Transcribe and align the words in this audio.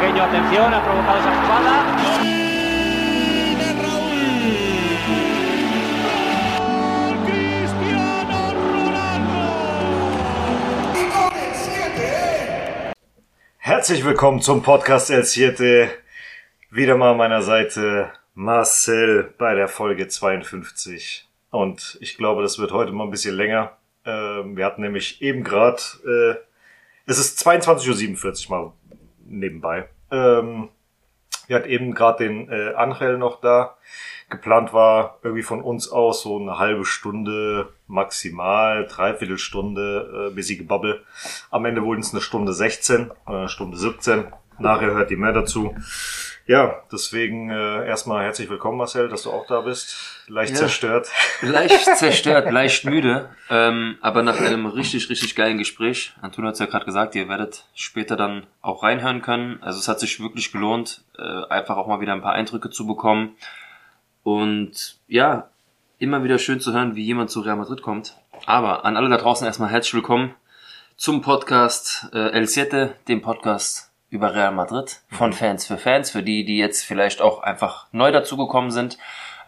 pequeño, 0.00 0.22
atención, 0.24 0.72
ha 0.72 0.82
provocado 0.82 1.18
esa 1.18 1.42
jugada. 1.42 1.86
Herzlich 13.58 14.04
willkommen 14.04 14.40
zum 14.40 14.62
Podcast 14.62 15.10
El 15.10 15.24
Siete. 15.24 15.90
Wieder 16.70 16.96
mal 16.96 17.10
an 17.10 17.18
meiner 17.18 17.42
Seite 17.42 18.10
Marcel 18.34 19.34
bei 19.36 19.54
der 19.54 19.68
Folge 19.68 20.08
52. 20.08 21.28
Und 21.50 21.98
ich 22.00 22.16
glaube, 22.16 22.42
das 22.42 22.58
wird 22.58 22.72
heute 22.72 22.92
mal 22.92 23.04
ein 23.04 23.10
bisschen 23.10 23.36
länger. 23.36 23.76
Ähm, 24.06 24.56
wir 24.56 24.64
hatten 24.64 24.80
nämlich 24.80 25.20
eben 25.20 25.44
gerade, 25.44 25.82
äh, 26.06 26.36
es 27.06 27.18
ist 27.18 27.46
22.47 27.46 28.48
Uhr 28.48 28.56
mal 28.56 28.72
nebenbei. 29.30 29.88
Ähm, 30.10 30.68
wir 31.46 31.56
hatten 31.56 31.68
eben 31.68 31.94
gerade 31.94 32.28
den 32.28 32.48
äh, 32.48 32.74
Angel 32.74 33.18
noch 33.18 33.40
da. 33.40 33.76
Geplant 34.28 34.72
war 34.72 35.18
irgendwie 35.22 35.42
von 35.42 35.62
uns 35.62 35.90
aus 35.90 36.22
so 36.22 36.38
eine 36.38 36.58
halbe 36.58 36.84
Stunde 36.84 37.72
maximal, 37.88 38.86
dreiviertel 38.86 39.38
Stunde, 39.38 40.32
äh, 40.36 40.42
sie 40.42 40.56
gebabbel. 40.56 41.04
Am 41.50 41.64
Ende 41.64 41.82
wurden 41.82 42.00
es 42.00 42.12
eine 42.12 42.20
Stunde 42.20 42.52
16 42.52 43.10
oder 43.26 43.38
eine 43.38 43.48
Stunde 43.48 43.76
17. 43.76 44.26
Nachher 44.60 44.92
hört 44.92 45.10
ihr 45.10 45.18
mehr 45.18 45.32
dazu. 45.32 45.74
Ja, 46.50 46.82
deswegen 46.90 47.48
äh, 47.48 47.86
erstmal 47.86 48.24
herzlich 48.24 48.50
willkommen, 48.50 48.76
Marcel, 48.76 49.08
dass 49.08 49.22
du 49.22 49.30
auch 49.30 49.46
da 49.46 49.60
bist. 49.60 49.94
Leicht 50.26 50.50
Ja. 50.54 50.58
zerstört. 50.58 51.08
Leicht 51.42 51.96
zerstört, 51.96 52.50
leicht 52.50 52.84
müde, 52.84 53.28
ähm, 53.50 53.98
aber 54.00 54.24
nach 54.24 54.40
einem 54.40 54.66
richtig, 54.66 55.08
richtig 55.10 55.36
geilen 55.36 55.58
Gespräch. 55.58 56.12
Antonio 56.20 56.48
hat 56.48 56.54
es 56.54 56.58
ja 56.58 56.66
gerade 56.66 56.84
gesagt, 56.84 57.14
ihr 57.14 57.28
werdet 57.28 57.66
später 57.76 58.16
dann 58.16 58.48
auch 58.62 58.82
reinhören 58.82 59.22
können. 59.22 59.62
Also 59.62 59.78
es 59.78 59.86
hat 59.86 60.00
sich 60.00 60.18
wirklich 60.18 60.50
gelohnt, 60.50 61.04
äh, 61.16 61.22
einfach 61.50 61.76
auch 61.76 61.86
mal 61.86 62.00
wieder 62.00 62.14
ein 62.14 62.20
paar 62.22 62.32
Eindrücke 62.32 62.68
zu 62.70 62.84
bekommen. 62.84 63.36
Und 64.24 64.98
ja, 65.06 65.50
immer 66.00 66.24
wieder 66.24 66.40
schön 66.40 66.58
zu 66.58 66.72
hören, 66.72 66.96
wie 66.96 67.04
jemand 67.04 67.30
zu 67.30 67.42
Real 67.42 67.54
Madrid 67.54 67.80
kommt. 67.80 68.16
Aber 68.46 68.84
an 68.84 68.96
alle 68.96 69.08
da 69.08 69.18
draußen 69.18 69.46
erstmal 69.46 69.70
herzlich 69.70 69.94
willkommen 69.94 70.34
zum 70.96 71.22
Podcast 71.22 72.08
äh, 72.12 72.32
El 72.32 72.48
Siete, 72.48 72.96
dem 73.06 73.22
Podcast 73.22 73.89
über 74.10 74.34
Real 74.34 74.52
Madrid 74.52 75.00
von 75.10 75.32
Fans 75.32 75.66
für 75.66 75.78
Fans, 75.78 76.10
für 76.10 76.22
die, 76.22 76.44
die 76.44 76.58
jetzt 76.58 76.84
vielleicht 76.84 77.20
auch 77.20 77.42
einfach 77.42 77.86
neu 77.92 78.10
dazugekommen 78.12 78.70
sind. 78.70 78.98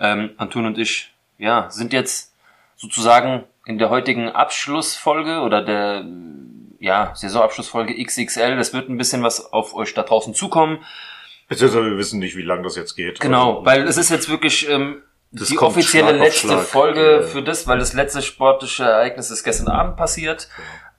Ähm, 0.00 0.30
Anton 0.38 0.66
und 0.66 0.78
ich, 0.78 1.12
ja, 1.38 1.68
sind 1.70 1.92
jetzt 1.92 2.32
sozusagen 2.76 3.44
in 3.66 3.78
der 3.78 3.90
heutigen 3.90 4.28
Abschlussfolge 4.28 5.40
oder 5.40 5.62
der 5.62 6.04
ja, 6.78 7.12
Saisonabschlussfolge 7.14 7.94
XXL. 8.04 8.56
Das 8.56 8.72
wird 8.72 8.88
ein 8.88 8.96
bisschen 8.96 9.22
was 9.22 9.52
auf 9.52 9.74
euch 9.74 9.94
da 9.94 10.02
draußen 10.02 10.34
zukommen. 10.34 10.78
Beziehungsweise 11.48 11.84
wir 11.90 11.98
wissen 11.98 12.18
nicht, 12.18 12.36
wie 12.36 12.42
lange 12.42 12.62
das 12.62 12.76
jetzt 12.76 12.96
geht. 12.96 13.20
Genau, 13.20 13.54
Also, 13.58 13.66
weil 13.66 13.82
es 13.82 13.96
ist 13.96 14.10
jetzt 14.10 14.28
wirklich 14.28 14.68
ähm, 14.68 15.02
die 15.32 15.58
offizielle 15.58 16.12
letzte. 16.12 16.58
Folge 16.58 17.20
Ja. 17.20 17.22
für 17.22 17.42
das, 17.42 17.66
weil 17.66 17.78
das 17.78 17.92
letzte 17.92 18.22
sportliche 18.22 18.84
Ereignis 18.84 19.30
ist 19.30 19.44
gestern 19.44 19.68
Abend 19.68 19.96
passiert. 19.96 20.48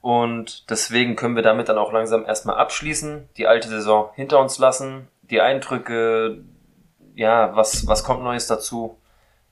Und 0.04 0.68
deswegen 0.68 1.16
können 1.16 1.34
wir 1.34 1.42
damit 1.42 1.70
dann 1.70 1.78
auch 1.78 1.90
langsam 1.90 2.26
erstmal 2.26 2.56
abschließen, 2.56 3.26
die 3.38 3.46
alte 3.46 3.68
Saison 3.68 4.10
hinter 4.14 4.38
uns 4.38 4.58
lassen, 4.58 5.08
die 5.22 5.40
Eindrücke, 5.40 6.42
ja, 7.14 7.56
was, 7.56 7.86
was 7.86 8.04
kommt 8.04 8.22
Neues 8.22 8.46
dazu, 8.46 8.98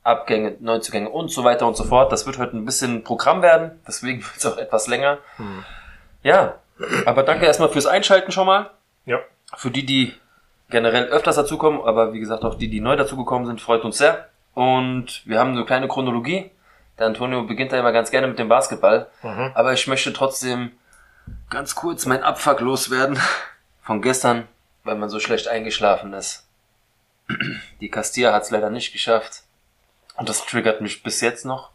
Abgänge, 0.03 0.59
Neuzugänge 0.61 1.09
und 1.09 1.31
so 1.31 1.43
weiter 1.43 1.67
und 1.67 1.75
so 1.75 1.85
fort. 1.85 2.13
Das 2.13 2.27
wird 2.27 2.37
heute 2.37 2.55
ein 2.55 2.67
bisschen 2.67 3.03
Programm 3.03 3.41
werden, 3.41 3.81
deswegen 3.89 4.21
wird 4.23 4.37
es 4.37 4.45
auch 4.45 4.59
etwas 4.59 4.89
länger. 4.89 5.21
Hm. 5.37 5.65
Ja, 6.23 6.57
aber 7.07 7.23
danke 7.23 7.47
erstmal 7.47 7.71
fürs 7.71 7.87
Einschalten 7.87 8.31
schon 8.31 8.47
mal. 8.47 8.73
Ja. 9.07 9.21
Für 9.57 9.71
die, 9.71 9.87
die 9.87 10.13
generell 10.69 11.05
öfters 11.05 11.37
dazukommen, 11.37 11.81
aber 11.81 12.13
wie 12.13 12.21
gesagt 12.21 12.45
auch 12.45 12.57
die, 12.57 12.69
die 12.69 12.81
neu 12.83 12.97
dazugekommen 12.97 13.47
sind, 13.47 13.63
freut 13.63 13.87
uns 13.87 13.97
sehr. 13.97 14.29
Und 14.53 15.23
wir 15.25 15.39
haben 15.41 15.53
eine 15.53 15.65
kleine 15.65 15.89
Chronologie. 15.89 16.51
Der 16.99 17.07
Antonio 17.07 17.43
beginnt 17.45 17.73
da 17.73 17.79
immer 17.79 17.93
ganz 17.93 18.11
gerne 18.11 18.27
mit 18.27 18.39
dem 18.39 18.49
Basketball. 18.49 19.09
Mhm. 19.23 19.53
Aber 19.55 19.73
ich 19.73 19.87
möchte 19.87 20.13
trotzdem 20.13 20.73
ganz 21.51 21.75
kurz 21.75 22.07
mein 22.07 22.23
Abfuck 22.23 22.61
loswerden 22.61 23.19
von 23.83 24.03
gestern, 24.03 24.47
weil 24.85 24.97
man 24.97 25.09
so 25.09 25.21
schlecht 25.21 25.49
eingeschlafen 25.49 26.13
ist. 26.13 26.47
Die 27.81 27.91
Castilla 27.91 28.33
hat 28.33 28.43
es 28.43 28.51
leider 28.51 28.71
nicht 28.71 28.93
geschafft. 28.93 29.43
Und 30.17 30.29
das 30.29 30.45
triggert 30.45 30.81
mich 30.81 31.03
bis 31.03 31.21
jetzt 31.21 31.45
noch. 31.47 31.71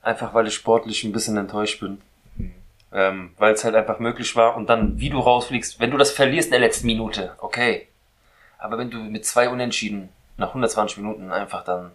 Einfach 0.00 0.32
weil 0.34 0.46
ich 0.46 0.54
sportlich 0.54 1.04
ein 1.04 1.12
bisschen 1.12 1.36
enttäuscht 1.36 1.80
bin. 1.80 2.00
Ähm, 2.92 3.34
weil 3.38 3.54
es 3.54 3.64
halt 3.64 3.74
einfach 3.74 3.98
möglich 3.98 4.36
war. 4.36 4.56
Und 4.56 4.68
dann, 4.68 4.98
wie 5.00 5.10
du 5.10 5.18
rausfliegst, 5.18 5.80
wenn 5.80 5.90
du 5.90 5.96
das 5.96 6.10
verlierst 6.10 6.48
in 6.48 6.52
der 6.52 6.60
letzten 6.60 6.86
Minute, 6.86 7.34
okay. 7.38 7.88
Aber 8.58 8.78
wenn 8.78 8.90
du 8.90 8.98
mit 8.98 9.26
zwei 9.26 9.48
Unentschieden 9.48 10.10
nach 10.36 10.48
120 10.48 10.98
Minuten 10.98 11.32
einfach 11.32 11.64
dann 11.64 11.92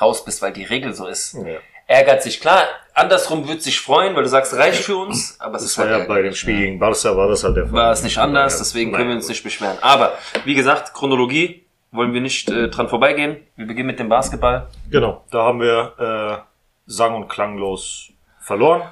raus 0.00 0.24
bist, 0.24 0.42
weil 0.42 0.52
die 0.52 0.64
Regel 0.64 0.92
so 0.94 1.06
ist, 1.06 1.34
Ja. 1.34 1.58
ärgert 1.86 2.22
sich. 2.22 2.40
Klar, 2.40 2.64
andersrum 2.94 3.46
wird 3.48 3.62
sich 3.62 3.80
freuen, 3.80 4.14
weil 4.16 4.22
du 4.22 4.28
sagst, 4.28 4.54
reicht 4.54 4.84
für 4.84 4.96
uns, 4.96 5.38
aber 5.40 5.56
es 5.56 5.62
Das 5.62 5.70
ist 5.72 5.78
war 5.78 5.84
halt 5.88 5.92
ja 5.92 5.98
bei 6.00 6.04
dem 6.04 6.16
ärgerlich, 6.16 6.38
Spiel 6.40 6.56
gegen 6.58 6.78
Barca 6.78 7.16
war 7.16 7.28
das 7.28 7.44
halt 7.44 7.56
der 7.56 7.64
Fall. 7.64 7.72
war 7.74 7.92
es 7.92 8.02
nicht 8.02 8.18
anders, 8.18 8.58
deswegen 8.58 8.90
Nein, 8.90 8.98
können 8.98 9.08
wir 9.10 9.16
uns 9.16 9.28
nicht 9.28 9.42
beschweren. 9.42 9.76
Aber, 9.80 10.16
wie 10.44 10.54
gesagt, 10.54 10.94
Chronologie 10.94 11.66
wollen 11.90 12.14
wir 12.14 12.20
nicht 12.22 12.48
äh, 12.50 12.68
dran 12.68 12.88
vorbeigehen. 12.88 13.36
Wir 13.56 13.66
beginnen 13.66 13.86
mit 13.88 13.98
dem 13.98 14.08
Basketball. 14.08 14.68
Genau, 14.90 15.24
da 15.30 15.42
haben 15.42 15.60
wir 15.60 16.44
äh, 16.46 16.90
sang- 16.90 17.14
und 17.14 17.28
klanglos 17.28 18.08
verloren. 18.40 18.82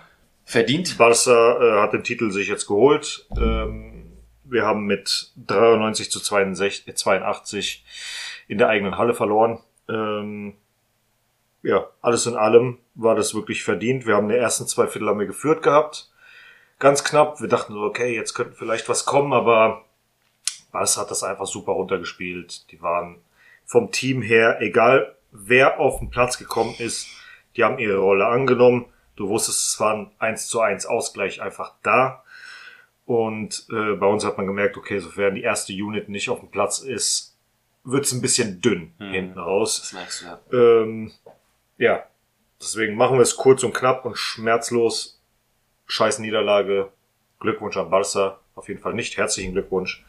Verdient. 0.44 0.98
Barca 0.98 1.30
äh, 1.60 1.80
hat 1.82 1.92
den 1.94 2.02
Titel 2.04 2.30
sich 2.30 2.48
jetzt 2.48 2.66
geholt. 2.66 3.26
Ähm, 3.40 4.12
wir 4.44 4.66
haben 4.66 4.84
mit 4.86 5.30
93 5.46 6.10
zu 6.10 6.20
62, 6.20 6.88
äh, 6.88 6.94
82 6.94 7.84
in 8.48 8.58
der 8.58 8.68
eigenen 8.68 8.98
Halle 8.98 9.14
verloren. 9.14 9.60
Ähm, 9.88 10.54
ja, 11.62 11.86
alles 12.00 12.26
in 12.26 12.36
allem 12.36 12.78
war 12.94 13.14
das 13.14 13.34
wirklich 13.34 13.62
verdient. 13.64 14.06
Wir 14.06 14.16
haben 14.16 14.28
die 14.28 14.36
ersten 14.36 14.66
zwei 14.66 14.86
Viertel 14.86 15.08
haben 15.08 15.18
wir 15.20 15.26
geführt 15.26 15.62
gehabt. 15.62 16.10
Ganz 16.78 17.04
knapp. 17.04 17.40
Wir 17.40 17.48
dachten 17.48 17.74
so, 17.74 17.80
okay, 17.82 18.14
jetzt 18.14 18.34
könnte 18.34 18.54
vielleicht 18.56 18.88
was 18.88 19.04
kommen, 19.04 19.32
aber 19.32 19.84
Barca 20.72 21.00
hat 21.02 21.10
das 21.10 21.22
einfach 21.22 21.46
super 21.46 21.72
runtergespielt. 21.72 22.70
Die 22.70 22.80
waren 22.80 23.18
vom 23.66 23.90
Team 23.90 24.22
her, 24.22 24.58
egal 24.60 25.14
wer 25.32 25.78
auf 25.78 25.98
den 25.98 26.10
Platz 26.10 26.38
gekommen 26.38 26.74
ist, 26.78 27.06
die 27.56 27.64
haben 27.64 27.78
ihre 27.78 27.98
Rolle 27.98 28.26
angenommen. 28.26 28.86
Du 29.16 29.28
wusstest, 29.28 29.64
es 29.74 29.80
war 29.80 29.94
ein 29.94 30.10
1 30.18 30.46
zu 30.48 30.60
1 30.60 30.86
Ausgleich 30.86 31.42
einfach 31.42 31.74
da. 31.82 32.24
Und 33.06 33.66
äh, 33.70 33.94
bei 33.96 34.06
uns 34.06 34.24
hat 34.24 34.38
man 34.38 34.46
gemerkt, 34.46 34.76
okay, 34.76 34.98
sofern 35.00 35.34
die 35.34 35.42
erste 35.42 35.72
Unit 35.72 36.08
nicht 36.08 36.30
auf 36.30 36.40
dem 36.40 36.50
Platz 36.50 36.78
ist, 36.78 37.36
wird's 37.84 38.12
ein 38.12 38.20
bisschen 38.22 38.60
dünn 38.60 38.92
Mhm. 38.98 39.10
hinten 39.10 39.38
raus. 39.38 39.80
Das 39.80 39.92
merkst 39.92 40.22
du 40.22 40.26
ja. 40.26 40.38
Ähm, 40.82 41.12
ja, 41.80 42.04
deswegen 42.60 42.94
machen 42.94 43.16
wir 43.16 43.22
es 43.22 43.36
kurz 43.36 43.62
und 43.64 43.72
knapp 43.74 44.04
und 44.04 44.16
schmerzlos. 44.16 45.20
Scheiß 45.86 46.18
Niederlage. 46.20 46.92
Glückwunsch 47.40 47.76
an 47.78 47.90
Barca. 47.90 48.38
Auf 48.54 48.68
jeden 48.68 48.80
Fall 48.80 48.92
nicht. 48.94 49.16
Herzlichen 49.16 49.52
Glückwunsch. 49.52 50.04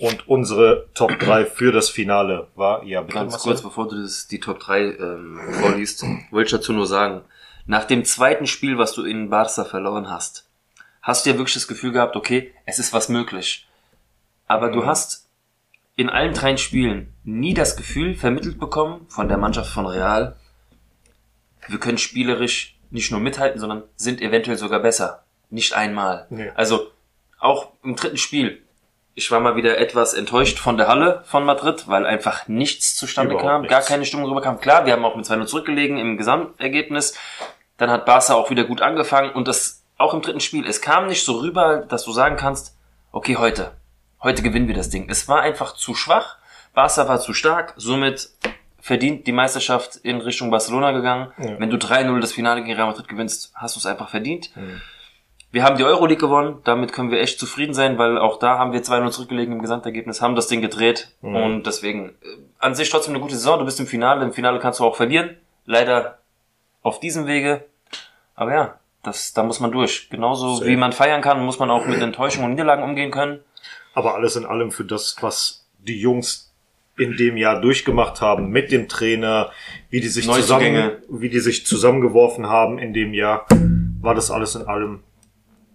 Und 0.00 0.28
unsere 0.28 0.88
Top 0.94 1.18
3 1.18 1.46
für 1.46 1.70
das 1.72 1.88
Finale 1.88 2.48
war, 2.56 2.82
ja, 2.82 3.00
bitte, 3.00 3.14
Ganz 3.14 3.38
kurz, 3.38 3.62
bevor 3.62 3.88
du 3.88 4.02
das, 4.02 4.26
die 4.26 4.40
Top 4.40 4.58
3 4.58 4.80
ähm, 4.80 5.40
vorliest, 5.60 6.04
wollte 6.30 6.46
ich 6.46 6.52
dazu 6.52 6.72
nur 6.72 6.86
sagen, 6.86 7.22
nach 7.64 7.84
dem 7.84 8.04
zweiten 8.04 8.46
Spiel, 8.46 8.76
was 8.76 8.92
du 8.92 9.04
in 9.04 9.30
Barca 9.30 9.64
verloren 9.64 10.10
hast, 10.10 10.48
hast 11.00 11.24
du 11.24 11.30
ja 11.30 11.36
wirklich 11.38 11.54
das 11.54 11.68
Gefühl 11.68 11.92
gehabt, 11.92 12.16
okay, 12.16 12.52
es 12.66 12.78
ist 12.78 12.92
was 12.92 13.08
möglich. 13.08 13.66
Aber 14.48 14.70
du 14.70 14.80
Mhm. 14.82 14.86
hast 14.86 15.28
in 15.94 16.10
allen 16.10 16.34
drei 16.34 16.56
Spielen 16.58 17.14
nie 17.24 17.54
das 17.54 17.76
Gefühl 17.76 18.14
vermittelt 18.14 18.58
bekommen 18.58 19.06
von 19.08 19.28
der 19.28 19.38
Mannschaft 19.38 19.70
von 19.72 19.86
Real, 19.86 20.36
wir 21.68 21.78
können 21.78 21.98
spielerisch 21.98 22.78
nicht 22.90 23.10
nur 23.10 23.20
mithalten, 23.20 23.60
sondern 23.60 23.82
sind 23.96 24.20
eventuell 24.20 24.56
sogar 24.56 24.80
besser. 24.80 25.24
Nicht 25.50 25.74
einmal. 25.74 26.26
Nee. 26.30 26.50
Also 26.54 26.90
auch 27.38 27.68
im 27.82 27.96
dritten 27.96 28.16
Spiel. 28.16 28.62
Ich 29.14 29.30
war 29.30 29.40
mal 29.40 29.56
wieder 29.56 29.78
etwas 29.78 30.12
enttäuscht 30.14 30.58
von 30.58 30.76
der 30.76 30.88
Halle 30.88 31.22
von 31.24 31.44
Madrid, 31.44 31.88
weil 31.88 32.04
einfach 32.04 32.48
nichts 32.48 32.96
zustande 32.96 33.32
Überhaupt 33.32 33.48
kam, 33.50 33.60
nichts. 33.62 33.72
gar 33.74 33.82
keine 33.82 34.04
Stimmung 34.04 34.26
rüberkam. 34.28 34.60
Klar, 34.60 34.84
wir 34.84 34.92
haben 34.92 35.04
auch 35.04 35.16
mit 35.16 35.24
2-0 35.24 35.46
zurückgelegen 35.46 35.96
im 35.98 36.16
Gesamtergebnis. 36.18 37.16
Dann 37.78 37.90
hat 37.90 38.04
Barca 38.04 38.34
auch 38.34 38.50
wieder 38.50 38.64
gut 38.64 38.82
angefangen 38.82 39.30
und 39.32 39.48
das 39.48 39.82
auch 39.96 40.12
im 40.12 40.20
dritten 40.20 40.40
Spiel. 40.40 40.66
Es 40.66 40.82
kam 40.82 41.06
nicht 41.06 41.24
so 41.24 41.40
rüber, 41.40 41.78
dass 41.88 42.04
du 42.04 42.12
sagen 42.12 42.36
kannst, 42.36 42.76
okay, 43.12 43.36
heute, 43.36 43.72
heute 44.22 44.42
gewinnen 44.42 44.68
wir 44.68 44.74
das 44.74 44.90
Ding. 44.90 45.08
Es 45.08 45.28
war 45.28 45.40
einfach 45.40 45.74
zu 45.74 45.94
schwach. 45.94 46.36
Barca 46.74 47.08
war 47.08 47.18
zu 47.18 47.32
stark, 47.32 47.72
somit 47.76 48.30
verdient 48.86 49.26
die 49.26 49.32
Meisterschaft 49.32 49.96
in 49.96 50.20
Richtung 50.20 50.48
Barcelona 50.52 50.92
gegangen. 50.92 51.32
Ja. 51.38 51.58
Wenn 51.58 51.70
du 51.70 51.76
3-0 51.76 52.20
das 52.20 52.30
Finale 52.32 52.62
gegen 52.62 52.76
Real 52.76 52.86
Madrid 52.86 53.08
gewinnst, 53.08 53.50
hast 53.56 53.74
du 53.74 53.80
es 53.80 53.86
einfach 53.86 54.08
verdient. 54.10 54.50
Wir 55.50 55.64
haben 55.64 55.76
die 55.76 55.82
Euroleague 55.82 56.20
gewonnen, 56.20 56.58
damit 56.62 56.92
können 56.92 57.10
wir 57.10 57.20
echt 57.20 57.40
zufrieden 57.40 57.74
sein, 57.74 57.98
weil 57.98 58.16
auch 58.16 58.38
da 58.38 58.58
haben 58.58 58.72
wir 58.72 58.82
2-0 58.84 59.10
zurückgelegen 59.10 59.54
im 59.54 59.60
Gesamtergebnis, 59.60 60.22
haben 60.22 60.36
das 60.36 60.46
Ding 60.46 60.60
gedreht 60.60 61.08
Mhm. 61.20 61.34
und 61.36 61.66
deswegen 61.66 62.10
äh, 62.10 62.12
an 62.60 62.76
sich 62.76 62.88
trotzdem 62.88 63.14
eine 63.14 63.20
gute 63.22 63.34
Saison. 63.34 63.58
Du 63.58 63.64
bist 63.64 63.80
im 63.80 63.88
Finale, 63.88 64.24
im 64.24 64.32
Finale 64.32 64.60
kannst 64.60 64.78
du 64.78 64.84
auch 64.84 64.94
verlieren. 64.94 65.36
Leider 65.64 66.18
auf 66.82 67.00
diesem 67.00 67.26
Wege. 67.26 67.64
Aber 68.36 68.52
ja, 68.54 68.78
das, 69.02 69.32
da 69.32 69.42
muss 69.42 69.58
man 69.58 69.72
durch. 69.72 70.10
Genauso 70.10 70.54
Safe. 70.56 70.68
wie 70.70 70.76
man 70.76 70.92
feiern 70.92 71.22
kann, 71.22 71.44
muss 71.44 71.58
man 71.58 71.70
auch 71.70 71.86
mit 71.86 72.00
Enttäuschungen 72.00 72.46
und 72.46 72.52
Niederlagen 72.52 72.84
umgehen 72.84 73.10
können. 73.10 73.40
Aber 73.94 74.14
alles 74.14 74.36
in 74.36 74.46
allem 74.46 74.70
für 74.70 74.84
das, 74.84 75.16
was 75.22 75.66
die 75.78 75.98
Jungs 76.00 76.45
in 76.98 77.16
dem 77.16 77.36
Jahr 77.36 77.60
durchgemacht 77.60 78.20
haben 78.20 78.50
mit 78.50 78.72
dem 78.72 78.88
Trainer, 78.88 79.52
wie 79.90 80.00
die 80.00 80.08
sich 80.08 80.30
zusammen, 80.30 80.92
wie 81.08 81.28
die 81.28 81.40
sich 81.40 81.66
zusammengeworfen 81.66 82.48
haben 82.48 82.78
in 82.78 82.92
dem 82.94 83.12
Jahr, 83.12 83.46
war 84.00 84.14
das 84.14 84.30
alles 84.30 84.54
in 84.54 84.62
allem 84.62 85.02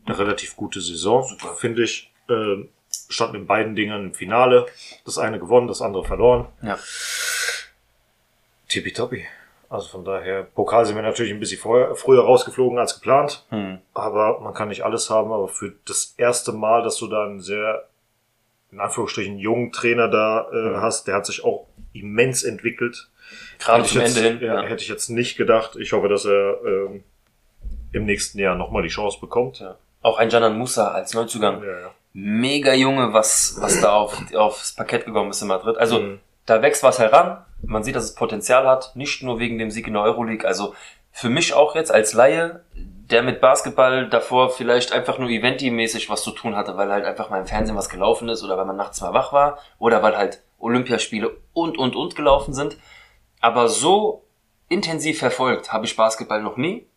eine 0.05 0.17
relativ 0.17 0.55
gute 0.55 0.81
Saison, 0.81 1.25
finde 1.57 1.83
ich. 1.83 2.11
Äh, 2.29 2.65
standen 3.09 3.37
in 3.37 3.45
beiden 3.45 3.75
Dingern 3.75 4.05
im 4.05 4.13
Finale. 4.13 4.65
Das 5.05 5.17
eine 5.17 5.39
gewonnen, 5.39 5.67
das 5.67 5.81
andere 5.81 6.03
verloren. 6.03 6.47
Ja. 6.61 6.77
Tippitoppi. 8.67 9.25
Also 9.69 9.87
von 9.87 10.03
daher, 10.03 10.43
Pokal 10.43 10.85
sind 10.85 10.95
wir 10.95 11.01
natürlich 11.01 11.31
ein 11.31 11.39
bisschen 11.39 11.59
vorher, 11.59 11.95
früher 11.95 12.23
rausgeflogen 12.23 12.77
als 12.77 12.95
geplant. 12.95 13.45
Hm. 13.49 13.79
Aber 13.93 14.41
man 14.41 14.53
kann 14.53 14.67
nicht 14.67 14.83
alles 14.83 15.09
haben. 15.09 15.31
Aber 15.31 15.47
für 15.47 15.73
das 15.85 16.13
erste 16.17 16.51
Mal, 16.51 16.83
dass 16.83 16.97
du 16.97 17.07
da 17.07 17.25
einen 17.25 17.39
sehr, 17.39 17.87
in 18.71 18.79
Anführungsstrichen, 18.79 19.37
jungen 19.37 19.71
Trainer 19.71 20.07
da 20.07 20.47
äh, 20.51 20.77
hast, 20.77 21.07
der 21.07 21.15
hat 21.15 21.25
sich 21.25 21.43
auch 21.43 21.67
immens 21.93 22.43
entwickelt. 22.43 23.09
Gerade 23.59 23.83
zum 23.83 24.01
jetzt, 24.01 24.17
Ende 24.17 24.29
hin. 24.29 24.39
Ja, 24.41 24.61
Ja. 24.63 24.67
Hätte 24.67 24.83
ich 24.83 24.89
jetzt 24.89 25.09
nicht 25.09 25.37
gedacht. 25.37 25.75
Ich 25.75 25.91
hoffe, 25.93 26.07
dass 26.07 26.25
er 26.25 26.57
ähm, 26.65 27.03
im 27.91 28.05
nächsten 28.05 28.39
Jahr 28.39 28.55
nochmal 28.55 28.83
die 28.83 28.89
Chance 28.89 29.19
bekommt. 29.19 29.59
Ja. 29.59 29.75
Auch 30.01 30.17
ein 30.17 30.29
Janan 30.29 30.57
Musa 30.57 30.87
als 30.89 31.13
Neuzugang. 31.13 31.61
Ja, 31.63 31.79
ja. 31.79 31.91
Mega 32.13 32.73
Junge, 32.73 33.13
was, 33.13 33.57
was 33.59 33.79
da 33.81 33.91
auf, 33.93 34.17
aufs 34.35 34.73
Parkett 34.73 35.05
gekommen 35.05 35.29
ist 35.31 35.41
in 35.41 35.47
Madrid. 35.47 35.77
Also, 35.77 35.99
Mhm. 35.99 36.19
da 36.45 36.61
wächst 36.61 36.83
was 36.83 36.99
heran. 36.99 37.37
Man 37.63 37.83
sieht, 37.83 37.95
dass 37.95 38.03
es 38.05 38.15
Potenzial 38.15 38.67
hat. 38.67 38.95
Nicht 38.95 39.21
nur 39.23 39.39
wegen 39.39 39.57
dem 39.59 39.69
Sieg 39.71 39.87
in 39.87 39.93
der 39.93 40.01
Euroleague. 40.03 40.45
Also, 40.47 40.73
für 41.11 41.29
mich 41.29 41.53
auch 41.53 41.75
jetzt 41.75 41.91
als 41.93 42.13
Laie, 42.13 42.63
der 43.11 43.23
mit 43.23 43.41
Basketball 43.41 44.09
davor 44.09 44.49
vielleicht 44.49 44.91
einfach 44.91 45.17
nur 45.17 45.29
Eventi-mäßig 45.29 46.09
was 46.09 46.23
zu 46.23 46.31
tun 46.31 46.55
hatte, 46.55 46.77
weil 46.77 46.91
halt 46.91 47.05
einfach 47.05 47.29
mal 47.29 47.39
im 47.39 47.47
Fernsehen 47.47 47.75
was 47.75 47.89
gelaufen 47.89 48.29
ist 48.29 48.43
oder 48.43 48.57
weil 48.57 48.65
man 48.65 48.77
nachts 48.77 49.01
mal 49.01 49.13
wach 49.13 49.33
war 49.33 49.59
oder 49.79 50.01
weil 50.01 50.17
halt 50.17 50.41
Olympiaspiele 50.59 51.35
und, 51.53 51.77
und, 51.77 51.95
und 51.95 52.15
gelaufen 52.15 52.53
sind. 52.53 52.77
Aber 53.41 53.67
so 53.67 54.23
intensiv 54.69 55.19
verfolgt 55.19 55.73
habe 55.73 55.85
ich 55.85 55.95
Basketball 55.95 56.41
noch 56.41 56.57
nie. 56.57 56.87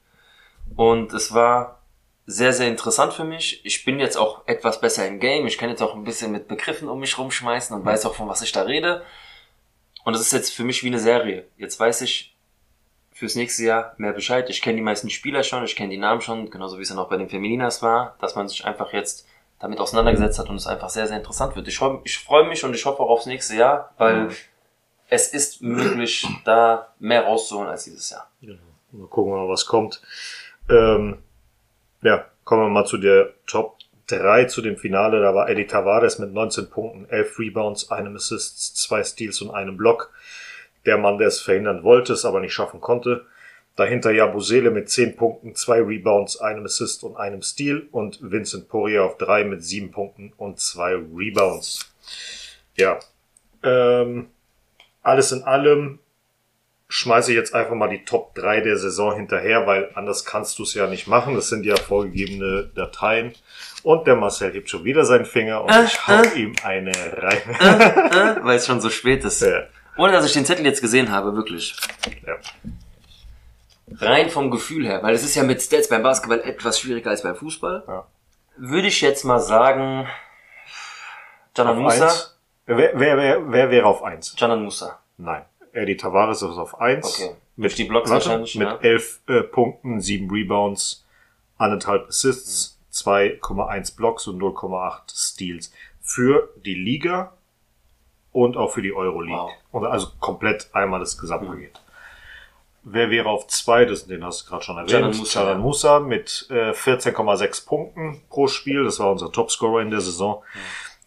Und 0.76 1.12
es 1.12 1.34
war 1.34 1.82
sehr, 2.26 2.52
sehr 2.52 2.68
interessant 2.68 3.12
für 3.12 3.24
mich. 3.24 3.64
Ich 3.64 3.84
bin 3.84 4.00
jetzt 4.00 4.16
auch 4.16 4.46
etwas 4.46 4.80
besser 4.80 5.06
im 5.06 5.20
Game. 5.20 5.46
Ich 5.46 5.58
kann 5.58 5.68
jetzt 5.68 5.82
auch 5.82 5.94
ein 5.94 6.04
bisschen 6.04 6.32
mit 6.32 6.48
Begriffen 6.48 6.88
um 6.88 7.00
mich 7.00 7.18
rumschmeißen 7.18 7.76
und 7.76 7.84
weiß 7.84 8.06
auch, 8.06 8.14
von 8.14 8.28
was 8.28 8.42
ich 8.42 8.52
da 8.52 8.62
rede. 8.62 9.02
Und 10.04 10.14
es 10.14 10.20
ist 10.20 10.32
jetzt 10.32 10.54
für 10.54 10.64
mich 10.64 10.82
wie 10.82 10.88
eine 10.88 10.98
Serie. 10.98 11.46
Jetzt 11.56 11.78
weiß 11.80 12.02
ich 12.02 12.33
fürs 13.14 13.36
nächste 13.36 13.64
Jahr 13.64 13.94
mehr 13.96 14.12
Bescheid. 14.12 14.50
Ich 14.50 14.60
kenne 14.60 14.76
die 14.76 14.82
meisten 14.82 15.08
Spieler 15.08 15.44
schon, 15.44 15.64
ich 15.64 15.76
kenne 15.76 15.90
die 15.90 15.98
Namen 15.98 16.20
schon, 16.20 16.50
genauso 16.50 16.78
wie 16.78 16.82
es 16.82 16.88
dann 16.88 16.98
auch 16.98 17.08
bei 17.08 17.16
den 17.16 17.30
Femininas 17.30 17.80
war, 17.80 18.16
dass 18.20 18.34
man 18.34 18.48
sich 18.48 18.64
einfach 18.66 18.92
jetzt 18.92 19.26
damit 19.60 19.78
auseinandergesetzt 19.78 20.38
hat 20.38 20.50
und 20.50 20.56
es 20.56 20.66
einfach 20.66 20.90
sehr, 20.90 21.06
sehr 21.06 21.16
interessant 21.16 21.54
wird. 21.56 21.68
Ich 21.68 21.78
freue 21.78 22.00
ich 22.04 22.18
freu 22.18 22.44
mich 22.44 22.64
und 22.64 22.74
ich 22.74 22.84
hoffe 22.84 23.00
auch 23.02 23.08
aufs 23.08 23.26
nächste 23.26 23.54
Jahr, 23.54 23.94
weil 23.98 24.30
es 25.08 25.28
ist 25.28 25.62
möglich, 25.62 26.26
da 26.44 26.92
mehr 26.98 27.24
rauszuholen 27.24 27.68
als 27.68 27.84
dieses 27.84 28.10
Jahr. 28.10 28.28
Genau. 28.40 28.58
Mal 28.90 29.06
gucken, 29.06 29.32
wir 29.32 29.44
mal, 29.44 29.48
was 29.48 29.66
kommt. 29.66 30.02
Ähm, 30.68 31.18
ja, 32.02 32.26
kommen 32.44 32.62
wir 32.62 32.68
mal 32.68 32.84
zu 32.84 32.98
der 32.98 33.32
Top 33.46 33.78
3, 34.08 34.44
zu 34.46 34.60
dem 34.60 34.76
Finale. 34.76 35.20
Da 35.20 35.34
war 35.34 35.48
Eddie 35.48 35.66
Tavares 35.66 36.18
mit 36.18 36.32
19 36.32 36.68
Punkten, 36.68 37.08
11 37.08 37.38
Rebounds, 37.38 37.90
einem 37.90 38.16
Assist, 38.16 38.76
zwei 38.76 39.02
Steals 39.02 39.40
und 39.40 39.50
einem 39.50 39.76
Block. 39.76 40.12
Der 40.86 40.98
Mann, 40.98 41.18
der 41.18 41.28
es 41.28 41.40
verhindern 41.40 41.82
wollte, 41.82 42.12
es 42.12 42.24
aber 42.24 42.40
nicht 42.40 42.52
schaffen 42.52 42.80
konnte. 42.80 43.24
Dahinter 43.76 44.12
Jabusele 44.12 44.70
mit 44.70 44.88
10 44.88 45.16
Punkten, 45.16 45.54
zwei 45.56 45.80
Rebounds, 45.80 46.40
einem 46.40 46.64
Assist 46.64 47.02
und 47.02 47.16
einem 47.16 47.42
Steal. 47.42 47.82
Und 47.90 48.18
Vincent 48.22 48.68
Poirier 48.68 49.04
auf 49.04 49.18
3 49.18 49.44
mit 49.44 49.64
7 49.64 49.90
Punkten 49.90 50.32
und 50.36 50.60
zwei 50.60 50.94
Rebounds. 50.94 51.92
Ja, 52.76 53.00
ähm, 53.62 54.28
alles 55.02 55.32
in 55.32 55.42
allem 55.42 55.98
schmeiße 56.88 57.32
ich 57.32 57.36
jetzt 57.36 57.54
einfach 57.54 57.74
mal 57.74 57.88
die 57.88 58.04
Top 58.04 58.34
3 58.36 58.60
der 58.60 58.76
Saison 58.76 59.16
hinterher, 59.16 59.66
weil 59.66 59.90
anders 59.94 60.24
kannst 60.24 60.58
du 60.58 60.62
es 60.62 60.74
ja 60.74 60.86
nicht 60.86 61.08
machen. 61.08 61.34
Das 61.34 61.48
sind 61.48 61.66
ja 61.66 61.76
vorgegebene 61.76 62.70
Dateien. 62.74 63.32
Und 63.82 64.06
der 64.06 64.14
Marcel 64.14 64.52
hebt 64.52 64.70
schon 64.70 64.84
wieder 64.84 65.04
seinen 65.04 65.24
Finger 65.24 65.64
und 65.64 65.70
Äh, 65.70 65.84
ich 65.84 66.06
hau 66.06 66.22
äh. 66.22 66.38
ihm 66.38 66.54
eine 66.62 66.92
rein. 67.16 67.40
Äh, 67.60 68.44
weil 68.44 68.56
es 68.56 68.66
schon 68.66 68.80
so 68.80 68.90
spät 68.90 69.24
ist. 69.24 69.42
Ja, 69.42 69.64
Ohne 69.96 70.12
dass 70.12 70.26
ich 70.26 70.32
den 70.32 70.44
Zettel 70.44 70.64
jetzt 70.64 70.80
gesehen 70.80 71.10
habe, 71.10 71.36
wirklich. 71.36 71.76
ja. 72.26 72.36
Rein 74.00 74.30
vom 74.30 74.50
Gefühl 74.50 74.86
her, 74.86 75.02
weil 75.02 75.14
es 75.14 75.22
ist 75.22 75.34
ja 75.34 75.42
mit 75.42 75.60
Stats 75.62 75.88
beim 75.88 76.02
Basketball 76.02 76.40
etwas 76.40 76.80
schwieriger 76.80 77.10
als 77.10 77.22
beim 77.22 77.36
Fußball. 77.36 77.84
Ja. 77.86 78.06
Würde 78.56 78.88
ich 78.88 79.00
jetzt 79.00 79.24
mal 79.24 79.40
sagen, 79.40 80.08
Janan 81.56 81.78
Musa. 81.78 82.06
eins. 82.06 82.36
Wer, 82.66 82.92
wer, 82.98 83.16
wer, 83.16 83.52
wer 83.52 83.70
wäre 83.70 83.86
auf 83.86 84.02
1? 84.02 84.34
Janan 84.38 84.62
Musa. 84.64 84.98
Nein. 85.18 85.44
Eddie 85.72 85.96
Tavares 85.96 86.42
ist 86.42 86.56
auf 86.56 86.80
1. 86.80 87.20
Okay. 87.20 87.34
Durch 87.56 87.74
die 87.74 87.84
Blocks 87.84 88.10
warte, 88.10 88.26
wahrscheinlich, 88.26 88.54
Mit 88.56 88.68
ja. 88.68 88.78
11 88.78 89.20
äh, 89.28 89.42
Punkten, 89.42 90.00
7 90.00 90.30
Rebounds, 90.30 91.04
1,5 91.58 92.08
Assists, 92.08 92.78
2,1 92.92 93.96
Blocks 93.96 94.26
und 94.26 94.40
0,8 94.40 95.00
Steals. 95.14 95.72
Für 96.00 96.48
die 96.64 96.74
Liga 96.74 97.32
und 98.34 98.56
auch 98.56 98.72
für 98.72 98.82
die 98.82 98.92
Euroleague. 98.92 99.38
Wow. 99.38 99.82
Und 99.82 99.86
also 99.86 100.08
komplett 100.20 100.68
einmal 100.74 101.00
das 101.00 101.16
Gesamtpaket. 101.16 101.80
Wer 102.82 103.08
wäre 103.08 103.30
auf 103.30 103.46
2? 103.46 103.86
Das, 103.86 104.06
den 104.06 104.22
hast 104.24 104.42
du 104.42 104.50
gerade 104.50 104.62
schon 104.62 104.76
erwähnt. 104.76 104.90
Janan 104.90 105.16
Musa, 105.16 105.40
Janan 105.40 105.58
ja. 105.58 105.62
Musa 105.62 106.00
mit 106.00 106.46
äh, 106.50 106.72
14,6 106.72 107.64
Punkten 107.64 108.20
pro 108.28 108.46
Spiel. 108.48 108.84
Das 108.84 108.98
war 108.98 109.10
unser 109.10 109.32
Topscorer 109.32 109.80
in 109.80 109.90
der 109.90 110.00
Saison. 110.00 110.42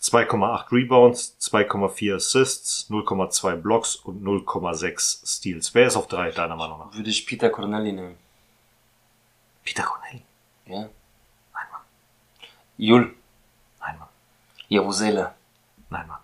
2,8 0.02 0.72
Rebounds, 0.72 1.38
2,4 1.42 2.16
Assists, 2.16 2.90
0,2 2.90 3.56
Blocks 3.58 3.96
und 3.96 4.24
0,6 4.24 5.28
Steals. 5.28 5.76
Wer 5.76 5.88
ist 5.88 5.98
auf 5.98 6.08
3, 6.08 6.32
deiner 6.32 6.56
Meinung 6.56 6.80
nach? 6.80 6.96
Würde 6.96 7.10
ich 7.10 7.28
Peter 7.28 7.50
Cornelli 7.50 7.92
nehmen. 7.92 8.16
Peter 9.64 9.84
Corneli. 9.84 10.24
Ja. 10.66 10.80
Nein, 10.80 10.90
Mann. 11.72 11.82
Jul. 12.78 13.14
Nein, 13.82 14.00
Mann. 14.00 14.08
Javusele. 14.70 15.34
Nein, 15.90 16.08
Mann. 16.08 16.20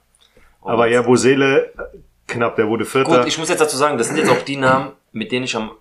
Aber 0.64 0.88
ja, 0.88 1.02
Bosele, 1.02 1.74
äh, 1.74 1.98
knapp, 2.28 2.56
der 2.56 2.68
wurde 2.68 2.86
Vierter. 2.86 3.20
Gut, 3.20 3.28
ich 3.28 3.38
muss 3.38 3.50
jetzt 3.50 3.60
dazu 3.60 3.78
sagen, 3.78 3.98
das 3.98 4.08
sind 4.08 4.18
jetzt 4.18 4.30
auch 4.30 4.42
die 4.42 4.58
Namen, 4.58 4.94
mit 5.12 5.32
denen 5.32 5.46
ich 5.46 5.56
am 5.56 5.72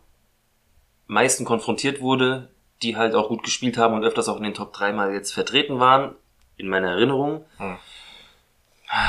meisten 1.07 1.45
konfrontiert 1.45 2.01
wurde, 2.01 2.49
die 2.83 2.97
halt 2.97 3.15
auch 3.15 3.29
gut 3.29 3.43
gespielt 3.43 3.79
haben 3.79 3.95
und 3.95 4.05
öfters 4.05 4.29
auch 4.29 4.37
in 4.37 4.43
den 4.43 4.55
Top 4.55 4.73
3 4.73 4.93
mal 4.93 5.13
jetzt 5.13 5.33
vertreten 5.33 5.79
waren, 5.79 6.15
in 6.57 6.69
meiner 6.69 6.91
Erinnerung. 6.91 7.45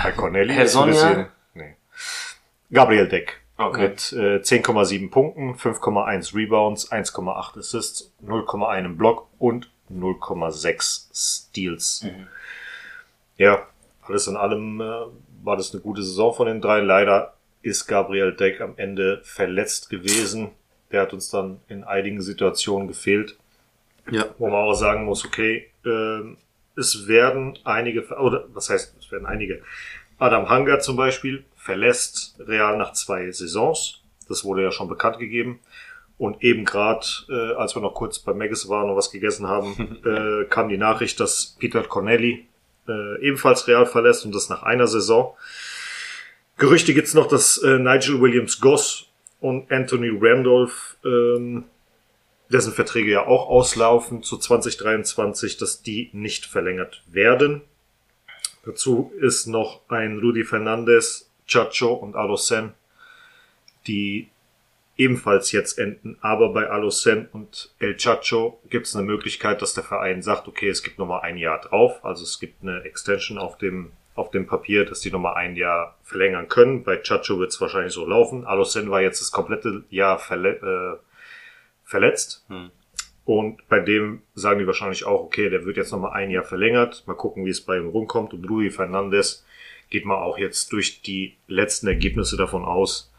Bei 0.03 0.11
Corneli 0.11 0.53
Herr 0.53 0.67
Sonja? 0.67 1.07
bisschen, 1.07 1.27
nee. 1.55 1.75
Gabriel 2.71 3.07
Deck. 3.07 3.41
Okay. 3.57 3.89
Mit 3.89 4.13
äh, 4.13 4.39
10,7 4.39 5.11
Punkten, 5.11 5.53
5,1 5.53 6.35
Rebounds, 6.35 6.91
1,8 6.91 7.59
Assists, 7.59 8.11
0,1 8.25 8.95
Block 8.95 9.27
und 9.37 9.69
0,6 9.91 11.09
Steals. 11.13 12.03
Mhm. 12.03 12.27
Ja, 13.37 13.67
alles 14.01 14.27
in 14.27 14.35
allem 14.35 14.81
äh, 14.81 15.05
war 15.43 15.57
das 15.57 15.73
eine 15.73 15.81
gute 15.81 16.03
Saison 16.03 16.33
von 16.33 16.47
den 16.47 16.61
drei. 16.61 16.79
Leider 16.79 17.33
ist 17.61 17.87
Gabriel 17.87 18.33
Deck 18.33 18.61
am 18.61 18.73
Ende 18.77 19.21
verletzt 19.23 19.89
gewesen. 19.89 20.51
Der 20.91 21.01
hat 21.01 21.13
uns 21.13 21.29
dann 21.29 21.59
in 21.67 21.83
einigen 21.83 22.21
Situationen 22.21 22.87
gefehlt. 22.87 23.37
Ja. 24.11 24.25
wo 24.37 24.49
man 24.49 24.65
auch 24.65 24.73
sagen 24.73 25.05
muss, 25.05 25.23
okay, 25.23 25.69
ähm, 25.85 26.35
es 26.75 27.07
werden 27.07 27.57
einige, 27.63 28.05
oder 28.17 28.45
was 28.53 28.69
heißt, 28.69 28.95
es 28.99 29.11
werden 29.11 29.25
einige. 29.25 29.61
Adam 30.17 30.49
Hanger 30.49 30.79
zum 30.79 30.95
Beispiel 30.95 31.45
verlässt 31.55 32.35
Real 32.39 32.77
nach 32.77 32.93
zwei 32.93 33.31
Saisons. 33.31 34.01
Das 34.27 34.43
wurde 34.43 34.63
ja 34.63 34.71
schon 34.71 34.87
bekannt 34.87 35.19
gegeben. 35.19 35.59
Und 36.17 36.43
eben 36.43 36.63
gerade, 36.63 37.05
äh, 37.29 37.53
als 37.55 37.75
wir 37.75 37.81
noch 37.81 37.93
kurz 37.93 38.19
bei 38.19 38.33
Megis 38.33 38.69
waren 38.69 38.89
und 38.89 38.95
was 38.95 39.11
gegessen 39.11 39.47
haben, 39.47 39.99
äh, 40.05 40.45
kam 40.45 40.69
die 40.69 40.77
Nachricht, 40.77 41.19
dass 41.19 41.55
Peter 41.59 41.83
Cornelli 41.83 42.47
äh, 42.87 43.21
ebenfalls 43.21 43.67
Real 43.67 43.85
verlässt 43.85 44.25
und 44.25 44.33
das 44.33 44.49
nach 44.49 44.63
einer 44.63 44.87
Saison. 44.87 45.35
Gerüchte 46.57 46.93
gibt's 46.93 47.13
noch, 47.13 47.27
dass 47.27 47.57
äh, 47.57 47.79
Nigel 47.79 48.21
Williams 48.21 48.59
Goss 48.59 49.07
und 49.39 49.71
Anthony 49.71 50.11
Randolph 50.19 50.97
ähm, 51.03 51.65
dessen 52.49 52.73
Verträge 52.73 53.11
ja 53.11 53.25
auch 53.25 53.49
auslaufen 53.49 54.23
zu 54.23 54.37
2023, 54.37 55.57
dass 55.57 55.81
die 55.81 56.09
nicht 56.13 56.45
verlängert 56.45 57.03
werden. 57.07 57.61
Dazu 58.65 59.11
ist 59.19 59.47
noch 59.47 59.81
ein 59.89 60.19
Rudy 60.19 60.43
Fernandez, 60.43 61.29
Chacho 61.47 61.93
und 61.93 62.15
Alosen, 62.15 62.73
die 63.87 64.29
ebenfalls 64.97 65.51
jetzt 65.51 65.79
enden. 65.79 66.17
Aber 66.21 66.53
bei 66.53 66.69
Alosen 66.69 67.27
und 67.31 67.73
El 67.79 67.97
Chacho 67.97 68.61
gibt 68.69 68.87
es 68.87 68.95
eine 68.95 69.05
Möglichkeit, 69.05 69.61
dass 69.61 69.73
der 69.73 69.83
Verein 69.83 70.21
sagt, 70.21 70.47
okay, 70.47 70.69
es 70.69 70.83
gibt 70.83 70.99
nochmal 70.99 71.21
ein 71.21 71.37
Jahr 71.37 71.59
drauf. 71.61 72.03
Also 72.05 72.23
es 72.23 72.39
gibt 72.39 72.61
eine 72.61 72.83
Extension 72.83 73.37
auf 73.37 73.57
dem, 73.57 73.91
auf 74.15 74.31
dem 74.31 74.45
Papier, 74.45 74.85
dass 74.85 75.01
die 75.01 75.11
nochmal 75.11 75.35
ein 75.35 75.55
Jahr 75.55 75.97
verlängern 76.03 76.47
können. 76.47 76.83
Bei 76.83 76.97
Chacho 76.97 77.39
wird 77.39 77.51
es 77.51 77.59
wahrscheinlich 77.59 77.93
so 77.93 78.05
laufen. 78.05 78.45
Alosen 78.45 78.89
war 78.91 79.01
jetzt 79.01 79.21
das 79.21 79.31
komplette 79.31 79.83
Jahr 79.89 80.19
verle 80.19 80.99
äh, 80.99 81.03
verletzt. 81.83 82.45
Hm. 82.49 82.71
Und 83.25 83.67
bei 83.69 83.79
dem 83.79 84.21
sagen 84.35 84.59
die 84.59 84.67
wahrscheinlich 84.67 85.05
auch, 85.05 85.21
okay, 85.21 85.49
der 85.49 85.65
wird 85.65 85.77
jetzt 85.77 85.91
nochmal 85.91 86.13
ein 86.13 86.29
Jahr 86.29 86.43
verlängert. 86.43 87.03
Mal 87.07 87.15
gucken, 87.15 87.45
wie 87.45 87.49
es 87.49 87.61
bei 87.61 87.77
ihm 87.77 87.87
rumkommt. 87.87 88.33
Und 88.33 88.49
Rui 88.49 88.69
Fernandes 88.69 89.45
geht 89.89 90.05
man 90.05 90.17
auch 90.17 90.37
jetzt 90.37 90.71
durch 90.73 91.01
die 91.01 91.37
letzten 91.47 91.87
Ergebnisse 91.87 92.35
davon 92.35 92.65
aus, 92.65 93.12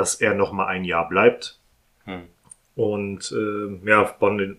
dass 0.00 0.14
er 0.14 0.32
nochmal 0.32 0.68
ein 0.68 0.84
Jahr 0.84 1.06
bleibt. 1.10 1.58
Hm. 2.04 2.22
Und 2.74 3.32
äh, 3.32 3.86
ja, 3.86 4.06
von 4.06 4.38
den 4.38 4.58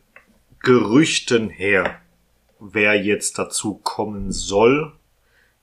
Gerüchten 0.60 1.50
her, 1.50 2.00
wer 2.60 2.94
jetzt 2.94 3.40
dazu 3.40 3.80
kommen 3.84 4.32
soll, 4.32 4.94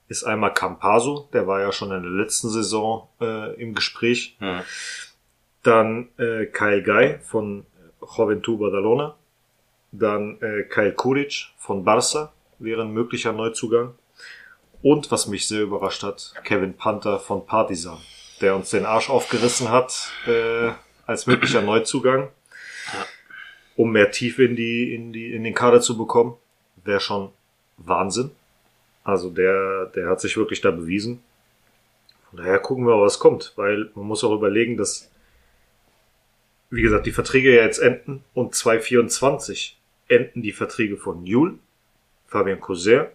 ist 0.09 0.25
einmal 0.25 0.53
Campaso, 0.53 1.29
der 1.31 1.47
war 1.47 1.61
ja 1.61 1.71
schon 1.71 1.93
in 1.93 2.03
der 2.03 2.11
letzten 2.11 2.49
Saison 2.49 3.07
äh, 3.21 3.53
im 3.61 3.73
Gespräch. 3.73 4.35
Hm. 4.39 4.59
Dann 5.63 6.09
äh, 6.17 6.47
Kyle 6.47 6.83
Guy 6.83 7.19
von 7.19 7.65
Juventud 8.01 8.59
Badalona. 8.59 9.15
Dann 9.93 10.41
äh, 10.41 10.63
Kyle 10.63 10.93
Kuric 10.93 11.53
von 11.57 11.85
Barca 11.85 12.33
wäre 12.59 12.81
ein 12.81 12.91
möglicher 12.91 13.31
Neuzugang. 13.31 13.95
Und 14.81 15.09
was 15.09 15.27
mich 15.27 15.47
sehr 15.47 15.61
überrascht 15.61 16.03
hat, 16.03 16.33
Kevin 16.43 16.75
Panther 16.75 17.19
von 17.19 17.45
Partizan, 17.45 17.97
der 18.41 18.55
uns 18.55 18.69
den 18.69 18.85
Arsch 18.85 19.09
aufgerissen 19.09 19.69
hat 19.69 20.11
äh, 20.27 20.71
als 21.05 21.27
möglicher 21.27 21.61
Neuzugang, 21.61 22.29
um 23.75 23.91
mehr 23.91 24.11
Tiefe 24.11 24.43
in 24.43 24.55
die 24.55 24.93
in 24.93 25.13
die 25.13 25.33
in 25.33 25.43
den 25.43 25.53
Kader 25.53 25.81
zu 25.81 25.97
bekommen, 25.97 26.35
wäre 26.83 26.99
schon 26.99 27.31
Wahnsinn. 27.77 28.31
Also 29.03 29.29
der 29.29 29.87
der 29.87 30.07
hat 30.09 30.21
sich 30.21 30.37
wirklich 30.37 30.61
da 30.61 30.71
bewiesen. 30.71 31.21
Von 32.29 32.37
daher 32.39 32.59
gucken 32.59 32.85
wir, 32.85 33.01
was 33.01 33.17
kommt, 33.19 33.53
weil 33.55 33.89
man 33.95 34.05
muss 34.05 34.23
auch 34.23 34.33
überlegen, 34.35 34.77
dass 34.77 35.09
wie 36.69 36.83
gesagt 36.83 37.07
die 37.07 37.11
Verträge 37.11 37.55
ja 37.55 37.63
jetzt 37.63 37.79
enden 37.79 38.23
und 38.35 38.53
2024 38.53 39.77
enden 40.07 40.41
die 40.43 40.51
Verträge 40.51 40.97
von 40.97 41.25
Jul, 41.25 41.57
Fabian 42.27 42.59
Coser, 42.59 43.11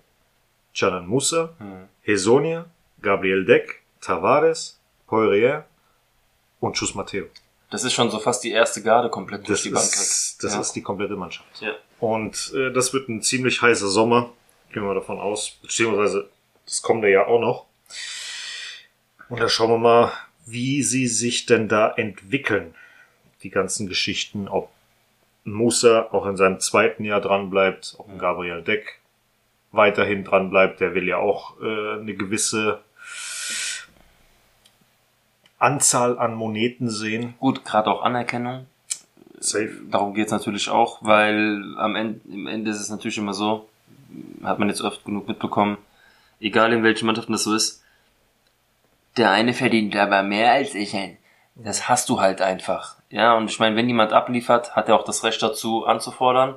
Canan 0.77 1.07
Musa, 1.07 1.55
Hm. 1.59 1.89
Hesonia, 2.03 2.67
Gabriel 3.01 3.45
Deck, 3.45 3.83
Tavares, 4.01 4.81
Poirier 5.07 5.65
und 6.61 6.77
Chus 6.77 6.95
Matteo. 6.95 7.27
Das 7.71 7.85
ist 7.85 7.93
schon 7.93 8.11
so 8.11 8.19
fast 8.21 8.45
die 8.45 8.51
erste 8.53 8.83
Garde 8.83 9.11
komplett 9.11 9.41
durch 9.49 9.59
Das, 9.59 9.63
die 9.63 9.71
Bank 9.71 9.85
ist, 9.85 10.39
das 10.43 10.55
Ja. 10.55 10.61
ist 10.61 10.73
die 10.73 10.83
komplette 10.83 11.17
Mannschaft. 11.17 11.61
Ja. 11.61 11.73
Und 12.01 12.53
äh, 12.55 12.73
das 12.73 12.93
wird 12.93 13.09
ein 13.09 13.23
ziemlich 13.23 13.63
heißer 13.63 13.89
Sommer, 13.89 14.31
gehen 14.73 14.85
wir 14.85 14.95
davon 14.95 15.19
aus, 15.19 15.59
beziehungsweise 15.63 16.29
das 16.67 16.83
kommende 16.83 17.11
Jahr 17.11 17.27
auch 17.27 17.41
noch. 17.41 17.67
Und 19.29 19.41
da 19.41 19.49
schauen 19.49 19.71
wir 19.71 19.79
mal, 19.79 20.13
wie 20.47 20.83
sie 20.83 21.07
sich 21.07 21.47
denn 21.47 21.69
da 21.69 21.91
entwickeln, 21.93 22.75
die 23.43 23.51
ganzen 23.51 23.87
Geschichten, 23.89 24.49
ob 24.49 24.71
Musa 25.45 26.09
auch 26.13 26.27
in 26.27 26.37
seinem 26.37 26.61
zweiten 26.61 27.05
Jahr 27.05 27.21
dran 27.21 27.51
bleibt, 27.51 27.95
ob 27.99 28.19
Gabriel 28.19 28.63
Deck 28.63 29.01
weiterhin 29.73 30.25
dran 30.25 30.51
bleibt, 30.51 30.81
der 30.81 30.95
will 30.95 31.09
ja 31.09 31.17
auch 31.17 31.61
äh, 31.61 31.95
eine 32.01 32.15
gewisse 32.15 32.83
Anzahl 35.65 36.19
an 36.19 36.35
Moneten 36.35 36.91
sehen. 36.91 37.35
Gut, 37.41 37.65
gerade 37.65 37.91
auch 37.91 38.03
Anerkennung. 38.03 38.67
Safe. 39.41 39.73
Darum 39.91 40.15
geht's 40.15 40.33
natürlich 40.33 40.71
auch, 40.71 40.99
weil 41.01 41.77
am 41.79 41.97
Ende, 41.97 42.21
im 42.31 42.47
Ende 42.47 42.71
ist 42.71 42.81
es 42.81 42.91
natürlich 42.91 43.19
immer 43.19 43.35
so, 43.35 43.69
hat 44.43 44.59
man 44.59 44.69
jetzt 44.69 44.83
oft 44.83 45.05
genug 45.05 45.27
mitbekommen, 45.27 45.79
egal 46.41 46.73
in 46.73 46.83
welchen 46.83 47.07
Mannschaften 47.07 47.33
das 47.33 47.45
so 47.45 47.55
ist, 47.55 47.83
der 49.17 49.31
eine 49.31 49.55
verdient 49.55 49.97
aber 49.97 50.23
mehr 50.23 50.53
als 50.53 50.75
ich. 50.75 50.97
Das 51.57 51.89
hast 51.89 52.09
du 52.09 52.21
halt 52.21 52.41
einfach. 52.41 52.97
Ja, 53.11 53.35
und 53.35 53.49
ich 53.49 53.61
meine, 53.61 53.77
wenn 53.77 53.89
jemand 53.89 54.13
abliefert, 54.13 54.75
hat 54.75 54.89
er 54.89 54.97
auch 54.97 55.05
das 55.05 55.23
Recht 55.23 55.43
dazu 55.43 55.87
anzufordern. 55.87 56.57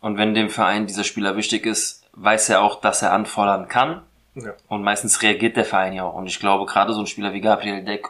Und 0.00 0.16
wenn 0.16 0.34
dem 0.34 0.50
Verein 0.50 0.86
dieser 0.86 1.04
Spieler 1.04 1.36
wichtig 1.36 1.66
ist, 1.66 2.04
weiß 2.12 2.48
er 2.50 2.62
auch, 2.62 2.80
dass 2.80 3.02
er 3.02 3.12
anfordern 3.12 3.68
kann. 3.68 4.02
Ja. 4.34 4.52
Und 4.68 4.82
meistens 4.82 5.20
reagiert 5.22 5.56
der 5.56 5.64
Verein 5.64 5.92
ja 5.92 6.04
auch. 6.04 6.14
Und 6.14 6.26
ich 6.26 6.38
glaube, 6.38 6.64
gerade 6.66 6.92
so 6.92 7.00
ein 7.00 7.06
Spieler 7.06 7.32
wie 7.32 7.40
Gabriel 7.40 7.84
Deck 7.84 8.08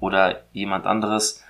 oder 0.00 0.42
jemand 0.52 0.86
anderes, 0.86 1.42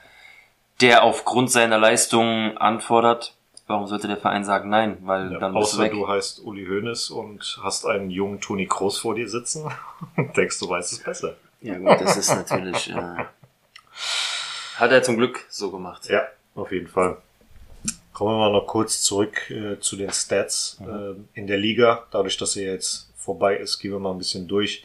der 0.81 1.03
aufgrund 1.03 1.51
seiner 1.51 1.79
Leistungen 1.79 2.57
anfordert, 2.57 3.35
warum 3.67 3.87
sollte 3.87 4.09
der 4.09 4.17
Verein 4.17 4.45
sagen 4.45 4.71
nein? 4.71 4.99
Weil 5.03 5.33
Ja, 5.33 5.39
dann 5.39 5.55
bist 5.55 5.73
du 5.73 5.77
außer 5.77 5.83
weg. 5.85 5.93
du 5.93 6.09
heißt 6.09 6.41
Uli 6.45 6.67
Hoeneß 6.67 7.11
und 7.11 7.59
hast 7.63 7.87
einen 7.87 8.11
jungen 8.11 8.41
Toni 8.41 8.67
Kroos 8.67 8.99
vor 8.99 9.15
dir 9.15 9.29
sitzen 9.29 9.71
und 10.17 10.37
denkst, 10.37 10.59
du 10.61 10.69
weißt 10.69 10.93
es 10.93 11.03
besser. 11.03 11.35
Ja 11.61 11.77
gut, 11.79 12.01
das 12.01 12.17
ist 12.17 12.31
natürlich... 12.31 12.91
Äh, 12.91 13.25
hat 14.77 14.93
er 14.93 15.03
zum 15.03 15.17
Glück 15.17 15.45
so 15.49 15.71
gemacht. 15.73 16.09
Ja, 16.09 16.23
auf 16.55 16.71
jeden 16.71 16.87
Fall. 16.87 17.17
Kommen 18.13 18.35
wir 18.35 18.39
mal 18.39 18.53
noch 18.53 18.67
kurz 18.67 19.03
zurück 19.03 19.51
äh, 19.51 19.79
zu 19.81 19.97
den 19.97 20.11
Stats 20.13 20.79
äh, 20.81 21.15
in 21.35 21.47
der 21.49 21.57
Liga. 21.57 22.05
Dadurch, 22.13 22.37
dass 22.37 22.57
er 22.57 22.73
jetzt 22.75 23.11
vorbei 23.17 23.57
ist, 23.57 23.81
gehen 23.81 23.91
wir 23.93 23.99
mal 23.99 24.13
ein 24.13 24.19
bisschen 24.19 24.47
durch. 24.47 24.85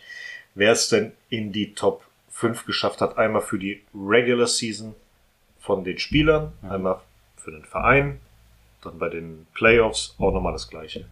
Wer 0.56 0.72
es 0.72 0.90
denn 0.90 1.14
in 1.30 1.52
die 1.52 1.74
Top 1.74 2.04
5 2.34 2.66
geschafft 2.66 3.02
hat, 3.02 3.18
einmal 3.18 3.42
für 3.42 3.58
die 3.58 3.82
Regular 3.94 4.48
Season 4.48 4.96
von 5.60 5.84
den 5.84 5.98
Spielern, 5.98 6.54
einmal 6.62 7.02
für 7.38 7.52
den 7.52 7.64
Verein, 7.64 8.20
dann 8.82 9.00
bei 9.00 9.10
den 9.10 9.48
Playoffs 9.54 10.16
auch 10.20 10.34
nochmal 10.34 10.54
das 10.54 10.70
gleiche. 10.70 11.06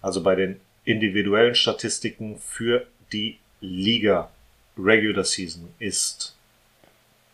Also 0.00 0.22
bei 0.22 0.34
den 0.34 0.60
individuellen 0.84 1.54
Statistiken 1.54 2.38
für 2.38 2.86
die 3.12 3.38
Liga 3.60 4.30
Regular 4.76 5.24
Season 5.24 5.72
ist 5.78 6.36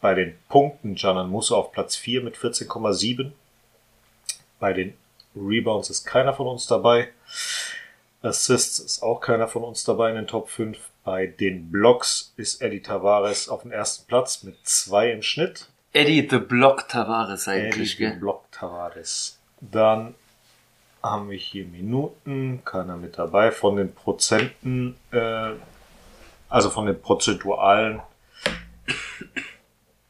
bei 0.00 0.14
den 0.14 0.35
Punkten 0.49 0.97
Canan 0.97 1.30
Musa 1.30 1.54
auf 1.54 1.73
Platz 1.73 1.97
4 1.97 2.23
mit 2.23 2.37
14,7. 2.37 3.33
Bei 4.59 4.73
den 4.73 4.94
Rebounds 5.37 5.90
ist 5.90 6.04
keiner 6.04 6.35
von 6.35 6.47
uns 6.47 6.66
dabei. 6.66 7.09
Assists 8.25 8.78
ist 8.78 9.02
auch 9.02 9.21
keiner 9.21 9.49
von 9.49 9.62
uns 9.62 9.85
dabei 9.85 10.11
in 10.11 10.16
den 10.16 10.26
Top 10.26 10.49
5. 10.49 10.78
Bei 11.04 11.26
den 11.26 11.71
Blocks 11.71 12.33
ist 12.37 12.62
Eddie 12.62 12.81
Tavares 12.81 13.49
auf 13.49 13.62
dem 13.62 13.73
ersten 13.73 14.07
Platz 14.07 14.43
mit 14.43 14.57
2 14.62 15.12
im 15.12 15.23
Schnitt. 15.23 15.69
Eddie 15.93 16.26
the 16.28 16.38
Block 16.38 16.88
Tavares 16.88 17.47
eigentlich, 17.47 17.95
Eddie 17.95 18.11
gell? 18.11 18.16
Block 18.19 18.50
Tavares. 18.50 19.38
Dann 19.61 20.14
haben 21.02 21.28
wir 21.31 21.37
hier 21.37 21.66
Minuten, 21.66 22.62
keiner 22.64 22.97
mit 22.97 23.19
dabei. 23.19 23.52
Von 23.52 23.76
den 23.76 23.95
Prozenten, 23.95 24.97
äh, 25.12 25.50
also 26.49 26.71
von 26.71 26.87
den 26.87 27.00
prozentualen 27.00 28.00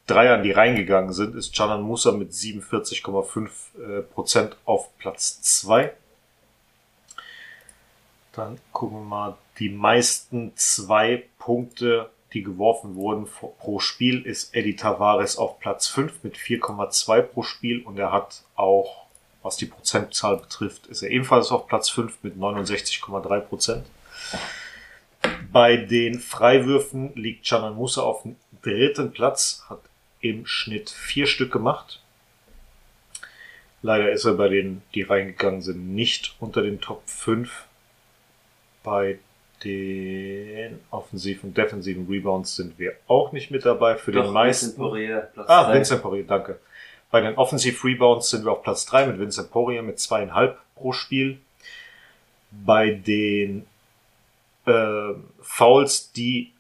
Dreiern, 0.07 0.43
die 0.43 0.53
reingegangen 0.53 1.13
sind, 1.13 1.35
ist 1.35 1.55
Canan 1.55 1.83
Musa 1.83 2.13
mit 2.13 2.31
47,5 2.31 3.49
äh, 3.99 4.03
Prozent 4.03 4.57
auf 4.65 4.97
Platz 4.99 5.43
2. 5.43 5.93
Dann 8.37 8.59
gucken 8.73 8.99
wir 8.99 9.05
mal, 9.05 9.39
die 9.59 9.69
meisten 9.69 10.53
zwei 10.57 11.25
Punkte, 11.39 12.11
die 12.33 12.43
geworfen 12.43 12.97
wurden 12.97 13.27
pro- 13.27 13.79
Spiel, 13.79 14.27
ist 14.27 14.55
Eddie 14.55 14.75
Tavares 14.77 15.37
auf 15.37 15.61
Platz 15.61 15.87
5 15.87 16.25
mit 16.25 16.37
4,2 16.37 17.23
pro 17.23 17.43
Spiel 17.43 17.83
und 17.83 17.99
er 17.99 18.11
hat 18.11 18.43
auch, 18.57 19.07
was 19.43 19.57
die 19.57 19.67
Prozentzahl 19.67 20.39
betrifft, 20.39 20.87
ist 20.87 21.03
er 21.03 21.11
ebenfalls 21.11 21.53
auf 21.53 21.69
Platz 21.69 21.91
5 21.91 22.19
mit 22.23 22.37
69,3 22.37 23.41
Prozent. 23.41 23.87
Bei 25.53 25.77
den 25.77 26.19
Freiwürfen 26.19 27.15
liegt 27.15 27.47
Canan 27.47 27.77
Musa 27.77 28.03
auf 28.03 28.23
dem 28.23 28.37
dritten 28.63 29.13
Platz, 29.13 29.65
hat 29.69 29.81
im 30.21 30.47
Schnitt 30.47 30.91
vier 30.91 31.27
Stück 31.27 31.53
gemacht. 31.53 32.01
Leider 33.83 34.11
ist 34.11 34.25
er 34.25 34.35
bei 34.35 34.49
denen, 34.49 34.83
die 34.95 35.03
reingegangen 35.03 35.63
sind, 35.63 35.95
nicht 35.95 36.35
unter 36.41 36.63
den 36.63 36.81
Top 36.81 37.03
5. 37.07 37.67
Bei 38.85 39.19
den 39.65 40.79
offensiven 40.91 41.49
und 41.51 41.59
defensiven 41.59 42.07
Rebounds 42.07 42.55
sind 42.55 42.79
wir 42.79 42.93
auch 43.09 43.33
nicht 43.33 43.51
mit 43.51 43.65
dabei. 43.65 43.97
Für 43.97 44.13
den 44.13 44.31
meisten. 44.31 44.77
Platz 45.33 45.49
Ah, 45.49 45.65
drei. 45.65 45.75
Vincent 45.75 46.03
Poirier, 46.03 46.25
danke. 46.25 46.61
Bei 47.11 47.21
den 47.21 47.37
Offensive 47.37 47.87
Rebounds 47.87 48.31
sind 48.31 48.45
wir 48.45 48.53
auf 48.53 48.63
Platz 48.63 48.87
3 48.87 49.07
mit 49.07 49.21
Vincent 49.21 49.51
Poirier 49.51 49.83
mit 49.83 50.01
zweieinhalb 50.01 50.59
pro 50.75 50.93
Spiel. 50.93 51.39
Bei 52.51 52.91
den 52.91 53.67
äh, 54.67 55.15
Fouls, 55.41 56.13
die 56.13 56.53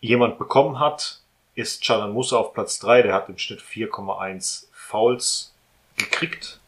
jemand 0.00 0.38
bekommen 0.38 0.80
hat, 0.80 1.20
ist 1.54 1.84
Canan 1.84 2.12
Musa 2.12 2.38
auf 2.38 2.52
Platz 2.54 2.80
3. 2.80 3.02
Der 3.02 3.14
hat 3.14 3.28
im 3.28 3.38
Schnitt 3.38 3.60
4,1 3.60 4.66
Fouls 4.72 5.54
gekriegt. 5.96 6.58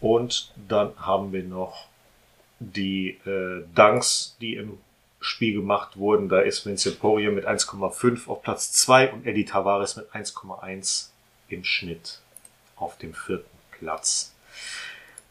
Und 0.00 0.52
dann 0.68 0.94
haben 0.98 1.32
wir 1.32 1.42
noch 1.42 1.86
die 2.58 3.18
äh, 3.26 3.64
Dunks, 3.74 4.36
die 4.40 4.54
im 4.54 4.78
Spiel 5.20 5.54
gemacht 5.54 5.96
wurden. 5.96 6.28
Da 6.28 6.40
ist 6.40 6.64
Vincent 6.64 7.00
Poirier 7.00 7.32
mit 7.32 7.46
1,5 7.46 8.28
auf 8.28 8.42
Platz 8.42 8.72
2 8.72 9.12
und 9.12 9.26
Eddie 9.26 9.44
Tavares 9.44 9.96
mit 9.96 10.10
1,1 10.12 11.08
im 11.48 11.64
Schnitt 11.64 12.20
auf 12.76 12.98
dem 12.98 13.14
vierten 13.14 13.48
Platz. 13.72 14.34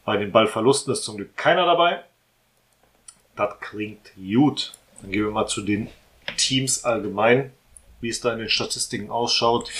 Bei 0.04 0.16
den 0.16 0.32
Ballverlusten 0.32 0.92
ist 0.92 1.04
zum 1.04 1.16
Glück 1.16 1.36
keiner 1.36 1.66
dabei. 1.66 2.04
Das 3.34 3.58
klingt 3.60 4.12
gut. 4.14 4.74
Dann 5.00 5.10
gehen 5.10 5.24
wir 5.24 5.30
mal 5.30 5.46
zu 5.46 5.62
den 5.62 5.88
Teams 6.36 6.84
allgemein, 6.84 7.52
wie 8.00 8.08
es 8.08 8.20
da 8.20 8.32
in 8.32 8.38
den 8.38 8.48
Statistiken 8.48 9.10
ausschaut. 9.10 9.70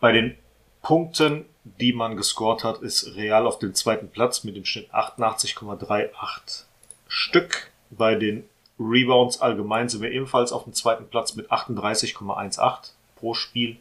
Bei 0.00 0.12
den 0.12 0.36
Punkten 0.82 1.46
die 1.64 1.92
man 1.92 2.16
gescored 2.16 2.64
hat, 2.64 2.82
ist 2.82 3.14
Real 3.14 3.46
auf 3.46 3.58
dem 3.58 3.74
zweiten 3.74 4.08
Platz 4.08 4.44
mit 4.44 4.56
dem 4.56 4.64
Schnitt 4.64 4.92
88,38 4.92 6.64
Stück. 7.08 7.70
Bei 7.90 8.14
den 8.14 8.44
Rebounds 8.78 9.40
allgemein 9.40 9.88
sind 9.88 10.02
wir 10.02 10.10
ebenfalls 10.10 10.52
auf 10.52 10.64
dem 10.64 10.72
zweiten 10.72 11.06
Platz 11.08 11.34
mit 11.34 11.50
38,18 11.52 12.90
pro 13.16 13.34
Spiel. 13.34 13.76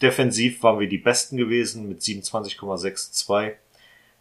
Defensiv 0.00 0.62
waren 0.62 0.78
wir 0.78 0.88
die 0.88 0.98
Besten 0.98 1.36
gewesen 1.36 1.88
mit 1.88 2.00
27,62. 2.00 3.54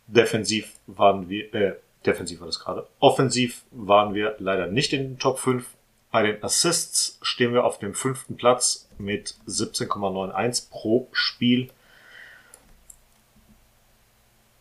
Defensiv 0.08 0.74
waren 0.88 1.30
wir, 1.30 1.54
äh, 1.54 1.76
defensiv 2.06 2.40
war 2.40 2.48
das 2.48 2.60
gerade. 2.60 2.88
Offensiv 3.00 3.64
waren 3.72 4.14
wir 4.14 4.36
leider 4.40 4.68
nicht 4.68 4.94
in 4.94 5.02
den 5.02 5.20
Top 5.20 5.40
5. 5.40 5.66
Bei 6.12 6.24
den 6.24 6.44
Assists 6.44 7.18
stehen 7.22 7.54
wir 7.54 7.66
auf 7.66 7.80
dem 7.80 7.94
fünften 7.94 8.38
Platz 8.38 8.88
mit 8.98 9.36
17,91 9.48 10.70
pro 10.70 11.10
Spiel. 11.12 11.72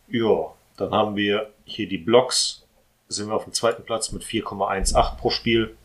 Ja, 0.09 0.53
dann 0.77 0.93
haben 0.93 1.17
wir 1.17 1.51
hier 1.65 1.89
die 1.89 1.99
Blocks. 1.99 2.63
Sind 3.09 3.29
wir 3.29 3.35
auf 3.35 3.45
dem 3.45 3.53
zweiten 3.53 3.85
Platz 3.85 4.13
mit 4.13 4.23
4,18 4.23 5.17
pro 5.17 5.31
Spiel. 5.31 5.77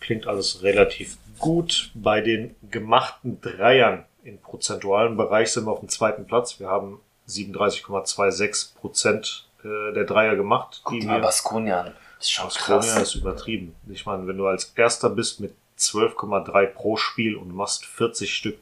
Klingt 0.00 0.26
alles 0.26 0.62
relativ 0.62 1.16
gut. 1.38 1.90
Bei 1.94 2.20
den 2.20 2.54
gemachten 2.70 3.40
Dreiern 3.40 4.04
im 4.24 4.38
prozentualen 4.38 5.16
Bereich 5.16 5.52
sind 5.52 5.66
wir 5.66 5.72
auf 5.72 5.80
dem 5.80 5.88
zweiten 5.88 6.26
Platz. 6.26 6.58
Wir 6.60 6.68
haben 6.68 7.00
37,26 7.28 8.74
Prozent 8.74 9.46
äh, 9.64 9.92
der 9.92 10.04
Dreier 10.04 10.36
gemacht. 10.36 10.80
Guck 10.84 11.02
mal 11.04 11.16
wir 11.16 11.22
Baskonia. 11.22 11.84
Das 11.84 11.94
ist 12.26 12.30
schon 12.30 12.44
Baskonia 12.46 12.80
krass. 12.80 13.02
ist 13.02 13.14
übertrieben. 13.14 13.74
Ich 13.88 14.06
meine, 14.06 14.26
wenn 14.26 14.36
du 14.36 14.46
als 14.46 14.72
Erster 14.76 15.10
bist 15.10 15.40
mit 15.40 15.54
12,3 15.78 16.66
pro 16.66 16.96
Spiel 16.96 17.36
und 17.36 17.54
machst 17.54 17.84
40 17.86 18.34
Stück, 18.34 18.58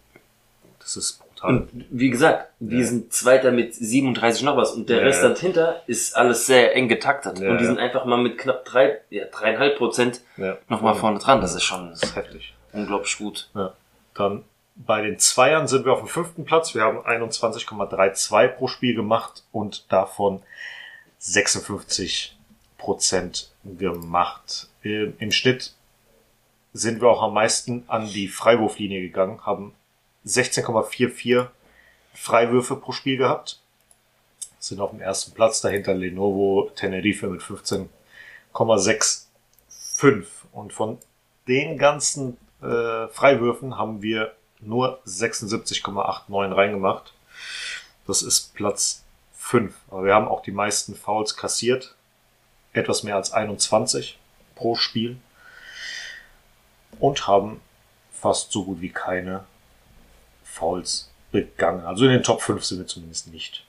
das 0.78 0.96
ist 0.96 1.20
brutal. 1.40 1.56
Und 1.72 1.86
wie 1.90 2.10
gesagt, 2.10 2.50
wir 2.60 2.80
Ja. 2.80 2.86
sind 2.86 3.12
Zweiter 3.12 3.50
mit 3.52 3.74
37 3.74 4.42
noch 4.44 4.56
was 4.56 4.72
und 4.72 4.88
der 4.88 4.98
Ja. 4.98 5.04
Rest 5.04 5.22
dahinter 5.22 5.82
ist 5.86 6.16
alles 6.16 6.46
sehr 6.46 6.74
eng 6.76 6.88
getaktet. 6.88 7.38
Ja, 7.38 7.50
und 7.50 7.58
die 7.58 7.66
sind 7.66 7.78
einfach 7.78 8.04
mal 8.04 8.18
mit 8.18 8.38
knapp 8.38 8.64
drei, 8.64 8.98
ja, 9.10 9.24
dreieinhalb 9.26 9.76
Prozent 9.78 10.20
ja. 10.36 10.56
nochmal 10.68 10.94
vorne 10.94 11.18
dran. 11.18 11.40
Das 11.40 11.54
ist 11.54 11.64
schon 11.64 11.90
Das 11.90 12.02
ist 12.02 12.16
heftig. 12.16 12.54
unglaublich 12.72 13.16
gut. 13.18 13.48
Ja. 13.54 13.72
Dann 14.14 14.44
bei 14.76 15.02
den 15.02 15.18
Zweiern 15.18 15.68
sind 15.68 15.84
wir 15.84 15.92
auf 15.92 15.98
dem 16.00 16.08
fünften 16.08 16.44
Platz. 16.44 16.74
Wir 16.74 16.82
haben 16.82 16.98
21,32 17.00 18.48
pro 18.48 18.66
Spiel 18.68 18.94
gemacht 18.94 19.42
und 19.52 19.90
davon 19.92 20.42
56 21.18 22.36
Prozent 22.78 23.50
gemacht. 23.64 24.68
Im 24.82 25.14
im 25.18 25.32
Schnitt 25.32 25.74
sind 26.72 27.02
wir 27.02 27.08
auch 27.08 27.22
am 27.22 27.34
meisten 27.34 27.84
an 27.88 28.06
die 28.06 28.28
Freiwurflinie 28.28 29.02
gegangen, 29.02 29.44
haben 29.44 29.74
16,44 30.26 31.48
Freiwürfe 32.14 32.76
pro 32.76 32.92
Spiel 32.92 33.16
gehabt. 33.16 33.60
Sind 34.58 34.80
auf 34.80 34.90
dem 34.90 35.00
ersten 35.00 35.32
Platz 35.32 35.60
dahinter 35.60 35.94
Lenovo 35.94 36.70
Tenerife 36.74 37.26
mit 37.28 37.40
15,65. 37.40 39.26
Und 40.52 40.72
von 40.72 40.98
den 41.46 41.78
ganzen 41.78 42.36
äh, 42.62 43.08
Freiwürfen 43.08 43.78
haben 43.78 44.02
wir 44.02 44.34
nur 44.60 45.00
76,89 45.06 46.54
reingemacht. 46.54 47.14
Das 48.06 48.22
ist 48.22 48.54
Platz 48.54 49.04
5. 49.34 49.74
Aber 49.90 50.04
wir 50.04 50.14
haben 50.14 50.28
auch 50.28 50.42
die 50.42 50.52
meisten 50.52 50.94
Fouls 50.94 51.36
kassiert. 51.36 51.94
Etwas 52.72 53.02
mehr 53.02 53.16
als 53.16 53.32
21 53.32 54.18
pro 54.54 54.74
Spiel. 54.74 55.16
Und 56.98 57.26
haben 57.26 57.60
fast 58.12 58.52
so 58.52 58.64
gut 58.64 58.80
wie 58.80 58.90
keine 58.90 59.44
Fouls 60.60 61.10
begangen. 61.32 61.84
Also 61.86 62.04
in 62.04 62.12
den 62.12 62.22
Top 62.22 62.42
5 62.42 62.62
sind 62.64 62.78
wir 62.78 62.86
zumindest 62.86 63.28
nicht. 63.28 63.64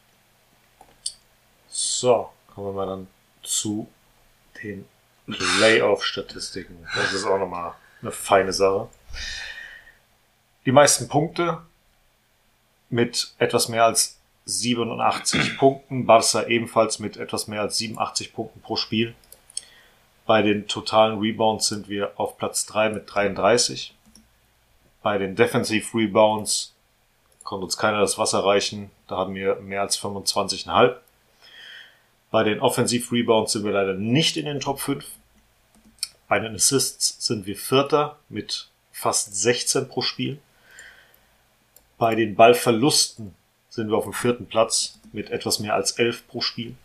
So, 1.69 2.29
kommen 2.53 2.67
wir 2.67 2.73
mal 2.73 2.85
dann 2.85 3.07
zu 3.43 3.87
den 4.61 4.85
Playoff-Statistiken. 5.25 6.85
Das 6.95 7.13
ist 7.13 7.25
auch 7.25 7.39
nochmal 7.39 7.73
eine 8.01 8.11
feine 8.11 8.51
Sache. 8.51 8.89
Die 10.65 10.71
meisten 10.71 11.07
Punkte 11.07 11.61
mit 12.89 13.33
etwas 13.37 13.69
mehr 13.69 13.85
als 13.85 14.19
87 14.45 15.57
Punkten. 15.57 16.05
Barca 16.05 16.43
ebenfalls 16.43 16.99
mit 16.99 17.15
etwas 17.15 17.47
mehr 17.47 17.61
als 17.61 17.77
87 17.77 18.33
Punkten 18.33 18.61
pro 18.61 18.75
Spiel. 18.75 19.15
Bei 20.25 20.41
den 20.41 20.67
totalen 20.67 21.19
Rebounds 21.19 21.67
sind 21.67 21.87
wir 21.87 22.19
auf 22.19 22.37
Platz 22.37 22.65
3 22.65 22.89
mit 22.89 23.13
33. 23.13 23.95
Bei 25.01 25.17
den 25.17 25.35
Defensive 25.35 25.97
Rebounds 25.97 26.70
konnte 27.51 27.65
uns 27.65 27.75
keiner 27.75 27.99
das 27.99 28.17
Wasser 28.17 28.45
reichen. 28.45 28.91
Da 29.09 29.17
haben 29.17 29.35
wir 29.35 29.55
mehr 29.55 29.81
als 29.81 29.99
25,5. 29.99 30.95
Bei 32.31 32.45
den 32.45 32.61
Offensive 32.61 33.11
Rebounds 33.11 33.51
sind 33.51 33.65
wir 33.65 33.73
leider 33.73 33.93
nicht 33.93 34.37
in 34.37 34.45
den 34.45 34.61
Top 34.61 34.79
5. 34.79 35.05
Bei 36.29 36.39
den 36.39 36.55
Assists 36.55 37.27
sind 37.27 37.45
wir 37.45 37.57
Vierter 37.57 38.17
mit 38.29 38.69
fast 38.93 39.35
16 39.35 39.89
pro 39.89 40.01
Spiel. 40.01 40.39
Bei 41.97 42.15
den 42.15 42.35
Ballverlusten 42.35 43.35
sind 43.67 43.89
wir 43.89 43.97
auf 43.97 44.05
dem 44.05 44.13
vierten 44.13 44.45
Platz 44.45 45.01
mit 45.11 45.29
etwas 45.29 45.59
mehr 45.59 45.73
als 45.73 45.91
11 45.91 46.29
pro 46.29 46.39
Spiel. 46.39 46.75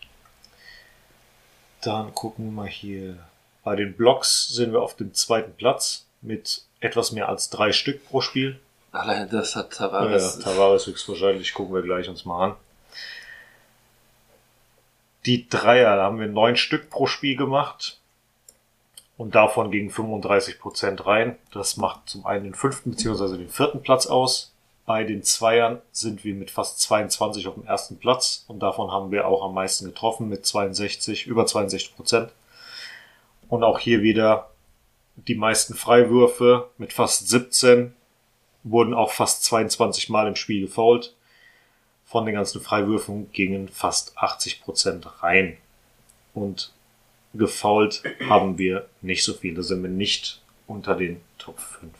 Dann 1.80 2.12
gucken 2.12 2.46
wir 2.46 2.50
mal 2.50 2.68
hier. 2.68 3.24
Bei 3.62 3.76
den 3.76 3.96
Blocks 3.96 4.48
sind 4.48 4.72
wir 4.72 4.82
auf 4.82 4.96
dem 4.96 5.14
zweiten 5.14 5.54
Platz 5.54 6.06
mit 6.22 6.64
etwas 6.80 7.12
mehr 7.12 7.28
als 7.28 7.50
drei 7.50 7.70
Stück 7.70 8.04
pro 8.08 8.20
Spiel. 8.20 8.58
Allein 8.96 9.28
das 9.28 9.54
hat 9.56 9.72
Ja, 9.72 9.88
Tavares. 9.88 10.38
Tavares 10.38 10.86
höchstwahrscheinlich, 10.86 11.52
gucken 11.52 11.74
wir 11.74 11.82
gleich 11.82 12.08
uns 12.08 12.24
mal 12.24 12.46
an. 12.46 12.56
Die 15.26 15.48
Dreier, 15.48 15.96
da 15.96 16.04
haben 16.04 16.18
wir 16.18 16.28
neun 16.28 16.56
Stück 16.56 16.88
pro 16.88 17.06
Spiel 17.06 17.36
gemacht. 17.36 17.98
Und 19.18 19.34
davon 19.34 19.70
gingen 19.70 19.90
35 19.90 20.58
Prozent 20.58 21.06
rein. 21.06 21.36
Das 21.52 21.76
macht 21.76 22.08
zum 22.08 22.26
einen 22.26 22.44
den 22.44 22.54
fünften 22.54 22.90
bzw. 22.90 23.36
den 23.36 23.48
vierten 23.48 23.82
Platz 23.82 24.06
aus. 24.06 24.52
Bei 24.86 25.04
den 25.04 25.22
Zweiern 25.22 25.82
sind 25.90 26.24
wir 26.24 26.34
mit 26.34 26.50
fast 26.50 26.80
22 26.80 27.48
auf 27.48 27.54
dem 27.54 27.66
ersten 27.66 27.98
Platz. 27.98 28.44
Und 28.46 28.60
davon 28.60 28.92
haben 28.92 29.10
wir 29.10 29.26
auch 29.26 29.44
am 29.44 29.54
meisten 29.54 29.84
getroffen 29.86 30.28
mit 30.28 30.46
62, 30.46 31.26
über 31.26 31.44
62 31.44 31.96
Prozent. 31.96 32.30
Und 33.48 33.62
auch 33.62 33.78
hier 33.78 34.02
wieder 34.02 34.50
die 35.16 35.34
meisten 35.34 35.74
Freiwürfe 35.74 36.68
mit 36.78 36.92
fast 36.92 37.28
17 37.28 37.94
wurden 38.66 38.94
auch 38.94 39.12
fast 39.12 39.44
22 39.44 40.08
Mal 40.08 40.26
im 40.26 40.36
Spiel 40.36 40.62
gefoult. 40.62 41.14
Von 42.04 42.26
den 42.26 42.34
ganzen 42.34 42.60
Freiwürfen 42.60 43.30
gingen 43.32 43.68
fast 43.68 44.16
80 44.18 44.62
Prozent 44.62 45.22
rein. 45.22 45.56
Und 46.34 46.72
gefoult 47.34 48.02
haben 48.28 48.58
wir 48.58 48.88
nicht 49.02 49.24
so 49.24 49.34
viel. 49.34 49.54
Da 49.54 49.62
sind 49.62 49.82
wir 49.82 49.90
nicht 49.90 50.40
unter 50.66 50.94
den 50.94 51.20
Top 51.38 51.58
5. 51.58 51.92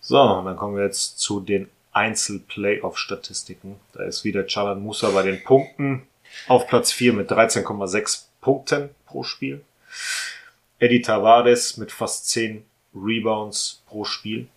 So, 0.00 0.20
und 0.20 0.44
dann 0.44 0.56
kommen 0.56 0.76
wir 0.76 0.84
jetzt 0.84 1.18
zu 1.18 1.40
den 1.40 1.68
Einzel-Playoff-Statistiken. 1.92 3.76
Da 3.92 4.04
ist 4.04 4.24
wieder 4.24 4.46
Chalan 4.46 4.82
Musa 4.82 5.10
bei 5.10 5.22
den 5.22 5.42
Punkten 5.42 6.06
auf 6.48 6.66
Platz 6.66 6.92
4 6.92 7.12
mit 7.12 7.30
13,6 7.30 8.24
Punkten 8.40 8.90
pro 9.06 9.22
Spiel. 9.22 9.64
Eddie 10.78 11.02
Tavares 11.02 11.76
mit 11.76 11.90
fast 11.90 12.28
10 12.28 12.64
Rebounds 12.94 13.82
pro 13.86 14.04
Spiel. 14.04 14.48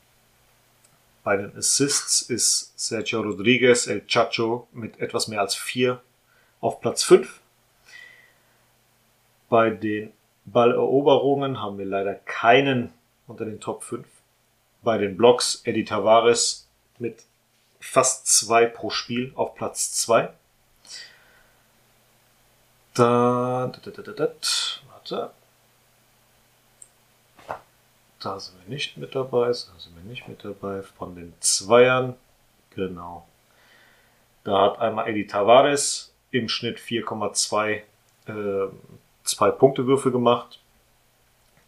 Bei 1.24 1.36
den 1.36 1.56
Assists 1.56 2.22
ist 2.22 2.74
Sergio 2.80 3.22
Rodriguez, 3.22 3.88
El 3.88 4.06
Chacho 4.08 4.68
mit 4.72 5.00
etwas 5.00 5.28
mehr 5.28 5.42
als 5.42 5.56
4 5.56 6.02
auf 6.62 6.80
Platz 6.80 7.04
5. 7.04 7.40
Bei 9.50 9.70
den 9.70 10.14
Balleroberungen 10.46 11.62
haben 11.62 11.78
wir 11.78 11.86
leider 11.86 12.16
keinen 12.16 12.94
unter 13.28 13.46
den 13.46 13.60
Top 13.60 13.84
5. 13.84 14.08
Bei 14.82 14.98
den 14.98 15.18
Blocks 15.18 15.62
Eddie 15.66 15.84
Tavares 15.86 16.68
mit 17.00 17.24
fast 17.80 18.28
2 18.28 18.66
pro 18.68 18.90
Spiel 18.90 19.32
auf 19.36 19.56
Platz 19.56 19.94
2. 19.94 20.30
Da, 22.94 23.72
da, 23.72 23.92
da, 23.92 24.02
da, 24.02 24.12
da, 24.12 24.34
warte. 24.90 25.32
Da 28.22 28.40
sind 28.40 28.56
wir 28.66 28.70
nicht 28.74 28.98
mit 28.98 29.16
dabei, 29.16 29.48
da 29.48 29.54
sind 29.54 29.96
wir 29.96 30.04
nicht 30.04 30.28
mit 30.28 30.44
dabei. 30.44 30.82
Von 30.82 31.16
den 31.16 31.34
Zweiern, 31.40 32.16
genau. 32.76 33.28
Da 34.44 34.62
hat 34.64 34.80
einmal 34.80 35.08
Eddie 35.08 35.28
Tavares 35.28 36.14
im 36.32 36.50
Schnitt 36.50 36.80
4,2 36.80 37.82
äh, 38.28 38.68
zwei 39.24 39.52
Punktewürfe 39.52 40.12
gemacht. 40.12 40.60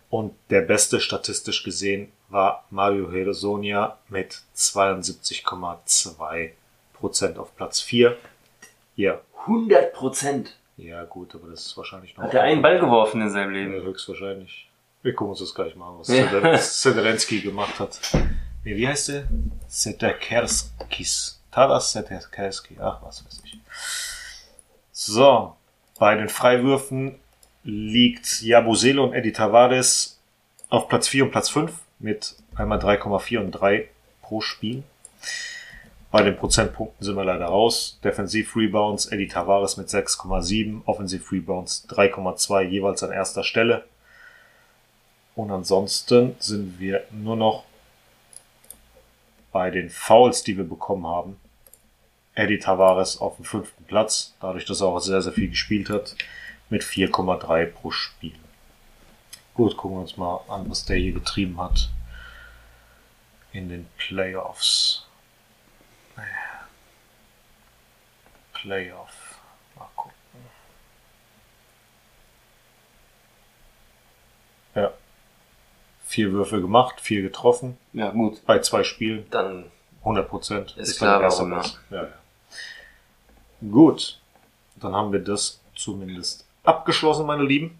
Und 0.10 0.34
der 0.50 0.62
beste 0.62 1.00
statistisch 1.00 1.64
gesehen 1.64 2.12
war 2.28 2.66
Mario 2.70 3.10
Heresonia 3.12 3.98
mit 4.10 4.42
72,2 4.56 6.52
Prozent 6.94 7.38
auf 7.38 7.56
Platz 7.56 7.80
4. 7.82 8.18
Ja, 8.98 9.22
100 9.42 9.94
Prozent. 9.94 10.58
ja 10.78 11.04
gut, 11.06 11.34
aber 11.34 11.50
das 11.50 11.66
ist 11.68 11.78
wahrscheinlich 11.78 12.16
noch. 12.18 12.26
Hat 12.26 12.34
er 12.34 12.44
einen 12.44 12.62
Ball 12.62 12.80
geworfen 12.80 13.22
in 13.22 13.30
seinem 13.30 13.56
Ja, 13.56 13.62
Leben. 13.62 13.84
höchstwahrscheinlich. 13.84 14.68
Wir 15.04 15.14
gucken 15.16 15.32
uns 15.32 15.40
das 15.40 15.54
gleich 15.56 15.76
mal 15.76 15.90
an, 15.90 16.00
was 16.00 16.08
Ja. 16.10 16.58
Zelensky 16.60 17.42
gemacht 17.42 17.80
hat. 17.80 18.00
Nee, 18.64 18.76
wie 18.76 18.88
heißt 18.88 19.10
der? 19.10 19.24
Sederkerskis. 19.68 21.40
Taras 21.52 21.92
Setekeski, 21.92 22.78
ach 22.80 23.02
was 23.04 23.26
weiß 23.26 23.42
ich. 23.44 23.60
So, 24.92 25.56
bei 26.00 26.16
den 26.16 26.30
Freiwürfen 26.30 27.16
liegt 27.64 28.42
Jabusele 28.42 29.02
und 29.02 29.14
Eddie 29.14 29.34
Tavares 29.34 30.20
auf 30.70 30.88
Platz 30.88 31.08
4 31.08 31.26
und 31.26 31.32
Platz 31.32 31.50
5 31.50 31.74
mit 32.00 32.36
einmal 32.56 32.80
3,4 32.80 33.40
und 33.40 33.52
3 33.52 33.90
pro 34.22 34.42
Spiel. 34.42 34.84
Bei 36.12 36.24
den 36.24 36.36
Prozentpunkten 36.36 37.06
sind 37.06 37.16
wir 37.16 37.26
leider 37.26 37.46
raus. 37.46 38.00
Defensiv 38.04 38.56
Rebounds 38.56 39.08
Eddie 39.08 39.28
Tavares 39.28 39.78
mit 39.78 39.88
6,7, 39.90 40.82
Offensiv 40.86 41.32
Rebounds 41.32 41.88
3,2 41.90 42.62
jeweils 42.64 43.04
an 43.04 43.12
erster 43.12 43.44
Stelle. 43.44 43.86
Und 45.36 45.52
ansonsten 45.52 46.36
sind 46.40 46.80
wir 46.80 47.06
nur 47.12 47.36
noch 47.36 47.66
bei 49.52 49.70
den 49.70 49.90
Fouls, 49.90 50.44
die 50.44 50.58
wir 50.58 50.64
bekommen 50.64 51.08
haben. 51.08 51.40
Eddie 52.34 52.60
Tavares 52.60 53.20
auf 53.20 53.36
dem 53.36 53.46
fünften 53.46 53.84
Platz, 53.86 54.34
dadurch, 54.40 54.66
dass 54.66 54.82
er 54.82 54.88
auch 54.88 55.00
sehr, 55.00 55.22
sehr 55.22 55.34
viel 55.34 55.50
gespielt 55.50 55.90
hat, 55.90 56.16
mit 56.70 56.84
4,3 56.84 57.66
pro 57.66 57.92
Spiel. 57.92 58.36
Gut, 59.54 59.76
gucken 59.76 59.98
wir 59.98 60.02
uns 60.02 60.16
mal 60.16 60.42
an, 60.48 60.70
was 60.70 60.86
der 60.86 60.98
hier 60.98 61.12
getrieben 61.12 61.60
hat 61.60 61.90
in 63.52 63.68
den 63.68 63.88
Playoffs. 63.98 65.06
Playoff. 68.54 69.40
Mal 69.76 69.90
gucken. 69.96 70.16
Ja. 74.76 74.94
Vier 76.12 76.34
Würfe 76.34 76.60
gemacht, 76.60 77.00
vier 77.00 77.22
getroffen. 77.22 77.78
Ja, 77.94 78.10
gut. 78.12 78.46
Bei 78.46 78.60
zwei 78.60 78.84
Spielen. 78.84 79.26
Dann 79.32 79.64
100 80.02 80.28
Prozent. 80.30 80.76
Ist 80.78 80.98
klar, 80.98 81.22
warum. 81.22 81.54
Ja, 81.54 81.64
ja. 81.90 82.08
Gut. 83.72 84.20
Dann 84.82 84.94
haben 84.94 85.14
wir 85.14 85.20
das 85.20 85.62
zumindest 85.74 86.46
abgeschlossen, 86.66 87.26
meine 87.26 87.44
Lieben. 87.44 87.80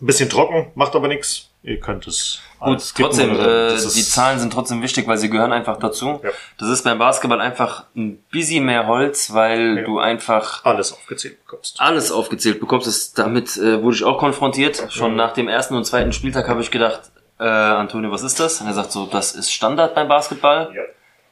Ein 0.00 0.06
bisschen 0.06 0.28
trocken, 0.28 0.70
macht 0.74 0.94
aber 0.94 1.08
nichts. 1.08 1.48
Ihr 1.62 1.80
könnt 1.80 2.06
es 2.06 2.40
Gut, 2.60 2.92
trotzdem, 2.96 3.30
äh, 3.38 3.76
die 3.76 4.02
Zahlen 4.02 4.38
sind 4.38 4.52
trotzdem 4.52 4.82
wichtig, 4.82 5.06
weil 5.06 5.16
sie 5.16 5.30
gehören 5.30 5.52
einfach 5.52 5.78
dazu. 5.78 6.20
Ja. 6.22 6.30
Das 6.58 6.68
ist 6.68 6.82
beim 6.84 6.98
Basketball 6.98 7.40
einfach 7.40 7.84
ein 7.96 8.18
bisschen 8.30 8.66
mehr 8.66 8.86
Holz, 8.88 9.32
weil 9.32 9.78
Ja. 9.78 9.84
du 9.84 9.98
einfach 10.00 10.64
alles 10.66 10.92
aufgezählt 10.92 11.38
bekommst. 11.46 11.80
alles 11.80 12.12
aufgezählt 12.12 12.60
bekommst. 12.60 12.88
Das, 12.88 13.12
damit 13.14 13.56
äh, 13.56 13.82
wurde 13.82 13.96
ich 13.96 14.04
auch 14.04 14.18
konfrontiert. 14.18 14.86
Schon 14.90 15.12
Mhm. 15.12 15.16
nach 15.16 15.32
dem 15.32 15.48
ersten 15.48 15.74
und 15.76 15.84
zweiten 15.86 16.12
Spieltag 16.12 16.46
habe 16.48 16.60
ich 16.60 16.70
gedacht, 16.70 17.10
äh, 17.42 17.48
Antonio, 17.48 18.10
was 18.12 18.22
ist 18.22 18.38
das? 18.38 18.60
Und 18.60 18.68
er 18.68 18.74
sagt 18.74 18.92
so, 18.92 19.06
das 19.06 19.32
ist 19.34 19.52
Standard 19.52 19.94
beim 19.94 20.08
Basketball. 20.08 20.70
Ja. 20.74 20.82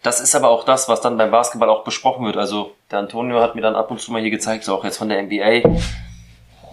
Das 0.02 0.20
ist 0.20 0.34
aber 0.34 0.48
auch 0.48 0.64
das, 0.64 0.88
was 0.88 1.00
dann 1.00 1.18
beim 1.18 1.30
Basketball 1.30 1.68
auch 1.68 1.84
besprochen 1.84 2.26
wird. 2.26 2.36
Also 2.36 2.74
der 2.90 3.00
Antonio 3.00 3.40
hat 3.40 3.54
mir 3.54 3.60
dann 3.60 3.76
ab 3.76 3.90
und 3.90 4.00
zu 4.00 4.10
mal 4.12 4.20
hier 4.20 4.30
gezeigt, 4.30 4.64
so 4.64 4.74
auch 4.74 4.84
jetzt 4.84 4.96
von 4.96 5.08
der 5.08 5.22
NBA, 5.22 5.62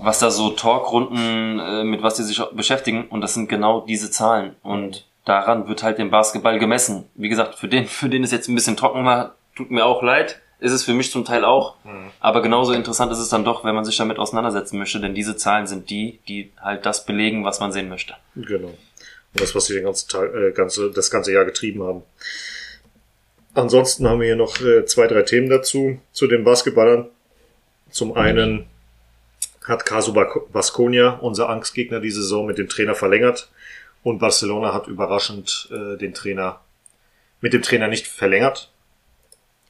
was 0.02 0.20
da 0.20 0.32
so 0.32 0.52
Talkrunden, 0.52 1.60
äh, 1.60 1.84
mit 1.84 2.02
was 2.02 2.16
die 2.16 2.24
sich 2.24 2.42
beschäftigen. 2.54 3.08
Und 3.10 3.22
das 3.22 3.34
sind 3.34 3.50
genau 3.50 3.82
diese 3.82 4.10
Zahlen. 4.10 4.56
Und 4.64 5.06
daran 5.26 5.68
wird 5.68 5.84
halt 5.84 6.00
dem 6.00 6.10
Basketball 6.10 6.58
gemessen. 6.58 7.10
Wie 7.16 7.30
gesagt, 7.30 7.56
für 7.56 7.68
den, 7.68 7.86
für 7.86 8.10
den 8.10 8.24
es 8.24 8.32
jetzt 8.32 8.48
ein 8.48 8.56
bisschen 8.56 8.78
trocken 8.78 9.06
war, 9.06 9.36
tut 9.56 9.72
mir 9.72 9.86
auch 9.86 10.02
leid. 10.02 10.42
Ist 10.60 10.72
es 10.72 10.84
für 10.84 10.94
mich 10.94 11.12
zum 11.12 11.24
Teil 11.24 11.46
auch. 11.46 11.76
Aber 12.20 12.42
genauso 12.42 12.74
interessant 12.74 13.12
ist 13.12 13.20
es 13.20 13.30
dann 13.30 13.46
doch, 13.46 13.64
wenn 13.64 13.76
man 13.76 13.86
sich 13.86 13.96
damit 13.96 14.18
auseinandersetzen 14.18 14.80
möchte, 14.80 15.00
denn 15.00 15.14
diese 15.14 15.36
Zahlen 15.36 15.68
sind 15.68 15.92
die, 15.92 16.20
die 16.28 16.52
halt 16.60 16.88
das 16.88 17.06
belegen, 17.06 17.46
was 17.46 17.60
man 17.60 17.72
sehen 17.72 17.90
möchte. 17.90 18.16
Genau. 18.36 18.72
Und 19.34 19.42
das, 19.42 19.54
was 19.56 19.66
sie 19.66 19.74
den 19.76 19.84
ganzen 19.84 20.10
Tag, 20.10 20.34
äh, 20.34 20.52
ganze, 20.52 20.92
das 20.92 21.12
ganze 21.12 21.32
Jahr 21.34 21.46
getrieben 21.46 21.84
haben. 21.84 22.04
Ansonsten 23.54 24.08
haben 24.08 24.20
wir 24.20 24.28
hier 24.28 24.36
noch 24.36 24.60
äh, 24.62 24.86
zwei, 24.86 25.08
drei 25.08 25.24
Themen 25.24 25.50
dazu, 25.50 26.00
zu 26.12 26.28
den 26.28 26.44
Basketballern. 26.44 27.10
Zum 27.90 28.16
einen 28.16 28.68
hat 29.64 29.86
Casu 29.86 30.14
Baskonia, 30.14 31.18
unser 31.22 31.50
Angstgegner, 31.50 32.00
die 32.00 32.12
Saison 32.12 32.46
mit 32.46 32.58
dem 32.58 32.70
Trainer 32.70 32.96
verlängert. 32.96 33.50
Und 34.04 34.20
Barcelona 34.20 34.74
hat 34.74 34.88
überraschend 34.88 35.70
äh, 35.72 35.98
den 35.98 36.14
Trainer 36.14 36.62
mit 37.42 37.54
dem 37.54 37.62
Trainer 37.62 37.88
nicht 37.88 38.08
verlängert. 38.08 38.72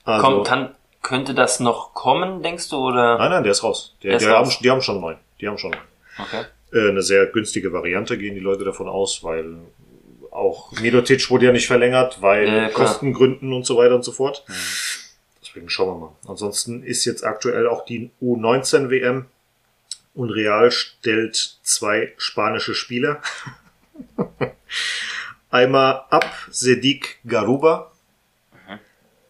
Also, 0.03 0.25
Komm, 0.25 0.43
kann, 0.43 0.75
könnte 1.01 1.33
das 1.33 1.59
noch 1.59 1.93
kommen, 1.93 2.43
denkst 2.43 2.69
du, 2.69 2.77
oder? 2.77 3.17
nein, 3.17 3.31
nein, 3.31 3.43
der 3.43 3.51
ist 3.53 3.63
raus. 3.63 3.95
Der, 4.03 4.11
Der 4.11 4.17
ist 4.17 4.23
die, 4.25 4.29
haben, 4.29 4.45
raus. 4.45 4.59
die 4.61 4.69
haben 4.69 4.81
schon 4.81 5.01
neuen. 5.01 5.17
Die 5.41 5.47
haben 5.47 5.57
schon 5.57 5.71
neuen. 5.71 5.83
Okay. 6.19 6.45
Äh, 6.73 6.89
eine 6.89 7.01
sehr 7.01 7.25
günstige 7.27 7.71
Variante, 7.71 8.17
gehen 8.17 8.35
die 8.35 8.41
Leute 8.41 8.63
davon 8.63 8.87
aus, 8.87 9.23
weil 9.23 9.57
auch 10.31 10.71
Milotic 10.81 11.29
wurde 11.29 11.45
ja 11.47 11.51
nicht 11.51 11.67
verlängert, 11.67 12.21
weil 12.21 12.47
Ja. 12.47 12.69
Kostengründen 12.69 13.53
und 13.53 13.65
so 13.65 13.77
weiter 13.77 13.95
und 13.95 14.03
so 14.03 14.11
fort. 14.11 14.45
Deswegen 15.41 15.69
schauen 15.69 15.87
wir 15.99 16.07
mal. 16.07 16.15
Ansonsten 16.27 16.83
ist 16.83 17.05
jetzt 17.05 17.23
aktuell 17.23 17.67
auch 17.67 17.85
die 17.85 18.11
U19 18.21 18.89
WM 18.89 19.25
und 20.13 20.29
Real 20.29 20.69
stellt 20.71 21.59
zwei 21.63 22.13
spanische 22.17 22.75
Spieler. 22.75 23.21
Einmal 25.49 26.03
ab 26.09 26.25
Sedik 26.51 27.19
Garuba, 27.25 27.91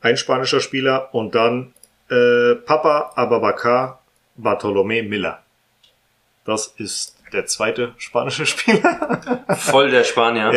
ein 0.02 0.18
spanischer 0.18 0.60
Spieler, 0.60 1.14
und 1.14 1.36
dann 1.36 1.74
äh, 2.10 2.56
Papa 2.56 3.12
Ababacar 3.16 4.02
Bartolomé 4.38 5.04
Miller. 5.08 5.44
Das 6.46 6.68
ist 6.78 7.17
der 7.34 7.46
zweite 7.46 7.94
spanische 7.98 8.46
Spieler. 8.46 9.44
Voll 9.58 9.92
der 9.92 10.04
Spanier. 10.04 10.52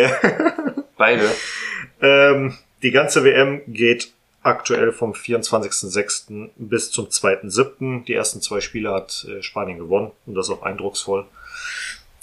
Beide. 0.97 1.31
ähm, 2.01 2.57
die 2.83 2.91
ganze 2.91 3.25
WM 3.25 3.63
geht 3.67 4.13
aktuell 4.43 4.93
vom 4.93 5.13
24.06. 5.13 6.51
bis 6.57 6.91
zum 6.91 7.07
2.07. 7.07 8.05
Die 8.05 8.15
ersten 8.15 8.41
zwei 8.41 8.61
Spiele 8.61 8.93
hat 8.93 9.27
äh, 9.29 9.43
Spanien 9.43 9.79
gewonnen 9.79 10.13
und 10.27 10.35
das 10.35 10.51
auch 10.51 10.63
eindrucksvoll. 10.63 11.27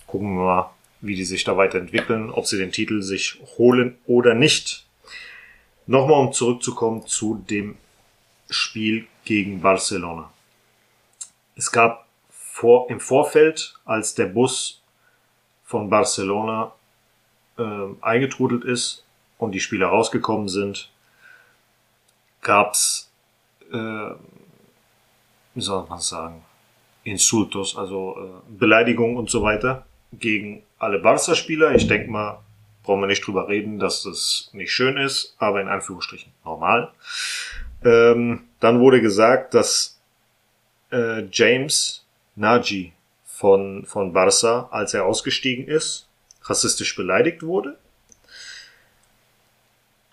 Gucken 0.08 0.36
wir 0.36 0.44
mal, 0.44 0.72
wie 1.02 1.16
die 1.16 1.26
sich 1.26 1.44
da 1.44 1.58
weiterentwickeln, 1.58 2.32
ob 2.32 2.48
sie 2.48 2.58
den 2.58 2.72
Titel 2.72 3.02
sich 3.02 3.40
holen 3.58 3.98
oder 4.06 4.34
nicht. 4.34 4.86
Nochmal, 5.86 6.20
um 6.20 6.34
zurückzukommen 6.34 7.06
zu 7.06 7.44
dem 7.50 7.78
Spiel 8.50 9.08
gegen 9.26 9.62
Barcelona. 9.62 10.32
Es 11.56 11.72
gab 11.72 12.07
vor, 12.58 12.89
im 12.89 13.00
Vorfeld, 13.00 13.76
als 13.86 14.15
der 14.15 14.26
Bus 14.26 14.82
von 15.63 15.91
Barcelona 15.91 16.74
ähm, 17.60 17.98
eingetrudelt 18.02 18.63
ist 18.63 19.04
und 19.38 19.52
die 19.52 19.60
Spieler 19.60 19.89
rausgekommen 19.89 20.50
sind, 20.50 20.89
gab's 22.41 23.12
äh, 23.72 23.76
wie 25.54 25.62
soll 25.62 25.86
man 25.88 26.00
sagen, 26.00 26.43
Insultos, 27.04 27.78
also 27.78 28.15
äh, 28.17 28.58
Beleidigungen 28.58 29.17
und 29.17 29.30
so 29.30 29.43
weiter 29.43 29.86
gegen 30.13 30.63
alle 30.80 30.98
Barca-Spieler. 30.98 31.76
Ich 31.76 31.88
denke 31.88 32.10
mal, 32.10 32.39
brauchen 32.82 33.02
wir 33.02 33.08
nicht 33.08 33.26
drüber 33.28 33.48
reden, 33.48 33.78
dass 33.78 34.02
das 34.02 34.50
nicht 34.54 34.72
schön 34.72 34.98
ist, 34.98 35.36
aber 35.38 35.62
in 35.62 35.67
Anführungsstrichen 35.67 36.32
normal. 36.43 36.91
Ähm, 37.86 38.46
dann 38.60 38.80
wurde 38.80 39.00
gesagt, 39.00 39.54
dass 39.54 40.00
äh, 40.91 41.28
James 41.32 42.07
Nagy 42.38 42.93
von, 43.26 43.86
von 43.86 44.13
Barca, 44.13 44.69
als 44.71 44.93
er 44.93 45.06
ausgestiegen 45.06 45.67
ist, 45.67 46.08
rassistisch 46.43 46.95
beleidigt 46.95 47.43
wurde. 47.43 47.78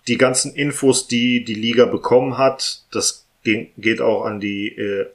Die 0.07 0.17
ganzen 0.17 0.53
Infos, 0.53 1.07
die 1.07 1.43
die 1.43 1.55
Liga 1.55 1.85
bekommen 1.85 2.37
hat, 2.37 2.83
das 2.91 3.25
geht 3.43 4.01
auch 4.01 4.25
an 4.25 4.39
die 4.39 4.67
äh, 4.67 5.07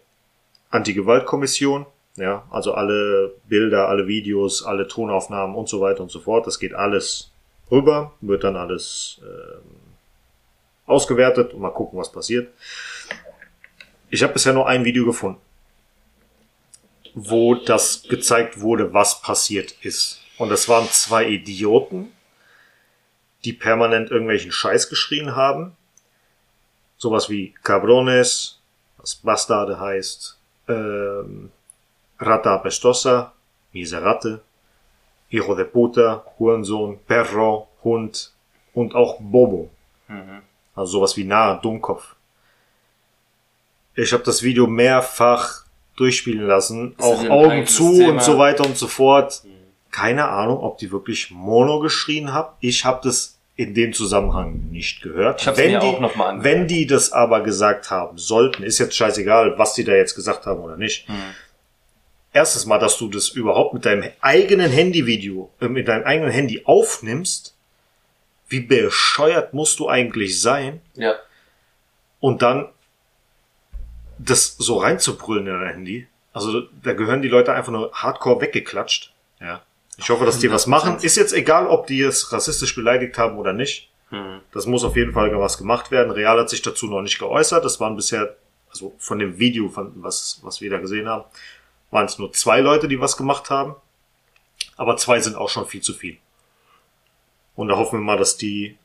Anti-Gewalt-Kommission. 0.71 1.87
Ja, 2.17 2.47
also 2.51 2.75
alle 2.75 3.35
Bilder, 3.49 3.89
alle 3.89 4.07
Videos, 4.07 4.65
alle 4.65 4.89
Tonaufnahmen 4.89 5.55
und 5.55 5.69
so 5.69 5.81
weiter 5.81 6.03
und 6.03 6.11
so 6.11 6.21
fort. 6.21 6.47
Das 6.47 6.59
geht 6.59 6.75
alles 6.75 7.31
rüber, 7.71 8.13
wird 8.21 8.45
dann 8.45 8.57
alles 8.57 9.21
ähm, 9.23 9.63
ausgewertet 10.87 11.55
und 11.55 11.61
mal 11.61 11.71
gucken, 11.71 11.99
was 11.99 12.11
passiert. 12.11 12.53
Ich 14.11 14.23
habe 14.23 14.33
bisher 14.33 14.53
nur 14.53 14.67
ein 14.67 14.85
Video 14.85 15.07
gefunden, 15.07 15.41
wo 17.15 17.55
das 17.55 18.03
gezeigt 18.03 18.61
wurde, 18.61 18.93
was 18.93 19.23
passiert 19.23 19.73
ist. 19.83 20.21
Und 20.39 20.51
das 20.51 20.69
waren 20.69 20.89
zwei 20.89 21.27
Idioten, 21.27 22.13
die 23.45 23.53
permanent 23.53 24.11
irgendwelchen 24.11 24.53
Scheiß 24.53 24.89
geschrien 24.89 25.35
haben. 25.35 25.77
Sowas 26.97 27.29
wie 27.29 27.55
Cabrones, 27.63 28.61
was 28.99 29.17
Bastarde 29.17 29.81
heißt, 29.81 30.39
ähm, 30.69 31.51
Rata 32.19 32.55
apestosa, 32.55 33.33
Miserate, 33.73 34.43
Hijo 35.29 35.55
de 35.55 35.65
puta, 35.65 36.25
Hurensohn, 36.39 36.99
Perro, 37.07 37.69
Hund 37.83 38.33
und 38.75 38.95
auch 38.95 39.19
Bobo. 39.21 39.71
Mhm. 40.09 40.43
Also 40.75 40.93
sowas 40.93 41.17
wie 41.17 41.25
nahe 41.25 41.61
Dummkopf. 41.61 42.15
Ich 43.95 44.13
habe 44.13 44.23
das 44.23 44.43
Video 44.43 44.67
mehrfach 44.67 45.65
durchspielen 46.01 46.47
lassen, 46.47 46.95
auch 46.99 47.17
das 47.17 47.25
ein 47.25 47.31
Augen 47.31 47.67
zu 47.67 47.97
Thema? 47.97 48.13
und 48.13 48.23
so 48.23 48.39
weiter 48.39 48.65
und 48.65 48.77
so 48.77 48.89
fort. 48.89 49.43
Keine 49.91 50.29
Ahnung, 50.29 50.61
ob 50.61 50.79
die 50.79 50.91
wirklich 50.93 51.31
Mono 51.31 51.81
geschrien 51.81 52.33
haben. 52.33 52.55
Ich 52.61 52.85
habe 52.85 53.01
das 53.03 53.39
in 53.57 53.75
dem 53.75 53.93
Zusammenhang 53.93 54.71
nicht 54.71 55.03
gehört. 55.03 55.43
Ich 55.43 55.47
hab's 55.47 55.59
wenn 55.59 55.73
mir 55.73 55.81
die, 55.81 55.87
auch 55.87 56.01
noch 56.01 56.15
mal 56.17 56.29
angehört. 56.29 56.45
Wenn 56.45 56.67
die 56.67 56.87
das 56.87 57.13
aber 57.13 57.43
gesagt 57.43 57.91
haben 57.91 58.17
sollten, 58.17 58.63
ist 58.63 58.79
jetzt 58.79 58.97
scheißegal, 58.97 59.59
was 59.59 59.75
die 59.75 59.85
da 59.85 59.93
jetzt 59.93 60.15
gesagt 60.15 60.47
haben 60.47 60.61
oder 60.61 60.77
nicht. 60.77 61.09
Mhm. 61.09 61.15
Erstes 62.33 62.65
Mal, 62.65 62.79
dass 62.79 62.97
du 62.97 63.09
das 63.09 63.29
überhaupt 63.29 63.75
mit 63.75 63.85
deinem 63.85 64.09
eigenen 64.21 64.71
Handyvideo, 64.71 65.51
äh, 65.61 65.69
mit 65.69 65.89
deinem 65.89 66.05
eigenen 66.05 66.31
Handy 66.31 66.63
aufnimmst, 66.65 67.55
wie 68.49 68.61
bescheuert 68.61 69.53
musst 69.53 69.79
du 69.79 69.89
eigentlich 69.89 70.41
sein? 70.41 70.81
Ja. 70.95 71.15
und 72.21 72.43
dann 72.43 72.69
das 74.25 74.57
so 74.59 74.79
reinzubrüllen 74.79 75.47
in 75.47 75.53
dein 75.53 75.69
Handy. 75.69 76.07
Also 76.33 76.63
da 76.83 76.93
gehören 76.93 77.23
die 77.23 77.29
Leute 77.29 77.53
einfach 77.53 77.73
nur 77.73 77.93
hardcore 77.93 78.41
weggeklatscht. 78.41 79.13
Ja. 79.41 79.63
Ich 79.97 80.09
hoffe, 80.09 80.25
dass 80.25 80.39
die 80.39 80.51
was 80.51 80.67
machen. 80.67 80.99
Ist 81.01 81.17
jetzt 81.17 81.33
egal, 81.33 81.67
ob 81.67 81.87
die 81.87 82.01
es 82.01 82.33
rassistisch 82.33 82.75
beleidigt 82.75 83.19
haben 83.19 83.37
oder 83.37 83.53
nicht. 83.53 83.91
Mhm. 84.11 84.41
Das 84.53 84.67
muss 84.67 84.85
auf 84.85 84.97
jeden 84.97 85.13
Fall 85.13 85.37
was 85.39 85.59
gemacht 85.59 85.91
werden. 85.91 86.11
Real 86.11 86.39
hat 86.39 86.51
sich 86.51 86.63
dazu 86.63 86.87
noch 86.87 87.03
nicht 87.03 87.19
geäußert. 87.19 87.65
Das 87.65 87.81
waren 87.81 87.97
bisher, 87.97 88.37
also 88.71 88.95
von 88.99 89.19
dem 89.19 89.39
Video, 89.39 89.69
von 89.69 89.93
was, 89.97 90.41
was 90.43 90.61
wir 90.61 90.71
da 90.71 90.79
gesehen 90.79 91.09
haben, 91.09 91.25
waren 91.91 92.07
es 92.07 92.19
nur 92.19 92.33
zwei 92.33 92.61
Leute, 92.61 92.89
die 92.89 93.01
was 93.01 93.17
gemacht 93.17 93.51
haben. 93.51 93.75
Aber 94.77 94.97
zwei 94.97 95.21
sind 95.21 95.37
auch 95.37 95.49
schon 95.49 95.67
viel 95.67 95.83
zu 95.83 95.93
viel. 95.93 96.19
Und 97.55 97.69
da 97.69 97.77
hoffen 97.77 97.99
wir 97.99 98.05
mal, 98.05 98.17
dass 98.17 98.37
die 98.37 98.79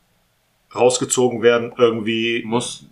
rausgezogen 0.73 1.41
werden, 1.41 1.73
irgendwie 1.77 2.43
Muss. 2.45 2.85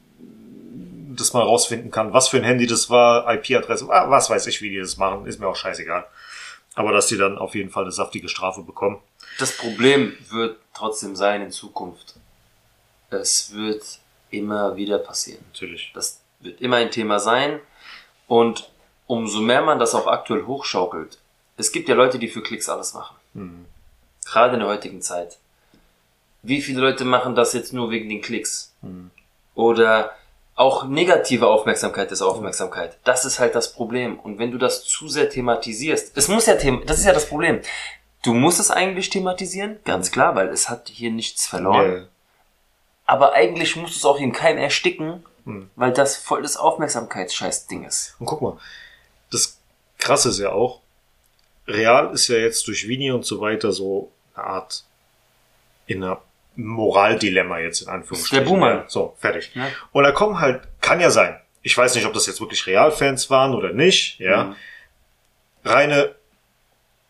Das 1.16 1.34
mal 1.34 1.44
rausfinden 1.44 1.92
kann, 1.92 2.14
was 2.14 2.30
für 2.30 2.38
ein 2.38 2.44
Handy 2.44 2.68
das 2.68 2.90
war, 2.90 3.32
IP-Adresse, 3.34 3.88
was 3.88 4.30
weiß 4.30 4.48
ich, 4.48 4.62
wie 4.62 4.70
die 4.70 4.80
das 4.80 4.98
machen, 4.98 5.26
ist 5.26 5.40
mir 5.40 5.48
auch 5.48 5.56
scheißegal. 5.56 6.06
Aber 6.76 6.92
dass 6.92 7.08
die 7.08 7.18
dann 7.18 7.38
auf 7.38 7.56
jeden 7.56 7.70
Fall 7.70 7.84
eine 7.84 7.92
saftige 7.92 8.30
Strafe 8.30 8.62
bekommen. 8.62 9.00
Das 9.40 9.56
Problem 9.56 10.18
wird 10.30 10.58
trotzdem 10.74 11.16
sein 11.16 11.42
in 11.42 11.52
Zukunft. 11.52 12.16
Es 13.10 13.54
wird 13.54 14.00
immer 14.32 14.76
wieder 14.76 14.98
passieren. 14.98 15.44
Natürlich. 15.52 15.92
Das 15.94 16.22
wird 16.40 16.60
immer 16.62 16.78
ein 16.78 16.90
Thema 16.90 17.20
sein. 17.20 17.60
Und 18.28 18.72
umso 19.06 19.40
mehr 19.40 19.62
man 19.62 19.78
das 19.78 19.94
auch 19.94 20.08
aktuell 20.08 20.46
hochschaukelt. 20.46 21.20
Es 21.58 21.72
gibt 21.72 21.90
ja 21.90 21.96
Leute, 21.96 22.18
die 22.18 22.28
für 22.28 22.42
Klicks 22.42 22.70
alles 22.70 22.96
machen. 22.96 23.16
Gerade 24.26 24.54
in 24.56 24.60
der 24.62 24.70
heutigen 24.70 25.02
Zeit. 25.04 25.38
Wie 26.42 26.62
viele 26.62 26.82
Leute 26.82 27.06
machen 27.06 27.36
das 27.36 27.54
jetzt 27.54 27.74
nur 27.74 27.92
wegen 27.92 28.10
den 28.10 28.22
Klicks? 28.22 28.74
Oder 29.54 30.16
auch 30.56 30.86
negative 30.86 31.48
Aufmerksamkeit 31.48 32.12
ist 32.12 32.22
Aufmerksamkeit. 32.22 32.98
Das 33.04 33.26
ist 33.26 33.40
halt 33.40 33.56
das 33.56 33.74
Problem. 33.74 34.20
Und 34.20 34.38
wenn 34.38 34.52
du 34.52 34.58
das 34.58 34.84
zu 34.84 35.08
sehr 35.08 35.30
thematisierst, 35.30 36.16
es 36.16 36.28
muss 36.28 36.46
ja 36.46 36.56
them 36.56 36.84
das 36.86 37.00
ist 37.00 37.06
ja 37.06 37.14
das 37.14 37.28
Problem. 37.28 37.62
Du 38.24 38.34
musst 38.34 38.60
es 38.60 38.72
eigentlich 38.72 39.10
thematisieren, 39.10 39.80
ganz 39.84 40.12
klar, 40.12 40.36
weil 40.36 40.48
es 40.50 40.70
hat 40.70 40.88
hier 40.90 41.12
nichts 41.12 41.48
verloren. 41.48 41.92
Ja, 41.94 42.08
Aber 43.06 43.34
eigentlich 43.34 43.76
musst 43.76 43.96
du 43.96 43.98
es 43.98 44.06
auch 44.06 44.20
in 44.20 44.32
keinem 44.32 44.60
ersticken, 44.60 45.26
Hm. 45.46 45.70
weil 45.76 45.92
das 45.92 46.16
voll 46.16 46.42
das 46.42 46.56
Aufmerksamkeitsscheiß-Ding 46.56 47.84
ist. 47.84 48.16
Und 48.20 48.28
guck 48.28 48.42
mal, 48.42 48.58
das 49.30 49.58
Krasse 49.98 50.30
ist 50.30 50.40
ja 50.40 50.54
auch, 50.54 50.80
Real 51.68 52.14
ist 52.14 52.28
ja 52.30 52.38
jetzt 52.38 52.66
durch 52.68 52.88
Vini 52.88 53.12
und 53.12 53.26
so 53.26 53.42
weiter 53.42 53.72
so 53.74 54.12
eine 54.36 54.46
Art 54.46 54.86
in 55.86 56.04
einer 56.04 56.22
Moraldilemma 56.56 57.60
jetzt 57.60 57.82
in 57.82 57.90
Anführungsstrichen. 57.90 58.44
Der 58.46 58.50
Boomer. 58.52 58.86
So, 58.88 59.16
fertig. 59.20 59.52
Ja. 59.56 59.68
Und 59.92 60.04
da 60.04 60.12
kommen 60.12 60.40
halt, 60.40 60.62
kann 60.82 61.00
ja 61.00 61.10
sein, 61.10 61.40
ich 61.62 61.78
weiß 61.78 61.96
nicht, 61.96 62.06
ob 62.06 62.14
das 62.14 62.28
jetzt 62.28 62.40
wirklich 62.42 62.68
Realfans 62.68 63.30
waren 63.30 63.54
oder 63.56 63.72
nicht, 63.74 64.20
ja, 64.20 64.44
Mhm. 64.46 64.56
reine 65.66 66.16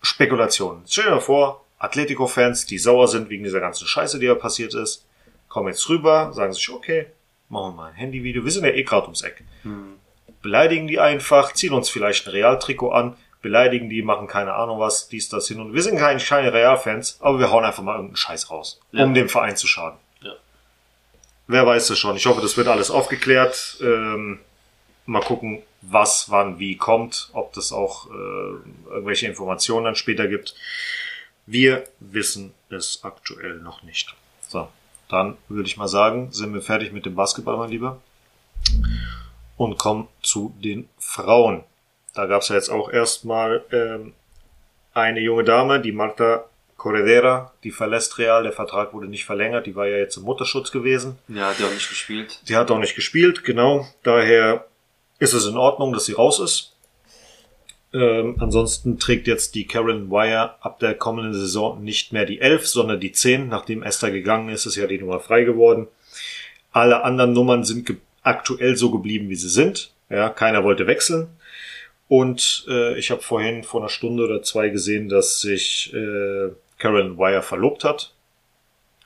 Spekulation. 0.02 0.84
Stell 0.88 1.06
dir 1.06 1.12
mal 1.12 1.20
vor, 1.22 1.66
Atletico-Fans, 1.80 2.66
die 2.66 2.78
sauer 2.78 3.08
sind 3.08 3.30
wegen 3.30 3.44
dieser 3.44 3.60
ganzen 3.60 3.88
Scheiße, 3.88 4.20
die 4.20 4.28
da 4.28 4.36
passiert 4.36 4.74
ist, 4.74 5.06
kommen 5.50 5.70
jetzt 5.70 5.88
rüber, 5.90 6.32
sagen 6.34 6.54
sich, 6.54 6.70
okay, 6.70 7.08
machen 7.50 7.74
wir 7.74 7.76
mal 7.84 7.90
ein 7.90 7.96
Handyvideo. 7.96 8.44
Wir 8.44 8.52
sind 8.52 8.64
ja 8.66 8.72
eh 8.72 8.84
gerade 8.84 9.04
ums 9.04 9.22
Eck. 9.22 9.44
Beleidigen 10.42 10.88
die 10.88 11.00
einfach, 11.00 11.54
ziehen 11.54 11.74
uns 11.74 11.90
vielleicht 11.90 12.28
ein 12.28 12.32
Real-Trikot 12.32 12.92
an, 12.92 13.16
beleidigen 13.44 13.90
die, 13.90 14.02
machen 14.02 14.26
keine 14.26 14.54
Ahnung 14.56 14.80
was, 14.80 15.08
dies, 15.10 15.30
das 15.30 15.48
hin 15.48 15.60
und 15.60 15.74
wir 15.76 15.84
sind 15.84 16.00
keine, 16.00 16.20
keine 16.20 16.52
Real-Fans, 16.52 17.20
aber 17.22 17.38
wir 17.38 17.52
hauen 17.52 17.64
einfach 17.64 17.84
mal 17.84 17.94
irgendeinen 17.94 18.16
Scheiß 18.16 18.50
raus, 18.50 18.80
Ja. 18.92 19.04
um 19.04 19.14
dem 19.14 19.30
Verein 19.30 19.56
zu 19.56 19.68
schaden. 19.68 20.00
Ja. 20.22 20.32
Wer 21.48 21.68
weiß 21.68 21.88
das 21.88 22.00
schon. 22.00 22.16
Ich 22.16 22.26
hoffe, 22.26 22.42
das 22.42 22.58
wird 22.58 22.68
alles 22.68 22.90
aufgeklärt. 22.90 23.78
Ähm, 23.82 24.40
mal 25.06 25.22
gucken, 25.22 25.62
was, 25.82 26.32
wann, 26.32 26.58
wie 26.60 26.78
kommt, 26.78 27.30
ob 27.34 27.54
das 27.54 27.72
auch 27.74 28.10
äh, 28.10 28.14
irgendwelche 28.90 29.28
Informationen 29.28 29.86
dann 29.86 29.96
später 29.96 30.28
gibt. 30.28 30.56
Wir 31.46 31.84
wissen 32.00 32.54
es 32.70 33.02
aktuell 33.04 33.56
noch 33.60 33.84
nicht. 33.84 34.16
So, 34.48 34.70
dann 35.10 35.38
würde 35.50 35.68
ich 35.68 35.76
mal 35.76 35.90
sagen, 35.90 36.32
sind 36.32 36.54
wir 36.54 36.62
fertig 36.62 36.94
mit 36.94 37.06
dem 37.06 37.16
Basketball, 37.16 37.58
mein 37.58 37.70
Lieber. 37.70 38.02
Und 39.58 39.78
kommen 39.78 40.08
zu 40.22 40.56
den 40.64 40.88
Frauen. 40.98 41.64
Da 42.14 42.26
gab 42.26 42.42
es 42.42 42.50
ja 42.50 42.56
jetzt 42.56 42.70
auch 42.70 42.92
erstmal 42.92 43.64
ähm, 43.72 44.14
eine 44.94 45.20
junge 45.20 45.44
Dame, 45.44 45.80
die 45.80 45.92
Marta 45.92 46.46
Corredera, 46.78 47.54
die 47.64 47.72
verlässt 47.72 48.18
Real. 48.18 48.44
Der 48.44 48.52
Vertrag 48.52 48.94
wurde 48.94 49.08
nicht 49.08 49.26
verlängert. 49.26 49.66
Die 49.66 49.76
war 49.76 49.88
ja 49.88 49.98
jetzt 49.98 50.18
im 50.18 50.24
Mutterschutz 50.24 50.72
gewesen. 50.72 51.18
Ja, 51.28 51.50
hat 51.50 51.60
ja 51.60 51.68
auch 51.68 51.74
nicht 51.74 51.90
gespielt. 51.90 52.40
Sie 52.44 52.56
hat 52.56 52.70
auch 52.72 52.80
nicht 52.80 52.96
gespielt, 52.96 53.44
genau. 53.44 53.88
Daher 54.04 54.66
ist 55.20 55.34
es 55.34 55.46
in 55.46 55.58
Ordnung, 55.58 55.94
dass 55.94 56.06
sie 56.06 56.14
raus 56.14 56.40
ist. 56.40 56.74
Ähm, 57.94 58.38
ansonsten 58.40 59.00
trägt 59.00 59.28
jetzt 59.28 59.56
die 59.56 59.66
Karen 59.66 60.10
Wire 60.10 60.56
ab 60.62 60.80
der 60.80 60.96
kommenden 60.96 61.34
Saison 61.34 61.84
nicht 61.84 62.12
mehr 62.12 62.26
die 62.26 62.42
11, 62.42 62.68
sondern 62.68 63.00
die 63.00 63.12
10. 63.12 63.48
Nachdem 63.48 63.84
Esther 63.84 64.12
gegangen 64.12 64.50
ist, 64.50 64.66
ist 64.66 64.76
ja 64.76 64.88
die 64.88 64.98
Nummer 64.98 65.20
frei 65.20 65.44
geworden. 65.44 65.88
Alle 66.72 67.04
anderen 67.04 67.34
Nummern 67.34 67.64
sind 67.64 67.90
aktuell 68.24 68.76
so 68.76 68.90
geblieben, 68.92 69.30
wie 69.30 69.36
sie 69.36 69.50
sind. 69.50 69.92
Ja, 70.10 70.30
keiner 70.30 70.64
wollte 70.64 70.88
wechseln. 70.88 71.28
Und 72.14 72.66
äh, 72.68 72.96
ich 73.00 73.10
habe 73.10 73.24
vorhin 73.24 73.64
vor 73.64 73.82
einer 73.82 73.90
Stunde 73.90 74.26
oder 74.26 74.44
zwei 74.44 74.70
gesehen, 74.70 75.10
dass 75.10 75.40
sich 75.40 75.92
äh, 75.96 76.52
Karen 76.78 77.18
Wire 77.18 77.42
verlobt 77.42 77.84
hat. 77.84 78.14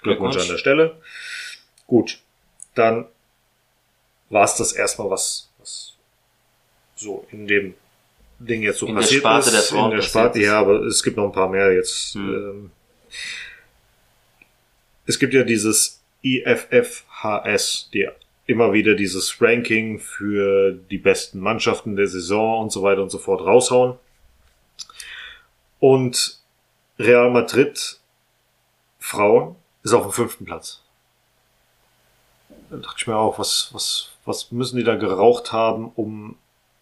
Glückwunsch 0.02 0.36
Glückwunsch. 0.36 0.42
an 0.42 0.48
der 0.50 0.58
Stelle. 0.58 1.02
Gut, 1.88 2.20
dann 2.76 3.06
war 4.30 4.44
es 4.44 4.56
das 4.56 4.74
erstmal, 4.74 5.10
was, 5.10 5.50
was 5.58 5.94
so 6.98 7.26
in 7.32 7.48
dem 7.48 7.76
Ding 8.40 8.62
jetzt 8.62 8.80
so 8.80 8.88
In 8.88 8.96
der 8.96 9.04
passiert 9.04 9.22
Sparte 9.22 9.50
ist. 9.52 9.72
der 9.72 9.86
in 9.86 9.92
der 9.92 10.02
Sparte, 10.02 10.40
ja, 10.42 10.60
aber 10.60 10.82
es 10.82 11.02
gibt 11.02 11.16
noch 11.16 11.28
ein 11.28 11.32
paar 11.32 11.48
mehr 11.48 11.72
jetzt. 11.72 12.14
Hm. 12.14 12.34
Ähm, 12.34 12.72
es 15.06 15.18
gibt 15.18 15.34
ja 15.34 15.44
dieses 15.44 16.04
IFFHS, 16.24 17.90
die 17.94 18.10
immer 18.48 18.74
wieder 18.74 18.96
dieses 18.96 19.42
Ranking 19.42 20.00
für 20.00 20.72
die 20.72 20.98
besten 20.98 21.40
Mannschaften 21.40 21.96
der 21.96 22.08
Saison 22.08 22.64
und 22.64 22.72
so 22.72 22.82
weiter 22.82 23.04
und 23.04 23.10
so 23.10 23.20
fort 23.20 23.42
raushauen. 23.42 23.96
Und 25.80 26.40
Real 26.98 27.30
Madrid 27.30 28.00
Frauen 29.00 29.56
ist 29.84 29.94
auf 29.94 30.04
dem 30.04 30.12
fünften 30.12 30.46
Platz. 30.46 30.82
Da 32.70 32.78
dachte 32.78 32.96
ich 32.98 33.08
mir 33.08 33.18
auch, 33.18 33.38
was, 33.38 33.70
was, 33.74 34.10
was 34.26 34.52
müssen 34.52 34.78
die 34.78 34.84
da 34.84 34.96
geraucht 34.96 35.52
haben, 35.52 35.92
um 35.96 36.36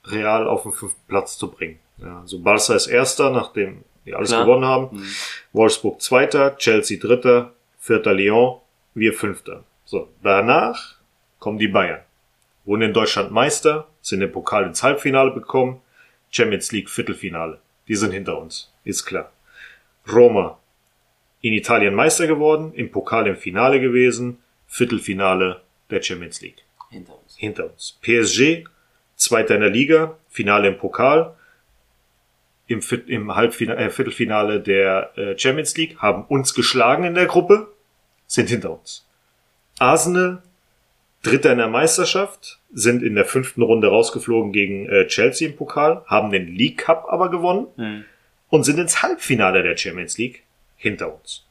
Real 0.06 0.48
auf 0.48 0.64
den 0.64 0.72
fünften 0.72 1.02
Platz 1.08 1.38
zu 1.38 1.50
bringen? 1.50 1.80
Ja, 1.98 2.22
also 2.22 2.40
Barca 2.40 2.76
ist 2.76 2.88
erster, 2.88 3.32
nachdem 3.32 3.84
die 4.06 4.14
alles 4.14 4.30
Klar. 4.30 4.46
gewonnen 4.46 4.66
haben. 4.66 4.98
Mhm. 4.98 5.08
Wolfsburg 5.54 6.02
zweiter, 6.02 6.58
Chelsea 6.58 7.00
dritter, 7.00 7.54
vierter 7.80 8.14
Lyon, 8.14 8.60
wir 8.94 9.14
fünfter. 9.14 9.64
So, 9.86 10.10
danach 10.24 10.96
kommen 11.46 11.60
die 11.60 11.68
Bayern. 11.68 12.02
Wurden 12.64 12.82
in 12.82 12.94
Deutschland 12.94 13.30
Meister, 13.32 13.88
sind 14.02 14.20
im 14.24 14.32
Pokal 14.32 14.66
ins 14.66 14.82
Halbfinale 14.82 15.30
bekommen, 15.30 15.80
Champions 16.32 16.72
League 16.72 16.90
Viertelfinale. 16.90 17.60
Die 17.88 17.94
sind 17.94 18.14
hinter 18.14 18.40
uns, 18.40 18.74
ist 18.84 19.06
klar. 19.06 19.32
Roma 20.12 20.58
in 21.42 21.54
Italien 21.54 21.94
Meister 21.94 22.26
geworden, 22.26 22.74
im 22.74 22.92
Pokal 22.92 23.28
im 23.28 23.36
Finale 23.36 23.80
gewesen, 23.80 24.40
Viertelfinale 24.66 25.62
der 25.92 26.02
Champions 26.02 26.42
League 26.42 26.64
Hinter 26.90 27.14
uns. 27.14 27.36
hinter 27.38 27.66
uns. 27.72 28.00
PSG, 28.02 28.64
Zweiter 29.16 29.54
in 29.54 29.62
der 29.62 29.70
Liga, 29.70 30.18
Finale 30.28 30.70
im 30.70 30.80
Pokal, 30.80 31.36
im, 32.66 32.82
im 33.06 33.36
Halbfinale, 33.36 33.80
äh, 33.80 33.92
Viertelfinale 33.92 34.62
der 34.62 35.16
äh, 35.16 35.38
Champions 35.38 35.78
League, 35.78 36.00
haben 36.00 36.26
uns 36.26 36.56
geschlagen 36.56 37.04
in 37.04 37.14
der 37.14 37.28
Gruppe, 37.28 37.72
sind 38.26 38.50
hinter 38.50 38.72
uns. 38.72 39.06
Arsenal, 39.78 40.42
Dritter 41.26 41.52
in 41.52 41.58
der 41.58 41.68
Meisterschaft, 41.68 42.60
sind 42.74 43.02
in 43.04 43.16
der 43.16 43.26
fünften 43.26 43.62
Runde 43.62 43.88
rausgeflogen 43.88 44.52
gegen 44.52 44.88
äh, 44.88 45.08
Chelsea 45.08 45.50
im 45.50 45.56
Pokal, 45.56 46.04
haben 46.06 46.32
den 46.32 46.48
League 46.48 46.78
Cup 46.80 47.06
aber 47.10 47.30
gewonnen 47.30 47.68
Mhm. 47.78 48.06
und 48.50 48.64
sind 48.64 48.80
ins 48.80 49.02
Halbfinale 49.02 49.64
der 49.64 49.76
Champions 49.78 50.18
League 50.18 50.44
hinter 50.78 51.14
uns. 51.14 51.46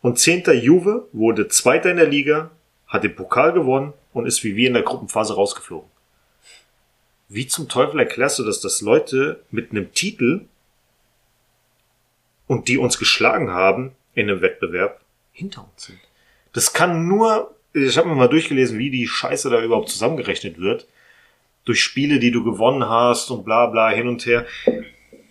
Und 0.00 0.18
zehnter 0.18 0.54
Juve 0.54 1.08
wurde 1.12 1.48
Zweiter 1.48 1.90
in 1.90 1.96
der 1.96 2.06
Liga, 2.08 2.50
hat 2.86 3.04
den 3.04 3.14
Pokal 3.16 3.52
gewonnen 3.52 3.92
und 4.12 4.26
ist 4.26 4.42
wie 4.44 4.56
wir 4.56 4.68
in 4.68 4.74
der 4.74 4.82
Gruppenphase 4.84 5.34
rausgeflogen. 5.34 5.90
Wie 7.28 7.46
zum 7.46 7.68
Teufel 7.68 8.00
erklärst 8.00 8.38
du 8.38 8.44
das, 8.44 8.60
dass 8.60 8.80
Leute 8.80 9.40
mit 9.50 9.70
einem 9.70 9.92
Titel 9.92 10.46
und 12.46 12.68
die 12.68 12.78
uns 12.78 12.98
geschlagen 12.98 13.50
haben 13.50 13.92
in 14.14 14.30
einem 14.30 14.40
Wettbewerb 14.40 15.00
hinter 15.32 15.64
uns 15.70 15.84
sind? 15.86 15.98
Das 16.54 16.72
kann 16.72 17.06
nur, 17.06 17.54
ich 17.72 17.98
habe 17.98 18.08
mir 18.08 18.14
mal 18.14 18.28
durchgelesen, 18.28 18.78
wie 18.78 18.90
die 18.90 19.06
Scheiße 19.06 19.50
da 19.50 19.62
überhaupt 19.62 19.88
zusammengerechnet 19.90 20.58
wird. 20.58 20.86
Durch 21.64 21.82
Spiele, 21.82 22.18
die 22.18 22.30
du 22.30 22.42
gewonnen 22.44 22.88
hast 22.88 23.30
und 23.30 23.44
bla 23.44 23.66
bla 23.66 23.90
hin 23.90 24.08
und 24.08 24.24
her. 24.24 24.46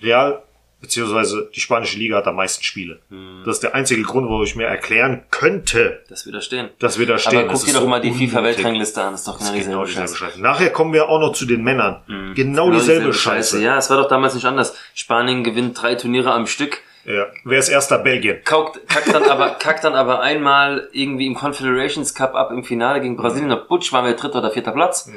Real, 0.04 0.43
beziehungsweise 0.80 1.50
die 1.56 1.60
spanische 1.60 1.97
Liga 1.97 2.17
hat 2.17 2.28
am 2.28 2.36
meisten 2.36 2.63
Spiele. 2.63 3.00
Das 3.43 3.56
ist 3.58 3.63
der 3.63 3.73
einzige 3.73 4.04
Grund, 4.04 4.30
wo 4.30 4.43
ich 4.43 4.56
mir 4.56 4.65
erklären 4.67 5.23
könnte, 5.32 6.04
Das 6.10 6.28
wir 6.28 6.34
da 6.34 6.41
stehen. 6.41 6.69
dass 6.78 7.00
wir 7.00 7.08
da 7.08 7.17
stehen. 7.17 7.39
Aber 7.39 7.47
guck 7.47 7.62
dir 7.62 7.67
ist 7.67 7.76
doch 7.76 7.82
so 7.82 7.88
mal 7.88 8.00
die. 8.02 8.12
FIFA-Weltrangliste 8.12 9.02
an, 9.02 9.13
das 9.13 9.21
ist 9.21 9.28
doch 9.28 9.39
genau 9.39 9.52
Genau 9.54 9.86
dieselbe 9.86 9.86
dieselbe 9.86 9.88
Scheiße. 9.88 10.15
Scheiße. 10.17 10.41
Nachher 10.41 10.69
kommen 10.69 10.93
wir 10.93 11.10
auch 11.10 11.19
noch 11.19 11.34
zu 11.34 11.45
den 11.47 11.63
Männern. 11.63 12.04
Mhm. 12.08 12.36
Genau, 12.36 12.69
dieselbe, 12.71 13.13
Scheiße. 13.13 13.62
Ja, 13.63 13.78
es 13.78 13.89
war 13.89 13.97
doch 13.97 14.08
damals 14.08 14.36
nicht 14.36 14.45
anders. 14.45 14.76
Spanien 14.93 15.43
gewinnt 15.43 15.82
drei 15.82 15.95
Turniere 15.95 16.32
am 16.32 16.45
Stück, 16.45 16.84
Ja. 17.08 17.28
Wer 17.46 17.58
ist 17.60 17.70
erster? 17.70 18.00
Belgien. 18.00 18.43
kaukt, 18.43 18.86
kackt 18.88 19.13
dann 19.13 19.24
aber, 19.24 19.52
kackt 19.52 19.84
dann 19.86 19.96
aber 19.96 20.20
einmal 20.20 20.89
irgendwie 20.91 21.26
im 21.26 21.36
Confederations 21.36 22.13
Cup 22.13 22.36
ab 22.36 22.52
im 22.52 22.63
Finale 22.65 23.00
gegen 23.02 23.15
Brasilien. 23.15 23.50
Und 23.52 23.67
Butsch 23.70 23.93
waren 23.93 24.06
wir 24.06 24.13
dritter 24.13 24.39
oder 24.39 24.52
vierter 24.52 24.74
Platz. 24.74 25.10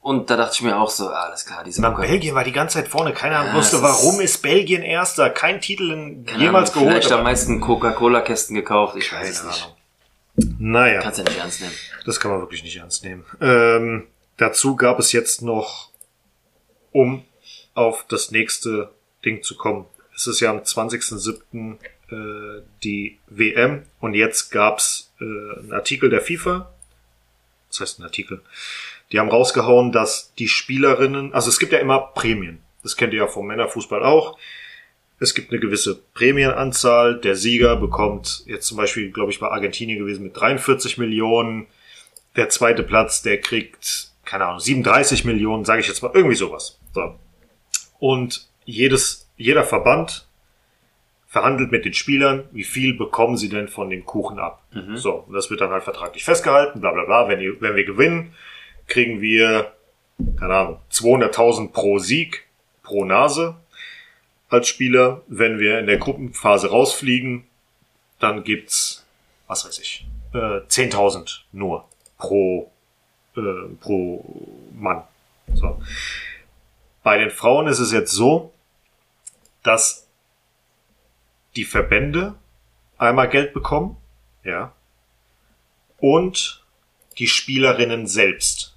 Und 0.00 0.28
da 0.30 0.36
dachte 0.36 0.54
ich 0.54 0.62
mir 0.62 0.76
auch 0.78 0.90
so, 0.90 1.08
alles 1.08 1.46
klar, 1.46 1.62
diese 1.62 1.82
Na. 1.82 1.90
Belgien 1.90 2.34
war 2.34 2.42
die 2.42 2.52
ganze 2.52 2.78
Zeit 2.78 2.88
vorne. 2.88 3.12
Keiner 3.12 3.44
Ja, 3.46 3.54
wusste, 3.54 3.76
ist- 3.76 3.82
warum 3.82 4.20
ist 4.20 4.38
Belgien 4.42 4.82
erster. 4.82 5.30
Kein 5.30 5.60
Titel 5.60 5.92
in, 5.92 6.26
jemals 6.38 6.72
Ahnung, 6.72 6.84
geholt. 6.88 7.04
Vielleicht 7.04 7.12
am 7.12 7.22
meisten 7.22 7.60
Coca-Cola-Kästen 7.60 8.56
gekauft, 8.56 8.96
ich 8.96 9.12
weiß 9.12 9.20
Keine 9.20 9.28
es 9.30 9.44
nicht. 9.44 9.62
Ahnung. 9.64 10.56
Naja. 10.58 11.00
Kannst 11.00 11.18
ja 11.18 11.24
nicht 11.24 11.38
ernst 11.38 11.60
nehmen. 11.60 11.74
Das 12.06 12.18
kann 12.18 12.30
man 12.32 12.40
wirklich 12.40 12.62
nicht 12.64 12.76
ernst 12.76 13.04
nehmen. 13.04 13.24
Ähm, 13.40 14.06
dazu 14.36 14.74
gab 14.74 14.98
es 14.98 15.12
jetzt 15.12 15.42
noch, 15.42 15.90
um 16.92 17.24
auf 17.74 18.04
das 18.08 18.30
nächste 18.30 18.90
Ding 19.24 19.42
zu 19.42 19.56
kommen. 19.56 19.84
Es 20.20 20.26
ist 20.26 20.40
ja 20.40 20.50
am 20.50 20.58
20.07. 20.58 21.78
Äh, 22.10 22.62
die 22.84 23.18
WM 23.28 23.84
und 24.00 24.12
jetzt 24.12 24.50
gab's 24.50 25.12
äh, 25.18 25.24
einen 25.24 25.72
Artikel 25.72 26.10
der 26.10 26.20
FIFA. 26.20 26.70
Das 27.70 27.80
heißt 27.80 27.98
ein 28.00 28.02
Artikel. 28.02 28.42
Die 29.12 29.18
haben 29.18 29.30
rausgehauen, 29.30 29.92
dass 29.92 30.34
die 30.34 30.48
Spielerinnen, 30.48 31.32
also 31.32 31.48
es 31.48 31.58
gibt 31.58 31.72
ja 31.72 31.78
immer 31.78 32.00
Prämien. 32.14 32.60
Das 32.82 32.96
kennt 32.96 33.14
ihr 33.14 33.20
ja 33.20 33.28
vom 33.28 33.46
Männerfußball 33.46 34.02
auch. 34.02 34.36
Es 35.20 35.34
gibt 35.34 35.52
eine 35.52 35.60
gewisse 35.60 35.96
Prämienanzahl. 36.12 37.18
Der 37.18 37.34
Sieger 37.34 37.76
bekommt 37.76 38.42
jetzt 38.44 38.66
zum 38.66 38.76
Beispiel, 38.76 39.10
glaube 39.10 39.32
ich, 39.32 39.40
bei 39.40 39.48
Argentinien 39.48 39.98
gewesen 39.98 40.24
mit 40.24 40.38
43 40.38 40.98
Millionen. 40.98 41.66
Der 42.36 42.50
zweite 42.50 42.82
Platz, 42.82 43.22
der 43.22 43.40
kriegt, 43.40 44.10
keine 44.26 44.44
Ahnung, 44.44 44.60
37 44.60 45.24
Millionen, 45.24 45.64
sage 45.64 45.80
ich 45.80 45.88
jetzt 45.88 46.02
mal, 46.02 46.12
irgendwie 46.12 46.36
sowas. 46.36 46.78
So. 46.92 47.18
Und 47.98 48.48
jedes, 48.66 49.29
jeder 49.40 49.64
Verband 49.64 50.26
verhandelt 51.26 51.70
mit 51.70 51.84
den 51.84 51.94
Spielern, 51.94 52.44
wie 52.52 52.64
viel 52.64 52.96
bekommen 52.96 53.36
sie 53.36 53.48
denn 53.48 53.68
von 53.68 53.88
dem 53.88 54.04
Kuchen 54.04 54.38
ab. 54.38 54.62
So, 54.96 55.24
und 55.26 55.34
das 55.34 55.48
wird 55.48 55.60
dann 55.60 55.70
halt 55.70 55.84
vertraglich 55.84 56.24
festgehalten, 56.24 56.80
bla 56.80 56.92
bla 56.92 57.04
bla. 57.04 57.28
Wenn, 57.28 57.40
ihr, 57.40 57.60
wenn 57.60 57.76
wir 57.76 57.84
gewinnen, 57.84 58.34
kriegen 58.88 59.20
wir, 59.20 59.72
keine 60.38 60.54
Ahnung, 60.54 60.78
200.000 60.90 61.72
pro 61.72 61.98
Sieg, 61.98 62.46
pro 62.82 63.04
Nase 63.04 63.54
als 64.48 64.68
Spieler. 64.68 65.22
Wenn 65.28 65.58
wir 65.58 65.78
in 65.78 65.86
der 65.86 65.98
Gruppenphase 65.98 66.70
rausfliegen, 66.70 67.44
dann 68.18 68.42
gibt's, 68.42 69.06
was 69.46 69.64
weiß 69.64 69.78
ich, 69.78 70.06
äh, 70.34 70.60
10.000 70.66 71.42
nur 71.52 71.84
pro, 72.18 72.70
äh, 73.36 73.40
pro 73.80 74.24
Mann. 74.74 75.04
So. 75.54 75.80
Bei 77.04 77.18
den 77.18 77.30
Frauen 77.30 77.68
ist 77.68 77.78
es 77.78 77.92
jetzt 77.92 78.12
so, 78.12 78.52
dass 79.62 80.08
die 81.56 81.64
Verbände 81.64 82.34
einmal 82.98 83.28
Geld 83.28 83.52
bekommen, 83.52 83.96
ja, 84.44 84.72
und 85.98 86.64
die 87.18 87.26
Spielerinnen 87.26 88.06
selbst 88.06 88.76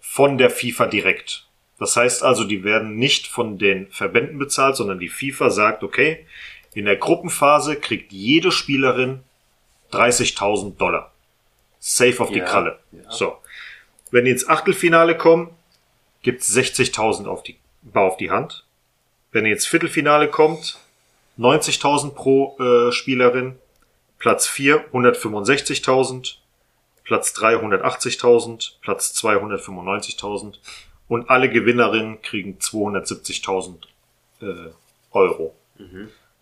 von 0.00 0.38
der 0.38 0.50
FIFA 0.50 0.86
direkt. 0.86 1.48
Das 1.78 1.96
heißt 1.96 2.22
also, 2.22 2.44
die 2.44 2.62
werden 2.62 2.96
nicht 2.96 3.26
von 3.26 3.58
den 3.58 3.90
Verbänden 3.90 4.38
bezahlt, 4.38 4.76
sondern 4.76 5.00
die 5.00 5.08
FIFA 5.08 5.50
sagt, 5.50 5.82
okay, 5.82 6.26
in 6.74 6.84
der 6.84 6.96
Gruppenphase 6.96 7.76
kriegt 7.76 8.12
jede 8.12 8.52
Spielerin 8.52 9.24
30.000 9.90 10.76
Dollar. 10.76 11.12
Safe 11.80 12.22
auf 12.22 12.30
die 12.30 12.38
Ja, 12.38 12.44
Kralle. 12.44 12.78
ja. 12.92 13.10
So. 13.10 13.36
Wenn 14.12 14.26
die 14.26 14.30
ins 14.30 14.48
Achtelfinale 14.48 15.16
kommen, 15.16 15.50
gibt's 16.22 16.54
60.000 16.54 17.26
auf 17.26 17.42
die, 17.42 17.56
auf 17.92 18.16
die 18.16 18.30
Hand. 18.30 18.64
Wenn 19.32 19.46
ihr 19.46 19.52
ins 19.52 19.66
Viertelfinale 19.66 20.28
kommt, 20.28 20.78
90.000 21.38 22.10
pro 22.10 22.56
äh, 22.58 22.92
Spielerin. 22.92 23.58
Platz 24.18 24.46
4 24.46 24.92
165.000. 24.92 26.36
Platz 27.04 27.32
3 27.32 27.56
180.000. 27.56 28.74
Platz 28.80 29.14
2 29.14 29.36
195.000. 29.36 30.58
Und 31.08 31.28
alle 31.30 31.50
Gewinnerinnen 31.50 32.22
kriegen 32.22 32.58
270.000 32.58 33.74
äh, 34.42 34.70
Euro. 35.10 35.54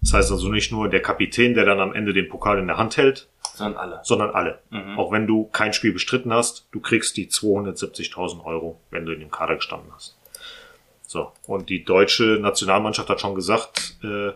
Das 0.03 0.12
heißt 0.12 0.31
also 0.33 0.48
nicht 0.48 0.72
nur 0.72 0.88
der 0.88 1.03
Kapitän, 1.03 1.55
der 1.55 1.64
dann 1.64 1.81
am 1.81 1.94
Ende 1.94 2.12
den 2.12 2.29
Pokal 2.29 2.59
in 2.59 2.66
der 2.66 2.76
Hand 2.76 2.96
hält, 2.96 3.29
Sondern 3.55 3.79
alle. 3.81 4.00
sondern 4.03 4.31
alle. 4.31 4.59
Mhm. 4.70 4.98
Auch 4.98 5.12
wenn 5.12 5.26
du 5.26 5.44
kein 5.46 5.72
Spiel 5.72 5.92
bestritten 5.92 6.33
hast, 6.33 6.66
du 6.72 6.81
kriegst 6.81 7.16
die 7.16 7.29
270.000 7.29 8.44
Euro, 8.44 8.81
wenn 8.90 9.07
du 9.07 9.12
in 9.12 9.20
dem 9.20 9.31
Kader 9.31 9.57
gestanden 9.57 9.90
hast. 9.94 10.16
So, 11.10 11.32
und 11.48 11.70
die 11.70 11.84
deutsche 11.84 12.38
Nationalmannschaft 12.40 13.08
hat 13.08 13.20
schon 13.20 13.34
gesagt, 13.34 13.96
äh, 14.04 14.30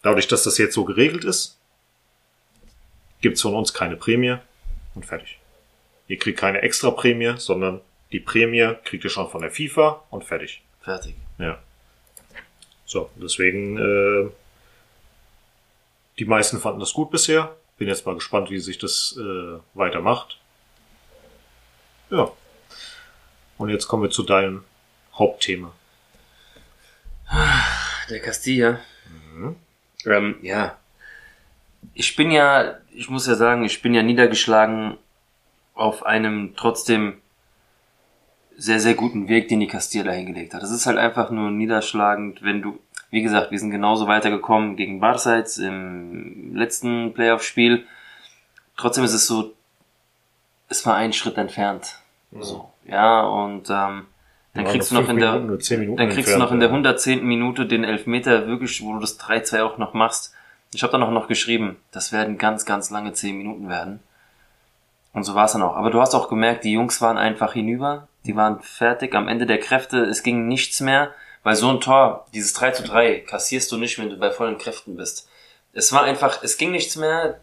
dadurch, 0.00 0.26
dass 0.26 0.42
das 0.42 0.56
jetzt 0.56 0.72
so 0.72 0.86
geregelt 0.86 1.22
ist, 1.24 1.58
gibt's 3.20 3.42
von 3.42 3.54
uns 3.54 3.74
keine 3.74 3.94
Prämie 3.94 4.38
und 4.94 5.04
fertig. 5.04 5.38
Ihr 6.06 6.18
kriegt 6.18 6.38
keine 6.38 6.62
extra 6.62 6.92
Prämie, 6.92 7.34
sondern 7.36 7.82
die 8.10 8.20
Prämie 8.20 8.72
kriegt 8.84 9.04
ihr 9.04 9.10
schon 9.10 9.28
von 9.28 9.42
der 9.42 9.50
FIFA 9.50 10.02
und 10.08 10.24
fertig. 10.24 10.62
Fertig. 10.80 11.14
Ja. 11.36 11.58
So, 12.86 13.10
deswegen, 13.16 13.76
äh, 13.76 14.30
die 16.18 16.24
meisten 16.24 16.58
fanden 16.58 16.80
das 16.80 16.94
gut 16.94 17.10
bisher. 17.10 17.54
Bin 17.76 17.86
jetzt 17.86 18.06
mal 18.06 18.14
gespannt, 18.14 18.48
wie 18.48 18.60
sich 18.60 18.78
das 18.78 19.14
äh, 19.20 19.58
weitermacht. 19.74 20.38
Ja. 22.08 22.32
Und 23.58 23.68
jetzt 23.68 23.88
kommen 23.88 24.04
wir 24.04 24.10
zu 24.10 24.22
deinem 24.22 24.64
Hauptthema. 25.12 25.74
Der 28.10 28.20
Castilla. 28.20 28.78
Ähm, 30.06 30.36
ja. 30.42 30.76
Ich 31.94 32.16
bin 32.16 32.30
ja, 32.30 32.78
ich 32.92 33.08
muss 33.08 33.26
ja 33.26 33.34
sagen, 33.34 33.64
ich 33.64 33.82
bin 33.82 33.94
ja 33.94 34.02
niedergeschlagen 34.02 34.96
auf 35.74 36.04
einem 36.04 36.54
trotzdem 36.56 37.20
sehr, 38.56 38.80
sehr 38.80 38.94
guten 38.94 39.28
Weg, 39.28 39.48
den 39.48 39.60
die 39.60 39.68
Castilla 39.68 40.12
hingelegt 40.12 40.52
hat. 40.52 40.62
Das 40.62 40.72
ist 40.72 40.86
halt 40.86 40.98
einfach 40.98 41.30
nur 41.30 41.50
niederschlagend, 41.50 42.42
wenn 42.42 42.60
du, 42.60 42.80
wie 43.10 43.22
gesagt, 43.22 43.52
wir 43.52 43.58
sind 43.58 43.70
genauso 43.70 44.08
weitergekommen 44.08 44.74
gegen 44.74 44.98
Barca 44.98 45.38
im 45.58 46.56
letzten 46.56 47.14
Playoff-Spiel. 47.14 47.86
Trotzdem 48.76 49.04
ist 49.04 49.14
es 49.14 49.26
so, 49.26 49.54
es 50.68 50.84
war 50.84 50.96
ein 50.96 51.12
Schritt 51.12 51.38
entfernt. 51.38 51.98
So, 52.32 52.70
ja, 52.84 53.22
und 53.22 53.70
ähm, 53.70 54.06
dann 54.54 54.64
kriegst 54.64 54.90
du 54.90 54.94
noch 54.94 55.02
noch 55.02 55.08
fünf 55.08 55.18
in 55.18 55.22
der, 55.22 55.32
Minuten 55.32 55.50
oder 55.50 55.60
zehn 55.60 55.80
Minuten 55.80 55.96
dann 55.98 56.08
kriegst 56.08 56.34
du 56.34 56.38
noch 56.38 56.52
in 56.52 56.60
der 56.60 56.68
ja. 56.68 56.74
110. 56.74 57.24
Minute 57.24 57.66
den 57.66 57.84
Elfmeter 57.84 58.46
wirklich, 58.46 58.82
wo 58.82 58.94
du 58.94 59.00
das 59.00 59.18
3-2 59.20 59.62
auch 59.62 59.78
noch 59.78 59.94
machst. 59.94 60.34
Ich 60.74 60.82
habe 60.82 60.92
dann 60.92 61.02
auch 61.02 61.10
noch 61.10 61.28
geschrieben, 61.28 61.76
das 61.92 62.12
werden 62.12 62.38
ganz, 62.38 62.64
ganz 62.64 62.90
lange 62.90 63.12
10 63.12 63.36
Minuten 63.36 63.68
werden. 63.68 64.00
Und 65.12 65.24
so 65.24 65.34
war 65.34 65.46
es 65.46 65.52
dann 65.52 65.62
auch. 65.62 65.76
Aber 65.76 65.90
du 65.90 66.00
hast 66.00 66.14
auch 66.14 66.28
gemerkt, 66.28 66.64
die 66.64 66.72
Jungs 66.72 67.00
waren 67.00 67.18
einfach 67.18 67.54
hinüber. 67.54 68.08
Die 68.26 68.36
waren 68.36 68.60
fertig 68.60 69.14
am 69.14 69.28
Ende 69.28 69.46
der 69.46 69.58
Kräfte. 69.58 69.98
Es 70.04 70.22
ging 70.22 70.48
nichts 70.48 70.80
mehr, 70.80 71.12
weil 71.42 71.56
so 71.56 71.70
ein 71.70 71.80
Tor, 71.80 72.26
dieses 72.34 72.52
3 72.52 72.70
zu 72.72 72.82
3, 72.82 73.20
kassierst 73.20 73.72
du 73.72 73.78
nicht, 73.78 73.98
wenn 73.98 74.10
du 74.10 74.16
bei 74.16 74.30
vollen 74.30 74.58
Kräften 74.58 74.96
bist. 74.96 75.28
Es 75.72 75.92
war 75.92 76.02
einfach, 76.02 76.42
es 76.42 76.58
ging 76.58 76.72
nichts 76.72 76.96
mehr. 76.96 77.40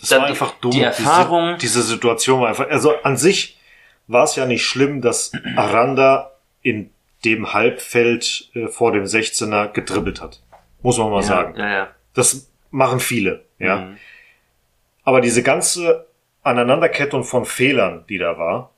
Das 0.00 0.10
dann 0.10 0.22
war 0.22 0.28
einfach 0.28 0.52
dumm. 0.60 0.72
Die 0.72 0.82
Erfahrung, 0.82 1.56
Diese, 1.58 1.78
diese 1.78 1.82
Situation 1.88 2.40
war 2.40 2.48
einfach, 2.48 2.68
also 2.68 2.94
an 3.02 3.16
sich 3.16 3.58
war 4.06 4.24
es 4.24 4.36
ja 4.36 4.46
nicht 4.46 4.64
schlimm, 4.64 5.00
dass 5.00 5.32
Aranda 5.56 6.32
in 6.68 6.90
dem 7.24 7.52
Halbfeld 7.52 8.50
äh, 8.54 8.68
vor 8.68 8.92
dem 8.92 9.04
16er 9.04 9.68
gedribbelt 9.68 10.20
hat. 10.20 10.42
Muss 10.82 10.98
man 10.98 11.10
mal 11.10 11.20
ja, 11.22 11.26
sagen. 11.26 11.58
ja, 11.58 11.68
ja. 11.70 11.88
Das 12.14 12.50
machen 12.70 13.00
viele, 13.00 13.44
ja. 13.58 13.76
Mhm. 13.80 13.96
Aber 15.04 15.20
diese 15.20 15.42
ganze 15.42 16.06
Aneinanderkettung 16.42 17.24
von 17.24 17.44
Fehlern, 17.44 18.04
die 18.08 18.18
da 18.18 18.38
war, 18.38 18.72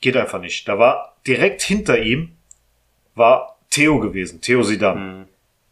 geht 0.00 0.16
einfach 0.16 0.40
nicht. 0.40 0.68
Da 0.68 0.78
war 0.78 1.16
direkt 1.26 1.62
hinter 1.62 1.98
ihm 1.98 2.36
war 3.14 3.58
Theo 3.70 3.98
gewesen, 3.98 4.40
Theo 4.40 4.62
Sidan. 4.62 5.18
Mhm. 5.20 5.24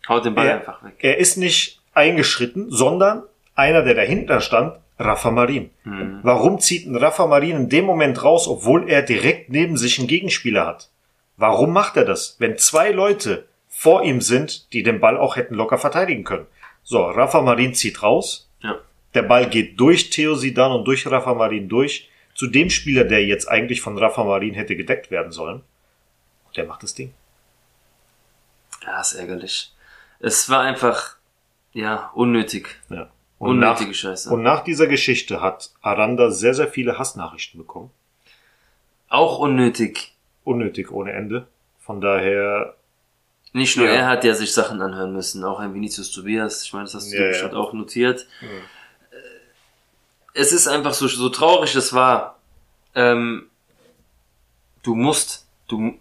Haut 0.08 0.24
den 0.24 0.34
Ball 0.34 0.46
Er, 0.46 0.54
einfach 0.56 0.82
weg. 0.82 0.94
er 1.00 1.18
ist 1.18 1.36
nicht 1.36 1.80
eingeschritten, 1.94 2.70
sondern 2.70 3.22
einer, 3.54 3.82
der 3.82 3.94
dahinter 3.94 4.40
stand, 4.40 4.76
Rafa 4.98 5.30
Marin. 5.30 5.70
Mhm. 5.84 6.20
Warum 6.22 6.58
zieht 6.58 6.86
ein 6.86 6.96
Rafa 6.96 7.26
Marin 7.26 7.56
in 7.56 7.68
dem 7.68 7.84
Moment 7.84 8.22
raus, 8.22 8.48
obwohl 8.48 8.88
er 8.88 9.02
direkt 9.02 9.50
neben 9.50 9.76
sich 9.76 9.98
einen 9.98 10.08
Gegenspieler 10.08 10.66
hat? 10.66 10.90
Warum 11.36 11.72
macht 11.72 11.96
er 11.96 12.04
das, 12.04 12.36
wenn 12.38 12.58
zwei 12.58 12.90
Leute 12.90 13.46
vor 13.68 14.02
ihm 14.02 14.20
sind, 14.20 14.72
die 14.72 14.82
den 14.82 15.00
Ball 15.00 15.18
auch 15.18 15.36
hätten 15.36 15.54
locker 15.54 15.78
verteidigen 15.78 16.24
können? 16.24 16.46
So, 16.82 17.04
Rafa 17.04 17.42
Marin 17.42 17.74
zieht 17.74 18.02
raus, 18.02 18.48
Ja. 18.62 18.78
Der 19.14 19.22
Ball 19.22 19.48
geht 19.48 19.80
durch 19.80 20.10
Theo 20.10 20.34
Sidan 20.34 20.72
und 20.72 20.84
durch 20.84 21.06
Rafa 21.06 21.34
Marin 21.34 21.68
durch 21.68 22.10
zu 22.34 22.46
dem 22.46 22.68
Spieler, 22.68 23.04
der 23.04 23.24
jetzt 23.24 23.48
eigentlich 23.48 23.80
von 23.80 23.96
Rafa 23.96 24.24
Marin 24.24 24.54
hätte 24.54 24.76
gedeckt 24.76 25.10
werden 25.10 25.32
sollen. 25.32 25.62
Der 26.54 26.64
macht 26.64 26.82
das 26.82 26.94
Ding. 26.94 27.14
Ja, 28.84 29.00
ist 29.00 29.14
ärgerlich. 29.14 29.72
Es 30.20 30.48
war 30.48 30.60
einfach, 30.60 31.16
ja, 31.72 32.10
unnötig. 32.14 32.80
Ja. 32.88 33.10
Und 33.38 33.50
Unnötige 33.50 33.90
nach, 33.90 33.96
Scheiße. 33.96 34.30
Und 34.30 34.42
nach 34.42 34.64
dieser 34.64 34.86
Geschichte 34.86 35.42
hat 35.42 35.70
Aranda 35.82 36.30
sehr, 36.30 36.54
sehr 36.54 36.68
viele 36.68 36.98
Hassnachrichten 36.98 37.58
bekommen. 37.58 37.90
Auch 39.08 39.38
unnötig. 39.38 40.15
Unnötig 40.46 40.90
ohne 40.92 41.12
Ende. 41.12 41.46
Von 41.80 42.00
daher, 42.00 42.74
Nicht 43.52 43.76
nur 43.76 43.86
Ja. 43.86 43.92
er 43.94 44.06
hat 44.06 44.22
ja 44.24 44.34
sich 44.34 44.52
Sachen 44.52 44.80
anhören 44.82 45.12
müssen, 45.12 45.42
auch 45.44 45.58
ein 45.60 45.72
Vinicius 45.74 46.10
Tobias. 46.12 46.62
Ich 46.62 46.72
meine, 46.72 46.84
das 46.84 46.94
hast 46.94 47.10
du 47.10 47.16
Ja, 47.16 47.20
ja, 47.22 47.26
ja. 47.26 47.32
bestimmt 47.32 47.54
auch 47.54 47.72
notiert. 47.72 48.26
Äh, 48.42 48.46
Es 50.34 50.52
ist 50.52 50.68
einfach 50.68 50.92
so, 50.94 51.08
so 51.08 51.28
traurig 51.30 51.74
es 51.74 51.92
war. 51.94 52.38
Ähm, 52.94 53.48
du 54.82 54.94
musst, 54.94 55.46
du, 55.68 55.94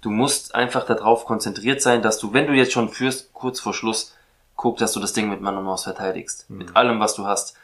du 0.00 0.10
musst 0.10 0.54
einfach 0.54 0.84
darauf 0.86 1.24
konzentriert 1.24 1.82
sein, 1.82 2.02
dass 2.02 2.18
du, 2.18 2.32
wenn 2.32 2.46
du 2.46 2.52
jetzt 2.52 2.72
schon 2.72 2.88
führst, 2.88 3.32
kurz 3.32 3.58
vor 3.60 3.74
Schluss, 3.74 4.14
guck, 4.56 4.76
dass 4.78 4.92
du 4.92 5.00
das 5.00 5.12
Ding 5.12 5.28
mit 5.28 5.40
Mann 5.40 5.56
und 5.56 5.64
Maus 5.64 5.84
verteidigst. 5.84 6.48
Mhm. 6.48 6.58
Mit 6.58 6.76
allem, 6.76 7.00
was 7.00 7.14
du 7.14 7.26
hast. 7.26 7.56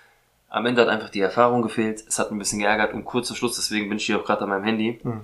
Am 0.49 0.67
Ende 0.67 0.83
hat 0.83 0.89
einfach 0.89 1.11
die 1.11 1.21
Erfahrung 1.21 1.63
gefehlt. 1.63 2.03
Es 2.09 2.19
hat 2.19 2.31
ein 2.33 2.39
bisschen 2.39 2.59
geärgert 2.59 2.93
und 2.95 3.05
kurz 3.05 3.29
vor 3.29 3.37
Schluss, 3.37 3.55
deswegen 3.57 3.89
bin 3.89 3.99
ich 3.99 4.07
hier 4.07 4.19
auch 4.19 4.25
gerade 4.25 4.43
an 4.43 4.49
meinem 4.49 4.65
Handy. 4.65 4.99
Mhm. 5.03 5.23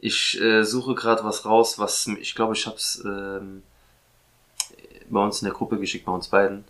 Ich 0.00 0.40
äh, 0.40 0.62
suche 0.64 0.94
gerade 0.94 1.24
was 1.24 1.44
raus, 1.44 1.78
was 1.78 2.06
ich 2.06 2.34
glaube, 2.34 2.54
ich 2.54 2.66
hab's 2.66 3.02
ähm, 3.04 3.62
bei 5.10 5.20
uns 5.24 5.42
in 5.42 5.46
der 5.46 5.54
Gruppe 5.54 5.78
geschickt, 5.78 6.04
bei 6.06 6.12
uns 6.12 6.28
beiden. 6.28 6.64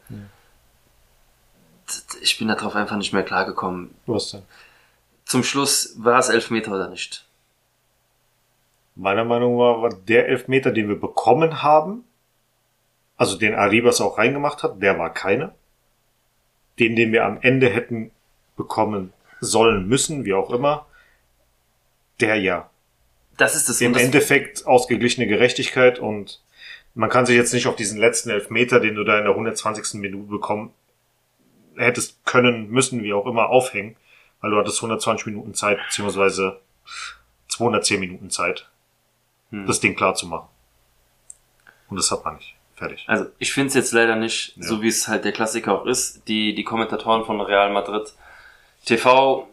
D- 1.89 2.19
Ich 2.23 2.39
bin 2.39 2.49
darauf 2.49 2.75
einfach 2.75 2.97
nicht 2.97 3.13
mehr 3.13 3.23
klargekommen. 3.25 3.95
was 4.07 4.31
denn? 4.31 4.43
Zum 5.25 5.43
Schluss 5.45 5.95
war 5.99 6.19
es 6.19 6.31
Elfmeter 6.31 6.73
oder 6.73 6.89
nicht. 6.89 7.27
Meiner 8.95 9.25
Meinung 9.25 9.57
nach 9.59 9.83
war 9.83 9.91
der 9.95 10.27
Elfmeter, 10.29 10.71
den 10.73 10.89
wir 10.89 10.99
bekommen 10.99 11.63
haben, 11.63 12.05
also 13.17 13.37
den 13.37 13.55
Arribas 13.55 14.01
auch 14.01 14.17
reingemacht 14.19 14.63
hat, 14.63 14.81
der 14.83 14.99
war 14.99 15.13
keiner. 15.13 15.55
Den, 16.79 16.97
den 16.97 17.13
wir 17.13 17.25
am 17.27 17.41
Ende 17.43 17.69
hätten 17.69 18.11
bekommen 18.57 19.13
sollen 19.41 19.87
müssen, 19.89 20.25
wie 20.25 20.33
auch 20.35 20.51
immer, 20.51 20.87
der 22.21 22.37
ja. 22.37 22.71
Das 23.39 23.55
ist 23.57 23.69
das, 23.69 23.81
Im 23.81 23.95
das 23.95 24.03
Endeffekt 24.03 24.67
ausgeglichene 24.67 25.27
Gerechtigkeit 25.27 25.99
und 25.99 26.43
man 26.95 27.09
kann 27.09 27.25
sich 27.25 27.37
jetzt 27.37 27.55
nicht 27.55 27.67
auf 27.67 27.77
diesen 27.77 27.99
letzten 27.99 28.31
Elfmeter, 28.31 28.81
den 28.81 28.95
du 28.97 29.05
da 29.05 29.17
in 29.19 29.25
der 29.25 29.33
120. 29.33 29.95
Minute 30.01 30.29
bekommen 30.31 30.73
hättest 31.77 32.25
können, 32.25 32.69
müssen, 32.71 33.03
wie 33.05 33.13
auch 33.13 33.25
immer, 33.27 33.49
aufhängen, 33.51 33.97
weil 34.41 34.51
du 34.51 34.59
hattest 34.59 34.79
120 34.79 35.27
Minuten 35.27 35.55
Zeit, 35.55 35.79
beziehungsweise 35.87 36.61
210 37.49 38.01
Minuten 38.01 38.31
Zeit, 38.31 38.69
Hm. 39.51 39.67
das 39.67 39.81
Ding 39.81 39.95
klar 39.97 40.15
zu 40.15 40.27
machen. 40.27 40.49
Und 41.89 41.97
das 41.97 42.11
hat 42.11 42.25
man 42.25 42.37
nicht. 42.37 42.55
Fertig. 42.75 43.05
Also 43.09 43.27
ich 43.39 43.53
finde 43.53 43.69
es 43.69 43.75
jetzt 43.75 43.93
leider 43.93 44.15
nicht, 44.17 44.57
Ja. 44.57 44.63
so 44.65 44.83
wie 44.83 44.89
es 44.89 45.09
halt 45.09 45.25
der 45.25 45.33
Klassiker 45.33 45.73
auch 45.81 45.87
ist. 45.87 46.29
Die, 46.29 46.55
die 46.55 46.65
Kommentatoren 46.65 47.25
von 47.25 47.41
Real 47.41 47.73
Madrid 47.73 48.13
TV 48.85 49.49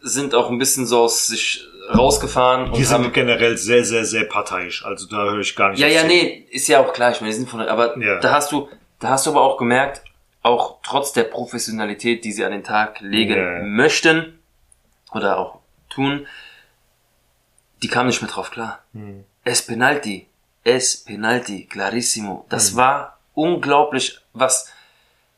sind 0.00 0.34
auch 0.34 0.50
ein 0.50 0.58
bisschen 0.58 0.86
so 0.86 1.02
aus 1.02 1.26
sich 1.26 1.64
rausgefahren 1.92 2.72
Die 2.72 2.86
haben 2.86 3.02
sind 3.04 3.12
generell 3.14 3.56
sehr, 3.56 3.84
sehr, 3.84 4.04
sehr 4.04 4.24
parteiisch. 4.24 4.84
Also 4.84 5.06
da 5.08 5.16
höre 5.24 5.40
ich 5.40 5.54
gar 5.56 5.70
nicht 5.70 5.80
Ja, 5.80 5.88
ja, 5.88 6.00
zu. 6.02 6.06
nee, 6.06 6.46
ist 6.50 6.68
ja 6.68 6.80
auch 6.80 6.92
klar, 6.92 7.10
ich 7.12 7.20
meine, 7.20 7.32
die 7.32 7.36
sind 7.38 7.48
von, 7.50 7.60
aber 7.60 7.98
Ja. 7.98 8.18
da 8.20 8.32
hast 8.32 8.52
du, 8.52 8.68
da 9.00 9.08
hast 9.10 9.26
du 9.26 9.30
aber 9.30 9.42
auch 9.42 9.58
gemerkt, 9.58 10.02
auch 10.42 10.78
trotz 10.82 11.12
der 11.12 11.24
Professionalität, 11.24 12.24
die 12.24 12.32
sie 12.32 12.44
an 12.44 12.52
den 12.52 12.64
Tag 12.64 13.00
legen 13.00 13.36
Ja. 13.36 13.62
möchten 13.62 14.38
oder 15.12 15.38
auch 15.38 15.60
tun, 15.90 16.26
die 17.82 17.88
kamen 17.88 18.08
nicht 18.08 18.22
mehr 18.22 18.30
drauf 18.30 18.50
klar. 18.50 18.80
Hm. 18.92 19.24
Es 19.44 19.62
Penalti, 19.66 20.26
es 20.64 20.96
Penalti, 21.04 21.66
clarissimo. 21.66 22.46
Das 22.48 22.70
Hm. 22.70 22.76
war 22.76 23.18
unglaublich, 23.34 24.20
was 24.32 24.70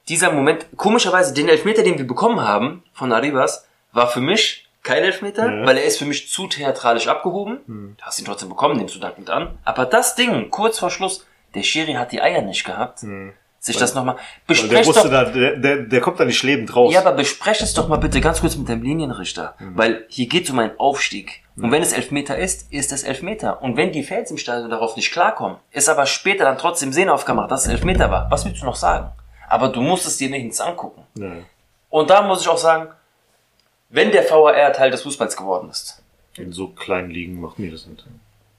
dieser 0.08 0.30
Moment, 0.30 0.66
komischerweise, 0.76 1.34
den 1.34 1.48
Elfmeter, 1.48 1.82
den 1.82 1.98
wir 1.98 2.06
bekommen 2.06 2.40
haben 2.46 2.84
von 2.92 3.12
Arribas, 3.12 3.66
war 3.92 4.06
für 4.08 4.20
mich 4.20 4.65
kein 4.86 5.02
Elfmeter, 5.02 5.50
Ja. 5.52 5.66
weil 5.66 5.76
er 5.76 5.84
ist 5.84 5.98
für 5.98 6.04
mich 6.06 6.30
zu 6.30 6.46
theatralisch 6.46 7.08
abgehoben. 7.08 7.58
Hm. 7.66 7.94
Du 7.98 8.04
hast 8.04 8.18
ihn 8.18 8.24
trotzdem 8.24 8.48
bekommen, 8.48 8.76
nimmst 8.76 8.94
du 8.94 9.00
dankend 9.00 9.28
an. 9.28 9.58
Aber 9.64 9.84
das 9.84 10.14
Ding, 10.14 10.50
kurz 10.50 10.78
vor 10.78 10.90
Schluss, 10.90 11.26
der 11.54 11.62
Schiri 11.62 11.94
hat 11.94 12.12
die 12.12 12.22
Eier 12.22 12.42
nicht 12.42 12.64
gehabt. 12.64 13.00
Hm. 13.02 13.32
Sich 13.58 13.76
das 13.78 13.94
nochmal. 13.94 14.14
Weil 14.46 14.56
der 14.56 14.62
Besprecht 14.62 14.86
wusste 14.86 15.02
doch. 15.04 15.10
da, 15.10 15.24
der, 15.24 15.56
der, 15.56 15.76
der 15.78 16.00
kommt 16.00 16.20
da 16.20 16.24
nicht 16.24 16.40
lebend 16.44 16.76
raus. 16.76 16.92
Ja, 16.94 17.00
aber 17.00 17.12
besprech 17.12 17.60
es 17.60 17.74
doch 17.74 17.88
mal 17.88 17.96
bitte 17.96 18.20
ganz 18.20 18.40
kurz 18.40 18.54
mit 18.56 18.68
deinem 18.68 18.82
Linienrichter. 18.82 19.56
Mhm. 19.58 19.76
Weil 19.76 20.04
hier 20.08 20.28
geht 20.28 20.44
es 20.44 20.50
um 20.50 20.58
einen 20.60 20.78
Aufstieg. 20.78 21.42
Und 21.56 21.72
wenn 21.72 21.82
es 21.82 21.92
Elfmeter 21.92 22.38
ist, 22.38 22.70
ist 22.72 22.92
es 22.92 23.02
Elfmeter. 23.02 23.62
Und 23.62 23.76
wenn 23.76 23.90
die 23.90 24.04
Fans 24.04 24.30
im 24.30 24.36
Stadion 24.38 24.70
darauf 24.70 24.94
nicht 24.94 25.10
klarkommen, 25.10 25.56
ist 25.72 25.88
aber 25.88 26.06
später 26.06 26.44
dann 26.44 26.58
trotzdem 26.58 26.92
sehen 26.92 27.08
auf 27.08 27.24
Kamera, 27.24 27.48
dass 27.48 27.64
es 27.66 27.72
Elfmeter 27.72 28.08
war. 28.10 28.30
Was 28.30 28.44
willst 28.44 28.62
du 28.62 28.66
noch 28.66 28.76
sagen? 28.76 29.10
Aber 29.48 29.70
du 29.70 29.80
musst 29.80 30.06
es 30.06 30.16
dir 30.18 30.30
nicht 30.30 30.60
angucken. 30.60 31.02
Ja. 31.18 31.32
Und 31.88 32.10
da 32.10 32.22
muss 32.22 32.42
ich 32.42 32.48
auch 32.48 32.58
sagen, 32.58 32.88
wenn 33.88 34.10
der 34.10 34.28
VAR 34.28 34.72
Teil 34.72 34.90
des 34.90 35.02
Fußballs 35.02 35.36
geworden 35.36 35.70
ist, 35.70 36.02
In 36.36 36.52
so 36.52 36.68
kleinen 36.68 37.10
Ligen 37.10 37.40
macht 37.40 37.58
mir 37.58 37.70
das 37.70 37.86
nicht. 37.86 38.04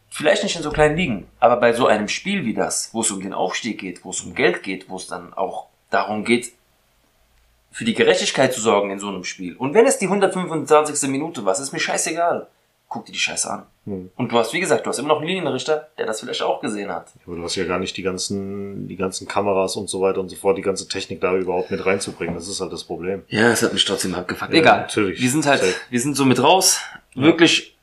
vielleicht 0.09 0.43
nicht 0.43 0.55
in 0.55 0.63
so 0.63 0.71
kleinen 0.71 0.97
Ligen, 0.97 1.27
aber 1.39 1.57
bei 1.57 1.73
so 1.73 1.85
einem 1.87 2.07
Spiel 2.07 2.45
wie 2.45 2.53
das, 2.53 2.93
wo 2.93 3.01
es 3.01 3.11
um 3.11 3.21
den 3.21 3.33
Aufstieg 3.33 3.79
geht, 3.79 4.03
wo 4.03 4.09
es 4.11 4.21
um 4.21 4.33
Geld 4.33 4.63
geht, 4.63 4.89
wo 4.89 4.95
es 4.95 5.07
dann 5.07 5.33
auch 5.33 5.67
darum 5.89 6.23
geht, 6.23 6.51
für 7.71 7.85
die 7.85 7.93
Gerechtigkeit 7.93 8.53
zu 8.53 8.61
sorgen 8.61 8.89
in 8.89 8.99
so 8.99 9.09
einem 9.09 9.23
Spiel. 9.23 9.55
Und 9.55 9.73
wenn 9.75 9.85
es 9.85 9.99
die 9.99 10.05
125. 10.05 11.09
Minute 11.09 11.45
war, 11.45 11.53
ist 11.53 11.73
mir 11.73 11.79
scheißegal. 11.79 12.47
Guck 12.89 13.05
dir 13.05 13.11
die 13.11 13.19
Scheiße 13.19 13.49
an. 13.51 13.63
Hm. 13.85 14.11
Und 14.15 14.31
du 14.31 14.37
hast, 14.37 14.53
wie 14.53 14.61
gesagt, 14.61 14.85
du 14.85 14.89
hast 14.89 14.97
immer 14.99 15.09
noch 15.09 15.17
einen 15.17 15.27
Linienrichter, 15.27 15.89
der 15.97 16.05
das 16.05 16.21
vielleicht 16.21 16.41
auch 16.41 16.61
gesehen 16.61 16.89
hat. 16.89 17.11
Aber 17.25 17.35
du 17.35 17.43
hast 17.43 17.55
ja 17.55 17.65
gar 17.65 17.79
nicht 17.79 17.97
die 17.97 18.01
ganzen, 18.01 18.87
die 18.87 18.95
ganzen 18.95 19.27
Kameras 19.27 19.75
und 19.75 19.89
so 19.89 19.99
weiter 20.01 20.21
und 20.21 20.29
so 20.29 20.37
fort, 20.37 20.57
die 20.57 20.61
ganze 20.61 20.87
Technik 20.87 21.19
da 21.19 21.35
überhaupt 21.35 21.69
mit 21.69 21.85
reinzubringen. 21.85 22.35
Das 22.35 22.47
ist 22.47 22.61
halt 22.61 22.71
das 22.71 22.85
Problem. 22.85 23.23
Ja, 23.27 23.49
es 23.51 23.61
hat 23.61 23.73
mich 23.73 23.83
trotzdem 23.83 24.15
abgefuckt. 24.15 24.53
Ja, 24.53 24.59
Egal. 24.59 24.79
natürlich. 24.81 25.21
Wir 25.21 25.29
sind 25.29 25.45
halt, 25.45 25.59
Safe. 25.59 25.73
wir 25.89 25.99
sind 25.99 26.15
so 26.15 26.23
mit 26.25 26.41
raus. 26.41 26.79
Wirklich 27.13 27.75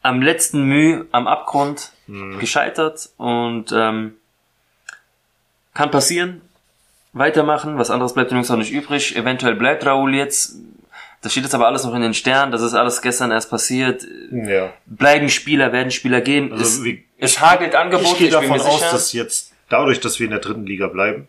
am 0.00 0.22
letzten 0.22 0.64
Mühe, 0.64 1.06
am 1.12 1.26
Abgrund 1.26 1.90
Mhm. 2.06 2.38
gescheitert 2.38 3.08
und 3.16 3.72
ähm, 3.72 4.14
kann 5.72 5.90
passieren. 5.90 6.42
Weitermachen. 7.14 7.78
Was 7.78 7.90
anderes 7.90 8.12
bleibt 8.14 8.30
übrigens 8.30 8.50
auch 8.50 8.56
nicht 8.56 8.72
übrig. 8.72 9.16
Eventuell 9.16 9.54
bleibt 9.54 9.86
Raoul 9.86 10.14
jetzt. 10.14 10.56
Das 11.24 11.32
steht 11.32 11.44
jetzt 11.44 11.54
aber 11.54 11.66
alles 11.66 11.84
noch 11.84 11.94
in 11.94 12.02
den 12.02 12.14
Sternen. 12.14 12.52
Das 12.52 12.62
ist 12.62 12.74
alles 12.74 13.00
gestern 13.02 13.30
erst 13.32 13.50
passiert. 13.50 14.06
Ja. 14.30 14.72
Bleiben 14.86 15.28
Spieler, 15.30 15.72
werden 15.72 15.90
Spieler 15.90 16.20
gehen. 16.20 16.52
Also 16.52 16.62
es, 16.64 16.84
wie- 16.84 17.04
es 17.18 17.40
hagelt 17.40 17.74
Angebote. 17.74 18.08
Ich 18.12 18.18
gehe 18.18 18.30
davon 18.30 18.50
mir 18.58 18.64
aus, 18.64 18.78
sicher. 18.80 18.90
dass 18.92 19.12
jetzt, 19.14 19.52
dadurch, 19.70 20.00
dass 20.00 20.20
wir 20.20 20.26
in 20.26 20.30
der 20.32 20.40
dritten 20.40 20.66
Liga 20.66 20.86
bleiben, 20.88 21.26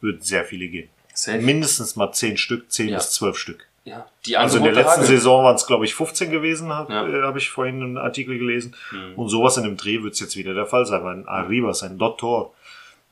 wird 0.00 0.22
sehr 0.24 0.44
viele 0.44 0.68
gehen. 0.68 0.88
Safe. 1.14 1.38
Mindestens 1.38 1.96
mal 1.96 2.12
zehn 2.12 2.36
Stück, 2.36 2.70
zehn 2.70 2.88
Ja. 2.90 2.98
bis 2.98 3.10
zwölf 3.12 3.36
Stück. 3.38 3.66
ja, 3.84 4.06
die 4.26 4.36
Also 4.36 4.58
in 4.58 4.64
der 4.64 4.72
letzten 4.74 4.90
hageln. 5.02 5.06
Saison 5.08 5.44
waren 5.44 5.56
es, 5.56 5.66
glaube 5.66 5.84
ich, 5.84 5.94
15 5.94 6.30
gewesen, 6.30 6.68
habe 6.72 6.92
Ja. 6.92 7.06
äh, 7.08 7.22
hab 7.22 7.36
ich 7.36 7.50
vorhin 7.50 7.82
einen 7.82 7.98
Artikel 7.98 8.38
gelesen. 8.38 8.76
Mhm. 8.92 9.14
Und 9.16 9.28
sowas 9.28 9.56
in 9.56 9.64
dem 9.64 9.76
Dreh 9.76 10.02
wird 10.02 10.12
es 10.14 10.20
jetzt 10.20 10.36
wieder 10.36 10.54
der 10.54 10.66
Fall 10.66 10.86
sein, 10.86 11.02
weil 11.02 11.14
ein 11.16 11.26
Arribas, 11.26 11.82
ein 11.82 11.98
Dottor, 11.98 12.52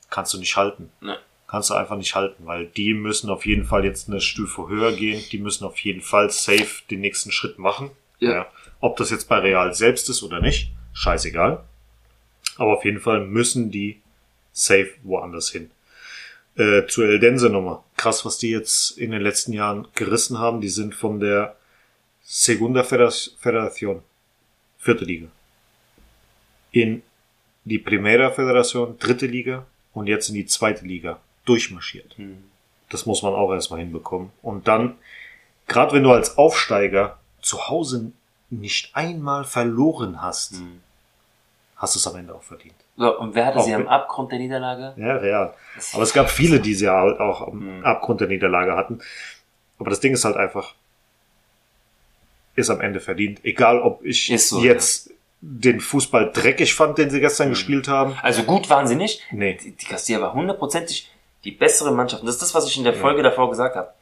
kannst 0.09 0.33
du 0.33 0.37
nicht 0.37 0.55
halten. 0.55 0.89
Ne. 1.01 1.17
Kannst 1.51 1.69
du 1.69 1.73
einfach 1.73 1.97
nicht 1.97 2.15
halten, 2.15 2.45
weil 2.45 2.67
die 2.67 2.93
müssen 2.93 3.29
auf 3.29 3.45
jeden 3.45 3.65
Fall 3.65 3.83
jetzt 3.83 4.07
eine 4.07 4.21
Stufe 4.21 4.69
höher 4.69 4.93
gehen. 4.93 5.21
Die 5.33 5.37
müssen 5.37 5.65
auf 5.65 5.77
jeden 5.79 5.99
Fall 5.99 6.31
safe 6.31 6.83
den 6.89 7.01
nächsten 7.01 7.29
Schritt 7.29 7.59
machen. 7.59 7.91
Ja. 8.19 8.47
Ob 8.79 8.95
das 8.95 9.09
jetzt 9.09 9.27
bei 9.27 9.39
Real 9.39 9.73
selbst 9.73 10.09
ist 10.09 10.23
oder 10.23 10.39
nicht, 10.39 10.71
scheißegal. 10.93 11.61
Aber 12.55 12.77
auf 12.77 12.85
jeden 12.85 13.01
Fall 13.01 13.25
müssen 13.25 13.69
die 13.69 13.99
safe 14.53 14.91
woanders 15.03 15.49
hin. 15.49 15.71
Äh, 16.55 16.87
zur 16.87 17.03
Eldense 17.03 17.49
nochmal. 17.49 17.79
Krass, 17.97 18.23
was 18.23 18.37
die 18.37 18.49
jetzt 18.49 18.97
in 18.97 19.11
den 19.11 19.21
letzten 19.21 19.51
Jahren 19.51 19.89
gerissen 19.93 20.39
haben. 20.39 20.61
Die 20.61 20.69
sind 20.69 20.95
von 20.95 21.19
der 21.19 21.57
Segunda 22.23 22.83
Federa- 22.83 23.29
Federación, 23.41 24.03
vierte 24.77 25.03
Liga, 25.03 25.27
in 26.71 27.01
die 27.65 27.77
Primera 27.77 28.29
Federación, 28.31 28.97
dritte 28.99 29.25
Liga 29.27 29.65
und 29.91 30.07
jetzt 30.07 30.29
in 30.29 30.35
die 30.35 30.45
zweite 30.45 30.85
Liga 30.85 31.19
durchmarschiert. 31.45 32.17
Mhm. 32.17 32.43
Das 32.89 33.05
muss 33.05 33.21
man 33.23 33.33
auch 33.33 33.51
erstmal 33.51 33.79
hinbekommen. 33.79 34.31
Und 34.41 34.67
dann, 34.67 34.95
gerade 35.67 35.93
wenn 35.93 36.03
du 36.03 36.11
als 36.11 36.37
Aufsteiger 36.37 37.17
zu 37.41 37.69
Hause 37.69 38.11
nicht 38.49 38.95
einmal 38.95 39.43
verloren 39.45 40.21
hast, 40.21 40.53
Mhm. 40.53 40.81
hast 41.77 41.95
du 41.95 41.99
es 41.99 42.07
am 42.07 42.17
Ende 42.17 42.35
auch 42.35 42.43
verdient. 42.43 42.75
So, 42.97 43.17
und 43.17 43.33
wer 43.33 43.45
hatte 43.45 43.59
Auch 43.59 43.63
sie 43.65 43.73
am 43.73 43.87
Abgrund 43.87 44.31
der 44.31 44.39
Niederlage? 44.39 44.93
Ja, 45.01 45.15
real. 45.15 45.53
Aber 45.93 46.03
es 46.03 46.13
gab 46.13 46.29
viele, 46.29 46.59
die 46.59 46.75
sie 46.75 46.89
halt 46.89 47.19
auch 47.19 47.47
am 47.47 47.79
Mhm. 47.79 47.85
Abgrund 47.85 48.19
der 48.21 48.27
Niederlage 48.27 48.75
hatten. 48.75 48.99
Aber 49.79 49.89
das 49.89 50.01
Ding 50.01 50.13
ist 50.13 50.25
halt 50.25 50.35
einfach, 50.35 50.75
ist 52.55 52.69
am 52.69 52.81
Ende 52.81 52.99
verdient. 52.99 53.43
Egal, 53.45 53.79
ob 53.81 54.03
ich 54.03 54.31
so, 54.45 54.61
jetzt 54.61 55.11
den 55.39 55.79
Fußball 55.79 56.31
dreckig 56.31 56.75
fand, 56.75 56.97
den 56.97 57.09
sie 57.09 57.19
gestern 57.21 57.47
Mhm. 57.47 57.51
gespielt 57.53 57.87
haben. 57.87 58.15
Also 58.21 58.43
gut 58.43 58.69
waren 58.69 58.87
sie 58.87 58.95
nicht. 58.95 59.21
Nee. 59.31 59.55
Die, 59.63 59.71
die 59.71 59.85
Castilla 59.85 60.21
war 60.21 60.33
hundertprozentig 60.33 61.09
die 61.43 61.51
bessere 61.51 61.91
Mannschaft. 61.91 62.21
Und 62.21 62.27
das 62.27 62.35
ist 62.35 62.41
das, 62.41 62.55
was 62.55 62.67
ich 62.67 62.77
in 62.77 62.83
der 62.83 62.93
Folge 62.93 63.23
davor 63.23 63.49
gesagt 63.49 63.75
habe. 63.75 63.93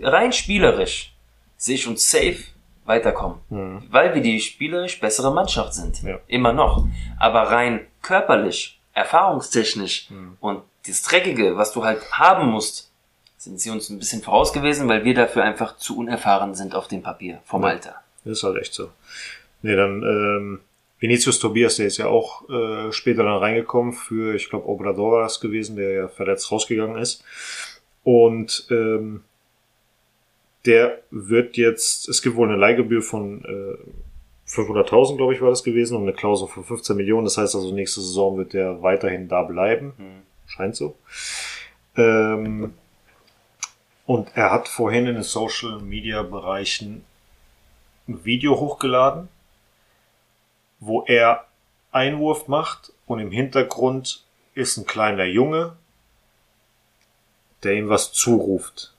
Rein 0.00 0.32
spielerisch 0.32 1.14
sehe 1.56 1.74
ich 1.74 1.86
uns 1.86 2.10
safe 2.10 2.38
weiterkommen. 2.84 3.38
Weil 3.90 4.14
wir 4.14 4.22
die 4.22 4.40
spielerisch 4.40 4.98
bessere 5.00 5.32
Mannschaft 5.32 5.74
sind. 5.74 6.02
Ja. 6.02 6.18
Immer 6.26 6.52
noch. 6.52 6.86
Aber 7.18 7.42
rein 7.42 7.86
körperlich, 8.02 8.80
erfahrungstechnisch 8.94 10.08
und 10.40 10.62
das 10.86 11.02
Dreckige, 11.02 11.56
was 11.56 11.72
du 11.72 11.84
halt 11.84 12.10
haben 12.12 12.48
musst, 12.48 12.90
sind 13.36 13.60
sie 13.60 13.70
uns 13.70 13.88
ein 13.88 13.98
bisschen 13.98 14.22
voraus 14.22 14.52
gewesen, 14.52 14.88
weil 14.88 15.04
wir 15.04 15.14
dafür 15.14 15.44
einfach 15.44 15.76
zu 15.76 15.96
unerfahren 15.96 16.54
sind 16.54 16.74
auf 16.74 16.88
dem 16.88 17.02
Papier 17.02 17.40
vom 17.44 17.64
Alter. 17.64 17.96
Das 18.24 18.38
ist 18.38 18.42
halt 18.42 18.56
echt 18.56 18.74
so. 18.74 18.90
Nee, 19.62 19.76
dann 19.76 20.02
ähm, 20.02 20.60
Vinicius 21.00 21.38
Tobias, 21.38 21.76
der 21.76 21.86
ist 21.86 21.98
ja 21.98 22.06
auch 22.06 22.48
äh, 22.48 22.92
später 22.92 23.22
dann 23.22 23.38
reingekommen 23.38 23.92
für, 23.92 24.34
ich 24.34 24.50
glaube, 24.50 24.68
Obrador 24.68 25.12
war 25.12 25.22
das 25.22 25.40
gewesen, 25.40 25.76
der 25.76 25.92
ja 25.92 26.08
verletzt 26.08 26.50
rausgegangen 26.50 26.96
ist. 26.96 27.24
Und 28.02 28.66
ähm, 28.70 29.22
der 30.66 31.02
wird 31.10 31.56
jetzt, 31.56 32.08
es 32.08 32.20
gibt 32.20 32.36
wohl 32.36 32.48
eine 32.48 32.56
Leihgebühr 32.56 33.02
von 33.02 33.44
äh, 33.44 34.50
500.000, 34.50 35.16
glaube 35.16 35.34
ich, 35.34 35.40
war 35.40 35.50
das 35.50 35.62
gewesen, 35.62 35.96
und 35.96 36.02
eine 36.02 36.14
Klausel 36.14 36.48
von 36.48 36.64
15 36.64 36.96
Millionen. 36.96 37.24
Das 37.24 37.38
heißt 37.38 37.54
also, 37.54 37.72
nächste 37.72 38.00
Saison 38.00 38.38
wird 38.38 38.54
der 38.54 38.82
weiterhin 38.82 39.28
da 39.28 39.42
bleiben. 39.42 39.92
Scheint 40.46 40.74
so. 40.74 40.96
Ähm, 41.96 42.72
und 44.06 44.28
er 44.34 44.50
hat 44.50 44.68
vorhin 44.68 45.06
in 45.06 45.14
den 45.14 45.22
Social 45.22 45.80
Media 45.80 46.22
Bereichen 46.22 47.04
ein 48.08 48.24
Video 48.24 48.58
hochgeladen, 48.58 49.28
wo 50.80 51.04
er 51.04 51.46
Einwurf 51.90 52.48
macht 52.48 52.92
und 53.06 53.18
im 53.20 53.30
Hintergrund 53.30 54.24
ist 54.54 54.76
ein 54.76 54.86
kleiner 54.86 55.24
Junge, 55.24 55.76
der 57.62 57.74
ihm 57.74 57.88
was 57.88 58.12
zuruft. 58.12 58.94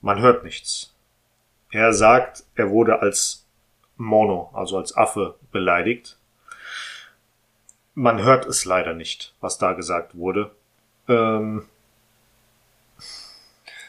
Man 0.00 0.20
hört 0.20 0.44
nichts. 0.44 0.94
Er 1.70 1.92
sagt, 1.92 2.44
er 2.54 2.70
wurde 2.70 3.00
als 3.00 3.44
Mono, 3.96 4.50
also 4.54 4.78
als 4.78 4.96
Affe 4.96 5.34
beleidigt. 5.50 6.16
Man 7.94 8.22
hört 8.22 8.46
es 8.46 8.64
leider 8.64 8.94
nicht, 8.94 9.34
was 9.40 9.58
da 9.58 9.72
gesagt 9.72 10.16
wurde. 10.16 10.52
Ähm, 11.08 11.66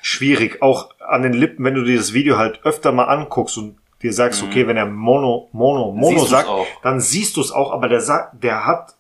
schwierig, 0.02 0.62
auch 0.62 0.90
an 1.00 1.22
den 1.22 1.34
Lippen, 1.34 1.64
wenn 1.64 1.76
du 1.76 1.84
dir 1.84 1.98
das 1.98 2.14
Video 2.14 2.38
halt 2.38 2.64
öfter 2.64 2.92
mal 2.92 3.06
anguckst 3.06 3.58
und 3.58 3.79
dir 4.02 4.14
sagst, 4.14 4.42
okay, 4.44 4.66
wenn 4.68 4.78
er 4.78 4.86
Mono, 4.86 5.50
Mono, 5.52 5.92
Mono 5.92 6.12
Mhm. 6.12 6.20
Siehst 6.20 6.30
sagt, 6.30 6.48
auch. 6.48 6.68
dann 6.84 7.02
siehst 7.02 7.36
du 7.38 7.42
es 7.42 7.52
auch, 7.52 7.72
aber 7.72 7.90
der 7.90 8.02
sagt, 8.02 8.44
der 8.44 8.66
hat, 8.66 8.96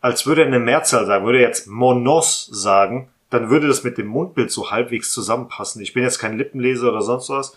als 0.00 0.26
würde 0.26 0.42
er 0.42 0.46
eine 0.46 0.58
Mehrzahl 0.58 1.06
sagen, 1.06 1.24
würde 1.24 1.38
er 1.40 1.48
jetzt 1.48 1.66
Monos 1.66 2.46
sagen, 2.46 3.08
dann 3.28 3.50
würde 3.50 3.68
das 3.68 3.84
mit 3.84 3.98
dem 3.98 4.06
Mundbild 4.08 4.50
so 4.50 4.70
halbwegs 4.70 5.12
zusammenpassen. 5.12 5.80
Ich 5.82 5.92
bin 5.92 6.02
jetzt 6.02 6.18
kein 6.18 6.36
Lippenleser 6.38 6.88
oder 6.90 7.02
sonst 7.02 7.28
was, 7.28 7.56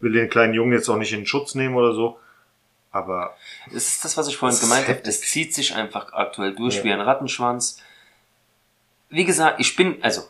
will 0.00 0.12
den 0.12 0.28
kleinen 0.28 0.54
Jungen 0.54 0.72
jetzt 0.72 0.88
auch 0.88 0.96
nicht 0.98 1.12
in 1.12 1.24
Schutz 1.24 1.54
nehmen 1.54 1.76
oder 1.76 1.94
so, 1.94 2.18
aber 2.90 3.34
Es 3.72 3.88
ist 3.88 4.04
das, 4.04 4.16
was 4.16 4.28
ich 4.28 4.36
vorhin 4.36 4.54
Das 4.58 4.60
gemeint 4.68 4.88
habe. 4.88 5.00
Es 5.04 5.20
zieht 5.22 5.54
sich 5.54 5.74
einfach 5.74 6.12
aktuell 6.12 6.54
durch 6.54 6.76
Ja. 6.78 6.84
wie 6.84 6.92
ein 6.92 7.00
Rattenschwanz. 7.00 7.80
Wie 9.08 9.24
gesagt, 9.24 9.60
ich 9.60 9.76
bin, 9.76 9.96
also, 10.02 10.22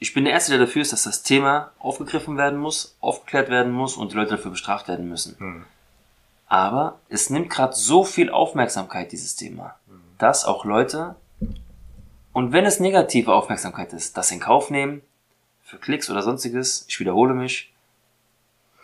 ich 0.00 0.14
bin 0.14 0.24
der 0.24 0.32
Erste, 0.32 0.52
der 0.52 0.66
dafür 0.66 0.82
ist, 0.82 0.92
dass 0.92 1.02
das 1.02 1.22
Thema 1.22 1.72
aufgegriffen 1.78 2.38
werden 2.38 2.58
muss, 2.58 2.96
aufgeklärt 3.00 3.50
werden 3.50 3.70
muss 3.70 3.96
und 3.96 4.12
die 4.12 4.16
Leute 4.16 4.32
dafür 4.32 4.50
bestraft 4.50 4.88
werden 4.88 5.08
müssen. 5.08 5.38
Hm. 5.38 5.64
Aber 6.48 6.98
es 7.10 7.30
nimmt 7.30 7.50
gerade 7.50 7.76
so 7.76 8.02
viel 8.02 8.30
Aufmerksamkeit, 8.30 9.12
dieses 9.12 9.36
Thema, 9.36 9.76
dass 10.18 10.46
auch 10.46 10.64
Leute, 10.64 11.14
und 12.32 12.52
wenn 12.52 12.64
es 12.64 12.80
negative 12.80 13.32
Aufmerksamkeit 13.32 13.92
ist, 13.92 14.16
das 14.16 14.30
in 14.32 14.40
Kauf 14.40 14.70
nehmen, 14.70 15.02
für 15.62 15.78
Klicks 15.78 16.10
oder 16.10 16.22
sonstiges, 16.22 16.86
ich 16.88 16.98
wiederhole 16.98 17.34
mich, 17.34 17.72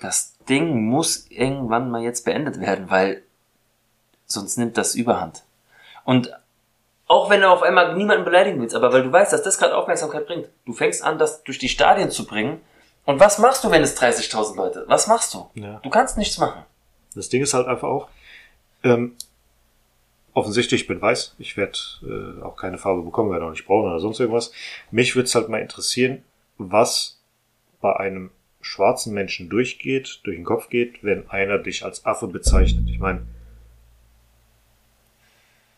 das 0.01 0.37
Ding 0.49 0.85
muss 0.85 1.27
irgendwann 1.31 1.91
mal 1.91 2.03
jetzt 2.03 2.27
beendet 2.27 2.61
werden, 2.61 2.91
weil 2.91 3.23
sonst 4.27 4.59
nimmt 4.59 4.77
das 4.77 4.95
Überhand. 4.95 5.43
Und 6.05 6.31
auch 7.07 7.31
wenn 7.31 7.41
du 7.41 7.49
auf 7.49 7.63
einmal 7.63 7.95
niemanden 7.95 8.25
beleidigen 8.25 8.61
willst, 8.61 8.75
aber 8.75 8.93
weil 8.93 9.03
du 9.03 9.13
weißt, 9.13 9.33
dass 9.33 9.43
das 9.43 9.59
gerade 9.59 9.77
Aufmerksamkeit 9.77 10.27
bringt, 10.27 10.49
du 10.65 10.73
fängst 10.73 11.03
an, 11.03 11.19
das 11.19 11.45
durch 11.45 11.59
die 11.59 11.69
Stadien 11.69 12.11
zu 12.11 12.27
bringen. 12.27 12.61
Und 13.05 13.21
was 13.21 13.39
machst 13.39 13.63
du, 13.63 13.71
wenn 13.71 13.83
es 13.83 13.97
30.000 14.01 14.57
Leute? 14.57 14.85
Was 14.89 15.07
machst 15.07 15.33
du? 15.33 15.49
Ja. 15.55 15.79
Du 15.85 15.91
kannst 15.91 16.19
nichts 16.19 16.39
machen. 16.39 16.65
Das 17.15 17.29
Ding 17.29 17.43
ist 17.43 17.55
halt 17.55 17.69
einfach 17.69 17.89
auch, 17.89 18.09
ähm, 18.83 19.17
offensichtlich, 20.35 20.83
ich 20.83 20.87
bin 20.87 21.01
weiß, 21.01 21.37
ich 21.39 21.57
werde 21.57 21.79
äh, 22.03 22.43
auch 22.43 22.57
keine 22.57 22.79
Farbe 22.79 23.03
bekommen, 23.03 23.31
werde 23.31 23.47
auch 23.47 23.51
nicht 23.51 23.67
braun 23.67 23.87
oder 23.87 24.01
sonst 24.01 24.19
irgendwas. 24.19 24.53
Mich 24.91 25.15
würde 25.15 25.27
es 25.27 25.35
halt 25.35 25.49
mal 25.49 25.61
interessieren, 25.61 26.25
was 26.59 27.21
bei 27.81 27.95
einem 27.97 28.31
schwarzen 28.61 29.15
Menschen 29.15 29.49
durchgeht, 29.49 30.21
durch 30.25 30.37
den 30.37 30.45
Kopf 30.45 30.69
geht, 30.69 31.05
wenn 31.05 31.31
einer 31.31 31.59
dich 31.59 31.85
als 31.85 32.05
Affe 32.05 32.27
bezeichnet. 32.27 32.89
Ich 32.91 32.99
meine, 32.99 33.27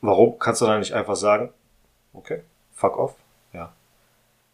warum 0.01 0.39
kannst 0.39 0.61
du 0.61 0.67
da 0.67 0.79
nicht 0.79 0.93
einfach 0.93 1.17
sagen, 1.17 1.51
okay, 2.13 2.43
fuck 2.75 2.97
off, 2.97 3.15
ja. 3.53 3.73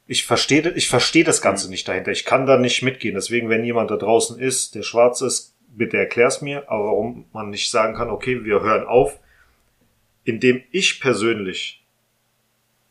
Ich 0.06 0.26
verstehe, 0.26 0.70
ich 0.72 0.88
verstehe 0.88 1.24
das 1.24 1.40
Ganze 1.40 1.70
nicht 1.70 1.88
dahinter. 1.88 2.12
Ich 2.12 2.26
kann 2.26 2.46
da 2.46 2.58
nicht 2.58 2.82
mitgehen. 2.82 3.14
Deswegen, 3.14 3.48
wenn 3.48 3.64
jemand 3.64 3.90
da 3.90 3.96
draußen 3.96 4.38
ist, 4.38 4.74
der 4.74 4.82
schwarz 4.82 5.22
ist, 5.22 5.54
bitte 5.68 5.96
erklär's 5.96 6.42
mir. 6.42 6.68
Aber 6.70 6.84
warum 6.84 7.24
man 7.32 7.48
nicht 7.48 7.70
sagen 7.70 7.94
kann, 7.94 8.10
okay, 8.10 8.44
wir 8.44 8.60
hören 8.60 8.86
auf, 8.86 9.18
indem 10.24 10.62
ich 10.72 11.00
persönlich 11.00 11.82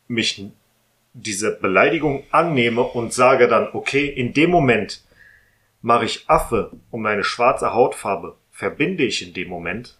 mich 0.08 0.44
dieser 1.12 1.52
Beleidigung 1.52 2.24
annehme 2.30 2.82
und 2.82 3.12
sage 3.12 3.46
dann, 3.46 3.68
okay, 3.72 4.06
in 4.06 4.32
dem 4.32 4.50
Moment 4.50 5.04
mache 5.80 6.04
ich 6.04 6.28
Affe 6.28 6.72
um 6.90 7.02
meine 7.02 7.24
schwarze 7.24 7.72
Hautfarbe, 7.72 8.36
verbinde 8.50 9.04
ich 9.04 9.26
in 9.26 9.34
dem 9.34 9.48
Moment. 9.48 9.96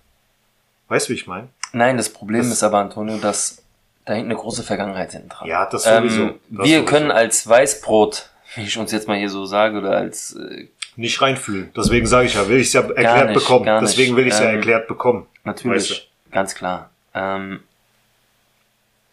Weißt 0.89 1.09
du, 1.09 1.13
wie 1.13 1.17
ich 1.17 1.27
meine? 1.27 1.49
Nein, 1.75 1.97
das 1.97 2.09
Problem 2.09 2.43
Das- 2.43 2.51
ist 2.53 2.63
aber, 2.63 2.79
Antonio, 2.79 3.17
dass 3.19 3.63
da 4.07 4.13
hängt 4.15 4.27
eine 4.27 4.37
große 4.37 4.63
Vergangenheit 4.63 5.13
hinten 5.13 5.31
dran. 5.31 5.49
Ja, 5.49 5.65
das 5.67 5.85
sowieso. 5.85 6.23
Ähm, 6.23 6.35
Das 6.51 6.67
wir 6.67 6.79
sowieso. 6.79 6.85
können 6.85 7.11
als 7.11 7.49
Weißbrot, 7.49 8.29
wie 8.57 8.63
ich 8.63 8.77
uns 8.79 8.93
jetzt 8.93 9.09
mal 9.09 9.17
hier 9.19 9.31
so 9.31 9.45
sage, 9.47 9.79
oder 9.79 9.97
als 9.97 10.37
äh, 10.37 10.69
Nicht 10.97 11.21
reinfühlen. 11.23 11.73
Deswegen 11.77 12.07
sage 12.07 12.27
ich 12.27 12.35
ja, 12.35 12.47
will 12.49 12.59
ich 12.61 12.69
es 12.69 12.73
ja 12.75 12.83
erklärt 12.83 13.31
nicht, 13.31 13.35
bekommen. 13.41 13.65
Deswegen 13.81 14.17
will 14.17 14.27
ich 14.27 14.35
es 14.35 14.41
ja 14.41 14.47
Ähm, 14.51 14.57
erklärt 14.57 14.89
bekommen. 14.89 15.27
Natürlich, 15.45 15.91
Weißt 15.91 16.07
ganz 16.33 16.55
klar. 16.55 16.91
Ähm, 17.15 17.61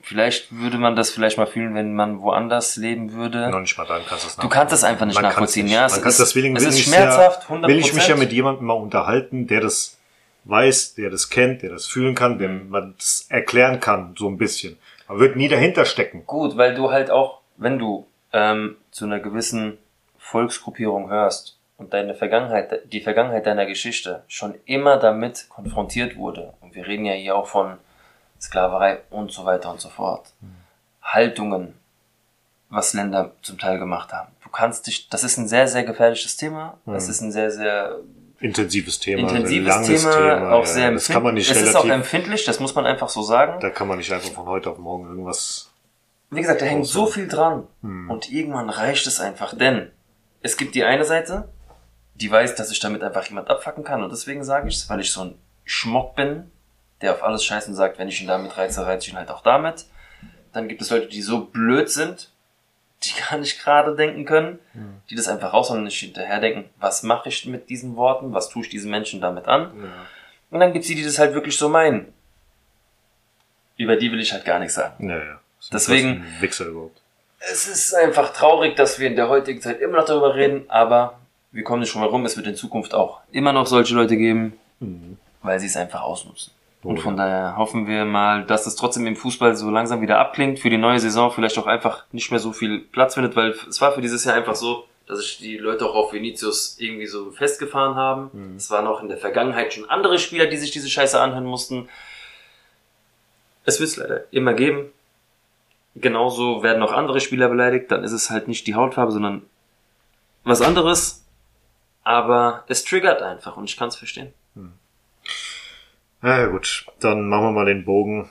vielleicht 0.02 0.48
würde 0.56 0.78
man 0.78 0.96
das 0.96 1.12
vielleicht 1.12 1.38
mal 1.38 1.48
fühlen, 1.48 1.74
wenn 1.76 1.94
man 1.94 2.22
woanders 2.22 2.76
leben 2.76 3.14
würde. 3.14 3.50
Noch 3.50 3.60
nicht 3.62 3.78
mal 3.78 3.86
dann 3.86 4.02
kannst 4.06 4.24
du 4.26 4.28
es 4.30 4.36
Du 4.36 4.50
kannst 4.50 4.74
es 4.74 4.84
einfach 4.84 5.06
nicht 5.06 5.16
Man 5.16 5.24
nachvollziehen. 5.24 5.66
nicht. 5.66 5.74
Ja, 5.74 5.86
es 5.86 5.98
Man 6.00 6.08
ist, 6.08 6.20
deswegen 6.20 6.56
es 6.56 6.64
ist 6.64 6.80
schmerzhaft, 6.82 7.50
ja, 7.50 7.56
100%. 7.56 7.68
Will 7.68 7.80
ich 7.80 7.94
mich 7.94 8.08
ja 8.08 8.16
mit 8.16 8.32
jemandem 8.32 8.66
mal 8.66 8.74
unterhalten, 8.74 9.48
der 9.48 9.62
das 9.62 9.98
weiß, 10.46 10.96
der 10.96 11.10
das 11.10 11.30
kennt, 11.30 11.62
der 11.62 11.70
das 11.70 11.88
fühlen 11.88 12.16
kann, 12.16 12.34
Mhm. 12.34 12.40
dem 12.40 12.70
man 12.70 12.96
das 12.98 13.26
erklären 13.30 13.80
kann, 13.80 14.16
so 14.18 14.28
ein 14.28 14.38
bisschen. 14.38 14.78
Man 15.08 15.20
wird 15.20 15.36
nie 15.36 15.48
dahinter 15.48 15.86
stecken. 15.86 16.26
Gut, 16.26 16.58
weil 16.58 16.74
du 16.74 16.92
halt 16.92 17.12
auch, 17.12 17.42
wenn 17.58 17.78
du 17.80 18.08
ähm, 18.34 18.78
zu 18.92 19.06
einer 19.06 19.20
gewissen 19.20 19.78
Volksgruppierung 20.18 21.10
hörst 21.10 21.58
und 21.78 21.94
deine 21.94 22.16
Vergangenheit, 22.16 22.92
die 22.92 23.02
Vergangenheit 23.02 23.46
deiner 23.46 23.66
Geschichte 23.66 24.24
schon 24.28 24.56
immer 24.66 24.98
damit 24.98 25.48
konfrontiert 25.50 26.16
wurde, 26.16 26.54
und 26.62 26.74
wir 26.76 26.88
reden 26.88 27.06
ja 27.06 27.14
hier 27.14 27.36
auch 27.36 27.48
von 27.48 27.78
Sklaverei 28.40 29.00
und 29.10 29.32
so 29.32 29.46
weiter 29.46 29.70
und 29.72 29.82
so 29.82 29.90
fort, 29.90 30.32
Haltungen, 31.04 31.74
was 32.70 32.94
Länder 32.94 33.32
zum 33.42 33.60
Teil 33.60 33.78
gemacht 33.80 34.14
haben. 34.14 34.32
Du 34.44 34.50
kannst 34.50 34.88
dich, 34.88 35.10
das 35.10 35.24
ist 35.24 35.38
ein 35.38 35.48
sehr, 35.48 35.68
sehr 35.68 35.84
gefährliches 35.84 36.38
Thema, 36.38 36.78
das 36.86 37.10
ist 37.10 37.22
ein 37.22 37.32
sehr, 37.32 37.52
sehr 37.52 37.98
Intensives 38.42 39.00
Thema. 39.00 39.30
intensives 39.30 39.76
ein 39.76 39.84
langes 39.84 40.04
Thema, 40.04 40.52
auch 40.52 40.66
ja, 40.66 40.66
sehr 40.66 40.92
Das 40.92 41.08
kann 41.08 41.24
man 41.24 41.38
empfindlich. 41.38 41.56
nicht 41.56 41.64
Es 41.64 41.70
ist 41.70 41.76
auch 41.76 41.84
relativ, 41.84 42.14
empfindlich, 42.14 42.46
das 42.46 42.60
muss 42.60 42.76
man 42.76 42.86
einfach 42.86 43.10
so 43.10 43.22
sagen. 43.22 43.60
da 43.62 43.70
kann 43.70 43.88
man 43.88 43.98
nicht 43.98 44.12
einfach 44.12 44.32
von 44.32 44.48
heute 44.48 44.72
auf 44.72 44.78
morgen 44.78 45.08
irgendwas, 45.08 45.72
Wie 46.30 46.42
gesagt, 46.42 46.62
da 46.62 46.66
hängt 46.66 46.88
so 46.88 47.06
viel 47.06 47.28
dran. 47.28 47.68
Hm. 47.82 48.10
Und 48.10 48.32
irgendwann 48.32 48.70
reicht 48.70 49.06
es 49.08 49.20
einfach, 49.20 49.56
denn 49.56 49.92
es 50.42 50.58
gibt 50.58 50.76
die 50.76 50.84
eine 50.84 51.06
Seite, 51.06 51.50
die 52.16 52.32
weiß, 52.32 52.56
dass 52.56 52.72
ich 52.72 52.80
damit 52.80 53.04
einfach 53.04 53.26
jemand 53.26 53.50
abfacken 53.50 53.84
kann. 53.84 54.04
Und 54.04 54.12
deswegen 54.12 54.44
sage 54.44 54.68
ich 54.68 54.76
es, 54.76 54.90
weil 54.90 55.00
ich 55.00 55.12
so 55.12 55.22
ein 55.22 55.36
Schmock 55.66 56.16
bin, 56.16 56.52
der 57.02 57.14
auf 57.14 57.24
alles 57.24 57.44
scheißt 57.44 57.68
und 57.68 57.76
sagt, 57.76 58.00
wenn 58.00 58.08
ich 58.08 58.22
ihn 58.22 58.28
damit 58.28 58.58
reize, 58.58 58.86
reize 58.86 59.08
ich 59.08 59.14
ihn 59.14 59.18
halt 59.18 59.30
auch 59.30 59.42
damit. 59.42 59.86
Dann 60.54 60.68
gibt 60.68 60.82
es 60.82 60.90
Leute, 60.90 61.08
die 61.08 61.22
so 61.22 61.46
blöd 61.46 61.90
sind, 61.90 62.32
die 63.04 63.14
gar 63.30 63.38
nicht 63.40 63.62
gerade 63.64 63.96
denken 63.96 64.26
können, 64.26 64.60
Hm. 64.74 65.02
die 65.10 65.16
das 65.16 65.28
einfach 65.28 65.54
raus 65.54 65.70
und 65.72 65.84
nicht 65.84 66.00
hinterher 66.00 66.40
denken, 66.40 66.70
was 66.80 67.04
mache 67.04 67.30
ich 67.30 67.46
mit 67.46 67.70
diesen 67.70 67.96
Worten, 67.96 68.34
was 68.34 68.50
tue 68.50 68.64
ich 68.64 68.70
diesen 68.70 68.92
Menschen 68.92 69.22
damit 69.22 69.48
an. 69.48 69.72
Und 70.52 70.60
dann 70.60 70.72
gibt 70.74 70.84
es 70.84 70.88
die, 70.90 70.96
die 70.96 71.04
das 71.04 71.18
halt 71.18 71.34
wirklich 71.34 71.58
so 71.58 71.70
meinen. 71.70 72.14
Über 73.78 73.96
die 73.96 74.12
will 74.12 74.20
ich 74.20 74.32
halt 74.34 74.46
gar 74.46 74.60
nichts 74.60 74.76
sagen. 74.76 75.10
ja, 75.10 75.18
ja. 75.18 75.40
Deswegen- 75.72 76.26
Wichser 76.40 76.66
überhaupt. 76.66 77.02
Es 77.40 77.68
ist 77.68 77.94
einfach 77.96 78.34
traurig, 78.34 78.76
dass 78.76 79.00
wir 79.00 79.08
in 79.08 79.16
der 79.16 79.30
heutigen 79.30 79.62
Zeit 79.62 79.80
immer 79.80 79.98
noch 79.98 80.06
darüber 80.06 80.36
reden, 80.36 80.66
aber 80.70 81.20
wir 81.52 81.64
kommen 81.64 81.80
nicht 81.82 81.90
schon 81.92 82.02
mal 82.02 82.08
rum. 82.08 82.24
Es 82.26 82.38
wird 82.38 82.46
in 82.48 82.56
Zukunft 82.56 82.94
auch 82.94 83.22
immer 83.32 83.52
noch 83.54 83.66
solche 83.68 83.96
Leute 83.96 84.16
geben, 84.18 84.60
Mhm. 84.80 85.18
weil 85.42 85.60
sie 85.60 85.66
es 85.68 85.76
einfach 85.78 86.02
ausnutzen. 86.02 86.52
Und 86.84 86.98
Oh 86.98 87.02
von 87.02 87.18
daher 87.18 87.58
hoffen 87.58 87.86
wir 87.88 88.06
mal, 88.06 88.44
dass 88.44 88.66
es 88.66 88.76
trotzdem 88.76 89.06
im 89.06 89.16
Fußball 89.16 89.56
so 89.56 89.70
langsam 89.70 90.02
wieder 90.02 90.20
abklingt, 90.20 90.60
für 90.60 90.70
die 90.70 90.78
neue 90.78 91.00
Saison 91.00 91.32
vielleicht 91.32 91.58
auch 91.60 91.68
einfach 91.68 92.06
nicht 92.12 92.32
mehr 92.32 92.40
so 92.40 92.54
viel 92.54 92.80
Platz 92.80 93.14
findet, 93.14 93.36
weil 93.36 93.52
es 93.52 93.80
war 93.82 93.92
für 93.92 94.02
dieses 94.02 94.26
Jahr 94.26 94.36
einfach 94.36 94.56
so, 94.56 94.86
dass 95.06 95.20
sich 95.20 95.38
die 95.38 95.58
Leute 95.58 95.86
auch 95.86 95.94
auf 95.94 96.14
Vinicius 96.14 96.78
irgendwie 96.80 97.06
so 97.06 97.32
festgefahren 97.32 97.96
haben. 97.96 98.30
Mhm. 98.34 98.56
Es 98.56 98.72
waren 98.72 98.88
auch 98.88 99.02
in 99.02 99.10
der 99.10 99.18
Vergangenheit 99.18 99.74
schon 99.74 99.90
andere 99.90 100.18
Spieler, 100.18 100.48
die 100.48 100.58
sich 100.58 100.72
diese 100.72 100.90
Scheiße 100.90 101.20
anhören 101.20 101.46
mussten. 101.46 101.88
Es 103.64 103.80
wird 103.80 103.90
es 103.90 103.98
leider 103.98 104.24
immer 104.32 104.54
geben. 104.54 104.92
Genauso 105.96 106.64
werden 106.64 106.82
auch 106.82 106.94
andere 106.94 107.20
Spieler 107.20 107.50
beleidigt, 107.50 107.92
dann 107.92 108.04
ist 108.04 108.14
es 108.14 108.30
halt 108.30 108.48
nicht 108.48 108.66
die 108.66 108.76
Hautfarbe, 108.76 109.12
sondern 109.12 109.44
was 110.44 110.62
anderes. 110.62 111.26
Aber 112.04 112.64
es 112.68 112.84
triggert 112.86 113.22
einfach 113.22 113.58
und 113.58 113.70
ich 113.70 113.78
kann 113.78 113.90
es 113.90 113.98
verstehen. 113.98 114.34
Ja, 116.24 116.40
ja, 116.40 116.46
gut, 116.48 116.86
dann 117.00 117.28
machen 117.28 117.46
wir 117.46 117.52
mal 117.52 117.66
den 117.66 117.84
Bogen 117.84 118.30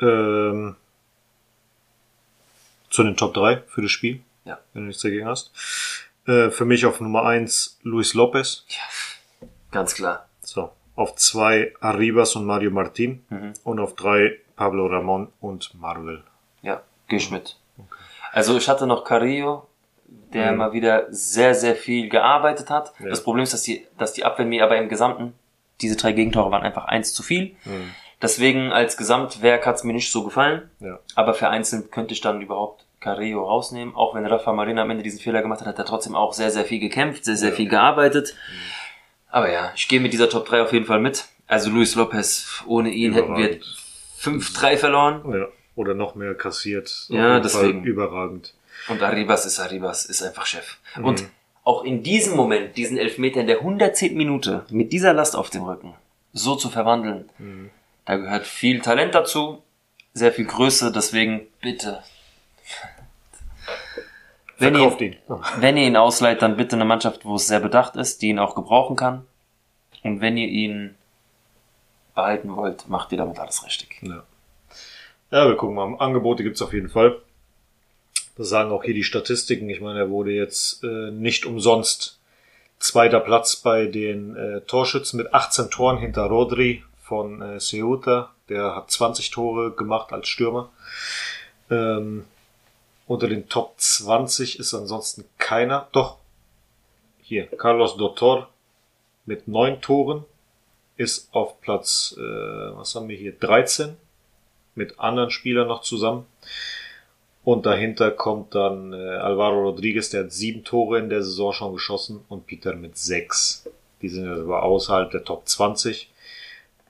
ähm, 0.00 0.76
zu 2.90 3.02
den 3.04 3.16
Top 3.16 3.34
3 3.34 3.62
für 3.68 3.82
das 3.82 3.90
Spiel, 3.90 4.22
Ja. 4.44 4.58
wenn 4.72 4.82
du 4.82 4.88
nichts 4.88 5.02
dagegen 5.02 5.26
hast. 5.26 5.52
Äh, 6.26 6.50
für 6.50 6.64
mich 6.64 6.84
auf 6.86 7.00
Nummer 7.00 7.24
1 7.24 7.78
Luis 7.82 8.14
Lopez, 8.14 8.64
Ganz 9.70 9.94
klar. 9.94 10.26
so, 10.40 10.72
auf 10.96 11.14
2 11.14 11.74
Arribas 11.80 12.34
und 12.36 12.44
Mario 12.44 12.70
Martin 12.70 13.24
Mhm. 13.28 13.52
und 13.64 13.78
auf 13.78 13.94
3 13.94 14.38
Pablo 14.56 14.86
Ramon 14.86 15.32
und 15.40 15.72
Marvel. 15.78 16.24
Ja, 16.62 16.82
geh 17.06 17.16
ich 17.16 17.30
mit. 17.30 17.56
Also 18.32 18.56
ich 18.56 18.68
hatte 18.68 18.86
noch 18.86 19.04
Carrillo, 19.04 19.68
der 20.32 20.52
Mhm. 20.52 20.58
mal 20.58 20.72
wieder 20.72 21.06
sehr, 21.10 21.54
sehr 21.54 21.76
viel 21.76 22.08
gearbeitet 22.08 22.68
hat. 22.70 22.92
Ja. 22.98 23.10
Das 23.10 23.22
Problem 23.22 23.44
ist, 23.44 23.52
dass 23.52 23.62
die, 23.62 23.86
dass 23.96 24.12
die 24.12 24.24
Abwehr 24.24 24.44
mir 24.46 24.64
aber 24.64 24.76
im 24.76 24.88
Gesamten, 24.88 25.34
diese 25.80 25.96
drei 25.96 26.12
Gegentore 26.12 26.50
waren 26.50 26.62
einfach 26.62 26.84
eins 26.86 27.12
zu 27.14 27.22
viel. 27.22 27.56
Mhm. 27.64 27.90
Deswegen 28.20 28.72
als 28.72 28.96
Gesamtwerk 28.96 29.64
hat 29.66 29.76
es 29.76 29.84
mir 29.84 29.92
nicht 29.92 30.10
so 30.10 30.24
gefallen. 30.24 30.68
Ja. 30.80 30.98
Aber 31.14 31.34
vereinzelt 31.34 31.92
könnte 31.92 32.12
ich 32.14 32.20
dann 32.20 32.40
überhaupt 32.42 32.84
Carrillo 33.00 33.44
rausnehmen. 33.46 33.94
Auch 33.94 34.14
wenn 34.16 34.26
Rafa 34.26 34.52
Marina 34.52 34.82
am 34.82 34.90
Ende 34.90 35.04
diesen 35.04 35.20
Fehler 35.20 35.40
gemacht 35.40 35.60
hat, 35.60 35.68
hat 35.68 35.78
er 35.78 35.84
trotzdem 35.84 36.16
auch 36.16 36.32
sehr, 36.32 36.50
sehr 36.50 36.64
viel 36.64 36.80
gekämpft, 36.80 37.24
sehr, 37.24 37.36
sehr 37.36 37.50
Ja. 37.50 37.54
viel 37.54 37.68
gearbeitet. 37.68 38.34
Aber 39.30 39.52
ja, 39.52 39.70
ich 39.76 39.86
gehe 39.86 40.00
mit 40.00 40.12
dieser 40.12 40.28
Top 40.28 40.46
3 40.46 40.62
auf 40.62 40.72
jeden 40.72 40.86
Fall 40.86 40.98
mit. 41.00 41.26
Also 41.46 41.70
Luis 41.70 41.94
Lopez, 41.94 42.62
ohne 42.66 42.90
ihn 42.90 43.12
hätten 43.12 43.36
wir 43.36 43.50
Überragend. 43.50 43.76
5-3 44.20 44.76
verloren. 44.76 45.22
Ja, 45.32 45.46
oder 45.76 45.94
noch 45.94 46.14
mehr 46.16 46.34
kassiert. 46.34 46.88
Auf 47.08 47.14
Ja, 47.14 47.34
jeden 47.36 47.48
Fall 47.48 47.62
deswegen. 47.62 47.84
Überragend. 47.84 48.54
Und 48.88 49.02
Arribas 49.02 49.46
ist 49.46 49.60
Arribas, 49.60 50.06
ist 50.06 50.22
einfach 50.22 50.46
Chef. 50.46 50.78
Mhm. 50.96 51.04
Und 51.04 51.24
auch 51.68 51.84
in 51.84 52.02
diesem 52.02 52.34
Moment, 52.34 52.78
diesen 52.78 52.96
Elfmeter 52.96 53.40
in 53.42 53.46
der 53.46 53.58
110. 53.58 54.16
Minute, 54.16 54.64
mit 54.70 54.90
dieser 54.90 55.12
Last 55.12 55.36
auf 55.36 55.50
dem 55.50 55.64
Rücken, 55.64 55.94
so 56.32 56.54
zu 56.56 56.70
verwandeln, 56.70 57.28
Mhm. 57.36 57.68
da 58.06 58.16
gehört 58.16 58.46
viel 58.46 58.80
Talent 58.80 59.14
dazu, 59.14 59.62
sehr 60.14 60.32
viel 60.32 60.46
Größe, 60.46 60.90
deswegen 60.92 61.46
bitte. 61.60 62.02
Wenn 64.56 64.74
ihr, 64.74 65.00
ihn. 65.00 65.16
wenn 65.58 65.76
ihr 65.76 65.86
ihn 65.86 65.96
ausleiht, 65.96 66.40
dann 66.42 66.56
bitte 66.56 66.74
eine 66.74 66.86
Mannschaft, 66.86 67.24
wo 67.26 67.36
es 67.36 67.46
sehr 67.46 67.60
bedacht 67.60 67.96
ist, 67.96 68.22
die 68.22 68.30
ihn 68.30 68.38
auch 68.38 68.54
gebrauchen 68.54 68.96
kann. 68.96 69.26
Und 70.02 70.20
wenn 70.22 70.36
ihr 70.38 70.48
ihn 70.48 70.96
behalten 72.14 72.56
wollt, 72.56 72.88
macht 72.88 73.12
ihr 73.12 73.18
damit 73.18 73.38
alles 73.38 73.64
richtig. 73.64 74.00
Ja. 74.02 74.22
ja, 75.30 75.46
wir 75.46 75.56
gucken 75.56 75.76
mal. 75.76 75.94
Angebote 75.98 76.42
gibt's 76.42 76.62
auf 76.62 76.72
jeden 76.72 76.88
Fall. 76.88 77.20
Das 78.38 78.48
sagen 78.48 78.70
auch 78.70 78.84
hier 78.84 78.94
die 78.94 79.04
Statistiken. 79.04 79.68
Ich 79.68 79.80
meine, 79.80 79.98
er 79.98 80.10
wurde 80.10 80.30
jetzt 80.30 80.84
äh, 80.84 81.10
nicht 81.10 81.44
umsonst 81.44 82.20
zweiter 82.78 83.18
Platz 83.18 83.56
bei 83.56 83.86
den 83.86 84.36
äh, 84.36 84.60
Torschützen 84.60 85.18
mit 85.18 85.34
18 85.34 85.70
Toren 85.70 85.98
hinter 85.98 86.22
Rodri 86.22 86.84
von 87.02 87.42
äh, 87.42 87.58
Ceuta. 87.58 88.32
Der 88.48 88.76
hat 88.76 88.92
20 88.92 89.32
Tore 89.32 89.72
gemacht 89.72 90.12
als 90.12 90.28
Stürmer. 90.28 90.70
Ähm, 91.68 92.26
unter 93.08 93.26
den 93.26 93.48
Top 93.48 93.74
20 93.76 94.60
ist 94.60 94.72
ansonsten 94.72 95.24
keiner. 95.38 95.88
Doch, 95.90 96.18
hier, 97.20 97.46
Carlos 97.48 97.96
Dotor 97.96 98.48
mit 99.26 99.48
neun 99.48 99.80
Toren 99.80 100.24
ist 100.96 101.34
auf 101.34 101.60
Platz, 101.60 102.14
äh, 102.16 102.20
was 102.22 102.94
haben 102.94 103.08
wir 103.08 103.16
hier, 103.16 103.32
13 103.32 103.96
mit 104.76 105.00
anderen 105.00 105.30
Spielern 105.30 105.66
noch 105.66 105.82
zusammen. 105.82 106.24
Und 107.48 107.64
dahinter 107.64 108.10
kommt 108.10 108.54
dann 108.54 108.92
äh, 108.92 108.96
Alvaro 108.96 109.70
Rodriguez, 109.70 110.10
der 110.10 110.24
hat 110.24 110.32
sieben 110.32 110.64
Tore 110.64 110.98
in 110.98 111.08
der 111.08 111.22
Saison 111.22 111.54
schon 111.54 111.72
geschossen 111.72 112.22
und 112.28 112.46
Peter 112.46 112.74
mit 112.74 112.98
sechs. 112.98 113.66
Die 114.02 114.10
sind 114.10 114.28
also 114.28 114.54
außerhalb 114.54 115.10
der 115.10 115.24
Top 115.24 115.48
20. 115.48 116.12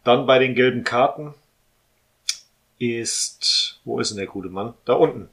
Dann 0.02 0.26
bei 0.26 0.40
den 0.40 0.56
gelben 0.56 0.82
Karten 0.82 1.32
ist, 2.80 3.78
wo 3.84 4.00
ist 4.00 4.10
denn 4.10 4.18
der 4.18 4.26
gute 4.26 4.48
Mann? 4.48 4.74
Da 4.84 4.94
unten. 4.94 5.28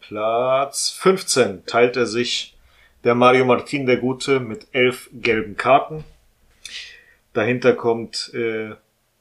Platz 0.00 0.90
15 0.90 1.64
teilt 1.64 1.96
er 1.96 2.04
sich 2.04 2.58
der 3.04 3.14
Mario 3.14 3.46
Martin, 3.46 3.86
der 3.86 3.96
Gute, 3.96 4.38
mit 4.38 4.66
elf 4.72 5.08
gelben 5.14 5.56
Karten. 5.56 6.04
Dahinter 7.32 7.72
kommt 7.72 8.34
äh, 8.34 8.74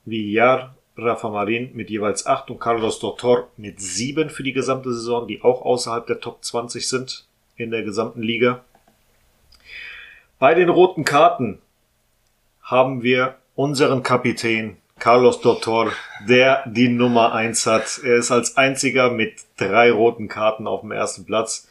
Villar, 0.04 0.76
Rafa 0.98 1.30
Marin 1.30 1.72
mit 1.74 1.90
jeweils 1.90 2.26
acht 2.26 2.50
und 2.50 2.60
Carlos 2.60 3.00
Dotor 3.00 3.50
mit 3.58 3.82
sieben 3.82 4.30
für 4.30 4.44
die 4.44 4.54
gesamte 4.54 4.94
Saison, 4.94 5.28
die 5.28 5.42
auch 5.42 5.62
außerhalb 5.62 6.08
der 6.08 6.20
Top 6.20 6.44
20 6.44 6.88
sind 6.88 7.26
in 7.58 7.72
der 7.72 7.84
gesamten 7.84 8.22
Liga. 8.22 8.64
Bei 10.40 10.54
den 10.54 10.70
roten 10.70 11.04
Karten 11.04 11.62
haben 12.62 13.04
wir 13.04 13.36
unseren 13.56 14.04
Kapitän 14.04 14.78
Carlos 15.00 15.42
Dotor, 15.42 15.92
der 16.28 16.64
die 16.68 16.88
Nummer 16.88 17.34
eins 17.34 17.66
hat. 17.66 18.00
Er 18.04 18.16
ist 18.18 18.32
als 18.32 18.58
einziger 18.58 19.12
mit 19.12 19.34
drei 19.58 19.92
roten 19.92 20.28
Karten 20.28 20.68
auf 20.68 20.82
dem 20.82 20.92
ersten 20.92 21.26
Platz. 21.26 21.68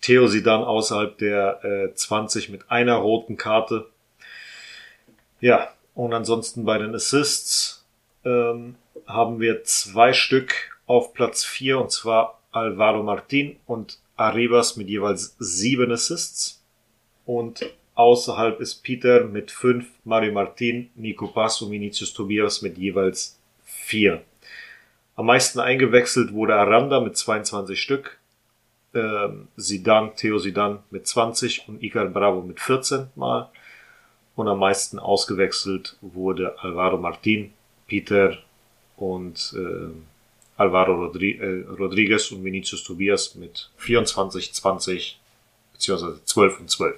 Theo 0.00 0.26
Sidan 0.26 0.62
außerhalb 0.62 1.16
der 1.18 1.64
äh, 1.64 1.94
20 1.94 2.48
mit 2.48 2.70
einer 2.70 2.96
roten 2.96 3.36
Karte. 3.36 3.86
Ja, 5.40 5.68
und 5.94 6.12
ansonsten 6.12 6.64
bei 6.64 6.78
den 6.78 6.94
Assists 6.94 7.71
ähm, 8.24 8.76
haben 9.06 9.40
wir 9.40 9.64
zwei 9.64 10.12
Stück 10.12 10.78
auf 10.86 11.14
Platz 11.14 11.44
vier 11.44 11.78
und 11.80 11.90
zwar 11.90 12.40
Alvaro 12.52 13.02
Martin 13.02 13.56
und 13.66 13.98
Arribas 14.16 14.76
mit 14.76 14.88
jeweils 14.88 15.36
sieben 15.38 15.90
Assists. 15.90 16.62
Und 17.24 17.64
außerhalb 17.94 18.60
ist 18.60 18.82
Peter 18.82 19.24
mit 19.24 19.50
fünf, 19.50 19.86
Mario 20.04 20.32
Martin, 20.32 20.90
Nico 20.94 21.28
Pass 21.28 21.62
und 21.62 21.70
Vinicius 21.70 22.12
Tobias 22.12 22.62
mit 22.62 22.78
jeweils 22.78 23.38
vier. 23.64 24.22
Am 25.14 25.26
meisten 25.26 25.60
eingewechselt 25.60 26.32
wurde 26.32 26.54
Aranda 26.54 27.00
mit 27.00 27.16
22 27.16 27.80
Stück, 27.80 28.18
ähm, 28.94 29.48
Sidan, 29.56 30.16
Theo 30.16 30.38
Sidan 30.38 30.80
mit 30.90 31.06
20 31.06 31.68
und 31.68 31.82
Icar 31.82 32.06
Bravo 32.06 32.42
mit 32.42 32.60
14 32.60 33.08
Mal. 33.14 33.50
Und 34.34 34.48
am 34.48 34.58
meisten 34.58 34.98
ausgewechselt 34.98 35.96
wurde 36.00 36.58
Alvaro 36.60 36.96
Martin, 36.96 37.52
Peter 37.92 38.38
und 38.96 39.52
äh, 39.54 39.90
Alvaro 40.56 40.94
Rodri 40.94 41.32
äh, 41.32 41.66
Rodriguez 41.78 42.30
und 42.30 42.42
Vinicius 42.42 42.82
Tobias 42.84 43.34
mit 43.34 43.68
24, 43.76 44.54
20 44.54 45.20
beziehungsweise 45.74 46.24
12 46.24 46.60
und 46.60 46.70
12. 46.70 46.96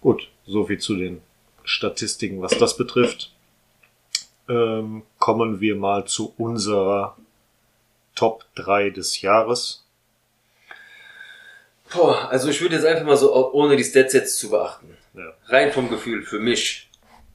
Gut, 0.00 0.28
soviel 0.46 0.78
zu 0.78 0.94
den 0.94 1.20
Statistiken, 1.64 2.40
was 2.40 2.56
das 2.56 2.76
betrifft. 2.76 3.32
Ähm, 4.48 5.02
kommen 5.18 5.60
wir 5.60 5.74
mal 5.74 6.04
zu 6.04 6.34
unserer 6.38 7.16
Top 8.14 8.44
3 8.54 8.90
des 8.90 9.20
Jahres. 9.22 9.84
Boah, 11.92 12.28
also 12.30 12.48
ich 12.48 12.60
würde 12.60 12.76
jetzt 12.76 12.84
einfach 12.86 13.04
mal 13.04 13.16
so, 13.16 13.34
ohne 13.52 13.76
die 13.76 13.82
Stats 13.82 14.12
jetzt 14.12 14.38
zu 14.38 14.50
beachten, 14.50 14.96
Ja. 15.14 15.32
rein 15.46 15.72
vom 15.72 15.90
Gefühl, 15.90 16.22
für 16.22 16.38
mich, 16.38 16.88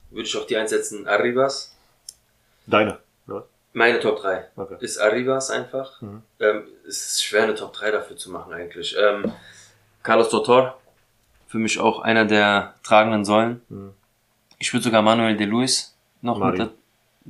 würde 0.10 0.26
ich 0.30 0.38
auf 0.38 0.46
die 0.46 0.56
einsetzen 0.56 1.06
Arribas. 1.06 1.75
Deine. 2.68 2.98
Ja. 3.28 3.44
Meine 3.74 4.00
Top 4.00 4.22
3 4.22 4.46
Okay. 4.56 4.76
ist 4.80 4.98
Arribas 5.00 5.50
einfach. 5.52 6.02
Mhm. 6.02 6.22
Ähm, 6.40 6.64
es 6.88 7.06
ist 7.06 7.24
schwer, 7.24 7.44
eine 7.44 7.56
Top 7.56 7.74
3 7.74 7.92
dafür 7.92 8.16
zu 8.18 8.32
machen 8.32 8.54
eigentlich. 8.54 8.96
Ähm, 8.98 9.32
Carlos 10.04 10.30
Dotor, 10.30 10.78
für 11.48 11.58
mich 11.58 11.80
auch 11.80 12.00
einer 12.00 12.26
der 12.26 12.76
tragenden 12.84 13.26
Säulen. 13.26 13.62
Mhm. 13.70 13.92
Ich 14.60 14.74
würde 14.74 14.84
sogar 14.84 15.02
Manuel 15.02 15.36
de 15.36 15.46
Luis 15.48 15.96
noch 16.22 16.38
Mario. 16.40 16.64
mit 16.66 16.72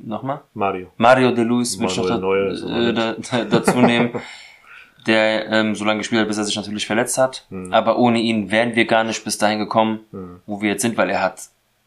nochmal? 0.07 0.41
Mario. 0.53 0.91
Mario 0.97 1.31
de 1.31 1.43
Luis 1.43 1.79
würde 1.79 1.91
ich 1.91 1.97
noch 1.97 2.07
da, 2.07 2.89
äh, 2.89 2.93
da, 2.93 3.43
dazu 3.45 3.79
nehmen, 3.79 4.11
der 5.07 5.47
ähm, 5.51 5.75
so 5.75 5.85
lange 5.85 5.99
gespielt 5.99 6.21
hat, 6.21 6.27
bis 6.27 6.37
er 6.37 6.43
sich 6.43 6.55
natürlich 6.55 6.85
verletzt 6.87 7.17
hat. 7.17 7.45
Mhm. 7.49 7.73
Aber 7.73 7.97
ohne 7.97 8.19
ihn 8.19 8.51
wären 8.51 8.75
wir 8.75 8.85
gar 8.85 9.03
nicht 9.03 9.23
bis 9.23 9.37
dahin 9.37 9.59
gekommen, 9.59 10.01
Mhm. 10.11 10.41
wo 10.45 10.61
wir 10.61 10.69
jetzt 10.71 10.81
sind, 10.81 10.97
weil 10.97 11.09
er 11.09 11.21
hat 11.21 11.39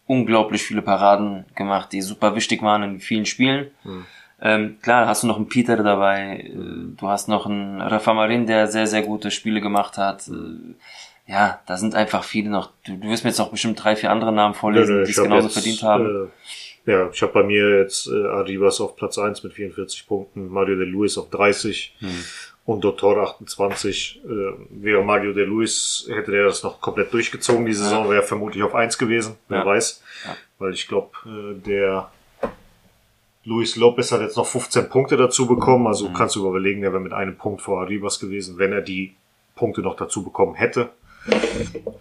unglaublich 0.09 0.62
viele 0.62 0.82
Paraden 0.82 1.44
gemacht, 1.54 1.92
die 1.92 2.02
super 2.02 2.34
wichtig 2.34 2.62
waren 2.62 2.82
in 2.82 2.98
vielen 3.00 3.26
Spielen. 3.26 3.70
Mhm. 3.84 4.06
Ähm, 4.40 4.76
klar, 4.82 5.06
hast 5.06 5.22
du 5.22 5.26
noch 5.26 5.36
einen 5.36 5.48
Peter 5.48 5.76
dabei, 5.76 6.44
äh, 6.44 6.52
du 6.54 7.09
hast 7.09 7.28
noch 7.28 7.46
einen 7.46 7.80
Rafa 7.80 8.14
Marin, 8.14 8.46
der 8.46 8.66
sehr, 8.68 8.86
sehr 8.86 9.02
gute 9.02 9.30
Spiele 9.30 9.61
gemacht 9.61 9.98
hat. 9.98 10.28
Äh, 10.28 11.30
ja, 11.30 11.61
da 11.66 11.76
sind 11.76 11.94
einfach 11.94 12.24
viele 12.24 12.48
noch. 12.48 12.70
Du, 12.86 12.96
du 12.96 13.09
wirst 13.09 13.24
mir 13.24 13.30
jetzt 13.30 13.38
noch 13.38 13.50
bestimmt 13.50 13.82
drei, 13.82 13.96
vier 13.96 14.11
andere 14.11 14.32
Namen 14.32 14.54
vorlesen, 14.54 15.04
die 15.04 15.11
es 15.11 15.22
genauso 15.22 15.48
jetzt, 15.48 15.52
verdient 15.54 15.82
haben. 15.82 16.30
Äh, 16.86 16.92
Ja, 16.92 17.11
ich 17.12 17.20
habe 17.20 17.32
bei 17.32 17.42
mir 17.42 17.80
jetzt 17.80 18.06
äh, 18.06 18.28
Arribas 18.28 18.80
auf 18.80 18.96
Platz 18.96 19.18
1 19.18 19.42
mit 19.42 19.52
44 19.52 20.06
Punkten, 20.06 20.48
Mario 20.48 20.76
de 20.76 20.86
Luis 20.86 21.18
auf 21.18 21.28
30 21.28 21.94
Und 22.68 22.84
Dottor 22.84 23.16
28. 23.22 24.20
Äh, 24.26 24.28
wäre 24.68 25.02
Mario 25.02 25.32
de 25.32 25.46
Luis, 25.46 26.06
hätte 26.12 26.32
der 26.32 26.44
das 26.44 26.62
noch 26.62 26.82
komplett 26.82 27.10
durchgezogen, 27.14 27.64
die 27.64 27.72
Saison, 27.72 28.04
Ja. 28.04 28.10
wäre 28.10 28.22
vermutlich 28.22 28.62
auf 28.62 28.74
1 28.74 28.98
gewesen, 28.98 29.36
wer 29.48 29.60
Ja. 29.60 29.66
weiß. 29.66 30.02
Ja. 30.26 30.36
Weil 30.58 30.74
ich 30.74 30.86
glaube, 30.86 31.08
äh, 31.24 31.54
der 31.66 32.10
Luis 33.44 33.76
Lopez 33.76 34.12
hat 34.12 34.20
jetzt 34.20 34.36
noch 34.36 34.44
15 34.46 34.90
Punkte 34.90 35.16
dazu 35.16 35.46
bekommen, 35.46 35.86
also 35.86 36.10
Mhm. 36.10 36.12
kannst 36.12 36.36
du 36.36 36.46
überlegen, 36.46 36.82
der 36.82 36.92
wäre 36.92 37.00
mit 37.00 37.14
einem 37.14 37.36
Punkt 37.38 37.62
vor 37.62 37.80
Arribas 37.80 38.20
gewesen, 38.20 38.58
wenn 38.58 38.72
er 38.72 38.82
die 38.82 39.14
Punkte 39.56 39.80
noch 39.80 39.96
dazu 39.96 40.22
bekommen 40.22 40.54
hätte. 40.54 40.90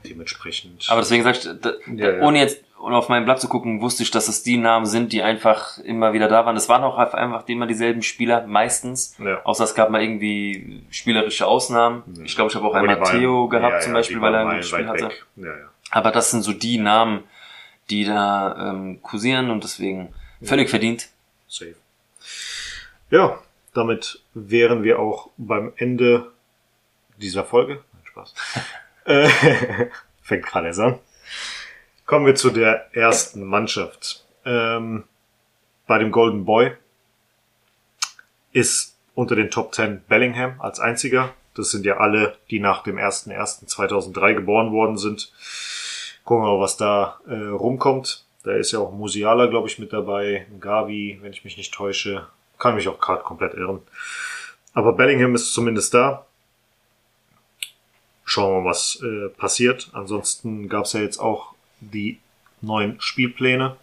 Dementsprechend. 0.03 0.85
Aber 0.89 0.99
deswegen 1.01 1.23
sag 1.23 1.37
ich, 1.37 1.47
da, 1.61 1.73
Ja, 1.95 2.11
ja. 2.17 2.27
ohne 2.27 2.39
jetzt 2.39 2.61
auf 2.79 3.09
mein 3.09 3.25
Blatt 3.25 3.41
zu 3.41 3.47
gucken, 3.49 3.81
wusste 3.81 4.03
ich, 4.03 4.11
dass 4.11 4.27
es 4.27 4.43
die 4.43 4.57
Namen 4.57 4.85
sind, 4.85 5.11
die 5.11 5.23
einfach 5.23 5.77
immer 5.79 6.13
wieder 6.13 6.27
da 6.27 6.45
waren. 6.45 6.55
Es 6.55 6.69
waren 6.69 6.83
auch 6.83 6.97
einfach 6.97 7.47
immer 7.47 7.67
dieselben 7.67 8.01
Spieler, 8.01 8.45
meistens. 8.45 9.15
Ja. 9.19 9.41
Außer 9.43 9.63
es 9.63 9.75
gab 9.75 9.89
mal 9.89 10.01
irgendwie 10.01 10.83
spielerische 10.89 11.47
Ausnahmen. 11.47 12.03
Ich 12.23 12.35
glaube, 12.35 12.49
ich 12.49 12.55
habe 12.55 12.67
auch 12.67 12.73
einmal 12.73 13.01
Theo 13.03 13.47
gehabt, 13.47 13.73
ja, 13.73 13.79
zum 13.79 13.93
Beispiel, 13.93 14.21
weil 14.21 14.33
er 14.33 14.41
ein 14.41 14.49
gutes 14.49 14.69
Spiel 14.69 14.87
hatte. 14.87 15.09
Ja, 15.35 15.45
ja. 15.45 15.69
Aber 15.91 16.11
das 16.11 16.31
sind 16.31 16.43
so 16.43 16.53
die 16.53 16.77
Namen, 16.77 17.23
die 17.89 18.05
da 18.05 18.71
ähm, 18.71 19.01
kursieren 19.01 19.49
und 19.49 19.63
deswegen 19.63 20.13
völlig 20.41 20.69
verdient. 20.69 21.09
Safe. 21.47 21.75
Ja, 23.09 23.39
damit 23.73 24.21
wären 24.33 24.83
wir 24.83 24.99
auch 24.99 25.29
beim 25.37 25.71
Ende 25.77 26.31
dieser 27.17 27.43
Folge. 27.43 27.83
Nein, 27.93 28.03
Spaß. 28.05 28.33
Äh, 29.07 29.29
Fängt 30.21 30.45
gerade 30.45 30.67
erst 30.67 30.81
an. 30.81 30.99
Kommen 32.07 32.25
wir 32.25 32.35
zu 32.35 32.51
der 32.51 32.95
ersten 32.95 33.43
Mannschaft. 33.43 34.25
Ähm, 34.45 35.03
bei 35.87 35.99
dem 35.99 36.11
Golden 36.11 36.45
Boy 36.45 36.71
ist 38.53 38.95
unter 39.13 39.35
den 39.35 39.51
Top 39.51 39.75
10 39.75 40.03
Bellingham 40.07 40.61
als 40.61 40.79
einziger. 40.79 41.33
Das 41.53 41.69
sind 41.69 41.85
ja 41.85 41.97
alle, 41.97 42.37
die 42.49 42.61
nach 42.61 42.81
dem 42.83 42.95
01.01.2003 42.95 44.35
geboren 44.35 44.71
worden 44.71 44.97
sind. 44.97 45.33
Gucken 46.23 46.45
wir 46.45 46.53
mal, 46.53 46.61
was 46.61 46.77
da 46.77 47.19
äh, 47.27 47.33
rumkommt. 47.33 48.23
Da 48.43 48.53
ist 48.53 48.71
ja 48.71 48.79
auch 48.79 48.93
Musiala, 48.93 49.47
glaube 49.47 49.67
ich, 49.67 49.77
mit 49.77 49.91
dabei. 49.91 50.47
Gavi, 50.61 51.19
wenn 51.21 51.33
ich 51.33 51.43
mich 51.43 51.57
nicht 51.57 51.73
täusche. 51.73 52.25
Kann 52.57 52.75
mich 52.75 52.87
auch 52.87 53.01
gerade 53.01 53.23
komplett 53.23 53.53
irren. 53.53 53.81
Aber 54.73 54.93
Bellingham 54.93 55.35
ist 55.35 55.53
zumindest 55.53 55.93
da. 55.93 56.25
Schauen 58.23 58.53
wir 58.53 58.61
mal, 58.61 58.69
was 58.69 59.03
äh, 59.03 59.27
passiert. 59.27 59.89
Ansonsten 59.91 60.69
gab 60.69 60.85
es 60.85 60.93
ja 60.93 61.01
jetzt 61.01 61.19
auch 61.19 61.56
die 61.79 62.19
neuen 62.61 62.99
Spielpläne. 62.99 63.77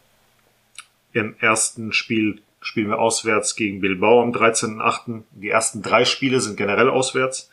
Im 1.13 1.37
ersten 1.39 1.93
Spiel 1.93 2.43
spielen 2.61 2.89
wir 2.89 2.99
auswärts 2.99 3.57
gegen 3.57 3.81
Bilbao 3.81 4.23
am 4.23 4.33
13.8. 4.33 5.23
Die 5.33 5.51
ersten 5.51 5.83
drei 5.83 6.05
Spiele 6.05 6.41
sind 6.41 6.57
generell 6.57 6.89
auswärts. 6.89 7.51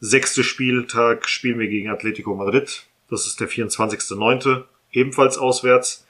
Sechster 0.00 0.42
Spieltag 0.42 1.28
spielen 1.28 1.58
wir 1.58 1.68
gegen 1.68 1.88
Atletico 1.88 2.34
Madrid. 2.34 2.86
Das 3.08 3.26
ist 3.26 3.40
der 3.40 3.48
24.9. 3.48 4.64
ebenfalls 4.92 5.38
auswärts. 5.38 6.06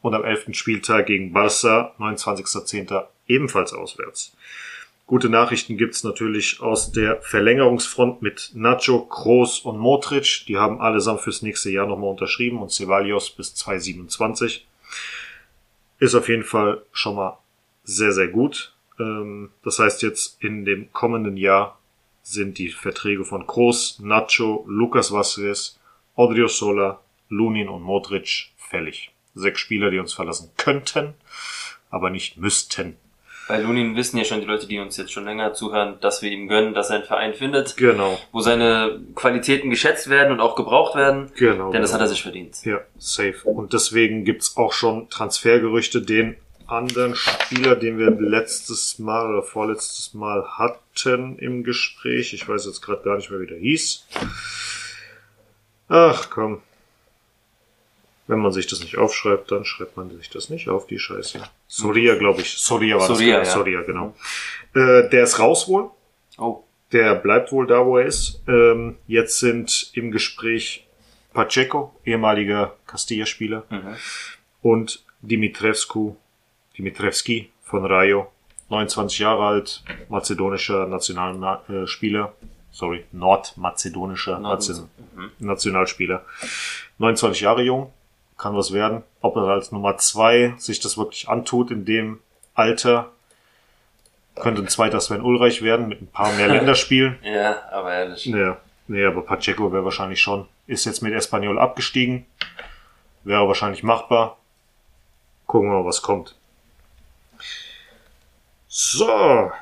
Und 0.00 0.14
am 0.14 0.24
11. 0.24 0.54
Spieltag 0.54 1.06
gegen 1.06 1.34
Barça, 1.34 1.96
29.10. 1.98 3.04
ebenfalls 3.26 3.72
auswärts. 3.72 4.36
Gute 5.06 5.28
Nachrichten 5.28 5.76
gibt's 5.76 6.02
natürlich 6.02 6.60
aus 6.60 6.90
der 6.90 7.20
Verlängerungsfront 7.20 8.22
mit 8.22 8.52
Nacho, 8.54 9.04
Kroos 9.04 9.58
und 9.58 9.78
Modric. 9.78 10.44
Die 10.48 10.56
haben 10.56 10.80
allesamt 10.80 11.20
fürs 11.20 11.42
nächste 11.42 11.70
Jahr 11.70 11.86
nochmal 11.86 12.10
unterschrieben 12.10 12.62
und 12.62 12.72
Ceballos 12.72 13.30
bis 13.30 13.54
2027. 13.54 14.66
Ist 15.98 16.14
auf 16.14 16.28
jeden 16.30 16.42
Fall 16.42 16.82
schon 16.92 17.16
mal 17.16 17.38
sehr, 17.82 18.12
sehr 18.12 18.28
gut. 18.28 18.74
Ähm, 18.98 19.50
Das 19.62 19.78
heißt 19.78 20.00
jetzt 20.02 20.42
in 20.42 20.64
dem 20.64 20.90
kommenden 20.92 21.36
Jahr 21.36 21.78
sind 22.22 22.56
die 22.56 22.70
Verträge 22.70 23.26
von 23.26 23.46
Kroos, 23.46 23.98
Nacho, 24.00 24.64
Lucas 24.66 25.12
Vazquez, 25.12 25.78
Odriozola, 26.14 27.00
Lunin 27.28 27.68
und 27.68 27.82
Modric 27.82 28.52
fällig. 28.56 29.10
Sechs 29.34 29.60
Spieler, 29.60 29.90
die 29.90 29.98
uns 29.98 30.14
verlassen 30.14 30.50
könnten, 30.56 31.12
aber 31.90 32.08
nicht 32.08 32.38
müssten. 32.38 32.96
Bei 33.46 33.60
Lunin 33.60 33.94
wissen 33.94 34.16
ja 34.16 34.24
schon 34.24 34.40
die 34.40 34.46
Leute, 34.46 34.66
die 34.66 34.78
uns 34.78 34.96
jetzt 34.96 35.12
schon 35.12 35.24
länger 35.24 35.52
zuhören, 35.52 35.98
dass 36.00 36.22
wir 36.22 36.30
ihm 36.30 36.48
gönnen, 36.48 36.72
dass 36.72 36.90
er 36.90 36.96
einen 36.96 37.04
Verein 37.04 37.34
findet, 37.34 37.76
Genau, 37.76 38.18
wo 38.32 38.40
seine 38.40 39.00
Qualitäten 39.14 39.68
geschätzt 39.70 40.08
werden 40.08 40.32
und 40.32 40.40
auch 40.40 40.56
gebraucht 40.56 40.94
werden. 40.96 41.30
genau. 41.36 41.70
Denn 41.70 41.82
das 41.82 41.90
genau. 41.90 42.00
hat 42.00 42.06
er 42.06 42.08
sich 42.08 42.22
verdient. 42.22 42.64
Ja, 42.64 42.80
safe. 42.96 43.36
Und 43.44 43.72
deswegen 43.72 44.24
gibt's 44.24 44.56
auch 44.56 44.72
schon 44.72 45.10
Transfergerüchte, 45.10 46.00
den 46.00 46.36
anderen 46.66 47.14
Spieler, 47.14 47.76
den 47.76 47.98
wir 47.98 48.10
letztes 48.10 48.98
Mal 48.98 49.28
oder 49.28 49.42
vorletztes 49.42 50.14
Mal 50.14 50.44
hatten 50.56 51.38
im 51.38 51.62
Gespräch. 51.64 52.32
Ich 52.32 52.48
weiß 52.48 52.64
jetzt 52.64 52.80
gerade 52.80 53.02
gar 53.02 53.16
nicht 53.16 53.30
mehr, 53.30 53.40
wie 53.40 53.46
der 53.46 53.58
hieß. 53.58 54.06
Ach 55.88 56.30
komm. 56.30 56.62
Wenn 58.26 58.38
man 58.38 58.52
sich 58.52 58.66
das 58.66 58.80
nicht 58.80 58.96
aufschreibt, 58.96 59.52
dann 59.52 59.64
schreibt 59.64 59.96
man 59.96 60.10
sich 60.16 60.30
das 60.30 60.48
nicht 60.48 60.68
auf, 60.68 60.86
die 60.86 60.98
Scheiße. 60.98 61.42
Soria, 61.68 62.14
glaube 62.16 62.40
ich. 62.40 62.56
Soria 62.56 62.96
war 62.96 63.06
Soria, 63.06 63.38
das. 63.40 63.48
ja. 63.48 63.54
Soria, 63.54 63.82
genau. 63.82 64.14
Äh, 64.74 65.08
der 65.10 65.24
ist 65.24 65.38
raus 65.38 65.68
wohl. 65.68 65.90
Oh, 66.38 66.62
Der 66.92 67.14
bleibt 67.16 67.52
wohl 67.52 67.66
da, 67.66 67.84
wo 67.84 67.98
er 67.98 68.06
ist. 68.06 68.42
Ähm, 68.48 68.96
jetzt 69.06 69.38
sind 69.40 69.90
im 69.94 70.10
Gespräch 70.10 70.86
Pacheco, 71.34 71.94
ehemaliger 72.04 72.76
Castilla-Spieler, 72.86 73.64
mhm. 73.68 73.96
und 74.62 75.04
Dimitrevsku, 75.20 76.14
Dimitrevski 76.78 77.50
von 77.64 77.84
Rayo, 77.84 78.30
29 78.70 79.18
Jahre 79.18 79.44
alt, 79.44 79.82
mazedonischer 80.08 80.86
Nationalspieler, 80.86 82.32
sorry, 82.70 83.04
nordmazedonischer 83.12 84.38
Nation, 84.38 84.88
Mhm. 85.14 85.30
Nationalspieler, 85.40 86.24
29 86.98 87.42
Jahre 87.42 87.62
jung, 87.62 87.92
kann 88.44 88.56
was 88.56 88.74
werden. 88.74 89.02
Ob 89.22 89.36
er 89.36 89.44
als 89.44 89.72
Nummer 89.72 89.96
zwei 89.96 90.52
sich 90.58 90.78
das 90.78 90.98
wirklich 90.98 91.30
antut 91.30 91.70
in 91.70 91.86
dem 91.86 92.20
Alter, 92.52 93.10
könnte 94.34 94.60
ein 94.60 94.68
zweiter 94.68 95.00
Sven 95.00 95.22
Ulreich 95.22 95.62
werden 95.62 95.88
mit 95.88 96.02
ein 96.02 96.08
paar 96.08 96.30
mehr 96.34 96.48
Länderspielen. 96.54 97.18
Ja, 97.22 97.62
aber 97.72 97.94
ehrlich. 97.94 98.26
Ja, 98.26 98.58
nee, 98.86 99.02
aber 99.02 99.22
Pacheco 99.22 99.72
wäre 99.72 99.86
wahrscheinlich 99.86 100.20
schon. 100.20 100.46
Ist 100.66 100.84
jetzt 100.84 101.00
mit 101.00 101.14
Espanyol 101.14 101.58
abgestiegen. 101.58 102.26
Wäre 103.22 103.48
wahrscheinlich 103.48 103.82
machbar. 103.82 104.36
Gucken 105.46 105.70
wir 105.70 105.78
mal, 105.78 105.86
was 105.86 106.02
kommt. 106.02 106.36
So. 108.68 109.52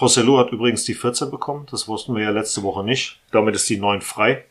Joselu 0.00 0.38
hat 0.38 0.50
übrigens 0.50 0.84
die 0.84 0.94
14 0.94 1.30
bekommen. 1.30 1.66
Das 1.70 1.88
wussten 1.88 2.16
wir 2.16 2.22
ja 2.22 2.30
letzte 2.30 2.62
Woche 2.62 2.84
nicht. 2.84 3.20
Damit 3.32 3.54
ist 3.54 3.68
die 3.68 3.78
9 3.78 4.00
frei. 4.00 4.46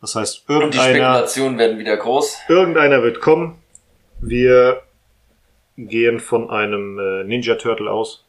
Das 0.00 0.14
heißt, 0.14 0.48
Und 0.48 0.48
die 0.48 0.54
irgendeiner, 0.54 0.90
Spekulationen 0.90 1.58
werden 1.58 1.78
wieder 1.78 1.96
groß. 1.96 2.38
irgendeiner 2.48 3.02
wird 3.02 3.20
kommen. 3.20 3.58
Wir 4.20 4.82
gehen 5.76 6.20
von 6.20 6.50
einem 6.50 6.98
äh, 6.98 7.24
Ninja 7.24 7.56
Turtle 7.56 7.90
aus. 7.90 8.24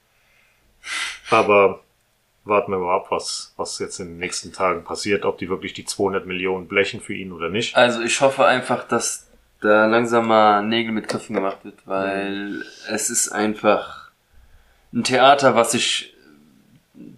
Aber 1.30 1.82
warten 2.46 2.72
wir 2.72 2.80
mal 2.80 2.96
ab, 2.96 3.08
was, 3.10 3.54
was 3.58 3.80
jetzt 3.80 4.00
in 4.00 4.08
den 4.08 4.18
nächsten 4.18 4.52
Tagen 4.52 4.84
passiert, 4.84 5.26
ob 5.26 5.38
die 5.38 5.50
wirklich 5.50 5.74
die 5.74 5.86
200 5.86 6.26
Millionen 6.26 6.68
blechen 6.68 7.02
für 7.02 7.14
ihn 7.14 7.32
oder 7.32 7.50
nicht. 7.50 7.76
Also 7.76 8.02
ich 8.02 8.20
hoffe 8.22 8.46
einfach, 8.46 8.88
dass 8.88 9.28
da 9.62 9.86
langsam 9.86 10.28
mal 10.28 10.64
Nägel 10.64 10.92
mit 10.92 11.08
Köpfen 11.08 11.36
gemacht 11.36 11.60
wird, 11.64 11.76
weil 11.86 12.64
es 12.90 13.10
ist 13.10 13.30
einfach 13.30 14.10
ein 14.94 15.04
Theater, 15.04 15.56
was 15.56 15.72
sich 15.72 16.16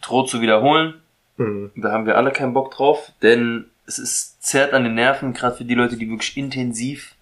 droht 0.02 0.30
zu 0.30 0.42
wiederholen. 0.42 0.96
Mhm. 1.38 1.72
Da 1.76 1.92
haben 1.92 2.06
wir 2.06 2.18
alle 2.18 2.32
keinen 2.32 2.54
Bock 2.54 2.72
drauf, 2.72 3.12
denn 3.22 3.71
es 3.88 4.00
ist 4.00 4.44
zerrt 4.44 4.74
an 4.74 4.84
den 4.84 4.96
Nerven, 4.96 5.34
gerade 5.34 5.58
für 5.58 5.66
die 5.66 5.76
Leute, 5.76 5.98
die 5.98 6.10
wirklich 6.10 6.38
intensiv 6.38 7.16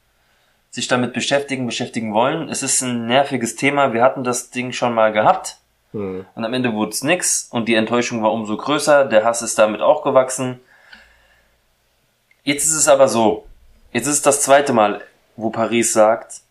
sich 0.72 0.88
damit 0.88 1.14
beschäftigen, 1.14 1.66
beschäftigen 1.66 2.14
wollen. 2.14 2.48
Es 2.50 2.62
ist 2.62 2.82
ein 2.82 3.08
nerviges 3.08 3.56
Thema. 3.56 3.94
Wir 3.94 4.04
hatten 4.04 4.24
das 4.24 4.52
Ding 4.52 4.72
schon 4.72 4.94
mal 4.94 5.12
gehabt 5.12 5.58
Mhm. 5.92 6.26
und 6.36 6.46
am 6.46 6.54
Ende 6.54 6.74
wurde 6.74 6.92
es 6.92 7.04
nix 7.04 7.48
und 7.50 7.68
die 7.68 7.74
Enttäuschung 7.74 8.22
war 8.22 8.32
umso 8.32 8.56
größer. 8.56 9.06
Der 9.06 9.24
Hass 9.26 9.42
ist 9.42 9.58
damit 9.58 9.82
auch 9.82 10.04
gewachsen. 10.04 10.60
Jetzt 12.44 12.66
ist 12.66 12.74
es 12.76 12.88
aber 12.88 13.08
so. 13.08 13.48
Jetzt 13.92 14.06
ist 14.06 14.14
es 14.18 14.22
das 14.22 14.44
zweite 14.44 14.72
Mal, 14.74 15.02
wo 15.36 15.50
Paris 15.50 15.94
sagt, 15.94 16.42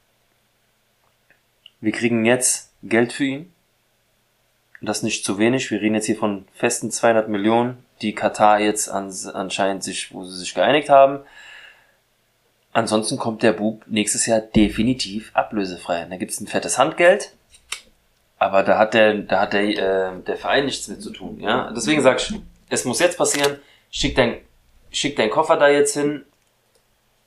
wir 1.80 1.92
kriegen 1.92 2.24
jetzt 2.24 2.72
Geld 2.82 3.12
für 3.12 3.24
ihn. 3.24 3.52
Und 4.80 4.88
das 4.88 5.02
nicht 5.04 5.24
zu 5.24 5.38
wenig. 5.38 5.70
Wir 5.70 5.80
reden 5.80 5.94
jetzt 5.94 6.06
hier 6.06 6.18
von 6.18 6.46
festen 6.54 6.90
200 6.90 7.28
Millionen, 7.28 7.84
die 8.02 8.14
Katar 8.14 8.60
jetzt 8.60 8.88
an, 8.88 9.12
anscheinend 9.32 9.84
sich, 9.84 10.12
wo 10.12 10.24
sie 10.24 10.36
sich 10.36 10.54
geeinigt 10.54 10.88
haben. 10.88 11.20
Ansonsten 12.72 13.18
kommt 13.18 13.42
der 13.42 13.52
Bub 13.52 13.84
nächstes 13.86 14.26
Jahr 14.26 14.40
definitiv 14.40 15.30
ablösefrei. 15.34 16.06
Da 16.08 16.16
gibt's 16.16 16.40
ein 16.40 16.46
fettes 16.46 16.78
Handgeld, 16.78 17.32
aber 18.38 18.62
da 18.62 18.78
hat 18.78 18.94
der, 18.94 19.14
da 19.14 19.40
hat 19.40 19.52
der, 19.52 19.62
äh, 19.62 20.22
der 20.22 20.36
Verein 20.36 20.66
nichts 20.66 20.86
mit 20.88 21.02
zu 21.02 21.10
tun. 21.10 21.40
Ja, 21.40 21.72
deswegen 21.74 22.02
sag 22.02 22.20
ich, 22.20 22.34
es 22.68 22.84
muss 22.84 23.00
jetzt 23.00 23.18
passieren. 23.18 23.58
Schick 23.90 24.14
dein, 24.14 24.38
schick 24.90 25.16
deinen 25.16 25.30
Koffer 25.30 25.56
da 25.56 25.68
jetzt 25.68 25.94
hin 25.94 26.24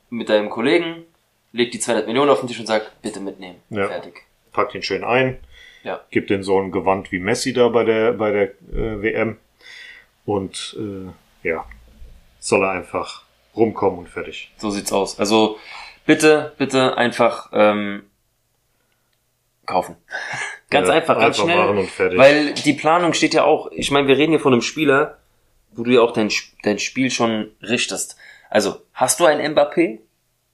mit 0.10 0.30
deinem 0.30 0.50
Kollegen, 0.50 1.04
legt 1.52 1.74
die 1.74 1.80
200 1.80 2.08
Millionen 2.08 2.30
auf 2.30 2.40
den 2.40 2.48
Tisch 2.48 2.60
und 2.60 2.68
sagt, 2.68 3.02
bitte 3.02 3.20
mitnehmen. 3.20 3.58
Ja. 3.70 3.88
Fertig. 3.88 4.24
Packt 4.52 4.76
ihn 4.76 4.84
schön 4.84 5.04
ein. 5.04 5.40
Ja. 5.84 6.02
Gibt 6.12 6.30
den 6.30 6.44
so 6.44 6.60
ein 6.60 6.72
Gewand 6.72 7.12
wie 7.12 7.20
Messi 7.20 7.54
da 7.54 7.70
bei 7.70 7.84
der, 7.84 8.14
bei 8.14 8.32
der 8.32 8.44
äh, 8.74 9.02
WM. 9.02 9.38
Und 10.26 10.78
äh, 10.80 11.48
ja, 11.48 11.66
soll 12.40 12.64
er 12.64 12.72
einfach 12.72 13.24
rumkommen 13.56 14.00
und 14.00 14.10
fertig. 14.10 14.52
So 14.58 14.70
sieht's 14.70 14.92
aus. 14.92 15.20
Also 15.20 15.58
bitte, 16.06 16.54
bitte 16.58 16.98
einfach 16.98 17.50
ähm, 17.54 18.04
kaufen. 19.66 19.96
Ganz 20.70 20.88
Ja, 20.88 20.94
einfach, 20.94 21.16
ganz 21.16 21.38
einfach 21.38 21.44
schnell. 21.44 21.58
machen 21.58 21.78
und 21.80 21.90
fertig. 21.90 22.18
Weil 22.18 22.54
die 22.54 22.72
Planung 22.72 23.14
steht 23.14 23.34
ja 23.34 23.44
auch, 23.44 23.70
ich 23.74 23.92
meine, 23.92 24.08
wir 24.08 24.18
reden 24.18 24.32
hier 24.32 24.40
von 24.40 24.54
einem 24.54 24.62
Spieler, 24.62 25.18
wo 25.74 25.84
du 25.84 25.92
ja 25.92 26.00
auch 26.00 26.14
dein, 26.14 26.32
dein 26.64 26.80
Spiel 26.80 27.12
schon 27.12 27.52
richtest. 27.62 28.16
Also, 28.50 28.78
hast 28.94 29.20
du 29.20 29.26
ein 29.26 29.42
Mbappé, 29.54 30.00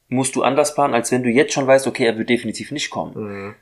musst 0.09 0.35
du 0.35 0.41
anders 0.41 0.73
planen, 0.73 0.95
als 0.95 1.11
wenn 1.11 1.21
du 1.21 1.29
jetzt 1.29 1.53
schon 1.53 1.67
weißt, 1.67 1.85
okay, 1.85 2.05
er 2.05 2.17
wird 2.17 2.29
definitiv 2.29 2.71
nicht 2.71 2.89
kommen. 2.89 3.13
Mhm. 3.15 3.55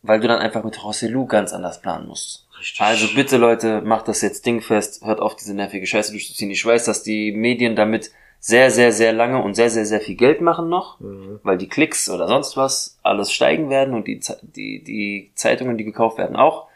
Weil 0.00 0.20
du 0.20 0.28
dann 0.28 0.40
einfach 0.40 0.64
mit 0.64 0.82
Rossellou 0.82 1.26
ganz 1.26 1.52
anders 1.52 1.82
planen 1.82 2.08
musst. 2.08 2.41
Richtig. 2.62 2.80
Also 2.80 3.12
bitte 3.16 3.38
Leute, 3.38 3.80
macht 3.82 4.06
das 4.06 4.22
jetzt 4.22 4.46
dingfest, 4.46 5.04
hört 5.04 5.18
auf 5.20 5.34
diese 5.34 5.52
nervige 5.52 5.84
Scheiße 5.84 6.12
durchzuziehen. 6.12 6.50
Ich 6.52 6.64
weiß, 6.64 6.84
dass 6.84 7.02
die 7.02 7.32
Medien 7.32 7.74
damit 7.74 8.12
sehr, 8.38 8.70
sehr, 8.70 8.92
sehr 8.92 9.12
lange 9.12 9.42
und 9.42 9.54
sehr, 9.54 9.68
sehr, 9.68 9.84
sehr 9.84 10.00
viel 10.00 10.14
Geld 10.14 10.40
machen 10.40 10.68
noch, 10.68 11.00
Mhm. 11.00 11.40
weil 11.42 11.58
die 11.58 11.68
Klicks 11.68 12.08
oder 12.08 12.28
sonst 12.28 12.56
was 12.56 12.98
alles 13.02 13.32
steigen 13.32 13.68
werden 13.68 13.94
und 13.94 14.06
die, 14.06 14.20
die, 14.42 14.82
die 14.84 15.32
Zeitungen, 15.34 15.76
die 15.76 15.84
gekauft 15.84 16.18
werden, 16.18 16.36
auch. 16.36 16.68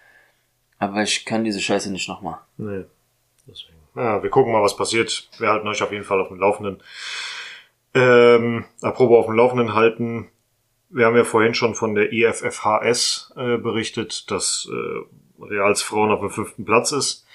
Aber 0.78 1.02
ich 1.02 1.24
kann 1.24 1.44
diese 1.44 1.60
Scheiße 1.60 1.90
nicht 1.92 2.08
nochmal. 2.08 2.38
Nee. 2.56 2.84
Deswegen. 3.48 3.76
Ja, 3.94 4.22
wir 4.22 4.30
gucken 4.30 4.52
mal, 4.52 4.62
was 4.62 4.76
passiert. 4.76 5.28
Wir 5.38 5.48
halten 5.48 5.68
euch 5.68 5.82
auf 5.82 5.92
jeden 5.92 6.04
Fall 6.04 6.20
auf 6.20 6.28
dem 6.28 6.38
Laufenden. 6.40 6.82
Ähm, 7.94 8.64
apropos 8.82 9.18
auf 9.20 9.26
dem 9.26 9.36
Laufenden 9.36 9.74
halten. 9.74 10.28
Wir 10.90 11.06
haben 11.06 11.16
ja 11.16 11.24
vorhin 11.24 11.54
schon 11.54 11.74
von 11.74 11.94
der 11.94 12.12
IFFHS 12.12 13.32
äh, 13.36 13.56
berichtet, 13.56 14.30
dass 14.30 14.68
äh, 14.70 15.00
Reals 15.40 15.82
Frauen 15.82 16.10
auf 16.10 16.20
dem 16.20 16.30
fünften 16.30 16.64
Platz 16.64 16.92
ist. 16.92 17.26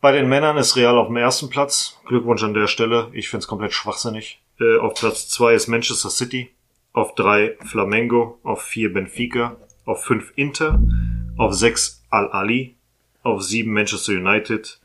Bei 0.00 0.12
den 0.12 0.28
Männern 0.28 0.56
ist 0.56 0.76
Real 0.76 0.98
auf 0.98 1.08
dem 1.08 1.16
ersten 1.16 1.48
Platz. 1.48 1.98
Glückwunsch 2.06 2.42
an 2.42 2.54
der 2.54 2.66
Stelle. 2.66 3.08
Ich 3.12 3.28
find's 3.28 3.46
komplett 3.46 3.72
schwachsinnig. 3.72 4.40
Äh, 4.60 4.78
auf 4.78 4.94
Platz 4.94 5.28
zwei 5.28 5.54
ist 5.54 5.68
Manchester 5.68 6.10
City. 6.10 6.50
Auf 6.92 7.14
drei 7.14 7.56
Flamengo. 7.64 8.38
Auf 8.42 8.62
vier 8.62 8.92
Benfica. 8.92 9.56
Auf 9.84 10.04
fünf 10.04 10.32
Inter. 10.36 10.80
Auf 11.36 11.54
sechs 11.54 12.04
Al-Ali. 12.10 12.76
Auf 13.22 13.42
sieben 13.42 13.72
Manchester 13.72 14.12
United. 14.12 14.78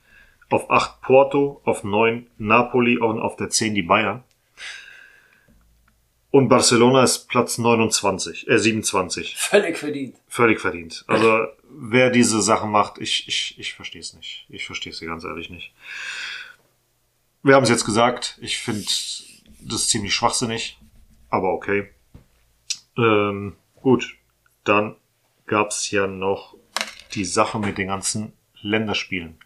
Auf 0.49 0.71
acht 0.71 1.01
Porto. 1.01 1.61
Auf 1.65 1.83
neun 1.83 2.27
Napoli. 2.37 2.97
Und 2.97 3.19
auf 3.19 3.35
der 3.35 3.49
zehn 3.49 3.75
die 3.75 3.83
Bayern. 3.83 4.23
Und 6.31 6.47
Barcelona 6.47 7.03
ist 7.03 7.27
Platz 7.27 7.57
29, 7.57 8.47
äh 8.49 8.57
27. 8.57 9.35
Völlig 9.37 9.77
verdient. 9.77 10.15
Völlig 10.29 10.61
verdient. 10.61 11.03
Also 11.07 11.45
wer 11.73 12.09
diese 12.09 12.41
Sachen 12.41 12.71
macht, 12.71 12.97
ich, 12.97 13.27
ich, 13.27 13.57
ich 13.57 13.73
verstehe 13.73 14.01
es 14.01 14.13
nicht. 14.13 14.45
Ich 14.49 14.65
verstehe 14.65 14.91
es 14.91 14.99
ganz 14.99 15.23
ehrlich 15.23 15.49
nicht. 15.49 15.73
Wir 17.43 17.55
haben 17.55 17.63
es 17.63 17.69
jetzt 17.69 17.85
gesagt. 17.85 18.37
Ich 18.41 18.59
finde 18.59 18.85
das 19.61 19.87
ziemlich 19.87 20.13
schwachsinnig. 20.13 20.77
Aber 21.29 21.53
okay. 21.53 21.89
Ähm, 22.97 23.55
gut. 23.75 24.15
Dann 24.63 24.95
gab 25.47 25.69
es 25.69 25.89
ja 25.91 26.07
noch 26.07 26.55
die 27.13 27.25
Sache 27.25 27.59
mit 27.59 27.77
den 27.77 27.87
ganzen 27.87 28.33
Länderspielen. 28.61 29.37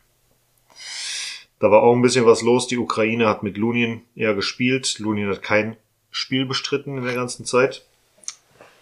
Da 1.60 1.72
war 1.72 1.84
auch 1.84 1.96
ein 1.96 2.02
bisschen 2.02 2.26
was 2.26 2.42
los. 2.42 2.68
Die 2.68 2.78
Ukraine 2.78 3.28
hat 3.28 3.44
mit 3.44 3.58
Lunin 3.58 4.02
ja 4.14 4.34
gespielt. 4.34 5.00
Lunin 5.00 5.30
hat 5.30 5.42
kein 5.42 5.78
Spiel 6.12 6.46
bestritten 6.46 6.98
in 6.98 7.06
der 7.06 7.16
ganzen 7.16 7.46
Zeit. 7.46 7.86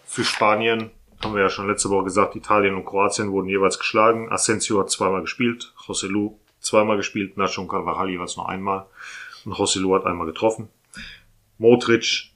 Für 0.06 0.24
Spanien 0.24 0.90
haben 1.24 1.34
wir 1.34 1.42
ja 1.42 1.48
schon 1.48 1.66
letzte 1.66 1.90
Woche 1.90 2.04
gesagt, 2.04 2.36
Italien 2.36 2.74
und 2.74 2.84
Kroatien 2.84 3.32
wurden 3.32 3.48
jeweils 3.48 3.78
geschlagen. 3.78 4.30
Asensio 4.30 4.78
hat 4.80 4.90
zweimal 4.90 5.22
gespielt, 5.22 5.72
Joselu 5.86 6.36
zweimal 6.60 6.96
gespielt, 6.96 7.36
Nacho 7.36 7.62
und 7.62 7.68
Carvajal 7.68 8.10
jeweils 8.10 8.36
nur 8.36 8.48
einmal. 8.48 8.86
Und 9.44 9.56
Joselu 9.56 9.94
hat 9.94 10.06
einmal 10.06 10.26
getroffen. 10.26 10.68
Modric 11.58 12.30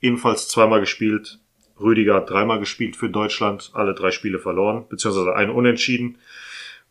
ebenfalls 0.00 0.48
zweimal 0.48 0.80
gespielt. 0.80 1.38
Rüdiger 1.80 2.14
hat 2.14 2.30
dreimal 2.30 2.58
gespielt 2.58 2.96
für 2.96 3.10
Deutschland, 3.10 3.70
alle 3.74 3.94
drei 3.94 4.10
Spiele 4.10 4.38
verloren, 4.38 4.86
beziehungsweise 4.88 5.34
ein 5.34 5.50
Unentschieden 5.50 6.18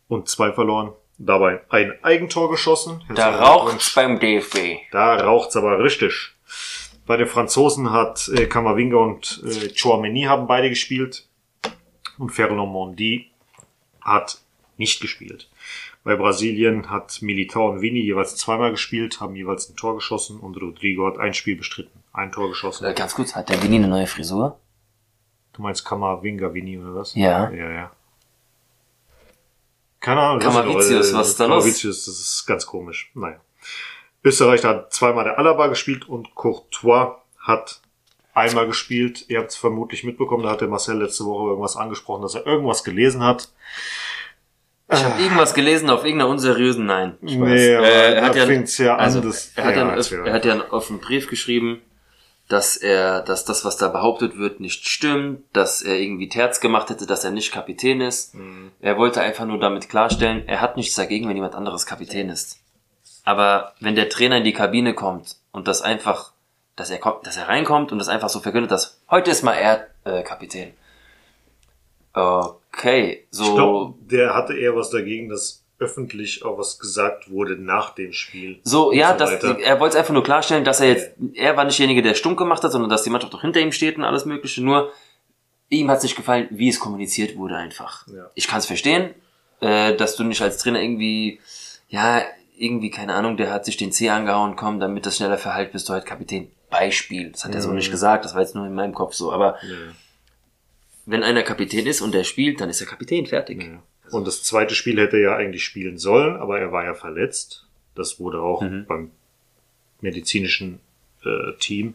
und 0.08 0.28
zwei 0.28 0.52
verloren. 0.52 0.92
Dabei 1.18 1.62
ein 1.70 1.94
Eigentor 2.02 2.50
geschossen. 2.50 3.02
Da 3.08 3.30
Herzlichen 3.30 3.44
raucht's 3.44 3.94
beim 3.94 4.20
DFB. 4.20 4.58
da 4.92 5.16
raucht's 5.16 5.56
aber 5.56 5.82
richtig. 5.82 6.35
Bei 7.06 7.16
den 7.16 7.28
Franzosen 7.28 7.92
hat 7.92 8.28
äh, 8.28 8.46
Kamavinga 8.46 8.96
und 8.96 9.42
äh, 9.44 9.72
Chouameni 9.72 10.22
haben 10.22 10.46
beide 10.46 10.68
gespielt. 10.68 11.28
Und 12.18 12.30
Ferland 12.30 12.72
Mondi 12.72 13.30
hat 14.00 14.40
nicht 14.76 15.00
gespielt. 15.00 15.48
Bei 16.02 16.16
Brasilien 16.16 16.90
hat 16.90 17.20
Militao 17.20 17.70
und 17.70 17.80
Vini 17.80 18.00
jeweils 18.00 18.36
zweimal 18.36 18.70
gespielt, 18.70 19.20
haben 19.20 19.34
jeweils 19.34 19.68
ein 19.68 19.76
Tor 19.76 19.96
geschossen 19.96 20.38
und 20.38 20.56
Rodrigo 20.56 21.06
hat 21.06 21.18
ein 21.18 21.34
Spiel 21.34 21.56
bestritten, 21.56 22.00
ein 22.12 22.30
Tor 22.30 22.48
geschossen. 22.48 22.84
Äh, 22.84 22.94
ganz 22.94 23.14
kurz, 23.14 23.34
hat 23.34 23.48
der 23.48 23.62
Vini 23.62 23.76
eine 23.76 23.88
neue 23.88 24.06
Frisur? 24.06 24.58
Du 25.52 25.62
meinst 25.62 25.84
Kamavinga 25.84 26.54
Vini 26.54 26.78
oder 26.78 26.94
was? 26.94 27.14
Ja. 27.14 27.50
Ja, 27.50 27.70
ja. 27.70 27.90
Keine 30.00 30.20
Ahnung. 30.20 30.40
das 30.40 30.54
Kamavicius, 30.54 31.12
was 31.12 31.28
ist 31.30 31.40
da 31.40 31.46
los? 31.46 31.64
Kamavicius, 31.64 32.04
das 32.04 32.20
ist 32.20 32.46
ganz 32.46 32.66
komisch. 32.66 33.10
Naja. 33.14 33.40
Österreich 34.26 34.64
hat 34.64 34.92
zweimal 34.92 35.24
der 35.24 35.38
Alaba 35.38 35.68
gespielt 35.68 36.08
und 36.08 36.34
Courtois 36.34 37.16
hat 37.38 37.80
einmal 38.34 38.66
gespielt. 38.66 39.24
Ihr 39.28 39.38
habt 39.38 39.50
es 39.50 39.56
vermutlich 39.56 40.02
mitbekommen, 40.04 40.42
da 40.42 40.50
hat 40.50 40.60
der 40.60 40.68
Marcel 40.68 40.98
letzte 41.00 41.24
Woche 41.24 41.48
irgendwas 41.50 41.76
angesprochen, 41.76 42.22
dass 42.22 42.34
er 42.34 42.44
irgendwas 42.46 42.82
gelesen 42.84 43.22
hat. 43.22 43.48
Ich 44.92 45.02
habe 45.04 45.20
irgendwas 45.20 45.54
gelesen 45.54 45.90
auf 45.90 46.04
irgendeiner 46.04 46.30
unseriösen, 46.30 46.86
nein. 46.86 47.16
Ich 47.22 47.40
weiß. 47.40 47.48
Nee, 47.48 47.66
Äh, 47.74 48.14
er 48.14 48.22
hat 48.24 48.36
ja, 48.36 48.44
ja 48.44 48.94
an, 48.94 49.00
also, 49.00 49.20
das- 49.20 49.52
er, 49.56 49.64
hat 49.64 49.70
ja, 49.74 49.76
ja, 49.82 49.86
einen, 49.88 49.96
erzähl 49.96 50.26
er 50.26 50.32
hat 50.32 50.44
ja 50.44 50.52
einen 50.52 50.62
offenen 50.62 51.00
Brief 51.00 51.28
geschrieben, 51.28 51.80
dass 52.48 52.76
er, 52.76 53.22
dass 53.22 53.44
das, 53.44 53.64
was 53.64 53.76
da 53.76 53.88
behauptet 53.88 54.38
wird, 54.38 54.60
nicht 54.60 54.86
stimmt, 54.86 55.42
dass 55.52 55.82
er 55.82 55.96
irgendwie 55.98 56.28
Terz 56.28 56.60
gemacht 56.60 56.90
hätte, 56.90 57.06
dass 57.06 57.24
er 57.24 57.32
nicht 57.32 57.50
Kapitän 57.52 58.00
ist. 58.00 58.34
Mhm. 58.36 58.70
Er 58.80 58.96
wollte 58.96 59.20
einfach 59.20 59.46
nur 59.46 59.58
damit 59.58 59.88
klarstellen, 59.88 60.46
er 60.46 60.60
hat 60.60 60.76
nichts 60.76 60.94
dagegen, 60.94 61.28
wenn 61.28 61.36
jemand 61.36 61.56
anderes 61.56 61.86
Kapitän 61.86 62.28
ist. 62.28 62.60
Aber 63.26 63.72
wenn 63.80 63.96
der 63.96 64.08
Trainer 64.08 64.36
in 64.36 64.44
die 64.44 64.52
Kabine 64.52 64.94
kommt 64.94 65.36
und 65.50 65.66
das 65.66 65.82
einfach, 65.82 66.32
dass 66.76 66.90
er 66.90 66.98
kommt, 66.98 67.26
dass 67.26 67.36
er 67.36 67.48
reinkommt 67.48 67.90
und 67.90 67.98
das 67.98 68.08
einfach 68.08 68.28
so 68.28 68.38
verkündet, 68.38 68.70
dass 68.70 69.00
heute 69.10 69.32
ist 69.32 69.42
mal 69.42 69.54
er 69.54 69.88
äh, 70.04 70.22
Kapitän. 70.22 70.72
Okay, 72.12 73.26
so. 73.32 73.44
Ich 73.44 73.54
glaube, 73.54 73.94
der 74.00 74.34
hatte 74.34 74.56
eher 74.56 74.76
was 74.76 74.90
dagegen, 74.90 75.28
dass 75.28 75.64
öffentlich 75.80 76.44
auch 76.44 76.56
was 76.56 76.78
gesagt 76.78 77.28
wurde 77.28 77.56
nach 77.56 77.96
dem 77.96 78.12
Spiel. 78.12 78.60
So, 78.62 78.92
ja, 78.92 79.12
so 79.12 79.18
das, 79.18 79.42
er 79.42 79.80
wollte 79.80 79.94
es 79.94 79.98
einfach 79.98 80.14
nur 80.14 80.22
klarstellen, 80.22 80.64
dass 80.64 80.80
er 80.80 80.88
jetzt, 80.88 81.10
er 81.34 81.56
war 81.56 81.64
nicht 81.64 81.78
derjenige, 81.80 82.02
der 82.02 82.14
stumm 82.14 82.36
gemacht 82.36 82.62
hat, 82.62 82.70
sondern 82.70 82.88
dass 82.88 83.02
die 83.02 83.10
Mannschaft 83.10 83.34
auch 83.34 83.42
hinter 83.42 83.60
ihm 83.60 83.72
steht 83.72 83.98
und 83.98 84.04
alles 84.04 84.24
Mögliche. 84.24 84.62
Nur, 84.62 84.92
ihm 85.68 85.90
hat 85.90 85.98
es 85.98 86.04
nicht 86.04 86.16
gefallen, 86.16 86.46
wie 86.50 86.68
es 86.68 86.78
kommuniziert 86.78 87.36
wurde 87.36 87.56
einfach. 87.56 88.06
Ja. 88.06 88.30
Ich 88.36 88.46
kann 88.46 88.60
es 88.60 88.66
verstehen, 88.66 89.14
äh, 89.60 89.96
dass 89.96 90.14
du 90.14 90.22
nicht 90.22 90.40
als 90.40 90.58
Trainer 90.58 90.80
irgendwie, 90.80 91.40
ja, 91.88 92.22
irgendwie, 92.56 92.90
keine 92.90 93.14
Ahnung, 93.14 93.36
der 93.36 93.52
hat 93.52 93.64
sich 93.64 93.76
den 93.76 93.92
C 93.92 94.08
angehauen, 94.08 94.56
komm, 94.56 94.80
damit 94.80 95.04
das 95.06 95.16
schneller 95.16 95.38
verheilt, 95.38 95.72
bist 95.72 95.88
du 95.88 95.92
halt 95.92 96.06
Kapitän. 96.06 96.50
Beispiel. 96.70 97.30
Das 97.30 97.44
hat 97.44 97.54
er 97.54 97.60
so 97.62 97.68
Mhm. 97.70 97.76
nicht 97.76 97.90
gesagt, 97.90 98.24
das 98.24 98.34
war 98.34 98.40
jetzt 98.40 98.54
nur 98.54 98.66
in 98.66 98.74
meinem 98.74 98.94
Kopf 98.94 99.14
so. 99.14 99.32
Aber 99.32 99.56
Ja. 99.62 99.76
wenn 101.04 101.22
einer 101.22 101.42
Kapitän 101.42 101.86
ist 101.86 102.00
und 102.00 102.12
der 102.14 102.24
spielt, 102.24 102.60
dann 102.60 102.68
ist 102.70 102.80
er 102.80 102.86
Kapitän, 102.86 103.26
fertig. 103.26 103.62
Ja. 103.62 103.82
Und 104.10 104.26
das 104.26 104.42
zweite 104.42 104.74
Spiel 104.74 104.98
hätte 105.00 105.16
er 105.16 105.22
ja 105.22 105.36
eigentlich 105.36 105.64
spielen 105.64 105.98
sollen, 105.98 106.36
aber 106.36 106.58
er 106.58 106.72
war 106.72 106.84
ja 106.84 106.94
verletzt. 106.94 107.66
Das 107.94 108.18
wurde 108.18 108.40
auch 108.40 108.62
Mhm. 108.62 108.84
beim 108.86 109.10
medizinischen 110.00 110.80
äh, 111.24 111.52
Team 111.58 111.94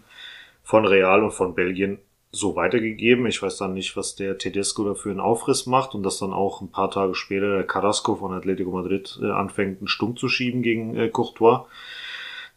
von 0.63 0.85
Real 0.85 1.23
und 1.23 1.31
von 1.31 1.55
Belgien 1.55 1.99
so 2.31 2.55
weitergegeben. 2.55 3.25
Ich 3.25 3.41
weiß 3.41 3.57
dann 3.57 3.73
nicht, 3.73 3.97
was 3.97 4.15
der 4.15 4.37
Tedesco 4.37 4.85
dafür 4.85 5.11
einen 5.11 5.19
Aufriss 5.19 5.65
macht 5.65 5.95
und 5.95 6.03
dass 6.03 6.19
dann 6.19 6.33
auch 6.33 6.61
ein 6.61 6.71
paar 6.71 6.89
Tage 6.89 7.13
später 7.15 7.55
der 7.55 7.67
Carrasco 7.67 8.15
von 8.15 8.33
Atletico 8.33 8.71
Madrid 8.71 9.19
äh, 9.21 9.31
anfängt, 9.31 9.79
einen 9.79 9.87
Stumm 9.87 10.15
zu 10.15 10.29
schieben 10.29 10.61
gegen 10.61 10.95
äh, 10.95 11.09
Courtois. 11.09 11.65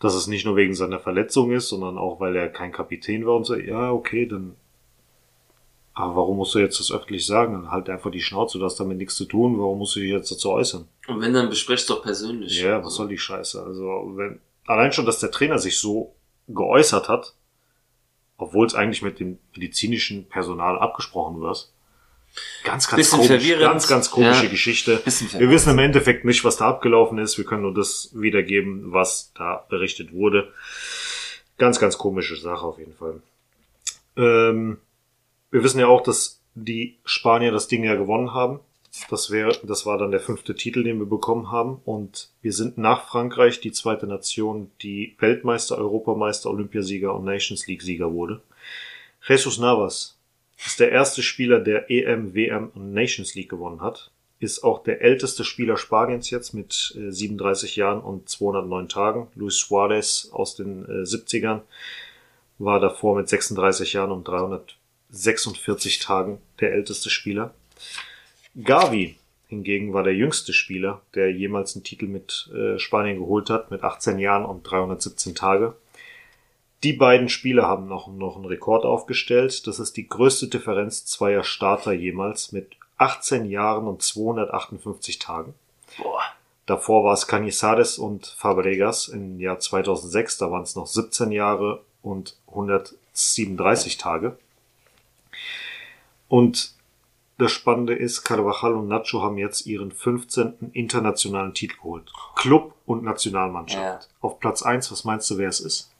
Dass 0.01 0.15
es 0.15 0.27
nicht 0.27 0.45
nur 0.45 0.57
wegen 0.57 0.75
seiner 0.75 1.01
Verletzung 1.01 1.53
ist, 1.53 1.69
sondern 1.69 1.99
auch, 1.99 2.21
weil 2.21 2.37
er 2.37 2.49
kein 2.49 2.73
Kapitän 2.73 3.27
war 3.27 3.37
und 3.37 3.45
so. 3.45 3.55
Ja, 3.55 3.91
okay, 3.91 4.27
dann 4.27 4.57
aber 5.95 6.17
warum 6.17 6.39
musst 6.39 6.57
du 6.57 6.59
jetzt 6.59 6.81
das 6.81 6.91
öffentlich 6.91 7.25
sagen? 7.25 7.71
Halt 7.71 7.89
einfach 7.89 8.11
die 8.11 8.21
Schnauze, 8.21 8.59
du 8.59 8.65
hast 8.65 8.81
damit 8.81 8.99
nichts 8.99 9.15
zu 9.15 9.27
tun. 9.27 9.59
Warum 9.61 9.79
musst 9.79 9.95
du 9.95 10.01
dich 10.01 10.11
jetzt 10.11 10.31
dazu 10.31 10.51
äußern? 10.51 10.89
Und 11.07 11.21
wenn, 11.21 11.33
dann 11.33 11.49
besprechst 11.49 11.89
doch 11.89 12.03
persönlich. 12.03 12.61
Ja, 12.61 12.85
was 12.85 12.97
soll 12.97 13.09
die 13.09 13.19
Scheiße? 13.19 13.63
Also, 13.63 14.13
wenn, 14.17 14.41
allein 14.67 14.93
schon, 14.93 15.07
dass 15.07 15.21
der 15.21 15.31
Trainer 15.31 15.59
sich 15.61 15.79
so 15.79 16.13
geäußert 16.49 17.09
hat, 17.09 17.35
obwohl 18.37 18.67
es 18.67 18.75
eigentlich 18.75 19.03
mit 19.03 19.21
dem 19.21 19.39
medizinischen 19.55 20.29
Personal 20.29 20.79
abgesprochen 20.79 21.41
wird. 21.41 21.71
Ganz, 22.65 22.89
ganz 22.89 22.97
Bisschen 22.99 23.19
komisch. 23.19 23.29
verwirrend. 23.29 23.63
Ganz, 23.63 23.87
ganz 23.87 24.11
komische 24.11 24.45
Ja. 24.45 24.51
Geschichte. 24.51 25.01
Wir 25.05 25.51
wissen 25.51 25.71
im 25.71 25.79
Endeffekt 25.79 26.25
nicht, 26.25 26.45
was 26.45 26.57
da 26.57 26.69
abgelaufen 26.69 27.19
ist. 27.19 27.39
Wir 27.39 27.45
können 27.45 27.63
nur 27.63 27.75
das 27.75 28.11
wiedergeben, 28.15 28.93
was 28.93 29.33
da 29.37 29.65
berichtet 29.69 30.13
wurde. 30.13 30.53
Ganz, 31.59 31.79
ganz 31.79 31.97
komische 31.97 32.35
Sache 32.37 32.67
auf 32.67 32.79
jeden 32.79 32.95
Fall. 32.95 33.23
Ähm, 34.17 34.79
wir 35.53 35.63
wissen 35.63 35.79
ja 35.79 35.87
auch, 35.87 36.01
dass 36.03 36.41
die 36.57 36.99
Spanier 37.05 37.53
das 37.53 37.69
Ding 37.69 37.85
ja 37.85 37.95
gewonnen 37.95 38.35
haben. 38.35 38.59
Das 39.11 39.31
wäre, 39.31 39.59
das 39.65 39.87
war 39.87 39.99
dann 39.99 40.13
der 40.13 40.21
fünfte 40.21 40.55
Titel, 40.55 40.85
den 40.85 40.99
wir 40.99 41.07
bekommen 41.07 41.51
haben. 41.51 41.81
Und 41.85 42.31
wir 42.43 42.53
sind 42.53 42.79
nach 42.79 43.09
Frankreich 43.09 43.61
die 43.61 43.73
zweite 43.73 44.07
Nation, 44.07 44.71
die 44.83 45.17
Weltmeister, 45.19 45.77
Europameister, 45.79 46.49
Olympiasieger 46.51 47.15
und 47.15 47.25
Nations 47.25 47.67
League 47.67 47.83
Sieger 47.83 48.13
wurde. 48.13 48.41
Jesus 49.27 49.59
Navas 49.59 50.17
ist 50.65 50.79
der 50.79 50.93
erste 50.93 51.23
Spieler, 51.23 51.61
der 51.61 51.91
EM, 51.91 52.35
WM 52.35 52.71
und 52.75 52.93
Nations 52.93 53.35
League 53.35 53.49
gewonnen 53.51 53.81
hat. 53.81 54.13
Ist 54.39 54.63
auch 54.63 54.83
der 54.83 55.01
älteste 55.01 55.43
Spieler 55.45 55.77
Spaniens 55.77 56.31
jetzt 56.31 56.53
mit 56.55 56.95
äh, 56.97 57.11
37 57.11 57.77
Jahren 57.77 58.01
und 58.01 58.29
209 58.29 58.89
Tagen. 58.89 59.29
Luis 59.35 59.59
Suarez 59.59 60.29
aus 60.33 60.55
den 60.55 60.85
äh, 60.85 61.03
70ern 61.03 61.63
war 62.59 62.79
davor 62.79 63.17
mit 63.17 63.29
36 63.29 63.95
Jahren 63.95 64.13
und 64.13 64.29
346 64.29 65.99
Tagen 65.99 66.39
der 66.61 66.73
älteste 66.73 67.11
Spieler. 67.11 67.55
Gavi 68.63 69.17
hingegen 69.49 69.93
war 69.93 70.03
der 70.03 70.15
jüngste 70.15 70.53
Spieler, 70.53 71.01
der 71.15 71.33
jemals 71.33 71.75
einen 71.75 71.85
Titel 71.85 72.07
mit 72.07 72.51
äh, 72.55 72.79
Spanien 72.79 73.19
geholt 73.19 73.51
hat, 73.51 73.71
mit 73.71 73.83
18 73.83 74.19
Jahren 74.19 74.45
und 74.45 74.63
317 74.63 75.35
Tage. 75.35 75.75
Die 76.83 76.93
beiden 76.93 77.29
Spieler 77.29 77.67
haben 77.67 77.89
noch, 77.89 78.09
noch 78.09 78.37
einen 78.37 78.45
Rekord 78.45 78.85
aufgestellt. 78.85 79.67
Das 79.67 79.79
ist 79.79 79.97
die 79.97 80.07
größte 80.07 80.49
Differenz 80.49 81.07
zweier 81.07 81.43
Starter 81.43 81.93
jemals 81.93 82.53
mit 82.53 82.77
18 82.99 83.47
Jahren 83.47 83.87
und 83.87 84.03
258 84.03 85.19
Tagen. 85.19 85.55
Boah. 85.97 86.21
Davor 86.67 87.05
war 87.05 87.15
es 87.15 87.27
Canizares 87.27 87.99
und 87.99 88.27
Fabregas 88.27 89.09
im 89.09 89.39
Jahr 89.39 89.59
2006. 89.59 90.39
Da 90.39 90.51
waren 90.51 90.63
es 90.63 90.77
noch 90.77 90.87
17 90.87 91.31
Jahre 91.33 91.83
und 92.03 92.37
137 92.49 93.99
Tage. 93.99 94.39
Und 96.29 96.75
das 97.37 97.51
Spannende 97.51 97.95
ist, 97.95 98.23
Carvajal 98.23 98.75
und 98.75 98.89
Nacho 98.89 99.23
haben 99.23 99.39
jetzt 99.39 99.67
ihren 99.67 99.91
15. 99.91 100.71
internationalen 100.73 101.53
Titel 101.53 101.77
geholt. 101.77 102.13
Club 102.37 102.75
und 102.87 103.03
Nationalmannschaft. 103.03 104.05
Ja. 104.05 104.09
Auf 104.21 104.39
Platz 104.39 104.63
1, 104.63 104.93
was 104.93 105.05
meinst 105.05 105.29
du, 105.31 105.39
wer 105.39 105.49
es 105.49 105.61
ist? 105.61 105.93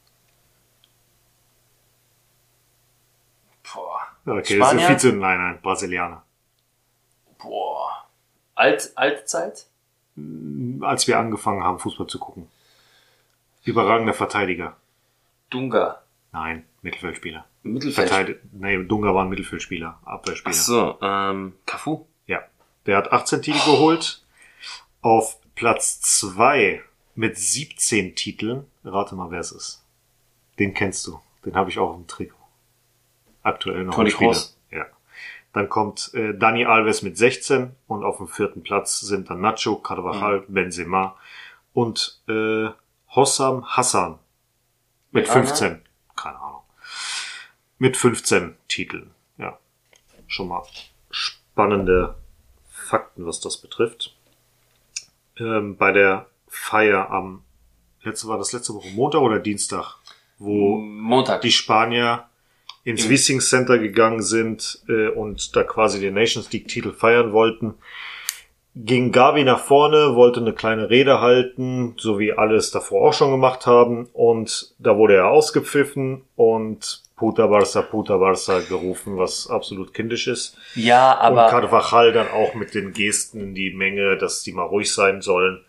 Boah. 3.73 3.99
Okay, 4.25 4.57
das 4.57 4.67
Spanier? 4.69 4.89
ist 4.89 5.03
Vize, 5.03 5.13
nein, 5.13 5.37
nein, 5.37 5.59
Brasilianer. 5.61 6.23
Boah. 7.37 8.07
Alt, 8.55 8.93
Altzeit? 8.95 9.67
Als 10.81 11.07
wir 11.07 11.19
angefangen 11.19 11.63
haben, 11.63 11.79
Fußball 11.79 12.07
zu 12.07 12.19
gucken. 12.19 12.47
Überragender 13.65 14.13
Verteidiger. 14.13 14.77
Dunga. 15.49 16.01
Nein, 16.31 16.65
Mittelfeldspieler. 16.81 17.45
Mittelfeld. 17.65 18.09
Verteidig 18.09 18.37
nee, 18.51 18.83
Dunga 18.83 19.13
war 19.13 19.23
ein 19.23 19.29
Mittelfeldspieler, 19.29 19.99
Abwehrspieler. 20.05 20.55
Ach 20.55 20.59
so, 20.59 20.97
ähm, 21.01 21.53
Cafu? 21.65 22.05
Ja. 22.27 22.39
Der 22.85 22.97
hat 22.97 23.11
18 23.11 23.41
Titel 23.41 23.57
geholt. 23.65 24.23
Auf 25.01 25.37
Platz 25.55 26.01
2 26.01 26.81
mit 27.15 27.37
17 27.37 28.15
Titeln. 28.15 28.65
Rate 28.83 29.15
mal, 29.15 29.31
wer 29.31 29.39
es 29.39 29.51
ist. 29.51 29.83
Den 30.59 30.73
kennst 30.73 31.05
du. 31.07 31.19
Den 31.45 31.55
habe 31.55 31.69
ich 31.69 31.79
auch 31.79 31.95
im 31.95 32.07
Trikot. 32.07 32.35
Aktuell 33.43 33.83
noch 33.83 33.95
Toni. 33.95 34.11
Kroos. 34.11 34.57
Ja. 34.71 34.85
Dann 35.53 35.69
kommt 35.69 36.11
äh, 36.13 36.33
Dani 36.37 36.65
Alves 36.65 37.01
mit 37.01 37.17
16 37.17 37.71
und 37.87 38.03
auf 38.03 38.17
dem 38.17 38.27
vierten 38.27 38.63
Platz 38.63 38.99
sind 38.99 39.29
dann 39.29 39.41
Nacho, 39.41 39.75
Carvajal, 39.77 40.41
Mhm. 40.47 40.53
Benzema 40.53 41.15
und 41.73 42.21
äh, 42.27 42.69
Hossam 43.09 43.65
Hassan 43.65 44.19
mit 45.11 45.23
Mit 45.23 45.29
einer? 45.31 45.45
15. 45.45 45.81
Keine 46.15 46.39
Ahnung. 46.39 46.61
Mit 47.77 47.97
15 47.97 48.55
Titeln. 48.67 49.11
Ja. 49.37 49.59
Schon 50.27 50.47
mal 50.47 50.63
spannende 51.09 52.15
Fakten, 52.69 53.25
was 53.25 53.39
das 53.39 53.57
betrifft. 53.57 54.15
Ähm, 55.37 55.75
bei 55.77 55.91
der 55.91 56.27
Feier 56.47 57.09
am 57.09 57.43
letzte 58.03 58.27
war 58.27 58.37
das 58.37 58.53
letzte 58.53 58.73
Woche 58.73 58.89
Montag 58.89 59.21
oder 59.21 59.39
Dienstag, 59.39 59.97
wo 60.37 60.77
Montag. 60.77 61.41
die 61.41 61.51
Spanier 61.51 62.29
ins 62.83 63.09
Wissing 63.09 63.41
Center 63.41 63.79
gegangen 63.79 64.21
sind 64.21 64.83
äh, 64.87 65.07
und 65.07 65.55
da 65.55 65.63
quasi 65.63 65.99
den 65.99 66.13
Nations 66.13 66.51
League 66.51 66.67
Titel 66.67 66.93
feiern 66.93 67.33
wollten, 67.33 67.73
ging 68.75 69.11
Gavi 69.11 69.43
nach 69.43 69.59
vorne, 69.59 70.15
wollte 70.15 70.39
eine 70.39 70.53
kleine 70.53 70.89
Rede 70.89 71.19
halten, 71.19 71.95
so 71.97 72.19
wie 72.19 72.33
alles 72.33 72.71
davor 72.71 73.09
auch 73.09 73.13
schon 73.13 73.31
gemacht 73.31 73.65
haben 73.65 74.07
und 74.13 74.75
da 74.77 74.97
wurde 74.97 75.15
er 75.15 75.29
ausgepfiffen 75.29 76.21
und 76.35 77.01
Puta 77.15 77.45
Barça 77.45 78.59
gerufen, 78.67 79.17
was 79.17 79.49
absolut 79.49 79.93
kindisch 79.93 80.27
ist. 80.27 80.57
ja, 80.75 81.13
und 81.13 81.37
aber, 81.37 81.49
Carvajal 81.49 82.11
dann 82.11 82.29
auch 82.29 82.53
mit 82.55 82.73
den 82.73 82.91
Gesten 82.91 83.39
in 83.39 83.55
die 83.55 83.71
Menge, 83.73 84.17
dass 84.17 84.43
die 84.43 84.51
mal 84.51 84.65
ruhig 84.65 84.93
sein 84.93 85.21
sollen. 85.21 85.63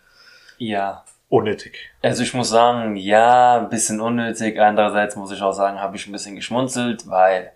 ja. 0.57 1.03
Unnötig. 1.29 1.77
Also 2.01 2.23
ich 2.23 2.33
muss 2.33 2.47
sagen, 2.49 2.95
ja, 2.95 3.57
ein 3.57 3.67
bisschen 3.67 3.99
unnötig. 3.99 4.57
Andererseits 4.61 5.17
muss 5.17 5.29
ich 5.33 5.41
auch 5.41 5.51
sagen, 5.51 5.77
habe 5.77 5.97
ich 5.97 6.07
ein 6.07 6.13
bisschen 6.13 6.37
geschmunzelt, 6.37 7.09
weil 7.09 7.51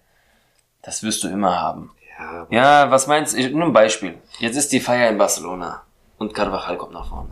das 0.81 1.03
wirst 1.03 1.23
du 1.23 1.29
immer 1.29 1.61
haben. 1.61 1.91
Ja, 2.19 2.47
Ja, 2.49 2.91
was 2.91 3.07
meinst 3.07 3.37
du? 3.37 3.49
Nur 3.51 3.67
ein 3.67 3.73
Beispiel. 3.73 4.17
Jetzt 4.39 4.57
ist 4.57 4.73
die 4.73 4.81
Feier 4.81 5.09
in 5.09 5.17
Barcelona 5.17 5.83
und 6.17 6.33
Carvajal 6.33 6.77
kommt 6.77 6.91
nach 6.91 7.07
vorne. 7.07 7.31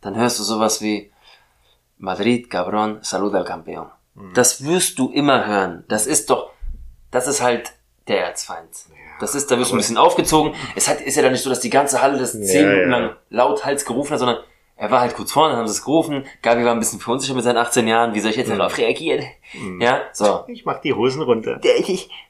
Dann 0.00 0.16
hörst 0.16 0.38
du 0.38 0.44
sowas 0.44 0.80
wie 0.80 1.12
Madrid, 1.98 2.48
Cabron, 2.48 2.98
Salud 3.02 3.34
al 3.34 3.44
Campeón. 3.44 3.90
Das 4.34 4.64
wirst 4.64 4.98
du 4.98 5.10
immer 5.10 5.46
hören. 5.46 5.84
Das 5.88 6.06
ist 6.06 6.30
doch, 6.30 6.50
das 7.10 7.26
ist 7.26 7.42
halt 7.42 7.72
der 8.08 8.24
Erzfeind. 8.26 8.68
Das 9.20 9.34
ist, 9.34 9.50
da 9.50 9.58
wirst 9.58 9.70
du 9.70 9.76
ein 9.76 9.78
bisschen 9.78 9.98
aufgezogen. 9.98 10.54
Es 10.74 10.88
hat, 10.88 11.00
ist 11.00 11.14
ja 11.16 11.22
dann 11.22 11.32
nicht 11.32 11.42
so, 11.42 11.50
dass 11.50 11.60
die 11.60 11.70
ganze 11.70 12.00
Halle 12.00 12.18
das 12.18 12.32
zehn 12.32 12.64
Ja, 12.64 12.68
Minuten 12.70 12.90
ja. 12.90 12.98
lang 12.98 13.16
lauthals 13.28 13.84
gerufen 13.84 14.12
hat, 14.12 14.18
sondern 14.18 14.38
er 14.76 14.90
war 14.90 15.02
halt 15.02 15.14
kurz 15.14 15.32
vorne, 15.32 15.50
dann 15.50 15.58
haben 15.58 15.68
sie 15.68 15.74
es 15.74 15.84
gerufen. 15.84 16.24
Gabi 16.40 16.64
war 16.64 16.72
ein 16.72 16.78
bisschen 16.78 17.00
verunsichert 17.00 17.36
mit 17.36 17.44
seinen 17.44 17.58
18 17.58 17.86
Jahren. 17.86 18.14
Wie 18.14 18.20
soll 18.20 18.30
ich 18.30 18.38
jetzt 18.38 18.50
darauf 18.50 18.78
reagieren? 18.78 19.26
Ja, 19.78 20.00
so. 20.14 20.44
ich 20.48 20.64
mach 20.64 20.80
die 20.80 20.94
Hosen 20.94 21.20
runter. 21.20 21.58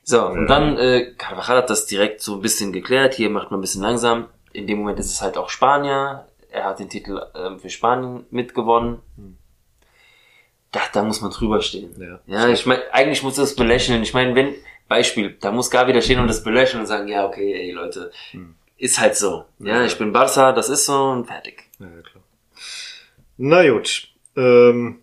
So, 0.02 0.26
und 0.26 0.48
dann, 0.48 0.76
äh, 0.76 1.12
Carvajal 1.16 1.58
hat 1.58 1.70
das 1.70 1.86
direkt 1.86 2.20
so 2.20 2.34
ein 2.34 2.40
bisschen 2.40 2.72
geklärt. 2.72 3.14
Hier 3.14 3.30
macht 3.30 3.52
man 3.52 3.58
ein 3.58 3.60
bisschen 3.60 3.82
langsam. 3.82 4.26
In 4.52 4.66
dem 4.66 4.78
Moment 4.78 4.98
ist 4.98 5.12
es 5.12 5.22
halt 5.22 5.38
auch 5.38 5.48
Spanier. 5.48 6.26
Er 6.50 6.64
hat 6.64 6.80
den 6.80 6.88
Titel 6.88 7.22
ähm, 7.36 7.60
für 7.60 7.70
Spanien 7.70 8.26
mitgewonnen. 8.30 8.98
Da, 10.72 10.80
da 10.92 11.02
muss 11.02 11.20
man 11.20 11.30
drüber 11.30 11.60
stehen. 11.62 11.94
Ja. 11.98 12.20
ja 12.26 12.48
ich 12.48 12.66
meine, 12.66 12.82
eigentlich 12.92 13.22
muss 13.22 13.34
das 13.34 13.56
belächeln. 13.56 14.02
Ich 14.02 14.14
meine, 14.14 14.34
wenn, 14.34 14.54
Beispiel, 14.90 15.36
da 15.40 15.52
muss 15.52 15.70
Gavi 15.70 15.92
da 15.92 16.02
stehen 16.02 16.18
und 16.18 16.26
das 16.26 16.42
belächeln 16.42 16.80
und 16.80 16.86
sagen, 16.86 17.06
ja, 17.06 17.24
okay, 17.24 17.54
ey, 17.54 17.70
Leute, 17.70 18.10
ist 18.76 18.98
halt 18.98 19.14
so. 19.16 19.44
Ja, 19.60 19.84
ich 19.84 19.96
bin 19.96 20.12
Barca, 20.12 20.52
das 20.52 20.68
ist 20.68 20.84
so 20.84 21.10
und 21.10 21.26
fertig. 21.26 21.70
Ja, 21.78 21.86
ja, 21.86 22.02
klar. 22.02 22.24
Na 23.36 23.70
gut. 23.70 24.08
Ähm, 24.36 24.98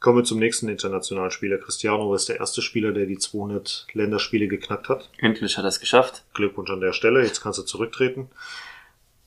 kommen 0.00 0.18
wir 0.18 0.24
zum 0.24 0.38
nächsten 0.38 0.70
internationalen 0.70 1.30
Spieler. 1.30 1.58
Cristiano 1.58 2.14
ist 2.14 2.30
der 2.30 2.40
erste 2.40 2.62
Spieler, 2.62 2.92
der 2.92 3.04
die 3.04 3.18
200 3.18 3.88
Länderspiele 3.92 4.48
geknackt 4.48 4.88
hat. 4.88 5.10
Endlich 5.18 5.58
hat 5.58 5.66
er 5.66 5.68
es 5.68 5.80
geschafft. 5.80 6.24
Glückwunsch 6.32 6.70
an 6.70 6.80
der 6.80 6.94
Stelle. 6.94 7.22
Jetzt 7.22 7.42
kannst 7.42 7.58
du 7.58 7.62
zurücktreten. 7.62 8.30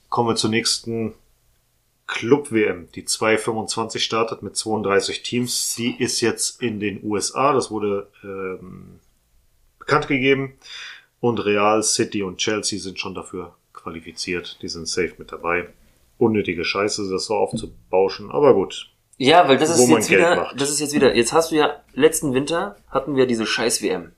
Kommen 0.09 0.29
wir 0.29 0.35
zur 0.35 0.49
nächsten 0.49 1.13
Club-WM. 2.07 2.89
Die 2.93 3.05
225 3.05 4.03
startet 4.03 4.43
mit 4.43 4.55
32 4.55 5.23
Teams. 5.23 5.73
Sie 5.73 5.91
ist 5.91 6.21
jetzt 6.21 6.61
in 6.61 6.79
den 6.79 7.03
USA. 7.03 7.53
Das 7.53 7.71
wurde 7.71 8.07
ähm, 8.23 8.99
bekannt 9.79 10.07
gegeben. 10.07 10.53
Und 11.19 11.43
Real, 11.43 11.81
City 11.81 12.21
und 12.23 12.37
Chelsea 12.37 12.79
sind 12.79 12.99
schon 12.99 13.15
dafür 13.15 13.55
qualifiziert. 13.73 14.59
Die 14.61 14.67
sind 14.67 14.87
safe 14.87 15.13
mit 15.17 15.31
dabei. 15.31 15.69
Unnötige 16.17 16.63
Scheiße, 16.63 17.09
das 17.09 17.25
so 17.25 17.35
aufzubauschen. 17.35 18.31
Aber 18.31 18.53
gut. 18.53 18.89
Ja, 19.17 19.47
weil 19.47 19.57
das 19.57 19.69
ist 19.69 19.87
jetzt 19.87 20.09
Geld 20.09 20.21
wieder, 20.21 20.35
macht. 20.35 20.61
das 20.61 20.69
ist 20.69 20.79
jetzt 20.81 20.93
wieder, 20.93 21.15
jetzt 21.15 21.33
hast 21.33 21.51
du 21.51 21.55
ja, 21.55 21.81
letzten 21.93 22.33
Winter 22.33 22.75
hatten 22.89 23.15
wir 23.15 23.25
diese 23.25 23.45
scheiß 23.45 23.81
WM. 23.81 24.11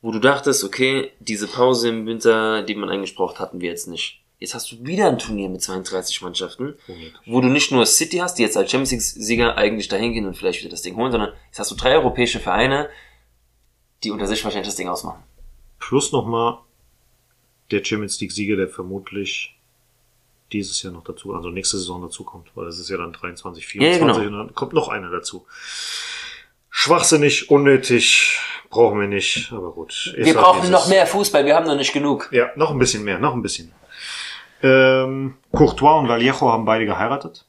Wo 0.00 0.12
du 0.12 0.18
dachtest, 0.18 0.64
okay, 0.64 1.10
diese 1.18 1.48
Pause 1.48 1.88
im 1.88 2.06
Winter, 2.06 2.62
die 2.62 2.74
man 2.74 2.88
eigentlich 2.88 3.16
braucht, 3.16 3.40
hatten 3.40 3.60
wir 3.60 3.68
jetzt 3.68 3.88
nicht. 3.88 4.22
Jetzt 4.38 4.54
hast 4.54 4.70
du 4.70 4.76
wieder 4.86 5.08
ein 5.08 5.18
Turnier 5.18 5.48
mit 5.48 5.62
32 5.62 6.22
Mannschaften, 6.22 6.76
wo 7.26 7.40
du 7.40 7.48
nicht 7.48 7.72
nur 7.72 7.84
City 7.86 8.18
hast, 8.18 8.36
die 8.36 8.42
jetzt 8.42 8.56
als 8.56 8.70
Champions 8.70 8.92
League-Sieger 8.92 9.56
eigentlich 9.56 9.88
dahin 9.88 10.12
gehen 10.12 10.26
und 10.26 10.36
vielleicht 10.36 10.60
wieder 10.60 10.70
das 10.70 10.82
Ding 10.82 10.94
holen, 10.96 11.10
sondern 11.10 11.32
jetzt 11.46 11.58
hast 11.58 11.72
du 11.72 11.74
drei 11.74 11.96
europäische 11.96 12.38
Vereine, 12.38 12.88
die 14.04 14.12
unter 14.12 14.28
sich 14.28 14.44
wahrscheinlich 14.44 14.68
das 14.68 14.76
Ding 14.76 14.88
ausmachen. 14.88 15.24
Plus 15.80 16.12
nochmal 16.12 16.58
der 17.72 17.84
Champions 17.84 18.20
League-Sieger, 18.20 18.54
der 18.54 18.68
vermutlich 18.68 19.58
dieses 20.52 20.80
Jahr 20.82 20.92
noch 20.92 21.04
dazu, 21.04 21.34
also 21.34 21.50
nächste 21.50 21.76
Saison 21.76 22.00
dazu 22.00 22.22
kommt, 22.22 22.50
weil 22.54 22.68
es 22.68 22.78
ist 22.78 22.88
ja 22.88 22.96
dann 22.96 23.12
23, 23.12 23.66
24 23.66 24.00
Ja, 24.00 24.06
genau. 24.06 24.26
und 24.26 24.46
dann 24.46 24.54
kommt 24.54 24.72
noch 24.72 24.88
einer 24.88 25.10
dazu. 25.10 25.46
Schwachsinnig, 26.70 27.50
unnötig, 27.50 28.38
brauchen 28.70 29.00
wir 29.00 29.08
nicht, 29.08 29.52
aber 29.52 29.72
gut. 29.72 30.14
Wir 30.16 30.34
brauchen 30.34 30.70
noch 30.70 30.88
mehr 30.88 31.06
Fußball, 31.08 31.44
wir 31.44 31.56
haben 31.56 31.66
noch 31.66 31.76
nicht 31.76 31.92
genug. 31.92 32.28
Ja, 32.30 32.50
noch 32.54 32.70
ein 32.70 32.78
bisschen 32.78 33.02
mehr, 33.04 33.18
noch 33.18 33.34
ein 33.34 33.42
bisschen. 33.42 33.72
Ähm, 34.62 35.36
Courtois 35.52 35.98
und 35.98 36.08
Vallejo 36.08 36.50
haben 36.50 36.64
beide 36.64 36.86
geheiratet. 36.86 37.44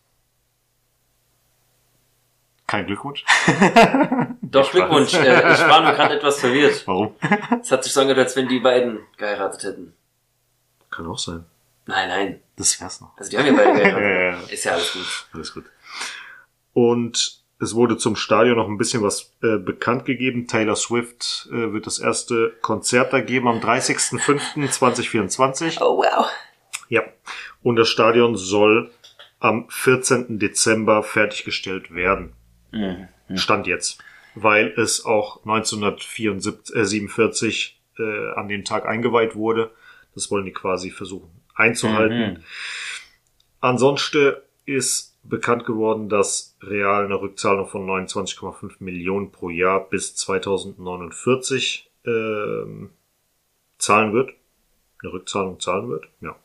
Kein 2.68 2.86
Glückwunsch. 2.86 3.26
Doch, 4.44 4.70
Glückwunsch. 4.72 5.16
Äh, 5.16 5.54
ich 5.54 5.68
war 5.68 5.82
nur 5.82 5.94
gerade 5.94 6.18
etwas 6.18 6.40
verwirrt. 6.40 6.84
Warum? 6.86 7.16
Es 7.62 7.72
hat 7.72 7.84
sich 7.84 7.92
so 7.92 8.02
angehört, 8.02 8.28
als 8.28 8.36
wenn 8.36 8.48
die 8.48 8.60
beiden 8.60 9.00
geheiratet 9.18 9.64
hätten. 9.64 9.94
Kann 10.92 11.08
auch 11.08 11.18
sein. 11.18 11.46
Nein, 11.88 12.10
nein. 12.10 12.40
Das 12.56 12.80
wär's 12.80 13.02
noch. 13.02 13.18
Also 13.18 13.32
die 13.32 13.40
haben 13.40 13.48
ja 13.48 13.54
beide 13.54 13.74
geheiratet. 13.74 14.02
Ja, 14.04 14.10
ja, 14.10 14.22
ja. 14.32 14.38
Ist 14.50 14.66
ja 14.66 14.74
alles 14.74 14.94
gut. 14.94 15.26
Alles 15.34 15.52
gut. 15.54 15.66
Und 16.74 17.40
es 17.60 17.74
wurde 17.74 17.98
zum 17.98 18.16
Stadion 18.16 18.58
noch 18.58 18.68
ein 18.68 18.78
bisschen 18.78 19.02
was 19.02 19.34
äh, 19.42 19.58
bekannt 19.58 20.06
gegeben. 20.06 20.46
Taylor 20.48 20.76
Swift 20.76 21.50
äh, 21.52 21.74
wird 21.74 21.88
das 21.88 21.98
erste 21.98 22.54
Konzert 22.62 23.14
da 23.14 23.20
geben 23.20 23.48
am 23.48 23.58
30.05.2024. 23.60 25.82
Oh, 25.82 25.98
wow. 25.98 26.28
Ja. 26.90 27.04
Und 27.64 27.78
das 27.78 27.90
Stadion 27.90 28.36
soll 28.36 28.92
am 29.40 29.70
14. 29.70 30.40
Dezember 30.40 31.04
fertiggestellt 31.04 31.94
werden. 31.94 32.34
Mhm. 32.72 33.08
Stand 33.36 33.68
jetzt. 33.68 34.02
Weil 34.36 34.74
es 34.78 35.06
auch 35.06 35.46
1947 35.46 37.82
äh, 37.98 38.32
an 38.34 38.48
dem 38.48 38.64
Tag 38.66 38.86
eingeweiht 38.86 39.36
wurde. 39.36 39.72
Das 40.14 40.30
wollen 40.32 40.46
die 40.46 40.52
quasi 40.52 40.92
versuchen 40.92 41.30
einzuhalten. 41.56 42.34
Mhm. 42.34 42.44
Ansonsten 43.60 44.36
ist 44.66 45.18
bekannt 45.24 45.66
geworden, 45.66 46.10
dass 46.10 46.56
Real 46.62 47.06
eine 47.06 47.20
Rückzahlung 47.20 47.68
von 47.68 47.86
29,5 47.86 48.76
Millionen 48.80 49.32
pro 49.32 49.50
Jahr 49.50 49.90
bis 49.90 50.16
2049 50.16 51.92
ähm, 52.06 52.92
zahlen 53.78 54.14
wird. 54.14 54.32
Eine 55.02 55.14
Rückzahlung 55.14 55.60
zahlen 55.60 55.90
wird, 55.90 56.08
ja. 56.22 56.36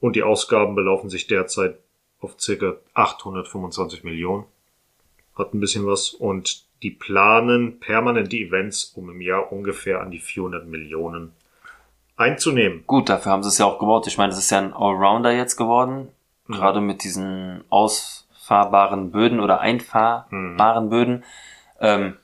Und 0.00 0.16
die 0.16 0.22
Ausgaben 0.22 0.74
belaufen 0.74 1.10
sich 1.10 1.26
derzeit 1.26 1.78
auf 2.20 2.36
circa 2.38 2.76
825 2.94 4.04
Millionen. 4.04 4.44
Hat 5.36 5.54
ein 5.54 5.60
bisschen 5.60 5.86
was. 5.86 6.10
Und 6.10 6.64
die 6.82 6.90
planen 6.90 7.80
permanente 7.80 8.36
Events, 8.36 8.92
um 8.94 9.10
im 9.10 9.20
Jahr 9.20 9.52
ungefähr 9.52 10.00
an 10.00 10.10
die 10.10 10.20
400 10.20 10.66
Millionen 10.66 11.32
einzunehmen. 12.16 12.84
Gut, 12.86 13.08
dafür 13.08 13.32
haben 13.32 13.42
sie 13.42 13.48
es 13.48 13.58
ja 13.58 13.66
auch 13.66 13.78
gebaut. 13.78 14.06
Ich 14.06 14.18
meine, 14.18 14.30
das 14.30 14.38
ist 14.38 14.50
ja 14.50 14.58
ein 14.58 14.72
Allrounder 14.72 15.32
jetzt 15.32 15.56
geworden. 15.56 16.08
Gerade 16.46 16.80
mit 16.80 17.04
diesen 17.04 17.62
ausfahrbaren 17.68 19.10
Böden 19.10 19.40
oder 19.40 19.60
einfahrbaren 19.60 20.88
Böden. 20.88 21.24
Ähm, 21.78 22.16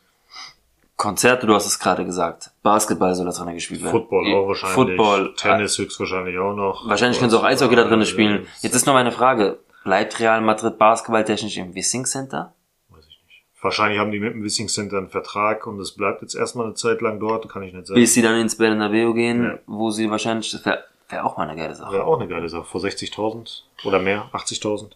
Konzerte, 1.05 1.47
du 1.47 1.55
hast 1.55 1.67
es 1.67 1.79
gerade 1.79 2.05
gesagt. 2.05 2.51
Basketball 2.63 3.15
soll 3.15 3.27
da 3.27 3.33
drin 3.33 3.55
gespielt 3.55 3.83
werden. 3.83 3.93
Football 3.93 4.35
auch 4.35 4.49
wahrscheinlich. 4.49 4.75
Football. 4.75 5.35
Tennis 5.37 5.77
höchstwahrscheinlich 5.77 6.39
auch 6.39 6.55
noch. 6.55 6.89
Wahrscheinlich 6.89 7.19
können 7.19 7.31
sie 7.31 7.39
auch 7.39 7.45
Eishockey 7.45 7.77
da 7.77 7.85
drin 7.85 8.05
spielen. 8.07 8.45
Äh, 8.45 8.47
Jetzt 8.63 8.75
ist 8.75 8.87
nur 8.87 8.95
meine 8.95 9.13
Frage. 9.13 9.59
Bleibt 9.85 10.19
Real 10.19 10.41
Madrid 10.41 10.79
basketballtechnisch 10.79 11.59
im 11.59 11.75
Wissing 11.75 12.07
Center? 12.07 12.55
Weiß 12.89 13.05
ich 13.07 13.21
nicht. 13.27 13.45
Wahrscheinlich 13.61 13.99
haben 13.99 14.13
die 14.13 14.19
mit 14.19 14.33
dem 14.33 14.43
Wissing 14.43 14.69
Center 14.69 14.97
einen 14.97 15.11
Vertrag 15.11 15.67
und 15.67 15.79
es 15.79 15.93
bleibt 15.93 16.23
jetzt 16.23 16.35
erstmal 16.35 16.65
eine 16.65 16.75
Zeit 16.75 17.03
lang 17.03 17.21
dort, 17.21 17.49
kann 17.51 17.63
ich 17.63 17.75
nicht 17.75 17.87
sagen. 17.87 18.01
Bis 18.01 18.15
sie 18.15 18.23
dann 18.23 18.41
ins 18.41 18.57
Bernabeu 18.57 19.13
gehen, 19.13 19.45
Ja. 19.45 19.59
wo 19.67 19.91
sie 19.91 20.11
wahrscheinlich, 20.11 20.51
das 20.53 20.65
wäre 20.65 20.85
wär 21.11 21.27
auch 21.27 21.37
mal 21.37 21.47
eine 21.47 21.61
geile 21.61 21.75
Sache. 21.75 21.93
Wäre 21.93 22.05
auch 22.07 22.19
eine 22.19 22.29
geile 22.29 22.49
Sache. 22.49 22.65
Vor 22.65 22.81
60.000 22.81 23.65
oder 23.85 23.99
mehr, 23.99 24.31
80.000. 24.33 24.93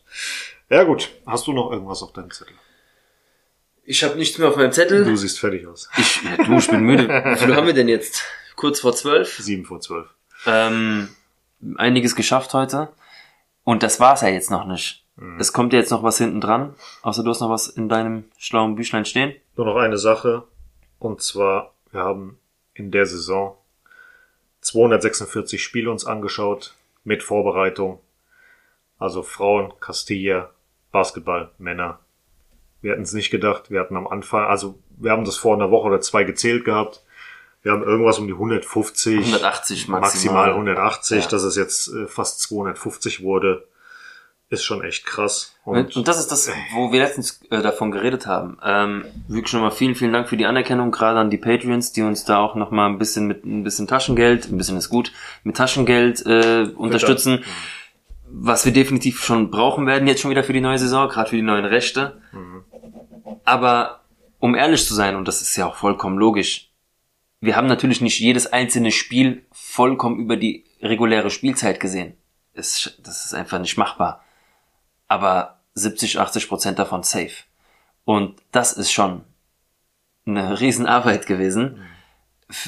Ja 0.71 0.85
gut, 0.85 1.11
hast 1.27 1.47
du 1.47 1.53
noch 1.53 1.71
irgendwas 1.71 2.03
auf 2.03 2.15
deinem 2.15 2.31
Zettel? 2.31 2.55
Ich 3.89 4.05
habe 4.05 4.17
nichts 4.17 4.37
mehr 4.37 4.49
auf 4.49 4.57
meinem 4.57 4.71
Zettel. 4.71 5.03
Du 5.03 5.17
siehst 5.17 5.41
fertig 5.41 5.67
aus. 5.67 5.89
Ich, 5.97 6.23
ja, 6.23 6.37
du, 6.45 6.59
ich 6.59 6.69
bin 6.69 6.83
müde. 6.83 7.09
Wie 7.25 7.37
viel 7.37 7.57
haben 7.57 7.67
wir 7.67 7.73
denn 7.73 7.89
jetzt? 7.89 8.23
Kurz 8.55 8.81
vor 8.81 8.95
zwölf. 8.95 9.39
7 9.39 9.65
vor 9.65 9.81
12. 9.81 10.07
Ähm, 10.45 11.09
einiges 11.77 12.15
geschafft 12.15 12.53
heute. 12.53 12.91
Und 13.65 13.83
das 13.83 13.99
war's 13.99 14.21
ja 14.21 14.29
jetzt 14.29 14.51
noch 14.51 14.67
nicht. 14.67 15.07
Es 15.39 15.55
kommt 15.55 15.73
ja 15.73 15.79
jetzt 15.79 15.91
noch 15.91 16.03
was 16.03 16.19
hinten 16.19 16.43
dran. 16.43 16.75
Außer 17.01 17.25
du 17.25 17.31
hast 17.31 17.41
noch 17.41 17.49
was 17.49 17.67
in 17.67 17.89
deinem 17.89 18.25
schlauen 18.37 18.77
Büchlein 18.77 19.07
stehen. 19.07 19.35
Nur 19.57 19.65
noch 19.65 19.77
eine 19.77 19.97
Sache. 19.97 20.45
Und 20.99 21.23
zwar, 21.23 21.73
wir 21.91 22.01
haben 22.01 22.39
in 22.75 22.91
der 22.91 23.07
Saison 23.07 23.57
246 24.61 25.63
Spiele 25.63 25.91
uns 25.91 26.05
angeschaut 26.05 26.75
mit 27.05 27.23
Vorbereitung. 27.23 28.01
Also 28.99 29.23
Frauen, 29.23 29.73
Castilla, 29.81 30.51
Basketball, 30.93 31.51
Männer. 31.57 32.01
Wir 32.81 32.93
hätten 32.93 33.03
es 33.03 33.13
nicht 33.13 33.31
gedacht. 33.31 33.71
Wir 33.71 33.81
hatten 33.81 33.97
am 33.97 34.07
Anfang, 34.07 34.47
also 34.47 34.79
wir 34.97 35.11
haben 35.11 35.25
das 35.25 35.37
vor 35.37 35.55
einer 35.55 35.71
Woche 35.71 35.89
oder 35.89 36.01
zwei 36.01 36.25
gezählt 36.25 36.65
gehabt. 36.65 37.03
Wir 37.63 37.73
haben 37.73 37.83
irgendwas 37.83 38.19
um 38.19 38.27
die 38.27 38.33
150. 38.33 39.19
180 39.19 39.89
maximal. 39.89 40.01
Maximal 40.01 40.51
180. 40.51 41.25
Ja. 41.25 41.31
Dass 41.31 41.43
es 41.43 41.57
jetzt 41.57 41.89
äh, 41.89 42.07
fast 42.07 42.41
250 42.43 43.23
wurde, 43.23 43.67
ist 44.51 44.65
schon 44.65 44.83
echt 44.83 45.05
krass. 45.05 45.55
Und, 45.65 45.97
und 45.97 46.09
das 46.09 46.19
ist 46.19 46.33
das, 46.33 46.51
wo 46.73 46.93
wir 46.93 47.01
letztens 47.01 47.41
äh, 47.51 47.61
davon 47.61 47.91
geredet 47.91 48.27
haben. 48.27 48.59
Ähm, 48.65 49.05
wirklich 49.27 49.53
nochmal 49.53 49.73
vielen, 49.73 49.95
vielen 49.95 50.13
Dank 50.13 50.29
für 50.29 50.37
die 50.37 50.47
Anerkennung, 50.47 50.91
gerade 50.91 51.19
an 51.19 51.31
die 51.31 51.37
Patreons, 51.37 51.93
die 51.93 52.03
uns 52.03 52.25
da 52.25 52.39
auch 52.39 52.55
nochmal 52.55 52.89
ein 52.89 52.99
bisschen 52.99 53.27
mit 53.27 53.45
ein 53.45 53.65
bisschen 53.65 53.87
Taschengeld, 53.87 54.51
ein 54.51 54.57
bisschen 54.57 54.79
ist 54.79 54.89
gut, 54.89 55.13
mit 55.43 55.57
Taschengeld 55.57 56.25
äh, 56.25 56.71
unterstützen. 56.75 57.45
Was 58.31 58.65
wir 58.65 58.73
definitiv 58.73 59.23
schon 59.23 59.51
brauchen 59.51 59.87
werden, 59.87 60.07
jetzt 60.07 60.21
schon 60.21 60.31
wieder 60.31 60.45
für 60.45 60.53
die 60.53 60.61
neue 60.61 60.79
Saison, 60.79 61.09
gerade 61.09 61.31
für 61.31 61.37
die 61.37 61.43
neuen 61.43 61.65
Rechte. 61.65 62.21
Aber 63.45 64.01
um 64.39 64.55
ehrlich 64.55 64.87
zu 64.87 64.95
sein, 64.95 65.17
und 65.17 65.27
das 65.27 65.43
ist 65.43 65.57
ja 65.57 65.67
auch 65.67 65.77
vollkommen 65.77 66.19
logisch, 66.19 66.71
wir 67.41 67.57
haben 67.57 67.69
natürlich 67.69 68.01
nicht 68.01 68.19
jedes 68.19 68.53
einzelne 68.53 68.91
Spiel 68.91 69.47
vollkommen 69.53 70.19
über 70.19 70.37
die 70.37 70.65
reguläre 70.83 71.31
Spielzeit 71.31 71.81
gesehen. 71.81 72.17
Es, 72.53 72.99
das 73.03 73.27
ist 73.27 73.35
einfach 73.35 73.61
nicht 73.61 73.77
machbar 73.77 74.25
aber 75.09 75.59
70, 75.75 76.21
80 76.21 76.49
Prozent 76.49 76.79
davon 76.79 77.03
safe. 77.03 77.45
Und 78.05 78.41
das 78.53 78.73
ist 78.73 78.93
schon 78.93 79.25
eine 80.27 80.61
Riesenarbeit 80.61 81.27
gewesen. 81.27 81.83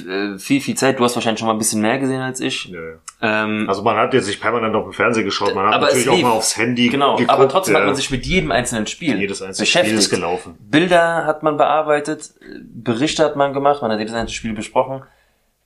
Äh, 0.07 0.39
viel, 0.39 0.61
viel 0.61 0.76
Zeit. 0.76 0.99
Du 0.99 1.05
hast 1.05 1.14
wahrscheinlich 1.14 1.39
schon 1.39 1.47
mal 1.49 1.55
ein 1.55 1.59
bisschen 1.59 1.81
mehr 1.81 1.99
gesehen 1.99 2.20
als 2.20 2.39
ich. 2.41 2.66
Ja, 2.66 2.78
ja. 2.78 3.45
Ähm, 3.45 3.64
Also 3.66 3.83
man 3.83 3.97
hat 3.97 4.12
jetzt 4.12 4.26
nicht 4.26 4.41
permanent 4.41 4.74
auf 4.76 4.85
dem 4.85 4.93
Fernseher 4.93 5.24
geschaut, 5.24 5.55
man 5.55 5.72
hat 5.72 5.81
natürlich 5.81 6.09
auch 6.11 6.18
mal 6.20 6.33
aufs 6.33 6.57
Handy 6.59 6.89
genau, 6.89 7.16
geguckt. 7.16 7.31
aber 7.31 7.49
trotzdem 7.49 7.74
hat 7.76 7.81
ja. 7.83 7.87
man 7.87 7.95
sich 7.97 8.11
mit 8.11 8.26
jedem 8.26 8.51
einzelnen 8.51 8.87
Spiel 8.87 9.18
jedes 9.18 9.41
einzelne 9.41 9.62
beschäftigt. 9.64 9.89
Spiel 9.93 9.99
ist 9.99 10.11
gelaufen. 10.11 10.59
Bilder 10.61 11.24
hat 11.24 11.43
man 11.43 11.57
bearbeitet, 11.57 12.35
Berichte 12.62 13.24
hat 13.24 13.37
man 13.37 13.55
gemacht, 13.55 13.81
man 13.81 13.91
hat 13.91 13.99
jedes 13.99 14.12
einzelne 14.12 14.35
Spiel 14.35 14.53
besprochen. 14.53 15.03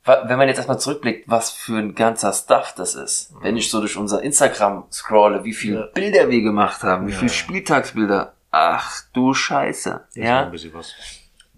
Wenn 0.04 0.36
man 0.38 0.48
jetzt 0.48 0.58
erstmal 0.58 0.78
zurückblickt, 0.78 1.28
was 1.30 1.50
für 1.50 1.78
ein 1.78 1.94
ganzer 1.94 2.32
Stuff 2.34 2.74
das 2.76 2.94
ist. 2.94 3.32
Wenn 3.40 3.56
ich 3.56 3.70
so 3.70 3.80
durch 3.80 3.96
unser 3.96 4.22
Instagram 4.22 4.84
scrolle, 4.92 5.44
wie 5.44 5.54
viele 5.54 5.76
Ja. 5.80 5.86
Bilder 5.94 6.28
wir 6.28 6.42
gemacht 6.42 6.82
haben, 6.82 7.06
wie 7.08 7.12
Ja, 7.12 7.18
viele 7.18 7.30
ja. 7.30 7.36
Spieltagsbilder. 7.36 8.34
Ach 8.50 8.92
du 9.14 9.32
Scheiße. 9.34 10.02
Ist 10.10 10.16
noch 10.18 10.24
Ja. 10.24 10.52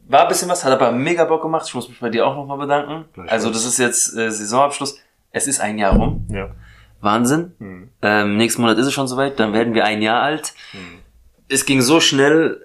War 0.09 0.23
ein 0.23 0.29
bisschen 0.29 0.49
was, 0.49 0.65
hat 0.65 0.73
aber 0.73 0.93
mega 0.93 1.25
Bock 1.25 1.43
gemacht. 1.43 1.67
Ich 1.67 1.75
muss 1.75 1.89
mich 1.89 1.99
bei 1.99 2.11
dir 2.11 2.27
auch 2.27 2.37
nochmal 2.37 2.59
bedanken. 2.59 3.07
Also 3.27 3.51
das 3.51 3.65
ist 3.65 3.79
jetzt 3.79 4.17
äh, 4.17 4.31
Saisonabschluss. 4.31 4.99
Es 5.33 5.47
ist 5.47 5.61
ein 5.61 5.79
Jahr 5.79 5.95
rum. 5.95 6.27
Ja. 6.31 6.51
Wahnsinn. 7.01 7.53
Mhm. 7.59 7.91
Ähm, 8.03 8.37
nächsten 8.37 8.63
Monat 8.63 8.79
ist 8.79 8.87
es 8.87 8.93
schon 8.93 9.09
soweit, 9.09 9.39
dann 9.41 9.53
werden 9.53 9.75
wir 9.75 9.85
ein 9.85 10.03
Jahr 10.03 10.23
alt. 10.23 10.55
Es 11.49 11.65
ging 11.65 11.81
so 11.83 12.01
schnell, 12.01 12.61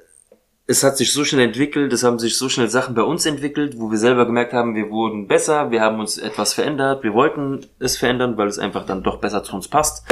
es 0.67 0.83
hat 0.83 0.95
sich 0.95 1.11
so 1.11 1.25
schnell 1.25 1.45
entwickelt, 1.45 1.91
es 1.91 2.03
haben 2.03 2.19
sich 2.19 2.37
so 2.37 2.47
schnell 2.47 2.69
Sachen 2.69 2.95
bei 2.95 3.01
uns 3.01 3.25
entwickelt, 3.25 3.73
wo 3.77 3.91
wir 3.91 3.97
selber 3.97 4.25
gemerkt 4.25 4.53
haben, 4.53 4.75
wir 4.75 4.89
wurden 4.89 5.27
besser, 5.27 5.71
wir 5.71 5.81
haben 5.81 5.99
uns 5.99 6.17
etwas 6.17 6.53
verändert, 6.53 7.03
wir 7.03 7.13
wollten 7.13 7.65
es 7.79 7.97
verändern, 7.97 8.37
weil 8.37 8.47
es 8.47 8.59
einfach 8.59 8.85
dann 8.85 9.03
doch 9.03 9.17
besser 9.17 9.43
zu 9.43 9.55
uns 9.55 9.67
passt. 9.67 10.05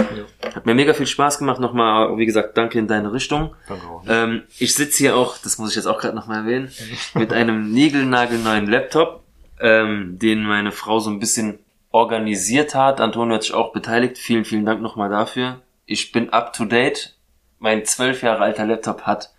Hat 0.43 0.65
mir 0.65 0.73
mega 0.73 0.93
viel 0.93 1.07
Spaß 1.07 1.39
gemacht. 1.39 1.59
Nochmal, 1.59 2.17
wie 2.17 2.25
gesagt, 2.25 2.57
danke 2.57 2.79
in 2.79 2.87
deine 2.87 3.13
Richtung. 3.13 3.55
Danke 3.67 3.87
auch. 3.87 4.03
Ähm, 4.07 4.43
ich 4.57 4.73
sitze 4.73 4.97
hier 4.97 5.15
auch, 5.15 5.37
das 5.37 5.59
muss 5.59 5.69
ich 5.69 5.75
jetzt 5.75 5.85
auch 5.85 5.99
gerade 5.99 6.15
nochmal 6.15 6.39
erwähnen, 6.39 6.71
mit 7.13 7.31
einem 7.31 7.71
niegelnagelneuen 7.71 8.67
Laptop, 8.67 9.23
ähm, 9.61 10.17
den 10.19 10.43
meine 10.43 10.71
Frau 10.71 10.99
so 10.99 11.09
ein 11.09 11.19
bisschen 11.19 11.59
organisiert 11.91 12.75
hat. 12.75 13.01
Antonio 13.01 13.35
hat 13.35 13.43
sich 13.43 13.53
auch 13.53 13.71
beteiligt. 13.71 14.17
Vielen, 14.17 14.45
vielen 14.45 14.65
Dank 14.65 14.81
nochmal 14.81 15.09
dafür. 15.09 15.61
Ich 15.85 16.11
bin 16.11 16.31
up 16.31 16.53
to 16.53 16.65
date. 16.65 17.15
Mein 17.59 17.85
zwölf 17.85 18.23
Jahre 18.23 18.43
alter 18.43 18.65
Laptop 18.65 19.01
hat 19.03 19.33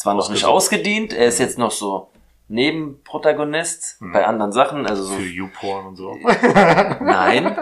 zwar 0.00 0.14
noch 0.14 0.30
nicht 0.30 0.46
ausgedient, 0.46 1.12
er 1.12 1.26
ist 1.26 1.38
jetzt 1.38 1.58
noch 1.58 1.70
so 1.70 2.08
Nebenprotagonist 2.48 3.98
bei 4.00 4.26
anderen 4.26 4.50
Sachen, 4.50 4.86
also 4.86 5.04
so 5.04 5.14
Für 5.14 5.26
YouPorn 5.26 5.86
und 5.88 5.96
so. 5.96 6.16
Nein. 7.00 7.56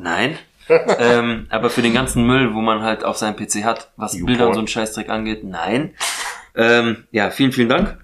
Nein. 0.00 0.38
ähm, 0.68 1.46
aber 1.50 1.70
für 1.70 1.82
den 1.82 1.94
ganzen 1.94 2.26
Müll, 2.26 2.54
wo 2.54 2.60
man 2.60 2.82
halt 2.82 3.04
auf 3.04 3.18
seinem 3.18 3.36
PC 3.36 3.64
hat, 3.64 3.92
was. 3.96 4.12
Bilder 4.24 4.48
und 4.48 4.54
so 4.54 4.60
einen 4.60 4.68
Scheißdreck 4.68 5.10
angeht, 5.10 5.44
nein. 5.44 5.94
Ähm, 6.56 7.04
ja, 7.10 7.30
vielen, 7.30 7.52
vielen 7.52 7.68
Dank. 7.68 7.98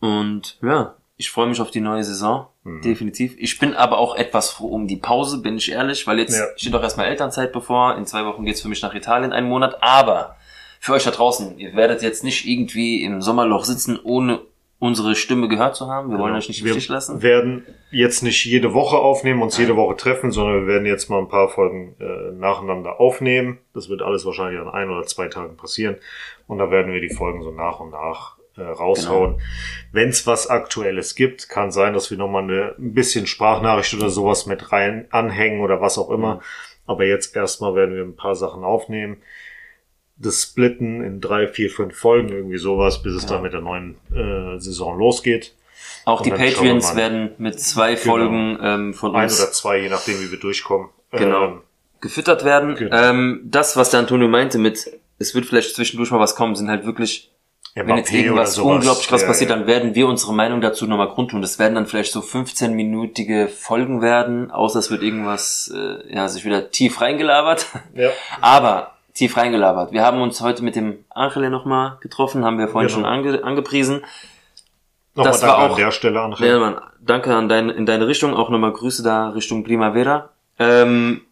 Und 0.00 0.58
ja, 0.62 0.96
ich 1.16 1.30
freue 1.30 1.46
mich 1.46 1.60
auf 1.60 1.70
die 1.70 1.80
neue 1.80 2.04
Saison. 2.04 2.48
Mhm. 2.62 2.82
Definitiv. 2.82 3.34
Ich 3.38 3.58
bin 3.58 3.74
aber 3.74 3.96
auch 3.98 4.16
etwas 4.16 4.50
froh 4.50 4.68
um 4.68 4.86
die 4.86 4.98
Pause, 4.98 5.38
bin 5.38 5.56
ich 5.56 5.72
ehrlich, 5.72 6.06
weil 6.06 6.18
jetzt 6.18 6.38
Ja. 6.38 6.44
steht 6.56 6.74
doch 6.74 6.82
erstmal 6.82 7.06
Elternzeit 7.06 7.52
bevor. 7.52 7.96
In 7.96 8.04
zwei 8.06 8.26
Wochen 8.26 8.44
geht's 8.44 8.60
für 8.60 8.68
mich 8.68 8.82
nach 8.82 8.94
Italien 8.94 9.32
einen 9.32 9.48
Monat. 9.48 9.82
Aber 9.82 10.36
für 10.80 10.92
euch 10.94 11.04
da 11.04 11.10
draußen, 11.10 11.58
ihr 11.58 11.74
werdet 11.74 12.02
jetzt 12.02 12.24
nicht 12.24 12.46
irgendwie 12.46 13.02
im 13.02 13.22
Sommerloch 13.22 13.64
sitzen, 13.64 13.98
ohne 14.02 14.40
unsere 14.78 15.14
Stimme 15.14 15.48
gehört 15.48 15.74
zu 15.74 15.88
haben. 15.88 16.10
Wir 16.10 16.18
wollen 16.18 16.28
Genau. 16.34 16.38
euch 16.38 16.48
nicht 16.48 16.60
im 16.60 16.66
wir 16.66 16.72
Stich 16.74 16.88
lassen. 16.88 17.22
werden 17.22 17.64
jetzt 17.90 18.22
nicht 18.22 18.44
jede 18.44 18.74
Woche 18.74 18.98
aufnehmen, 18.98 19.40
uns 19.42 19.56
jede 19.56 19.74
Woche 19.74 19.96
treffen, 19.96 20.32
sondern 20.32 20.60
wir 20.60 20.74
werden 20.74 20.86
jetzt 20.86 21.08
mal 21.08 21.18
ein 21.18 21.28
paar 21.28 21.48
Folgen 21.48 21.96
äh, 21.98 22.32
nacheinander 22.32 23.00
aufnehmen. 23.00 23.58
Das 23.72 23.88
wird 23.88 24.02
alles 24.02 24.26
wahrscheinlich 24.26 24.60
an 24.60 24.68
ein 24.68 24.90
oder 24.90 25.04
zwei 25.04 25.28
Tagen 25.28 25.56
passieren. 25.56 25.96
Und 26.46 26.58
da 26.58 26.70
werden 26.70 26.92
wir 26.92 27.00
die 27.00 27.08
Folgen 27.14 27.42
so 27.42 27.50
nach 27.52 27.80
und 27.80 27.90
nach 27.90 28.36
äh, 28.58 28.62
raushauen. 28.62 29.40
Wenn 29.92 30.10
es 30.10 30.26
was 30.26 30.46
Aktuelles 30.48 31.14
gibt, 31.14 31.48
kann 31.48 31.70
sein, 31.70 31.94
dass 31.94 32.10
wir 32.10 32.18
nochmal 32.18 32.42
eine, 32.42 32.74
ein 32.78 32.92
bisschen 32.92 33.26
Sprachnachricht 33.26 33.94
oder 33.94 34.10
sowas 34.10 34.44
mit 34.44 34.72
rein 34.72 35.06
anhängen 35.10 35.62
oder 35.62 35.80
was 35.80 35.96
auch 35.96 36.10
immer. 36.10 36.40
Aber 36.86 37.04
jetzt 37.06 37.34
erstmal 37.34 37.74
werden 37.74 37.94
wir 37.96 38.02
ein 38.02 38.14
paar 38.16 38.34
Sachen 38.36 38.62
aufnehmen. 38.62 39.16
Das 40.18 40.42
Splitten 40.42 41.02
in 41.02 41.20
drei, 41.20 41.46
vier, 41.46 41.70
fünf 41.70 41.96
Folgen, 41.96 42.30
irgendwie 42.30 42.58
sowas, 42.58 43.02
bis 43.02 43.14
es 43.14 43.26
dann 43.26 43.42
mit 43.42 43.52
der 43.52 43.60
neuen 43.60 43.96
äh, 44.10 44.58
Saison 44.58 44.98
losgeht. 44.98 45.54
Auch 46.06 46.22
die 46.22 46.30
Und 46.30 46.38
wir 46.38 46.46
Patreons 46.46 46.96
werden 46.96 47.32
mit 47.38 47.60
zwei 47.60 47.96
Folgen 47.96 48.58
ähm, 48.62 48.94
von 48.94 49.14
Ein 49.14 49.24
uns 49.24 49.40
oder 49.40 49.52
zwei, 49.52 49.78
je 49.78 49.88
nachdem, 49.88 50.20
wie 50.20 50.30
wir 50.30 50.38
durchkommen. 50.38 50.88
Genau. 51.10 51.44
Ähm, 51.44 51.62
gefüttert 52.00 52.44
werden. 52.44 52.76
Genau. 52.76 52.96
Ähm, 52.96 53.40
das, 53.44 53.76
was 53.76 53.90
der 53.90 54.00
Antonio 54.00 54.28
meinte 54.28 54.58
mit, 54.58 54.90
es 55.18 55.34
wird 55.34 55.46
vielleicht 55.46 55.74
zwischendurch 55.74 56.10
mal 56.10 56.20
was 56.20 56.36
kommen, 56.36 56.54
sind 56.54 56.68
halt 56.68 56.86
wirklich, 56.86 57.32
wenn 57.74 57.96
jetzt 57.96 58.12
irgendwas 58.12 58.58
unglaublich 58.58 59.08
krass 59.08 59.22
Ja, 59.22 59.26
passiert, 59.26 59.50
ja. 59.50 59.56
dann 59.56 59.66
werden 59.66 59.94
wir 59.94 60.06
unsere 60.06 60.32
Meinung 60.32 60.60
dazu 60.60 60.86
nochmal 60.86 61.10
kundtun. 61.10 61.42
Das 61.42 61.58
werden 61.58 61.74
dann 61.74 61.86
vielleicht 61.86 62.12
so 62.12 62.20
15-minütige 62.20 63.48
Folgen 63.48 64.00
werden, 64.00 64.50
außer 64.50 64.78
es 64.78 64.90
wird 64.90 65.02
irgendwas, 65.02 65.72
äh, 65.74 66.14
ja, 66.14 66.28
sich 66.28 66.44
wieder 66.44 66.70
tief 66.70 67.00
reingelabert. 67.00 67.66
Ja. 67.94 68.10
Aber 68.40 68.95
tief 69.16 69.36
reingelabert. 69.36 69.92
Wir 69.92 70.04
haben 70.04 70.20
uns 70.20 70.40
heute 70.40 70.62
mit 70.62 70.76
dem 70.76 71.04
Angele 71.10 71.50
nochmal 71.50 71.98
getroffen, 72.00 72.44
haben 72.44 72.58
wir 72.58 72.68
vorhin 72.68 72.88
Genau. 72.88 73.00
schon 73.00 73.04
ange 73.06 73.42
angepriesen. 73.44 74.04
Nochmal 75.14 75.32
Das 75.32 75.42
war 75.42 75.58
an 75.58 75.70
auch- 75.70 75.76
der 75.76 75.90
Stelle, 75.90 76.20
André. 76.20 76.46
Ja, 76.46 76.58
Mann, 76.58 76.80
danke 77.00 77.34
an 77.34 77.48
dein, 77.48 77.70
in 77.70 77.86
deine 77.86 78.06
Richtung, 78.06 78.34
auch 78.34 78.50
nochmal 78.50 78.72
Grüße 78.72 79.02
da 79.02 79.30
Richtung 79.30 79.64
Primavera. 79.64 80.30
Ähm, 80.58 81.22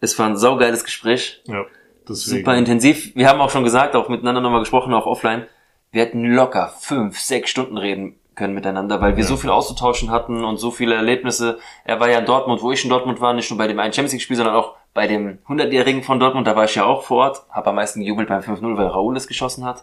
es 0.00 0.18
war 0.18 0.26
ein 0.26 0.36
saugeiles 0.36 0.84
Gespräch. 0.84 1.42
Ja, 1.46 1.64
deswegen. 2.08 2.38
Super 2.40 2.56
intensiv. 2.56 3.14
Wir 3.16 3.28
haben 3.28 3.40
auch 3.40 3.50
schon 3.50 3.64
gesagt, 3.64 3.96
auch 3.96 4.08
miteinander 4.08 4.40
nochmal 4.40 4.60
gesprochen, 4.60 4.92
auch 4.92 5.06
offline. 5.06 5.46
Wir 5.90 6.02
hätten 6.02 6.24
locker 6.24 6.72
fünf, 6.80 7.18
sechs 7.18 7.50
Stunden 7.50 7.76
reden 7.78 8.16
können 8.34 8.54
miteinander, 8.54 9.00
weil 9.02 9.16
wir 9.18 9.24
so 9.24 9.36
viel 9.36 9.50
auszutauschen 9.50 10.10
hatten 10.10 10.42
und 10.42 10.56
so 10.56 10.70
viele 10.70 10.94
Erlebnisse. 10.94 11.58
Er 11.84 12.00
war 12.00 12.08
ja 12.08 12.18
in 12.18 12.24
Dortmund, 12.24 12.62
wo 12.62 12.72
ich 12.72 12.82
in 12.82 12.88
Dortmund 12.88 13.20
war, 13.20 13.34
nicht 13.34 13.50
nur 13.50 13.58
bei 13.58 13.66
dem 13.66 13.78
einen 13.78 13.92
Champions 13.92 14.12
League 14.12 14.22
Spiel, 14.22 14.36
sondern 14.36 14.54
auch 14.54 14.74
bei 14.94 15.06
dem 15.06 15.38
100-Jährigen 15.46 16.02
von 16.02 16.20
Dortmund. 16.20 16.46
Da 16.46 16.56
war 16.56 16.64
ich 16.64 16.74
ja 16.74 16.84
auch 16.84 17.02
vor 17.02 17.24
Ort, 17.24 17.42
habe 17.50 17.70
am 17.70 17.76
meisten 17.76 18.00
gejubelt 18.00 18.28
beim 18.28 18.42
5-0, 18.42 18.76
weil 18.76 18.86
Raúl 18.86 19.16
es 19.16 19.26
geschossen 19.26 19.64
hat. 19.64 19.82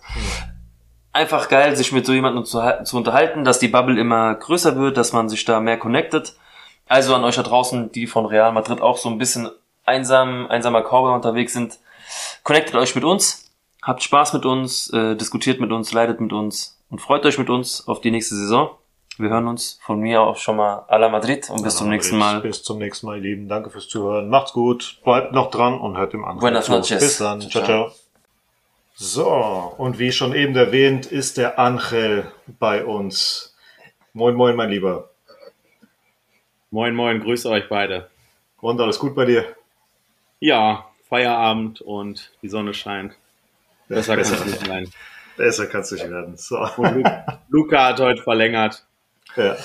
Einfach 1.11 1.49
geil, 1.49 1.75
sich 1.75 1.91
mit 1.91 2.05
so 2.05 2.13
jemandem 2.13 2.45
zu, 2.45 2.61
zu 2.83 2.97
unterhalten, 2.97 3.43
dass 3.43 3.59
die 3.59 3.67
Bubble 3.67 3.99
immer 3.99 4.35
größer 4.35 4.75
wird, 4.75 4.97
dass 4.97 5.13
man 5.13 5.27
sich 5.27 5.43
da 5.45 5.59
mehr 5.59 5.77
connectet. 5.77 6.35
Also 6.87 7.15
an 7.15 7.23
euch 7.23 7.35
da 7.35 7.43
draußen, 7.43 7.91
die 7.91 8.07
von 8.07 8.25
Real 8.25 8.51
Madrid 8.51 8.81
auch 8.81 8.97
so 8.97 9.09
ein 9.09 9.17
bisschen 9.17 9.49
einsam, 9.85 10.47
einsamer 10.47 10.81
Cowboy 10.81 11.13
unterwegs 11.13 11.53
sind, 11.53 11.79
connectet 12.43 12.75
euch 12.75 12.95
mit 12.95 13.03
uns, 13.03 13.51
habt 13.81 14.03
Spaß 14.03 14.33
mit 14.33 14.45
uns, 14.45 14.91
äh, 14.93 15.15
diskutiert 15.15 15.59
mit 15.59 15.71
uns, 15.71 15.91
leidet 15.91 16.21
mit 16.21 16.33
uns 16.33 16.79
und 16.89 16.99
freut 16.99 17.25
euch 17.25 17.37
mit 17.37 17.49
uns 17.49 17.87
auf 17.87 18.01
die 18.01 18.11
nächste 18.11 18.35
Saison. 18.35 18.69
Wir 19.19 19.31
hören 19.31 19.49
uns 19.49 19.77
von 19.81 19.99
mir 19.99 20.21
auch 20.21 20.37
schon 20.37 20.55
mal 20.55 20.85
à 20.87 20.97
la 20.97 21.09
Madrid 21.09 21.49
und 21.49 21.61
bis 21.61 21.75
zum 21.75 21.89
nächsten 21.89 22.17
Mal. 22.17 22.39
Bis 22.39 22.63
zum 22.63 22.77
nächsten 22.77 23.05
Mal, 23.05 23.17
ihr 23.17 23.23
Lieben. 23.23 23.49
Danke 23.49 23.69
fürs 23.69 23.89
Zuhören. 23.89 24.29
Macht's 24.29 24.53
gut. 24.53 25.01
Bleibt 25.03 25.33
noch 25.33 25.51
dran 25.51 25.77
und 25.77 25.97
hört 25.97 26.13
dem 26.13 26.23
anderen 26.23 26.39
Buenas 26.39 26.69
noches. 26.69 27.01
Bis 27.01 27.17
dann. 27.17 27.41
Ciao, 27.41 27.65
Ciao. 27.65 27.91
So, 28.95 29.75
und 29.77 29.99
wie 29.99 30.13
schon 30.13 30.33
eben 30.33 30.55
erwähnt, 30.55 31.05
ist 31.05 31.37
der 31.37 31.59
Angel 31.59 32.31
bei 32.59 32.85
uns. 32.85 33.57
Moin, 34.13 34.35
moin, 34.35 34.55
mein 34.55 34.69
Lieber. 34.69 35.09
Moin, 36.71 36.95
moin, 36.95 37.19
grüße 37.19 37.49
euch 37.49 37.67
beide. 37.67 38.09
Und 38.61 38.79
alles 38.79 38.99
gut 38.99 39.15
bei 39.15 39.25
dir? 39.25 39.53
Ja, 40.39 40.85
Feierabend 41.09 41.81
und 41.81 42.31
die 42.41 42.47
Sonne 42.47 42.73
scheint. 42.73 43.17
Besser 43.89 44.15
kann 44.15 44.21
es 44.21 44.45
nicht 44.45 44.65
sein. 44.65 44.89
Besser 45.35 45.67
kannst 45.67 45.91
du 45.91 45.95
nicht 45.95 46.09
werden. 46.09 46.37
So. 46.37 46.65
Luca 47.49 47.87
hat 47.87 47.99
heute 47.99 48.23
verlängert. 48.23 48.85
Ja. 49.35 49.57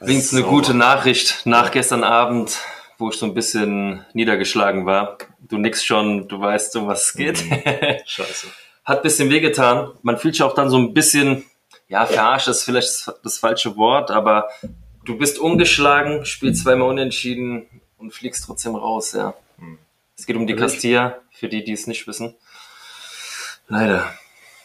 Links 0.00 0.32
eine 0.32 0.42
gute 0.42 0.74
Nachricht 0.74 1.42
nach 1.44 1.70
gestern 1.70 2.04
Abend, 2.04 2.58
wo 2.98 3.10
ich 3.10 3.16
so 3.16 3.26
ein 3.26 3.34
bisschen 3.34 4.04
niedergeschlagen 4.14 4.86
war. 4.86 5.18
Du 5.40 5.58
nix 5.58 5.84
schon, 5.84 6.28
du 6.28 6.40
weißt, 6.40 6.76
um 6.76 6.86
was 6.86 7.06
es 7.06 7.12
geht. 7.14 7.38
Scheiße. 8.06 8.46
Hat 8.84 8.98
ein 8.98 9.02
bisschen 9.02 9.30
wehgetan. 9.30 9.92
Man 10.02 10.16
fühlt 10.16 10.34
sich 10.34 10.42
auch 10.42 10.54
dann 10.54 10.70
so 10.70 10.78
ein 10.78 10.94
bisschen, 10.94 11.44
ja, 11.88 12.06
verarscht 12.06 12.48
ist 12.48 12.64
vielleicht 12.64 12.88
das, 12.88 13.14
das 13.22 13.38
falsche 13.38 13.76
Wort, 13.76 14.10
aber 14.10 14.48
du 15.04 15.18
bist 15.18 15.38
ungeschlagen, 15.38 16.24
spielst 16.24 16.62
zweimal 16.62 16.88
unentschieden 16.88 17.66
und 17.98 18.12
fliegst 18.12 18.44
trotzdem 18.46 18.74
raus, 18.74 19.12
ja. 19.12 19.34
Es 20.16 20.26
geht 20.26 20.36
um 20.36 20.46
die 20.46 20.56
Castilla, 20.56 21.18
für 21.30 21.48
die, 21.48 21.64
die 21.64 21.72
es 21.72 21.86
nicht 21.86 22.06
wissen. 22.06 22.34
Leider. 23.68 24.12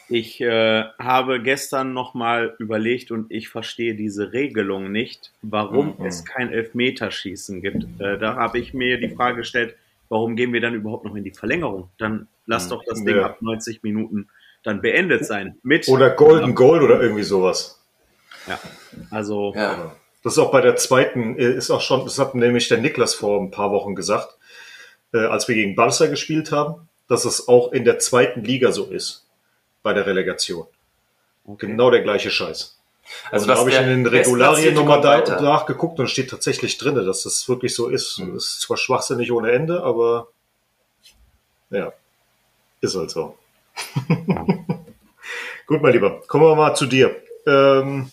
Ich 0.07 0.39
äh, 0.39 0.83
habe 0.99 1.41
gestern 1.41 1.93
nochmal 1.93 2.55
überlegt 2.59 3.09
und 3.11 3.31
ich 3.31 3.49
verstehe 3.49 3.95
diese 3.95 4.33
Regelung 4.33 4.91
nicht, 4.91 5.31
warum 5.41 5.95
Mhm. 5.97 6.05
es 6.05 6.23
kein 6.25 6.51
Elfmeterschießen 6.51 7.61
gibt. 7.61 7.85
Äh, 7.99 8.17
da 8.19 8.35
habe 8.35 8.59
ich 8.59 8.73
mir 8.73 8.99
die 8.99 9.09
Frage 9.09 9.37
gestellt, 9.37 9.75
warum 10.09 10.35
gehen 10.35 10.53
wir 10.53 10.61
dann 10.61 10.75
überhaupt 10.75 11.05
noch 11.05 11.15
in 11.15 11.23
die 11.23 11.31
Verlängerung? 11.31 11.89
Dann 11.97 12.27
lass 12.45 12.65
Mhm. 12.65 12.69
doch 12.69 12.83
das 12.85 13.03
Ding 13.03 13.15
Ja. 13.15 13.25
ab 13.25 13.41
90 13.41 13.81
Minuten 13.81 14.29
dann 14.63 14.81
beendet 14.81 15.25
sein. 15.25 15.57
Mit 15.63 15.87
Oder 15.87 16.11
Golden 16.11 16.53
Goal 16.55 16.83
oder 16.83 17.01
irgendwie 17.01 17.23
sowas. 17.23 17.83
Ja, 18.47 18.59
also 19.11 19.53
Ja. 19.55 19.95
Das 20.23 20.33
ist 20.33 20.39
auch 20.39 20.51
bei 20.51 20.61
der 20.61 20.75
zweiten, 20.75 21.37
äh, 21.37 21.51
ist 21.53 21.69
auch 21.69 21.81
schon, 21.81 22.03
das 22.03 22.17
hat 22.17 22.33
nämlich 22.33 22.67
der 22.67 22.79
Niklas 22.79 23.13
vor 23.13 23.39
ein 23.39 23.51
paar 23.51 23.69
Wochen 23.71 23.93
gesagt, 23.93 24.35
äh, 25.13 25.19
als 25.19 25.47
wir 25.47 25.53
gegen 25.53 25.75
Barca 25.75 26.07
gespielt 26.07 26.51
haben, 26.51 26.89
dass 27.07 27.25
es 27.25 27.47
auch 27.47 27.71
in 27.73 27.85
der 27.85 27.99
zweiten 27.99 28.43
Liga 28.43 28.71
so 28.71 28.85
ist, 28.85 29.24
bei 29.85 29.93
der 29.93 30.07
Relegation. 30.07 30.65
okay. 31.45 31.67
Genau 31.67 31.91
der 31.91 32.01
gleiche 32.01 32.31
Scheiß. 32.31 32.75
Also, 33.29 33.45
da 33.45 33.55
habe 33.55 33.69
ich 33.69 33.77
in 33.77 33.85
den 33.85 34.05
Regularien 34.07 34.73
nochmal 34.73 34.99
da, 34.99 35.39
nachgeguckt 35.39 35.99
und 35.99 36.09
steht 36.09 36.31
tatsächlich 36.31 36.79
drin, 36.79 36.95
dass 36.95 37.21
das 37.21 37.47
wirklich 37.47 37.75
so 37.75 37.87
ist. 37.87 38.17
Mhm. 38.17 38.33
Das 38.33 38.45
ist 38.45 38.61
zwar 38.61 38.77
schwachsinnig 38.77 39.31
ohne 39.31 39.51
Ende, 39.51 39.83
aber 39.83 40.29
ja, 41.69 41.93
ist 42.81 42.95
halt 42.95 43.11
so. 43.11 43.37
Gut, 45.67 45.81
mein 45.83 45.93
Lieber, 45.93 46.23
kommen 46.27 46.45
wir 46.45 46.55
mal 46.55 46.73
zu 46.73 46.87
dir. 46.87 47.15
Ähm, 47.45 48.11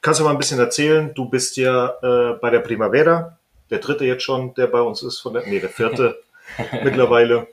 kannst 0.00 0.18
du 0.18 0.24
mal 0.24 0.30
ein 0.30 0.38
bisschen 0.38 0.58
erzählen? 0.58 1.14
Du 1.14 1.26
bist 1.26 1.56
ja 1.56 1.94
äh, 2.02 2.34
bei 2.40 2.50
der 2.50 2.60
Primavera, 2.60 3.38
der 3.70 3.78
dritte 3.78 4.06
jetzt 4.06 4.24
schon, 4.24 4.54
der 4.54 4.66
bei 4.66 4.80
uns 4.80 5.04
ist, 5.04 5.20
von 5.20 5.34
der, 5.34 5.46
nee, 5.46 5.60
der 5.60 5.70
vierte 5.70 6.20
mittlerweile. 6.82 7.46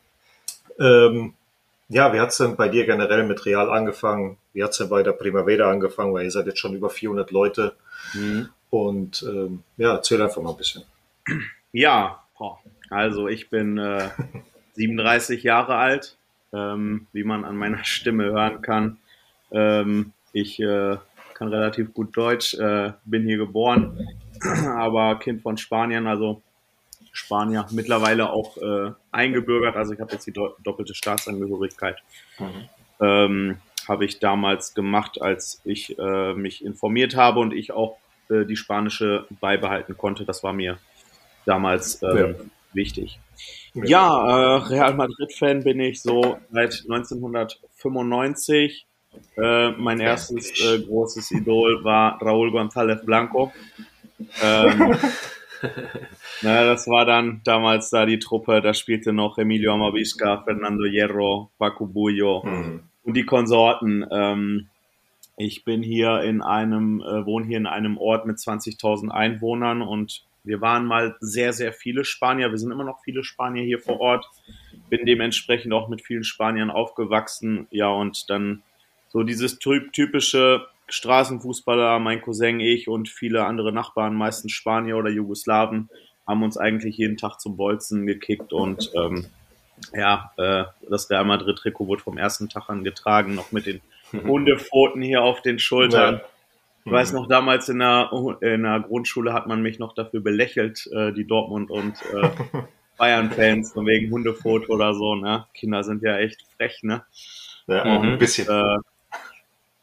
Ähm, 0.80 1.36
ja, 1.90 2.14
wie 2.14 2.20
hat's 2.20 2.38
denn 2.38 2.56
bei 2.56 2.70
dir 2.70 2.86
generell 2.86 3.24
mit 3.24 3.46
Real 3.46 3.70
angefangen? 3.70 4.38
Wie 4.54 4.64
hat's 4.64 4.78
denn 4.78 4.90
bei 4.90 5.04
der 5.04 5.14
Primavera 5.14 5.70
angefangen? 5.70 6.14
Weil 6.14 6.26
ihr 6.26 6.32
seid 6.32 6.46
jetzt 6.46 6.60
schon 6.60 6.76
über 6.76 6.90
400 6.90 7.32
Leute. 7.32 7.76
Mhm. 8.14 8.50
Und 8.70 9.26
ähm, 9.28 9.64
ja, 9.78 9.96
erzähl 9.96 10.22
einfach 10.22 10.42
mal 10.42 10.52
ein 10.52 10.58
bisschen. 10.58 10.84
Ja, 11.72 12.24
also 12.90 13.28
ich 13.28 13.50
bin 13.50 13.78
äh, 13.78 14.10
37 14.74 15.44
Jahre 15.44 15.76
alt, 15.76 16.16
ähm, 16.54 17.08
wie 17.12 17.24
man 17.24 17.44
an 17.44 17.58
meiner 17.58 17.84
Stimme 17.84 18.26
hören 18.26 18.62
kann. 18.62 18.98
Ähm, 19.52 20.14
ich 20.32 20.60
äh, 20.60 20.98
kann 21.34 21.48
relativ 21.48 21.94
gut 21.94 22.16
Deutsch, 22.16 22.54
äh, 22.54 22.94
bin 23.06 23.26
hier 23.26 23.38
geboren, 23.38 24.08
aber 24.68 25.18
Kind 25.18 25.42
von 25.42 25.58
Spanien, 25.58 26.06
also 26.06 26.42
Spanier, 27.20 27.68
mittlerweile 27.72 28.32
auch 28.32 28.58
äh, 28.58 28.92
eingebürgert, 29.12 29.76
also 29.76 29.94
ich 29.94 30.00
habe 30.00 30.14
jetzt 30.14 30.26
die 30.26 30.32
do 30.32 30.56
doppelte 30.64 30.96
Staatsangehörigkeit. 30.96 31.98
Ähm, 33.02 33.58
habe 33.88 34.06
ich 34.06 34.20
damals 34.20 34.74
gemacht, 34.74 35.22
als 35.22 35.62
ich 35.64 35.98
äh, 35.98 36.34
mich 36.34 36.64
informiert 36.64 37.16
habe 37.16 37.40
und 37.40 37.54
ich 37.54 37.72
auch 37.72 37.98
äh, 38.30 38.46
die 38.46 38.56
spanische 38.56 39.26
beibehalten 39.42 39.98
konnte. 39.98 40.26
Das 40.26 40.44
war 40.44 40.54
mir 40.54 40.78
damals 41.46 42.02
ähm, 42.04 42.18
Ja. 42.18 42.28
wichtig. 42.74 43.20
Ja, 43.74 44.58
äh, 44.58 44.58
Real 44.68 44.94
Madrid-Fan 44.96 45.64
bin 45.64 45.80
ich 45.80 46.02
so 46.02 46.38
seit 46.52 46.84
1995. 46.90 48.86
Äh, 49.38 49.72
mein 49.72 50.00
erstes 50.00 50.52
äh, 50.62 50.80
großes 50.80 51.32
Idol 51.32 51.84
war 51.84 52.22
Raúl 52.22 52.52
González 52.52 53.04
Blanco. 53.04 53.52
Ähm, 54.42 54.96
na, 56.42 56.64
das 56.66 56.88
war 56.88 57.06
dann 57.06 57.42
damals 57.44 57.90
da 57.90 58.06
die 58.06 58.20
Truppe, 58.20 58.62
da 58.62 58.74
spielte 58.74 59.14
noch 59.14 59.38
Emilio 59.38 59.74
Amavisca, 59.74 60.42
Fernando 60.44 60.86
Hierro, 60.86 61.50
Paco 61.58 61.86
Bullo 61.86 62.44
Mhm. 62.46 62.84
und 63.04 63.14
die 63.16 63.26
Konsorten. 63.26 64.06
Ähm, 64.12 64.68
ich 65.38 65.64
bin 65.64 65.82
hier 65.84 66.22
in 66.22 66.42
einem, 66.42 67.02
äh, 67.02 67.26
wohne 67.26 67.46
hier 67.46 67.58
in 67.58 67.68
einem 67.68 67.98
Ort 67.98 68.26
mit 68.26 68.38
20.000 68.40 69.10
Einwohnern 69.12 69.82
und 69.82 70.24
wir 70.44 70.62
waren 70.62 70.86
mal 70.86 71.16
sehr, 71.20 71.54
sehr 71.54 71.74
viele 71.74 72.04
Spanier. 72.06 72.50
Wir 72.52 72.58
sind 72.58 72.72
immer 72.72 72.84
noch 72.86 73.00
viele 73.04 73.24
Spanier 73.24 73.64
hier 73.64 73.80
vor 73.80 74.00
Ort. 74.00 74.26
Bin 74.90 75.06
dementsprechend 75.06 75.74
auch 75.74 75.90
mit 75.90 76.02
vielen 76.02 76.24
Spaniern 76.24 76.72
aufgewachsen. 76.72 77.68
Ja, 77.72 77.90
und 77.90 78.30
dann 78.30 78.64
so 79.10 79.24
dieses 79.24 79.60
typ- 79.60 79.92
typische 79.92 80.66
Straßenfußballer, 80.90 82.00
mein 82.00 82.22
Cousin, 82.22 82.60
ich 82.60 82.88
und 82.88 83.10
viele 83.10 83.46
andere 83.46 83.72
Nachbarn, 83.72 84.16
meistens 84.16 84.52
Spanier 84.52 84.98
oder 84.98 85.10
Jugoslawen, 85.10 85.90
haben 86.28 86.44
uns 86.44 86.58
eigentlich 86.58 86.98
jeden 86.98 87.18
Tag 87.18 87.40
zum 87.40 87.58
Bolzen 87.58 88.06
gekickt 88.06 88.54
und 88.54 88.92
ähm, 88.96 89.26
ja, 89.94 90.32
äh, 90.38 90.66
das 90.90 91.10
Real 91.10 91.26
Madrid-Trikot 91.26 91.88
wurde 91.88 92.02
vom 92.04 92.18
ersten 92.18 92.50
Tag 92.50 92.70
an 92.70 92.84
getragen, 92.84 93.34
noch 93.36 93.52
mit 93.52 93.66
den 93.66 93.82
Hundepfoten 94.12 95.02
hier 95.02 95.22
auf 95.24 95.42
den 95.42 95.60
Schultern. 95.60 96.16
Ja. 96.16 96.22
Ich 96.86 96.92
weiß 96.92 97.14
noch, 97.14 97.28
damals 97.28 97.70
in 97.70 97.80
der, 97.80 98.10
in 98.42 98.64
der 98.64 98.80
Grundschule 98.80 99.34
hat 99.34 99.48
man 99.48 99.62
mich 99.62 99.80
noch 99.80 99.94
dafür 99.94 100.22
belächelt, 100.22 100.88
äh, 100.92 101.12
die 101.14 101.26
Dortmund- 101.28 101.70
und 101.70 101.96
äh, 102.14 102.30
Bayern-Fans, 102.98 103.74
von 103.74 103.86
wegen 103.86 104.12
Hundefoto 104.12 104.74
oder 104.74 104.94
so. 104.94 105.16
Ne? 105.16 105.46
Kinder 105.54 105.84
sind 105.84 106.02
ja 106.04 106.18
echt 106.18 106.46
frech, 106.58 106.80
ne? 106.82 107.04
Ja, 107.68 107.84
auch 107.84 108.02
Mhm. 108.04 108.10
ein 108.14 108.18
bisschen. 108.18 108.48
Äh, 108.50 108.78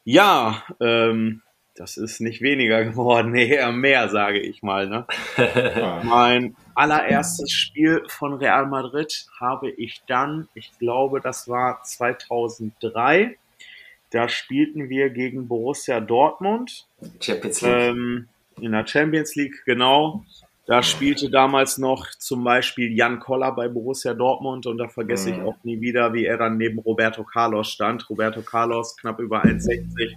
ja, 0.07 0.63
ähm, 0.81 1.43
das 1.75 1.97
ist 1.97 2.21
nicht 2.21 2.41
weniger 2.41 2.85
geworden, 2.87 3.35
eher 3.35 3.73
mehr, 3.73 4.09
sage 4.09 4.39
ich 4.39 4.63
mal. 4.63 4.89
Ne? 4.89 5.07
Mein 6.05 6.57
allererstes 6.75 7.51
Spiel 7.51 8.03
von 8.09 8.35
Real 8.35 8.67
Madrid 8.67 9.27
habe 9.39 9.69
ich 9.69 10.03
dann, 10.07 10.49
ich 10.55 10.71
glaube, 10.79 11.21
das 11.21 11.49
war 11.49 11.83
2003. 11.83 13.37
Da 14.11 14.29
spielten 14.29 14.89
wir 14.89 15.11
gegen 15.11 15.49
Borussia 15.49 16.01
Dortmund 16.01 16.87
Champions 17.21 17.61
League. 17.61 17.73
ähm, 17.73 18.29
in 18.61 18.73
der 18.73 18.87
Champions 18.87 19.35
League, 19.35 19.65
genau. 19.67 20.25
Da 20.67 20.83
spielte 20.83 21.31
damals 21.31 21.79
noch 21.79 22.07
zum 22.19 22.43
Beispiel 22.43 22.93
Jan 22.93 23.21
Koller 23.21 23.53
bei 23.53 23.69
Borussia 23.69 24.15
Dortmund 24.15 24.67
und 24.67 24.79
da 24.79 24.89
vergesse 24.89 25.31
ich 25.31 25.37
Mhm. 25.37 25.47
auch 25.47 25.55
nie 25.63 25.81
wieder, 25.81 26.13
wie 26.13 26.25
er 26.27 26.39
dann 26.39 26.57
neben 26.57 26.81
Roberto 26.81 27.23
Carlos 27.23 27.71
stand. 27.71 28.09
Roberto 28.11 28.43
Carlos 28.43 28.97
knapp 28.97 29.21
über 29.21 29.45
1,60, 29.45 30.17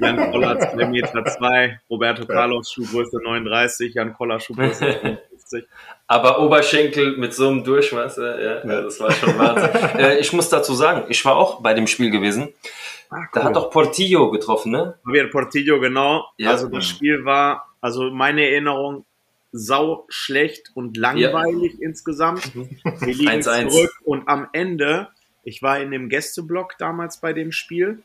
Jan 0.00 0.32
Koller 0.32 0.58
2 0.58 0.86
Meter 0.86 1.24
2, 1.24 1.80
Roberto 1.88 2.26
Carlos 2.26 2.72
Schuhgröße 2.72 3.18
39, 3.22 3.94
Jan 3.94 4.14
Koller 4.14 4.40
Schuhgröße 4.40 4.84
55. 5.38 5.64
Aber 6.08 6.40
Oberschenkel 6.40 7.16
mit 7.16 7.32
so 7.32 7.48
einem 7.48 7.62
Durchmesser, 7.62 8.42
ja, 8.42 8.66
ja. 8.68 8.80
das 8.82 8.98
war 8.98 9.12
schon 9.12 9.38
Wahnsinn. 9.38 9.70
äh, 10.00 10.18
ich 10.18 10.32
muss 10.32 10.48
dazu 10.48 10.74
sagen, 10.74 11.04
ich 11.08 11.24
war 11.24 11.36
auch 11.36 11.60
bei 11.62 11.72
dem 11.72 11.86
Spiel 11.86 12.10
gewesen. 12.10 12.48
Ah, 13.10 13.18
Da 13.32 13.44
hat 13.44 13.54
doch 13.54 13.70
Portillo 13.70 14.30
getroffen, 14.32 14.72
ne? 14.72 14.98
Javier 15.06 15.30
Portillo, 15.30 15.78
genau. 15.78 16.24
Ja. 16.36 16.50
Also 16.50 16.68
das 16.68 16.84
Spiel 16.84 17.24
war, 17.24 17.68
also 17.80 18.10
meine 18.10 18.42
Erinnerung, 18.50 19.04
sau 19.56 20.04
schlecht 20.08 20.72
und 20.74 20.96
langweilig 20.96 21.80
insgesamt. 21.80 22.52
Wir 22.54 23.14
liegen 23.14 23.30
1-1. 23.30 23.68
zurück 23.68 23.92
und 24.02 24.28
am 24.28 24.48
Ende, 24.52 25.08
ich 25.44 25.62
war 25.62 25.78
in 25.78 25.92
dem 25.92 26.08
Gästeblock 26.08 26.76
damals 26.78 27.20
bei 27.20 27.32
dem 27.32 27.52
Spiel 27.52 28.02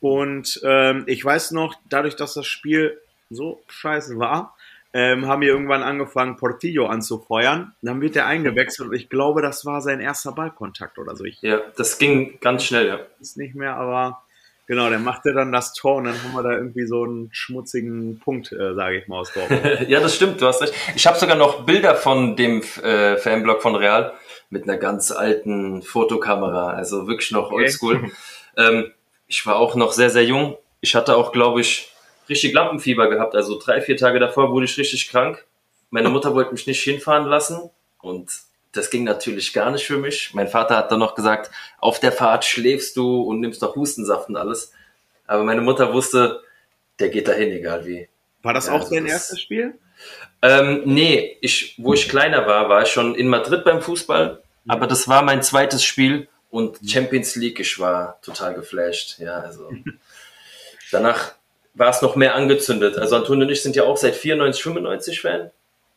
und 0.00 0.60
ähm, 0.62 1.04
ich 1.06 1.24
weiß 1.24 1.52
noch, 1.52 1.74
dadurch, 1.88 2.16
dass 2.16 2.34
das 2.34 2.46
Spiel 2.46 3.00
so 3.30 3.62
scheiße 3.68 4.18
war, 4.18 4.54
ähm, 4.92 5.26
haben 5.26 5.40
wir 5.40 5.48
irgendwann 5.48 5.82
angefangen, 5.82 6.36
Portillo 6.36 6.86
anzufeuern. 6.86 7.72
Dann 7.80 8.02
wird 8.02 8.16
er 8.16 8.26
eingewechselt 8.26 8.90
und 8.90 8.94
ich 8.94 9.08
glaube, 9.08 9.40
das 9.40 9.64
war 9.64 9.80
sein 9.80 10.00
erster 10.00 10.32
Ballkontakt 10.32 10.98
oder 10.98 11.16
so. 11.16 11.24
Ich 11.24 11.40
Ja, 11.40 11.62
das 11.76 11.96
ging 11.96 12.38
ganz 12.40 12.64
schnell, 12.64 12.88
ja. 12.88 12.98
ist 13.20 13.38
nicht 13.38 13.54
mehr, 13.54 13.76
aber 13.76 14.22
genau, 14.70 14.88
der 14.88 15.00
machte 15.00 15.32
dann 15.32 15.50
das 15.50 15.72
Tor 15.72 15.96
und 15.96 16.04
dann 16.04 16.22
haben 16.22 16.32
wir 16.32 16.44
da 16.44 16.52
irgendwie 16.52 16.86
so 16.86 17.02
einen 17.02 17.28
schmutzigen 17.32 18.20
Punkt, 18.20 18.52
äh, 18.52 18.72
sage 18.74 18.98
ich 18.98 19.08
mal, 19.08 19.18
aus 19.18 19.32
Dortmund. 19.32 19.64
ja, 19.88 19.98
das 19.98 20.14
stimmt, 20.14 20.40
du 20.40 20.46
hast 20.46 20.62
recht. 20.62 20.72
Ich 20.94 21.08
habe 21.08 21.18
sogar 21.18 21.36
noch 21.36 21.66
Bilder 21.66 21.96
von 21.96 22.36
dem 22.36 22.62
äh, 22.82 23.16
Fanblog 23.16 23.62
von 23.62 23.74
Real 23.74 24.12
mit 24.48 24.62
einer 24.64 24.76
ganz 24.76 25.10
alten 25.10 25.82
Fotokamera, 25.82 26.70
also 26.70 27.08
wirklich 27.08 27.32
noch 27.32 27.50
Okay. 27.50 27.64
oldschool. 27.64 28.12
ähm, 28.56 28.92
ich 29.26 29.44
war 29.44 29.56
auch 29.56 29.74
noch 29.74 29.90
sehr, 29.90 30.10
sehr 30.10 30.24
jung. 30.24 30.56
Ich 30.80 30.94
hatte 30.94 31.16
auch, 31.16 31.32
glaube 31.32 31.60
ich, 31.60 31.92
richtig 32.28 32.52
Lampenfieber 32.52 33.08
gehabt. 33.10 33.34
Also 33.34 33.58
drei, 33.58 33.80
vier 33.80 33.96
Tage 33.96 34.20
davor 34.20 34.52
wurde 34.52 34.66
ich 34.66 34.78
richtig 34.78 35.10
krank. 35.10 35.44
Meine 35.90 36.10
Mutter 36.10 36.32
wollte 36.32 36.52
mich 36.52 36.68
nicht 36.68 36.82
hinfahren 36.82 37.26
lassen 37.26 37.70
und 38.00 38.30
das 38.72 38.90
ging 38.90 39.04
natürlich 39.04 39.52
gar 39.52 39.70
nicht 39.70 39.84
für 39.86 39.98
mich. 39.98 40.32
Mein 40.34 40.48
Vater 40.48 40.76
hat 40.76 40.90
dann 40.92 41.00
noch 41.00 41.14
gesagt, 41.14 41.50
auf 41.78 41.98
der 42.00 42.12
Fahrt 42.12 42.44
schläfst 42.44 42.96
du 42.96 43.22
und 43.22 43.40
nimmst 43.40 43.62
noch 43.62 43.74
Hustensaft 43.76 44.28
und 44.28 44.36
alles. 44.36 44.72
Aber 45.26 45.44
meine 45.44 45.60
Mutter 45.60 45.92
wusste, 45.92 46.40
der 46.98 47.08
geht 47.08 47.28
dahin, 47.28 47.50
egal 47.50 47.84
wie. 47.86 48.08
War 48.42 48.54
das 48.54 48.66
Ja, 48.66 48.72
auch 48.74 48.80
also 48.80 48.94
dein 48.94 49.04
das- 49.04 49.12
erstes 49.12 49.40
Spiel? 49.40 49.78
Ähm, 50.42 50.82
nee, 50.86 51.36
ich, 51.42 51.74
wo 51.78 51.92
ich 51.92 52.08
kleiner 52.08 52.46
war, 52.46 52.68
war 52.70 52.82
ich 52.82 52.88
schon 52.88 53.14
in 53.14 53.28
Madrid 53.28 53.64
beim 53.64 53.82
Fußball, 53.82 54.42
aber 54.66 54.86
das 54.86 55.06
war 55.08 55.22
mein 55.22 55.42
zweites 55.42 55.84
Spiel 55.84 56.28
und 56.50 56.78
Champions 56.88 57.36
League, 57.36 57.60
ich 57.60 57.78
war 57.78 58.18
total 58.22 58.54
geflasht. 58.54 59.18
Ja, 59.18 59.40
also 59.40 59.70
danach 60.90 61.32
war 61.74 61.90
es 61.90 62.02
noch 62.02 62.16
mehr 62.16 62.34
angezündet. 62.34 62.96
Also 62.98 63.16
Antonio 63.16 63.44
und 63.46 63.52
ich 63.52 63.62
sind 63.62 63.76
ja 63.76 63.84
auch 63.84 63.96
seit 63.96 64.14
94, 64.16 64.62
95 64.62 65.20
Fan 65.20 65.50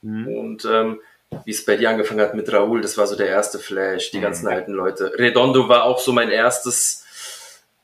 Mhm. 0.06 0.28
und 0.28 0.66
ähm, 0.66 1.00
wie 1.46 1.52
es 1.52 1.66
bei 1.66 1.76
dir 1.76 1.90
angefangen 1.90 2.22
hat 2.22 2.34
mit 2.34 2.52
Raúl, 2.52 2.82
das 2.82 2.98
war 2.98 3.08
so 3.08 3.16
der 3.16 3.28
erste 3.28 3.60
Flash, 3.60 4.12
die 4.12 4.22
ganzen 4.22 4.48
alten 4.48 4.74
Leute. 4.74 5.14
Redondo 5.18 5.68
war 5.70 5.84
auch 5.84 6.00
so 6.00 6.14
mein 6.14 6.30
erstes, 6.30 7.06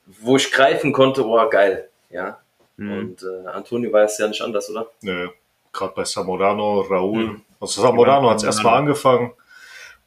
wo 0.06 0.38
ich 0.38 0.52
greifen 0.52 0.94
konnte, 0.94 1.26
oh 1.26 1.50
geil, 1.50 1.90
ja. 2.10 2.40
Mhm. 2.78 2.98
Und 2.98 3.24
äh, 3.24 3.48
Antonio 3.48 3.92
war 3.92 4.04
es 4.04 4.18
ja 4.18 4.28
nicht 4.28 4.42
anders, 4.42 4.70
oder? 4.70 4.88
Nö, 5.02 5.30
gerade 5.74 5.94
bei 5.96 6.06
Samorano, 6.06 6.82
Raúl. 6.82 7.26
Mhm. 7.26 7.42
Also 7.60 7.82
Samorano 7.82 8.28
Ja, 8.28 8.32
hat 8.32 8.38
es 8.38 8.44
erstmal 8.44 8.78
angefangen 8.78 9.34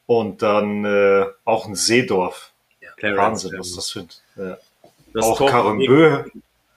und 0.06 0.42
dann 0.42 0.84
äh, 0.84 1.26
auch 1.44 1.66
ein 1.66 1.74
Seedorf. 1.74 2.50
Clarence, 2.96 3.18
Wahnsinn, 3.18 3.52
ja. 3.52 3.58
was 3.58 3.74
das 3.74 3.88
sind. 3.88 4.22
Ja. 4.36 4.58
Das 5.12 5.24
auch 5.24 5.38
Tor 5.38 5.50
Karembö. 5.50 6.24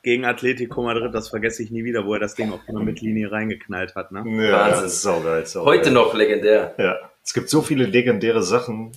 Gegen, 0.05 0.23
Atletico 0.23 0.81
Madrid, 0.83 1.13
das 1.13 1.27
vergesse 1.29 1.61
ich 1.63 1.71
nie 1.71 1.83
wieder, 1.83 2.05
wo 2.05 2.13
er 2.13 2.19
das 2.21 2.35
Ding 2.35 2.53
auf 2.53 2.61
der 2.65 2.75
Mittellinie 2.79 3.29
reingeknallt 3.31 3.95
hat. 3.95 4.11
Ne? 4.13 4.23
Ja, 4.47 4.71
Wahnsinn. 4.71 4.87
saugeil, 4.89 5.45
saugeil. 5.45 5.79
Heute 5.79 5.91
noch 5.91 6.13
legendär. 6.13 6.73
Ja, 6.77 6.97
es 7.23 7.33
gibt 7.33 7.49
so 7.49 7.61
viele 7.61 7.85
legendäre 7.85 8.41
Sachen. 8.43 8.93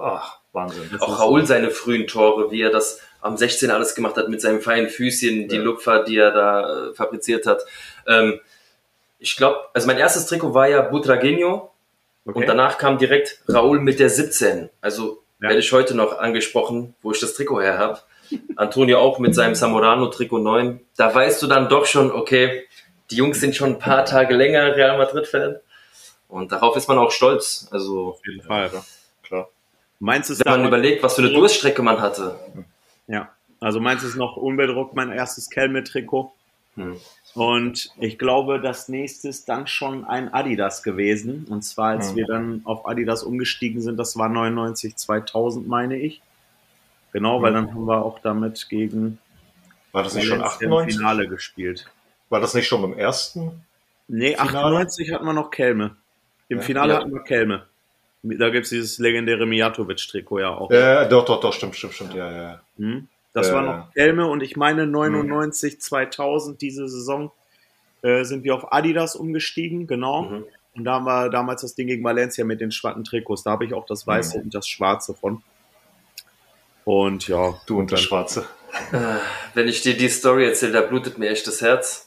Ach, 0.00 0.38
Wahnsinn. 0.52 0.88
Das 0.90 1.02
Auch 1.02 1.12
ist- 1.12 1.20
Raoul 1.20 1.46
seine 1.46 1.70
frühen 1.70 2.06
Tore, 2.06 2.50
wie 2.50 2.62
er 2.62 2.70
das 2.70 3.00
am 3.20 3.36
16 3.36 3.70
alles 3.70 3.94
gemacht 3.94 4.16
hat 4.16 4.28
mit 4.28 4.40
seinem 4.40 4.60
feinen 4.62 4.88
Füßchen, 4.88 5.48
die 5.48 5.56
Ja. 5.56 5.62
Lupfer, 5.62 6.04
die 6.04 6.16
er 6.16 6.30
da 6.30 6.88
äh, 6.90 6.94
fabriziert 6.94 7.44
hat. 7.46 7.62
Ähm, 8.06 8.40
ich 9.18 9.36
glaube, 9.36 9.58
also 9.74 9.86
mein 9.86 9.98
erstes 9.98 10.26
Trikot 10.26 10.54
war 10.54 10.68
ja 10.68 10.88
Butragueño 10.90 11.68
Okay. 12.28 12.38
und 12.40 12.48
danach 12.48 12.78
kam 12.78 12.98
direkt 12.98 13.40
Raoul 13.48 13.80
mit 13.80 13.98
der 14.00 14.10
17. 14.10 14.68
Also 14.80 15.22
Ja. 15.40 15.48
werde 15.48 15.60
ich 15.60 15.72
heute 15.72 15.94
noch 15.94 16.18
angesprochen, 16.18 16.94
wo 17.02 17.12
ich 17.12 17.20
das 17.20 17.34
Trikot 17.34 17.60
her 17.62 17.78
habe. 17.78 17.98
Antonio 18.56 18.98
auch 18.98 19.18
mit 19.18 19.34
seinem 19.34 19.54
Samorano 19.54 20.06
Trikot 20.06 20.38
9. 20.38 20.80
Da 20.96 21.14
weißt 21.14 21.42
du 21.42 21.46
dann 21.46 21.68
doch 21.68 21.86
schon, 21.86 22.10
okay, 22.10 22.64
die 23.10 23.16
Jungs 23.16 23.40
sind 23.40 23.54
schon 23.54 23.70
ein 23.70 23.78
paar 23.78 24.04
Tage 24.04 24.34
länger 24.34 24.74
Real 24.76 24.98
Madrid-Fan. 24.98 25.56
Und 26.28 26.52
darauf 26.52 26.76
ist 26.76 26.88
man 26.88 26.98
auch 26.98 27.10
stolz. 27.12 27.68
Also, 27.70 28.08
auf 28.08 28.26
jeden 28.26 28.42
Fall. 28.42 28.70
Klar. 29.22 29.48
Meins 30.00 30.28
ist 30.28 30.44
wenn 30.44 30.52
man 30.52 30.66
überlegt, 30.66 31.02
was 31.02 31.14
für 31.14 31.22
eine 31.22 31.32
Durststrecke 31.32 31.82
man 31.82 32.00
hatte. 32.00 32.38
Ja, 33.06 33.30
also 33.60 33.80
meins 33.80 34.02
ist 34.02 34.16
noch 34.16 34.36
unbedruckt, 34.36 34.94
mein 34.94 35.10
erstes 35.12 35.48
Kelme-Trikot. 35.48 36.32
Hm. 36.74 36.96
Und 37.34 37.90
ich 37.98 38.18
glaube, 38.18 38.60
das 38.60 38.88
nächste 38.88 39.28
ist 39.28 39.48
dann 39.48 39.66
schon 39.66 40.04
ein 40.04 40.32
Adidas 40.32 40.82
gewesen. 40.82 41.46
Und 41.48 41.62
zwar, 41.62 41.90
als 41.90 42.12
Mhm. 42.12 42.16
wir 42.16 42.26
dann 42.26 42.60
auf 42.64 42.86
Adidas 42.86 43.22
umgestiegen 43.22 43.80
sind, 43.80 43.98
das 43.98 44.16
war 44.16 44.28
99, 44.28 44.96
2000, 44.96 45.68
meine 45.68 45.96
ich. 45.98 46.20
Genau, 47.16 47.40
weil 47.40 47.52
Mhm. 47.52 47.54
dann 47.54 47.70
haben 47.74 47.84
wir 47.86 48.04
auch 48.04 48.18
damit 48.18 48.68
gegen 48.68 49.18
War 49.92 50.02
das 50.02 50.14
nicht 50.14 50.26
schon 50.26 50.38
Valencia 50.38 50.66
im 50.66 50.72
98? 50.72 50.96
Finale 50.98 51.28
gespielt. 51.28 51.86
War 52.28 52.40
das 52.40 52.52
nicht 52.52 52.68
schon 52.68 52.82
beim 52.82 52.92
ersten? 52.92 53.64
Nee, 54.06 54.32
Finale? 54.36 54.48
98 54.58 55.12
hatten 55.12 55.24
wir 55.24 55.32
noch 55.32 55.50
Kelme. 55.50 55.96
Im 56.50 56.58
Ja. 56.58 56.62
Finale 56.64 56.92
Ja. 56.92 56.98
hatten 57.00 57.12
wir 57.14 57.22
Kelme. 57.22 57.64
Da 58.22 58.50
gibt 58.50 58.64
es 58.64 58.70
dieses 58.70 58.98
legendäre 58.98 59.46
Mijatovic-Trikot 59.46 60.40
ja 60.40 60.50
auch. 60.50 60.70
Ja, 60.70 61.06
doch, 61.06 61.24
doch, 61.24 61.40
doch, 61.40 61.54
stimmt, 61.54 61.74
stimmt, 61.76 61.94
stimmt, 61.94 62.12
ja, 62.12 62.30
ja. 62.30 62.60
Hm? 62.76 63.08
Das 63.32 63.48
Ja, 63.48 63.54
war 63.54 63.62
noch 63.62 63.92
Kelme 63.94 64.26
und 64.26 64.42
ich 64.42 64.56
meine 64.56 64.86
99, 64.86 65.80
2000, 65.80 66.60
diese 66.60 66.86
Saison, 66.86 67.30
äh, 68.02 68.24
sind 68.24 68.44
wir 68.44 68.54
auf 68.54 68.72
Adidas 68.74 69.16
umgestiegen, 69.16 69.86
genau. 69.86 70.22
Mhm. 70.24 70.44
Und 70.74 70.84
da 70.84 70.94
haben 70.96 71.06
wir 71.06 71.30
damals 71.30 71.62
das 71.62 71.74
Ding 71.74 71.86
gegen 71.86 72.04
Valencia 72.04 72.44
mit 72.44 72.60
den 72.60 72.72
schwarzen 72.72 73.04
Trikots. 73.04 73.42
Da 73.42 73.52
habe 73.52 73.64
ich 73.64 73.72
auch 73.72 73.86
das 73.86 74.06
Weiße 74.06 74.36
Mhm. 74.38 74.44
und 74.44 74.54
das 74.54 74.68
Schwarze 74.68 75.14
von. 75.14 75.42
Und 76.86 77.26
ja, 77.26 77.60
Du 77.66 77.80
und 77.80 77.90
der 77.90 77.96
Schwarze. 77.96 78.46
Äh, 78.92 79.16
Wenn 79.54 79.66
ich 79.66 79.82
dir 79.82 79.96
die 79.96 80.08
Story 80.08 80.46
erzähle, 80.46 80.70
da 80.70 80.80
blutet 80.82 81.18
mir 81.18 81.30
echt 81.30 81.44
das 81.48 81.60
Herz. 81.60 82.06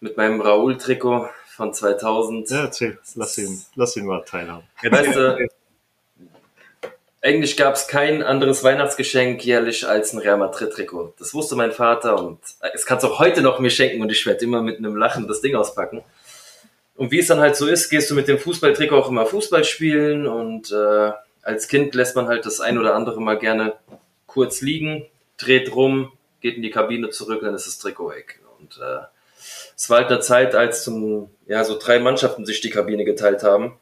Mit 0.00 0.16
meinem 0.16 0.40
Raoul-Trikot 0.40 1.28
von 1.54 1.74
2000. 1.74 2.48
Ja, 2.48 2.62
erzähl, 2.62 2.98
lass 3.16 3.36
ihn, 3.36 3.62
lass 3.74 3.96
ihn 3.96 4.06
mal 4.06 4.24
teilhaben. 4.24 4.64
Weißt 4.82 5.14
du, 5.14 5.48
eigentlich 7.20 7.58
gab 7.58 7.74
es 7.74 7.86
kein 7.86 8.22
anderes 8.22 8.64
Weihnachtsgeschenk 8.64 9.44
jährlich 9.44 9.86
als 9.86 10.14
ein 10.14 10.20
Real 10.20 10.38
Madrid-Trikot. 10.38 11.12
Das 11.18 11.34
wusste 11.34 11.54
mein 11.56 11.72
Vater 11.72 12.18
und 12.18 12.38
es 12.72 12.86
kann 12.86 12.96
es 12.96 13.04
auch 13.04 13.18
heute 13.18 13.42
noch 13.42 13.58
mir 13.58 13.70
schenken 13.70 14.00
und 14.00 14.10
ich 14.10 14.24
werde 14.24 14.42
immer 14.42 14.62
mit 14.62 14.78
einem 14.78 14.96
Lachen 14.96 15.28
das 15.28 15.42
Ding 15.42 15.54
auspacken. 15.54 16.02
Und 16.96 17.10
wie 17.10 17.18
es 17.18 17.26
dann 17.26 17.40
halt 17.40 17.56
so 17.56 17.66
ist, 17.66 17.90
gehst 17.90 18.10
du 18.10 18.14
mit 18.14 18.26
dem 18.26 18.38
Fußballtrikot 18.38 18.96
auch 18.96 19.10
immer 19.10 19.26
Fußball 19.26 19.64
spielen 19.64 20.26
und 20.26 20.72
äh, 20.72 21.12
als 21.42 21.68
Kind 21.68 21.94
lässt 21.94 22.16
man 22.16 22.28
halt 22.28 22.46
das 22.46 22.60
ein 22.60 22.78
oder 22.78 22.94
andere 22.94 23.20
mal 23.20 23.38
gerne 23.38 23.74
kurz 24.28 24.60
liegen, 24.60 25.06
dreht 25.38 25.74
rum, 25.74 26.12
geht 26.40 26.54
in 26.54 26.62
die 26.62 26.70
Kabine 26.70 27.10
zurück, 27.10 27.40
dann 27.42 27.54
ist 27.54 27.66
das 27.66 27.78
Trikot 27.78 28.10
weg. 28.10 28.40
Und 28.60 28.78
äh, 28.80 29.00
es 29.76 29.90
war 29.90 29.98
halt 29.98 30.10
eine 30.10 30.20
Zeit, 30.20 30.54
als 30.54 30.84
zum, 30.84 31.30
ja, 31.46 31.64
so 31.64 31.76
drei 31.76 31.98
Mannschaften 31.98 32.46
sich 32.46 32.60
die 32.60 32.70
Kabine 32.70 33.04
geteilt 33.04 33.42
haben. 33.42 33.76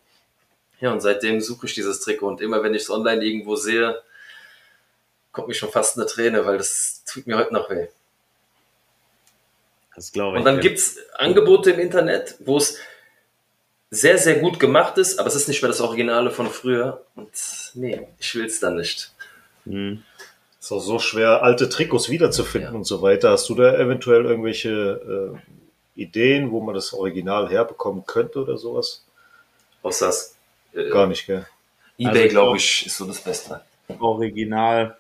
Ja, 0.81 0.93
und 0.93 1.01
seitdem 1.01 1.41
suche 1.41 1.67
ich 1.67 1.75
dieses 1.75 2.01
Trikot. 2.01 2.29
Und 2.29 2.41
immer 2.41 2.63
wenn 2.63 2.75
ich 2.75 2.83
es 2.83 2.91
online 2.91 3.23
irgendwo 3.23 3.57
sehe, 3.57 4.01
kommt 5.33 5.49
mir 5.49 5.55
schon 5.55 5.71
fast 5.71 5.99
eine 5.99 6.07
Träne, 6.07 6.47
weil 6.47 6.59
das 6.59 7.03
tut 7.05 7.27
mir 7.27 7.37
heute 7.37 7.53
noch 7.53 7.69
weh. 7.69 7.89
Das 9.95 10.13
glaube 10.13 10.37
ich. 10.37 10.41
Und 10.41 10.45
dann 10.45 10.61
gibt's 10.61 10.99
Angebote 11.15 11.73
im 11.73 11.81
Internet, 11.81 12.37
wo 12.41 12.59
es 12.59 12.79
sehr, 13.91 14.19
sehr 14.19 14.39
gut 14.41 14.61
gemacht 14.61 14.99
ist, 14.99 15.19
aber 15.19 15.29
es 15.29 15.35
ist 15.35 15.49
nicht 15.49 15.63
mehr 15.63 15.71
das 15.71 15.81
Originale 15.81 16.31
von 16.31 16.51
früher. 16.51 17.05
Und 17.15 17.31
nee, 17.75 18.07
ich 18.19 18.35
will's 18.35 18.61
dann 18.61 18.77
nicht. 18.77 19.13
Mhm. 19.65 20.03
Ist 20.61 20.73
auch 20.73 20.81
so 20.81 20.99
schwer, 20.99 21.43
alte 21.43 21.69
Trikots 21.69 22.09
wiederzufinden 22.09 22.73
Ja. 22.73 22.77
und 22.77 22.85
so 22.85 23.03
weiter. 23.03 23.31
Hast 23.31 23.49
du 23.49 23.55
da 23.55 23.75
eventuell 23.79 24.25
irgendwelche 24.25 25.35
äh, 25.97 26.01
Ideen, 26.01 26.51
wo 26.51 26.61
man 26.61 26.75
das 26.75 26.93
Original 26.93 27.49
herbekommen 27.51 28.05
könnte 28.07 28.41
oder 28.43 28.57
sowas? 28.57 29.05
Außer 29.83 30.07
das 30.07 30.37
äh, 30.75 30.89
Gar 30.91 31.07
nicht, 31.07 31.27
gell? 31.27 31.47
eBay, 31.99 32.09
Also 32.09 32.21
glaube 32.29 32.31
glaub- 32.31 32.57
ich, 32.57 32.87
ist 32.87 32.97
so 32.97 33.07
das 33.07 33.21
Beste. 33.21 33.61
Original 34.01 34.97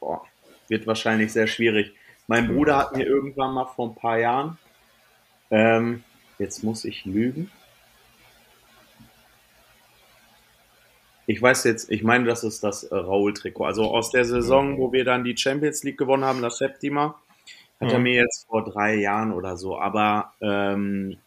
boah, 0.00 0.22
wird 0.68 0.86
wahrscheinlich 0.86 1.32
sehr 1.32 1.46
schwierig. 1.46 1.92
Mein 2.26 2.48
Bruder 2.52 2.76
hat 2.76 2.96
mir 2.96 3.06
irgendwann 3.06 3.54
mal 3.54 3.66
vor 3.66 3.88
ein 3.88 3.94
paar 3.94 4.18
Jahren, 4.18 4.58
ähm, 5.50 6.02
jetzt 6.38 6.62
muss 6.64 6.84
ich 6.84 7.04
lügen. 7.04 7.50
Ich 11.26 11.42
weiß 11.42 11.64
jetzt, 11.64 11.90
ich 11.90 12.02
meine, 12.02 12.24
das 12.24 12.44
ist 12.44 12.62
das 12.62 12.84
äh, 12.84 12.94
Raoul-Trikot. 12.94 13.64
Also 13.64 13.84
aus 13.84 14.10
der 14.10 14.24
Saison, 14.24 14.78
wo 14.78 14.92
wir 14.92 15.04
dann 15.04 15.24
die 15.24 15.36
Champions 15.36 15.82
League 15.82 15.98
gewonnen 15.98 16.24
haben, 16.24 16.40
das 16.40 16.58
Septima, 16.58 17.20
hat 17.80 17.92
er 17.92 17.98
mir 17.98 18.14
jetzt 18.14 18.46
vor 18.48 18.64
drei 18.64 18.94
Jahren 18.94 19.32
oder 19.32 19.56
so. 19.56 19.78
Aber 19.78 20.32
ähm, 20.40 21.18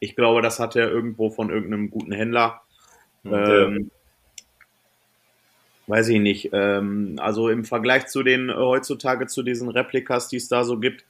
ich 0.00 0.16
glaube, 0.16 0.42
das 0.42 0.58
hat 0.58 0.76
er 0.76 0.90
irgendwo 0.90 1.30
von 1.30 1.50
irgendeinem 1.50 1.90
guten 1.90 2.12
Händler. 2.12 2.62
Ähm, 3.24 3.90
weiß 5.88 6.08
ich 6.08 6.20
nicht. 6.20 6.50
Ähm, 6.52 7.16
also 7.18 7.48
im 7.48 7.64
Vergleich 7.64 8.06
zu 8.06 8.22
den 8.22 8.48
äh, 8.48 8.54
heutzutage 8.54 9.26
zu 9.26 9.42
diesen 9.42 9.68
Replikas, 9.68 10.28
die 10.28 10.36
es 10.36 10.48
da 10.48 10.64
so 10.64 10.78
gibt, 10.78 11.04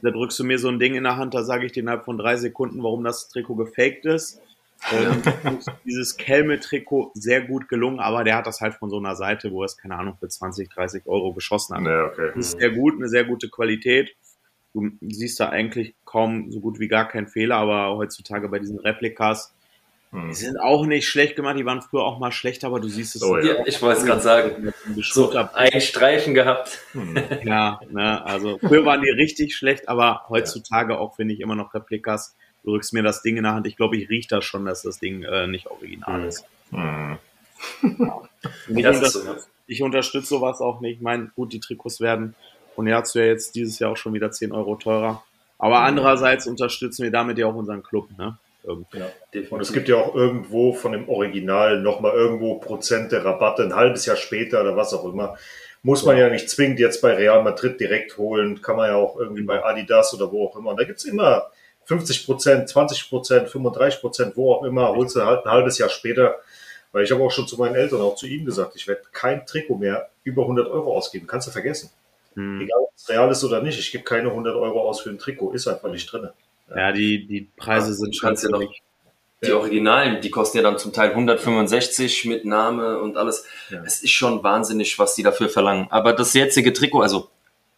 da 0.00 0.10
drückst 0.10 0.38
du 0.38 0.44
mir 0.44 0.58
so 0.58 0.68
ein 0.68 0.78
Ding 0.78 0.94
in 0.94 1.04
der 1.04 1.16
Hand, 1.16 1.34
da 1.34 1.44
sage 1.44 1.66
ich 1.66 1.72
dir 1.72 1.80
innerhalb 1.80 2.04
von 2.04 2.18
drei 2.18 2.36
Sekunden, 2.36 2.82
warum 2.82 3.04
das 3.04 3.28
Trikot 3.28 3.56
gefaked 3.56 4.06
ist. 4.06 4.40
Ähm, 4.90 5.22
dieses 5.84 6.16
Kelme-Trikot 6.16 7.12
sehr 7.14 7.42
gut 7.42 7.68
gelungen, 7.68 8.00
aber 8.00 8.24
der 8.24 8.36
hat 8.36 8.46
das 8.46 8.60
halt 8.60 8.74
von 8.74 8.90
so 8.90 8.98
einer 8.98 9.14
Seite, 9.14 9.52
wo 9.52 9.62
er 9.62 9.66
es, 9.66 9.76
keine 9.76 9.96
Ahnung, 9.96 10.16
für 10.18 10.28
20, 10.28 10.68
30 10.68 11.06
Euro 11.06 11.32
geschossen 11.32 11.76
hat. 11.76 11.84
Ja, 11.84 12.06
okay. 12.06 12.32
Das 12.34 12.46
ist 12.46 12.58
sehr 12.58 12.70
gut, 12.70 12.94
eine 12.96 13.08
sehr 13.08 13.24
gute 13.24 13.48
Qualität. 13.48 14.14
Du 14.74 14.90
siehst 15.02 15.38
da 15.38 15.50
eigentlich 15.50 15.94
kaum 16.04 16.50
so 16.50 16.60
gut 16.60 16.80
wie 16.80 16.88
gar 16.88 17.06
keinen 17.06 17.28
Fehler, 17.28 17.56
aber 17.56 17.96
heutzutage 17.96 18.48
bei 18.48 18.58
diesen 18.58 18.78
Replikas, 18.78 19.54
Hm. 20.12 20.28
die 20.28 20.34
sind 20.34 20.60
auch 20.60 20.84
nicht 20.84 21.08
schlecht 21.08 21.36
gemacht, 21.36 21.56
die 21.58 21.64
waren 21.64 21.80
früher 21.80 22.02
auch 22.02 22.18
mal 22.18 22.32
schlechter, 22.32 22.66
aber 22.66 22.80
du 22.80 22.88
siehst 22.88 23.16
es 23.16 23.22
Oh 23.22 23.38
ja. 23.38 23.54
Ja, 23.54 23.66
ich 23.66 23.80
wollte 23.80 24.00
es 24.00 24.06
gerade 24.06 24.20
sagen. 24.20 24.72
So, 24.96 25.32
so, 25.32 25.38
ein 25.54 25.80
Streifen 25.80 26.34
gehabt. 26.34 26.80
Hm. 26.92 27.16
ja, 27.44 27.80
ne, 27.90 28.24
also 28.24 28.58
früher 28.58 28.84
waren 28.84 29.00
die 29.00 29.10
richtig 29.10 29.56
schlecht, 29.56 29.88
aber 29.88 30.26
heutzutage 30.28 30.98
auch 30.98 31.16
finde 31.16 31.32
ich 31.32 31.40
immer 31.40 31.54
noch 31.54 31.72
Replikas. 31.72 32.36
Du 32.64 32.70
drückst 32.70 32.92
mir 32.92 33.02
das 33.02 33.22
Ding 33.22 33.36
in 33.36 33.42
der 33.44 33.54
Hand, 33.54 33.66
ich 33.66 33.76
glaube, 33.76 33.96
ich 33.96 34.08
rieche 34.08 34.28
das 34.28 34.44
schon, 34.44 34.64
dass 34.64 34.82
das 34.82 34.98
Ding 34.98 35.24
äh, 35.24 35.46
nicht 35.46 35.66
original 35.66 36.20
Mhm. 36.20 36.28
ist. 36.28 36.44
Hm. 36.70 37.18
Und 38.68 38.76
ich, 38.76 38.82
Das 38.84 39.00
ist 39.02 39.12
so, 39.12 39.24
ja. 39.24 39.36
ich 39.66 39.82
unterstütze 39.82 40.28
sowas 40.28 40.60
auch 40.60 40.80
nicht. 40.80 40.96
Ich 40.96 41.02
meine, 41.02 41.30
gut, 41.34 41.52
die 41.52 41.60
Trikots 41.60 42.00
werden 42.00 42.34
und 42.76 42.86
ja, 42.86 43.02
ja 43.14 43.22
jetzt 43.22 43.54
dieses 43.54 43.78
Jahr 43.78 43.92
auch 43.92 43.96
schon 43.96 44.14
wieder 44.14 44.30
10 44.30 44.52
Euro 44.52 44.76
teurer. 44.76 45.22
Aber 45.58 45.78
Mhm. 45.80 45.86
andererseits 45.86 46.46
unterstützen 46.46 47.04
wir 47.04 47.10
damit 47.10 47.38
ja 47.38 47.46
auch 47.46 47.54
unseren 47.54 47.82
Club, 47.82 48.08
ne? 48.18 48.38
Irgendwie. 48.64 49.02
Und 49.50 49.60
es 49.60 49.72
gibt 49.72 49.88
ja 49.88 49.96
auch 49.96 50.14
irgendwo 50.14 50.72
von 50.72 50.92
dem 50.92 51.08
Original 51.08 51.80
nochmal 51.80 52.12
irgendwo 52.12 52.58
Prozente 52.60 53.24
Rabatte, 53.24 53.64
ein 53.64 53.74
halbes 53.74 54.06
Jahr 54.06 54.16
später 54.16 54.60
oder 54.60 54.76
was 54.76 54.94
auch 54.94 55.04
immer. 55.04 55.36
Muss 55.82 56.04
man 56.04 56.16
ja 56.16 56.28
nicht 56.30 56.48
zwingend 56.48 56.78
jetzt 56.78 57.02
bei 57.02 57.14
Real 57.14 57.42
Madrid 57.42 57.80
direkt 57.80 58.16
holen, 58.18 58.62
kann 58.62 58.76
man 58.76 58.88
ja 58.90 58.94
auch 58.94 59.18
irgendwie 59.18 59.42
bei 59.42 59.64
Adidas 59.64 60.14
oder 60.14 60.30
wo 60.30 60.46
auch 60.46 60.56
immer. 60.56 60.70
Und 60.70 60.80
da 60.80 60.84
gibt's 60.84 61.04
immer 61.04 61.50
50 61.84 62.26
Prozent, 62.26 62.68
20 62.68 63.08
Prozent, 63.08 63.48
35 63.48 64.00
Prozent, 64.00 64.36
wo 64.36 64.52
auch 64.52 64.64
immer, 64.64 64.88
holst 64.88 65.16
du 65.16 65.22
halt 65.22 65.44
ein 65.44 65.50
halbes 65.50 65.78
Jahr 65.78 65.88
später. 65.88 66.36
Weil 66.92 67.04
ich 67.04 67.10
habe 67.10 67.22
auch 67.22 67.30
schon 67.30 67.48
zu 67.48 67.56
meinen 67.56 67.74
Eltern, 67.74 68.02
auch 68.02 68.16
zu 68.16 68.26
ihnen 68.26 68.44
gesagt, 68.44 68.76
ich 68.76 68.86
werde 68.86 69.02
kein 69.12 69.46
Trikot 69.46 69.76
mehr 69.76 70.10
über 70.24 70.42
100 70.42 70.68
Euro 70.68 70.94
ausgeben. 70.96 71.26
Kannst 71.26 71.48
du 71.48 71.50
vergessen. 71.50 71.90
Hm. 72.34 72.60
Egal, 72.60 72.80
ob 72.80 72.92
es 72.94 73.08
real 73.08 73.30
ist 73.30 73.44
oder 73.44 73.62
nicht. 73.62 73.78
Ich 73.78 73.92
gebe 73.92 74.04
keine 74.04 74.28
100 74.28 74.54
Euro 74.54 74.88
aus 74.88 75.00
für 75.00 75.10
ein 75.10 75.18
Trikot. 75.18 75.52
Ist 75.52 75.66
einfach 75.68 75.90
nicht 75.90 76.10
drin. 76.12 76.28
Ja, 76.74 76.92
die, 76.92 77.26
die 77.26 77.48
Preise 77.56 77.94
sind 77.94 78.14
Du 78.14 78.18
schon 78.18 78.28
kannst 78.28 78.44
ja 78.44 78.50
noch 78.50 78.62
Die 79.42 79.52
Originalen, 79.52 80.20
die 80.20 80.30
kosten 80.30 80.58
ja 80.58 80.62
dann 80.62 80.78
zum 80.78 80.92
Teil 80.92 81.10
165 81.10 82.26
mit 82.26 82.44
Name 82.44 83.00
und 83.00 83.16
alles. 83.16 83.44
Ja. 83.70 83.82
Es 83.84 84.02
ist 84.02 84.12
schon 84.12 84.42
wahnsinnig, 84.42 84.98
was 84.98 85.14
die 85.14 85.22
dafür 85.22 85.48
verlangen. 85.48 85.86
Aber 85.90 86.12
das 86.12 86.34
jetzige 86.34 86.72
Trikot, 86.72 87.00
also 87.00 87.28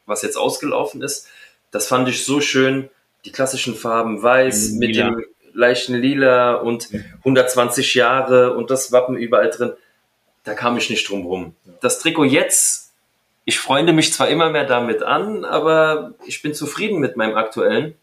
was 0.07 0.23
jetzt 0.23 0.37
ausgelaufen 0.37 1.03
ist, 1.03 1.29
das 1.71 1.87
fand 1.87 2.09
ich 2.09 2.25
so 2.25 2.41
schön. 2.41 2.91
Die 3.25 3.33
klassischen 3.33 3.75
Farben 3.75 4.23
weiß 4.23 4.73
Mhm, 4.73 4.79
mit 4.79 4.89
lila. 4.91 5.11
dem 5.11 5.25
leichten 5.53 5.95
Lila 5.95 6.55
und 6.57 6.89
120 7.21 7.95
Jahre 7.95 8.55
und 8.55 8.71
das 8.71 8.93
Wappen 8.93 9.17
überall 9.17 9.51
drin. 9.51 9.73
Da 10.43 10.55
kam 10.55 10.77
ich 10.77 10.91
nicht 10.91 11.09
drum 11.09 11.25
rum. 11.27 11.55
Das 11.81 12.01
Trikot 12.01 12.25
jetzt, 12.25 12.93
ich 13.45 13.59
freunde 13.59 13.93
mich 13.93 14.13
zwar 14.13 14.29
immer 14.29 14.51
mehr 14.51 14.65
damit 14.65 15.03
an, 15.03 15.45
aber 15.45 16.15
ich 16.27 16.43
bin 16.43 16.55
zufrieden 16.55 16.99
mit 16.99 17.17
meinem 17.17 17.37
aktuellen, 17.37 17.95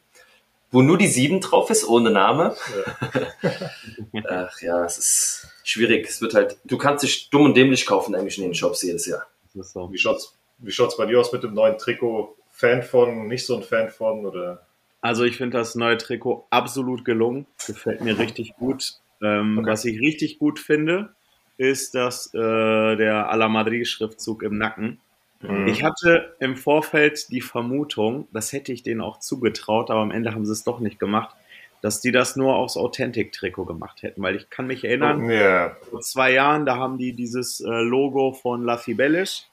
wo 0.72 0.81
nur 0.81 0.98
die 0.98 1.07
7 1.07 1.41
drauf 1.41 1.69
ist, 1.69 1.88
ohne 1.88 2.10
Name. 2.10 2.56
Ach 4.30 4.61
ja, 4.61 4.85
es 4.85 4.98
ist 4.98 5.48
schwierig. 5.64 6.07
Es 6.10 6.22
wird 6.22 6.34
halt, 6.34 6.57
du 6.64 6.77
kannst 6.77 7.03
dich 7.03 7.30
dumm 7.30 7.45
und 7.45 7.56
dämlich 7.57 7.85
kaufen 7.85 8.15
eigentlich 8.15 8.38
in 8.38 8.45
den 8.45 8.56
Shops 8.56 8.81
jedes 8.81 9.06
Jahr. 9.06 9.27
Das 9.53 9.68
ist 9.68 9.73
so. 9.73 9.91
Wie 9.91 9.98
schaut's, 9.98 10.34
wie 10.60 10.72
schaut's 10.72 10.98
bei 10.98 11.06
dir 11.06 11.19
aus 11.19 11.31
mit 11.31 11.43
dem 11.43 11.53
neuen 11.53 11.77
Trikot? 11.77 12.35
Fan 12.49 12.84
von, 12.84 13.27
nicht 13.27 13.45
so 13.45 13.56
ein 13.57 13.64
Fan 13.64 13.89
von 13.89 14.26
oder? 14.26 14.65
Also 15.02 15.23
ich 15.23 15.38
finde 15.38 15.57
das 15.57 15.76
neue 15.76 15.98
Trikot 15.98 16.45
absolut 16.52 17.03
gelungen. 17.06 17.45
Gefällt 17.65 18.02
mir 18.02 18.18
richtig 18.19 18.56
gut. 18.57 18.94
Ähm, 19.22 19.60
Okay. 19.60 19.69
Was 19.72 19.86
ich 19.86 19.99
richtig 19.99 20.40
gut 20.40 20.60
finde, 20.60 21.10
ist, 21.57 21.94
dass 21.95 22.34
äh, 22.34 22.95
der 22.95 23.30
A 23.30 23.36
la 23.36 23.48
Madrid-Schriftzug 23.49 24.41
im 24.44 24.57
Nacken. 24.57 24.99
Mhm. 25.41 25.68
Ich 25.68 25.84
hatte 25.84 26.36
im 26.40 26.56
Vorfeld 26.56 27.32
die 27.32 27.41
Vermutung, 27.41 28.28
das 28.32 28.52
hätte 28.53 28.72
ich 28.73 28.84
denen 28.84 29.02
auch 29.02 29.19
zugetraut, 29.19 29.90
aber 29.91 30.02
am 30.02 30.11
Ende 30.11 30.34
haben 30.34 30.45
sie 30.45 30.52
es 30.53 30.64
doch 30.64 30.80
nicht 30.80 30.99
gemacht, 30.99 31.36
dass 31.82 31.99
die 32.02 32.11
das 32.11 32.36
nur 32.36 32.56
aufs 32.56 32.78
Authentic-Trikot 32.78 33.65
gemacht 33.65 34.03
hätten. 34.03 34.22
Weil 34.22 34.36
ich 34.36 34.49
kann 34.52 34.68
mich 34.68 34.84
erinnern, 34.84 35.30
Ja. 35.30 35.76
vor 35.90 36.02
zwei 36.02 36.32
Jahren, 36.34 36.65
da 36.68 36.78
haben 36.78 36.98
die 36.99 37.14
dieses 37.14 37.60
äh, 37.60 37.68
Logo 37.69 38.34
von 38.34 38.64
La 38.64 38.78
Fibelish 38.78 39.45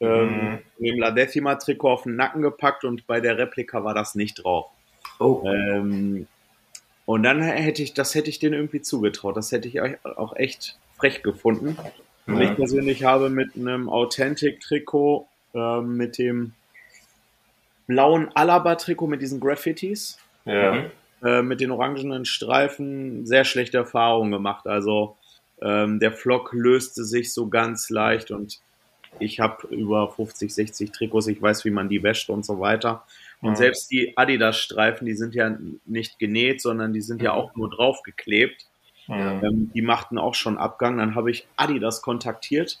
ähm, 0.00 0.58
neben 0.78 0.98
La 0.98 1.10
Decima 1.12 1.54
Trikot 1.54 1.90
auf 1.90 2.02
den 2.02 2.16
Nacken 2.16 2.42
gepackt 2.42 2.84
und 2.84 3.06
bei 3.06 3.20
der 3.20 3.38
Replika 3.38 3.84
war 3.84 3.94
das 3.94 4.14
nicht 4.14 4.42
drauf. 4.44 4.70
Oh. 5.18 5.42
Ähm, 5.46 6.26
und 7.06 7.22
dann 7.24 7.42
hätte 7.42 7.82
ich, 7.82 7.94
das 7.94 8.14
hätte 8.14 8.30
ich 8.30 8.38
denen 8.38 8.54
irgendwie 8.54 8.80
zugetraut. 8.80 9.36
Das 9.36 9.52
hätte 9.52 9.68
ich 9.68 9.80
auch 10.04 10.36
echt 10.36 10.78
frech 10.96 11.22
gefunden. 11.22 11.76
Und 12.26 12.40
Ja. 12.40 12.50
ich 12.50 12.56
persönlich 12.56 13.04
habe 13.04 13.28
mit 13.30 13.56
einem 13.56 13.88
Authentic-Trikot, 13.88 15.26
ähm, 15.54 15.96
mit 15.96 16.18
dem 16.18 16.52
blauen 17.86 18.28
Alaba-Trikot 18.34 19.06
mit 19.08 19.20
diesen 19.22 19.40
Graffitis, 19.40 20.18
Ja. 20.44 20.72
Mhm. 20.72 20.90
äh, 21.26 21.42
mit 21.42 21.60
den 21.60 21.70
orangenen 21.70 22.24
Streifen 22.24 23.26
sehr 23.26 23.44
schlechte 23.44 23.78
Erfahrungen 23.78 24.30
gemacht. 24.32 24.66
Also 24.66 25.16
ähm, 25.60 26.00
der 26.00 26.12
Flock 26.12 26.52
löste 26.52 27.04
sich 27.04 27.32
so 27.32 27.48
ganz 27.48 27.90
leicht 27.90 28.30
und 28.30 28.60
ich 29.20 29.40
habe 29.40 29.66
über 29.68 30.10
50, 30.10 30.52
60 30.52 30.90
Trikots, 30.90 31.26
ich 31.26 31.40
weiß, 31.40 31.64
wie 31.64 31.70
man 31.70 31.88
die 31.88 32.02
wäscht 32.02 32.30
und 32.30 32.44
so 32.46 32.58
weiter. 32.60 33.04
Und 33.42 33.50
Mhm. 33.50 33.56
selbst 33.56 33.90
die 33.90 34.16
Adidas-Streifen, 34.16 35.04
die 35.04 35.14
sind 35.14 35.34
ja 35.34 35.54
nicht 35.84 36.18
genäht, 36.18 36.62
sondern 36.62 36.92
die 36.92 37.02
sind 37.02 37.20
ja 37.20 37.34
auch 37.34 37.54
nur 37.56 37.68
draufgeklebt. 37.68 38.66
Mhm. 39.08 39.40
Ähm, 39.42 39.70
die 39.74 39.82
machten 39.82 40.16
auch 40.16 40.34
schon 40.34 40.56
Abgang. 40.56 40.98
Dann 40.98 41.14
habe 41.14 41.30
ich 41.30 41.46
Adidas 41.56 42.02
kontaktiert. 42.02 42.80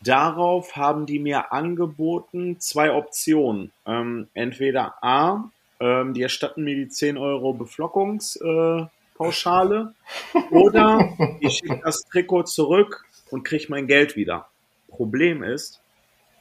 Darauf 0.00 0.76
haben 0.76 1.06
die 1.06 1.18
mir 1.18 1.52
angeboten 1.52 2.60
zwei 2.60 2.92
Optionen. 2.92 3.72
Ähm, 3.84 4.28
entweder 4.34 4.94
A, 5.02 5.50
ähm, 5.80 6.14
die 6.14 6.22
erstatten 6.22 6.62
mir 6.62 6.76
die 6.76 6.88
10 6.88 7.18
Euro 7.18 7.52
Beflockungspauschale 7.52 9.94
äh, 10.34 10.54
oder 10.54 11.12
ich 11.40 11.58
schicke 11.58 11.80
das 11.84 12.02
Trikot 12.02 12.44
zurück 12.44 13.04
und 13.30 13.42
kriege 13.42 13.66
mein 13.68 13.88
Geld 13.88 14.14
wieder. 14.14 14.48
Problem 14.88 15.42
ist, 15.42 15.80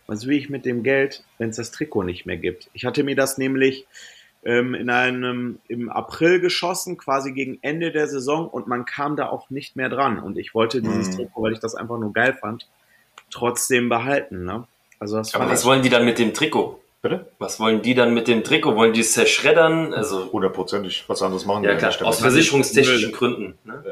was 0.07 0.25
will 0.25 0.38
ich 0.38 0.49
mit 0.49 0.65
dem 0.65 0.84
Geld, 0.84 1.23
wenn 1.38 1.49
es 1.49 1.57
das 1.57 1.71
Trikot 1.71 2.03
nicht 2.03 2.25
mehr 2.25 2.38
gibt? 2.38 2.69
Ich 2.73 2.85
hatte 2.85 3.03
mir 3.03 3.15
das 3.15 3.38
nämlich 3.38 3.85
ähm, 4.43 4.73
in 4.73 4.89
einem 4.89 5.59
im 5.67 5.89
April 5.89 6.39
geschossen, 6.39 6.97
quasi 6.97 7.34
gegen 7.34 7.59
Ende 7.61 7.91
der 7.91 8.07
Saison 8.07 8.47
und 8.47 8.67
man 8.67 8.85
kam 8.85 9.15
da 9.17 9.27
auch 9.29 9.49
nicht 9.49 9.75
mehr 9.75 9.89
dran. 9.89 10.19
Und 10.19 10.38
ich 10.38 10.55
wollte 10.55 10.81
dieses 10.81 11.09
Mhm. 11.09 11.15
Trikot, 11.15 11.43
weil 11.43 11.53
ich 11.53 11.59
das 11.59 11.75
einfach 11.75 11.97
nur 11.99 12.13
geil 12.13 12.34
fand, 12.39 12.67
trotzdem 13.29 13.89
behalten. 13.89 14.45
Ne? 14.45 14.65
Also 14.99 15.17
das 15.17 15.35
Aber 15.35 15.49
was 15.49 15.65
wollen 15.65 15.81
die 15.81 15.89
dann 15.89 16.05
mit 16.05 16.17
dem 16.17 16.34
Trikot? 16.34 16.79
Bitte? 17.01 17.27
Was 17.38 17.59
wollen 17.59 17.81
die 17.81 17.93
dann 17.93 18.13
mit 18.13 18.27
dem 18.27 18.43
Trikot? 18.43 18.75
Wollen 18.75 18.93
die 18.93 19.01
es 19.01 19.13
zerschreddern? 19.13 19.93
Also, 19.93 20.31
Hundertprozentig. 20.31 21.03
Was 21.07 21.21
anderes 21.21 21.45
machen 21.45 21.63
ja 21.63 21.73
die 21.73 21.77
klar, 21.77 21.93
aus 22.07 22.19
versicherungstechnischen 22.19 23.11
Gründen. 23.11 23.57
Ne? 23.65 23.84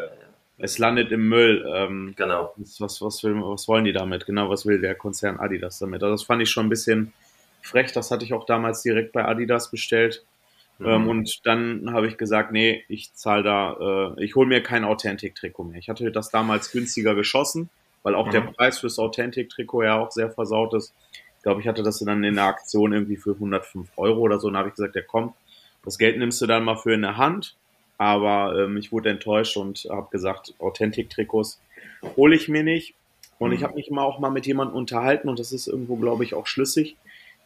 Es 0.57 0.77
landet 0.77 1.11
im 1.11 1.27
Müll. 1.27 1.65
Ähm, 1.73 2.13
Genau. 2.15 2.53
was, 2.79 3.01
was, 3.01 3.23
will, 3.23 3.35
was 3.41 3.67
wollen 3.67 3.85
die 3.85 3.91
damit? 3.93 4.25
Genau, 4.25 4.49
was 4.49 4.65
will 4.65 4.79
der 4.79 4.95
Konzern 4.95 5.37
Adidas 5.39 5.79
damit? 5.79 6.01
Also 6.01 6.13
das 6.13 6.23
fand 6.23 6.41
ich 6.41 6.49
schon 6.49 6.67
ein 6.67 6.69
bisschen 6.69 7.13
frech. 7.61 7.91
Das 7.91 8.11
hatte 8.11 8.23
ich 8.23 8.33
auch 8.33 8.45
damals 8.45 8.81
direkt 8.81 9.11
bei 9.11 9.25
Adidas 9.25 9.69
bestellt. 9.69 10.23
Mhm. 10.79 10.85
Ähm, 10.87 11.07
und 11.09 11.41
dann 11.45 11.93
habe 11.93 12.07
ich 12.07 12.17
gesagt, 12.17 12.51
nee, 12.51 12.83
ich 12.87 13.13
zahle 13.13 13.43
da, 13.43 14.13
äh, 14.17 14.23
ich 14.23 14.35
hole 14.35 14.47
mir 14.47 14.61
kein 14.61 14.83
Authentic-Trikot 14.85 15.63
mehr. 15.65 15.79
Ich 15.79 15.89
hatte 15.89 16.11
das 16.11 16.29
damals 16.29 16.71
günstiger 16.71 17.15
geschossen, 17.15 17.69
weil 18.03 18.15
auch 18.15 18.29
der 18.29 18.41
Mhm. 18.41 18.53
Preis 18.53 18.79
fürs 18.79 18.97
Authentic-Trikot 18.99 19.83
ja 19.83 19.99
auch 19.99 20.11
sehr 20.11 20.31
versaut 20.31 20.73
ist. 20.73 20.93
Ich 21.37 21.43
glaube, 21.43 21.61
ich 21.61 21.67
hatte 21.67 21.83
das 21.83 21.99
dann 21.99 22.23
in 22.23 22.35
der 22.35 22.45
Aktion 22.45 22.91
irgendwie 22.93 23.17
für 23.17 23.35
105 23.37 23.89
Euro 23.97 24.19
oder 24.21 24.39
so. 24.39 24.47
Und 24.47 24.53
dann 24.53 24.59
habe 24.59 24.69
ich 24.69 24.75
gesagt, 24.75 24.95
ja 24.95 25.01
komm, 25.01 25.33
das 25.83 25.97
Geld 25.97 26.17
nimmst 26.17 26.41
du 26.41 26.47
dann 26.47 26.63
mal 26.63 26.75
für 26.77 26.93
in 26.93 27.01
der 27.03 27.17
Hand. 27.17 27.55
Aber 27.97 28.57
ähm, 28.59 28.77
ich 28.77 28.91
wurde 28.91 29.09
enttäuscht 29.09 29.55
und 29.57 29.87
habe 29.89 30.09
gesagt, 30.11 30.53
Authentic-Trikots 30.59 31.61
hole 32.17 32.35
ich 32.35 32.49
mir 32.49 32.63
nicht. 32.63 32.95
Und 33.37 33.51
ich 33.51 33.59
Mhm. 33.59 33.63
habe 33.63 33.75
mich 33.75 33.87
immer 33.89 34.03
auch 34.03 34.19
mal 34.19 34.29
mit 34.31 34.45
jemandem 34.45 34.75
unterhalten 34.77 35.29
und 35.29 35.39
das 35.39 35.51
ist 35.51 35.67
irgendwo, 35.67 35.97
glaube 35.97 36.23
ich, 36.23 36.33
auch 36.33 36.47
schlüssig. 36.47 36.97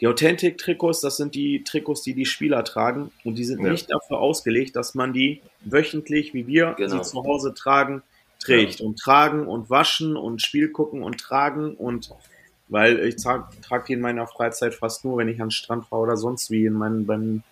Die 0.01 0.07
Authentic-Trikots, 0.07 1.01
das 1.01 1.17
sind 1.17 1.35
die 1.35 1.63
Trikots, 1.63 2.03
die 2.03 2.13
die 2.13 2.25
Spieler 2.25 2.63
tragen 2.63 3.11
und 3.23 3.37
die 3.37 3.43
sind 3.43 3.63
Ja. 3.63 3.71
nicht 3.71 3.89
dafür 3.91 4.19
ausgelegt, 4.19 4.75
dass 4.75 4.95
man 4.95 5.13
die 5.13 5.41
wöchentlich, 5.61 6.33
wie 6.33 6.47
wir 6.47 6.75
Genau. 6.77 7.03
sie 7.03 7.09
zu 7.09 7.23
Hause 7.23 7.53
tragen, 7.53 8.03
trägt. 8.39 8.79
Und 8.81 8.97
tragen 8.99 9.45
und 9.47 9.69
waschen 9.69 10.15
und 10.15 10.41
Spiel 10.41 10.69
gucken 10.71 11.03
und 11.03 11.19
tragen 11.19 11.75
und 11.75 12.09
weil 12.69 12.99
ich 12.99 13.15
trage 13.17 13.45
trag 13.61 13.87
die 13.87 13.93
in 13.93 13.99
meiner 13.99 14.27
Freizeit 14.27 14.75
fast 14.75 15.03
nur, 15.03 15.17
wenn 15.17 15.27
ich 15.27 15.41
an 15.41 15.47
den 15.47 15.51
Strand 15.51 15.85
fahre 15.87 16.03
oder 16.03 16.17
sonst 16.17 16.49
wie 16.51 16.65
in 16.65 16.73
meinen 16.73 17.05
beim 17.05 17.43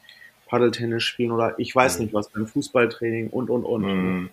Paddeltennis 0.47 1.03
spielen 1.03 1.31
oder 1.31 1.55
ich 1.57 1.75
weiß 1.75 1.97
Mhm. 1.97 2.05
nicht 2.05 2.13
was, 2.13 2.29
beim 2.29 2.47
Fußballtraining 2.47 3.29
und 3.29 3.49
und 3.49 3.63
und. 3.65 3.81
Mhm. 3.83 4.29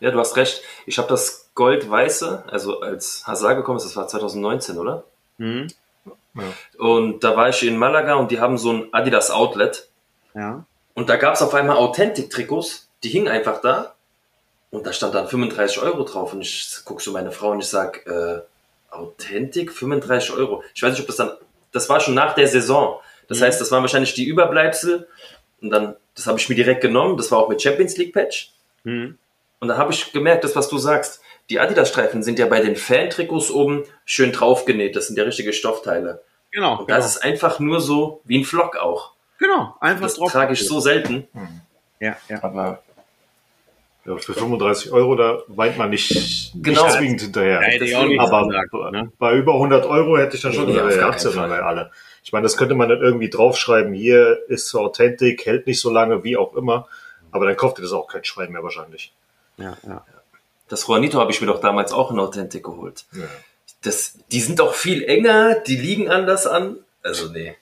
Ja, 0.00 0.10
du 0.10 0.18
hast 0.18 0.36
recht. 0.36 0.62
Ich 0.84 0.98
habe 0.98 1.08
das 1.08 1.50
Gold-Weiße, 1.54 2.44
also 2.48 2.80
als 2.80 3.26
Hazard 3.26 3.56
gekommen 3.56 3.78
ist, 3.78 3.84
das 3.86 3.96
war 3.96 4.06
2019, 4.08 4.76
oder? 4.78 5.04
Mhm. 5.38 5.68
Und 6.78 7.24
da 7.24 7.34
war 7.36 7.48
ich 7.48 7.62
in 7.62 7.78
Malaga 7.78 8.14
und 8.14 8.30
die 8.30 8.40
haben 8.40 8.58
so 8.58 8.70
ein 8.72 8.88
Adidas 8.92 9.30
Outlet. 9.30 9.88
Ja. 10.34 10.64
Und 10.94 11.08
da 11.08 11.16
gab 11.16 11.34
es 11.34 11.42
auf 11.42 11.54
einmal 11.54 11.76
Authentic-Trikots, 11.76 12.88
die 13.02 13.08
hingen 13.08 13.28
einfach 13.28 13.60
da. 13.62 13.94
Und 14.70 14.86
da 14.86 14.92
stand 14.92 15.14
dann 15.14 15.28
35 15.28 15.80
Euro 15.80 16.04
drauf. 16.04 16.34
Und 16.34 16.42
ich 16.42 16.68
guck 16.84 17.00
so 17.00 17.12
meine 17.12 17.32
Frau 17.32 17.50
und 17.52 17.60
ich 17.60 17.68
sag, 17.68 18.06
äh, 18.06 18.40
Authentic, 18.90 19.72
35 19.72 20.32
Euro. 20.32 20.62
Ich 20.74 20.82
weiß 20.82 20.92
nicht, 20.92 21.00
ob 21.00 21.06
das 21.06 21.16
dann, 21.16 21.30
das 21.72 21.88
war 21.88 22.00
schon 22.00 22.14
nach 22.14 22.34
der 22.34 22.48
Saison. 22.48 23.00
Das 23.28 23.40
Mhm. 23.40 23.44
heißt, 23.44 23.60
das 23.60 23.70
waren 23.70 23.82
wahrscheinlich 23.82 24.14
die 24.14 24.24
Überbleibsel. 24.24 25.08
Und 25.60 25.70
dann, 25.70 25.96
das 26.14 26.26
habe 26.26 26.38
ich 26.38 26.48
mir 26.48 26.54
direkt 26.54 26.80
genommen. 26.80 27.16
Das 27.16 27.30
war 27.30 27.38
auch 27.38 27.48
mit 27.48 27.60
Champions 27.62 27.96
League 27.96 28.12
Patch. 28.12 28.50
Mhm. 28.84 29.18
Und 29.60 29.68
da 29.68 29.76
habe 29.78 29.92
ich 29.92 30.12
gemerkt, 30.12 30.44
das, 30.44 30.54
was 30.54 30.68
du 30.68 30.78
sagst, 30.78 31.20
die 31.48 31.60
Adidas-Streifen 31.60 32.22
sind 32.22 32.38
ja 32.38 32.46
bei 32.46 32.60
den 32.60 32.76
Fan-Trikots 32.76 33.50
oben 33.50 33.84
schön 34.04 34.32
draufgenäht. 34.32 34.96
Das 34.96 35.06
sind 35.06 35.16
ja 35.16 35.24
richtige 35.24 35.52
Stoffteile. 35.52 36.22
Genau. 36.50 36.72
Und 36.80 36.86
genau. 36.86 36.98
das 36.98 37.06
ist 37.16 37.24
einfach 37.24 37.58
nur 37.60 37.80
so 37.80 38.20
wie 38.24 38.38
ein 38.40 38.44
Flock 38.44 38.76
auch. 38.76 39.12
genau. 39.38 39.74
Einfach 39.80 40.02
Das 40.04 40.14
drauf. 40.16 40.32
trage 40.32 40.52
ich 40.54 40.66
so 40.66 40.80
selten. 40.80 41.26
Ja, 42.00 42.16
ja. 42.28 42.42
Aber 42.42 42.82
ja, 44.04 44.16
für 44.18 44.34
35 44.34 44.92
Euro, 44.92 45.16
da 45.16 45.38
weint 45.48 45.76
man 45.78 45.90
nicht, 45.90 46.52
Genau. 46.54 46.84
nicht 46.84 46.96
zwingend 46.96 47.20
hinterher. 47.22 47.60
Ja, 47.84 48.00
Aber 48.22 48.46
gesagt, 48.48 48.72
ne? 48.92 49.10
bei 49.18 49.34
über 49.34 49.54
100 49.54 49.84
Euro 49.86 50.16
hätte 50.18 50.36
ich 50.36 50.42
dann 50.42 50.52
schon 50.52 50.68
Ja, 50.68 50.84
gesagt, 50.86 51.24
ja, 51.24 51.30
dann 51.30 51.50
Fall. 51.50 51.60
alle. 51.60 51.90
Ich 52.26 52.32
meine, 52.32 52.42
das 52.42 52.56
könnte 52.56 52.74
man 52.74 52.88
dann 52.88 53.00
irgendwie 53.00 53.30
draufschreiben, 53.30 53.94
hier 53.94 54.40
ist 54.48 54.74
Authentic, 54.74 55.46
hält 55.46 55.68
nicht 55.68 55.78
so 55.78 55.90
lange, 55.90 56.24
wie 56.24 56.36
auch 56.36 56.56
immer. 56.56 56.88
Aber 57.30 57.46
dann 57.46 57.56
kauft 57.56 57.78
ihr 57.78 57.82
das 57.82 57.92
auch 57.92 58.08
kein 58.08 58.24
Schwein 58.24 58.50
mehr 58.50 58.64
wahrscheinlich. 58.64 59.12
Ja, 59.58 59.76
ja. 59.86 60.04
Das 60.66 60.88
Juanito 60.88 61.20
habe 61.20 61.30
ich 61.30 61.40
mir 61.40 61.46
doch 61.46 61.60
damals 61.60 61.92
auch 61.92 62.10
in 62.10 62.18
Authentic 62.18 62.64
geholt. 62.64 63.04
Ja. 63.12 63.28
Das, 63.82 64.18
die 64.32 64.40
sind 64.40 64.60
auch 64.60 64.74
viel 64.74 65.04
enger, 65.04 65.54
die 65.54 65.76
liegen 65.76 66.10
anders 66.10 66.48
an. 66.48 66.78
Also 67.00 67.30
nee. 67.30 67.54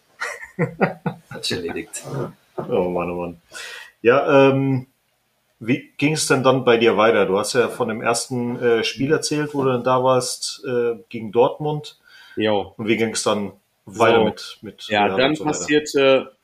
Hat 0.57 1.45
sich 1.45 1.59
erledigt. 1.59 2.03
Oh 2.57 2.89
Mann, 2.89 3.11
oh 3.11 3.21
Mann. 3.21 3.43
Ja, 4.01 4.49
ähm, 4.49 4.87
wie 5.61 5.93
ging 5.99 6.15
es 6.15 6.27
denn 6.27 6.43
dann 6.43 6.65
bei 6.65 6.79
dir 6.79 6.97
weiter? 6.97 7.27
Du 7.27 7.39
hast 7.39 7.53
ja 7.53 7.69
von 7.69 7.89
dem 7.89 8.01
ersten 8.01 8.59
äh, 8.59 8.83
Spiel 8.83 9.13
erzählt, 9.13 9.53
wo 9.53 9.63
du 9.63 9.73
dann 9.73 9.85
da 9.85 10.03
warst, 10.03 10.65
äh, 10.67 10.95
gegen 11.11 11.33
Dortmund. 11.33 11.99
Jo. 12.37 12.73
Und 12.79 12.89
wie 12.89 12.97
ging 12.97 13.11
es 13.11 13.25
dann 13.25 13.53
weiter 13.87 14.19
So. 14.19 14.25
mit, 14.25 14.59
mit 14.63 14.89
Ja, 14.89 15.07
Real 15.07 15.19
dann 15.19 15.31
und 15.31 15.37
so 15.37 15.45
passierte 15.45 16.37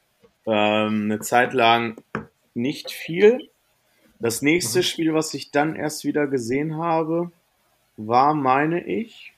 ähm, 0.46 1.04
eine 1.04 1.20
Zeit 1.20 1.54
lang 1.54 1.96
nicht 2.54 2.90
viel. 2.90 3.50
Das 4.18 4.42
nächste 4.42 4.82
Spiel, 4.82 5.14
was 5.14 5.32
ich 5.34 5.50
dann 5.50 5.76
erst 5.76 6.04
wieder 6.04 6.26
gesehen 6.26 6.76
habe, 6.76 7.30
war, 7.96 8.34
meine 8.34 8.86
ich, 8.86 9.32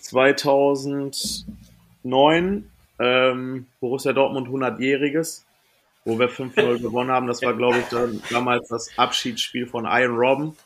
2009 0.00 2.70
ähm, 2.98 3.66
Borussia 3.80 4.12
Dortmund 4.12 4.48
100-jähriges, 4.48 5.44
wo 6.04 6.18
wir 6.18 6.28
5-0 6.28 6.78
gewonnen 6.82 7.10
haben. 7.10 7.28
Das 7.28 7.42
war, 7.42 7.54
glaube 7.54 7.78
ich, 7.78 7.86
dann, 7.86 8.22
damals 8.30 8.68
das 8.68 8.90
Abschiedsspiel 8.96 9.66
von 9.66 9.84
Iron 9.84 10.16
Robben, 10.16 10.56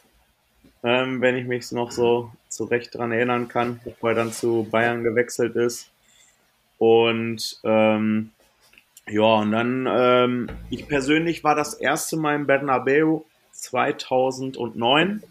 ähm, 0.82 1.20
wenn 1.20 1.36
ich 1.36 1.46
mich 1.46 1.70
noch 1.72 1.90
so 1.90 2.30
zurecht 2.48 2.94
dran 2.94 3.12
erinnern 3.12 3.48
kann, 3.48 3.80
bevor 3.84 4.10
er 4.10 4.16
dann 4.16 4.32
zu 4.32 4.66
Bayern 4.70 5.04
gewechselt 5.04 5.56
ist. 5.56 5.90
Und 6.78 7.60
ähm, 7.64 8.30
ja, 9.08 9.34
und 9.34 9.52
dann, 9.52 9.88
ähm, 9.90 10.48
ich 10.70 10.88
persönlich 10.88 11.44
war 11.44 11.54
das 11.54 11.74
erste 11.74 12.16
Mal 12.16 12.36
im 12.36 12.46
Bernabeu 12.46 13.20
2009. 13.52 15.22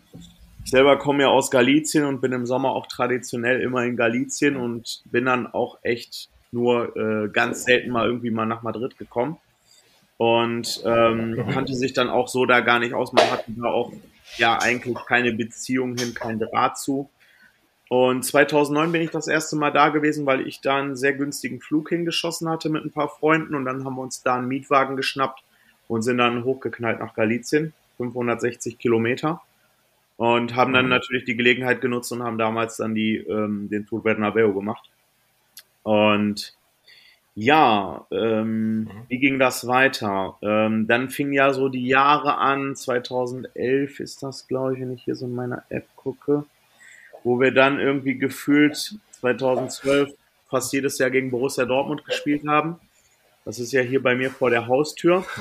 Ich 0.63 0.71
selber 0.71 0.97
komme 0.97 1.23
ja 1.23 1.29
aus 1.29 1.49
Galizien 1.49 2.05
und 2.05 2.21
bin 2.21 2.31
im 2.31 2.45
Sommer 2.45 2.71
auch 2.71 2.87
traditionell 2.87 3.61
immer 3.61 3.83
in 3.83 3.97
Galizien 3.97 4.55
und 4.55 5.01
bin 5.05 5.25
dann 5.25 5.47
auch 5.47 5.79
echt 5.81 6.29
nur 6.51 6.95
äh, 6.95 7.29
ganz 7.29 7.63
selten 7.63 7.91
mal 7.91 8.05
irgendwie 8.05 8.29
mal 8.29 8.45
nach 8.45 8.61
Madrid 8.61 8.97
gekommen. 8.97 9.37
Und 10.17 10.83
ähm, 10.85 11.43
kannte 11.51 11.73
sich 11.73 11.93
dann 11.93 12.09
auch 12.09 12.27
so 12.27 12.45
da 12.45 12.59
gar 12.59 12.77
nicht 12.77 12.93
aus. 12.93 13.11
Man 13.11 13.31
hatte 13.31 13.45
da 13.47 13.69
auch 13.69 13.91
ja 14.37 14.59
eigentlich 14.59 14.97
keine 15.07 15.33
Beziehung 15.33 15.95
hin, 15.97 16.13
kein 16.13 16.39
Draht 16.39 16.77
zu. 16.77 17.09
Und 17.89 18.23
2009 18.23 18.91
bin 18.91 19.01
ich 19.01 19.11
das 19.11 19.27
erste 19.27 19.57
Mal 19.57 19.71
da 19.71 19.89
gewesen, 19.89 20.25
weil 20.25 20.47
ich 20.47 20.61
da 20.61 20.77
einen 20.77 20.95
sehr 20.95 21.13
günstigen 21.13 21.59
Flug 21.59 21.89
hingeschossen 21.89 22.47
hatte 22.49 22.69
mit 22.69 22.85
ein 22.85 22.91
paar 22.91 23.09
Freunden 23.09 23.53
und 23.53 23.65
dann 23.65 23.83
haben 23.83 23.95
wir 23.95 24.01
uns 24.01 24.23
da 24.23 24.35
einen 24.35 24.47
Mietwagen 24.47 24.95
geschnappt 24.95 25.43
und 25.89 26.01
sind 26.01 26.17
dann 26.17 26.45
hochgeknallt 26.45 26.99
nach 26.99 27.13
Galizien, 27.13 27.73
560 27.97 28.77
Kilometer 28.77 29.41
und 30.15 30.55
haben 30.55 30.71
dann 30.71 30.85
Mhm. 30.85 30.91
natürlich 30.91 31.25
die 31.25 31.35
Gelegenheit 31.35 31.81
genutzt 31.81 32.13
und 32.13 32.23
haben 32.23 32.37
damals 32.37 32.77
dann 32.77 32.95
die, 32.95 33.17
ähm, 33.17 33.67
den 33.69 33.85
Tour 33.85 34.03
Bernabeu 34.03 34.53
gemacht. 34.53 34.89
Und 35.83 36.53
ja, 37.35 38.05
ähm, 38.11 38.89
wie 39.07 39.19
ging 39.19 39.39
das 39.39 39.65
weiter? 39.67 40.37
Ähm, 40.41 40.87
dann 40.87 41.09
fing 41.09 41.31
ja 41.33 41.53
so 41.53 41.69
die 41.69 41.87
Jahre 41.87 42.37
an, 42.37 42.75
2011 42.75 43.99
ist 43.99 44.21
das, 44.23 44.47
glaube 44.47 44.73
ich, 44.73 44.81
wenn 44.81 44.91
ich 44.93 45.03
hier 45.03 45.15
so 45.15 45.25
in 45.25 45.33
meiner 45.35 45.63
App 45.69 45.87
gucke, 45.95 46.45
wo 47.23 47.39
wir 47.39 47.53
dann 47.53 47.79
irgendwie 47.79 48.17
gefühlt 48.17 48.95
2012 49.19 50.11
fast 50.49 50.73
jedes 50.73 50.97
Jahr 50.97 51.09
gegen 51.09 51.31
Borussia 51.31 51.65
Dortmund 51.65 52.03
gespielt 52.05 52.45
haben. 52.47 52.79
Das 53.45 53.57
ist 53.59 53.71
ja 53.71 53.81
hier 53.81 54.03
bei 54.03 54.13
mir 54.15 54.29
vor 54.29 54.49
der 54.49 54.67
Haustür. 54.67 55.25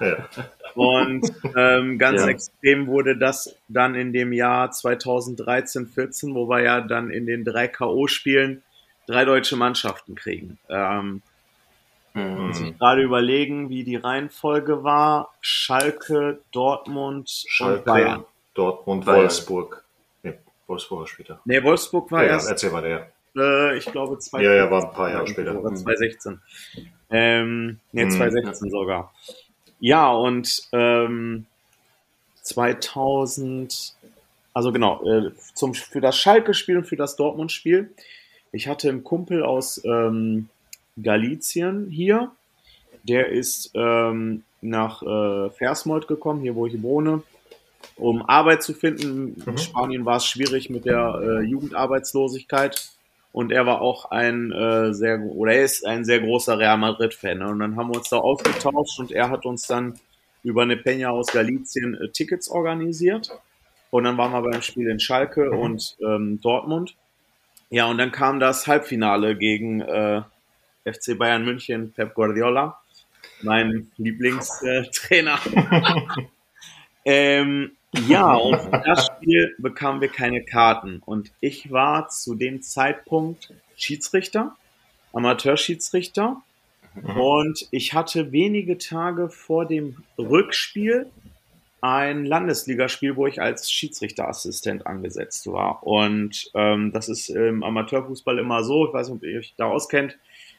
Ja. 0.00 0.28
Und 0.74 1.30
ähm, 1.56 1.98
ganz 1.98 2.22
Ja. 2.22 2.28
extrem 2.28 2.86
wurde 2.86 3.18
das 3.18 3.54
dann 3.68 3.94
in 3.94 4.14
dem 4.14 4.32
Jahr 4.32 4.70
2013, 4.70 5.86
14, 5.88 6.34
wo 6.34 6.48
wir 6.48 6.62
ja 6.62 6.80
dann 6.80 7.10
in 7.10 7.26
den 7.26 7.44
drei 7.44 7.68
K.O.-Spielen 7.68 8.62
drei 9.10 9.24
deutsche 9.24 9.56
Mannschaften 9.56 10.14
kriegen. 10.14 10.58
Ähm, 10.68 11.22
Mhm. 12.12 12.46
muss 12.48 12.60
ich 12.60 12.76
gerade 12.78 13.02
überlegen, 13.02 13.68
wie 13.68 13.84
die 13.84 13.94
Reihenfolge 13.96 14.82
war. 14.82 15.32
Schalke, 15.40 16.40
Dortmund 16.50 17.18
und 17.18 17.28
Schalke, 17.48 17.84
Bayern. 17.84 18.24
Dortmund, 18.54 19.04
Bayern. 19.04 19.20
Wolfsburg. 19.20 19.84
Nee, 20.24 20.34
Wolfsburg 20.66 21.00
war 21.00 21.06
später. 21.06 21.40
Nee, 21.44 21.62
Wolfsburg 21.62 22.10
war 22.10 22.22
Ja, 22.22 22.26
ja, 22.26 22.32
erst, 22.34 22.48
erzähl 22.50 22.70
mal 22.72 22.82
der. 22.82 23.12
äh, 23.36 23.76
ich 23.78 23.84
glaube, 23.86 24.18
zwei 24.18 24.42
Ja, 24.42 24.54
ja, 24.54 24.68
war 24.70 24.84
ein 24.88 24.92
paar 24.92 25.08
Jahre 25.10 25.26
später. 25.28 25.52
Oder 25.52 25.72
2016. 25.72 26.40
Ähm, 27.10 27.78
nee, 27.92 28.04
Mhm. 28.06 28.10
2016 28.10 28.70
sogar. 28.70 29.14
Ja, 29.78 30.10
und 30.10 30.62
ähm, 30.72 31.46
2000, 32.42 33.94
also 34.52 34.72
genau, 34.72 35.02
äh, 35.08 35.30
zum, 35.54 35.74
für 35.74 36.00
das 36.00 36.18
Schalke-Spiel 36.18 36.76
und 36.78 36.84
für 36.88 36.96
das 36.96 37.14
Dortmund-Spiel. 37.16 37.94
Ich 38.52 38.68
hatte 38.68 38.88
einen 38.88 39.04
Kumpel 39.04 39.42
aus 39.44 39.80
ähm, 39.84 40.48
Galizien 41.00 41.88
hier. 41.90 42.32
Der 43.04 43.28
ist 43.30 43.70
ähm, 43.74 44.44
nach 44.60 45.02
äh, 45.02 45.50
Versmold 45.50 46.06
gekommen, 46.08 46.42
hier 46.42 46.54
wo 46.54 46.66
ich 46.66 46.82
wohne, 46.82 47.22
um 47.96 48.22
Arbeit 48.28 48.62
zu 48.62 48.74
finden. 48.74 49.36
In 49.46 49.52
Mhm. 49.52 49.58
Spanien 49.58 50.04
war 50.04 50.16
es 50.18 50.26
schwierig 50.26 50.68
mit 50.70 50.84
der 50.84 51.20
äh, 51.22 51.40
Jugendarbeitslosigkeit. 51.44 52.90
und 53.32 53.52
er 53.52 53.64
war 53.66 53.80
auch 53.80 54.10
ein 54.10 54.50
äh, 54.52 54.92
sehr 54.92 55.20
oder 55.22 55.52
er 55.54 55.64
ist 55.64 55.86
ein 55.86 56.04
sehr 56.04 56.20
großer 56.20 56.58
Real 56.58 56.76
Madrid 56.78 57.14
Fan 57.14 57.38
ne? 57.38 57.48
und 57.48 57.60
dann 57.60 57.76
haben 57.76 57.90
wir 57.90 57.98
uns 57.98 58.08
da 58.10 58.16
ausgetauscht 58.18 58.98
und 58.98 59.12
er 59.12 59.30
hat 59.30 59.46
uns 59.46 59.66
dann 59.68 60.00
über 60.42 60.62
eine 60.62 60.74
Peña 60.76 61.08
aus 61.10 61.28
Galicien 61.28 61.94
äh, 61.94 62.08
Tickets 62.08 62.48
organisiert 62.50 63.30
und 63.90 64.04
dann 64.04 64.18
waren 64.18 64.32
wir 64.32 64.42
beim 64.50 64.62
Spiel 64.62 64.88
in 64.90 64.98
Schalke 65.00 65.50
und 65.50 65.96
ähm, 66.04 66.40
Dortmund. 66.40 66.96
Ja, 67.72 67.86
und 67.86 67.98
dann 67.98 68.10
kam 68.10 68.40
das 68.40 68.66
Halbfinale 68.66 69.36
gegen 69.36 69.80
äh, 69.80 70.22
FC 70.84 71.16
Bayern 71.16 71.44
München, 71.44 71.92
Pep 71.92 72.14
Guardiola, 72.14 72.80
mein 73.42 73.92
Lieblingstrainer. 73.96 75.38
ähm, 77.04 77.70
ja, 78.08 78.34
und 78.34 78.60
für 78.60 78.82
das 78.84 79.06
Spiel 79.06 79.54
bekamen 79.58 80.00
wir 80.00 80.08
keine 80.08 80.44
Karten. 80.44 81.00
Und 81.04 81.30
ich 81.38 81.70
war 81.70 82.08
zu 82.08 82.34
dem 82.34 82.60
Zeitpunkt 82.60 83.54
Schiedsrichter, 83.76 84.56
Amateurschiedsrichter. 85.12 86.42
Und 87.16 87.68
ich 87.70 87.94
hatte 87.94 88.32
wenige 88.32 88.78
Tage 88.78 89.28
vor 89.28 89.64
dem 89.64 90.02
Rückspiel 90.18 91.08
ein 91.80 92.26
Landesligaspiel, 92.26 93.16
wo 93.16 93.26
ich 93.26 93.40
als 93.40 93.70
Schiedsrichterassistent 93.70 94.86
angesetzt 94.86 95.46
war. 95.46 95.82
Und 95.82 96.50
ähm, 96.54 96.92
das 96.92 97.08
ist 97.08 97.30
im 97.30 97.62
Amateurfußball 97.62 98.38
immer 98.38 98.64
so, 98.64 98.86
ich 98.86 98.92
weiß 98.92 99.08
nicht, 99.08 99.16
ob 99.16 99.22
ihr 99.24 99.38
euch 99.38 99.54
da 99.56 99.66
auskennt, 99.66 100.18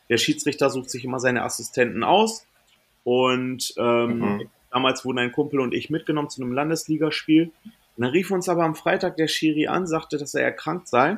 der 0.10 0.18
Schiedsrichter 0.18 0.70
sucht 0.70 0.90
sich 0.90 1.06
immer 1.06 1.20
seine 1.20 1.44
Assistenten 1.44 2.04
aus. 2.04 2.46
Und 3.04 3.74
ähm, 3.78 4.20
mhm. 4.20 4.50
damals 4.72 5.06
wurden 5.06 5.20
ein 5.20 5.32
Kumpel 5.32 5.60
und 5.60 5.74
ich 5.74 5.90
mitgenommen 5.90 6.30
zu 6.30 6.42
einem 6.42 6.54
Landesligaspiel. 6.54 7.52
Und 7.64 8.04
dann 8.04 8.12
rief 8.12 8.32
uns 8.32 8.50
aber 8.50 8.64
am 8.64 8.76
Freitag 8.76 9.16
der 9.18 9.28
Schiri 9.28 9.68
an, 9.68 9.88
sagte, 9.88 10.18
dass 10.18 10.34
er 10.34 10.44
erkrankt 10.44 10.88
sei. 10.88 11.18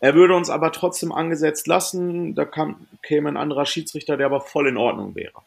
Er 0.00 0.14
würde 0.14 0.34
uns 0.34 0.48
aber 0.48 0.70
trotzdem 0.70 1.12
angesetzt 1.12 1.66
lassen. 1.66 2.34
Da 2.34 2.44
kam, 2.44 2.86
käme 3.02 3.30
ein 3.30 3.36
anderer 3.36 3.66
Schiedsrichter, 3.66 4.16
der 4.16 4.26
aber 4.26 4.42
voll 4.42 4.68
in 4.68 4.76
Ordnung 4.76 5.14
wäre. 5.14 5.42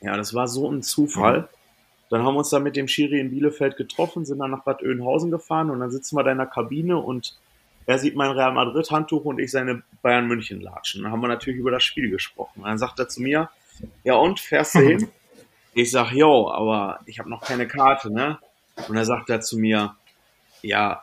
Ja, 0.00 0.16
das 0.16 0.32
war 0.32 0.48
so 0.48 0.70
ein 0.70 0.82
Zufall. 0.82 1.40
Mhm. 1.40 1.48
Dann 2.10 2.22
haben 2.22 2.34
wir 2.34 2.38
uns 2.38 2.50
da 2.50 2.58
mit 2.58 2.76
dem 2.76 2.88
Schiri 2.88 3.18
in 3.18 3.30
Bielefeld 3.30 3.76
getroffen, 3.76 4.24
sind 4.24 4.38
dann 4.38 4.50
nach 4.50 4.64
Bad 4.64 4.82
Oeynhausen 4.82 5.30
gefahren 5.30 5.70
und 5.70 5.80
dann 5.80 5.90
sitzen 5.90 6.16
wir 6.16 6.22
da 6.22 6.32
in 6.32 6.38
der 6.38 6.46
Kabine 6.46 6.98
und 6.98 7.36
er 7.86 7.98
sieht 7.98 8.16
mein 8.16 8.30
Real 8.30 8.52
Madrid 8.52 8.90
Handtuch 8.90 9.24
und 9.24 9.38
ich 9.38 9.50
seine 9.50 9.82
Bayern 10.02 10.26
München 10.26 10.60
latschen. 10.60 11.02
Dann 11.02 11.12
haben 11.12 11.20
wir 11.20 11.28
natürlich 11.28 11.58
über 11.58 11.70
das 11.70 11.82
Spiel 11.82 12.10
gesprochen. 12.10 12.60
Und 12.60 12.66
dann 12.66 12.78
sagt 12.78 12.98
er 12.98 13.08
zu 13.08 13.20
mir, 13.20 13.50
ja 14.04 14.14
und, 14.14 14.40
fährst 14.40 14.74
du 14.74 14.80
hin? 14.80 15.08
Ich 15.76 15.90
sag, 15.90 16.12
jo, 16.12 16.48
aber 16.52 17.00
ich 17.04 17.18
habe 17.18 17.28
noch 17.28 17.40
keine 17.40 17.66
Karte, 17.66 18.08
ne? 18.08 18.38
Und 18.88 18.96
er 18.96 19.04
sagt 19.04 19.28
er 19.28 19.40
zu 19.40 19.58
mir, 19.58 19.96
ja, 20.62 21.02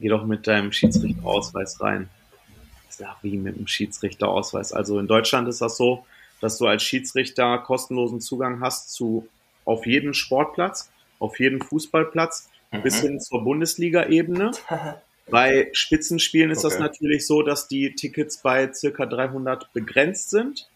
geh 0.00 0.08
doch 0.08 0.24
mit 0.24 0.46
deinem 0.46 0.72
Schiedsrichterausweis 0.72 1.78
rein. 1.82 2.08
Ich 2.88 2.96
sag, 2.96 3.16
wie 3.20 3.36
mit 3.36 3.54
dem 3.54 3.66
Schiedsrichterausweis? 3.66 4.72
Also 4.72 4.98
in 4.98 5.06
Deutschland 5.06 5.46
ist 5.46 5.60
das 5.60 5.76
so, 5.76 6.06
dass 6.40 6.56
du 6.56 6.66
als 6.66 6.82
Schiedsrichter 6.82 7.58
kostenlosen 7.58 8.22
Zugang 8.22 8.62
hast 8.62 8.94
zu 8.94 9.28
auf 9.64 9.86
jeden 9.86 10.14
Sportplatz, 10.14 10.90
auf 11.18 11.38
jeden 11.38 11.60
Fußballplatz 11.60 12.50
mhm. 12.70 12.82
bis 12.82 13.00
hin 13.00 13.20
zur 13.20 13.44
Bundesliga-Ebene. 13.44 14.52
Bei 15.30 15.70
Spitzenspielen 15.72 16.50
ist 16.50 16.64
okay. 16.64 16.74
das 16.74 16.78
natürlich 16.80 17.26
so, 17.26 17.42
dass 17.42 17.68
die 17.68 17.94
Tickets 17.94 18.38
bei 18.38 18.72
circa 18.72 19.06
300 19.06 19.72
begrenzt 19.72 20.30
sind. 20.30 20.68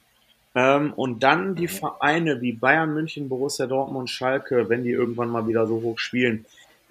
Ähm, 0.54 0.92
und 0.94 1.22
dann 1.22 1.56
die 1.56 1.64
mhm. 1.64 1.68
Vereine 1.68 2.40
wie 2.40 2.52
Bayern 2.52 2.94
München, 2.94 3.28
Borussia 3.28 3.66
Dortmund, 3.66 4.08
Schalke, 4.08 4.68
wenn 4.68 4.84
die 4.84 4.92
irgendwann 4.92 5.28
mal 5.28 5.46
wieder 5.46 5.66
so 5.66 5.82
hoch 5.82 5.98
spielen, 5.98 6.46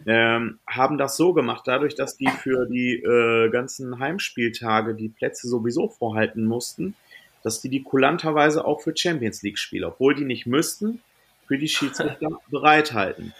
ähm, 0.06 0.60
haben 0.68 0.98
das 0.98 1.18
so 1.18 1.34
gemacht, 1.34 1.64
dadurch, 1.66 1.96
dass 1.96 2.18
die 2.18 2.28
für 2.28 2.68
die 2.68 2.96
äh, 2.96 3.50
ganzen 3.50 3.98
Heimspieltage 4.00 4.94
die 4.94 5.10
Plätze 5.10 5.48
sowieso 5.48 5.88
vorhalten 5.88 6.46
mussten, 6.46 6.96
dass 7.44 7.62
die 7.62 7.70
die 7.70 7.82
kulanterweise 7.82 8.66
auch 8.66 8.82
für 8.82 8.96
Champions 8.96 9.42
League 9.42 9.58
spielen, 9.58 9.86
obwohl 9.86 10.14
die 10.14 10.26
nicht 10.26 10.46
müssten, 10.46 11.02
für 11.48 11.58
die 11.58 11.68
Schiedsrichter 11.68 12.30
bereithalten. 12.50 13.34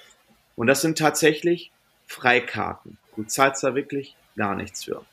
Und 0.56 0.68
das 0.68 0.82
sind 0.82 0.98
tatsächlich 0.98 1.72
Freikarten. 2.08 2.98
Du 3.16 3.24
zahlst 3.24 3.64
da 3.64 3.76
wirklich 3.76 4.16
gar 4.36 4.56
nichts 4.56 4.84
für. 4.84 5.04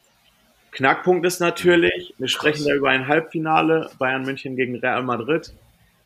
Knackpunkt 0.72 1.26
ist 1.26 1.40
natürlich, 1.40 2.14
wir 2.18 2.28
sprechen 2.28 2.66
da 2.66 2.74
über 2.74 2.90
ein 2.90 3.06
Halbfinale, 3.06 3.90
Bayern 3.98 4.22
München 4.22 4.56
gegen 4.56 4.76
Real 4.76 5.02
Madrid. 5.02 5.52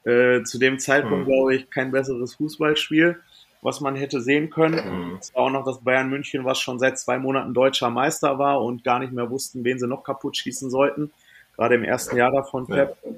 Äh, 0.05 0.45
zu 0.45 0.59
dem 0.59 0.79
Zeitpunkt, 0.79 1.27
mhm. 1.27 1.33
glaube 1.33 1.57
ich, 1.57 1.71
kein 1.71 1.91
besseres 1.91 2.37
Fußballspiel, 2.37 3.21
was 3.63 3.81
man 3.81 3.97
hätte 3.97 4.21
sehen 4.21 4.51
können. 4.51 5.11
Mhm. 5.11 5.19
Es 5.21 5.35
war 5.35 5.45
auch 5.45 5.51
noch 5.51 5.65
das 5.65 5.81
Bayern 5.81 6.09
München, 6.09 6.45
was 6.45 6.61
schon 6.61 6.79
seit 6.79 6.99
zwei 6.99 7.19
Monaten 7.19 7.55
deutscher 7.55 7.91
Meister 7.91 8.39
war 8.39 8.63
und 8.63 8.85
gar 8.85 9.01
nicht 9.01 9.13
mehr 9.13 9.31
wussten, 9.31 9.65
wen 9.65 9.79
sie 9.79 9.89
noch 9.89 10.05
kaputt 10.05 10.37
schießen 10.37 10.71
sollten. 10.71 11.11
Gerade 11.57 11.75
im 11.77 11.85
ersten 11.85 12.17
Jahr 12.17 12.31
davon 12.31 12.67
Pep. 12.67 12.97
Ja. 13.05 13.11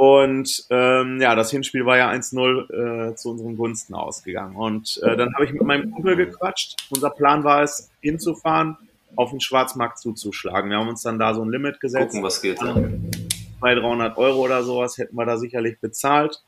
Und 0.00 0.64
ähm, 0.70 1.20
ja, 1.20 1.34
das 1.34 1.50
Hinspiel 1.50 1.84
war 1.84 1.98
ja 1.98 2.08
1-0 2.08 3.10
äh, 3.10 3.14
zu 3.16 3.32
unseren 3.32 3.54
Gunsten 3.54 3.94
ausgegangen. 3.94 4.56
Und 4.56 4.98
äh, 5.02 5.14
dann 5.14 5.34
habe 5.34 5.44
ich 5.44 5.52
mit 5.52 5.60
meinem 5.60 5.90
Kumpel 5.90 6.16
gequatscht. 6.16 6.76
Unser 6.88 7.10
Plan 7.10 7.44
war 7.44 7.62
es, 7.62 7.90
hinzufahren, 8.00 8.78
auf 9.14 9.28
den 9.28 9.42
Schwarzmarkt 9.42 9.98
zuzuschlagen. 9.98 10.70
Wir 10.70 10.78
haben 10.78 10.88
uns 10.88 11.02
dann 11.02 11.18
da 11.18 11.34
so 11.34 11.42
ein 11.42 11.50
Limit 11.50 11.80
gesetzt. 11.80 12.12
Gucken, 12.12 12.22
was 12.22 12.40
geht. 12.40 12.62
Ja. 12.62 12.82
Bei 13.60 13.74
300 13.74 14.16
Euro 14.16 14.40
oder 14.40 14.62
sowas 14.62 14.96
hätten 14.96 15.16
wir 15.16 15.26
da 15.26 15.36
sicherlich 15.36 15.78
bezahlt. 15.80 16.42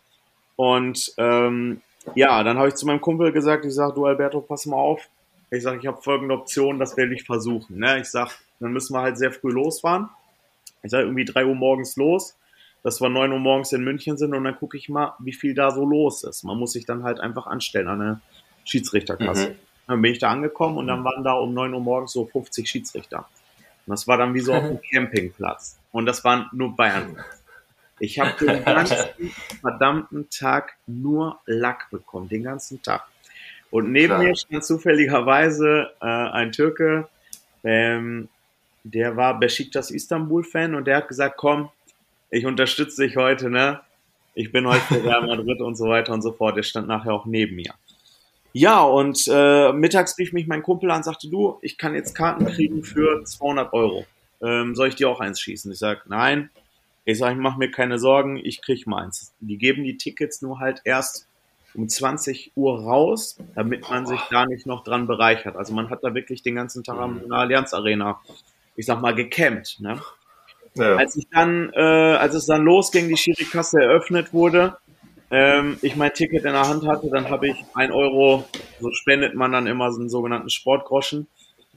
Und 0.56 1.12
ähm, 1.18 1.82
ja, 2.14 2.42
dann 2.44 2.56
habe 2.56 2.68
ich 2.68 2.74
zu 2.76 2.86
meinem 2.86 3.02
Kumpel 3.02 3.32
gesagt, 3.32 3.66
ich 3.66 3.74
sage, 3.74 3.92
du 3.92 4.06
Alberto, 4.06 4.40
pass 4.40 4.64
mal 4.64 4.78
auf. 4.78 5.10
Ich 5.50 5.62
sage, 5.62 5.78
ich 5.78 5.86
habe 5.86 6.00
folgende 6.00 6.32
Option, 6.32 6.78
das 6.78 6.96
werde 6.96 7.14
ich 7.14 7.24
versuchen. 7.24 7.80
Ne? 7.80 8.00
Ich 8.00 8.08
sage, 8.08 8.30
dann 8.60 8.72
müssen 8.72 8.94
wir 8.94 9.02
halt 9.02 9.18
sehr 9.18 9.30
früh 9.30 9.52
losfahren. 9.52 10.08
Ich 10.82 10.90
sage, 10.90 11.04
irgendwie 11.04 11.26
3 11.26 11.44
Uhr 11.44 11.54
morgens 11.54 11.96
los 11.96 12.34
dass 12.82 13.00
wir 13.00 13.08
neun 13.08 13.32
Uhr 13.32 13.38
morgens 13.38 13.72
in 13.72 13.84
München 13.84 14.16
sind 14.16 14.34
und 14.34 14.44
dann 14.44 14.56
gucke 14.56 14.76
ich 14.76 14.88
mal, 14.88 15.14
wie 15.20 15.32
viel 15.32 15.54
da 15.54 15.70
so 15.70 15.84
los 15.84 16.24
ist. 16.24 16.42
Man 16.42 16.58
muss 16.58 16.72
sich 16.72 16.84
dann 16.84 17.04
halt 17.04 17.20
einfach 17.20 17.46
anstellen 17.46 17.88
an 17.88 17.98
der 18.00 18.20
Schiedsrichterkasse. 18.64 19.50
Mhm. 19.50 19.54
Dann 19.86 20.02
bin 20.02 20.12
ich 20.12 20.18
da 20.18 20.30
angekommen 20.30 20.78
und 20.78 20.86
dann 20.86 21.00
mhm. 21.00 21.04
waren 21.04 21.24
da 21.24 21.34
um 21.34 21.54
neun 21.54 21.74
Uhr 21.74 21.80
morgens 21.80 22.12
so 22.12 22.26
50 22.26 22.68
Schiedsrichter. 22.68 23.28
Und 23.86 23.90
das 23.90 24.06
war 24.08 24.16
dann 24.16 24.34
wie 24.34 24.40
so 24.40 24.52
auf 24.52 24.62
dem 24.62 24.80
Campingplatz. 24.92 25.78
Und 25.92 26.06
das 26.06 26.24
waren 26.24 26.48
nur 26.52 26.74
Bayern. 26.74 27.16
Ich 27.98 28.18
habe 28.18 28.32
den 28.44 28.64
ganzen 28.64 28.96
verdammten 29.60 30.28
Tag 30.30 30.74
nur 30.86 31.38
Lack 31.46 31.90
bekommen, 31.90 32.28
den 32.28 32.42
ganzen 32.42 32.82
Tag. 32.82 33.04
Und 33.70 33.90
neben 33.92 34.08
Klar. 34.08 34.22
mir 34.22 34.36
stand 34.36 34.64
zufälligerweise 34.64 35.90
äh, 36.00 36.06
ein 36.06 36.52
Türke, 36.52 37.08
ähm, 37.64 38.28
der 38.84 39.16
war 39.16 39.38
Besiktas 39.38 39.90
Istanbul-Fan 39.90 40.74
und 40.74 40.86
der 40.86 40.96
hat 40.96 41.08
gesagt, 41.08 41.36
komm, 41.36 41.70
ich 42.32 42.46
unterstütze 42.46 43.02
dich 43.02 43.16
heute, 43.16 43.50
ne? 43.50 43.80
Ich 44.34 44.50
bin 44.50 44.66
heute 44.66 44.80
für 44.80 45.04
Real 45.04 45.26
Madrid 45.26 45.60
und 45.60 45.76
so 45.76 45.88
weiter 45.88 46.14
und 46.14 46.22
so 46.22 46.32
fort. 46.32 46.56
Der 46.56 46.62
stand 46.62 46.88
nachher 46.88 47.12
auch 47.12 47.26
neben 47.26 47.54
mir. 47.56 47.74
Ja, 48.54 48.82
und 48.82 49.28
äh, 49.30 49.72
mittags 49.72 50.16
rief 50.18 50.32
mich 50.32 50.46
mein 50.46 50.62
Kumpel 50.62 50.90
an 50.90 50.98
und 50.98 51.04
sagte, 51.04 51.28
du, 51.28 51.58
ich 51.60 51.76
kann 51.76 51.94
jetzt 51.94 52.14
Karten 52.14 52.46
kriegen 52.46 52.82
für 52.84 53.22
200 53.22 53.74
Euro. 53.74 54.06
Ähm, 54.40 54.74
soll 54.74 54.88
ich 54.88 54.96
dir 54.96 55.10
auch 55.10 55.20
eins 55.20 55.40
schießen? 55.40 55.70
Ich 55.72 55.78
sag, 55.78 56.08
nein. 56.08 56.50
Ich 57.04 57.18
sag, 57.18 57.32
ich 57.32 57.38
mach 57.38 57.58
mir 57.58 57.70
keine 57.70 57.98
Sorgen, 57.98 58.38
ich 58.42 58.62
krieg 58.62 58.86
meins. 58.86 59.34
Die 59.40 59.58
geben 59.58 59.84
die 59.84 59.98
Tickets 59.98 60.40
nur 60.40 60.58
halt 60.58 60.80
erst 60.84 61.28
um 61.74 61.88
20 61.88 62.52
Uhr 62.54 62.80
raus, 62.80 63.36
damit 63.54 63.88
man 63.90 64.06
sich 64.06 64.20
da 64.30 64.46
nicht 64.46 64.66
noch 64.66 64.84
dran 64.84 65.06
bereichert. 65.06 65.56
Also 65.56 65.74
man 65.74 65.90
hat 65.90 66.02
da 66.02 66.14
wirklich 66.14 66.42
den 66.42 66.54
ganzen 66.54 66.82
Tag 66.82 66.96
in 67.04 67.28
der 67.28 67.38
Allianz 67.38 67.74
Arena, 67.74 68.20
ich 68.76 68.86
sag 68.86 69.02
mal, 69.02 69.14
gecampt. 69.14 69.80
Ne? 69.80 70.00
Ja. 70.74 70.96
Als 70.96 71.16
ich 71.16 71.28
dann, 71.30 71.70
äh, 71.74 71.80
als 71.80 72.34
es 72.34 72.46
dann 72.46 72.62
losging, 72.62 73.08
die 73.08 73.16
Schiri-Kasse 73.16 73.80
eröffnet 73.80 74.32
wurde, 74.32 74.78
ähm, 75.30 75.78
ich 75.82 75.96
mein 75.96 76.12
Ticket 76.12 76.44
in 76.44 76.52
der 76.52 76.68
Hand 76.68 76.86
hatte, 76.86 77.08
dann 77.10 77.30
habe 77.30 77.48
ich 77.48 77.56
ein 77.74 77.90
Euro, 77.90 78.44
so 78.80 78.90
spendet 78.92 79.34
man 79.34 79.52
dann 79.52 79.66
immer 79.66 79.92
so 79.92 80.00
einen 80.00 80.10
sogenannten 80.10 80.50
Sportgroschen, 80.50 81.26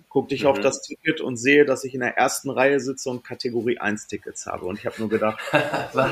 guckte 0.10 0.36
ich 0.36 0.44
mhm. 0.44 0.50
auf 0.50 0.60
das 0.60 0.82
Ticket 0.82 1.22
und 1.22 1.38
sehe, 1.38 1.66
dass 1.66 1.84
ich 1.84 1.94
in 1.94 2.02
der 2.02 2.18
ersten 2.18 2.50
Reihe 2.50 2.80
sitze 2.80 3.10
und 3.10 3.24
Kategorie 3.24 3.78
1 3.80 4.08
Tickets 4.08 4.46
habe. 4.46 4.66
Und 4.66 4.80
ich 4.80 4.86
habe 4.86 4.96
nur 5.00 5.10
gedacht, 5.10 5.40
Was? 5.94 6.12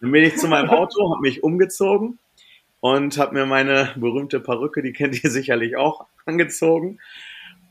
Dann 0.00 0.10
bin 0.10 0.24
ich 0.24 0.36
zu 0.36 0.48
meinem 0.48 0.70
Auto, 0.70 1.10
habe 1.10 1.20
mich 1.20 1.42
umgezogen 1.42 2.18
und 2.80 3.18
habe 3.18 3.34
mir 3.34 3.46
meine 3.46 3.90
berühmte 3.96 4.40
Perücke, 4.40 4.82
die 4.82 4.92
kennt 4.92 5.22
ihr 5.22 5.30
sicherlich 5.30 5.76
auch, 5.76 6.06
angezogen. 6.26 6.98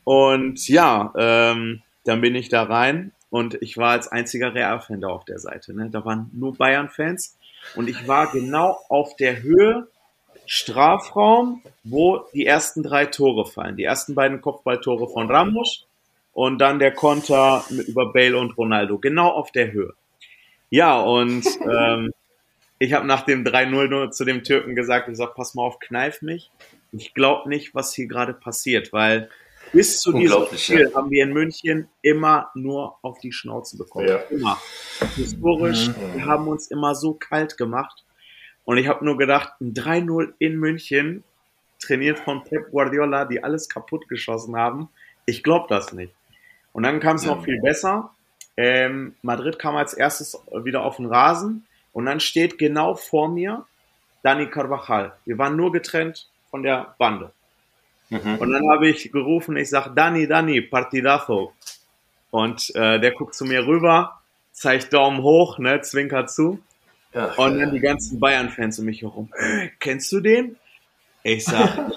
Und 0.04 0.66
ja, 0.68 1.12
ähm, 1.16 1.82
dann 2.04 2.20
bin 2.20 2.34
ich 2.34 2.48
da 2.48 2.62
rein 2.62 3.12
und 3.32 3.56
ich 3.62 3.78
war 3.78 3.92
als 3.92 4.08
einziger 4.08 4.54
Real-Fan 4.54 5.00
da 5.00 5.08
auf 5.08 5.24
der 5.24 5.38
Seite. 5.38 5.72
Ne? 5.72 5.88
Da 5.90 6.04
waren 6.04 6.30
nur 6.34 6.54
Bayern-Fans. 6.54 7.38
Und 7.74 7.88
ich 7.88 8.06
war 8.06 8.30
genau 8.30 8.78
auf 8.90 9.16
der 9.16 9.42
Höhe 9.42 9.88
Strafraum, 10.44 11.62
wo 11.82 12.26
die 12.34 12.44
ersten 12.44 12.82
drei 12.82 13.06
Tore 13.06 13.46
fallen. 13.46 13.78
Die 13.78 13.84
ersten 13.84 14.14
beiden 14.14 14.42
Kopfballtore 14.42 15.08
von 15.08 15.30
Ramos 15.30 15.86
und 16.34 16.58
dann 16.58 16.78
der 16.78 16.92
Konter 16.92 17.64
über 17.70 18.12
Bale 18.12 18.36
und 18.36 18.58
Ronaldo. 18.58 18.98
Genau 18.98 19.30
auf 19.30 19.50
der 19.50 19.72
Höhe. 19.72 19.94
Ja, 20.68 21.00
und 21.00 21.46
ähm, 21.72 22.12
ich 22.78 22.92
habe 22.92 23.06
nach 23.06 23.22
dem 23.22 23.44
3-0 23.44 23.88
nur 23.88 24.10
zu 24.10 24.26
dem 24.26 24.44
Türken 24.44 24.74
gesagt, 24.74 25.08
ich 25.08 25.16
sag, 25.16 25.34
pass 25.34 25.54
mal 25.54 25.62
auf, 25.62 25.78
kneif 25.78 26.20
mich. 26.20 26.50
Ich 26.92 27.14
glaube 27.14 27.48
nicht, 27.48 27.74
was 27.74 27.94
hier 27.94 28.08
gerade 28.08 28.34
passiert, 28.34 28.92
weil 28.92 29.30
Bis 29.72 30.00
zu 30.00 30.12
diesem 30.12 30.46
Spiel 30.56 30.88
ja. 30.90 30.94
haben 30.94 31.10
wir 31.10 31.24
in 31.24 31.32
München 31.32 31.88
immer 32.02 32.50
nur 32.54 32.98
auf 33.02 33.18
die 33.20 33.32
Schnauze 33.32 33.78
bekommen. 33.78 34.08
Ja. 34.08 34.16
Immer. 34.30 34.58
Historisch, 35.16 35.88
Mhm. 35.88 36.14
wir 36.14 36.26
haben 36.26 36.48
uns 36.48 36.70
immer 36.70 36.94
so 36.94 37.14
kalt 37.14 37.56
gemacht. 37.56 38.04
Und 38.64 38.76
ich 38.76 38.86
habe 38.86 39.04
nur 39.04 39.16
gedacht, 39.16 39.52
ein 39.60 39.74
3-0 39.74 40.34
in 40.38 40.56
München, 40.56 41.24
trainiert 41.80 42.18
von 42.20 42.44
Pep 42.44 42.70
Guardiola, 42.70 43.24
die 43.24 43.42
alles 43.42 43.68
kaputt 43.68 44.08
geschossen 44.08 44.56
haben. 44.56 44.88
Ich 45.26 45.42
glaube 45.42 45.66
das 45.68 45.92
nicht. 45.92 46.14
Und 46.72 46.84
dann 46.84 47.00
kam 47.00 47.16
es 47.16 47.24
noch 47.24 47.44
viel 47.44 47.60
besser. 47.60 48.14
Ähm, 48.56 49.16
Madrid 49.22 49.58
kam 49.58 49.76
als 49.76 49.94
erstes 49.94 50.38
wieder 50.52 50.84
auf 50.84 50.96
den 50.96 51.06
Rasen 51.06 51.66
und 51.92 52.06
dann 52.06 52.20
steht 52.20 52.58
genau 52.58 52.94
vor 52.94 53.28
mir 53.28 53.64
Dani 54.22 54.46
Carvajal. 54.48 55.12
Wir 55.24 55.38
waren 55.38 55.56
nur 55.56 55.72
getrennt 55.72 56.28
von 56.50 56.62
der 56.62 56.94
Bande. 56.98 57.32
Mhm. 58.12 58.36
Und 58.36 58.52
dann 58.52 58.68
habe 58.70 58.88
ich 58.88 59.10
gerufen, 59.10 59.56
ich 59.56 59.70
sage, 59.70 59.90
Dani, 59.94 60.26
Dani, 60.26 60.60
Partidazo. 60.60 61.52
Und 62.30 62.70
äh, 62.74 63.00
der 63.00 63.12
guckt 63.12 63.34
zu 63.34 63.44
mir 63.46 63.66
rüber, 63.66 64.20
zeigt 64.52 64.92
Daumen 64.92 65.22
hoch, 65.22 65.58
ne, 65.58 65.80
zwinkert 65.80 66.30
zu. 66.30 66.60
Ja, 67.14 67.26
Und 67.36 67.58
dann 67.58 67.72
die 67.72 67.80
ganzen 67.80 68.20
Bayern-Fans 68.20 68.78
um 68.78 68.84
mich 68.86 69.02
herum. 69.02 69.30
"Äh, 69.38 69.68
Kennst 69.80 70.12
du 70.12 70.20
den? 70.20 70.56
Ich 71.22 71.44
sag, 71.44 71.78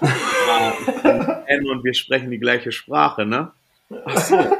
und 1.48 1.84
wir 1.84 1.94
sprechen 1.94 2.30
die 2.30 2.38
gleiche 2.38 2.72
Sprache, 2.72 3.26
ne? 3.26 3.50
Ach 4.04 4.16
so. 4.18 4.56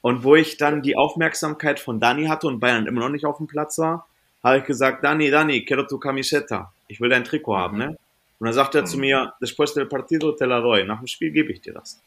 Und 0.00 0.24
wo 0.24 0.34
ich 0.36 0.56
dann 0.56 0.82
die 0.82 0.96
Aufmerksamkeit 0.96 1.78
von 1.80 2.00
Dani 2.00 2.26
hatte 2.26 2.46
und 2.46 2.58
Bayern 2.60 2.86
immer 2.86 3.00
noch 3.00 3.08
nicht 3.08 3.24
auf 3.26 3.36
dem 3.38 3.46
Platz 3.46 3.78
war, 3.78 4.06
habe 4.42 4.58
ich 4.58 4.64
gesagt, 4.64 5.04
Dani, 5.04 5.30
Dani, 5.30 5.64
quiero 5.64 5.82
tu 5.86 5.98
camiseta. 5.98 6.72
Ich 6.86 7.00
will 7.00 7.10
dein 7.10 7.24
Trikot 7.24 7.56
haben, 7.56 7.78
ne? 7.78 7.96
Und 8.38 8.46
dann 8.46 8.54
sagt 8.54 8.74
er 8.74 8.84
zu 8.84 8.98
mir, 8.98 9.34
después 9.40 9.74
del 9.74 9.86
partido 9.86 10.32
te 10.32 10.44
la 10.44 10.60
doy. 10.60 10.84
Nach 10.84 10.98
dem 10.98 11.06
Spiel 11.06 11.30
gebe 11.30 11.52
ich 11.52 11.60
dir 11.60 11.74
das. 11.74 12.00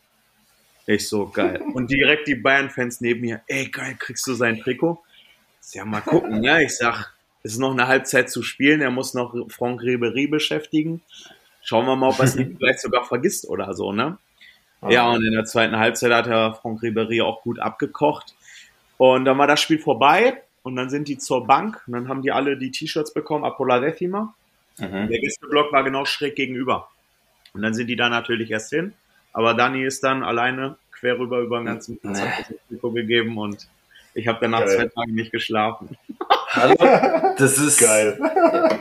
Ich 0.85 1.07
so, 1.07 1.27
geil. 1.27 1.61
Und 1.73 1.91
direkt 1.91 2.27
die 2.27 2.35
Bayern-Fans 2.35 3.01
neben 3.01 3.21
mir, 3.21 3.41
ey, 3.47 3.67
geil, 3.67 3.95
kriegst 3.99 4.25
du 4.27 4.33
sein 4.33 4.59
Trikot? 4.59 5.01
Ja, 5.73 5.85
mal 5.85 6.01
gucken, 6.01 6.39
ne? 6.41 6.63
Ich 6.63 6.77
sag, 6.77 7.13
es 7.43 7.53
ist 7.53 7.59
noch 7.59 7.71
eine 7.71 7.87
Halbzeit 7.87 8.29
zu 8.29 8.43
spielen, 8.43 8.81
er 8.81 8.91
muss 8.91 9.13
noch 9.13 9.35
Franck 9.49 9.81
Ribery 9.81 10.27
beschäftigen. 10.27 11.01
Schauen 11.61 11.85
wir 11.85 11.95
mal, 11.95 12.09
ob 12.09 12.19
er 12.19 12.25
es 12.25 12.35
nicht 12.35 12.51
vielleicht 12.57 12.79
sogar 12.79 13.05
vergisst 13.05 13.47
oder 13.47 13.73
so, 13.73 13.91
ne? 13.91 14.17
Ja, 14.89 15.11
und 15.11 15.23
in 15.23 15.33
der 15.33 15.45
zweiten 15.45 15.77
Halbzeit 15.77 16.11
hat 16.11 16.27
er 16.27 16.55
Franck 16.55 16.81
Ribery 16.81 17.21
auch 17.21 17.43
gut 17.43 17.59
abgekocht. 17.59 18.33
Und 18.97 19.25
dann 19.25 19.37
war 19.37 19.45
das 19.45 19.61
Spiel 19.61 19.77
vorbei 19.77 20.41
und 20.63 20.75
dann 20.75 20.89
sind 20.89 21.07
die 21.07 21.19
zur 21.19 21.45
Bank 21.45 21.83
und 21.85 21.93
dann 21.93 22.07
haben 22.07 22.23
die 22.23 22.31
alle 22.31 22.57
die 22.57 22.71
T-Shirts 22.71 23.13
bekommen, 23.13 23.45
Apola 23.45 23.79
Decima. 23.79 24.33
Mhm. 24.79 25.09
Der 25.09 25.19
Gästeblock 25.19 25.71
war 25.71 25.83
genau 25.83 26.05
schräg 26.05 26.35
gegenüber. 26.35 26.89
Und 27.53 27.61
dann 27.61 27.73
sind 27.73 27.87
die 27.87 27.95
da 27.95 28.09
natürlich 28.09 28.49
erst 28.51 28.69
hin. 28.69 28.93
Aber 29.33 29.53
Dani 29.53 29.83
ist 29.83 30.03
dann 30.03 30.23
alleine 30.23 30.77
quer 30.91 31.17
rüber 31.19 31.39
über 31.39 31.59
den 31.59 31.65
ganzen 31.65 31.97
Platz, 31.99 32.19
Nee. 32.19 32.25
hat 32.27 32.45
Trikot 32.69 32.91
gegeben 32.91 33.37
und 33.37 33.67
ich 34.13 34.27
habe 34.27 34.39
danach 34.41 34.65
Geil. 34.65 34.75
zwei 34.77 34.85
Tage 34.87 35.13
nicht 35.13 35.31
geschlafen. 35.31 35.97
Hallo, 36.49 36.75
das 37.37 37.57
ist 37.57 37.79
Geil. 37.79 38.19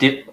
Die, 0.01 0.25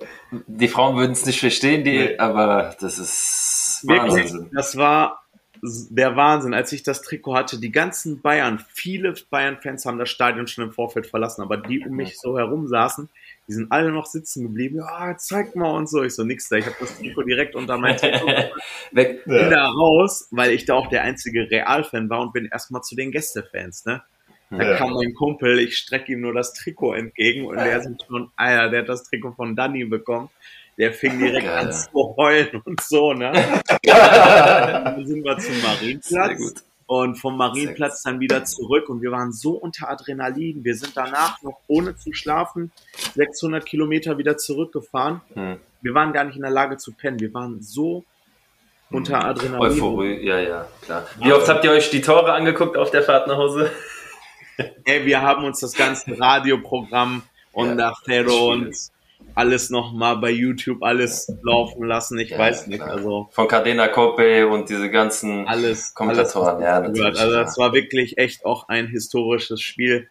die 0.48 0.68
Frauen 0.68 0.98
würden 0.98 1.12
es 1.12 1.26
nicht 1.26 1.40
verstehen, 1.40 1.84
die, 1.84 1.98
Nee. 2.00 2.18
aber 2.18 2.76
das 2.80 2.98
ist 3.00 3.84
Wirklich, 3.88 4.32
Wahnsinn. 4.34 4.50
das 4.54 4.76
war 4.76 5.24
der 5.62 6.16
Wahnsinn, 6.16 6.54
als 6.54 6.72
ich 6.72 6.84
das 6.84 7.02
Trikot 7.02 7.36
hatte. 7.36 7.60
Die 7.60 7.72
ganzen 7.72 8.22
Bayern, 8.22 8.64
viele 8.74 9.14
Bayern-Fans 9.30 9.86
haben 9.86 9.98
das 10.00 10.10
Stadion 10.10 10.48
schon 10.48 10.66
im 10.66 10.72
Vorfeld 10.72 11.08
verlassen, 11.08 11.42
aber 11.42 11.58
die 11.58 11.80
um 11.86 11.96
mich 11.96 12.18
so 12.20 12.38
herum 12.38 12.68
saßen, 12.68 13.10
die 13.48 13.54
sind 13.54 13.72
alle 13.72 13.92
noch 13.92 14.06
sitzen 14.06 14.44
geblieben. 14.44 14.78
Ja, 14.78 15.16
zeig 15.18 15.56
mal 15.56 15.72
und 15.72 15.90
so. 15.90 16.04
Ich 16.04 16.16
so, 16.16 16.24
nix 16.24 16.50
da. 16.50 16.58
Ich 16.58 16.66
habe 16.66 16.76
das 16.80 16.98
Trikot 16.98 17.24
direkt 17.24 17.56
unter 17.56 17.78
mein 17.78 17.96
Trikot 17.98 18.28
Weg. 18.92 19.24
bin 19.26 19.36
Ja. 19.36 19.50
da 19.50 19.66
raus, 19.70 20.28
weil 20.32 20.52
ich 20.52 20.66
da 20.66 20.74
auch 20.76 20.88
der 20.90 21.04
einzige 21.04 21.50
Real-Fan 21.50 22.10
war 22.10 22.22
und 22.22 22.34
bin 22.34 22.46
erstmal 22.52 22.82
zu 22.82 22.96
den 22.96 23.12
Gästefans, 23.12 23.86
ne? 23.86 24.04
Da 24.50 24.64
Ja. 24.72 24.78
kam 24.78 24.94
mein 24.94 25.14
Kumpel, 25.14 25.60
ich 25.60 25.78
strecke 25.78 26.14
ihm 26.14 26.22
nur 26.22 26.34
das 26.34 26.54
Trikot 26.54 26.94
entgegen 26.94 27.46
und 27.46 27.58
der 27.58 27.82
sind 27.82 28.02
schon, 28.08 28.32
Alter, 28.38 28.70
der 28.70 28.82
hat 28.82 28.90
das 28.90 29.04
Trikot 29.04 29.34
von 29.34 29.56
Danny 29.56 29.84
bekommen. 29.86 30.30
Der 30.78 30.94
fing 30.94 31.18
direkt 31.18 31.46
Geil. 31.48 31.68
an 31.68 31.74
zu 31.74 31.90
heulen 32.18 32.62
und 32.64 32.80
so, 32.82 33.12
ne? 33.14 33.32
dann 33.84 35.06
sind 35.08 35.24
wir 35.24 35.38
zum 35.40 35.54
Sehr 35.56 35.64
Marienplatz 35.64 36.38
gut. 36.38 36.64
Und 36.88 37.16
vom 37.16 37.38
Marienplatz 37.38 38.02
dann 38.02 38.20
wieder 38.22 38.46
zurück 38.46 38.90
und 38.90 39.02
wir 39.02 39.12
waren 39.12 39.34
so 39.34 39.52
unter 39.52 39.90
Adrenalin. 39.90 40.64
Wir 40.64 40.76
sind 40.76 40.96
danach 40.96 41.42
noch 41.44 41.60
ohne 41.68 41.98
zu 41.98 42.14
schlafen 42.14 42.72
600 43.16 43.66
Kilometer 43.66 44.18
wieder 44.18 44.38
zurückgefahren. 44.38 45.22
Hm. 45.34 45.60
Wir 45.82 45.94
waren 45.94 46.14
gar 46.14 46.24
nicht 46.24 46.38
in 46.38 46.42
der 46.42 46.52
Lage 46.52 46.78
zu 46.78 46.94
pennen. 46.94 47.20
Wir 47.20 47.34
waren 47.34 47.62
so 47.62 48.06
unter 48.90 49.24
Adrenalin. 49.24 49.74
Euphorie, 49.74 50.26
ja, 50.26 50.40
ja, 50.40 50.68
klar. 50.82 51.06
Wie 51.20 51.34
oft 51.34 51.48
habt 51.50 51.66
ihr 51.66 51.72
euch 51.72 51.90
die 51.90 52.02
Tore 52.02 52.32
angeguckt 52.32 52.78
auf 52.78 52.90
der 52.90 53.04
Fahrt 53.04 53.28
nach 53.28 53.38
Hause? 53.38 53.70
Ey, 54.86 55.06
wir 55.06 55.22
haben 55.22 55.44
uns 55.44 55.60
das 55.60 55.74
ganze 55.74 56.18
Radioprogramm 56.18 57.22
und 57.52 57.68
Ja, 57.68 57.76
nach 57.76 58.02
Ferro 58.04 58.54
und. 58.54 58.76
Alles 59.38 59.70
nochmal 59.70 60.18
bei 60.18 60.32
YouTube 60.32 60.82
alles 60.84 61.32
laufen 61.44 61.86
lassen. 61.86 62.18
Ich 62.20 62.32
Ja, 62.32 62.40
weiß 62.40 62.68
nicht, 62.68 62.82
klar. 62.82 62.96
also 62.98 63.30
Von 63.32 63.48
Cardena 63.48 63.88
Coppe 63.88 64.48
und 64.48 64.68
diese 64.70 64.90
ganzen 64.90 65.48
alles. 65.48 65.94
Kommentatoren, 65.94 66.64
alles, 66.64 66.98
ja. 66.98 67.06
Also 67.06 67.32
das 67.32 67.58
war 67.58 67.74
wirklich 67.74 68.18
echt 68.18 68.46
auch 68.46 68.68
ein 68.68 68.88
historisches 68.88 69.62
Spiel 69.62 70.10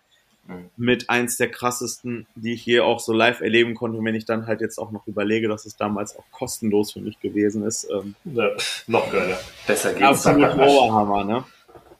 Mhm. 0.48 0.70
mit 0.76 1.10
eins 1.10 1.36
der 1.38 1.50
krassesten, 1.50 2.28
die 2.36 2.52
ich 2.54 2.64
je 2.64 2.78
auch 2.78 3.00
so 3.00 3.12
live 3.12 3.40
erleben 3.40 3.74
konnte. 3.74 3.98
Und 3.98 4.04
wenn 4.04 4.14
ich 4.14 4.26
dann 4.26 4.46
halt 4.46 4.60
jetzt 4.60 4.78
auch 4.78 4.92
noch 4.92 5.04
überlege, 5.08 5.48
dass 5.48 5.66
es 5.66 5.76
damals 5.76 6.16
auch 6.16 6.22
kostenlos 6.30 6.92
für 6.92 7.00
mich 7.00 7.18
gewesen 7.18 7.64
ist, 7.64 7.88
ähm, 7.90 8.14
Ja, 8.24 8.50
noch 8.86 9.10
geiler. 9.10 9.40
Besser 9.66 9.92
geht's. 9.92 10.04
absolute 10.24 10.54
Oberhammer, 10.54 11.24
ne? 11.24 11.44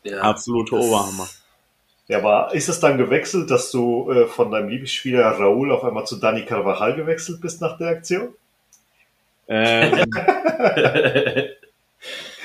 Ja, 0.04 0.20
Absolute 0.20 0.76
Oberhammer. 0.76 1.26
Ja, 2.08 2.18
aber 2.18 2.54
ist 2.54 2.68
es 2.68 2.78
dann 2.80 2.98
gewechselt, 2.98 3.50
dass 3.50 3.70
du 3.70 4.10
äh, 4.10 4.26
von 4.26 4.50
deinem 4.50 4.68
Lieblingsspieler 4.68 5.26
Raúl 5.26 5.72
auf 5.72 5.82
einmal 5.84 6.06
zu 6.06 6.16
Dani 6.16 6.44
Carvajal 6.44 6.94
gewechselt 6.94 7.40
bist 7.40 7.60
nach 7.60 7.78
der 7.78 7.88
Aktion? 7.88 8.28
Ähm, 9.48 10.04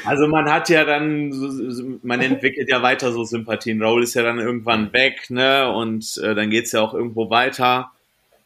Also 0.05 0.27
man 0.27 0.51
hat 0.51 0.69
ja 0.69 0.83
dann, 0.83 1.99
man 2.01 2.21
entwickelt 2.21 2.69
ja 2.69 2.81
weiter 2.81 3.11
so 3.11 3.23
Sympathien. 3.23 3.81
Raul 3.81 4.03
ist 4.03 4.15
ja 4.15 4.23
dann 4.23 4.39
irgendwann 4.39 4.91
weg, 4.93 5.29
ne? 5.29 5.71
Und 5.71 6.17
äh, 6.23 6.33
dann 6.33 6.49
geht's 6.49 6.71
ja 6.71 6.81
auch 6.81 6.93
irgendwo 6.93 7.29
weiter. 7.29 7.91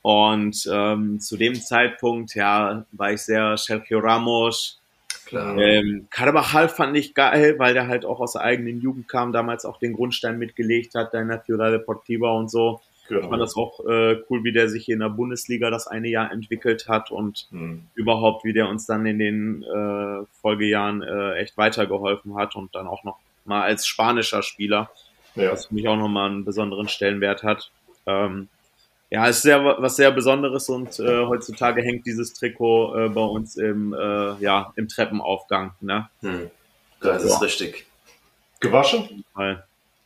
Und 0.01 0.69
ähm, 0.71 1.19
zu 1.19 1.37
dem 1.37 1.55
Zeitpunkt, 1.55 2.35
ja, 2.35 2.85
war 2.91 3.13
ich 3.13 3.21
sehr 3.21 3.57
Sergio 3.57 3.99
Ramos. 3.99 4.81
Klar. 5.25 5.57
Ähm, 5.57 6.07
Carvajal 6.11 6.69
fand 6.69 6.95
ich 6.97 7.13
geil, 7.13 7.55
weil 7.57 7.73
der 7.73 7.87
halt 7.87 8.05
auch 8.05 8.19
aus 8.19 8.33
der 8.33 8.41
eigenen 8.43 8.79
Jugend 8.81 9.07
kam, 9.07 9.31
damals 9.33 9.65
auch 9.65 9.79
den 9.79 9.93
Grundstein 9.93 10.37
mitgelegt 10.37 10.93
hat, 10.95 11.13
der 11.13 11.25
Nacional 11.25 11.71
Deportiva 11.71 12.31
und 12.31 12.49
so. 12.51 12.79
Ich 13.03 13.09
fand 13.09 13.23
Genau. 13.25 13.37
das 13.37 13.55
auch 13.55 13.79
äh, 13.87 14.17
cool, 14.29 14.43
wie 14.43 14.51
der 14.51 14.67
sich 14.67 14.85
hier 14.85 14.93
in 14.95 14.99
der 15.01 15.09
Bundesliga 15.09 15.69
das 15.69 15.85
eine 15.87 16.07
Jahr 16.07 16.31
entwickelt 16.31 16.87
hat 16.87 17.11
und 17.11 17.47
Hm. 17.51 17.83
überhaupt, 17.93 18.43
wie 18.45 18.53
der 18.53 18.67
uns 18.67 18.85
dann 18.87 19.05
in 19.05 19.19
den 19.19 19.63
äh, 19.63 20.25
Folgejahren 20.41 21.03
äh, 21.03 21.33
echt 21.35 21.55
weitergeholfen 21.57 22.35
hat 22.35 22.55
und 22.55 22.73
dann 22.73 22.87
auch 22.87 23.03
noch 23.03 23.17
mal 23.45 23.61
als 23.61 23.85
spanischer 23.85 24.41
Spieler, 24.41 24.89
Ja. 25.35 25.51
was 25.51 25.67
für 25.67 25.75
mich 25.75 25.87
auch 25.87 25.97
nochmal 25.97 26.31
einen 26.31 26.45
besonderen 26.45 26.87
Stellenwert 26.87 27.43
hat. 27.43 27.69
Ähm, 28.07 28.47
ja, 29.09 29.25
ist 29.27 29.41
sehr 29.43 29.63
was 29.63 29.95
sehr 29.95 30.11
Besonderes 30.11 30.67
und 30.69 30.99
äh, 30.99 31.25
heutzutage 31.25 31.81
hängt 31.81 32.05
dieses 32.05 32.33
Trikot 32.33 32.95
äh, 32.95 33.09
bei 33.09 33.21
uns 33.21 33.55
im 33.57 33.93
äh, 33.93 34.33
ja 34.39 34.73
im 34.75 34.87
Treppenaufgang, 34.87 35.73
ne? 35.81 36.09
Hm. 36.21 36.49
Das 37.01 37.23
ist 37.23 37.41
richtig. 37.41 37.85
Gewaschen? 38.59 39.23
Weil, 39.35 39.63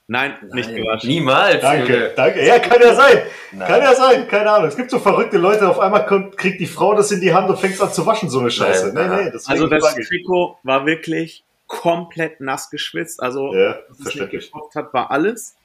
nein, 0.08 0.34
nicht 0.54 0.70
Nein, 0.70 0.82
gewaschen. 0.84 1.10
Niemals. 1.10 1.62
Danke, 1.62 1.94
Junge. 1.94 2.14
danke. 2.16 2.46
Ja, 2.46 2.60
kann 2.60 2.82
ja 2.82 2.94
sein. 2.94 3.22
Nein. 3.54 3.68
Kann 3.68 3.82
ja 3.82 3.96
sein, 3.96 4.28
keine 4.28 4.52
Ahnung. 4.52 4.68
Es 4.68 4.76
gibt 4.76 4.92
so 4.92 5.00
verrückte 5.00 5.38
Leute, 5.38 5.70
auf 5.70 5.80
einmal 5.80 6.06
kommt, 6.06 6.36
kriegt 6.36 6.60
die 6.60 6.66
Frau 6.68 6.94
das 6.96 7.12
in 7.12 7.22
die 7.22 7.34
Hand 7.34 7.50
und 7.50 7.58
fängt 7.58 7.80
an 7.80 7.94
zu 7.94 8.06
waschen, 8.06 8.30
so 8.30 8.40
eine 8.40 8.52
Scheiße. 8.52 8.92
Nein, 8.94 9.10
nee, 9.10 9.24
nee, 9.26 9.32
das 9.32 9.48
Also 9.48 9.68
das 9.68 9.96
Trikot 9.96 10.58
war 10.64 10.86
wirklich 10.86 11.44
komplett 11.68 12.42
nass 12.42 12.70
geschwitzt. 12.70 13.22
Also 13.22 13.54
Ja, 13.54 13.78
was 13.88 14.00
nicht 14.00 14.02
verständlich. 14.02 14.52
gekauft 14.52 14.76
hat, 14.76 14.94
war 14.94 15.12
alles. 15.12 15.56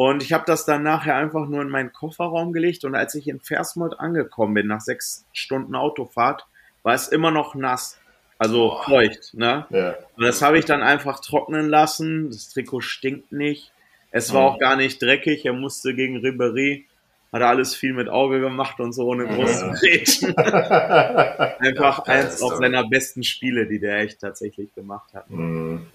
Und 0.00 0.22
ich 0.22 0.32
habe 0.32 0.44
das 0.46 0.64
dann 0.64 0.84
nachher 0.84 1.16
einfach 1.16 1.48
nur 1.48 1.60
in 1.60 1.70
meinen 1.70 1.92
Kofferraum 1.92 2.52
gelegt 2.52 2.84
und 2.84 2.94
als 2.94 3.16
ich 3.16 3.26
in 3.26 3.40
Versmold 3.40 3.98
angekommen 3.98 4.54
bin, 4.54 4.68
nach 4.68 4.80
sechs 4.80 5.24
Stunden 5.32 5.74
Autofahrt, 5.74 6.46
war 6.84 6.94
es 6.94 7.08
immer 7.08 7.32
noch 7.32 7.56
nass. 7.56 7.98
Also 8.38 8.78
feucht, 8.84 9.34
ne? 9.34 9.66
Ja. 9.70 9.96
Und 10.16 10.22
das 10.24 10.40
habe 10.40 10.56
ich 10.56 10.64
dann 10.64 10.84
einfach 10.84 11.18
trocknen 11.18 11.68
lassen. 11.68 12.30
Das 12.30 12.48
Trikot 12.50 12.82
stinkt 12.82 13.32
nicht. 13.32 13.72
Es 14.12 14.32
war 14.32 14.42
Mhm. 14.42 14.46
auch 14.46 14.58
gar 14.60 14.76
nicht 14.76 15.02
dreckig. 15.02 15.44
Er 15.44 15.52
musste 15.52 15.92
gegen 15.96 16.18
Ribery, 16.18 16.86
hat 17.32 17.40
er 17.40 17.48
alles 17.48 17.74
viel 17.74 17.92
mit 17.92 18.08
Auge 18.08 18.38
gemacht 18.38 18.78
und 18.78 18.92
so 18.92 19.04
ohne 19.08 19.24
Mhm. 19.24 19.30
große 19.34 19.72
Grätschen. 19.80 20.36
Einfach 21.58 22.04
geile 22.04 22.26
eins 22.26 22.36
Story. 22.36 22.56
seiner 22.58 22.86
besten 22.88 23.24
Spiele, 23.24 23.66
die 23.66 23.80
der 23.80 23.98
echt 23.98 24.20
tatsächlich 24.20 24.72
gemacht 24.76 25.12
hat. 25.12 25.28
Hm. 25.28 25.88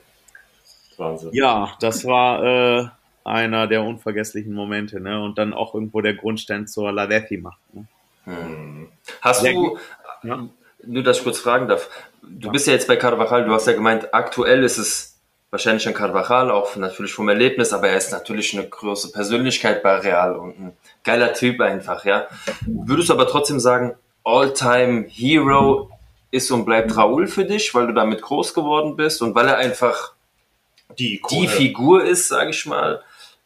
Wahnsinn. 0.98 1.30
Ja, 1.32 1.74
das 1.80 2.04
war 2.04 2.44
äh, 2.44 2.88
einer 3.26 3.68
der 3.68 3.84
unvergesslichen 3.84 4.54
Momente, 4.54 5.00
ne? 5.00 5.22
Und 5.24 5.38
dann 5.38 5.54
auch 5.54 5.74
irgendwo 5.74 6.02
der 6.02 6.14
Grundstein 6.14 6.68
zur 6.68 6.92
La 6.92 7.08
Decima. 7.08 7.58
Ne? 7.72 7.86
Hm. 8.26 8.88
Hast 9.22 9.42
Sehr 9.42 9.54
du, 9.54 9.78
Ja. 10.24 10.48
nur 10.86 11.04
dass 11.04 11.18
ich 11.18 11.24
kurz 11.24 11.40
fragen 11.40 11.68
darf, 11.68 11.90
du 12.22 12.48
Ja. 12.48 12.52
bist 12.52 12.68
ja 12.68 12.74
jetzt 12.74 12.88
bei 12.88 12.96
Carvajal, 12.96 13.46
du 13.46 13.54
hast 13.54 13.68
ja 13.68 13.74
gemeint, 13.74 14.14
aktuell 14.14 14.64
ist 14.64 14.78
es 14.78 15.20
wahrscheinlich 15.52 15.88
an 15.88 15.94
Carvajal, 15.94 16.50
auch 16.52 16.76
natürlich 16.78 17.14
vom 17.14 17.30
Erlebnis, 17.30 17.74
aber 17.74 17.90
er 17.90 17.98
ist 17.98 18.12
natürlich 18.12 18.58
eine 18.58 18.68
große 18.68 19.12
Persönlichkeit 19.12 19.84
bei 19.84 19.98
Real 19.98 20.36
und 20.36 20.60
ein 20.60 20.78
geiler 21.04 21.34
Typ 21.34 21.62
einfach, 21.62 22.06
ja. 22.06 22.28
Würdest 22.66 23.10
du 23.10 23.14
aber 23.14 23.28
trotzdem 23.28 23.60
sagen, 23.60 23.94
All-Time 24.24 25.06
Hero 25.10 25.90
ist 26.32 26.50
und 26.50 26.66
bleibt 26.66 26.96
Raúl 26.98 27.28
für 27.28 27.46
dich, 27.46 27.76
weil 27.76 27.88
du 27.88 27.94
damit 27.94 28.22
groß 28.22 28.54
geworden 28.54 28.96
bist 28.96 29.22
und 29.22 29.36
weil 29.36 29.48
er 29.48 29.58
einfach 29.58 30.14
Die, 30.98 31.22
die 31.30 31.48
Figur 31.48 32.04
ist, 32.04 32.28
sage 32.30 32.50
ich 32.52 32.66
mal, 32.66 33.02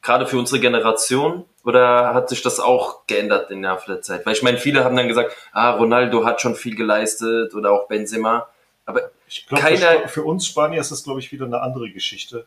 gerade 0.07 0.25
für 0.25 0.38
unsere 0.39 0.59
Generation? 0.61 1.45
Oder 1.65 2.13
hat 2.13 2.29
sich 2.29 2.41
das 2.41 2.59
auch 2.61 3.05
geändert 3.07 3.49
Laufe 3.51 3.85
der 3.91 4.01
Zeit? 4.01 4.25
Weil 4.25 4.34
ich 4.34 4.41
meine, 4.41 4.57
viele 4.57 4.84
haben 4.84 4.95
dann 4.95 5.07
gesagt, 5.09 5.35
ah, 5.51 5.71
Ronaldo 5.71 6.25
hat 6.25 6.39
schon 6.41 6.55
viel 6.55 6.75
geleistet 6.75 7.53
oder 7.53 7.71
auch 7.73 7.88
Benzema. 7.88 8.47
Aber 8.85 9.11
Ich 9.27 9.45
glaube, 9.47 9.61
keiner- 9.61 9.99
für, 10.03 10.07
für 10.07 10.23
uns 10.23 10.47
Spanier 10.47 10.79
ist 10.79 10.91
das, 10.91 11.03
glaube 11.03 11.19
ich, 11.19 11.31
wieder 11.31 11.45
eine 11.45 11.61
andere 11.61 11.89
Geschichte. 11.91 12.45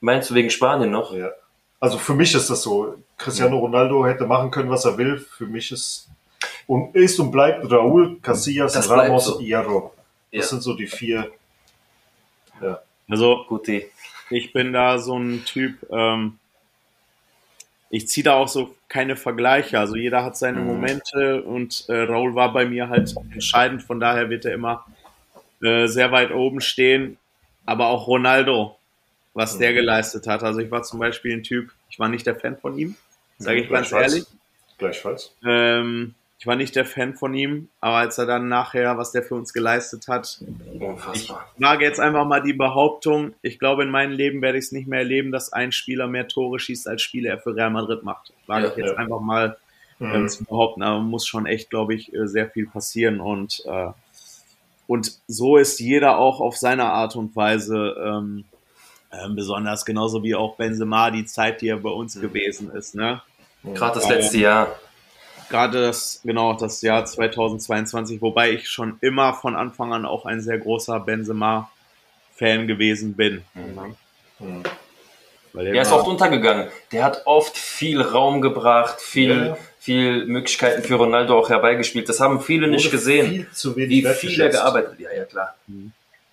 meinst 0.00 0.28
du 0.30 0.34
wegen 0.34 0.50
Spanien 0.50 0.90
noch? 0.90 1.14
Ja. 1.14 1.30
Also 1.80 1.96
für 1.98 2.12
mich 2.14 2.34
ist 2.34 2.50
das 2.50 2.62
so. 2.62 2.96
Cristiano 3.16 3.58
Ronaldo 3.58 4.04
hätte 4.06 4.26
machen 4.26 4.50
können, 4.50 4.68
was 4.70 4.84
er 4.84 4.98
will. 4.98 5.18
Für 5.18 5.46
mich 5.46 5.72
ist 5.72 6.08
und 6.66 6.94
ist 6.94 7.18
und 7.18 7.30
bleibt 7.30 7.64
Raúl, 7.70 8.20
Casillas, 8.20 8.74
Das 8.74 8.90
Ramos, 8.90 9.24
so. 9.24 9.40
Hierro. 9.40 9.94
Das 10.32 10.44
Ja. 10.44 10.48
sind 10.50 10.62
so 10.62 10.74
die 10.74 10.86
vier. 10.86 11.30
Also 13.08 13.44
Gute. 13.48 13.84
ich 14.30 14.52
bin 14.52 14.72
da 14.72 14.98
so 14.98 15.18
ein 15.18 15.44
Typ, 15.44 15.76
ähm, 15.90 16.38
ich 17.94 18.08
ziehe 18.08 18.24
da 18.24 18.34
auch 18.34 18.48
so 18.48 18.74
keine 18.88 19.14
Vergleiche. 19.14 19.78
Also 19.78 19.94
jeder 19.94 20.24
hat 20.24 20.36
seine 20.36 20.58
Mhm. 20.58 20.66
Momente 20.66 21.42
und 21.44 21.84
äh, 21.88 22.02
Raul 22.02 22.34
war 22.34 22.52
bei 22.52 22.66
mir 22.66 22.88
halt 22.88 23.14
entscheidend, 23.32 23.84
von 23.84 24.00
daher 24.00 24.30
wird 24.30 24.44
er 24.44 24.54
immer 24.54 24.84
äh, 25.62 25.86
sehr 25.86 26.10
weit 26.10 26.32
oben 26.32 26.60
stehen. 26.60 27.18
Aber 27.64 27.86
auch 27.86 28.08
Ronaldo, 28.08 28.76
was 29.32 29.58
der 29.58 29.72
geleistet 29.74 30.26
hat. 30.26 30.42
Also 30.42 30.58
ich 30.58 30.70
war 30.72 30.82
zum 30.82 30.98
Beispiel 30.98 31.34
ein 31.34 31.44
Typ, 31.44 31.70
ich 31.88 32.00
war 32.00 32.08
nicht 32.08 32.26
der 32.26 32.34
Fan 32.34 32.58
von 32.58 32.76
ihm, 32.76 32.96
sage 33.38 33.60
ich 33.60 33.70
ganz 33.70 33.92
ehrlich. 33.92 34.24
Gleichfalls. 34.76 35.32
Ähm, 35.46 36.14
ich 36.44 36.46
war 36.46 36.56
nicht 36.56 36.76
der 36.76 36.84
Fan 36.84 37.14
von 37.14 37.32
ihm, 37.32 37.70
aber 37.80 37.96
als 37.96 38.18
er 38.18 38.26
dann 38.26 38.48
nachher, 38.48 38.98
was 38.98 39.12
der 39.12 39.22
für 39.22 39.34
uns 39.34 39.54
geleistet 39.54 40.08
hat, 40.08 40.42
Unfassbar. 40.78 41.48
wage 41.56 41.86
jetzt 41.86 42.00
einfach 42.00 42.26
mal 42.26 42.42
die 42.42 42.52
Behauptung, 42.52 43.32
ich 43.40 43.58
glaube, 43.58 43.82
in 43.84 43.88
meinem 43.88 44.12
Leben 44.12 44.42
werde 44.42 44.58
ich 44.58 44.66
es 44.66 44.72
nicht 44.72 44.86
mehr 44.86 44.98
erleben, 44.98 45.32
dass 45.32 45.54
ein 45.54 45.72
Spieler 45.72 46.06
mehr 46.06 46.28
Tore 46.28 46.58
schießt, 46.58 46.86
als 46.86 47.00
Spieler 47.00 47.30
er 47.30 47.38
für 47.38 47.56
Real 47.56 47.70
Madrid 47.70 48.02
macht. 48.02 48.34
Wage 48.46 48.64
Ja, 48.66 48.70
ich 48.72 48.76
jetzt 48.76 48.90
ja. 48.90 48.96
einfach 48.98 49.20
mal 49.20 49.56
ähm, 50.02 50.24
Mhm. 50.24 50.28
zu 50.28 50.44
behaupten. 50.44 50.82
Aber 50.82 51.00
muss 51.00 51.26
schon 51.26 51.46
echt, 51.46 51.70
glaube 51.70 51.94
ich, 51.94 52.12
äh, 52.12 52.28
sehr 52.28 52.50
viel 52.50 52.66
passieren. 52.66 53.20
Und, 53.20 53.62
äh, 53.64 53.92
und 54.86 55.12
so 55.26 55.56
ist 55.56 55.80
jeder 55.80 56.18
auch 56.18 56.40
auf 56.42 56.58
seine 56.58 56.84
Art 56.84 57.16
und 57.16 57.34
Weise 57.36 57.96
ähm, 58.04 58.44
ähm, 59.12 59.34
besonders, 59.34 59.86
genauso 59.86 60.22
wie 60.22 60.34
auch 60.34 60.56
Benzema, 60.56 61.10
die 61.10 61.24
Zeit, 61.24 61.62
die 61.62 61.68
er 61.68 61.78
bei 61.78 61.88
uns 61.88 62.20
gewesen 62.20 62.70
ist. 62.70 62.94
Ne? 62.94 63.22
Gerade 63.62 63.94
das 63.94 64.10
letzte 64.10 64.36
Jahr. 64.36 64.68
Gerade 65.48 65.80
das, 65.82 66.20
genau, 66.24 66.54
das 66.54 66.82
Jahr 66.82 67.04
2022, 67.04 68.20
wobei 68.22 68.52
ich 68.52 68.68
schon 68.68 68.98
immer 69.00 69.34
von 69.34 69.56
Anfang 69.56 69.92
an 69.92 70.06
auch 70.06 70.26
ein 70.26 70.40
sehr 70.40 70.58
großer 70.58 71.00
Benzema-Fan 71.00 72.66
gewesen 72.66 73.14
bin. 73.14 73.42
Mhm. 73.54 74.62
Weil 75.52 75.66
der 75.66 75.74
Er 75.74 75.82
ist 75.82 75.92
oft 75.92 76.08
untergegangen. 76.08 76.68
Der 76.90 77.04
hat 77.04 77.22
oft 77.26 77.56
viel 77.56 78.02
Raum 78.02 78.40
gebracht, 78.40 79.00
viel, 79.00 79.30
Ja. 79.30 79.56
viel 79.78 80.26
Möglichkeiten 80.26 80.82
für 80.82 80.96
Ronaldo 80.96 81.38
auch 81.38 81.48
herbeigespielt. 81.48 82.08
Das 82.08 82.18
haben 82.18 82.40
viele 82.40 82.66
nicht 82.66 82.90
gesehen. 82.90 83.30
Viel 83.30 83.50
zu 83.52 83.76
wenig 83.76 84.04
wie 84.04 84.14
viel 84.14 84.40
er 84.40 84.48
gearbeitet 84.48 84.92
hat. 84.92 85.00
Ja, 85.00 85.12
ja, 85.12 85.24
klar. 85.24 85.54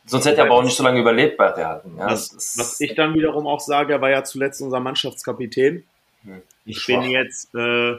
Sonst 0.07 0.25
hätte 0.25 0.39
er 0.39 0.45
aber 0.45 0.55
auch 0.55 0.63
nicht 0.63 0.75
so 0.75 0.83
lange 0.83 0.99
überlebt 0.99 1.38
bei 1.38 1.47
Real. 1.51 1.83
Ja, 1.97 2.07
was, 2.07 2.33
was 2.57 2.79
ich 2.81 2.95
dann 2.95 3.13
wiederum 3.13 3.45
auch 3.45 3.59
sage, 3.59 3.93
er 3.93 4.01
war 4.01 4.09
ja 4.09 4.23
zuletzt 4.23 4.59
unser 4.61 4.79
Mannschaftskapitän. 4.79 5.83
Hm. 6.23 6.41
Ich 6.65 6.85
bin 6.88 7.03
jetzt 7.03 7.53
äh, 7.53 7.95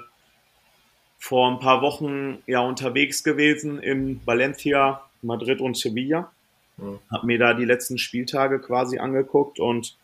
vor 1.23 1.49
ein 1.49 1.61
paar 1.61 1.83
Wochen 1.83 2.43
ja 2.49 2.59
unterwegs 2.59 3.23
gewesen 3.23 3.79
in 3.79 4.21
Valencia, 4.25 5.03
Madrid 5.23 5.61
und 5.61 5.77
Sevilla. 5.77 6.33
Hm. 6.79 6.99
Hab 7.13 7.23
mir 7.23 7.39
da 7.39 7.55
die 7.55 7.65
letzten 7.65 7.97
Spieltage 7.97 8.59
quasi 8.59 8.99
angeguckt 8.99 9.61
und 9.61 9.97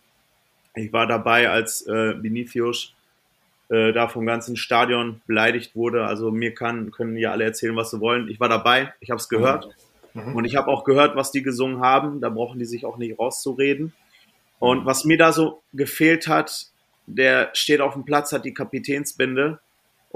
ich 0.76 0.92
war 0.92 1.08
dabei, 1.08 1.50
als 1.50 1.84
äh, 1.88 2.22
Vinicius 2.22 2.94
äh, 3.68 3.92
da 3.92 4.06
vom 4.06 4.26
ganzen 4.26 4.56
Stadion 4.56 5.20
beleidigt 5.26 5.74
wurde. 5.74 6.04
Also 6.04 6.30
mir 6.30 6.54
kann, 6.54 6.92
können 6.92 7.16
ja 7.16 7.32
alle 7.32 7.42
erzählen, 7.42 7.74
was 7.74 7.90
sie 7.90 8.00
wollen. 8.00 8.28
Ich 8.28 8.38
war 8.38 8.48
dabei, 8.48 8.94
ich 9.00 9.10
habe 9.10 9.18
es 9.18 9.28
gehört. 9.28 9.68
Mhm. 10.14 10.36
Und 10.36 10.44
ich 10.44 10.54
habe 10.54 10.68
auch 10.68 10.84
gehört, 10.84 11.16
was 11.16 11.32
die 11.32 11.42
gesungen 11.42 11.80
haben. 11.80 12.20
Da 12.20 12.28
brauchen 12.28 12.60
die 12.60 12.64
sich 12.64 12.84
auch 12.84 12.96
nicht 12.96 13.18
rauszureden. 13.18 13.92
Und 14.60 14.86
was 14.86 15.04
mir 15.04 15.18
da 15.18 15.32
so 15.32 15.62
gefehlt 15.72 16.28
hat, 16.28 16.68
der 17.06 17.50
steht 17.54 17.80
auf 17.80 17.94
dem 17.94 18.04
Platz, 18.04 18.30
hat 18.30 18.44
die 18.44 18.54
Kapitänsbinde. 18.54 19.58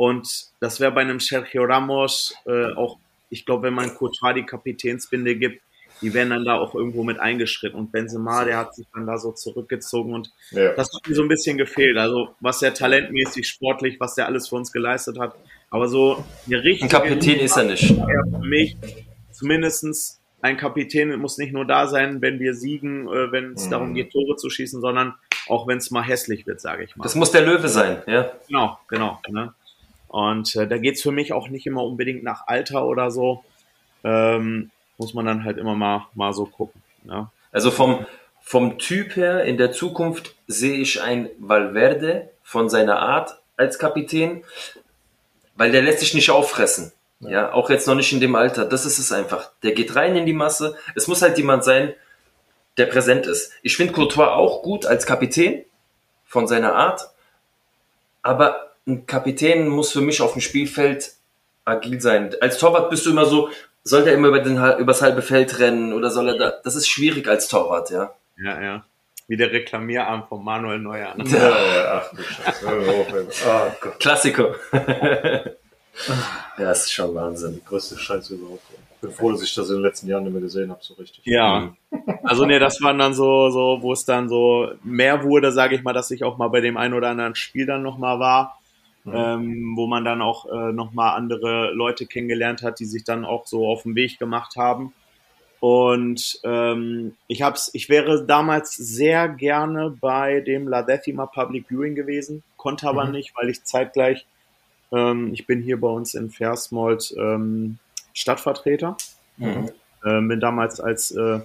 Und 0.02 0.46
das 0.58 0.80
wäre 0.80 0.90
bei 0.90 1.02
einem 1.02 1.20
Sergio 1.20 1.62
Ramos 1.64 2.34
äh, 2.44 2.72
auch, 2.74 2.98
ich 3.30 3.46
glaube, 3.46 3.68
wenn 3.68 3.74
man 3.74 3.94
Courtois 3.94 4.32
die 4.34 4.42
Kapitänsbinde 4.44 5.36
gibt, 5.36 5.62
die 6.00 6.12
werden 6.12 6.30
dann 6.30 6.44
da 6.44 6.58
auch 6.58 6.74
irgendwo 6.74 7.04
mit 7.04 7.20
eingeschritten. 7.20 7.78
Und 7.78 7.92
Benzema, 7.92 8.44
der 8.44 8.56
hat 8.58 8.74
sich 8.74 8.84
dann 8.92 9.06
da 9.06 9.16
so 9.16 9.30
zurückgezogen 9.30 10.12
und 10.12 10.32
Ja. 10.50 10.72
das 10.74 10.88
hat 10.92 11.08
mir 11.08 11.14
so 11.14 11.22
ein 11.22 11.28
bisschen 11.28 11.56
gefehlt. 11.56 11.96
Also 11.98 12.34
was 12.40 12.60
er 12.62 12.74
talentmäßig, 12.74 13.46
sportlich, 13.48 14.00
was 14.00 14.16
der 14.16 14.26
alles 14.26 14.48
für 14.48 14.56
uns 14.56 14.72
geleistet 14.72 15.20
hat. 15.20 15.36
Aber 15.70 15.86
so 15.86 16.24
eine 16.48 16.64
richtige 16.64 16.86
Ein 16.96 17.02
Kapitän 17.02 17.38
ist 17.38 17.56
er 17.56 17.62
nicht. 17.64 17.86
für 17.86 18.38
mich 18.40 18.76
zumindestens 19.30 20.20
ein 20.40 20.56
Kapitän 20.56 21.14
muss 21.20 21.38
nicht 21.38 21.52
nur 21.52 21.64
da 21.64 21.86
sein, 21.86 22.20
wenn 22.20 22.40
wir 22.40 22.54
siegen, 22.54 23.06
äh, 23.06 23.30
wenn 23.30 23.52
es 23.52 23.66
Mhm. 23.66 23.70
darum 23.70 23.94
geht, 23.94 24.10
Tore 24.10 24.34
zu 24.34 24.50
schießen, 24.50 24.80
sondern 24.80 25.14
auch 25.48 25.68
wenn 25.68 25.78
es 25.78 25.92
mal 25.92 26.02
hässlich 26.02 26.44
wird, 26.48 26.60
sage 26.60 26.82
ich 26.82 26.96
mal. 26.96 27.04
Das 27.04 27.14
muss 27.14 27.30
der 27.30 27.42
Löwe 27.42 27.68
sein, 27.68 28.02
ja. 28.08 28.32
genau, 28.48 28.78
genau. 28.88 29.20
Ne? 29.28 29.54
Und 30.12 30.54
äh, 30.56 30.68
da 30.68 30.76
geht's 30.76 31.00
für 31.00 31.10
mich 31.10 31.32
auch 31.32 31.48
nicht 31.48 31.66
immer 31.66 31.82
unbedingt 31.82 32.22
nach 32.22 32.46
Alter 32.46 32.86
oder 32.86 33.10
so. 33.10 33.44
Ähm, 34.04 34.70
muss 34.98 35.14
man 35.14 35.24
dann 35.24 35.44
halt 35.44 35.56
immer 35.56 35.74
mal, 35.74 36.06
mal 36.14 36.34
so 36.34 36.44
gucken. 36.44 36.82
Ne? 37.02 37.30
Also 37.50 37.70
vom, 37.70 38.04
vom 38.42 38.78
Typ 38.78 39.16
her 39.16 39.44
in 39.44 39.56
der 39.56 39.72
Zukunft 39.72 40.34
sehe 40.46 40.76
ich 40.76 41.00
ein 41.00 41.30
Valverde 41.38 42.28
von 42.42 42.68
seiner 42.68 42.98
Art 42.98 43.38
als 43.56 43.78
Kapitän, 43.78 44.44
weil 45.56 45.72
der 45.72 45.80
lässt 45.80 46.00
sich 46.00 46.12
nicht 46.12 46.30
auffressen. 46.30 46.92
Ja, 47.20 47.52
auch 47.52 47.70
jetzt 47.70 47.86
noch 47.86 47.94
nicht 47.94 48.12
in 48.12 48.20
dem 48.20 48.34
Alter. 48.34 48.66
Das 48.66 48.84
ist 48.84 48.98
es 48.98 49.12
einfach. 49.12 49.50
Der 49.62 49.72
geht 49.72 49.96
rein 49.96 50.14
in 50.14 50.26
die 50.26 50.34
Masse. 50.34 50.76
Es 50.94 51.08
muss 51.08 51.22
halt 51.22 51.38
jemand 51.38 51.64
sein, 51.64 51.94
der 52.76 52.86
präsent 52.86 53.26
ist. 53.26 53.52
Ich 53.62 53.76
finde 53.78 53.94
Courtois 53.94 54.34
auch 54.34 54.62
gut 54.62 54.84
als 54.84 55.06
Kapitän 55.06 55.64
von 56.26 56.46
seiner 56.46 56.74
Art, 56.74 57.08
aber 58.22 58.71
ein 58.86 59.06
Kapitän 59.06 59.68
muss 59.68 59.92
für 59.92 60.00
mich 60.00 60.20
auf 60.20 60.32
dem 60.32 60.40
Spielfeld 60.40 61.12
agil 61.64 62.00
sein. 62.00 62.34
Als 62.40 62.58
Torwart 62.58 62.90
bist 62.90 63.06
du 63.06 63.10
immer 63.10 63.26
so, 63.26 63.50
soll 63.84 64.04
der 64.04 64.14
immer 64.14 64.28
über 64.28 64.40
den, 64.40 64.56
übers 64.78 65.02
halbe 65.02 65.22
Feld 65.22 65.58
rennen 65.58 65.92
oder 65.92 66.10
soll 66.10 66.28
er 66.28 66.38
da, 66.38 66.52
das 66.62 66.74
ist 66.74 66.88
schwierig 66.88 67.28
als 67.28 67.48
Torwart, 67.48 67.90
ja. 67.90 68.14
Ja, 68.36 68.60
ja. 68.60 68.84
Wie 69.28 69.36
der 69.36 69.52
Reklamierarm 69.52 70.24
von 70.28 70.44
Manuel 70.44 70.78
Neuer. 70.78 71.14
Ne? 71.16 71.24
Ja, 71.28 71.74
ja, 71.74 72.02
ach 72.02 72.10
du 72.10 72.22
Scheiße. 72.22 73.76
Gott, 73.80 74.00
Klassiker. 74.00 74.54
ja, 74.72 76.64
das 76.64 76.86
ist 76.86 76.92
schon 76.92 77.14
Wahnsinn. 77.14 77.54
die 77.54 77.64
größte 77.64 77.96
Scheiße 77.96 78.34
überhaupt. 78.34 78.62
Ich 78.96 79.00
bin 79.00 79.12
froh, 79.12 79.32
dass 79.32 79.42
ich 79.42 79.54
das 79.54 79.68
in 79.68 79.76
den 79.76 79.82
letzten 79.82 80.08
Jahren 80.08 80.24
nicht 80.24 80.32
mehr 80.32 80.42
gesehen 80.42 80.70
habe, 80.70 80.80
so 80.82 80.94
richtig. 80.94 81.24
Ja, 81.24 81.74
also 82.22 82.44
ne, 82.44 82.58
das 82.58 82.80
waren 82.82 82.98
dann 82.98 83.14
so, 83.14 83.50
so, 83.50 83.78
wo 83.80 83.92
es 83.92 84.04
dann 84.04 84.28
so 84.28 84.72
mehr 84.84 85.24
wurde, 85.24 85.50
sage 85.50 85.74
ich 85.74 85.82
mal, 85.82 85.92
dass 85.92 86.10
ich 86.10 86.24
auch 86.24 86.36
mal 86.36 86.48
bei 86.48 86.60
dem 86.60 86.76
einen 86.76 86.94
oder 86.94 87.08
anderen 87.08 87.34
Spiel 87.34 87.66
dann 87.66 87.82
nochmal 87.82 88.20
war, 88.20 88.60
Mhm. 89.04 89.14
ähm, 89.14 89.72
wo 89.76 89.86
man 89.86 90.04
dann 90.04 90.22
auch 90.22 90.46
äh, 90.46 90.72
nochmal 90.72 91.16
andere 91.16 91.72
Leute 91.72 92.06
kennengelernt 92.06 92.62
hat, 92.62 92.78
die 92.78 92.84
sich 92.84 93.04
dann 93.04 93.24
auch 93.24 93.46
so 93.46 93.66
auf 93.66 93.82
den 93.82 93.94
Weg 93.94 94.18
gemacht 94.18 94.56
haben. 94.56 94.92
Und 95.60 96.40
ähm, 96.42 97.14
ich 97.28 97.42
hab's, 97.42 97.70
ich 97.72 97.88
wäre 97.88 98.24
damals 98.26 98.74
sehr 98.74 99.28
gerne 99.28 99.90
bei 99.90 100.40
dem 100.40 100.66
La 100.66 100.82
Decima 100.82 101.26
Public 101.26 101.68
Viewing 101.68 101.94
gewesen, 101.94 102.42
konnte 102.56 102.88
aber 102.88 103.04
Mhm. 103.06 103.12
nicht, 103.12 103.32
weil 103.36 103.48
ich 103.48 103.62
zeitgleich, 103.64 104.26
ähm, 104.92 105.32
ich 105.32 105.46
bin 105.46 105.62
hier 105.62 105.80
bei 105.80 105.88
uns 105.88 106.14
in 106.14 106.30
Versmold 106.30 107.14
ähm, 107.16 107.78
Stadtvertreter 108.12 108.96
Mhm. 109.36 109.70
ähm, 110.04 110.28
bin 110.28 110.40
damals 110.40 110.80
als 110.80 111.12
äh, 111.12 111.40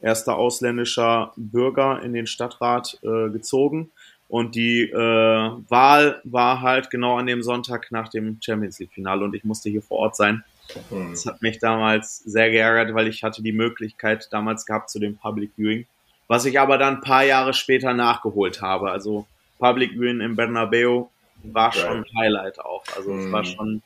erster 0.00 0.36
ausländischer 0.36 1.32
Bürger 1.36 2.02
in 2.02 2.12
den 2.12 2.26
Stadtrat 2.26 2.98
äh, 3.02 3.30
gezogen. 3.30 3.90
Und 4.30 4.54
die 4.54 4.82
äh, 4.82 4.94
Wahl 4.96 6.20
war 6.24 6.60
halt 6.62 6.88
genau 6.88 7.18
an 7.18 7.26
dem 7.26 7.42
Sonntag 7.42 7.90
nach 7.90 8.08
dem 8.08 8.38
Champions 8.40 8.78
League-Finale 8.78 9.24
und 9.24 9.34
ich 9.34 9.42
musste 9.42 9.68
hier 9.70 9.82
vor 9.82 9.98
Ort 9.98 10.14
sein. 10.16 10.44
Mhm. 10.90 11.10
Das 11.10 11.26
hat 11.26 11.42
mich 11.42 11.58
damals 11.58 12.18
sehr 12.18 12.48
geärgert, 12.50 12.94
weil 12.94 13.08
ich 13.08 13.24
hatte 13.24 13.42
die 13.42 13.50
Möglichkeit 13.52 14.28
damals 14.30 14.66
gehabt 14.66 14.88
zu 14.88 15.00
dem 15.00 15.16
Public 15.16 15.50
Viewing, 15.56 15.84
was 16.28 16.44
ich 16.44 16.60
aber 16.60 16.78
dann 16.78 16.96
ein 16.96 17.00
paar 17.00 17.24
Jahre 17.24 17.52
später 17.54 17.92
nachgeholt 17.92 18.62
habe. 18.62 18.92
Also 18.92 19.26
Public 19.58 19.92
Viewing 19.94 20.20
im 20.20 20.36
Bernabeu 20.36 21.06
war 21.42 21.70
Geil. 21.72 21.80
schon 21.80 21.96
ein 21.98 22.04
Highlight 22.16 22.60
auch. 22.60 22.84
Also 22.96 23.12
es 23.16 23.24
Mhm. 23.26 23.32
war 23.32 23.44
schon 23.44 23.82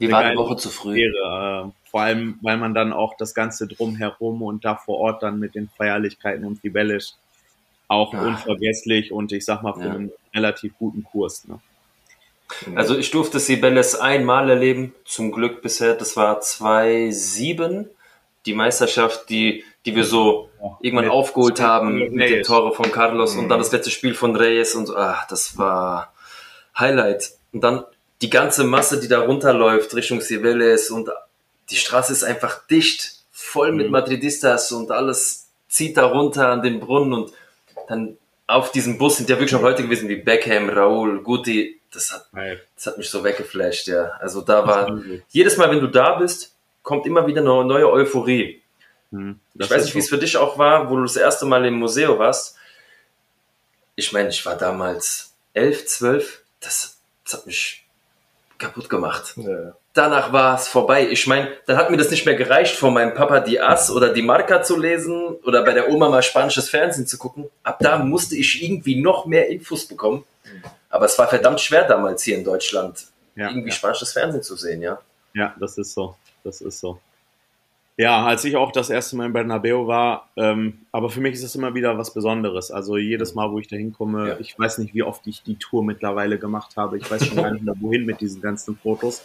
Die 0.00 0.06
Eine 0.06 0.12
war 0.14 0.20
eine 0.22 0.36
Woche 0.38 0.56
zu 0.56 0.70
früh. 0.70 0.94
wäre. 0.94 1.66
Äh, 1.68 1.88
vor 1.90 2.00
allem, 2.00 2.38
weil 2.40 2.56
man 2.56 2.72
dann 2.74 2.92
auch 2.94 3.16
das 3.18 3.34
Ganze 3.34 3.68
drumherum 3.68 4.40
und 4.42 4.64
da 4.64 4.74
vor 4.76 4.98
Ort 4.98 5.22
dann 5.22 5.38
mit 5.38 5.54
den 5.54 5.68
Feierlichkeiten 5.68 6.44
und 6.46 6.64
Rebellisch 6.64 7.10
auch 7.88 8.12
ja. 8.12 8.22
unvergesslich 8.22 9.12
und 9.12 9.32
ich 9.32 9.44
sag 9.44 9.62
mal 9.62 9.74
für 9.74 9.86
ja. 9.86 9.92
einen 9.92 10.12
relativ 10.34 10.72
guten 10.78 11.04
Kurs. 11.04 11.46
Ne? 11.46 11.60
Also 12.74 12.96
ich 12.96 13.10
durfte 13.10 13.40
Sibelles 13.40 13.94
einmal 13.94 14.50
erleben, 14.50 14.94
zum 15.04 15.32
Glück 15.32 15.62
bisher, 15.62 15.94
das 15.94 16.16
war 16.16 16.40
2007, 16.40 17.88
die 18.46 18.54
Meisterschaft, 18.54 19.28
die, 19.30 19.64
die 19.86 19.96
wir 19.96 20.04
so 20.04 20.50
ja, 20.62 20.78
irgendwann 20.80 21.08
aufgeholt 21.08 21.60
haben 21.60 22.10
mit, 22.10 22.30
den 22.30 22.42
Tore 22.42 22.74
von 22.74 22.92
Carlos 22.92 23.34
mhm. 23.34 23.40
und 23.40 23.48
dann 23.48 23.58
das 23.58 23.72
letzte 23.72 23.90
Spiel 23.90 24.14
von 24.14 24.36
Reyes 24.36 24.74
und 24.74 24.90
ach, 24.94 25.26
das 25.28 25.56
war 25.56 26.12
Highlight. 26.78 27.32
Und 27.52 27.62
dann 27.62 27.84
die 28.20 28.30
ganze 28.30 28.64
Masse, 28.64 29.00
die 29.00 29.08
da 29.08 29.20
runterläuft 29.20 29.94
Richtung 29.94 30.20
Cibeles 30.20 30.90
und 30.90 31.10
die 31.70 31.76
Straße 31.76 32.12
ist 32.12 32.24
einfach 32.24 32.66
dicht, 32.66 33.22
voll 33.32 33.72
mit 33.72 33.86
mhm. 33.86 33.92
Madridistas 33.92 34.72
und 34.72 34.90
alles 34.90 35.48
zieht 35.68 35.96
da 35.96 36.06
runter 36.06 36.48
an 36.48 36.62
den 36.62 36.80
Brunnen 36.80 37.12
und 37.12 37.32
dann 37.88 38.16
auf 38.46 38.72
diesem 38.72 38.98
Bus 38.98 39.16
sind 39.16 39.30
ja 39.30 39.36
wirklich 39.36 39.52
noch 39.52 39.62
Leute 39.62 39.82
gewesen 39.82 40.08
wie 40.08 40.16
Beckham, 40.16 40.68
Raul, 40.68 41.22
Guti. 41.22 41.80
Das 41.92 42.12
hat, 42.12 42.28
das 42.74 42.86
hat 42.86 42.98
mich 42.98 43.08
so 43.08 43.22
weggeflasht, 43.22 43.86
ja. 43.86 44.10
Also 44.20 44.40
da 44.40 44.66
war, 44.66 45.00
jedes 45.28 45.56
Mal, 45.56 45.70
wenn 45.70 45.80
du 45.80 45.86
da 45.86 46.16
bist, 46.16 46.54
kommt 46.82 47.06
immer 47.06 47.26
wieder 47.26 47.40
eine 47.40 47.64
neue 47.64 47.90
Euphorie. 47.90 48.62
Mhm, 49.10 49.38
ich 49.54 49.70
weiß 49.70 49.84
nicht, 49.84 49.94
wie 49.94 50.00
es 50.00 50.08
für 50.08 50.18
dich 50.18 50.36
auch 50.36 50.58
war, 50.58 50.90
wo 50.90 50.96
du 50.96 51.02
das 51.02 51.16
erste 51.16 51.46
Mal 51.46 51.64
im 51.64 51.74
Museum 51.74 52.18
warst. 52.18 52.56
Ich 53.94 54.12
meine, 54.12 54.30
ich 54.30 54.44
war 54.44 54.56
damals 54.56 55.34
elf, 55.52 55.86
zwölf. 55.86 56.42
Das, 56.60 56.98
das 57.24 57.34
hat 57.34 57.46
mich 57.46 57.86
kaputt 58.58 58.88
gemacht. 58.90 59.34
Ja 59.36 59.76
danach 59.94 60.32
war 60.32 60.56
es 60.56 60.68
vorbei. 60.68 61.08
Ich 61.08 61.26
meine, 61.26 61.48
dann 61.66 61.78
hat 61.78 61.90
mir 61.90 61.96
das 61.96 62.10
nicht 62.10 62.26
mehr 62.26 62.34
gereicht, 62.34 62.76
von 62.76 62.92
meinem 62.92 63.14
Papa 63.14 63.40
die 63.40 63.60
As 63.60 63.90
oder 63.90 64.12
die 64.12 64.22
Marca 64.22 64.62
zu 64.62 64.78
lesen 64.78 65.36
oder 65.44 65.64
bei 65.64 65.72
der 65.72 65.88
Oma 65.88 66.10
mal 66.10 66.22
spanisches 66.22 66.68
Fernsehen 66.68 67.06
zu 67.06 67.16
gucken. 67.16 67.48
Ab 67.62 67.78
da 67.80 67.98
musste 67.98 68.36
ich 68.36 68.62
irgendwie 68.62 69.00
noch 69.00 69.24
mehr 69.24 69.48
Infos 69.48 69.86
bekommen. 69.86 70.24
Aber 70.90 71.06
es 71.06 71.18
war 71.18 71.28
verdammt 71.28 71.60
schwer 71.60 71.88
damals 71.88 72.22
hier 72.22 72.36
in 72.36 72.44
Deutschland, 72.44 73.06
ja, 73.34 73.48
irgendwie 73.48 73.70
ja. 73.70 73.74
spanisches 73.74 74.12
Fernsehen 74.12 74.42
zu 74.42 74.54
sehen, 74.56 74.82
ja. 74.82 74.98
Ja, 75.32 75.54
das 75.58 75.78
ist 75.78 75.94
so. 75.94 76.14
Das 76.44 76.60
ist 76.60 76.78
so. 76.78 77.00
Ja, 77.96 78.24
als 78.24 78.44
ich 78.44 78.56
auch 78.56 78.72
das 78.72 78.90
erste 78.90 79.16
Mal 79.16 79.26
in 79.26 79.32
Bernabeu 79.32 79.86
war, 79.86 80.28
ähm, 80.36 80.80
aber 80.90 81.10
für 81.10 81.20
mich 81.20 81.34
ist 81.34 81.44
es 81.44 81.54
immer 81.54 81.74
wieder 81.74 81.96
was 81.96 82.12
Besonderes. 82.12 82.72
Also 82.72 82.96
jedes 82.96 83.34
Mal, 83.34 83.50
wo 83.52 83.58
ich 83.60 83.68
da 83.68 83.76
hinkomme, 83.76 84.30
ja. 84.30 84.36
ich 84.40 84.58
weiß 84.58 84.78
nicht, 84.78 84.94
wie 84.94 85.04
oft 85.04 85.26
ich 85.26 85.42
die 85.42 85.56
Tour 85.56 85.84
mittlerweile 85.84 86.38
gemacht 86.38 86.76
habe. 86.76 86.98
Ich 86.98 87.08
weiß 87.08 87.26
schon 87.26 87.36
gar 87.36 87.52
nicht 87.52 87.64
mehr, 87.64 87.74
wohin 87.80 88.04
mit 88.04 88.20
diesen 88.20 88.42
ganzen 88.42 88.76
Fotos. 88.76 89.22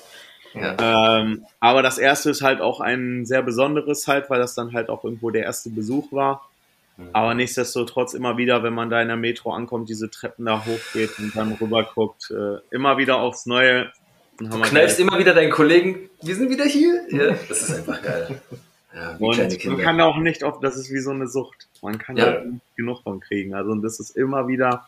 Ja. 0.54 1.20
Ähm, 1.20 1.46
aber 1.60 1.84
das 1.84 1.98
erste 1.98 2.30
ist 2.30 2.42
halt 2.42 2.62
auch 2.62 2.80
ein 2.80 3.26
sehr 3.26 3.42
besonderes 3.42 4.08
halt, 4.08 4.30
weil 4.30 4.40
das 4.40 4.56
dann 4.56 4.74
halt 4.74 4.90
auch 4.90 5.04
irgendwo 5.04 5.30
der 5.30 5.44
erste 5.44 5.70
Besuch 5.70 6.12
war. 6.12 6.50
Mhm. 6.98 7.10
Aber 7.14 7.34
nichtsdestotrotz 7.34 8.14
immer 8.14 8.38
wieder, 8.38 8.64
wenn 8.64 8.74
man 8.74 8.90
da 8.90 9.02
in 9.02 9.08
der 9.08 9.18
Metro 9.18 9.54
ankommt, 9.54 9.90
diese 9.90 10.10
Treppen 10.10 10.46
da 10.46 10.66
hochgeht 10.66 11.18
und 11.20 11.36
dann 11.36 11.54
rüber 11.54 11.84
guckt, 11.96 12.32
äh, 12.32 12.58
immer 12.72 12.98
wieder 12.98 13.18
aufs 13.18 13.46
Neue. 13.46 13.92
Du 14.38 14.50
kneifst 14.62 15.00
immer 15.00 15.20
wieder 15.20 15.34
deinen 15.34 15.52
Kollegen, 15.52 16.10
wir 16.22 16.36
sind 16.36 16.50
wieder 16.50 16.66
hier. 16.66 17.04
Ja, 17.10 17.36
das 17.48 17.62
ist 17.62 17.76
einfach 17.76 18.02
geil. 18.02 18.42
Ja, 18.94 19.18
und 19.20 19.66
man 19.66 19.78
kann 19.78 20.02
auch 20.02 20.18
nicht 20.18 20.44
oft, 20.44 20.64
das 20.64 20.76
ist 20.76 20.92
wie 20.92 21.00
so 21.00 21.12
eine 21.12 21.28
Sucht. 21.28 21.68
Man 21.82 21.98
kann 22.00 22.18
ja. 22.18 22.42
nicht 22.42 22.76
genug 22.76 23.04
von 23.04 23.20
kriegen. 23.20 23.54
Also 23.54 23.72
und 23.72 23.84
das 23.84 24.00
ist 24.00 24.18
immer 24.18 24.48
wieder, 24.48 24.88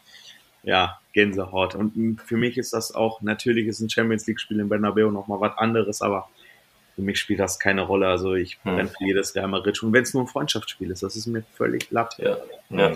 ja, 0.63 0.99
Gänsehaut. 1.13 1.75
Und 1.75 2.21
für 2.25 2.37
mich 2.37 2.57
ist 2.57 2.73
das 2.73 2.93
auch, 2.93 3.21
natürlich 3.21 3.67
ist 3.67 3.79
ein 3.79 3.89
Champions 3.89 4.27
League-Spiel 4.27 4.59
in 4.59 4.69
Bernabeu 4.69 5.09
nochmal 5.11 5.39
was 5.41 5.57
anderes, 5.57 6.01
aber 6.01 6.29
für 6.95 7.01
mich 7.01 7.19
spielt 7.19 7.39
das 7.39 7.59
keine 7.59 7.81
Rolle. 7.81 8.07
Also 8.07 8.33
ich 8.33 8.59
hm. 8.63 8.75
brenne 8.75 8.89
für 8.89 9.05
jedes 9.05 9.35
Real 9.35 9.47
Madrid. 9.47 9.81
Und 9.83 9.93
wenn 9.93 10.03
es 10.03 10.13
nur 10.13 10.23
ein 10.23 10.27
Freundschaftsspiel 10.27 10.91
ist, 10.91 11.03
das 11.03 11.15
ist 11.15 11.27
mir 11.27 11.43
völlig 11.55 11.89
glatt. 11.89 12.15
Ja, 12.17 12.37
ja. 12.69 12.91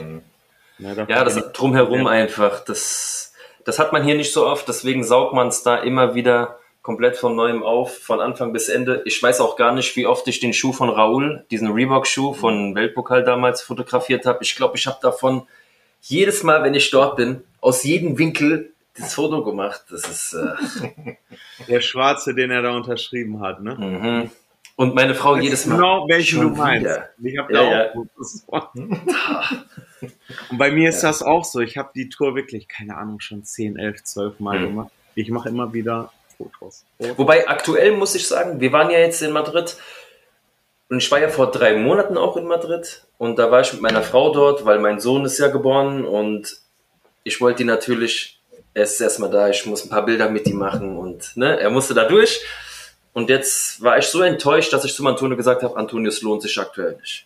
Ja, 0.77 1.05
ja 1.07 1.23
das 1.23 1.51
drumherum 1.53 2.01
ja. 2.01 2.09
einfach. 2.09 2.63
Das, 2.63 3.33
das 3.63 3.79
hat 3.79 3.93
man 3.93 4.03
hier 4.03 4.15
nicht 4.15 4.33
so 4.33 4.45
oft, 4.45 4.67
deswegen 4.67 5.03
saugt 5.03 5.33
man 5.33 5.47
es 5.47 5.63
da 5.63 5.77
immer 5.77 6.15
wieder 6.15 6.59
komplett 6.81 7.17
von 7.17 7.35
neuem 7.35 7.63
auf, 7.63 7.97
von 7.97 8.21
Anfang 8.21 8.53
bis 8.53 8.69
Ende. 8.69 9.01
Ich 9.05 9.21
weiß 9.21 9.41
auch 9.41 9.55
gar 9.55 9.73
nicht, 9.73 9.95
wie 9.95 10.05
oft 10.05 10.27
ich 10.27 10.39
den 10.39 10.53
Schuh 10.53 10.71
von 10.71 10.89
Raoul, 10.89 11.43
diesen 11.49 11.71
Reebok-Schuh 11.71 12.33
von 12.33 12.75
Weltpokal 12.75 13.23
damals 13.23 13.63
fotografiert 13.63 14.27
habe. 14.27 14.43
Ich 14.43 14.55
glaube, 14.55 14.77
ich 14.77 14.85
habe 14.85 14.99
davon 15.01 15.47
jedes 16.01 16.43
Mal, 16.43 16.61
wenn 16.61 16.75
ich 16.75 16.91
dort 16.91 17.15
bin, 17.15 17.43
aus 17.65 17.83
jedem 17.83 18.17
Winkel 18.19 18.73
das 18.95 19.15
Foto 19.15 19.43
gemacht. 19.43 19.85
Das 19.89 20.07
ist 20.07 20.33
äh 20.33 21.15
der 21.67 21.81
Schwarze, 21.81 22.35
den 22.35 22.51
er 22.51 22.61
da 22.61 22.75
unterschrieben 22.75 23.41
hat, 23.41 23.61
ne? 23.61 23.75
Mhm. 23.75 24.31
Und 24.77 24.93
meine 24.93 25.15
Frau 25.15 25.37
jedes 25.37 25.65
Mal. 25.65 25.77
Genau, 25.77 26.07
welchen 26.07 26.41
du 26.41 26.49
meinst. 26.49 26.85
Wieder. 26.85 27.09
Ich 27.23 27.37
habe 27.37 27.53
da 27.53 27.63
ja, 27.63 27.91
auch. 28.51 28.75
Ja. 28.75 29.61
Und 30.51 30.57
bei 30.57 30.71
mir 30.71 30.89
ist 30.89 31.01
ja. 31.01 31.09
das 31.09 31.23
auch 31.23 31.45
so. 31.45 31.61
Ich 31.61 31.77
habe 31.77 31.89
die 31.95 32.09
Tour 32.09 32.35
wirklich, 32.35 32.67
keine 32.67 32.97
Ahnung, 32.97 33.19
schon 33.19 33.43
10, 33.43 33.77
11, 33.77 34.03
12 34.03 34.39
Mal 34.41 34.59
mhm. 34.59 34.65
gemacht. 34.65 34.91
Ich 35.15 35.29
mache 35.31 35.49
immer 35.49 35.73
wieder 35.73 36.11
Fotos. 36.37 36.85
Fotos. 36.99 37.17
Wobei 37.17 37.47
aktuell 37.47 37.93
muss 37.93 38.15
ich 38.15 38.27
sagen, 38.27 38.59
wir 38.59 38.71
waren 38.73 38.91
ja 38.91 38.99
jetzt 38.99 39.21
in 39.21 39.31
Madrid 39.31 39.77
und 40.89 40.97
ich 40.97 41.09
war 41.09 41.19
ja 41.19 41.29
vor 41.29 41.49
drei 41.49 41.77
Monaten 41.77 42.17
auch 42.17 42.35
in 42.35 42.45
Madrid 42.45 43.07
und 43.17 43.39
da 43.39 43.49
war 43.49 43.61
ich 43.61 43.71
mit 43.71 43.81
meiner 43.81 44.03
Frau 44.03 44.33
dort, 44.33 44.65
weil 44.65 44.79
mein 44.79 44.99
Sohn 44.99 45.23
ist 45.23 45.39
ja 45.39 45.47
geboren 45.47 46.03
und 46.03 46.64
ich 47.25 47.41
wollte 47.41 47.63
ihn 47.63 47.67
natürlich, 47.67 48.39
er 48.73 48.83
ist 48.83 49.01
erstmal 49.01 49.31
da, 49.31 49.49
ich 49.49 49.65
muss 49.65 49.83
ein 49.83 49.89
paar 49.89 50.05
Bilder 50.05 50.29
mit 50.29 50.47
ihm 50.47 50.57
machen 50.57 50.95
und 50.95 51.35
ne, 51.35 51.59
er 51.59 51.71
musste 51.71 51.93
da 51.93 52.05
durch. 52.05 52.45
Und 53.13 53.29
jetzt 53.29 53.81
war 53.81 53.97
ich 53.97 54.05
so 54.05 54.21
enttäuscht, 54.21 54.71
dass 54.71 54.85
ich 54.85 54.93
zu 54.93 55.05
Antonio 55.05 55.35
gesagt 55.35 55.63
habe, 55.63 55.75
Antonio, 55.75 56.09
es 56.09 56.21
lohnt 56.21 56.43
sich 56.43 56.57
aktuell 56.59 56.95
nicht. 56.97 57.25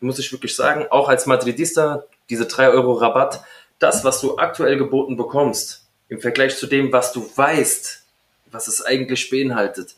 Muss 0.00 0.18
ich 0.18 0.30
wirklich 0.32 0.54
sagen, 0.54 0.86
auch 0.90 1.08
als 1.08 1.26
Madridista, 1.26 2.04
diese 2.28 2.46
drei 2.46 2.68
Euro 2.68 2.92
Rabatt, 2.92 3.42
das, 3.78 4.04
was 4.04 4.20
du 4.20 4.36
aktuell 4.36 4.76
geboten 4.76 5.16
bekommst, 5.16 5.86
im 6.08 6.20
Vergleich 6.20 6.56
zu 6.56 6.66
dem, 6.66 6.92
was 6.92 7.12
du 7.12 7.30
weißt, 7.34 8.02
was 8.50 8.68
es 8.68 8.84
eigentlich 8.84 9.30
beinhaltet, 9.30 9.94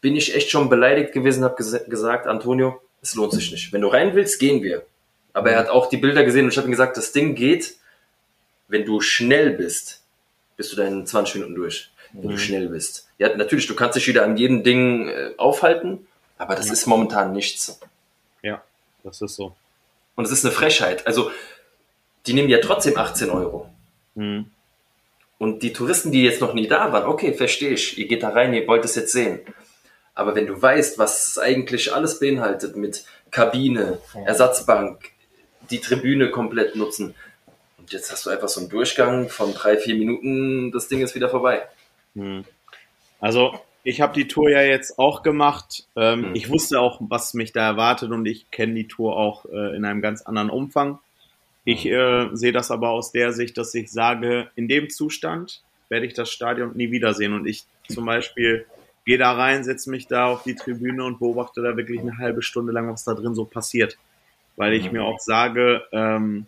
bin 0.00 0.16
ich 0.16 0.34
echt 0.34 0.50
schon 0.50 0.68
beleidigt 0.68 1.12
gewesen, 1.12 1.44
habe 1.44 1.56
ges 1.56 1.78
gesagt, 1.88 2.26
Antonio, 2.26 2.80
es 3.00 3.14
lohnt 3.14 3.32
sich 3.32 3.50
nicht. 3.52 3.72
Wenn 3.72 3.80
du 3.80 3.88
rein 3.88 4.14
willst, 4.14 4.38
gehen 4.38 4.62
wir. 4.62 4.84
Aber 5.32 5.50
er 5.50 5.58
hat 5.58 5.68
auch 5.68 5.88
die 5.88 5.96
Bilder 5.96 6.24
gesehen 6.24 6.44
und 6.44 6.52
ich 6.52 6.58
habe 6.58 6.68
ihm 6.68 6.72
gesagt, 6.72 6.96
das 6.96 7.12
Ding 7.12 7.34
geht, 7.34 7.76
wenn 8.68 8.84
du 8.84 9.00
schnell 9.00 9.50
bist, 9.50 10.02
bist 10.56 10.72
du 10.72 10.76
deine 10.76 11.04
20 11.04 11.36
Minuten 11.36 11.54
durch. 11.54 11.90
Wenn 12.12 12.30
mhm. 12.30 12.34
du 12.34 12.38
schnell 12.38 12.68
bist. 12.68 13.08
Ja, 13.18 13.36
natürlich, 13.36 13.66
du 13.66 13.74
kannst 13.74 13.96
dich 13.96 14.06
wieder 14.06 14.24
an 14.24 14.36
jedem 14.36 14.62
Ding 14.62 15.08
äh, 15.08 15.32
aufhalten, 15.36 16.06
aber 16.38 16.54
das 16.54 16.68
ja. 16.68 16.72
ist 16.72 16.86
momentan 16.86 17.32
nichts. 17.32 17.80
Ja, 18.42 18.62
das 19.02 19.20
ist 19.20 19.34
so. 19.34 19.54
Und 20.14 20.24
es 20.24 20.30
ist 20.30 20.44
eine 20.44 20.54
Frechheit. 20.54 21.06
Also, 21.06 21.30
die 22.26 22.34
nehmen 22.34 22.48
ja 22.48 22.58
trotzdem 22.58 22.96
18 22.96 23.30
Euro. 23.30 23.68
Mhm. 24.14 24.46
Und 25.38 25.62
die 25.62 25.72
Touristen, 25.72 26.12
die 26.12 26.22
jetzt 26.22 26.40
noch 26.40 26.54
nie 26.54 26.68
da 26.68 26.92
waren, 26.92 27.04
okay, 27.04 27.34
verstehe 27.34 27.70
ich. 27.70 27.98
Ihr 27.98 28.06
geht 28.06 28.22
da 28.22 28.28
rein, 28.28 28.54
ihr 28.54 28.66
wollt 28.68 28.84
es 28.84 28.94
jetzt 28.94 29.12
sehen. 29.12 29.40
Aber 30.14 30.36
wenn 30.36 30.46
du 30.46 30.60
weißt, 30.60 30.98
was 30.98 31.28
es 31.28 31.38
eigentlich 31.38 31.92
alles 31.92 32.20
beinhaltet 32.20 32.76
mit 32.76 33.04
Kabine, 33.32 33.98
Ersatzbank, 34.24 35.10
die 35.70 35.80
Tribüne 35.80 36.30
komplett 36.30 36.76
nutzen, 36.76 37.16
und 37.84 37.92
jetzt 37.92 38.10
hast 38.10 38.24
du 38.24 38.30
einfach 38.30 38.48
so 38.48 38.60
einen 38.60 38.70
Durchgang 38.70 39.28
von 39.28 39.52
drei, 39.52 39.76
vier 39.76 39.94
Minuten, 39.94 40.72
das 40.72 40.88
Ding 40.88 41.02
ist 41.02 41.14
wieder 41.14 41.28
vorbei. 41.28 41.68
Hm. 42.14 42.46
Also 43.20 43.60
ich 43.82 44.00
habe 44.00 44.14
die 44.14 44.26
Tour 44.26 44.48
ja 44.48 44.62
jetzt 44.62 44.98
auch 44.98 45.22
gemacht. 45.22 45.86
Ähm, 45.94 46.28
hm. 46.28 46.34
Ich 46.34 46.48
wusste 46.48 46.80
auch, 46.80 46.98
was 47.02 47.34
mich 47.34 47.52
da 47.52 47.66
erwartet 47.66 48.10
und 48.10 48.24
ich 48.24 48.50
kenne 48.50 48.72
die 48.72 48.88
Tour 48.88 49.18
auch 49.18 49.44
äh, 49.52 49.76
in 49.76 49.84
einem 49.84 50.00
ganz 50.00 50.22
anderen 50.22 50.48
Umfang. 50.48 50.98
Ich 51.66 51.84
hm. 51.84 51.92
äh, 51.92 52.34
sehe 52.34 52.52
das 52.52 52.70
aber 52.70 52.88
aus 52.88 53.12
der 53.12 53.32
Sicht, 53.32 53.58
dass 53.58 53.74
ich 53.74 53.92
sage, 53.92 54.48
in 54.56 54.66
dem 54.66 54.88
Zustand 54.88 55.60
werde 55.90 56.06
ich 56.06 56.14
das 56.14 56.30
Stadion 56.30 56.74
nie 56.74 56.90
wiedersehen. 56.90 57.34
Und 57.34 57.44
ich 57.46 57.64
zum 57.90 58.06
Beispiel 58.06 58.64
gehe 59.04 59.18
da 59.18 59.32
rein, 59.32 59.62
setze 59.62 59.90
mich 59.90 60.06
da 60.06 60.24
auf 60.24 60.42
die 60.42 60.54
Tribüne 60.54 61.04
und 61.04 61.18
beobachte 61.18 61.60
da 61.60 61.76
wirklich 61.76 62.00
eine 62.00 62.16
halbe 62.16 62.40
Stunde 62.40 62.72
lang, 62.72 62.90
was 62.90 63.04
da 63.04 63.12
drin 63.12 63.34
so 63.34 63.44
passiert. 63.44 63.98
Weil 64.56 64.72
ich 64.72 64.86
mhm. 64.86 64.92
mir 64.92 65.04
auch 65.04 65.20
sage, 65.20 65.82
ähm, 65.92 66.46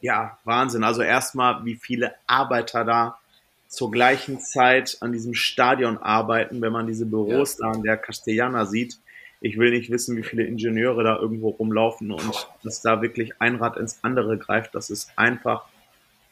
ja, 0.00 0.38
Wahnsinn. 0.44 0.84
Also 0.84 1.02
erstmal, 1.02 1.64
wie 1.64 1.76
viele 1.76 2.14
Arbeiter 2.26 2.84
da 2.84 3.18
zur 3.66 3.90
gleichen 3.90 4.40
Zeit 4.40 4.96
an 5.00 5.12
diesem 5.12 5.34
Stadion 5.34 5.98
arbeiten, 5.98 6.60
wenn 6.62 6.72
man 6.72 6.86
diese 6.86 7.06
Büros 7.06 7.58
ja. 7.58 7.66
da 7.66 7.72
an 7.72 7.82
der 7.82 7.96
Castellana 7.96 8.64
sieht. 8.64 8.98
Ich 9.40 9.58
will 9.58 9.70
nicht 9.70 9.90
wissen, 9.90 10.16
wie 10.16 10.22
viele 10.22 10.44
Ingenieure 10.44 11.04
da 11.04 11.16
irgendwo 11.16 11.50
rumlaufen 11.50 12.10
und 12.10 12.48
dass 12.64 12.82
da 12.82 13.02
wirklich 13.02 13.40
ein 13.40 13.56
Rad 13.56 13.76
ins 13.76 14.02
andere 14.02 14.38
greift. 14.38 14.74
Das 14.74 14.90
ist 14.90 15.12
einfach 15.16 15.66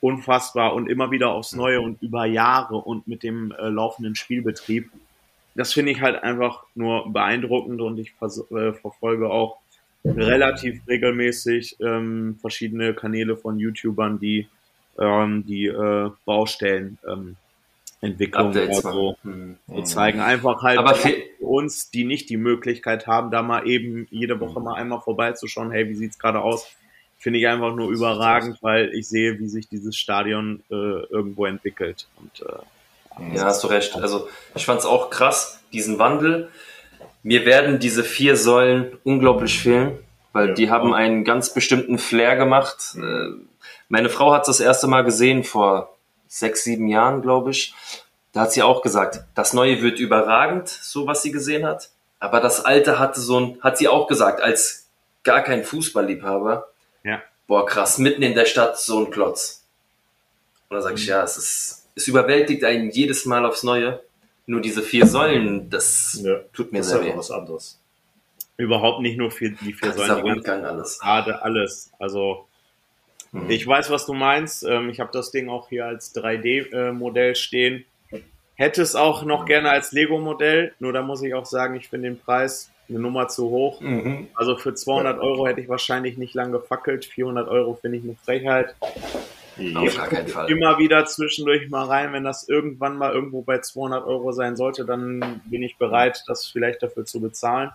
unfassbar 0.00 0.74
und 0.74 0.88
immer 0.88 1.10
wieder 1.10 1.30
aufs 1.30 1.52
Neue 1.52 1.80
und 1.80 2.02
über 2.02 2.26
Jahre 2.26 2.76
und 2.76 3.06
mit 3.06 3.22
dem 3.22 3.52
äh, 3.52 3.68
laufenden 3.68 4.14
Spielbetrieb 4.14 4.90
das 5.56 5.72
finde 5.72 5.92
ich 5.92 6.02
halt 6.02 6.22
einfach 6.22 6.64
nur 6.74 7.10
beeindruckend 7.10 7.80
und 7.80 7.98
ich 7.98 8.12
äh, 8.20 8.72
verfolge 8.72 9.30
auch 9.30 9.58
relativ 10.14 10.80
regelmäßig 10.86 11.76
ähm, 11.80 12.36
verschiedene 12.40 12.94
Kanäle 12.94 13.36
von 13.36 13.58
YouTubern, 13.58 14.18
die 14.18 14.48
ähm, 14.98 15.44
die 15.46 15.66
äh, 15.66 16.10
Baustellen 16.24 16.98
ähm, 17.06 17.36
Entwicklung 18.00 18.50
oder 18.50 18.72
so, 18.74 19.16
hm. 19.22 19.56
so 19.66 19.82
zeigen. 19.82 20.20
Einfach 20.20 20.62
halt 20.62 20.78
Aber 20.78 20.94
für 20.94 21.14
uns, 21.40 21.90
die 21.90 22.04
nicht 22.04 22.30
die 22.30 22.36
Möglichkeit 22.36 23.06
haben, 23.06 23.30
da 23.30 23.42
mal 23.42 23.66
eben 23.66 24.06
jede 24.10 24.38
Woche 24.40 24.60
mal 24.60 24.74
einmal 24.74 25.00
vorbeizuschauen, 25.00 25.70
hey, 25.70 25.88
wie 25.88 25.94
sieht's 25.94 26.18
gerade 26.18 26.40
aus? 26.40 26.76
finde 27.18 27.38
ich 27.38 27.48
einfach 27.48 27.74
nur 27.74 27.90
überragend, 27.90 28.58
weil 28.62 28.94
ich 28.94 29.08
sehe, 29.08 29.38
wie 29.38 29.48
sich 29.48 29.68
dieses 29.68 29.96
Stadion 29.96 30.62
äh, 30.70 30.74
irgendwo 30.74 31.46
entwickelt. 31.46 32.06
Und, 32.18 32.42
äh, 32.42 33.34
ja, 33.36 33.44
hast 33.44 33.64
du 33.64 33.68
recht. 33.68 33.96
Also 33.96 34.28
ich 34.54 34.66
fand 34.66 34.80
es 34.80 34.86
auch 34.86 35.10
krass, 35.10 35.60
diesen 35.72 35.98
Wandel. 35.98 36.50
Mir 37.26 37.44
werden 37.44 37.80
diese 37.80 38.04
vier 38.04 38.36
Säulen 38.36 38.96
unglaublich 39.02 39.58
fehlen, 39.58 39.98
weil 40.32 40.50
ja. 40.50 40.54
die 40.54 40.70
haben 40.70 40.94
einen 40.94 41.24
ganz 41.24 41.52
bestimmten 41.52 41.98
Flair 41.98 42.36
gemacht. 42.36 42.94
Äh, 42.96 43.30
meine 43.88 44.10
Frau 44.10 44.32
hat 44.32 44.46
das 44.46 44.60
erste 44.60 44.86
Mal 44.86 45.02
gesehen 45.02 45.42
vor 45.42 45.96
sechs, 46.28 46.62
sieben 46.62 46.86
Jahren, 46.86 47.22
glaube 47.22 47.50
ich. 47.50 47.74
Da 48.32 48.42
hat 48.42 48.52
sie 48.52 48.62
auch 48.62 48.80
gesagt, 48.80 49.24
das 49.34 49.54
Neue 49.54 49.82
wird 49.82 49.98
überragend, 49.98 50.68
so 50.68 51.08
was 51.08 51.22
sie 51.22 51.32
gesehen 51.32 51.66
hat. 51.66 51.90
Aber 52.20 52.38
das 52.38 52.64
Alte 52.64 53.00
hatte 53.00 53.20
so 53.20 53.40
ein, 53.40 53.58
hat 53.60 53.76
sie 53.76 53.88
auch 53.88 54.06
gesagt, 54.06 54.40
als 54.40 54.86
gar 55.24 55.42
kein 55.42 55.64
Fußballliebhaber. 55.64 56.68
Ja. 57.02 57.20
Boah, 57.48 57.66
krass, 57.66 57.98
mitten 57.98 58.22
in 58.22 58.36
der 58.36 58.46
Stadt 58.46 58.78
so 58.78 59.00
ein 59.00 59.10
Klotz. 59.10 59.64
Und 60.68 60.76
da 60.76 60.80
sage 60.80 60.94
ich, 60.94 61.06
ja, 61.06 61.24
es 61.24 61.36
ist, 61.36 61.88
es 61.96 62.06
überwältigt 62.06 62.62
einen 62.62 62.88
jedes 62.90 63.26
Mal 63.26 63.44
aufs 63.44 63.64
Neue. 63.64 64.00
Nur 64.46 64.60
diese 64.60 64.82
vier 64.82 65.06
Säulen, 65.06 65.68
das 65.70 66.20
ja, 66.22 66.38
tut 66.52 66.72
mir 66.72 66.78
das 66.78 66.90
sehr 66.90 67.02
weh. 67.02 67.12
was 67.16 67.30
anderes. 67.30 67.80
Überhaupt 68.56 69.00
nicht 69.00 69.18
nur 69.18 69.30
für 69.30 69.50
die 69.50 69.72
vier 69.72 69.92
Säulen. 69.92 70.20
Rundgang 70.20 70.64
alles. 70.64 71.00
Gerade 71.00 71.42
alles. 71.42 71.90
Also 71.98 72.46
mhm. 73.32 73.50
ich 73.50 73.66
weiß, 73.66 73.90
was 73.90 74.06
du 74.06 74.14
meinst. 74.14 74.62
Ähm, 74.62 74.88
ich 74.88 75.00
habe 75.00 75.10
das 75.12 75.30
Ding 75.32 75.48
auch 75.48 75.68
hier 75.68 75.86
als 75.86 76.14
3D-Modell 76.14 77.34
stehen. 77.34 77.84
Hätte 78.54 78.80
es 78.80 78.96
auch 78.96 79.24
noch 79.24 79.44
gerne 79.44 79.68
als 79.68 79.92
Lego-Modell, 79.92 80.72
nur 80.78 80.94
da 80.94 81.02
muss 81.02 81.22
ich 81.22 81.34
auch 81.34 81.44
sagen, 81.44 81.76
ich 81.76 81.90
finde 81.90 82.08
den 82.08 82.18
Preis 82.18 82.70
eine 82.88 82.98
Nummer 82.98 83.28
zu 83.28 83.50
hoch. 83.50 83.82
Mhm. 83.82 84.28
Also 84.34 84.56
für 84.56 84.74
200 84.74 85.18
Euro 85.20 85.46
hätte 85.46 85.60
ich 85.60 85.68
wahrscheinlich 85.68 86.16
nicht 86.16 86.34
lange 86.34 86.52
gefackelt. 86.52 87.04
400 87.04 87.48
Euro 87.48 87.74
finde 87.74 87.98
ich 87.98 88.04
eine 88.04 88.16
Frechheit. 88.24 88.74
Auf 89.74 89.96
gar 89.96 90.08
keinen 90.08 90.28
Fall. 90.28 90.50
Immer 90.50 90.78
wieder 90.78 91.06
zwischendurch 91.06 91.68
mal 91.70 91.86
rein, 91.86 92.12
wenn 92.12 92.24
das 92.24 92.48
irgendwann 92.48 92.96
mal 92.98 93.12
irgendwo 93.12 93.42
bei 93.42 93.60
200 93.60 94.04
Euro 94.06 94.32
sein 94.32 94.56
sollte, 94.56 94.84
dann 94.84 95.40
bin 95.46 95.62
ich 95.62 95.76
bereit, 95.76 96.22
das 96.26 96.46
vielleicht 96.46 96.82
dafür 96.82 97.04
zu 97.04 97.20
bezahlen. 97.20 97.70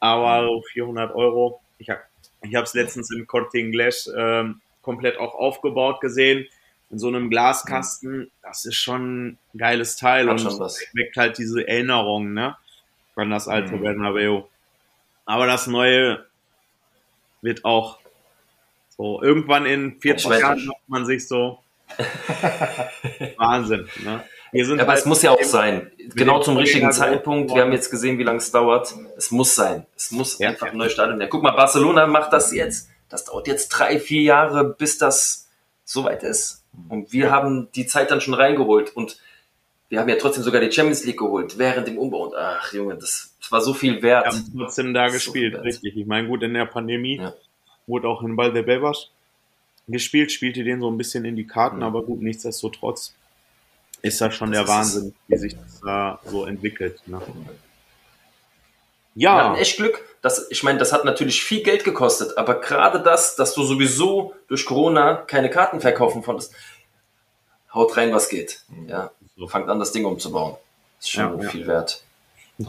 Aber 0.00 0.60
400 0.72 1.14
Euro, 1.14 1.60
ich 1.78 1.90
habe 1.90 2.00
ich 2.42 2.54
es 2.54 2.74
letztens 2.74 3.10
im 3.10 3.26
Corte 3.26 3.58
Inglés 3.58 4.10
ähm, 4.16 4.60
komplett 4.82 5.18
auch 5.18 5.34
aufgebaut 5.34 6.00
gesehen 6.00 6.46
in 6.90 6.98
so 6.98 7.08
einem 7.08 7.30
Glaskasten, 7.30 8.30
das 8.42 8.64
ist 8.64 8.76
schon 8.76 9.28
ein 9.28 9.38
geiles 9.58 9.96
Teil 9.96 10.28
Hat 10.28 10.40
und 10.40 10.60
weckt 10.94 11.16
halt 11.16 11.38
diese 11.38 11.66
Erinnerung, 11.66 12.32
ne? 12.32 12.56
An 13.16 13.30
das 13.30 13.48
alte 13.48 13.76
mhm. 13.76 13.82
Bernabeu. 13.82 14.42
Aber 15.24 15.46
das 15.46 15.66
neue 15.66 16.26
wird 17.40 17.64
auch 17.64 17.98
so 18.98 19.22
irgendwann 19.22 19.66
in 19.66 20.00
40 20.00 20.30
Jahren 20.30 20.66
macht 20.66 20.88
man 20.88 21.06
sich 21.06 21.26
so 21.26 21.58
Wahnsinn, 23.36 23.88
ne? 24.04 24.24
Aber 24.52 24.86
halt 24.86 24.98
es 25.00 25.04
muss 25.04 25.22
ja 25.22 25.32
auch 25.32 25.42
sein. 25.42 25.90
Genau 26.14 26.40
zum 26.40 26.56
richtigen 26.56 26.90
Zeitpunkt. 26.92 27.54
Wir 27.54 27.62
haben 27.62 27.72
jetzt 27.72 27.90
gesehen, 27.90 28.18
wie 28.18 28.22
lange 28.22 28.38
es 28.38 28.50
dauert. 28.50 28.94
Es 29.16 29.30
muss 29.30 29.54
sein. 29.54 29.86
Es 29.96 30.10
muss 30.12 30.38
ja, 30.38 30.48
einfach 30.48 30.68
ein 30.68 30.76
neues 30.76 30.92
Stadion. 30.92 31.20
Ja, 31.20 31.26
guck 31.26 31.42
mal, 31.42 31.50
Barcelona 31.50 32.06
macht 32.06 32.32
das 32.32 32.52
jetzt. 32.54 32.88
Das 33.08 33.24
dauert 33.24 33.48
jetzt 33.48 33.68
drei, 33.68 33.98
vier 34.00 34.22
Jahre, 34.22 34.64
bis 34.64 34.98
das 34.98 35.48
soweit 35.84 36.22
ist. 36.22 36.64
Und 36.88 37.12
wir 37.12 37.30
haben 37.30 37.68
die 37.74 37.86
Zeit 37.86 38.10
dann 38.10 38.20
schon 38.20 38.34
reingeholt 38.34 38.96
und 38.96 39.20
wir 39.88 40.00
haben 40.00 40.08
ja 40.08 40.16
trotzdem 40.16 40.42
sogar 40.42 40.60
die 40.60 40.72
Champions 40.72 41.04
League 41.04 41.18
geholt 41.18 41.58
während 41.58 41.86
dem 41.86 41.98
Umbau. 41.98 42.26
Und 42.26 42.34
ach 42.34 42.72
Junge, 42.72 42.96
das, 42.96 43.34
das 43.40 43.52
war 43.52 43.60
so 43.60 43.74
viel 43.74 44.02
wert. 44.02 44.26
Wir 44.26 44.32
haben 44.32 44.52
trotzdem 44.56 44.94
da 44.94 45.08
gespielt, 45.08 45.54
so 45.56 45.62
richtig. 45.62 45.96
Ich 45.96 46.06
meine, 46.06 46.28
gut, 46.28 46.42
in 46.42 46.54
der 46.54 46.66
Pandemie 46.66 47.18
ja. 47.18 47.34
Wurde 47.86 48.08
auch 48.08 48.22
in 48.22 48.36
Valdebebas 48.36 49.10
gespielt, 49.88 50.32
spielte 50.32 50.64
den 50.64 50.80
so 50.80 50.90
ein 50.90 50.98
bisschen 50.98 51.24
in 51.24 51.36
die 51.36 51.46
Karten, 51.46 51.82
aber 51.82 52.02
gut, 52.02 52.20
nichtsdestotrotz 52.20 53.14
ist 54.02 54.20
das 54.20 54.34
schon 54.34 54.52
das 54.52 54.60
der 54.60 54.68
Wahnsinn, 54.68 55.14
wie 55.28 55.36
sich 55.36 55.56
das 55.56 55.80
da 55.80 56.20
so 56.24 56.44
entwickelt. 56.44 57.00
Ne? 57.06 57.20
Ja. 59.14 59.36
Wir 59.36 59.44
hatten 59.44 59.56
echt 59.56 59.76
Glück. 59.76 60.04
Das, 60.22 60.46
ich 60.50 60.62
meine, 60.62 60.78
das 60.78 60.92
hat 60.92 61.04
natürlich 61.04 61.42
viel 61.42 61.62
Geld 61.62 61.84
gekostet, 61.84 62.36
aber 62.36 62.60
gerade 62.60 63.00
das, 63.00 63.36
dass 63.36 63.54
du 63.54 63.62
sowieso 63.62 64.34
durch 64.48 64.66
Corona 64.66 65.16
keine 65.16 65.50
Karten 65.50 65.80
verkaufen 65.80 66.22
konntest, 66.22 66.52
haut 67.72 67.96
rein, 67.96 68.12
was 68.12 68.28
geht. 68.28 68.62
Ja, 68.88 69.10
so 69.36 69.46
fangt 69.46 69.68
an, 69.68 69.78
das 69.78 69.92
Ding 69.92 70.04
umzubauen. 70.04 70.56
Ist 70.98 71.10
schon 71.10 71.40
ja, 71.40 71.48
viel 71.48 71.62
ja. 71.62 71.66
wert. 71.68 72.02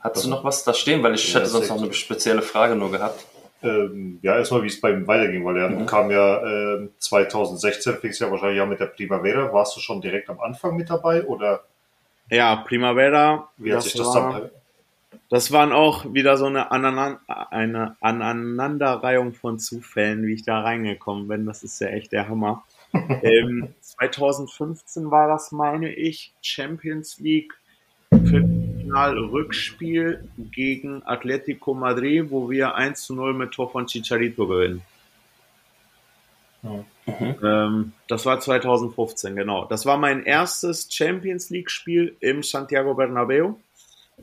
Hattest 0.00 0.24
du 0.24 0.30
noch 0.30 0.44
was 0.44 0.64
da 0.64 0.72
stehen? 0.72 1.02
Weil 1.02 1.14
ich 1.14 1.32
ja, 1.32 1.40
hätte 1.40 1.50
sonst 1.50 1.68
noch 1.68 1.82
eine 1.82 1.92
spezielle 1.92 2.42
Frage 2.42 2.74
nur 2.74 2.90
gehabt. 2.90 3.26
Ähm, 3.62 4.18
ja, 4.22 4.36
erstmal, 4.36 4.62
wie 4.62 4.68
es 4.68 4.80
bei 4.80 4.90
ihm 4.90 5.06
weiterging, 5.06 5.44
weil 5.44 5.58
er 5.58 5.68
mhm. 5.68 5.84
kam 5.84 6.10
ja 6.10 6.76
äh, 6.78 6.88
2016, 6.98 7.96
fing 7.96 8.10
es 8.10 8.18
ja 8.18 8.30
wahrscheinlich 8.30 8.56
ja 8.56 8.64
mit 8.64 8.80
der 8.80 8.86
Primavera. 8.86 9.52
Warst 9.52 9.76
du 9.76 9.80
schon 9.80 10.00
direkt 10.00 10.30
am 10.30 10.40
Anfang 10.40 10.76
mit 10.76 10.88
dabei 10.88 11.24
oder? 11.24 11.64
Ja, 12.30 12.56
Primavera. 12.56 13.50
Wie 13.58 13.74
hat 13.74 13.82
sich 13.82 13.94
das 13.94 14.06
war, 14.06 14.32
dann? 14.32 14.50
Das 15.28 15.52
waren 15.52 15.72
auch 15.72 16.12
wieder 16.12 16.36
so 16.36 16.46
eine, 16.46 16.70
Aneinander, 16.70 17.20
eine 17.50 17.96
Aneinanderreihung 18.00 19.34
von 19.34 19.58
Zufällen, 19.58 20.26
wie 20.26 20.34
ich 20.34 20.44
da 20.44 20.60
reingekommen 20.60 21.28
bin. 21.28 21.44
Das 21.44 21.62
ist 21.62 21.80
ja 21.80 21.88
echt 21.88 22.12
der 22.12 22.28
Hammer. 22.28 22.64
ähm, 23.22 23.74
2015 23.80 25.10
war 25.10 25.28
das, 25.28 25.52
meine 25.52 25.92
ich, 25.92 26.32
Champions 26.40 27.18
League 27.20 27.52
Viertelfinal-Rückspiel 28.90 30.28
gegen 30.50 31.02
Atletico 31.04 31.74
Madrid, 31.74 32.30
wo 32.30 32.50
wir 32.50 32.74
1 32.74 33.02
zu 33.02 33.14
0 33.14 33.34
mit 33.34 33.52
Tor 33.52 33.70
von 33.70 33.86
Chicharito 33.86 34.46
gewinnen. 34.46 34.82
Mhm. 36.62 36.84
Ähm, 37.42 37.92
das 38.08 38.26
war 38.26 38.40
2015, 38.40 39.34
genau. 39.34 39.64
Das 39.64 39.86
war 39.86 39.96
mein 39.96 40.24
erstes 40.24 40.88
Champions 40.92 41.50
League-Spiel 41.50 42.16
im 42.20 42.42
Santiago 42.42 42.94
Bernabeu. 42.94 43.54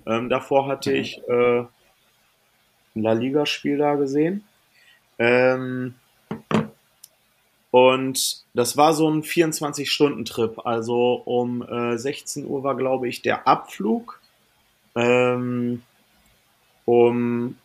Ähm, 0.06 0.30
davor 0.30 0.68
hatte 0.68 0.92
mhm. 0.92 0.96
ich 0.98 1.22
äh, 1.28 1.60
ein 1.60 1.68
La 2.96 3.14
Liga-Spiel 3.14 3.78
da 3.78 3.96
gesehen. 3.96 4.44
Ähm, 5.18 5.96
und 7.72 8.46
das 8.54 8.78
war 8.78 8.94
so 8.94 9.10
ein 9.10 9.24
24-Stunden-Trip. 9.24 10.66
Also 10.66 11.14
um 11.26 11.64
äh, 11.64 11.98
16 11.98 12.46
Uhr 12.46 12.64
war, 12.64 12.76
glaube 12.76 13.08
ich, 13.08 13.24
der 13.24 13.48
Abflug. 13.48 14.22
Ähm, 14.98 15.84
um 16.86 17.58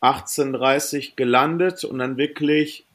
18.30 0.00 1.10
Uhr 1.10 1.16
gelandet 1.16 1.84
und 1.84 1.98
dann 1.98 2.16
wirklich 2.16 2.86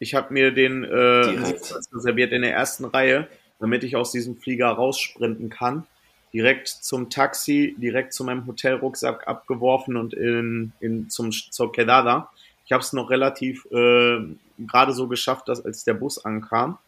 ich 0.00 0.14
habe 0.14 0.32
mir 0.32 0.50
den 0.50 0.82
äh, 0.82 0.96
reserviert 0.96 2.32
in 2.32 2.40
der 2.42 2.54
ersten 2.54 2.86
Reihe, 2.86 3.28
damit 3.60 3.84
ich 3.84 3.96
aus 3.96 4.10
diesem 4.10 4.34
Flieger 4.34 4.68
raussprinten 4.68 5.50
kann. 5.50 5.86
Direkt 6.32 6.68
zum 6.68 7.10
Taxi, 7.10 7.76
direkt 7.76 8.14
zu 8.14 8.24
meinem 8.24 8.46
Hotelrucksack 8.46 9.28
abgeworfen 9.28 9.96
und 9.96 10.14
in, 10.14 10.72
in 10.80 11.10
zum 11.10 11.32
zur 11.32 11.70
Quedada. 11.70 12.30
Ich 12.64 12.72
habe 12.72 12.82
es 12.82 12.94
noch 12.94 13.10
relativ 13.10 13.66
äh, 13.72 14.20
gerade 14.58 14.92
so 14.92 15.06
geschafft, 15.06 15.48
dass 15.48 15.64
als 15.64 15.84
der 15.84 15.94
Bus 15.94 16.24
ankam 16.24 16.78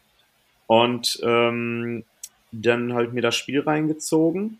und 0.65 1.19
ähm, 1.21 2.03
dann 2.51 2.93
halt 2.93 3.13
mir 3.13 3.21
das 3.21 3.35
Spiel 3.35 3.59
reingezogen 3.59 4.59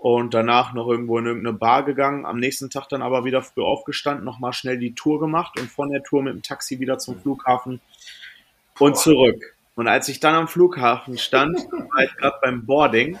und 0.00 0.32
danach 0.32 0.72
noch 0.72 0.88
irgendwo 0.88 1.18
in 1.18 1.26
irgendeine 1.26 1.56
Bar 1.56 1.84
gegangen. 1.84 2.24
Am 2.24 2.38
nächsten 2.38 2.70
Tag 2.70 2.88
dann 2.88 3.02
aber 3.02 3.26
wieder 3.26 3.42
früh 3.42 3.62
aufgestanden, 3.62 4.24
nochmal 4.24 4.54
schnell 4.54 4.78
die 4.78 4.94
Tour 4.94 5.20
gemacht 5.20 5.60
und 5.60 5.70
von 5.70 5.90
der 5.90 6.02
Tour 6.02 6.22
mit 6.22 6.32
dem 6.32 6.42
Taxi 6.42 6.80
wieder 6.80 6.98
zum 6.98 7.20
Flughafen 7.20 7.82
und 8.78 8.96
zurück. 8.96 9.56
Und 9.74 9.88
als 9.88 10.08
ich 10.08 10.18
dann 10.18 10.34
am 10.34 10.48
Flughafen 10.48 11.18
stand, 11.18 11.58
war 11.70 12.02
ich 12.02 12.16
gerade 12.16 12.38
beim 12.40 12.64
Boarding, 12.64 13.18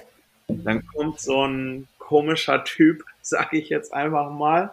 dann 0.48 0.86
kommt 0.86 1.20
so 1.20 1.46
ein 1.46 1.86
komischer 1.98 2.64
Typ, 2.64 3.04
sage 3.22 3.58
ich 3.58 3.68
jetzt 3.68 3.92
einfach 3.92 4.30
mal. 4.30 4.72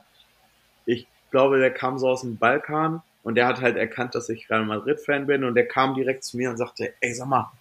Ich 0.85 1.07
glaube, 1.31 1.59
der 1.59 1.73
kam 1.73 1.99
so 1.99 2.07
aus 2.07 2.21
dem 2.21 2.37
Balkan 2.37 3.01
und 3.23 3.35
der 3.35 3.47
hat 3.47 3.59
halt 3.59 3.75
erkannt, 3.75 4.15
dass 4.15 4.29
ich 4.29 4.49
Real 4.49 4.63
Madrid-Fan 4.63 5.27
bin 5.27 5.43
und 5.43 5.55
der 5.55 5.67
kam 5.67 5.93
direkt 5.93 6.23
zu 6.23 6.37
mir 6.37 6.49
und 6.49 6.55
sagte, 6.55 6.93
ey, 7.01 7.13
sag 7.13 7.27
mal, 7.27 7.51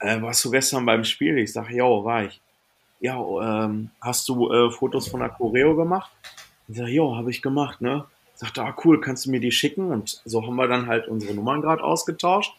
äh, 0.00 0.22
warst 0.22 0.42
du 0.46 0.50
gestern 0.50 0.86
beim 0.86 1.04
Spiel? 1.04 1.36
Ich 1.36 1.52
sage, 1.52 1.76
ja, 1.76 1.84
war 1.84 2.24
ich 2.24 2.40
ja, 3.00 3.64
ähm, 3.64 3.90
hast 4.00 4.28
du 4.28 4.50
äh, 4.50 4.70
Fotos 4.70 5.08
von 5.08 5.20
der 5.20 5.30
Choreo 5.30 5.76
gemacht? 5.76 6.10
Ich 6.68 6.76
sage, 6.76 6.90
ja, 6.90 7.16
habe 7.16 7.30
ich 7.30 7.42
gemacht, 7.42 7.80
ne? 7.80 8.04
Sagt 8.34 8.58
ah, 8.58 8.74
cool, 8.84 9.00
kannst 9.00 9.26
du 9.26 9.30
mir 9.30 9.40
die 9.40 9.50
schicken? 9.50 9.90
Und 9.90 10.22
so 10.24 10.46
haben 10.46 10.56
wir 10.56 10.68
dann 10.68 10.86
halt 10.86 11.08
unsere 11.08 11.34
Nummern 11.34 11.60
gerade 11.60 11.82
ausgetauscht. 11.82 12.54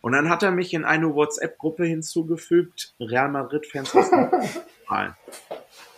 Und 0.00 0.12
dann 0.12 0.28
hat 0.28 0.42
er 0.42 0.52
mich 0.52 0.72
in 0.72 0.84
eine 0.84 1.14
WhatsApp-Gruppe 1.14 1.84
hinzugefügt, 1.84 2.94
Real 3.00 3.28
Madrid-Fans 3.28 3.94
aus 3.96 4.10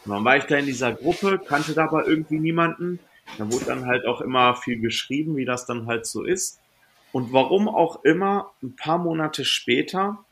Und 0.05 0.15
dann 0.15 0.25
war 0.25 0.39
ich 0.39 0.45
da 0.45 0.57
in 0.57 0.65
dieser 0.65 0.93
Gruppe, 0.93 1.39
kannte 1.39 1.75
da 1.75 1.85
aber 1.85 2.07
irgendwie 2.07 2.39
niemanden. 2.39 3.01
Da 3.37 3.53
wurde 3.53 3.67
dann 3.67 3.85
halt 3.85 4.07
auch 4.07 4.23
immer 4.23 4.55
viel 4.55 4.81
geschrieben, 4.81 5.37
wie 5.37 5.45
das 5.45 5.67
dann 5.67 5.87
halt 5.87 6.07
so 6.07 6.25
ist. 6.25 6.61
Und 7.13 7.33
warum 7.33 7.69
auch 7.69 8.05
immer, 8.05 8.53
ein 8.63 8.77
paar 8.77 8.97
Monate 8.97 9.45
später, 9.45 10.25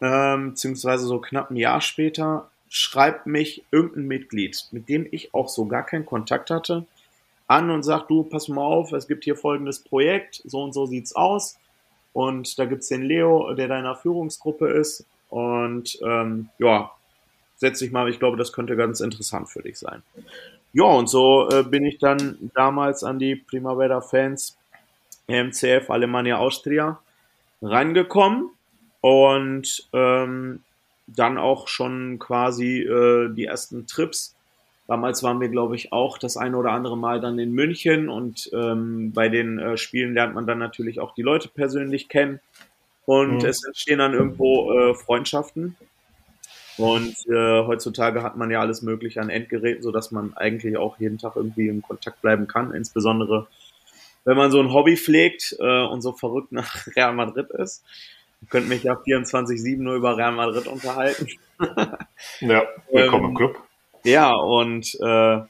ähm, 0.00 0.50
beziehungsweise 0.50 1.06
so 1.06 1.20
knapp 1.20 1.50
ein 1.50 1.56
Jahr 1.56 1.80
später, 1.80 2.50
schreibt 2.74 3.26
mich 3.26 3.62
irgendein 3.70 4.08
Mitglied, 4.08 4.66
mit 4.72 4.88
dem 4.88 5.06
ich 5.12 5.32
auch 5.32 5.48
so 5.48 5.66
gar 5.66 5.86
keinen 5.86 6.04
Kontakt 6.04 6.50
hatte, 6.50 6.84
an 7.46 7.70
und 7.70 7.84
sagt, 7.84 8.10
du, 8.10 8.24
pass 8.24 8.48
mal 8.48 8.64
auf, 8.64 8.90
es 8.90 9.06
gibt 9.06 9.22
hier 9.22 9.36
folgendes 9.36 9.78
Projekt, 9.78 10.42
so 10.44 10.60
und 10.64 10.72
so 10.72 10.84
sieht's 10.84 11.14
aus. 11.14 11.56
Und 12.12 12.58
da 12.58 12.64
gibt's 12.64 12.88
den 12.88 13.02
Leo, 13.02 13.54
der 13.54 13.68
deiner 13.68 13.94
Führungsgruppe 13.94 14.66
ist. 14.72 15.06
Und 15.28 16.00
ähm, 16.02 16.48
ja, 16.58 16.90
setz 17.54 17.78
dich 17.78 17.92
mal, 17.92 18.08
ich 18.08 18.18
glaube, 18.18 18.36
das 18.36 18.52
könnte 18.52 18.74
ganz 18.74 19.00
interessant 19.00 19.48
für 19.48 19.62
dich 19.62 19.78
sein. 19.78 20.02
Ja, 20.72 20.84
und 20.84 21.08
so 21.08 21.48
äh, 21.50 21.62
bin 21.62 21.86
ich 21.86 21.98
dann 21.98 22.50
damals 22.56 23.04
an 23.04 23.20
die 23.20 23.36
Primavera-Fans 23.36 24.58
MCF 25.28 25.90
Alemannia 25.90 26.38
Austria 26.38 26.98
rangekommen 27.62 28.50
und 29.00 29.88
ähm, 29.92 30.64
dann 31.06 31.38
auch 31.38 31.68
schon 31.68 32.18
quasi 32.18 32.80
äh, 32.80 33.32
die 33.34 33.44
ersten 33.44 33.86
Trips. 33.86 34.36
Damals 34.86 35.22
waren 35.22 35.40
wir, 35.40 35.48
glaube 35.48 35.76
ich, 35.76 35.92
auch 35.92 36.18
das 36.18 36.36
eine 36.36 36.56
oder 36.56 36.72
andere 36.72 36.96
Mal 36.96 37.20
dann 37.20 37.38
in 37.38 37.52
München 37.52 38.08
und 38.08 38.50
ähm, 38.52 39.12
bei 39.12 39.28
den 39.28 39.58
äh, 39.58 39.76
Spielen 39.76 40.14
lernt 40.14 40.34
man 40.34 40.46
dann 40.46 40.58
natürlich 40.58 41.00
auch 41.00 41.14
die 41.14 41.22
Leute 41.22 41.48
persönlich 41.48 42.08
kennen 42.08 42.40
und 43.06 43.42
mhm. 43.42 43.48
es 43.48 43.64
entstehen 43.64 43.98
dann 43.98 44.12
irgendwo 44.12 44.72
äh, 44.72 44.94
Freundschaften. 44.94 45.76
Und 46.76 47.14
äh, 47.28 47.62
heutzutage 47.64 48.24
hat 48.24 48.36
man 48.36 48.50
ja 48.50 48.60
alles 48.60 48.82
Mögliche 48.82 49.20
an 49.20 49.30
Endgeräten, 49.30 49.82
so 49.82 49.92
dass 49.92 50.10
man 50.10 50.36
eigentlich 50.36 50.76
auch 50.76 50.98
jeden 50.98 51.18
Tag 51.18 51.36
irgendwie 51.36 51.68
in 51.68 51.82
Kontakt 51.82 52.20
bleiben 52.20 52.48
kann. 52.48 52.74
Insbesondere 52.74 53.46
wenn 54.24 54.36
man 54.36 54.50
so 54.50 54.60
ein 54.60 54.72
Hobby 54.72 54.96
pflegt 54.96 55.54
äh, 55.58 55.82
und 55.82 56.02
so 56.02 56.12
verrückt 56.12 56.52
nach 56.52 56.86
Real 56.96 57.14
Madrid 57.14 57.50
ist. 57.50 57.84
Ihr 58.44 58.50
könnt 58.50 58.68
mich 58.68 58.82
ja 58.82 58.92
24-7 58.92 59.78
nur 59.78 59.94
über 59.94 60.18
Real 60.18 60.32
Madrid 60.32 60.66
unterhalten. 60.66 61.26
ja, 62.40 62.62
willkommen 62.90 63.24
ähm, 63.24 63.30
im 63.30 63.34
Club. 63.34 63.56
Ja, 64.04 64.34
und 64.34 64.98
äh, 65.00 65.40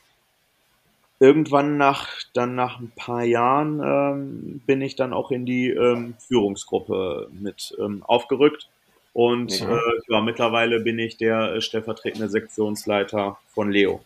irgendwann 1.19 1.77
nach 1.77 2.09
dann 2.35 2.55
nach 2.55 2.79
ein 2.79 2.93
paar 2.95 3.25
Jahren 3.25 3.81
ähm, 3.81 4.63
bin 4.65 4.81
ich 4.81 4.95
dann 4.95 5.13
auch 5.13 5.33
in 5.33 5.45
die 5.45 5.71
ähm, 5.71 6.15
Führungsgruppe 6.21 7.31
mit 7.33 7.77
ähm, 7.81 8.05
aufgerückt 8.05 8.69
und 9.13 9.61
mhm. 9.61 9.73
äh, 9.73 10.13
ja, 10.13 10.21
mittlerweile 10.21 10.79
bin 10.79 11.01
ich 11.01 11.17
der 11.17 11.55
äh, 11.55 11.61
stellvertretende 11.61 12.29
Sektionsleiter 12.29 13.39
von 13.49 13.73
Leo 13.73 14.05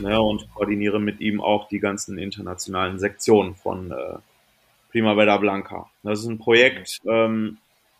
ne, 0.00 0.20
und 0.20 0.52
koordiniere 0.52 0.98
mit 0.98 1.20
ihm 1.20 1.40
auch 1.40 1.68
die 1.68 1.78
ganzen 1.78 2.18
internationalen 2.18 2.98
Sektionen 2.98 3.54
von 3.54 3.92
äh, 3.92 4.16
Primavera 4.90 5.36
Blanca. 5.36 5.88
Das 6.02 6.18
ist 6.18 6.26
ein 6.26 6.38
Projekt, 6.38 6.98
ähm, 7.06 7.58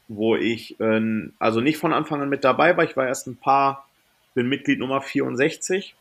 wo 0.08 0.36
ich 0.36 0.78
äh, 0.80 1.28
also 1.38 1.60
nicht 1.60 1.78
von 1.78 1.92
Anfang 1.92 2.22
an 2.22 2.28
mit 2.28 2.44
dabei 2.44 2.76
war. 2.76 2.84
Ich 2.84 2.96
war 2.96 3.06
erst 3.06 3.26
ein 3.26 3.36
paar, 3.36 3.86
bin 4.34 4.48
Mitglied 4.48 4.78
Nummer 4.78 5.00
64, 5.00 5.94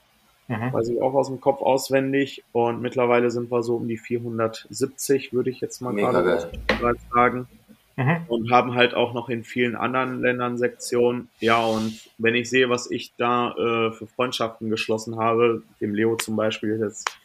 mhm. 0.47 0.73
weiß 0.73 0.89
ich 0.89 1.01
auch 1.01 1.13
aus 1.13 1.27
dem 1.27 1.41
Kopf 1.41 1.61
auswendig. 1.61 2.43
Und 2.51 2.81
mittlerweile 2.81 3.31
sind 3.31 3.51
wir 3.51 3.63
so 3.63 3.75
um 3.77 3.87
die 3.87 3.97
470, 3.97 5.33
würde 5.33 5.49
ich 5.49 5.61
jetzt 5.61 5.81
mal 5.81 5.93
gerade 5.93 6.99
sagen 7.13 7.47
mhm. 7.95 8.17
und 8.27 8.51
haben 8.51 8.75
halt 8.75 8.93
auch 8.93 9.13
noch 9.13 9.29
in 9.29 9.43
vielen 9.43 9.75
anderen 9.75 10.21
Ländern 10.21 10.57
Sektionen. 10.57 11.29
Ja, 11.39 11.63
und 11.63 11.99
wenn 12.17 12.35
ich 12.35 12.49
sehe, 12.49 12.69
was 12.69 12.89
ich 12.89 13.13
da 13.17 13.51
äh, 13.51 13.91
für 13.91 14.07
Freundschaften 14.07 14.69
geschlossen 14.69 15.17
habe, 15.17 15.63
dem 15.81 15.95
Leo 15.95 16.15
zum 16.15 16.35
Beispiel 16.35 16.71
ist 16.71 16.81
jetzt 16.81 17.17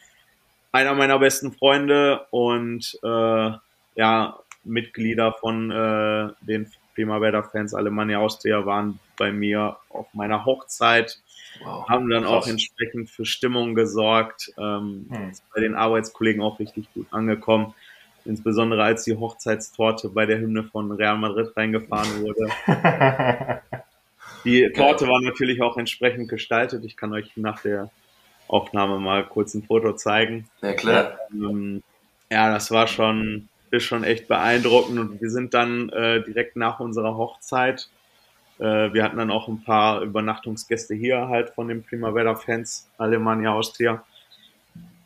einer 0.71 0.93
meiner 0.93 1.19
besten 1.19 1.51
Freunde 1.51 2.25
und 2.31 2.97
äh, 3.03 3.51
ja, 3.95 4.39
Mitglieder 4.63 5.33
von 5.33 5.71
äh, 5.71 6.29
den 6.41 6.69
Primavera-Fans 6.95 7.73
Alemannia 7.73 8.19
Austria 8.19 8.65
waren 8.65 8.99
bei 9.17 9.31
mir 9.31 9.77
auf 9.89 10.13
meiner 10.13 10.45
Hochzeit, 10.45 11.19
wow, 11.63 11.87
haben 11.87 12.09
dann 12.09 12.23
krass. 12.23 12.31
auch 12.31 12.47
entsprechend 12.47 13.09
für 13.09 13.25
Stimmung 13.25 13.75
gesorgt, 13.75 14.51
ähm, 14.57 15.07
hm. 15.09 15.31
bei 15.53 15.61
den 15.61 15.75
Arbeitskollegen 15.75 16.41
auch 16.41 16.59
richtig 16.59 16.93
gut 16.93 17.07
angekommen 17.11 17.73
insbesondere 18.25 18.83
als 18.83 19.03
die 19.03 19.15
Hochzeitstorte 19.15 20.09
bei 20.09 20.25
der 20.25 20.39
Hymne 20.39 20.63
von 20.63 20.91
Real 20.91 21.17
Madrid 21.17 21.55
reingefahren 21.55 22.21
wurde. 22.21 22.51
die 24.45 24.71
Torte 24.73 25.07
war 25.07 25.21
natürlich 25.21 25.61
auch 25.61 25.77
entsprechend 25.77 26.29
gestaltet. 26.29 26.85
Ich 26.85 26.97
kann 26.97 27.13
euch 27.13 27.35
nach 27.35 27.61
der 27.61 27.89
Aufnahme 28.47 28.99
mal 28.99 29.25
kurz 29.25 29.53
ein 29.53 29.63
Foto 29.63 29.93
zeigen. 29.93 30.47
Ja, 30.61 30.73
klar. 30.73 31.17
Ähm, 31.31 31.83
ja, 32.29 32.51
das 32.51 32.71
war 32.71 32.87
schon, 32.87 33.49
ist 33.71 33.83
schon 33.83 34.03
echt 34.03 34.27
beeindruckend 34.27 34.99
und 34.99 35.21
wir 35.21 35.29
sind 35.29 35.53
dann 35.53 35.89
äh, 35.89 36.23
direkt 36.23 36.55
nach 36.55 36.79
unserer 36.79 37.17
Hochzeit 37.17 37.89
äh, 38.61 38.93
wir 38.93 39.03
hatten 39.03 39.17
dann 39.17 39.31
auch 39.31 39.47
ein 39.47 39.63
paar 39.63 40.01
Übernachtungsgäste 40.01 40.93
hier 40.93 41.27
halt 41.27 41.49
von 41.49 41.67
den 41.67 41.83
Primavera-Fans, 41.83 42.87
Alemannia 42.97 43.53
Austria. 43.53 44.05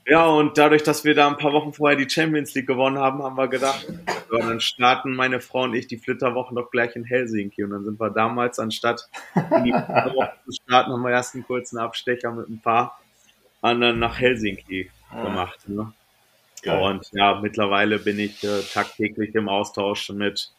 Ja, 0.06 0.26
und 0.26 0.58
dadurch, 0.58 0.84
dass 0.84 1.04
wir 1.06 1.16
da 1.16 1.28
ein 1.28 1.38
paar 1.38 1.54
Wochen 1.54 1.74
vorher 1.74 1.98
die 1.98 2.08
Champions 2.08 2.54
League 2.54 2.68
gewonnen 2.68 3.00
haben, 3.00 3.24
haben 3.24 3.38
wir 3.38 3.48
gedacht, 3.48 3.88
so, 4.30 4.38
dann 4.38 4.60
starten 4.60 5.16
meine 5.16 5.40
Frau 5.40 5.64
und 5.64 5.74
ich 5.74 5.88
die 5.88 5.98
Flitterwochen 5.98 6.56
doch 6.56 6.70
gleich 6.70 6.96
in 6.96 7.06
Helsinki. 7.06 7.64
Und 7.64 7.72
dann 7.72 7.86
sind 7.86 8.00
wir 8.00 8.12
damals, 8.12 8.60
anstatt 8.60 9.10
in 9.34 9.64
die 9.64 9.72
Flitterwochen 9.72 10.38
zu 10.46 10.52
starten, 10.62 10.92
haben 10.92 11.02
wir 11.02 11.12
erst 11.12 11.34
einen 11.34 11.46
kurzen 11.46 11.80
Abstecher 11.80 12.32
mit 12.34 12.50
ein 12.50 12.60
paar 12.60 13.00
anderen 13.62 13.98
nach 13.98 14.20
Helsinki 14.20 14.92
gemacht. 15.12 15.68
Ne? 15.68 15.92
Und 16.74 17.10
ja, 17.14 17.40
mittlerweile 17.42 18.00
bin 18.00 18.20
ich 18.20 18.44
äh, 18.44 18.62
tagtäglich 18.74 19.36
im 19.36 19.50
Austausch 19.50 20.10
mit, 20.10 20.52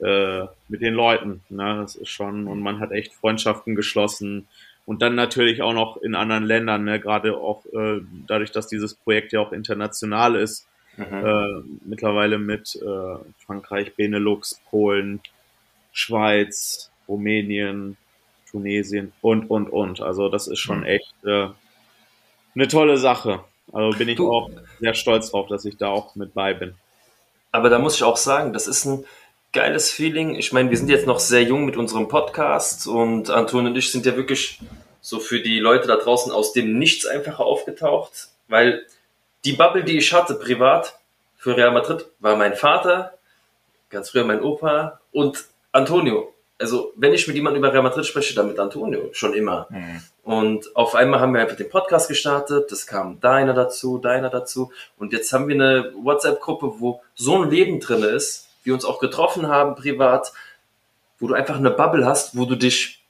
äh, 0.00 0.46
mit 0.68 0.82
den 0.82 0.94
Leuten. 0.94 1.42
Ne? 1.48 1.78
Das 1.80 1.96
ist 1.96 2.08
schon, 2.08 2.46
und 2.46 2.60
man 2.60 2.80
hat 2.80 2.92
echt 2.92 3.14
Freundschaften 3.14 3.74
geschlossen 3.74 4.48
und 4.84 5.02
dann 5.02 5.14
natürlich 5.14 5.62
auch 5.62 5.74
noch 5.74 5.96
in 5.98 6.14
anderen 6.14 6.44
Ländern, 6.44 6.84
ne? 6.84 6.98
gerade 6.98 7.36
auch 7.36 7.64
äh, 7.66 8.00
dadurch, 8.26 8.50
dass 8.50 8.66
dieses 8.66 8.94
Projekt 8.94 9.32
ja 9.32 9.40
auch 9.40 9.52
international 9.52 10.34
ist, 10.34 10.66
mhm. 10.96 11.04
äh, 11.04 11.62
mittlerweile 11.84 12.38
mit 12.38 12.76
äh, 12.76 13.44
Frankreich, 13.46 13.94
Benelux, 13.94 14.60
Polen, 14.70 15.20
Schweiz, 15.92 16.90
Rumänien, 17.06 17.96
Tunesien 18.50 19.12
und, 19.20 19.50
und, 19.50 19.68
und. 19.68 20.00
Also 20.00 20.28
das 20.28 20.48
ist 20.48 20.58
schon 20.58 20.80
mhm. 20.80 20.86
echt 20.86 21.14
äh, 21.24 21.48
eine 22.54 22.68
tolle 22.68 22.96
Sache. 22.98 23.44
Also 23.72 23.98
bin 23.98 24.08
ich 24.08 24.16
du, 24.16 24.30
auch 24.30 24.50
sehr 24.80 24.94
stolz 24.94 25.30
drauf, 25.30 25.48
dass 25.48 25.64
ich 25.64 25.76
da 25.76 25.88
auch 25.88 26.14
mit 26.14 26.34
bei 26.34 26.54
bin. 26.54 26.74
Aber 27.50 27.70
da 27.70 27.78
muss 27.78 27.96
ich 27.96 28.02
auch 28.04 28.16
sagen, 28.16 28.52
das 28.52 28.66
ist 28.66 28.84
ein 28.84 29.04
geiles 29.52 29.90
Feeling. 29.90 30.34
Ich 30.34 30.52
meine, 30.52 30.70
wir 30.70 30.76
sind 30.76 30.88
jetzt 30.88 31.06
noch 31.06 31.20
sehr 31.20 31.42
jung 31.42 31.64
mit 31.64 31.76
unserem 31.76 32.08
Podcast 32.08 32.86
und 32.86 33.30
Anton 33.30 33.66
und 33.66 33.76
ich 33.76 33.90
sind 33.90 34.06
ja 34.06 34.16
wirklich 34.16 34.60
so 35.00 35.20
für 35.20 35.40
die 35.40 35.58
Leute 35.58 35.88
da 35.88 35.96
draußen 35.96 36.32
aus 36.32 36.52
dem 36.52 36.78
Nichts 36.78 37.06
einfach 37.06 37.40
aufgetaucht, 37.40 38.28
weil 38.48 38.86
die 39.44 39.52
Bubble, 39.52 39.84
die 39.84 39.98
ich 39.98 40.12
hatte 40.12 40.34
privat 40.34 40.98
für 41.36 41.56
Real 41.56 41.72
Madrid, 41.72 42.06
war 42.20 42.36
mein 42.36 42.54
Vater, 42.54 43.18
ganz 43.90 44.10
früher 44.10 44.24
mein 44.24 44.42
Opa 44.42 45.00
und 45.10 45.44
Antonio. 45.72 46.31
Also, 46.62 46.92
wenn 46.96 47.12
ich 47.12 47.26
mit 47.26 47.36
jemandem 47.36 47.62
über 47.62 47.72
Real 47.72 47.82
Madrid 47.82 48.06
spreche, 48.06 48.34
dann 48.34 48.46
mit 48.46 48.58
Antonio, 48.58 49.10
schon 49.12 49.34
immer. 49.34 49.66
Mhm. 49.70 50.02
Und 50.22 50.76
auf 50.76 50.94
einmal 50.94 51.18
haben 51.18 51.34
wir 51.34 51.40
einfach 51.40 51.56
den 51.56 51.68
Podcast 51.68 52.08
gestartet, 52.08 52.70
das 52.70 52.86
kam 52.86 53.20
deiner 53.20 53.52
dazu, 53.52 53.98
deiner 53.98 54.30
dazu. 54.30 54.70
Und 54.96 55.12
jetzt 55.12 55.32
haben 55.32 55.48
wir 55.48 55.56
eine 55.56 55.92
WhatsApp-Gruppe, 55.96 56.74
wo 56.78 57.02
so 57.16 57.42
ein 57.42 57.50
Leben 57.50 57.80
drin 57.80 58.04
ist, 58.04 58.48
wir 58.62 58.74
uns 58.74 58.84
auch 58.84 59.00
getroffen 59.00 59.48
haben 59.48 59.74
privat, 59.74 60.32
wo 61.18 61.26
du 61.26 61.34
einfach 61.34 61.56
eine 61.56 61.72
Bubble 61.72 62.06
hast, 62.06 62.36
wo 62.36 62.44
du 62.44 62.54
dich, 62.54 63.02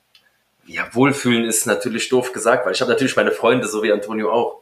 ja, 0.67 0.85
wohlfühlen 0.93 1.45
ist 1.45 1.67
natürlich 1.67 2.09
doof 2.09 2.33
gesagt, 2.33 2.65
weil 2.65 2.73
ich 2.73 2.81
habe 2.81 2.91
natürlich 2.91 3.17
meine 3.17 3.33
Freunde, 3.33 3.69
so 3.69 3.83
wie 3.83 3.93
Antonio 3.93 4.33
auch. 4.33 4.62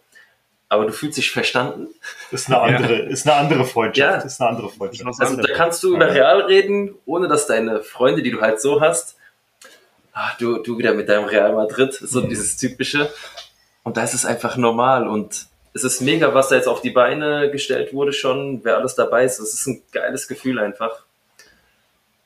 Aber 0.71 0.87
du 0.87 0.93
fühlst 0.93 1.19
dich 1.19 1.33
verstanden. 1.33 1.89
Ist 2.31 2.47
eine 2.47 2.61
andere, 2.61 3.03
ja. 3.03 3.09
ist 3.09 3.27
eine 3.27 3.37
andere 3.37 3.65
Freundschaft. 3.65 4.23
Ja. 4.23 4.25
Ist 4.25 4.41
eine 4.41 4.51
andere 4.51 4.71
Freundschaft. 4.71 5.21
Also 5.21 5.37
da 5.37 5.53
kannst 5.53 5.83
du 5.83 5.97
über 5.97 6.15
Real 6.15 6.43
reden, 6.43 6.95
ohne 7.07 7.27
dass 7.27 7.49
deine 7.49 7.83
Freunde, 7.83 8.23
die 8.23 8.31
du 8.31 8.41
halt 8.41 8.61
so 8.61 8.81
hast, 8.81 9.17
ach, 10.13 10.39
du, 10.39 10.63
du 10.63 10.79
wieder 10.79 10.95
mit 10.95 11.09
deinem 11.09 11.25
Real 11.25 11.53
Madrid, 11.55 11.93
so 11.93 12.23
mhm. 12.23 12.29
dieses 12.29 12.57
typische. 12.57 13.13
Und 13.83 13.97
da 13.97 14.05
ist 14.05 14.15
es 14.15 14.25
einfach 14.25 14.57
normal 14.57 15.09
und 15.09 15.47
es 15.73 15.83
ist 15.83 16.01
mega, 16.01 16.35
was 16.35 16.49
da 16.49 16.57
jetzt 16.57 16.69
auf 16.69 16.81
die 16.81 16.91
Beine 16.91 17.51
gestellt 17.51 17.93
wurde 17.93 18.13
schon, 18.13 18.61
wer 18.65 18.77
alles 18.77 18.95
dabei 18.95 19.25
ist. 19.25 19.41
Es 19.41 19.53
ist 19.53 19.67
ein 19.67 19.83
geiles 19.93 20.29
Gefühl 20.29 20.61
einfach, 20.61 21.05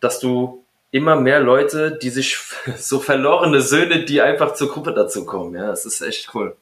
dass 0.01 0.21
du 0.21 0.65
immer 0.91 1.17
mehr 1.17 1.41
Leute, 1.41 1.93
die 1.93 2.11
sich 2.11 2.39
so 2.77 3.01
verlorene 3.01 3.63
Söhne, 3.63 4.05
die 4.05 4.21
einfach 4.21 4.53
zur 4.53 4.71
Gruppe 4.71 4.93
dazu 4.93 5.25
kommen. 5.25 5.55
Ja, 5.55 5.71
es 5.73 5.87
ist 5.87 6.03
echt 6.03 6.35
cool. 6.35 6.57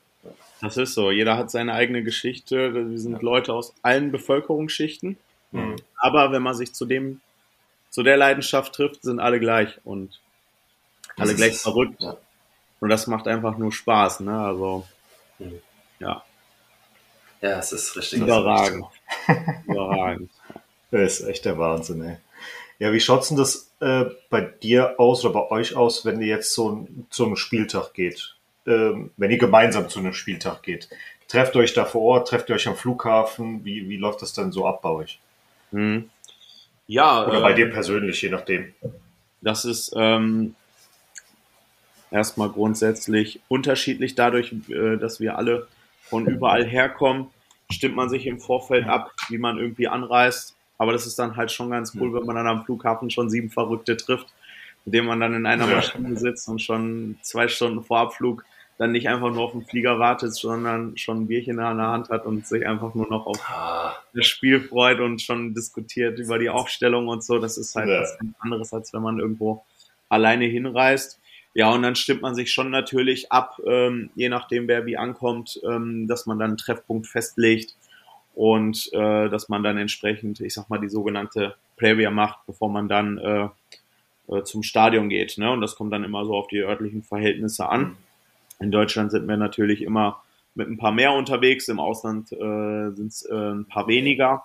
Das 0.62 0.76
ist 0.76 0.94
so. 0.94 1.10
Jeder 1.10 1.36
hat 1.36 1.50
seine 1.50 1.74
eigene 1.74 2.04
Geschichte. 2.04 2.72
Wir 2.72 2.98
sind 2.98 3.14
ja. 3.14 3.18
Leute 3.20 3.52
aus 3.52 3.74
allen 3.82 4.12
Bevölkerungsschichten. 4.12 5.18
Mhm. 5.50 5.76
Aber 5.96 6.30
wenn 6.30 6.42
man 6.42 6.54
sich 6.54 6.72
zu 6.72 6.86
dem, 6.86 7.20
zu 7.90 8.04
der 8.04 8.16
Leidenschaft 8.16 8.72
trifft, 8.72 9.02
sind 9.02 9.18
alle 9.18 9.40
gleich 9.40 9.80
und 9.84 10.20
alle 11.16 11.32
das 11.32 11.36
gleich 11.36 11.58
verrückt. 11.58 12.00
Ja. 12.00 12.16
Und 12.78 12.88
das 12.88 13.08
macht 13.08 13.26
einfach 13.26 13.58
nur 13.58 13.72
Spaß, 13.72 14.20
ne? 14.20 14.38
Also, 14.38 14.86
mhm. 15.40 15.60
ja. 15.98 16.22
Ja, 17.40 17.58
es 17.58 17.72
ist 17.72 17.96
richtig. 17.96 18.20
Überragend. 18.20 18.86
Überragend. 19.66 20.30
Das 20.92 21.20
ist 21.20 21.26
echt 21.26 21.44
der 21.44 21.58
Wahnsinn, 21.58 22.02
ey. 22.02 22.16
Ja, 22.78 22.92
wie 22.92 23.00
schaut's 23.00 23.28
denn 23.28 23.36
das 23.36 23.72
äh, 23.80 24.04
bei 24.30 24.40
dir 24.42 25.00
aus 25.00 25.24
oder 25.24 25.34
bei 25.34 25.50
euch 25.50 25.74
aus, 25.74 26.04
wenn 26.04 26.20
ihr 26.20 26.28
jetzt 26.28 26.54
so 26.54 26.86
zu 27.10 27.26
einem 27.26 27.36
Spieltag 27.36 27.94
geht? 27.94 28.36
Ähm, 28.66 29.10
wenn 29.16 29.30
ihr 29.30 29.38
gemeinsam 29.38 29.88
zu 29.88 29.98
einem 29.98 30.12
Spieltag 30.12 30.62
geht? 30.62 30.88
trefft 31.32 31.56
euch 31.56 31.72
da 31.72 31.86
vor 31.86 32.02
Ort, 32.02 32.28
trefft 32.28 32.50
ihr 32.50 32.54
euch 32.54 32.68
am 32.68 32.76
Flughafen? 32.76 33.64
Wie, 33.64 33.88
wie 33.88 33.96
läuft 33.96 34.20
das 34.20 34.34
dann 34.34 34.52
so 34.52 34.66
ab 34.66 34.82
bei 34.82 34.90
euch? 34.90 35.18
Mhm. 35.70 36.10
Ja. 36.86 37.26
Oder 37.26 37.40
bei 37.40 37.54
dir 37.54 37.70
persönlich, 37.70 38.20
je 38.20 38.28
nachdem. 38.28 38.74
Das 39.40 39.64
ist 39.64 39.94
ähm, 39.96 40.54
erstmal 42.10 42.50
grundsätzlich 42.50 43.40
unterschiedlich 43.48 44.14
dadurch, 44.14 44.54
äh, 44.68 44.98
dass 44.98 45.20
wir 45.20 45.38
alle 45.38 45.68
von 46.02 46.26
überall 46.26 46.66
herkommen. 46.66 47.28
Stimmt 47.70 47.96
man 47.96 48.10
sich 48.10 48.26
im 48.26 48.38
Vorfeld 48.38 48.86
ab, 48.86 49.10
wie 49.30 49.38
man 49.38 49.56
irgendwie 49.56 49.88
anreist. 49.88 50.54
Aber 50.76 50.92
das 50.92 51.06
ist 51.06 51.18
dann 51.18 51.36
halt 51.36 51.50
schon 51.50 51.70
ganz 51.70 51.94
cool, 51.98 52.12
wenn 52.12 52.26
man 52.26 52.36
dann 52.36 52.46
am 52.46 52.64
Flughafen 52.66 53.08
schon 53.08 53.30
sieben 53.30 53.48
Verrückte 53.48 53.96
trifft, 53.96 54.26
mit 54.84 54.94
denen 54.94 55.06
man 55.06 55.20
dann 55.20 55.32
in 55.32 55.46
einer 55.46 55.66
Maschine 55.66 56.14
sitzt 56.18 56.46
und 56.48 56.60
schon 56.60 57.16
zwei 57.22 57.48
Stunden 57.48 57.82
vor 57.82 58.00
Abflug 58.00 58.44
dann 58.82 58.92
nicht 58.92 59.08
einfach 59.08 59.30
nur 59.32 59.44
auf 59.44 59.52
den 59.52 59.64
Flieger 59.64 60.00
wartet, 60.00 60.34
sondern 60.34 60.96
schon 60.96 61.22
ein 61.22 61.26
Bierchen 61.28 61.52
in 61.52 61.58
der 61.58 61.86
Hand 61.86 62.08
hat 62.08 62.26
und 62.26 62.46
sich 62.46 62.66
einfach 62.66 62.94
nur 62.96 63.08
noch 63.08 63.26
auf 63.26 63.38
das 64.12 64.26
Spiel 64.26 64.60
freut 64.60 64.98
und 64.98 65.22
schon 65.22 65.54
diskutiert 65.54 66.18
über 66.18 66.40
die 66.40 66.50
Aufstellung 66.50 67.06
und 67.06 67.22
so. 67.22 67.38
Das 67.38 67.58
ist 67.58 67.76
halt 67.76 67.88
ja. 67.88 68.00
was 68.00 68.18
anderes, 68.40 68.72
als 68.72 68.92
wenn 68.92 69.02
man 69.02 69.20
irgendwo 69.20 69.64
alleine 70.08 70.46
hinreist. 70.46 71.20
Ja, 71.54 71.70
und 71.70 71.82
dann 71.82 71.94
stimmt 71.94 72.22
man 72.22 72.34
sich 72.34 72.50
schon 72.50 72.70
natürlich 72.70 73.30
ab, 73.30 73.60
ähm, 73.64 74.10
je 74.16 74.28
nachdem, 74.28 74.66
wer 74.66 74.84
wie 74.84 74.96
ankommt, 74.96 75.60
ähm, 75.64 76.08
dass 76.08 76.26
man 76.26 76.40
dann 76.40 76.50
einen 76.50 76.56
Treffpunkt 76.56 77.06
festlegt 77.06 77.76
und 78.34 78.90
äh, 78.94 79.28
dass 79.28 79.48
man 79.48 79.62
dann 79.62 79.76
entsprechend, 79.76 80.40
ich 80.40 80.54
sag 80.54 80.70
mal, 80.70 80.80
die 80.80 80.88
sogenannte 80.88 81.54
Previa 81.76 82.10
macht, 82.10 82.46
bevor 82.46 82.68
man 82.68 82.88
dann 82.88 83.18
äh, 83.18 83.48
äh, 84.28 84.42
zum 84.42 84.64
Stadion 84.64 85.08
geht. 85.08 85.38
Ne? 85.38 85.52
Und 85.52 85.60
das 85.60 85.76
kommt 85.76 85.92
dann 85.92 86.02
immer 86.02 86.24
so 86.24 86.34
auf 86.34 86.48
die 86.48 86.62
örtlichen 86.62 87.04
Verhältnisse 87.04 87.68
an. 87.68 87.96
In 88.62 88.70
Deutschland 88.70 89.10
sind 89.10 89.26
wir 89.26 89.36
natürlich 89.36 89.82
immer 89.82 90.22
mit 90.54 90.68
ein 90.68 90.78
paar 90.78 90.92
mehr 90.92 91.12
unterwegs, 91.12 91.68
im 91.68 91.80
Ausland 91.80 92.32
äh, 92.32 92.90
sind 92.90 93.08
es 93.08 93.24
äh, 93.24 93.34
ein 93.34 93.64
paar 93.64 93.88
weniger. 93.88 94.44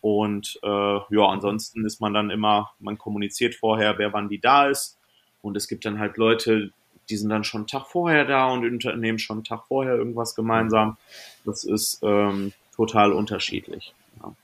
Und 0.00 0.58
äh, 0.62 0.68
ja, 0.68 1.26
ansonsten 1.28 1.84
ist 1.86 2.00
man 2.00 2.12
dann 2.12 2.28
immer, 2.28 2.72
man 2.78 2.98
kommuniziert 2.98 3.54
vorher, 3.54 3.96
wer 3.96 4.12
wann 4.12 4.28
wie 4.28 4.38
da 4.38 4.68
ist 4.68 4.98
und 5.40 5.56
es 5.56 5.68
gibt 5.68 5.84
dann 5.84 5.98
halt 5.98 6.16
Leute, 6.18 6.72
die 7.08 7.16
sind 7.16 7.30
dann 7.30 7.44
schon 7.44 7.62
einen 7.62 7.66
Tag 7.68 7.86
vorher 7.86 8.24
da 8.24 8.50
und 8.50 8.64
unternehmen 8.64 9.18
schon 9.18 9.38
einen 9.38 9.44
Tag 9.44 9.64
vorher 9.68 9.94
irgendwas 9.94 10.34
gemeinsam. 10.34 10.96
Das 11.44 11.64
ist 11.64 12.00
ähm, 12.02 12.52
total 12.74 13.12
unterschiedlich. 13.12 13.94
Ja. 14.22 14.34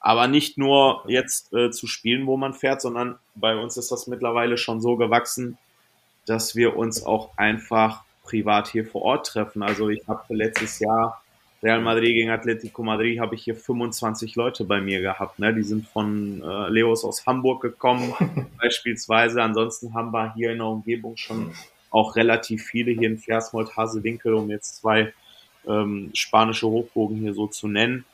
Aber 0.00 0.26
nicht 0.26 0.58
nur 0.58 1.04
jetzt 1.06 1.52
äh, 1.52 1.70
zu 1.70 1.86
spielen, 1.86 2.26
wo 2.26 2.36
man 2.36 2.52
fährt, 2.52 2.80
sondern 2.82 3.18
bei 3.34 3.56
uns 3.56 3.76
ist 3.76 3.92
das 3.92 4.06
mittlerweile 4.06 4.58
schon 4.58 4.80
so 4.80 4.96
gewachsen, 4.96 5.56
dass 6.26 6.56
wir 6.56 6.76
uns 6.76 7.04
auch 7.04 7.30
einfach 7.36 8.02
privat 8.30 8.68
hier 8.68 8.86
vor 8.86 9.02
Ort 9.02 9.26
treffen. 9.26 9.62
Also 9.62 9.88
ich 9.88 10.06
habe 10.06 10.22
letztes 10.34 10.78
Jahr 10.78 11.20
Real 11.62 11.80
Madrid 11.80 12.14
gegen 12.14 12.30
Atletico 12.30 12.82
Madrid 12.82 13.20
habe 13.20 13.34
ich 13.34 13.42
hier 13.42 13.54
25 13.54 14.34
Leute 14.34 14.64
bei 14.64 14.80
mir 14.80 15.02
gehabt. 15.02 15.38
Ne? 15.38 15.52
Die 15.52 15.62
sind 15.62 15.86
von 15.86 16.42
äh, 16.42 16.68
Leos 16.70 17.04
aus 17.04 17.26
Hamburg 17.26 17.60
gekommen, 17.60 18.14
beispielsweise. 18.62 19.42
Ansonsten 19.42 19.92
haben 19.92 20.12
wir 20.12 20.32
hier 20.34 20.52
in 20.52 20.58
der 20.58 20.68
Umgebung 20.68 21.16
schon 21.16 21.52
auch 21.90 22.16
relativ 22.16 22.64
viele 22.64 22.92
hier 22.92 23.08
in 23.08 23.18
Versmold, 23.18 23.76
Hasewinkel, 23.76 24.32
um 24.34 24.48
jetzt 24.48 24.76
zwei 24.76 25.12
ähm, 25.66 26.10
spanische 26.14 26.66
Hochburgen 26.66 27.18
hier 27.18 27.34
so 27.34 27.46
zu 27.46 27.68
nennen. 27.68 28.06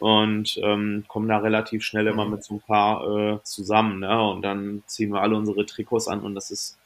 Und 0.00 0.58
ähm, 0.62 1.04
kommen 1.08 1.28
da 1.28 1.38
relativ 1.38 1.84
schnell 1.84 2.06
immer 2.06 2.24
mit 2.24 2.42
so 2.42 2.54
ein 2.54 2.60
paar 2.60 3.34
äh, 3.34 3.42
zusammen. 3.44 4.00
Ne? 4.00 4.28
Und 4.30 4.42
dann 4.42 4.82
ziehen 4.86 5.12
wir 5.12 5.22
alle 5.22 5.36
unsere 5.36 5.66
Trikots 5.66 6.08
an 6.08 6.20
und 6.20 6.34
das 6.34 6.50
ist 6.50 6.78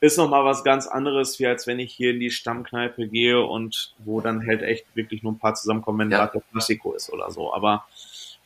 ist 0.00 0.16
nochmal 0.16 0.44
was 0.44 0.64
ganz 0.64 0.86
anderes, 0.86 1.38
wie 1.38 1.46
als 1.46 1.66
wenn 1.66 1.78
ich 1.78 1.92
hier 1.92 2.10
in 2.10 2.20
die 2.20 2.30
Stammkneipe 2.30 3.06
gehe 3.08 3.40
und 3.42 3.94
wo 3.98 4.20
dann 4.20 4.46
halt 4.46 4.62
echt 4.62 4.86
wirklich 4.94 5.22
nur 5.22 5.32
ein 5.32 5.38
paar 5.38 5.54
zusammenkommen, 5.54 5.98
wenn 6.00 6.10
ja. 6.10 6.18
gerade 6.18 6.32
der 6.32 6.42
Klassiko 6.52 6.94
ist 6.94 7.12
oder 7.12 7.30
so. 7.30 7.52
Aber 7.52 7.86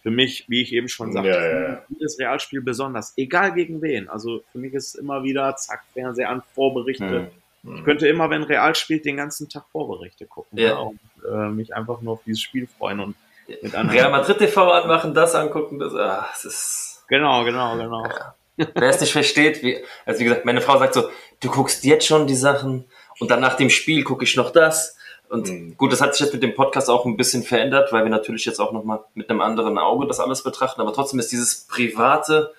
für 0.03 0.11
mich, 0.11 0.45
wie 0.49 0.61
ich 0.61 0.73
eben 0.73 0.89
schon 0.89 1.13
sagte, 1.13 1.31
ja, 1.31 1.69
ja. 1.71 1.83
jedes 1.89 2.19
Realspiel 2.19 2.61
besonders, 2.61 3.15
egal 3.17 3.55
gegen 3.55 3.81
wen. 3.81 4.09
Also 4.09 4.43
für 4.53 4.59
mich 4.59 4.75
ist 4.75 4.89
es 4.89 4.95
immer 4.97 5.23
wieder, 5.23 5.57
zack, 5.57 5.85
Fernseher 5.95 6.29
an, 6.29 6.43
Vorberichte. 6.55 7.31
Hm. 7.63 7.77
Ich 7.77 7.85
könnte 7.85 8.07
immer, 8.07 8.29
wenn 8.29 8.43
Real 8.43 8.75
spielt, 8.75 9.07
den 9.07 9.17
ganzen 9.17 9.49
Tag 9.49 9.65
Vorberichte 9.73 10.27
gucken 10.27 10.59
ja. 10.59 10.77
und 10.77 11.01
äh, 11.27 11.49
mich 11.49 11.75
einfach 11.75 12.03
nur 12.03 12.15
auf 12.15 12.25
dieses 12.27 12.43
Spiel 12.43 12.67
freuen 12.67 13.01
und 13.01 13.17
mit 13.63 13.75
anderen. 13.75 13.99
Real 13.99 14.11
Madrid 14.11 14.39
TV 14.39 14.71
anmachen, 14.73 15.15
das 15.15 15.35
angucken, 15.35 15.79
das, 15.79 15.95
ah, 15.95 16.27
das 16.31 16.45
ist. 16.45 17.05
Genau, 17.09 17.45
genau, 17.45 17.77
genau. 17.77 18.07
Wer 18.57 18.89
es 18.89 19.01
nicht 19.01 19.13
versteht, 19.13 19.63
wie, 19.63 19.79
also 20.07 20.21
wie 20.21 20.25
gesagt, 20.25 20.45
meine 20.45 20.61
Frau 20.61 20.79
sagt 20.79 20.95
so, 20.95 21.09
du 21.45 21.51
guckst 21.51 21.85
jetzt 21.85 22.07
schon 22.07 22.27
die 22.27 22.35
Sachen 22.35 22.85
und 23.21 23.31
dann 23.31 23.41
nach 23.41 23.55
dem 23.55 23.71
Spiel 23.71 24.03
gucke 24.03 24.25
ich 24.25 24.37
noch 24.37 24.51
das. 24.51 24.97
Und 25.29 25.49
mhm. 25.49 25.77
gut, 25.77 25.93
das 25.93 26.01
hat 26.01 26.15
sich 26.15 26.25
jetzt 26.25 26.33
mit 26.33 26.43
dem 26.43 26.55
Podcast 26.55 26.89
auch 26.89 27.05
ein 27.05 27.17
bisschen 27.17 27.43
verändert, 27.43 27.93
weil 27.93 28.05
wir 28.05 28.11
natürlich 28.11 28.45
jetzt 28.45 28.61
auch 28.61 28.73
nochmal 28.73 29.01
mit 29.15 29.31
einem 29.31 29.41
anderen 29.41 29.79
Auge 29.79 30.07
das 30.07 30.21
alles 30.21 30.43
betrachten. 30.43 30.81
Aber 30.81 30.93
trotzdem 30.93 31.19
ist 31.19 31.33
dieses 31.33 31.67
private, 31.67 32.53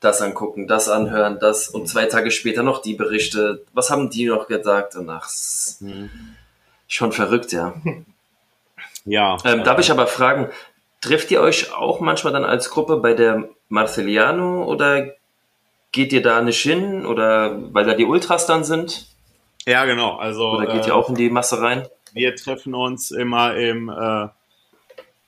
das 0.00 0.20
angucken, 0.20 0.66
das 0.66 0.88
anhören, 0.88 1.38
das 1.40 1.68
und 1.68 1.88
zwei 1.88 2.06
Tage 2.06 2.30
später 2.30 2.62
noch 2.62 2.82
die 2.82 2.94
Berichte. 2.94 3.64
Was 3.72 3.90
haben 3.90 4.10
die 4.10 4.26
noch 4.26 4.48
gesagt? 4.48 4.96
Und 4.96 5.08
ach, 5.10 5.28
mhm. 5.80 6.10
schon 6.88 7.12
verrückt, 7.12 7.52
ja. 7.52 7.74
Ja. 9.04 9.36
Ähm, 9.44 9.64
darf 9.64 9.80
ich 9.80 9.90
aber 9.90 10.06
fragen, 10.06 10.48
trefft 11.00 11.32
ihr 11.32 11.40
euch 11.40 11.74
auch 11.74 11.98
manchmal 11.98 12.32
dann 12.32 12.44
als 12.44 12.70
Gruppe 12.70 12.98
bei 12.98 13.14
der 13.14 13.48
Marceliano 13.68 14.62
oder 14.62 15.08
geht 15.92 16.12
ihr 16.12 16.22
da 16.22 16.42
nicht 16.42 16.60
hin 16.60 17.06
oder 17.06 17.72
weil 17.72 17.84
da 17.84 17.94
die 17.94 18.06
Ultras 18.06 18.46
dann 18.46 18.64
sind? 18.64 19.06
Ja, 19.66 19.84
genau. 19.84 20.16
Also, 20.16 20.50
oder 20.52 20.66
geht 20.66 20.84
äh, 20.84 20.88
ihr 20.88 20.96
auch 20.96 21.08
in 21.08 21.14
die 21.14 21.30
Masse 21.30 21.60
rein? 21.60 21.86
Wir 22.12 22.34
treffen 22.34 22.74
uns 22.74 23.10
immer 23.10 23.54
im. 23.54 23.88
Äh, 23.88 24.28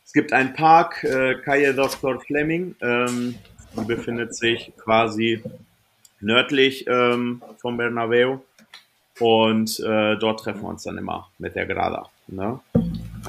es 0.05 0.13
gibt 0.13 0.33
einen 0.33 0.53
Park, 0.55 1.05
äh, 1.05 1.35
Calle 1.37 1.75
Dr. 1.75 2.21
Fleming. 2.21 2.75
Ähm, 2.81 3.37
die 3.77 3.85
befindet 3.85 4.35
sich 4.35 4.73
quasi 4.77 5.43
nördlich 6.21 6.87
ähm, 6.89 7.43
vom 7.59 7.77
Bernabeu. 7.77 8.39
Und 9.21 9.79
äh, 9.81 10.17
dort 10.17 10.41
treffen 10.41 10.63
wir 10.63 10.69
uns 10.69 10.83
dann 10.83 10.99
immer 10.99 11.31
mit 11.39 11.55
der 11.55 11.67
Grada. 11.67 12.09
Ne? 12.27 12.61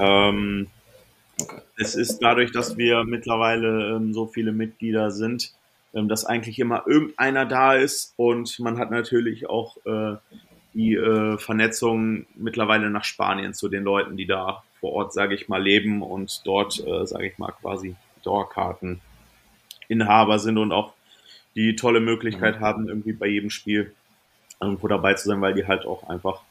Ähm. 0.00 0.68
Es 1.78 1.94
ist 1.94 2.20
dadurch, 2.20 2.50
dass 2.52 2.78
wir 2.78 3.04
mittlerweile 3.04 3.96
ähm, 3.96 4.14
so 4.14 4.26
viele 4.26 4.52
Mitglieder 4.52 5.10
sind, 5.10 5.52
ähm, 5.96 6.08
dass 6.08 6.24
eigentlich 6.24 6.58
immer 6.58 6.86
irgendeiner 6.86 7.44
da 7.46 7.74
ist 7.74 8.14
und 8.16 8.58
man 8.60 8.78
hat 8.78 8.90
natürlich 8.90 9.48
auch 9.48 9.76
äh, 9.86 10.16
die 10.74 10.94
äh, 10.94 11.38
Vernetzung 11.38 12.26
mittlerweile 12.34 12.90
nach 12.90 13.04
Spanien 13.04 13.54
zu 13.54 13.68
den 13.68 13.82
Leuten, 13.82 14.18
die 14.18 14.26
da 14.26 14.62
vor 14.78 14.92
Ort, 14.92 15.14
sage 15.14 15.34
ich 15.34 15.48
mal, 15.48 15.62
leben 15.62 16.02
und 16.02 16.42
dort, 16.44 16.86
äh, 16.86 17.06
sage 17.06 17.28
ich 17.28 17.38
mal, 17.38 17.52
quasi 17.52 17.96
Dauerkarteninhaber 18.22 20.38
sind 20.38 20.58
und 20.58 20.72
auch 20.72 20.92
die 21.54 21.76
tolle 21.76 22.00
Möglichkeit 22.00 22.60
mhm. 22.60 22.64
haben, 22.64 22.88
irgendwie 22.88 23.14
bei 23.14 23.26
jedem 23.26 23.48
Spiel 23.48 23.94
irgendwo 24.60 24.88
dabei 24.88 25.14
zu 25.14 25.28
sein, 25.28 25.40
weil 25.40 25.54
die 25.54 25.66
halt 25.66 25.86
auch 25.86 26.06
einfach 26.10 26.42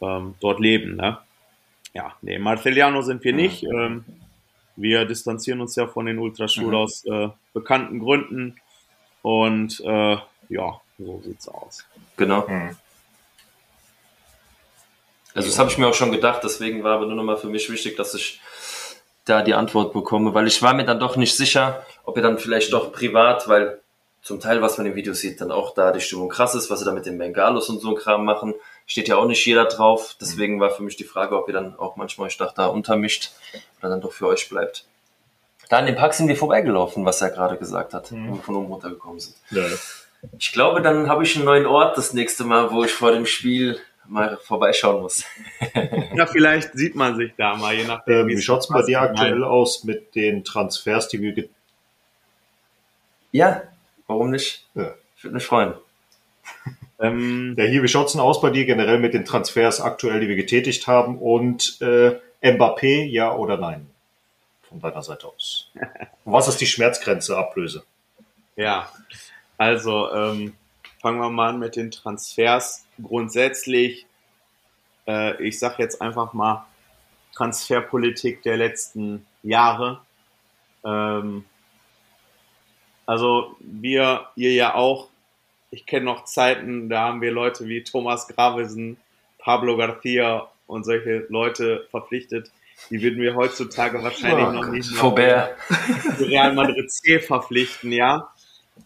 ähm, 0.00 0.34
dort 0.40 0.58
leben. 0.58 0.96
Ne? 0.96 1.18
Ja, 1.94 2.16
nee, 2.20 2.40
Marceliano 2.40 3.02
sind 3.02 3.22
wir 3.22 3.32
nicht. 3.32 3.62
Ähm, 3.62 4.04
wir 4.74 5.04
distanzieren 5.04 5.60
uns 5.60 5.76
ja 5.76 5.86
von 5.86 6.06
den 6.06 6.18
Ultraschulen 6.18 6.70
mhm. 6.70 6.76
aus 6.76 7.04
äh, 7.04 7.28
bekannten 7.52 8.00
Gründen. 8.00 8.56
Und 9.22 9.80
äh, 9.80 10.16
ja, 10.48 10.80
so 10.98 11.22
sieht's 11.24 11.48
aus. 11.48 11.84
Genau. 12.16 12.46
Mhm. 12.46 12.76
Also 15.34 15.48
das 15.48 15.58
habe 15.58 15.70
ich 15.70 15.78
mir 15.78 15.88
auch 15.88 15.94
schon 15.94 16.12
gedacht, 16.12 16.42
deswegen 16.44 16.84
war 16.84 16.96
aber 16.96 17.06
nur 17.06 17.14
nochmal 17.14 17.38
für 17.38 17.46
mich 17.46 17.70
wichtig, 17.70 17.96
dass 17.96 18.14
ich 18.14 18.40
da 19.24 19.42
die 19.42 19.54
Antwort 19.54 19.92
bekomme, 19.92 20.34
weil 20.34 20.46
ich 20.46 20.60
war 20.62 20.74
mir 20.74 20.84
dann 20.84 21.00
doch 21.00 21.16
nicht 21.16 21.36
sicher, 21.36 21.86
ob 22.04 22.16
ihr 22.16 22.22
dann 22.22 22.38
vielleicht 22.38 22.72
doch 22.72 22.92
privat, 22.92 23.48
weil 23.48 23.80
zum 24.20 24.40
Teil, 24.40 24.62
was 24.62 24.78
man 24.78 24.86
im 24.86 24.94
Video 24.94 25.14
sieht, 25.14 25.40
dann 25.40 25.50
auch 25.50 25.74
da 25.74 25.90
die 25.90 26.00
Stimmung 26.00 26.28
krass 26.28 26.54
ist, 26.54 26.70
was 26.70 26.80
sie 26.80 26.84
da 26.84 26.92
mit 26.92 27.06
den 27.06 27.18
Bengalos 27.18 27.68
und 27.68 27.80
so 27.80 27.90
ein 27.90 27.96
Kram 27.96 28.24
machen, 28.24 28.54
steht 28.86 29.08
ja 29.08 29.16
auch 29.16 29.26
nicht 29.26 29.44
jeder 29.44 29.64
drauf. 29.64 30.16
Deswegen 30.20 30.60
war 30.60 30.70
für 30.70 30.82
mich 30.82 30.96
die 30.96 31.04
Frage, 31.04 31.36
ob 31.36 31.48
ihr 31.48 31.54
dann 31.54 31.76
auch 31.78 31.96
manchmal 31.96 32.28
euch 32.28 32.36
da 32.36 32.66
untermischt 32.66 33.32
oder 33.80 33.88
dann 33.88 34.00
doch 34.00 34.12
für 34.12 34.28
euch 34.28 34.48
bleibt. 34.48 34.84
Da 35.72 35.78
an 35.78 35.86
dem 35.86 35.96
Park 35.96 36.12
sind 36.12 36.28
wir 36.28 36.36
vorbeigelaufen, 36.36 37.06
was 37.06 37.22
er 37.22 37.30
gerade 37.30 37.56
gesagt 37.56 37.94
hat, 37.94 38.12
mhm. 38.12 38.28
wo 38.28 38.34
wir 38.34 38.42
von 38.42 38.56
oben 38.56 38.66
runtergekommen 38.66 39.18
sind. 39.18 39.36
Ja. 39.48 39.64
Ich 40.38 40.52
glaube, 40.52 40.82
dann 40.82 41.08
habe 41.08 41.24
ich 41.24 41.34
einen 41.34 41.46
neuen 41.46 41.64
Ort 41.64 41.96
das 41.96 42.12
nächste 42.12 42.44
Mal, 42.44 42.70
wo 42.70 42.84
ich 42.84 42.92
vor 42.92 43.10
dem 43.10 43.24
Spiel 43.24 43.78
mal 44.06 44.36
vorbeischauen 44.36 45.00
muss. 45.00 45.24
ja, 46.14 46.26
vielleicht 46.26 46.74
sieht 46.74 46.94
man 46.94 47.16
sich 47.16 47.32
da 47.38 47.56
mal, 47.56 47.74
je 47.74 47.84
nachdem. 47.84 48.20
Ähm, 48.20 48.26
wie 48.26 48.42
schaut 48.42 48.60
es 48.60 48.68
bei 48.68 48.82
dir 48.82 49.00
aktuell 49.00 49.42
aus 49.42 49.82
mit 49.82 50.14
den 50.14 50.44
Transfers, 50.44 51.08
die 51.08 51.22
wir... 51.22 51.48
Ja, 53.30 53.62
warum 54.06 54.28
nicht? 54.28 54.66
Ja. 54.74 54.92
Ich 55.16 55.24
würde 55.24 55.36
mich 55.36 55.46
freuen. 55.46 55.72
Ähm, 57.00 57.56
ja, 57.58 57.64
hier, 57.64 57.82
wie 57.82 57.88
schaut 57.88 58.06
es 58.06 58.12
denn 58.12 58.20
aus 58.20 58.40
bei 58.40 58.50
dir 58.50 58.64
generell 58.64 59.00
mit 59.00 59.12
den 59.12 59.24
Transfers 59.24 59.80
aktuell, 59.80 60.20
die 60.20 60.28
wir 60.28 60.36
getätigt 60.36 60.86
haben? 60.86 61.18
Und 61.18 61.78
äh, 61.80 62.20
Mbappé, 62.40 63.06
ja 63.06 63.34
oder 63.34 63.56
nein? 63.56 63.88
Von 64.72 64.80
deiner 64.80 65.02
Seite 65.02 65.28
aus? 65.28 65.70
Was 66.24 66.48
ist 66.48 66.60
die 66.60 66.66
Schmerzgrenze 66.66 67.36
Ablöse? 67.36 67.84
Ja, 68.56 68.90
also 69.58 70.12
ähm, 70.12 70.54
fangen 71.00 71.20
wir 71.20 71.30
mal 71.30 71.50
an 71.50 71.58
mit 71.58 71.76
den 71.76 71.90
Transfers. 71.90 72.84
Grundsätzlich, 73.02 74.06
äh, 75.06 75.40
ich 75.42 75.58
sage 75.58 75.76
jetzt 75.78 76.00
einfach 76.02 76.32
mal, 76.32 76.66
Transferpolitik 77.34 78.42
der 78.42 78.56
letzten 78.56 79.26
Jahre. 79.42 80.00
Ähm, 80.84 81.44
also 83.06 83.56
wir, 83.60 84.28
ihr 84.36 84.52
ja 84.52 84.74
auch, 84.74 85.08
ich 85.70 85.86
kenne 85.86 86.04
noch 86.04 86.24
Zeiten, 86.24 86.88
da 86.88 87.08
haben 87.08 87.20
wir 87.20 87.32
Leute 87.32 87.66
wie 87.66 87.82
Thomas 87.82 88.28
Gravesen, 88.28 88.98
Pablo 89.38 89.76
Garcia 89.76 90.48
und 90.66 90.84
solche 90.84 91.26
Leute 91.28 91.86
verpflichtet. 91.90 92.50
Die 92.90 93.00
würden 93.02 93.20
wir 93.20 93.34
heutzutage 93.34 94.02
wahrscheinlich 94.02 94.46
oh, 94.46 94.52
noch 94.52 94.68
nicht 94.68 94.90
noch 94.92 95.16
für 95.16 95.56
Real 96.20 96.54
Madrid 96.54 96.90
C 96.90 97.20
verpflichten, 97.20 97.92
ja. 97.92 98.32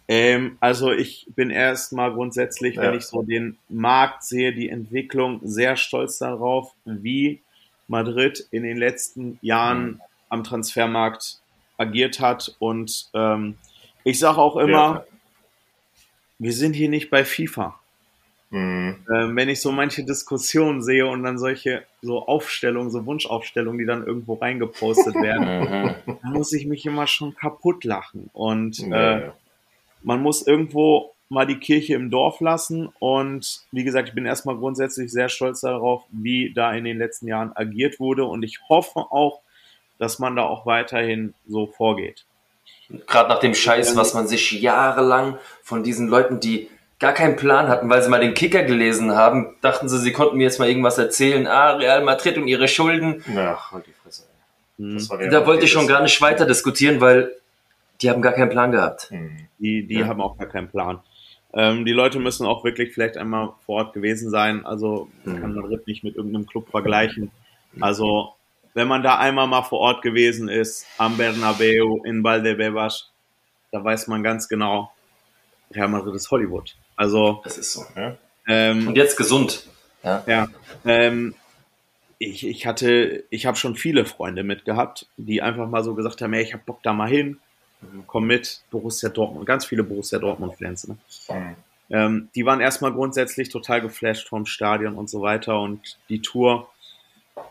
Ähm, 0.09 0.56
also 0.60 0.93
ich 0.93 1.27
bin 1.35 1.51
erstmal 1.51 2.12
grundsätzlich, 2.12 2.77
ja. 2.77 2.82
wenn 2.82 2.94
ich 2.94 3.06
so 3.06 3.23
den 3.23 3.59
Markt 3.68 4.23
sehe, 4.23 4.52
die 4.52 4.68
Entwicklung, 4.68 5.40
sehr 5.43 5.77
stolz 5.77 6.18
darauf, 6.18 6.73
wie 6.85 7.40
Madrid 7.89 8.47
in 8.51 8.62
den 8.62 8.77
letzten 8.77 9.39
Jahren 9.43 9.85
mhm. 9.85 10.01
am 10.28 10.44
Transfermarkt 10.44 11.40
agiert 11.77 12.20
hat. 12.20 12.55
Und 12.59 13.09
ähm, 13.14 13.56
ich 14.05 14.18
sage 14.18 14.39
auch 14.39 14.56
immer, 14.56 15.05
ja. 15.05 15.05
wir 16.39 16.52
sind 16.52 16.74
hier 16.74 16.89
nicht 16.89 17.10
bei 17.10 17.24
FIFA. 17.24 17.78
Mhm. 18.51 19.05
Ähm, 19.12 19.36
wenn 19.36 19.48
ich 19.48 19.60
so 19.60 19.73
manche 19.73 20.05
Diskussionen 20.05 20.82
sehe 20.82 21.06
und 21.06 21.23
dann 21.24 21.39
solche 21.39 21.82
so 22.01 22.27
Aufstellungen, 22.27 22.90
so 22.90 23.05
Wunschaufstellungen, 23.05 23.78
die 23.78 23.86
dann 23.86 24.06
irgendwo 24.06 24.35
reingepostet 24.35 25.14
werden, 25.14 25.97
dann 26.06 26.32
muss 26.32 26.52
ich 26.52 26.66
mich 26.66 26.86
immer 26.86 27.06
schon 27.06 27.35
kaputt 27.35 27.85
lachen. 27.85 28.31
Und 28.32 28.81
äh, 28.90 29.31
man 30.02 30.23
muss 30.23 30.47
irgendwo 30.47 31.12
mal 31.28 31.47
die 31.47 31.59
Kirche 31.59 31.94
im 31.94 32.10
Dorf 32.10 32.40
lassen. 32.40 32.89
Und 33.01 33.62
wie 33.73 33.85
gesagt, 33.85 34.09
ich 34.09 34.14
bin 34.14 34.27
erstmal 34.27 34.56
grundsätzlich 34.56 35.10
sehr 35.10 35.28
stolz 35.28 35.60
darauf, 35.60 36.05
wie 36.10 36.52
da 36.55 36.73
in 36.73 36.85
den 36.85 36.98
letzten 36.98 37.27
Jahren 37.27 37.52
agiert 37.55 37.98
wurde. 37.98 38.24
Und 38.24 38.44
ich 38.44 38.60
hoffe 38.68 39.01
auch, 39.10 39.40
dass 39.98 40.18
man 40.18 40.36
da 40.36 40.44
auch 40.44 40.66
weiterhin 40.66 41.35
so 41.48 41.66
vorgeht. 41.66 42.24
Gerade 43.09 43.28
nach 43.28 43.40
dem 43.40 43.55
Scheiß, 43.55 43.97
was 43.97 44.14
man 44.14 44.28
sich 44.28 44.52
jahrelang 44.52 45.39
von 45.62 45.82
diesen 45.82 46.06
Leuten, 46.06 46.39
die 46.39 46.68
gar 46.98 47.12
keinen 47.12 47.36
Plan 47.36 47.68
hatten, 47.68 47.89
weil 47.89 48.02
sie 48.02 48.09
mal 48.09 48.20
den 48.20 48.35
Kicker 48.35 48.62
gelesen 48.62 49.14
haben, 49.14 49.55
dachten 49.60 49.89
sie, 49.89 49.98
sie 49.98 50.12
konnten 50.12 50.39
mir 50.39 50.44
jetzt 50.44 50.59
mal 50.59 50.68
irgendwas 50.68 50.98
erzählen. 50.98 51.47
Ah, 51.47 51.73
Real 51.73 52.02
Madrid 52.02 52.39
und 52.39 52.48
ihre 52.48 52.68
Schulden. 52.68 53.23
Ach, 53.36 53.73
halt 53.73 53.86
die 53.86 53.93
Fresse. 53.93 54.24
Hm. 54.78 55.31
Da 55.31 55.47
wollte 55.47 55.64
ich 55.64 55.73
schon 55.73 55.86
gar 55.86 56.02
nicht 56.02 56.20
weiter 56.20 56.47
diskutieren, 56.47 57.01
weil 57.01 57.32
die 58.01 58.10
haben 58.10 58.23
gar 58.23 58.32
keinen 58.32 58.51
Plan 58.51 58.73
gehabt. 58.73 59.10
Hm. 59.10 59.48
Die, 59.59 59.86
die 59.86 60.01
ja. 60.01 60.06
haben 60.06 60.20
auch 60.20 60.36
gar 60.39 60.48
keinen 60.48 60.68
Plan. 60.68 61.01
Ähm, 61.52 61.85
die 61.86 61.93
Leute 61.93 62.18
müssen 62.18 62.47
auch 62.47 62.64
wirklich 62.64 62.93
vielleicht 62.93 63.16
einmal 63.16 63.52
vor 63.64 63.77
Ort 63.77 63.94
gewesen 63.94 64.31
sein. 64.31 64.66
Also 64.66 65.09
mhm. 65.24 65.40
kann 65.40 65.55
Madrid 65.55 65.86
nicht 65.86 66.05
mit 66.05 66.16
irgendeinem 66.16 66.47
Club 66.47 66.68
vergleichen. 66.70 67.31
Also 67.81 68.35
wenn 68.74 68.89
man 68.89 69.02
da 69.02 69.18
einmal 69.18 69.47
mal 69.47 69.62
vor 69.62 69.81
Ort 69.81 70.02
gewesen 70.02 70.48
ist, 70.48 70.86
am 70.98 71.16
Bernabeu, 71.16 72.02
in 72.05 72.23
Valdebebas, 72.23 73.10
da 73.73 73.82
weiß 73.82 74.06
man 74.09 74.23
ganz 74.23 74.48
genau, 74.48 74.93
Real 75.74 75.89
Madrid 75.89 76.14
ist 76.14 76.31
Hollywood. 76.31 76.77
Also 76.97 77.40
das 77.44 77.59
ist 77.59 77.73
so. 77.73 77.85
Ja. 77.94 78.16
Ähm, 78.48 78.89
Und 78.89 78.97
jetzt 78.97 79.16
gesund. 79.16 79.66
Ja. 80.02 80.24
ja 80.27 80.48
ähm, 80.85 81.35
ich, 82.18 82.47
ich 82.47 82.66
hatte, 82.66 83.24
ich 83.31 83.47
habe 83.47 83.56
schon 83.56 83.77
viele 83.77 84.06
Freunde 84.06 84.43
mitgehabt, 84.43 85.06
die 85.16 85.43
einfach 85.43 85.68
mal 85.68 85.85
so 85.85 85.94
gesagt 85.94 86.23
haben, 86.23 86.32
hey, 86.32 86.43
ich 86.43 86.55
habe 86.55 86.62
Bock 86.64 86.82
da 86.82 86.93
mal 86.93 87.09
hin 87.09 87.39
komm 88.06 88.27
mit, 88.27 88.62
Borussia 88.70 89.09
Dortmund, 89.09 89.47
ganz 89.47 89.64
viele 89.64 89.82
Borussia 89.82 90.18
Dortmund-Fans. 90.18 90.89
Ne? 90.89 90.98
Mhm. 91.28 91.56
Ähm, 91.89 92.28
die 92.35 92.44
waren 92.44 92.60
erstmal 92.60 92.93
grundsätzlich 92.93 93.48
total 93.48 93.81
geflasht 93.81 94.28
vom 94.28 94.47
Stadion 94.47 94.94
und 94.94 95.09
so 95.09 95.23
weiter 95.23 95.60
und 95.60 95.98
die 96.09 96.20
Tour. 96.20 96.68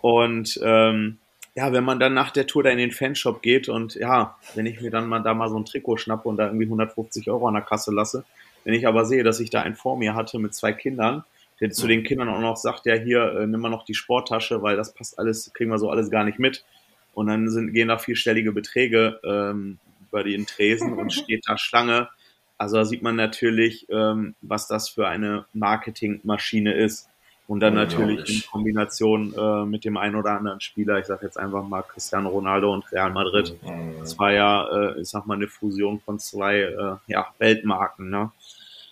Und 0.01 0.59
ähm, 0.61 1.19
ja, 1.55 1.72
wenn 1.72 1.85
man 1.85 1.99
dann 1.99 2.13
nach 2.13 2.31
der 2.31 2.47
Tour 2.47 2.63
da 2.63 2.69
in 2.69 2.77
den 2.77 2.91
Fanshop 2.91 3.41
geht 3.41 3.69
und 3.69 3.95
ja, 3.95 4.38
wenn 4.55 4.65
ich 4.65 4.81
mir 4.81 4.91
dann 4.91 5.07
mal 5.07 5.22
da 5.22 5.34
mal 5.34 5.49
so 5.49 5.57
ein 5.57 5.63
Trikot 5.63 5.97
schnappe 5.97 6.27
und 6.27 6.35
da 6.38 6.47
irgendwie 6.47 6.65
150 6.65 7.30
Euro 7.30 7.47
an 7.47 7.53
der 7.53 7.63
Kasse 7.63 7.93
lasse, 7.93 8.26
wenn 8.66 8.74
ich 8.74 8.88
aber 8.88 9.06
sehe, 9.06 9.24
dass 9.24 9.40
ich 9.40 9.50
da 9.50 9.62
einen 9.62 9.76
vor 9.76 9.98
mir 9.98 10.16
hatte 10.16 10.40
mit 10.40 10.54
zwei 10.54 10.74
Kindern, 10.74 11.24
der 11.62 11.70
zu 11.70 11.88
den 11.88 12.04
Kindern 12.04 12.28
auch 12.28 12.42
noch 12.42 12.58
sagt, 12.58 12.86
ja, 12.86 12.96
hier, 12.96 13.32
äh, 13.40 13.48
nimm 13.48 13.62
mal 13.62 13.70
noch 13.70 13.86
die 13.86 13.94
Sporttasche, 13.94 14.62
weil 14.62 14.76
das 14.76 14.94
passt 14.94 15.18
alles, 15.18 15.54
kriegen 15.54 15.72
wir 15.72 15.78
so 15.78 15.90
alles 15.90 16.10
gar 16.10 16.26
nicht 16.26 16.40
mit. 16.40 16.66
Und 17.14 17.28
dann 17.28 17.50
sind, 17.50 17.72
gehen 17.74 17.88
da 17.88 17.98
vierstellige 17.98 18.52
Beträge 18.52 19.22
ähm, 19.24 19.78
über 20.10 20.24
den 20.24 20.46
Tresen 20.46 20.94
und 20.94 21.14
steht 21.14 21.44
da 21.48 21.58
Schlange. 21.58 22.10
Also 22.58 22.78
da 22.78 22.86
sieht 22.86 23.04
man 23.04 23.16
natürlich, 23.16 23.88
ähm, 23.90 24.36
was 24.42 24.68
das 24.68 24.90
für 24.90 25.08
eine 25.08 25.46
Marketingmaschine 25.54 26.74
ist. 26.74 27.08
Und 27.47 27.59
dann 27.59 27.76
natürlich 27.76 28.27
in 28.27 28.49
Kombination 28.49 29.34
äh, 29.38 29.65
mit 29.65 29.85
dem 29.85 29.97
einen 29.97 30.15
oder 30.15 30.31
anderen 30.31 30.61
Spieler, 30.61 30.97
ich 30.97 31.05
sage 31.05 31.26
jetzt 31.26 31.38
einfach 31.38 31.63
mal 31.63 31.84
Cristiano 31.84 32.30
Ronaldo 32.30 32.73
und 32.73 32.91
Real 32.91 33.11
Madrid. 33.11 33.55
Das 33.99 34.17
war 34.17 34.31
ja, 34.31 34.67
äh, 34.67 35.01
ich 35.01 35.09
sag 35.09 35.27
mal, 35.27 35.35
eine 35.35 35.47
Fusion 35.47 35.99
von 35.99 36.17
zwei 36.17 36.61
äh, 36.61 36.95
ja, 37.05 37.27
Weltmarken. 37.38 38.09
Ne? 38.09 38.31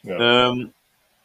Ja, 0.03 0.51
ähm, 0.51 0.71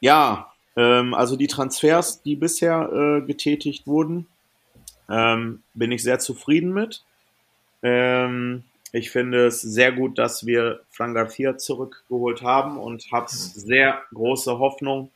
ja 0.00 0.52
ähm, 0.76 1.12
also 1.12 1.36
die 1.36 1.48
Transfers, 1.48 2.22
die 2.22 2.36
bisher 2.36 2.90
äh, 2.92 3.26
getätigt 3.26 3.86
wurden, 3.86 4.26
ähm, 5.10 5.62
bin 5.74 5.92
ich 5.92 6.02
sehr 6.02 6.20
zufrieden 6.20 6.72
mit. 6.72 7.02
Ähm, 7.82 8.64
ich 8.92 9.10
finde 9.10 9.46
es 9.46 9.60
sehr 9.60 9.92
gut, 9.92 10.18
dass 10.18 10.46
wir 10.46 10.80
Fran 10.90 11.14
Garcia 11.14 11.58
zurückgeholt 11.58 12.42
haben 12.42 12.78
und 12.78 13.10
habe 13.12 13.26
mhm. 13.26 13.36
sehr 13.36 14.02
große 14.14 14.58
Hoffnung, 14.58 15.10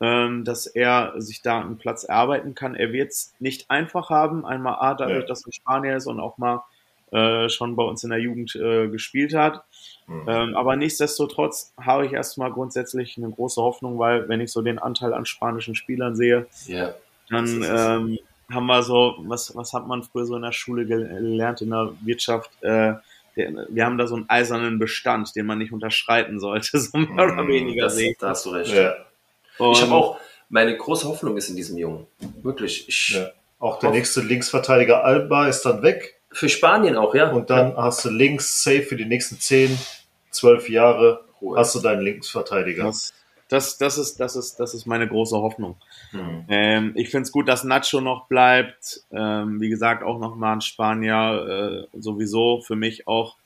dass 0.00 0.66
er 0.66 1.14
sich 1.16 1.40
da 1.40 1.60
einen 1.60 1.78
Platz 1.78 2.04
erarbeiten 2.04 2.54
kann. 2.54 2.74
Er 2.74 2.92
wird 2.92 3.12
es 3.12 3.34
nicht 3.38 3.70
einfach 3.70 4.10
haben, 4.10 4.44
einmal 4.44 4.74
A, 4.74 4.94
dadurch, 4.94 5.22
ja. 5.22 5.26
dass 5.26 5.46
er 5.46 5.52
Spanier 5.52 5.96
ist 5.96 6.06
und 6.06 6.20
auch 6.20 6.36
mal 6.36 6.64
äh, 7.14 7.48
schon 7.48 7.76
bei 7.76 7.84
uns 7.84 8.02
in 8.02 8.10
der 8.10 8.18
Jugend 8.18 8.56
äh, 8.56 8.88
gespielt 8.88 9.34
hat. 9.34 9.64
Mhm. 10.06 10.24
Ähm, 10.26 10.56
aber 10.56 10.74
nichtsdestotrotz 10.76 11.72
habe 11.80 12.06
ich 12.06 12.12
erstmal 12.12 12.52
grundsätzlich 12.52 13.16
eine 13.16 13.30
große 13.30 13.62
Hoffnung, 13.62 13.98
weil 13.98 14.28
wenn 14.28 14.40
ich 14.40 14.50
so 14.50 14.62
den 14.62 14.78
Anteil 14.78 15.14
an 15.14 15.24
spanischen 15.24 15.76
Spielern 15.76 16.16
sehe, 16.16 16.46
ja. 16.66 16.94
dann 17.30 17.62
ähm, 17.62 18.18
haben 18.50 18.66
wir 18.66 18.82
so, 18.82 19.14
was, 19.20 19.54
was 19.54 19.72
hat 19.72 19.86
man 19.86 20.02
früher 20.02 20.26
so 20.26 20.36
in 20.36 20.42
der 20.42 20.52
Schule 20.52 20.86
gelernt, 20.86 21.62
in 21.62 21.70
der 21.70 21.92
Wirtschaft? 22.00 22.50
Äh, 22.62 22.94
wir 23.36 23.84
haben 23.84 23.98
da 23.98 24.06
so 24.06 24.16
einen 24.16 24.28
eisernen 24.28 24.78
Bestand, 24.78 25.34
den 25.34 25.46
man 25.46 25.58
nicht 25.58 25.72
unterschreiten 25.72 26.38
sollte, 26.40 26.78
so 26.78 26.98
mehr 26.98 27.26
oder 27.26 27.44
mm, 27.44 27.48
weniger 27.48 27.84
das, 27.84 27.98
Da 28.18 28.30
hast 28.30 28.46
du 28.46 28.50
recht. 28.50 28.72
Ja. 28.72 28.94
Ich 29.58 29.82
habe 29.82 29.92
auch, 29.92 30.18
meine 30.48 30.76
große 30.76 31.08
Hoffnung 31.08 31.36
ist 31.36 31.48
in 31.48 31.56
diesem 31.56 31.78
Jungen. 31.78 32.06
Wirklich. 32.42 32.88
Ich 32.88 33.10
ja. 33.10 33.30
Auch 33.58 33.78
der 33.78 33.90
nächste 33.90 34.20
Linksverteidiger 34.20 35.04
Alba 35.04 35.48
ist 35.48 35.62
dann 35.62 35.82
weg. 35.82 36.20
Für 36.30 36.48
Spanien 36.48 36.96
auch, 36.96 37.14
ja. 37.14 37.30
Und 37.30 37.50
dann 37.50 37.70
ja. 37.70 37.76
hast 37.82 38.04
du 38.04 38.10
links 38.10 38.62
safe 38.62 38.82
für 38.82 38.96
die 38.96 39.04
nächsten 39.04 39.40
10, 39.40 39.78
12 40.30 40.68
Jahre 40.68 41.24
cool. 41.40 41.56
hast 41.56 41.74
du 41.74 41.80
deinen 41.80 42.02
Linksverteidiger. 42.02 42.84
Das, 42.84 43.14
das, 43.48 43.78
das, 43.78 43.98
ist, 43.98 44.20
das, 44.20 44.36
ist, 44.36 44.56
das 44.56 44.74
ist 44.74 44.86
meine 44.86 45.08
große 45.08 45.36
Hoffnung. 45.36 45.76
Mhm. 46.12 46.44
Ähm, 46.48 46.92
ich 46.94 47.10
finde 47.10 47.22
es 47.22 47.32
gut, 47.32 47.48
dass 47.48 47.64
Nacho 47.64 48.00
noch 48.00 48.26
bleibt. 48.26 49.04
Ähm, 49.10 49.60
wie 49.60 49.68
gesagt, 49.68 50.02
auch 50.02 50.18
nochmal 50.18 50.56
ein 50.56 50.60
Spanier. 50.60 51.88
Äh, 51.94 51.98
sowieso 51.98 52.60
für 52.60 52.76
mich 52.76 53.06
auch 53.06 53.36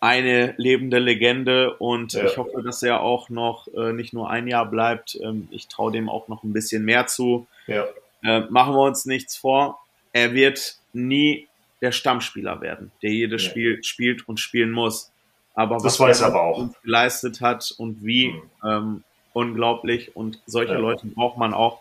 eine 0.00 0.54
lebende 0.58 0.98
Legende 0.98 1.74
und 1.74 2.12
ja. 2.12 2.24
ich 2.24 2.36
hoffe, 2.36 2.62
dass 2.62 2.82
er 2.82 3.00
auch 3.00 3.30
noch 3.30 3.68
äh, 3.68 3.92
nicht 3.92 4.12
nur 4.12 4.28
ein 4.28 4.46
Jahr 4.46 4.66
bleibt. 4.66 5.18
Ähm, 5.22 5.48
ich 5.50 5.68
traue 5.68 5.92
dem 5.92 6.08
auch 6.08 6.28
noch 6.28 6.42
ein 6.42 6.52
bisschen 6.52 6.84
mehr 6.84 7.06
zu. 7.06 7.46
Ja. 7.66 7.86
Äh, 8.22 8.40
machen 8.50 8.74
wir 8.74 8.82
uns 8.82 9.06
nichts 9.06 9.36
vor. 9.36 9.78
Er 10.12 10.34
wird 10.34 10.76
nie 10.92 11.48
der 11.80 11.92
Stammspieler 11.92 12.60
werden, 12.60 12.92
der 13.02 13.10
jedes 13.10 13.44
ja. 13.44 13.50
Spiel 13.50 13.84
spielt 13.84 14.28
und 14.28 14.40
spielen 14.40 14.70
muss. 14.70 15.10
Aber 15.54 15.78
das 15.78 16.00
was 16.00 16.20
er 16.20 16.28
aber 16.28 16.42
auch. 16.42 16.68
geleistet 16.82 17.40
hat 17.40 17.72
und 17.78 18.04
wie, 18.04 18.28
mhm. 18.28 18.42
ähm, 18.64 19.04
unglaublich 19.34 20.16
und 20.16 20.40
solche. 20.46 20.74
Leute 20.74 21.06
braucht 21.08 21.36
man 21.36 21.52
auch. 21.52 21.80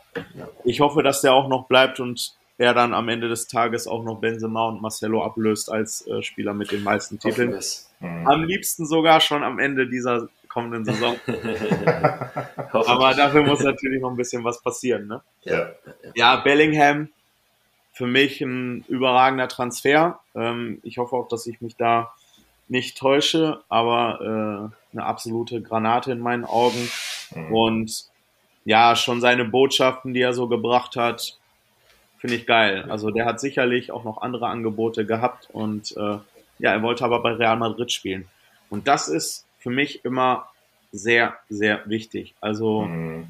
Ich 0.65 0.81
hoffe, 0.81 1.03
dass 1.03 1.21
der 1.21 1.33
auch 1.33 1.47
noch 1.47 1.67
bleibt 1.67 1.99
und 1.99 2.33
er 2.57 2.73
dann 2.73 2.93
am 2.93 3.09
Ende 3.09 3.29
des 3.29 3.47
Tages 3.47 3.87
auch 3.87 4.03
noch 4.03 4.19
Benzema 4.19 4.67
und 4.67 4.81
Marcelo 4.81 5.23
ablöst 5.23 5.71
als 5.71 6.05
äh, 6.07 6.21
Spieler 6.21 6.53
mit 6.53 6.71
den 6.71 6.83
meisten 6.83 7.19
Titeln. 7.19 7.59
Mhm. 8.03 8.27
Am 8.27 8.43
liebsten 8.43 8.85
sogar 8.85 9.21
schon 9.21 9.43
am 9.43 9.59
Ende 9.59 9.87
dieser 9.87 10.27
kommenden 10.49 10.83
Saison. 10.83 11.15
Aber 12.71 13.13
dafür 13.15 13.43
muss 13.43 13.63
natürlich 13.63 14.01
noch 14.01 14.11
ein 14.11 14.17
bisschen 14.17 14.43
was 14.43 14.61
passieren. 14.61 15.07
Ne? 15.07 15.21
Ja. 15.43 15.71
ja, 16.13 16.35
Bellingham, 16.37 17.09
für 17.93 18.05
mich 18.05 18.41
ein 18.41 18.83
überragender 18.89 19.47
Transfer. 19.47 20.19
Ähm, 20.35 20.79
ich 20.83 20.97
hoffe 20.97 21.15
auch, 21.15 21.29
dass 21.29 21.47
ich 21.47 21.61
mich 21.61 21.77
da 21.77 22.13
nicht 22.67 22.97
täusche, 22.97 23.61
aber 23.69 24.19
äh, 24.91 24.95
eine 24.97 25.05
absolute 25.05 25.61
Granate 25.61 26.11
in 26.11 26.19
meinen 26.19 26.43
Augen. 26.43 26.89
Mhm. 27.33 27.55
Und 27.55 28.05
ja, 28.65 28.97
schon 28.97 29.21
seine 29.21 29.45
Botschaften, 29.45 30.13
die 30.13 30.21
er 30.21 30.33
so 30.33 30.49
gebracht 30.49 30.97
hat, 30.97 31.37
finde 32.17 32.35
ich 32.35 32.45
geil. 32.45 32.85
Also 32.89 33.11
der 33.11 33.25
hat 33.25 33.39
sicherlich 33.39 33.91
auch 33.91 34.03
noch 34.03 34.21
andere 34.21 34.47
Angebote 34.47 35.05
gehabt 35.05 35.49
und 35.51 35.95
äh, 35.95 36.17
ja, 36.59 36.71
er 36.71 36.81
wollte 36.81 37.05
aber 37.05 37.21
bei 37.21 37.33
Real 37.33 37.57
Madrid 37.57 37.91
spielen. 37.91 38.27
Und 38.69 38.87
das 38.87 39.07
ist 39.07 39.45
für 39.59 39.69
mich 39.69 40.03
immer 40.05 40.47
sehr, 40.91 41.35
sehr 41.49 41.81
wichtig. 41.85 42.35
Also 42.41 42.83
mhm. 42.83 43.27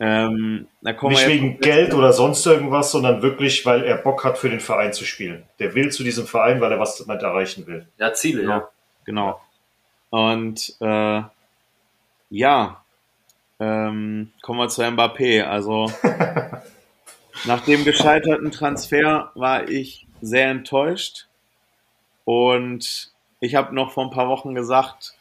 Ähm, 0.00 0.68
da 0.80 0.92
kommen 0.92 1.14
Nicht 1.14 1.26
wegen 1.26 1.58
Geld 1.58 1.92
oder 1.92 2.12
sonst 2.12 2.46
irgendwas, 2.46 2.92
sondern 2.92 3.20
wirklich, 3.20 3.66
weil 3.66 3.82
er 3.82 3.96
Bock 3.96 4.24
hat, 4.24 4.38
für 4.38 4.48
den 4.48 4.60
Verein 4.60 4.92
zu 4.92 5.04
spielen. 5.04 5.42
Der 5.58 5.74
will 5.74 5.90
zu 5.90 6.04
diesem 6.04 6.26
Verein, 6.26 6.60
weil 6.60 6.70
er 6.70 6.78
was 6.78 6.98
damit 6.98 7.22
erreichen 7.22 7.66
will. 7.66 7.86
Ja, 7.98 8.14
Ziele, 8.14 8.44
ja. 8.44 8.68
Genau. 9.04 9.40
Und 10.10 10.76
äh, 10.80 11.22
ja, 12.30 12.84
ähm, 13.58 14.30
kommen 14.40 14.60
wir 14.60 14.68
zu 14.68 14.82
Mbappé. 14.82 15.42
Also 15.42 15.90
nach 17.44 17.64
dem 17.64 17.84
gescheiterten 17.84 18.52
Transfer 18.52 19.32
war 19.34 19.68
ich 19.68 20.06
sehr 20.20 20.50
enttäuscht. 20.50 21.26
Und 22.28 23.10
ich 23.40 23.54
habe 23.54 23.74
noch 23.74 23.92
vor 23.92 24.04
ein 24.04 24.10
paar 24.10 24.28
Wochen 24.28 24.54
gesagt, 24.54 25.14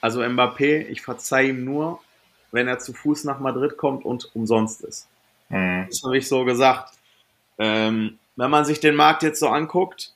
also 0.00 0.20
Mbappé, 0.20 0.88
ich 0.88 1.00
verzeihe 1.00 1.50
ihm 1.50 1.64
nur, 1.64 2.00
wenn 2.50 2.66
er 2.66 2.80
zu 2.80 2.92
Fuß 2.92 3.22
nach 3.22 3.38
Madrid 3.38 3.76
kommt 3.76 4.04
und 4.04 4.34
umsonst 4.34 4.82
ist. 4.82 5.06
Mhm. 5.48 5.86
Das 5.88 6.02
habe 6.02 6.18
ich 6.18 6.26
so 6.26 6.44
gesagt. 6.44 6.92
Ähm, 7.56 8.18
wenn 8.34 8.50
man 8.50 8.64
sich 8.64 8.80
den 8.80 8.96
Markt 8.96 9.22
jetzt 9.22 9.38
so 9.38 9.48
anguckt, 9.48 10.12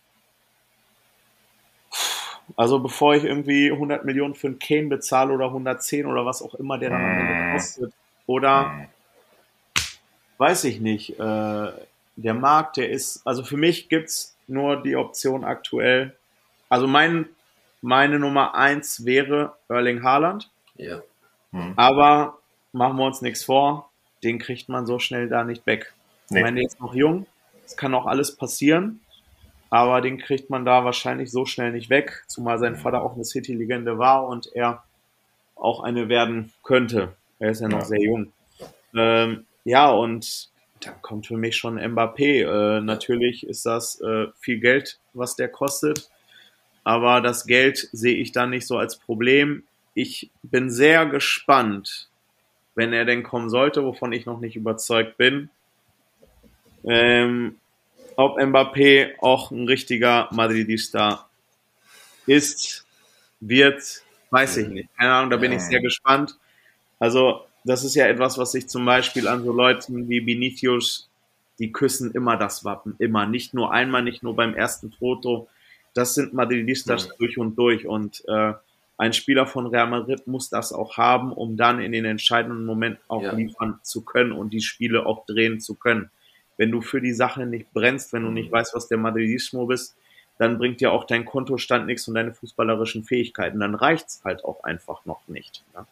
also 2.56 2.80
bevor 2.80 3.14
ich 3.14 3.22
irgendwie 3.22 3.70
100 3.70 4.04
Millionen 4.04 4.34
für 4.34 4.48
einen 4.48 4.58
Kane 4.58 4.88
bezahle 4.88 5.32
oder 5.32 5.46
110 5.46 6.04
oder 6.06 6.26
was 6.26 6.42
auch 6.42 6.56
immer 6.56 6.78
der 6.78 6.90
dann 6.90 7.04
am 7.04 7.16
Ende 7.16 7.52
kostet, 7.52 7.92
oder 8.26 8.88
weiß 10.38 10.64
ich 10.64 10.80
nicht, 10.80 11.20
äh, 11.20 11.72
der 12.16 12.34
Markt, 12.34 12.76
der 12.78 12.90
ist, 12.90 13.26
also 13.26 13.44
für 13.44 13.56
mich 13.56 13.88
gibt's 13.88 14.36
nur 14.48 14.82
die 14.82 14.96
Option 14.96 15.44
aktuell, 15.44 16.16
also 16.68 16.86
mein, 16.86 17.28
meine 17.82 18.18
Nummer 18.18 18.54
eins 18.54 19.04
wäre 19.04 19.54
Erling 19.68 20.02
Haaland, 20.02 20.50
Ja. 20.76 21.02
aber 21.76 22.38
machen 22.72 22.96
wir 22.96 23.04
uns 23.06 23.22
nichts 23.22 23.44
vor, 23.44 23.90
den 24.24 24.38
kriegt 24.38 24.68
man 24.68 24.86
so 24.86 24.98
schnell 24.98 25.28
da 25.28 25.44
nicht 25.44 25.66
weg. 25.66 25.92
Nee. 26.30 26.38
Ich 26.38 26.44
meine, 26.44 26.56
der 26.60 26.66
ist 26.66 26.80
noch 26.80 26.94
jung, 26.94 27.26
es 27.64 27.76
kann 27.76 27.94
auch 27.94 28.06
alles 28.06 28.36
passieren, 28.36 29.00
aber 29.70 30.00
den 30.00 30.18
kriegt 30.18 30.48
man 30.50 30.64
da 30.64 30.84
wahrscheinlich 30.84 31.30
so 31.30 31.44
schnell 31.44 31.72
nicht 31.72 31.90
weg, 31.90 32.24
zumal 32.28 32.58
sein 32.58 32.76
Vater 32.76 33.02
auch 33.02 33.14
eine 33.14 33.24
City-Legende 33.24 33.98
war 33.98 34.26
und 34.26 34.46
er 34.54 34.82
auch 35.54 35.80
eine 35.82 36.08
werden 36.08 36.52
könnte. 36.62 37.14
Er 37.38 37.50
ist 37.50 37.60
ja 37.60 37.68
noch 37.68 37.80
Ja. 37.80 37.84
sehr 37.84 38.00
jung. 38.02 38.32
Ähm, 38.94 39.44
ja, 39.64 39.90
und 39.90 40.48
dann 40.80 41.00
kommt 41.02 41.26
für 41.26 41.36
mich 41.36 41.56
schon 41.56 41.78
Mbappé. 41.78 42.78
Äh, 42.78 42.80
natürlich 42.80 43.46
ist 43.46 43.66
das 43.66 44.00
äh, 44.00 44.26
viel 44.38 44.60
Geld, 44.60 44.98
was 45.14 45.36
der 45.36 45.48
kostet, 45.48 46.10
aber 46.84 47.20
das 47.20 47.46
Geld 47.46 47.88
sehe 47.92 48.16
ich 48.16 48.32
da 48.32 48.46
nicht 48.46 48.66
so 48.66 48.78
als 48.78 48.96
Problem. 48.96 49.64
Ich 49.94 50.30
bin 50.42 50.70
sehr 50.70 51.06
gespannt, 51.06 52.08
wenn 52.74 52.92
er 52.92 53.04
denn 53.04 53.22
kommen 53.22 53.48
sollte, 53.50 53.84
wovon 53.84 54.12
ich 54.12 54.26
noch 54.26 54.40
nicht 54.40 54.56
überzeugt 54.56 55.16
bin, 55.16 55.48
ähm, 56.84 57.56
ob 58.16 58.38
Mbappé 58.38 59.14
auch 59.20 59.50
ein 59.50 59.66
richtiger 59.66 60.28
Madridista 60.32 61.28
ist, 62.26 62.86
wird, 63.40 64.02
weiß 64.30 64.58
ich 64.58 64.68
nicht. 64.68 64.88
Keine 64.96 65.12
Ahnung, 65.12 65.30
da 65.30 65.36
bin 65.36 65.52
ich 65.52 65.62
sehr 65.62 65.80
gespannt. 65.80 66.36
Also, 66.98 67.45
das 67.66 67.84
ist 67.84 67.94
ja 67.94 68.06
etwas, 68.06 68.38
was 68.38 68.52
sich 68.52 68.68
zum 68.68 68.84
Beispiel 68.84 69.26
an 69.28 69.44
so 69.44 69.52
Leuten 69.52 70.08
wie 70.08 70.24
Vinicius, 70.24 71.08
die 71.58 71.72
küssen 71.72 72.12
immer 72.12 72.36
das 72.36 72.64
Wappen, 72.64 72.94
immer. 72.98 73.26
Nicht 73.26 73.54
nur 73.54 73.72
einmal, 73.72 74.02
nicht 74.02 74.22
nur 74.22 74.36
beim 74.36 74.54
ersten 74.54 74.92
Foto. 74.92 75.48
Das 75.94 76.14
sind 76.14 76.34
Madridistas 76.34 77.08
durch 77.18 77.38
und 77.38 77.56
durch. 77.56 77.86
Und 77.86 78.22
äh, 78.28 78.52
ein 78.98 79.12
Spieler 79.12 79.46
von 79.46 79.66
Real 79.66 79.88
Madrid 79.88 80.26
muss 80.26 80.48
das 80.48 80.72
auch 80.72 80.96
haben, 80.96 81.32
um 81.32 81.56
dann 81.56 81.80
in 81.80 81.92
den 81.92 82.04
entscheidenden 82.04 82.66
Momenten 82.66 83.02
auch 83.08 83.22
Ja. 83.22 83.32
liefern 83.32 83.80
zu 83.82 84.02
können 84.02 84.32
und 84.32 84.50
die 84.52 84.60
Spiele 84.60 85.06
auch 85.06 85.26
drehen 85.26 85.60
zu 85.60 85.74
können. 85.74 86.10
Wenn 86.58 86.70
du 86.70 86.80
für 86.82 87.00
die 87.00 87.12
Sache 87.12 87.46
nicht 87.46 87.72
brennst, 87.72 88.12
wenn 88.12 88.22
du 88.22 88.30
nicht 88.30 88.50
weißt, 88.52 88.74
was 88.74 88.88
der 88.88 88.98
Madridismo 88.98 89.66
bist, 89.66 89.96
dann 90.38 90.58
bringt 90.58 90.80
dir 90.80 90.92
auch 90.92 91.04
dein 91.04 91.24
Kontostand 91.24 91.86
nichts 91.86 92.06
und 92.08 92.14
deine 92.14 92.32
fußballerischen 92.32 93.04
Fähigkeiten. 93.04 93.60
Dann 93.60 93.74
reicht's 93.74 94.22
halt 94.24 94.44
auch 94.44 94.62
einfach 94.64 95.04
noch 95.06 95.26
nicht. 95.28 95.64
Ne? 95.74 95.86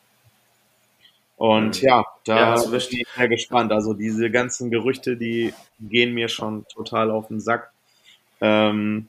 Und 1.37 1.83
Mhm. 1.83 1.89
ja, 1.89 2.05
da 2.25 2.55
Ja, 2.57 2.63
bin 2.63 2.75
ich 2.79 3.07
sehr 3.17 3.29
gespannt. 3.29 3.73
Also 3.73 3.93
diese 3.95 4.31
ganzen 4.31 4.71
Gerüchte, 4.71 5.17
die 5.17 5.53
gehen 5.81 6.15
mir 6.15 6.29
schon 6.29 6.65
total 6.69 7.11
auf 7.11 7.29
den 7.29 7.41
Sack. 7.41 7.71
Ähm, 8.41 9.09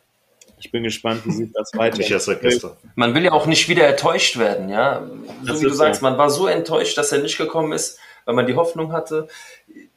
ich 0.57 0.71
bin 0.71 0.83
gespannt, 0.83 1.21
wie 1.25 1.31
sich 1.31 1.51
das 1.53 1.71
weiter. 1.75 1.97
Nicht 1.97 2.11
erst 2.11 2.25
seit 2.25 2.41
gestern. 2.41 2.71
Man 2.95 3.13
will 3.13 3.23
ja 3.23 3.31
auch 3.33 3.45
nicht 3.45 3.69
wieder 3.69 3.87
enttäuscht 3.87 4.37
werden, 4.37 4.69
ja. 4.69 5.03
So 5.41 5.47
Das 5.47 5.61
wie 5.61 5.65
du 5.65 5.73
sagst, 5.73 5.99
so. 6.01 6.05
man 6.09 6.17
war 6.17 6.29
so 6.29 6.47
enttäuscht, 6.47 6.97
dass 6.97 7.11
er 7.11 7.19
nicht 7.21 7.37
gekommen 7.37 7.73
ist, 7.73 7.99
weil 8.25 8.35
man 8.35 8.47
die 8.47 8.55
Hoffnung 8.55 8.91
hatte. 8.91 9.27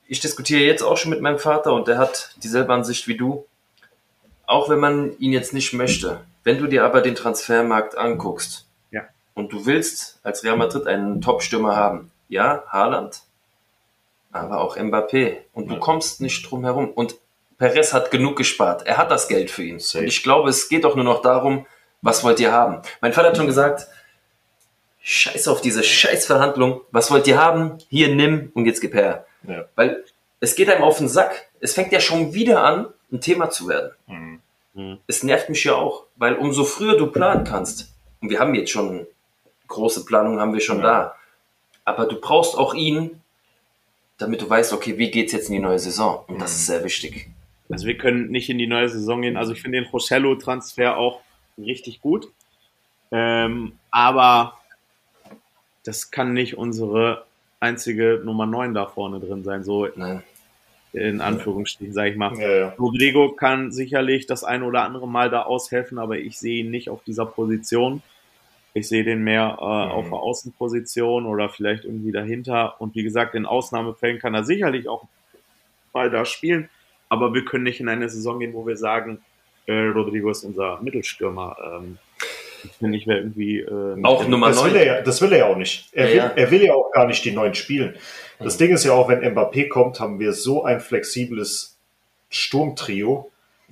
Ich 0.06 0.20
diskutiere 0.20 0.62
jetzt 0.62 0.82
auch 0.82 0.96
schon 0.96 1.10
mit 1.10 1.20
meinem 1.20 1.38
Vater 1.38 1.72
und 1.74 1.88
der 1.88 1.98
hat 1.98 2.34
dieselbe 2.42 2.72
Ansicht 2.72 3.08
wie 3.08 3.16
du. 3.16 3.46
Auch 4.46 4.68
wenn 4.70 4.80
man 4.80 5.18
ihn 5.18 5.32
jetzt 5.32 5.52
nicht 5.52 5.72
möchte. 5.74 6.20
Wenn 6.44 6.58
du 6.58 6.66
dir 6.66 6.84
aber 6.84 7.02
den 7.02 7.14
Transfermarkt 7.14 7.96
anguckst 7.96 8.66
Ja. 8.90 9.02
und 9.34 9.52
du 9.52 9.66
willst 9.66 10.18
als 10.22 10.42
Real 10.44 10.56
Madrid 10.56 10.86
einen 10.86 11.20
Top-Stürmer 11.20 11.76
haben, 11.76 12.10
ja, 12.28 12.64
Haaland, 12.68 13.22
aber 14.32 14.60
auch 14.60 14.76
Mbappé 14.76 15.38
und 15.52 15.68
du 15.70 15.78
kommst 15.78 16.20
nicht 16.20 16.48
drum 16.50 16.64
herum. 16.64 16.90
Und 16.90 17.16
Perez 17.58 17.92
hat 17.92 18.10
genug 18.10 18.36
gespart. 18.36 18.86
Er 18.86 18.98
hat 18.98 19.10
das 19.10 19.28
Geld 19.28 19.50
für 19.50 19.64
ihn. 19.64 19.78
Safe. 19.80 20.00
Und 20.00 20.08
ich 20.08 20.22
glaube, 20.22 20.50
es 20.50 20.68
geht 20.68 20.84
doch 20.84 20.94
nur 20.94 21.04
noch 21.04 21.22
darum, 21.22 21.66
was 22.02 22.22
wollt 22.22 22.38
ihr 22.38 22.52
haben? 22.52 22.82
Mein 23.00 23.12
Vater 23.12 23.28
hat 23.28 23.36
schon 23.36 23.46
gesagt, 23.46 23.88
scheiß 25.00 25.48
auf 25.48 25.60
diese 25.60 25.82
Scheißverhandlung. 25.82 26.82
Was 26.92 27.10
wollt 27.10 27.26
ihr 27.26 27.42
haben? 27.42 27.78
Hier, 27.88 28.14
nimm 28.14 28.52
und 28.54 28.66
jetzt 28.66 28.80
gib 28.80 28.94
her. 28.94 29.26
Ja. 29.42 29.64
Weil 29.74 30.04
es 30.40 30.54
geht 30.54 30.68
einem 30.70 30.84
auf 30.84 30.98
den 30.98 31.08
Sack. 31.08 31.48
Es 31.60 31.74
fängt 31.74 31.90
ja 31.92 31.98
schon 32.00 32.34
wieder 32.34 32.62
an, 32.62 32.86
ein 33.10 33.20
Thema 33.20 33.50
zu 33.50 33.68
werden. 33.68 33.92
Mhm. 34.06 34.40
Mhm. 34.74 34.98
Es 35.08 35.22
nervt 35.24 35.48
mich 35.48 35.64
ja 35.64 35.74
auch, 35.74 36.04
weil 36.16 36.34
umso 36.34 36.64
früher 36.64 36.96
du 36.96 37.08
planen 37.08 37.44
kannst, 37.44 37.92
und 38.20 38.30
wir 38.30 38.38
haben 38.38 38.54
jetzt 38.54 38.70
schon 38.70 39.06
große 39.66 40.04
Planungen, 40.04 40.40
haben 40.40 40.52
wir 40.52 40.60
schon 40.60 40.78
Ja. 40.78 40.82
da, 40.82 41.14
aber 41.88 42.06
du 42.06 42.20
brauchst 42.20 42.56
auch 42.56 42.74
ihn, 42.74 43.20
damit 44.18 44.40
du 44.42 44.48
weißt, 44.50 44.72
okay, 44.72 44.98
wie 44.98 45.10
geht's 45.10 45.32
jetzt 45.32 45.48
in 45.48 45.54
die 45.54 45.60
neue 45.60 45.78
Saison? 45.78 46.24
Und 46.28 46.40
das 46.40 46.52
Mhm. 46.52 46.56
ist 46.56 46.66
sehr 46.66 46.84
wichtig. 46.84 47.28
Also 47.70 47.86
wir 47.86 47.96
können 47.98 48.30
nicht 48.30 48.48
in 48.50 48.58
die 48.58 48.66
neue 48.66 48.88
Saison 48.88 49.22
gehen. 49.22 49.36
Also 49.36 49.52
ich 49.52 49.60
finde 49.62 49.80
den 49.80 49.88
Rosello-Transfer 49.90 50.96
auch 50.96 51.20
richtig 51.58 52.00
gut. 52.00 52.28
Ähm, 53.10 53.72
aber 53.90 54.58
das 55.84 56.10
kann 56.10 56.32
nicht 56.32 56.56
unsere 56.58 57.24
einzige 57.60 58.20
Nummer 58.24 58.46
9 58.46 58.74
da 58.74 58.86
vorne 58.86 59.20
drin 59.20 59.42
sein, 59.44 59.64
so 59.64 59.86
Nein. 59.96 60.22
in 60.92 61.20
Anführungsstrichen, 61.20 61.92
sage 61.94 62.10
ich 62.10 62.16
mal. 62.16 62.36
Ja, 62.38 62.50
ja. 62.56 62.68
Rodrigo 62.78 63.32
kann 63.32 63.72
sicherlich 63.72 64.26
das 64.26 64.44
ein 64.44 64.62
oder 64.62 64.82
andere 64.84 65.08
Mal 65.08 65.30
da 65.30 65.42
aushelfen, 65.42 65.98
aber 65.98 66.18
ich 66.18 66.38
sehe 66.38 66.60
ihn 66.64 66.70
nicht 66.70 66.88
auf 66.90 67.02
dieser 67.04 67.26
Position. 67.26 68.02
Ich 68.74 68.88
sehe 68.88 69.04
den 69.04 69.24
mehr 69.24 69.56
äh, 69.58 69.62
auf 69.62 70.08
der 70.08 70.18
Außenposition 70.18 71.26
oder 71.26 71.48
vielleicht 71.48 71.84
irgendwie 71.84 72.12
dahinter. 72.12 72.80
Und 72.80 72.94
wie 72.94 73.02
gesagt, 73.02 73.34
in 73.34 73.46
Ausnahmefällen 73.46 74.18
kann 74.18 74.34
er 74.34 74.44
sicherlich 74.44 74.88
auch 74.88 75.08
mal 75.92 76.10
da 76.10 76.24
spielen. 76.24 76.68
Aber 77.08 77.34
wir 77.34 77.44
können 77.44 77.64
nicht 77.64 77.80
in 77.80 77.88
eine 77.88 78.08
Saison 78.08 78.38
gehen, 78.38 78.52
wo 78.52 78.66
wir 78.66 78.76
sagen, 78.76 79.22
äh, 79.66 79.72
Rodrigo 79.72 80.30
ist 80.30 80.44
unser 80.44 80.80
Mittelstürmer. 80.82 81.56
Ähm, 81.64 81.98
ich 82.64 82.72
finde, 82.72 82.98
ich 82.98 83.06
wäre 83.06 83.18
irgendwie 83.18 83.60
äh, 83.60 84.02
Auch 84.02 84.26
Nummer 84.26 84.48
Das 84.48 84.64
will, 84.64 84.72
9. 84.72 84.80
er 84.80 84.86
ja, 84.86 85.02
das 85.02 85.22
will 85.22 85.32
er 85.32 85.38
ja 85.38 85.46
auch 85.46 85.56
nicht. 85.56 85.88
Er, 85.92 86.04
Ja, 86.04 86.10
will, 86.10 86.16
ja. 86.16 86.26
er 86.36 86.50
will 86.50 86.64
ja 86.64 86.74
auch 86.74 86.90
gar 86.92 87.06
nicht 87.06 87.24
die 87.24 87.30
neuen 87.32 87.54
spielen. 87.54 87.94
Das 88.38 88.56
Ding 88.56 88.70
ist 88.72 88.84
ja 88.84 88.92
auch, 88.92 89.08
wenn 89.08 89.20
Mbappé 89.20 89.68
kommt, 89.68 90.00
haben 90.00 90.20
wir 90.20 90.32
so 90.32 90.64
ein 90.64 90.80
flexibles 90.80 91.78
Sturmtrio, 92.30 93.30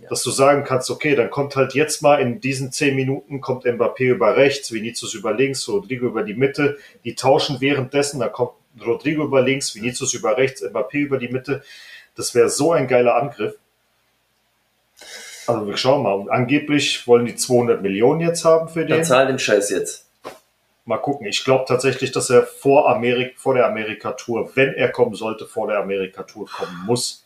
dass 0.09 0.23
du 0.23 0.31
sagen 0.31 0.65
kannst, 0.65 0.91
okay, 0.91 1.15
dann 1.15 1.31
kommt 1.31 1.57
halt 1.57 1.75
jetzt 1.75 2.03
mal 2.03 2.21
in 2.21 2.41
diesen 2.41 2.71
zehn 2.71 2.95
Minuten 2.95 3.41
kommt 3.41 3.65
Mbappé 3.65 4.05
über 4.05 4.37
rechts, 4.37 4.71
Vinicius 4.73 5.15
über 5.15 5.33
links, 5.33 5.67
Rodrigo 5.69 6.07
über 6.07 6.23
die 6.23 6.35
Mitte. 6.35 6.79
Die 7.05 7.15
tauschen 7.15 7.61
währenddessen, 7.61 8.21
dann 8.21 8.33
kommt 8.33 8.53
Rodrigo 8.85 9.25
über 9.25 9.41
links, 9.41 9.75
Vinicius 9.75 10.13
über 10.15 10.37
rechts, 10.37 10.63
Mbappé 10.63 10.99
über 10.99 11.19
die 11.19 11.29
Mitte. 11.29 11.63
Das 12.15 12.35
wäre 12.35 12.51
so 12.51 12.73
ein 12.73 12.89
geiler 12.89 13.17
Angriff. 13.17 13.55
Also 15.47 15.67
wir 15.67 15.77
schauen 15.77 16.03
mal. 16.03 16.13
Und 16.13 16.29
angeblich 16.29 17.07
wollen 17.07 17.27
die 17.27 17.37
200 17.37 17.81
Millionen 17.83 18.21
jetzt 18.21 18.45
haben 18.45 18.69
für 18.69 18.81
den. 18.81 18.97
Dann 18.97 19.05
zahl 19.05 19.27
den 19.27 19.39
Scheiß 19.39 19.71
jetzt. 19.71 20.07
Mal 20.85 20.99
gucken. 20.99 21.27
Ich 21.27 21.45
glaube 21.45 21.65
tatsächlich, 21.67 22.13
dass 22.13 22.31
er 22.31 22.45
vor, 22.45 22.89
Amerik 22.89 23.39
vor 23.39 23.55
der 23.55 23.67
Amerika-Tour, 23.67 24.53
wenn 24.55 24.75
er 24.75 24.91
kommen 24.91 25.15
sollte, 25.15 25.47
vor 25.47 25.67
der 25.69 25.79
Amerika-Tour 25.79 26.47
kommen 26.47 26.85
muss, 26.87 27.26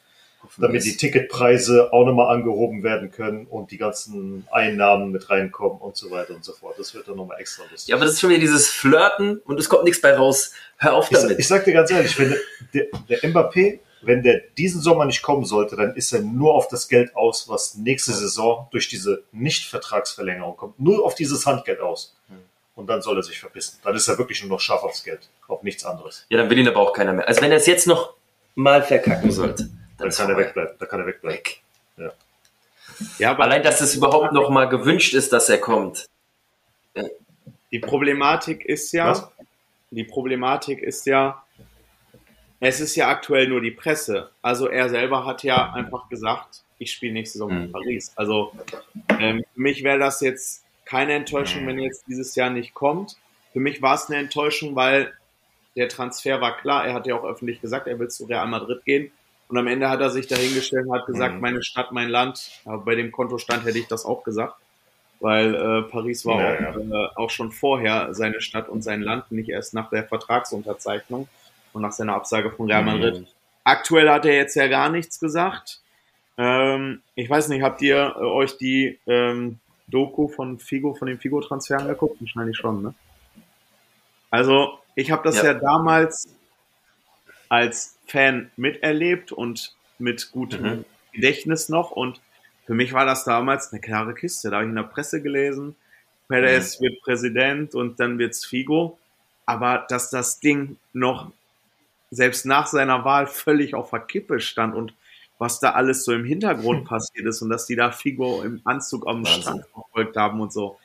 damit 0.58 0.84
die 0.84 0.96
Ticketpreise 0.96 1.92
auch 1.92 2.04
nochmal 2.04 2.34
angehoben 2.34 2.82
werden 2.82 3.10
können 3.10 3.46
und 3.46 3.70
die 3.70 3.78
ganzen 3.78 4.46
Einnahmen 4.50 5.10
mit 5.10 5.30
reinkommen 5.30 5.80
und 5.80 5.96
so 5.96 6.10
weiter 6.10 6.34
und 6.34 6.44
so 6.44 6.52
fort. 6.52 6.78
Das 6.78 6.94
wird 6.94 7.08
dann 7.08 7.16
nochmal 7.16 7.40
extra 7.40 7.64
lustig. 7.70 7.88
Ja, 7.88 7.96
aber 7.96 8.04
das 8.04 8.14
ist 8.14 8.20
schon 8.20 8.30
wieder 8.30 8.40
dieses 8.40 8.68
Flirten 8.68 9.38
und 9.38 9.58
es 9.58 9.68
kommt 9.68 9.84
nichts 9.84 10.00
bei 10.00 10.14
raus. 10.14 10.52
Hör 10.76 10.94
auf 10.94 11.10
ich, 11.10 11.18
damit. 11.18 11.38
ich 11.38 11.48
sag 11.48 11.64
dir 11.64 11.72
ganz 11.72 11.90
ehrlich, 11.90 12.18
wenn 12.18 12.34
der, 12.74 12.86
der 13.08 13.20
Mbappé, 13.22 13.80
wenn 14.02 14.22
der 14.22 14.40
diesen 14.56 14.80
Sommer 14.80 15.04
nicht 15.04 15.22
kommen 15.22 15.44
sollte, 15.44 15.76
dann 15.76 15.94
ist 15.94 16.12
er 16.12 16.20
nur 16.20 16.54
auf 16.54 16.68
das 16.68 16.88
Geld 16.88 17.14
aus, 17.14 17.48
was 17.48 17.74
nächste 17.74 18.12
Saison 18.12 18.66
durch 18.70 18.88
diese 18.88 19.24
Nicht-Vertragsverlängerung 19.32 20.56
kommt. 20.56 20.80
Nur 20.80 21.04
auf 21.04 21.14
dieses 21.14 21.46
Handgeld 21.46 21.80
aus. 21.80 22.16
Und 22.28 22.50
und 22.80 22.86
dann 22.86 23.02
soll 23.02 23.16
er 23.16 23.22
sich 23.22 23.38
verpissen. 23.38 23.78
Dann 23.84 23.94
ist 23.94 24.08
er 24.08 24.16
wirklich 24.16 24.42
nur 24.42 24.50
noch 24.50 24.60
scharf 24.60 24.82
aufs 24.82 25.04
Geld, 25.04 25.28
auf 25.48 25.62
nichts 25.62 25.84
anderes. 25.84 26.24
Ja, 26.30 26.38
dann 26.38 26.48
will 26.48 26.58
ihn 26.58 26.66
aber 26.66 26.80
auch 26.80 26.94
keiner 26.94 27.12
mehr. 27.12 27.28
Also 27.28 27.42
wenn 27.42 27.50
er 27.50 27.58
es 27.58 27.66
jetzt 27.66 27.86
noch 27.86 28.14
mal 28.54 28.82
verkacken 28.82 29.30
sollte, 29.30 29.68
dann, 30.00 30.10
kann 30.10 30.30
er 30.30 30.36
wegbleiben. 30.36 30.74
Da 30.78 30.86
kann 30.86 31.00
er 31.00 31.06
wegbleiben. 31.06 31.38
Weg. 31.38 31.62
Ja, 33.18 33.30
aber 33.30 33.44
Allein, 33.44 33.62
dass 33.62 33.80
es 33.80 33.94
überhaupt 33.94 34.32
noch 34.32 34.50
mal 34.50 34.66
gewünscht 34.68 35.14
ist, 35.14 35.32
dass 35.32 35.48
er 35.48 35.58
kommt. 35.58 36.06
die 37.70 37.78
Problematik 37.78 38.64
ist 38.64 38.92
ja, 38.92 39.10
Was? 39.10 39.28
die 39.90 40.04
Problematik 40.04 40.80
ist 40.82 41.06
ja, 41.06 41.42
es 42.58 42.80
ist 42.80 42.96
ja 42.96 43.08
aktuell 43.08 43.48
nur 43.48 43.60
die 43.60 43.70
Presse. 43.70 44.30
Also 44.42 44.68
er 44.68 44.88
selber 44.90 45.24
hat 45.24 45.42
ja 45.44 45.72
einfach 45.72 46.08
gesagt, 46.08 46.62
ich 46.78 46.92
spiele 46.92 47.12
nächste 47.12 47.38
Saison 47.38 47.50
in 47.50 47.66
Mhm. 47.68 47.72
Paris. 47.72 48.12
Also 48.16 48.52
ähm, 49.18 49.44
für 49.54 49.60
mich 49.60 49.82
wäre 49.84 49.98
das 49.98 50.20
jetzt 50.20 50.64
keine 50.84 51.12
Enttäuschung, 51.14 51.66
wenn 51.66 51.78
er 51.78 51.84
jetzt 51.84 52.04
dieses 52.08 52.34
Jahr 52.34 52.50
nicht 52.50 52.74
kommt. 52.74 53.16
Für 53.52 53.60
mich 53.60 53.80
war 53.80 53.94
es 53.94 54.08
eine 54.08 54.18
Enttäuschung, 54.18 54.74
weil 54.76 55.12
der 55.76 55.88
Transfer 55.88 56.40
war 56.40 56.58
klar. 56.58 56.84
Er 56.86 56.94
hat 56.94 57.06
ja 57.06 57.14
auch 57.14 57.24
öffentlich 57.24 57.60
gesagt, 57.60 57.86
er 57.86 57.98
will 57.98 58.08
zu 58.08 58.24
Real 58.26 58.46
Madrid 58.46 58.84
gehen. 58.84 59.12
Und 59.50 59.58
am 59.58 59.66
Ende 59.66 59.90
hat 59.90 60.00
er 60.00 60.10
sich 60.10 60.28
dahingestellt 60.28 60.86
und 60.86 60.94
hat 60.96 61.06
gesagt, 61.06 61.34
Mhm. 61.34 61.40
meine 61.40 61.62
Stadt, 61.62 61.90
mein 61.92 62.08
Land. 62.08 62.50
Aber 62.64 62.78
bei 62.84 62.94
dem 62.94 63.10
Kontostand 63.10 63.64
hätte 63.64 63.78
ich 63.78 63.88
das 63.88 64.04
auch 64.04 64.22
gesagt. 64.22 64.54
Weil 65.18 65.54
äh, 65.54 65.82
Paris 65.82 66.24
war 66.24 66.40
Ja, 66.40 66.70
auch, 66.70 66.76
Äh, 66.76 67.08
auch 67.16 67.30
schon 67.30 67.50
vorher 67.52 68.14
seine 68.14 68.40
Stadt 68.40 68.68
und 68.68 68.82
sein 68.82 69.02
Land, 69.02 69.30
nicht 69.32 69.50
erst 69.50 69.74
nach 69.74 69.90
der 69.90 70.04
Vertragsunterzeichnung 70.04 71.28
und 71.72 71.82
nach 71.82 71.92
seiner 71.92 72.14
Absage 72.14 72.50
von 72.52 72.70
Real 72.70 72.82
Madrid. 72.84 73.26
Aktuell 73.64 74.08
hat 74.08 74.24
er 74.24 74.34
jetzt 74.36 74.54
ja 74.54 74.66
gar 74.68 74.88
nichts 74.88 75.18
gesagt. 75.20 75.80
Ähm, 76.38 77.02
ich 77.16 77.28
weiß 77.28 77.48
nicht, 77.48 77.62
habt 77.62 77.82
ihr 77.82 78.14
äh, 78.16 78.20
euch 78.20 78.56
die 78.56 78.98
ähm, 79.06 79.58
Doku 79.88 80.28
von 80.28 80.58
Figo, 80.58 80.94
von 80.94 81.08
dem 81.08 81.18
Figo-Transfer 81.18 81.78
angeguckt? 81.78 82.20
Wahrscheinlich 82.20 82.56
schon, 82.56 82.82
ne? 82.82 82.94
Also, 84.30 84.78
ich 84.94 85.10
habe 85.10 85.22
das 85.24 85.36
ja. 85.42 85.46
Ja. 85.52 85.54
damals 85.54 86.28
als 87.50 87.98
Fan 88.06 88.50
miterlebt 88.56 89.32
und 89.32 89.76
mit 89.98 90.30
gutem 90.32 90.62
Mhm. 90.62 90.86
Gedächtnis 91.12 91.68
noch 91.68 91.90
und 91.92 92.22
für 92.66 92.74
mich 92.74 92.94
war 92.94 93.04
das 93.04 93.24
damals 93.24 93.72
eine 93.72 93.82
klare 93.82 94.14
Kiste. 94.14 94.50
Da 94.50 94.56
habe 94.58 94.66
ich 94.66 94.70
in 94.70 94.76
der 94.76 94.84
Presse 94.84 95.20
gelesen, 95.22 95.76
Perez 96.28 96.80
wird 96.80 97.02
Präsident 97.02 97.74
und 97.74 98.00
dann 98.00 98.18
wird's 98.18 98.46
Figo. 98.46 98.98
Aber 99.46 99.86
dass 99.88 100.10
das 100.10 100.40
Ding 100.40 100.78
noch 100.94 101.32
selbst 102.10 102.46
nach 102.46 102.66
seiner 102.68 103.04
Wahl 103.04 103.26
völlig 103.26 103.74
auf 103.74 103.90
der 103.90 104.00
Kippe 104.00 104.40
stand 104.40 104.74
und 104.76 104.94
was 105.38 105.60
da 105.60 105.72
alles 105.72 106.04
so 106.04 106.12
im 106.12 106.24
Hintergrund 106.24 106.84
passiert 106.88 107.26
ist 107.26 107.42
und 107.42 107.50
dass 107.50 107.66
die 107.66 107.76
da 107.76 107.92
Figo 107.92 108.42
im 108.42 108.60
Anzug 108.64 109.08
am. 109.08 109.24
Strand 109.26 109.64
verfolgt 109.72 110.16
haben 110.16 110.40
und 110.40 110.52
so. 110.52 110.78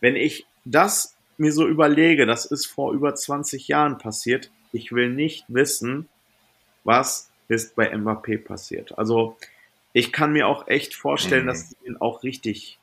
Wenn 0.00 0.16
ich 0.16 0.46
das 0.64 1.16
mir 1.38 1.52
so 1.52 1.68
überlege, 1.68 2.26
das 2.26 2.46
ist 2.46 2.66
vor 2.66 2.92
über 2.92 3.14
20 3.14 3.68
Jahren 3.68 3.98
passiert, 3.98 4.50
ich 4.72 4.92
will 4.92 5.10
nicht 5.10 5.44
wissen, 5.48 6.08
was 6.84 7.30
ist 7.48 7.74
bei 7.76 7.92
Mbappé 7.94 8.42
passiert. 8.44 8.96
Also 8.98 9.36
ich 9.92 10.12
kann 10.12 10.32
mir 10.32 10.46
auch 10.48 10.68
echt 10.68 10.94
vorstellen, 10.94 11.44
Mhm. 11.44 11.48
dass 11.48 11.68
die 11.70 11.76
ihn 11.86 11.96
auch 11.96 12.22
richtig, 12.22 12.78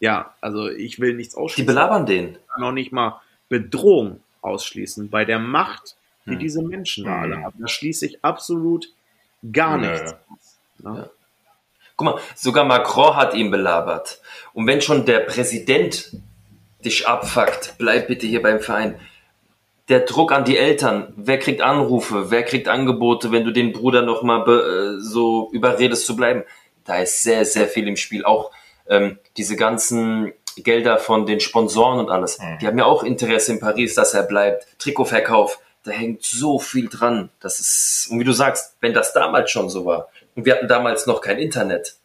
ja, 0.00 0.34
also 0.40 0.68
ich 0.68 0.98
will 1.00 1.14
nichts 1.14 1.34
Die 1.34 1.40
ausschließen 1.40 1.66
belabern 1.66 2.06
den. 2.06 2.38
noch 2.58 2.72
nicht 2.72 2.92
mal 2.92 3.20
Bedrohung 3.48 4.20
ausschließen. 4.42 5.08
Bei 5.10 5.24
der 5.24 5.38
Macht, 5.38 5.96
die 6.26 6.32
Hm. 6.32 6.38
diese 6.38 6.62
Menschen 6.62 7.04
da 7.04 7.20
alle 7.22 7.42
haben, 7.42 7.58
da 7.60 7.68
schließe 7.68 8.06
ich 8.06 8.24
absolut 8.24 8.88
gar 9.52 9.80
Ja, 9.82 9.90
nichts 9.92 10.10
ja. 10.12 10.18
aus. 10.28 10.58
Ne? 10.78 10.98
Ja. 10.98 11.10
Guck 11.96 12.04
mal, 12.06 12.20
sogar 12.34 12.64
Macron 12.64 13.14
hat 13.16 13.34
ihn 13.34 13.50
belabert. 13.50 14.20
Und 14.54 14.66
wenn 14.66 14.80
schon 14.80 15.04
der 15.06 15.20
Präsident 15.20 16.10
dich 16.84 17.06
abfuckt, 17.06 17.74
bleib 17.78 18.08
bitte 18.08 18.26
hier 18.26 18.42
beim 18.42 18.58
Verein. 18.60 18.98
Der 19.88 20.00
Druck 20.00 20.32
an 20.32 20.44
die 20.44 20.56
Eltern, 20.56 21.12
wer 21.16 21.38
kriegt 21.38 21.60
Anrufe, 21.60 22.30
wer 22.30 22.44
kriegt 22.44 22.68
Angebote, 22.68 23.32
wenn 23.32 23.44
du 23.44 23.50
den 23.52 23.72
Bruder 23.72 24.02
nochmal 24.02 24.48
äh, 24.48 25.00
so 25.00 25.50
überredest 25.52 26.06
zu 26.06 26.14
bleiben. 26.16 26.44
Da 26.84 27.00
ist 27.00 27.22
sehr, 27.22 27.44
sehr 27.44 27.66
viel 27.68 27.88
im 27.88 27.96
Spiel. 27.96 28.24
Auch 28.24 28.52
ähm, 28.88 29.18
diese 29.36 29.56
ganzen 29.56 30.32
Gelder 30.56 30.98
von 30.98 31.26
den 31.26 31.40
Sponsoren 31.40 31.98
und 31.98 32.10
alles. 32.10 32.38
Mhm. 32.38 32.58
Die 32.60 32.66
haben 32.66 32.78
ja 32.78 32.84
auch 32.84 33.02
Interesse 33.02 33.52
in 33.52 33.60
Paris, 33.60 33.94
dass 33.94 34.14
er 34.14 34.22
bleibt. 34.22 34.66
Trikotverkauf, 34.78 35.58
da 35.84 35.90
hängt 35.90 36.22
so 36.24 36.58
viel 36.58 36.88
dran. 36.88 37.30
Das 37.40 37.58
ist, 37.58 38.08
und 38.10 38.20
wie 38.20 38.24
du 38.24 38.32
sagst, 38.32 38.76
wenn 38.80 38.92
das 38.94 39.12
damals 39.12 39.50
schon 39.50 39.68
so 39.68 39.84
war, 39.84 40.08
und 40.34 40.44
wir 40.46 40.54
hatten 40.54 40.68
damals 40.68 41.06
noch 41.06 41.20
kein 41.20 41.38
Internet, 41.38 41.96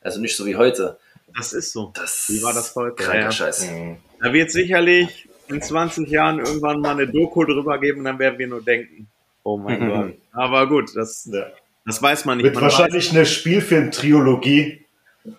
also 0.00 0.20
nicht 0.20 0.36
so 0.36 0.46
wie 0.46 0.56
heute, 0.56 0.98
Das 1.36 1.52
ist 1.52 1.72
so. 1.72 1.92
das 1.94 2.26
Wie 2.28 2.42
war 2.42 2.52
das 2.52 2.74
heute? 2.74 2.96
Kranker 2.96 3.18
Ja, 3.18 3.24
ja. 3.24 3.32
Scheiß. 3.32 3.70
Mhm. 3.70 3.96
Da 4.20 4.32
wird 4.32 4.50
sicherlich 4.50 5.28
in 5.52 5.62
20 5.62 6.08
Jahren 6.08 6.38
irgendwann 6.38 6.80
mal 6.80 6.92
eine 6.92 7.06
Doku 7.06 7.44
drüber 7.44 7.78
geben 7.78 8.04
dann 8.04 8.18
werden 8.18 8.38
wir 8.38 8.48
nur 8.48 8.62
denken, 8.62 9.08
oh 9.44 9.56
mein 9.58 9.80
Mhm. 9.82 9.88
Gott. 9.88 10.14
Aber 10.32 10.66
gut, 10.68 10.90
das, 10.96 11.28
Ja. 11.32 11.46
das 11.86 12.02
weiß 12.02 12.24
man 12.24 12.38
nicht. 12.38 12.44
Wird 12.44 12.54
Man 12.54 12.64
wahrscheinlich 12.64 13.10
eine 13.10 13.26
Spielfilm-Triologie. 13.26 14.84
weiß, 15.24 15.32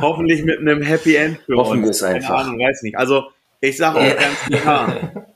hoffentlich 0.00 0.44
mit 0.44 0.58
einem 0.60 0.82
Happy 0.82 1.16
End 1.16 1.38
für 1.46 1.56
Hoffen 1.56 1.78
uns. 1.78 1.84
wir 1.84 1.90
es 1.90 2.02
einfach. 2.02 2.28
Keine 2.28 2.40
Ahnung, 2.48 2.58
weiß 2.60 2.82
nicht. 2.82 2.96
Also 2.96 3.30
ich 3.60 3.76
sage 3.76 3.98
auch 3.98 4.16
ganz 4.18 4.62
klar, 4.62 5.26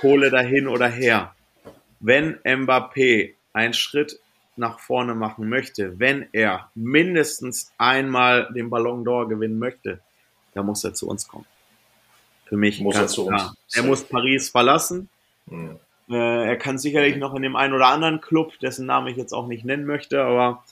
Kohle 0.00 0.30
dahin 0.30 0.68
oder 0.68 0.88
her. 0.88 1.34
Wenn 2.00 2.36
Mbappé 2.44 3.34
einen 3.52 3.74
Schritt 3.74 4.18
nach 4.56 4.78
vorne 4.80 5.14
machen 5.14 5.48
möchte, 5.48 5.98
wenn 5.98 6.26
er 6.32 6.70
mindestens 6.74 7.72
einmal 7.78 8.48
den 8.54 8.70
Ballon 8.70 9.04
d'Or 9.04 9.28
gewinnen 9.28 9.58
möchte, 9.58 10.00
dann 10.54 10.66
muss 10.66 10.84
er 10.84 10.94
zu 10.94 11.08
uns 11.08 11.26
kommen. 11.28 11.46
Für 12.50 12.56
mich 12.56 12.80
Muss 12.80 12.96
er 12.96 13.06
zu 13.06 13.26
klar. 13.26 13.50
uns. 13.64 13.76
Er 13.76 13.84
muss 13.84 14.02
Paris 14.02 14.50
verlassen. 14.50 15.08
Mhm. 15.46 15.78
Äh, 16.10 16.48
er 16.48 16.56
kann 16.56 16.78
sicherlich 16.78 17.16
noch 17.16 17.32
in 17.36 17.42
dem 17.42 17.54
einen 17.54 17.72
oder 17.74 17.86
anderen 17.86 18.20
Club, 18.20 18.58
dessen 18.58 18.86
Namen 18.86 19.06
ich 19.06 19.16
jetzt 19.16 19.32
auch 19.32 19.46
nicht 19.46 19.64
nennen 19.64 19.86
möchte, 19.86 20.20
aber 20.20 20.64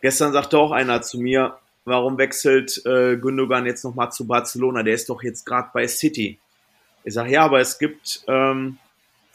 gestern 0.00 0.32
sagte 0.32 0.58
auch 0.58 0.72
einer 0.72 1.02
zu 1.02 1.20
mir, 1.20 1.58
warum 1.84 2.16
wechselt 2.16 2.80
äh, 2.86 3.18
Gündogan 3.18 3.66
jetzt 3.66 3.84
nochmal 3.84 4.10
zu 4.10 4.26
Barcelona? 4.26 4.82
Der 4.82 4.94
ist 4.94 5.10
doch 5.10 5.22
jetzt 5.22 5.44
gerade 5.44 5.68
bei 5.74 5.86
City. 5.86 6.38
Ich 7.04 7.12
sage, 7.12 7.30
ja, 7.30 7.44
aber 7.44 7.60
es 7.60 7.78
gibt, 7.78 8.24
ähm, 8.26 8.78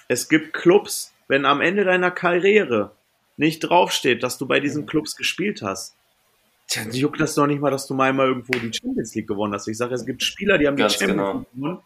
es 0.08 0.30
gibt 0.30 0.54
Clubs, 0.54 1.14
wenn 1.28 1.46
am 1.46 1.62
Ende 1.62 1.84
deiner 1.86 2.10
Karriere 2.10 2.92
nicht 3.36 3.60
draufsteht, 3.60 4.24
dass 4.24 4.40
du 4.40 4.48
bei 4.48 4.60
diesen 4.60 4.88
Clubs 4.88 5.16
gespielt 5.16 5.62
hast, 5.62 5.96
tja, 6.68 6.84
dann 6.84 6.94
juckt 6.94 7.20
das 7.20 7.36
doch 7.36 7.48
nicht 7.48 7.62
mal, 7.62 7.72
dass 7.72 7.88
du 7.88 7.94
mal 7.94 8.10
einmal 8.10 8.28
irgendwo 8.28 8.54
die 8.54 8.72
Champions 8.74 9.16
League 9.16 9.28
gewonnen 9.28 9.54
hast. 9.54 9.68
Ich 9.68 9.78
sage, 9.78 9.96
es 9.96 10.06
gibt 10.06 10.22
Spieler, 10.24 10.58
die 10.58 10.68
haben 10.68 10.76
Ganz 10.76 10.94
die 10.94 11.00
Champions 11.00 11.18
genau. 11.18 11.38
League 11.40 11.54
gewonnen. 11.54 11.80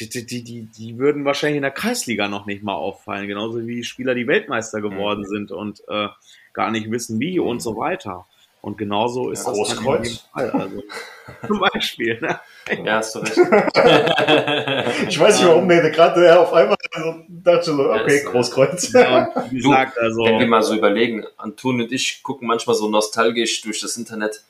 Die, 0.00 0.08
die, 0.08 0.24
die, 0.24 0.42
die, 0.42 0.62
die 0.62 0.98
würden 0.98 1.24
wahrscheinlich 1.24 1.56
in 1.56 1.62
der 1.62 1.70
Kreisliga 1.70 2.26
noch 2.26 2.46
nicht 2.46 2.62
mal 2.62 2.74
auffallen, 2.74 3.28
genauso 3.28 3.66
wie 3.66 3.84
Spieler, 3.84 4.14
die 4.14 4.26
Weltmeister 4.26 4.80
geworden 4.80 5.26
sind 5.26 5.52
und 5.52 5.82
äh, 5.86 6.08
gar 6.54 6.70
nicht 6.70 6.90
wissen 6.90 7.20
wie 7.20 7.38
und 7.38 7.60
so 7.60 7.76
weiter. 7.76 8.26
Und 8.62 8.78
genauso 8.78 9.30
ist 9.30 9.44
das 9.44 9.54
Großkreuz. 9.54 10.24
Also, 10.32 10.82
zum 11.48 11.58
Beispiel. 11.58 12.20
Ne? 12.20 12.40
Ja, 12.84 12.98
hast 12.98 13.16
du 13.16 13.18
recht. 13.18 13.36
Ich 15.08 15.18
weiß 15.18 15.40
nicht, 15.40 15.48
warum 15.48 15.68
der 15.68 15.90
gerade 15.90 16.24
äh, 16.24 16.30
auf 16.30 16.52
einmal 16.52 16.76
so 16.96 17.14
dachte, 17.28 17.64
so, 17.64 17.90
okay, 17.90 18.22
Ja, 18.22 18.30
Großkreuz. 18.30 18.94
Und 18.94 19.50
wie 19.50 19.56
gesagt, 19.56 19.98
also 19.98 20.24
Wenn 20.24 20.38
wir 20.38 20.46
mal 20.46 20.62
so 20.62 20.76
überlegen, 20.76 21.26
Anton 21.36 21.80
und 21.80 21.90
ich 21.90 22.22
gucken 22.22 22.46
manchmal 22.46 22.76
so 22.76 22.88
nostalgisch 22.88 23.62
durch 23.62 23.80
das 23.80 23.96
Internet, 23.96 24.44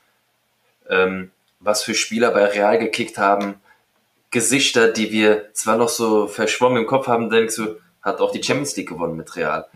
ähm, 0.89 1.31
was 1.59 1.81
für 1.81 1.95
Spieler 1.95 2.29
bei 2.29 2.45
Real 2.45 2.77
gekickt 2.77 3.17
haben, 3.17 3.55
Gesichter, 4.29 4.89
die 4.91 5.11
wir 5.11 5.51
zwar 5.53 5.77
noch 5.77 5.89
so 5.89 6.27
verschwommen 6.27 6.77
im 6.77 6.85
Kopf 6.87 7.07
haben, 7.07 7.31
denkst 7.31 7.55
du, 7.55 7.77
hat 8.03 8.21
auch 8.21 8.31
die 8.31 8.43
Champions 8.43 8.75
League 8.75 8.89
gewonnen 8.89 9.17
mit 9.17 9.35
Real, 9.35 9.67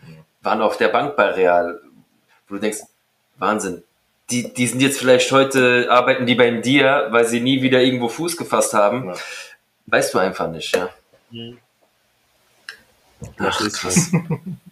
waren 0.41 0.61
auf 0.61 0.77
der 0.77 0.90
Bank 0.90 1.16
bei 1.16 1.32
Real, 1.32 1.82
wo 2.48 2.56
du 2.56 2.61
denkst, 2.61 2.82
Wahnsinn. 3.38 3.83
Die, 4.30 4.53
die 4.53 4.67
sind 4.67 4.81
jetzt 4.81 4.99
vielleicht 4.99 5.31
heute, 5.31 5.88
arbeiten 5.89 6.25
die 6.25 6.35
beim 6.35 6.61
Dia, 6.61 7.07
weil 7.11 7.25
sie 7.25 7.39
nie 7.39 7.61
wieder 7.61 7.81
irgendwo 7.81 8.09
Fuß 8.09 8.35
gefasst 8.35 8.73
haben. 8.73 9.07
Ja. 9.07 9.15
Weißt 9.85 10.14
du 10.14 10.17
einfach 10.17 10.49
nicht, 10.49 10.75
ja. 10.75 10.89
das 13.38 13.61
ist 13.61 13.83
es. 13.85 14.11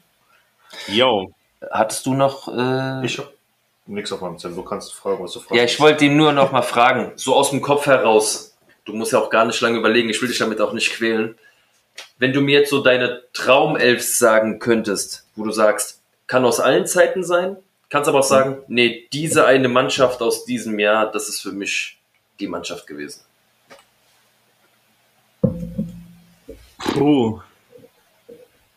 Yo. 0.87 1.31
Hattest 1.71 2.05
du 2.05 2.13
noch 2.13 2.47
äh, 2.49 3.05
Ich 3.05 3.17
hab 3.17 3.31
nichts 3.85 4.11
auf 4.11 4.21
meinem 4.21 4.37
Zettel. 4.37 4.55
Du 4.55 4.63
kannst 4.63 4.93
fragen, 4.93 5.23
was 5.23 5.31
du 5.31 5.39
fragst. 5.39 5.55
Ja, 5.55 5.63
ich 5.63 5.79
wollte 5.79 6.05
ihn 6.05 6.17
nur 6.17 6.33
noch 6.33 6.51
mal 6.51 6.61
fragen, 6.61 7.13
so 7.15 7.35
aus 7.35 7.51
dem 7.51 7.61
Kopf 7.61 7.85
heraus. 7.85 8.55
Du 8.83 8.93
musst 8.93 9.13
ja 9.13 9.19
auch 9.19 9.29
gar 9.29 9.45
nicht 9.45 9.59
lange 9.61 9.77
überlegen, 9.77 10.09
ich 10.09 10.21
will 10.21 10.27
dich 10.29 10.37
damit 10.37 10.61
auch 10.61 10.73
nicht 10.73 10.91
quälen. 10.91 11.37
Wenn 12.17 12.33
du 12.33 12.41
mir 12.41 12.59
jetzt 12.59 12.69
so 12.69 12.81
deine 12.81 13.23
Traumelfs 13.33 14.19
sagen 14.19 14.59
könntest, 14.59 15.25
wo 15.35 15.43
du 15.43 15.51
sagst, 15.51 16.01
kann 16.27 16.45
aus 16.45 16.59
allen 16.59 16.85
Zeiten 16.85 17.23
sein, 17.23 17.57
kannst 17.95 18.09
aber 18.09 18.19
auch 18.19 18.23
sagen, 18.23 18.57
nee, 18.67 19.07
diese 19.13 19.45
eine 19.45 19.69
Mannschaft 19.69 20.21
aus 20.21 20.43
diesem 20.43 20.79
Jahr, 20.79 21.09
das 21.09 21.29
ist 21.29 21.39
für 21.39 21.53
mich 21.53 21.97
die 22.41 22.47
Mannschaft 22.47 22.87
gewesen. 22.87 23.21
Puh. 26.77 27.39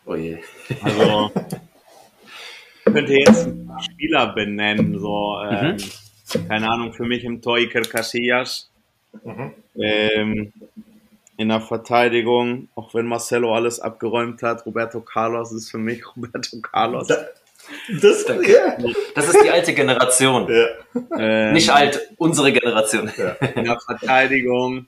Oh 0.05 0.15
je. 0.15 0.37
Also, 0.81 1.31
ich 2.85 2.93
könnte 2.93 3.13
jetzt 3.13 3.45
ein 3.45 3.67
paar 3.67 3.83
Spieler 3.83 4.27
benennen, 4.27 4.97
so, 4.97 5.41
ähm, 5.51 5.75
keine 6.47 6.69
Ahnung, 6.71 6.93
für 6.93 7.03
mich 7.03 7.25
im 7.25 7.41
Tor 7.41 7.57
Iker 7.57 7.81
Casillas. 7.81 8.71
Mhm. 9.25 9.53
Ähm, 9.75 10.53
in 11.35 11.49
der 11.49 11.59
Verteidigung, 11.59 12.69
auch 12.75 12.93
wenn 12.93 13.05
Marcelo 13.05 13.53
alles 13.53 13.81
abgeräumt 13.81 14.43
hat, 14.43 14.65
Roberto 14.65 15.01
Carlos 15.01 15.51
ist 15.51 15.71
für 15.71 15.77
mich 15.77 16.05
Roberto 16.15 16.61
Carlos. 16.61 17.07
Da, 17.07 17.17
das, 18.01 18.25
Danke. 18.25 18.51
ja. 18.51 18.77
Das 19.15 19.27
ist 19.27 19.43
die 19.43 19.49
alte 19.49 19.73
Generation. 19.73 20.47
Ja. 20.51 20.67
Ähm, 21.17 21.53
Nicht 21.53 21.69
alt, 21.69 22.09
unsere 22.17 22.51
Generation. 22.51 23.11
Ja. 23.17 23.31
in 23.55 23.65
der 23.65 23.79
Verteidigung 23.79 24.87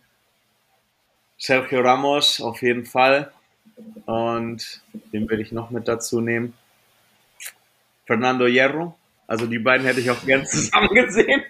Sergio 1.38 1.82
Ramos 1.82 2.40
auf 2.42 2.62
jeden 2.62 2.86
Fall. 2.86 3.32
Und 4.06 4.82
den 5.12 5.28
will 5.30 5.40
ich 5.42 5.52
noch 5.52 5.72
mit 5.72 5.88
dazu 5.88 6.22
nehmen. 6.22 6.54
Fernando 8.06 8.46
Hierro. 8.46 8.96
Also 9.28 9.48
die 9.48 9.60
beiden 9.60 9.86
hätte 9.88 10.02
ich 10.02 10.12
auch 10.12 10.24
gern 10.26 10.46
zusammen 10.46 10.90
gesehen. 10.90 11.44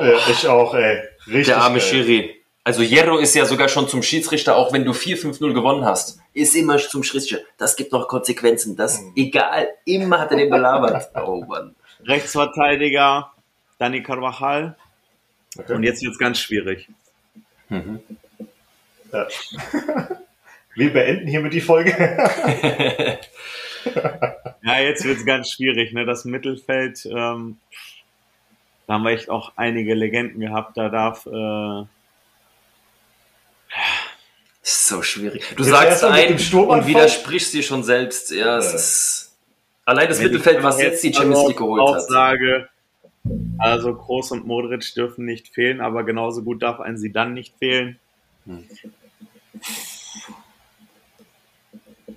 Ja, 0.00 0.14
ich 0.30 0.46
auch, 0.48 0.74
ey. 0.74 1.02
Richtig. 1.26 1.46
Der 1.46 1.58
arme. 1.58 1.80
Schiri. 1.80 2.36
Also 2.64 2.82
Hierro 2.82 3.18
ist 3.18 3.34
ja 3.34 3.44
sogar 3.44 3.68
schon 3.68 3.88
zum 3.88 4.02
Schiedsrichter, 4.02 4.56
auch 4.56 4.72
wenn 4.72 4.84
du 4.84 4.92
4-5-0 4.92 5.52
gewonnen 5.52 5.84
hast. 5.84 6.20
Ist 6.34 6.54
immer 6.54 6.78
zum 6.78 7.02
Schiedsrichter. 7.02 7.44
Das 7.58 7.76
gibt 7.76 7.92
noch 7.92 8.08
Konsequenzen. 8.08 8.76
Das, 8.76 9.02
egal. 9.16 9.68
Immer 9.84 10.20
hat 10.20 10.30
er 10.30 10.38
den 10.38 10.50
belabert. 10.50 11.10
Oh 11.14 11.44
Mann. 11.44 11.74
Rechtsverteidiger 12.04 13.32
Dani 13.78 14.02
Carvajal. 14.02 14.76
Okay. 15.58 15.74
Und 15.74 15.82
jetzt 15.82 16.02
wird's 16.02 16.18
ganz 16.18 16.38
schwierig. 16.38 16.88
Ja. 17.68 19.28
Wir 20.74 20.92
beenden 20.92 21.26
hiermit 21.28 21.52
die 21.52 21.60
Folge. 21.60 21.92
Ja, 24.64 24.78
jetzt 24.78 25.04
wird's 25.04 25.24
ganz 25.24 25.50
schwierig. 25.50 25.92
Ne? 25.92 26.04
Das 26.04 26.24
Mittelfeld, 26.24 27.04
ähm, 27.06 27.58
da 28.86 28.94
haben 28.94 29.02
wir 29.02 29.10
echt 29.10 29.28
auch 29.28 29.52
einige 29.56 29.94
Legenden 29.94 30.40
gehabt. 30.40 30.76
Da 30.76 30.88
darf 30.88 31.26
äh, 31.26 31.84
Ist 34.62 34.86
so 34.86 35.02
schwierig. 35.02 35.44
Du 35.50 35.56
du 35.56 35.64
sagst 35.64 35.86
erst 35.88 36.02
mal 36.04 36.12
mit 36.12 36.20
ein 36.20 36.28
dem 36.28 36.38
Sturm 36.38 36.68
und 36.68 36.86
widersprichst 36.86 37.52
dir 37.52 37.62
schon 37.62 37.82
selbst. 37.82 38.30
Ja, 38.30 38.58
es 38.58 38.70
Ja. 38.70 38.74
ist 38.76 39.36
allein 39.84 40.08
das 40.08 40.18
Wenn 40.18 40.26
Mittelfeld, 40.26 40.62
was 40.62 40.80
jetzt 40.80 41.02
die 41.02 41.12
Champions 41.12 41.48
League 41.48 41.56
geholt 41.56 41.80
auch 41.82 41.94
hat. 41.96 42.02
sage, 42.06 42.68
also 43.58 43.94
Kroos 43.94 44.30
und 44.30 44.46
Modric 44.46 44.94
dürfen 44.94 45.24
nicht 45.24 45.48
fehlen, 45.48 45.80
aber 45.80 46.04
genauso 46.04 46.42
gut 46.42 46.62
darf 46.62 46.78
ein 46.80 46.96
sie 46.96 47.10
dann 47.12 47.34
nicht 47.34 47.54
fehlen. 47.58 47.98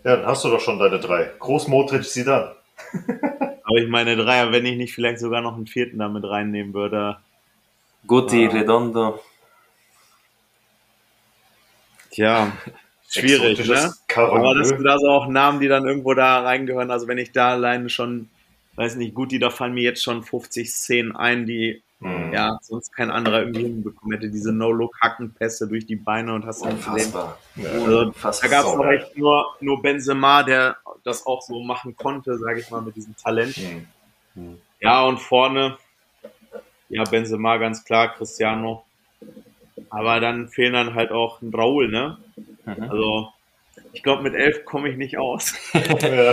Ja, 0.03 0.17
dann 0.17 0.25
hast 0.25 0.43
du 0.43 0.49
doch 0.49 0.59
schon 0.59 0.77
deine 0.79 0.99
drei. 0.99 1.31
Groß 1.39 1.67
Modric, 1.67 2.03
Zidane. 2.03 2.55
Aber 3.67 3.77
ich 3.77 3.87
meine 3.89 4.15
Dreier, 4.15 4.51
wenn 4.51 4.65
ich 4.65 4.77
nicht 4.77 4.93
vielleicht 4.93 5.19
sogar 5.19 5.41
noch 5.41 5.55
einen 5.55 5.65
vierten 5.65 5.97
damit 5.97 6.23
reinnehmen 6.23 6.73
würde. 6.75 7.17
Guti, 8.05 8.45
Redondo. 8.45 9.19
Tja, 12.15 12.51
schwierig, 13.09 13.67
ne? 13.67 13.93
Aber 14.15 14.55
das 14.55 14.69
sind 14.69 14.87
also 14.87 15.09
auch 15.09 15.27
Namen, 15.27 15.59
die 15.59 15.67
dann 15.67 15.85
irgendwo 15.85 16.13
da 16.13 16.41
reingehören. 16.41 16.91
Also 16.91 17.07
wenn 17.07 17.17
ich 17.17 17.31
da 17.31 17.51
alleine 17.51 17.89
schon, 17.89 18.29
weiß 18.75 18.95
nicht, 18.95 19.13
gut, 19.13 19.31
die 19.31 19.39
da 19.39 19.49
fallen 19.49 19.73
mir 19.73 19.83
jetzt 19.83 20.03
schon 20.03 20.23
50 20.23 20.71
Szenen 20.71 21.15
ein, 21.15 21.45
die 21.45 21.83
Hm. 22.01 22.33
ja 22.33 22.59
sonst 22.61 22.91
kein 22.93 23.09
anderer 23.09 23.39
irgendwie 23.39 23.63
hinbekommen 23.63 24.17
hätte. 24.17 24.29
Diese 24.29 24.51
No-Look-Hackenpässe 24.51 25.67
durch 25.67 25.85
die 25.85 25.95
Beine 25.95 26.33
und 26.33 26.45
hast 26.45 26.61
gesehen. 26.61 26.77
Unfassbar. 26.77 27.39
Also, 27.57 27.99
Unfassbar. 27.99 28.49
Da 28.49 28.55
gab 28.55 28.65
es 28.67 28.75
noch 28.75 28.85
echt 28.85 29.17
nur, 29.17 29.55
nur 29.61 29.81
Benzema, 29.81 30.43
der 30.43 30.77
das 31.03 31.25
auch 31.25 31.41
so 31.41 31.61
machen 31.61 31.95
konnte, 31.95 32.37
sage 32.37 32.59
ich 32.59 32.69
mal, 32.69 32.81
mit 32.81 32.95
diesem 32.95 33.15
Talent. 33.15 33.55
Hm. 34.33 34.59
Ja, 34.81 35.03
und 35.05 35.19
vorne, 35.19 35.77
ja, 36.89 37.03
Benzema 37.05 37.57
ganz 37.57 37.83
klar, 37.83 38.13
Cristiano. 38.13 38.85
Aber 39.97 40.19
dann 40.19 40.47
fehlen 40.49 40.73
dann 40.73 40.93
halt 40.95 41.11
auch 41.11 41.41
ein 41.41 41.53
Raul, 41.53 41.87
ne? 41.89 42.17
Mhm. 42.65 42.83
Also, 42.89 43.29
ich 43.93 44.03
glaube, 44.03 44.23
mit 44.23 44.33
elf 44.33 44.65
komme 44.65 44.89
ich 44.89 44.97
nicht 44.97 45.17
aus. 45.17 45.53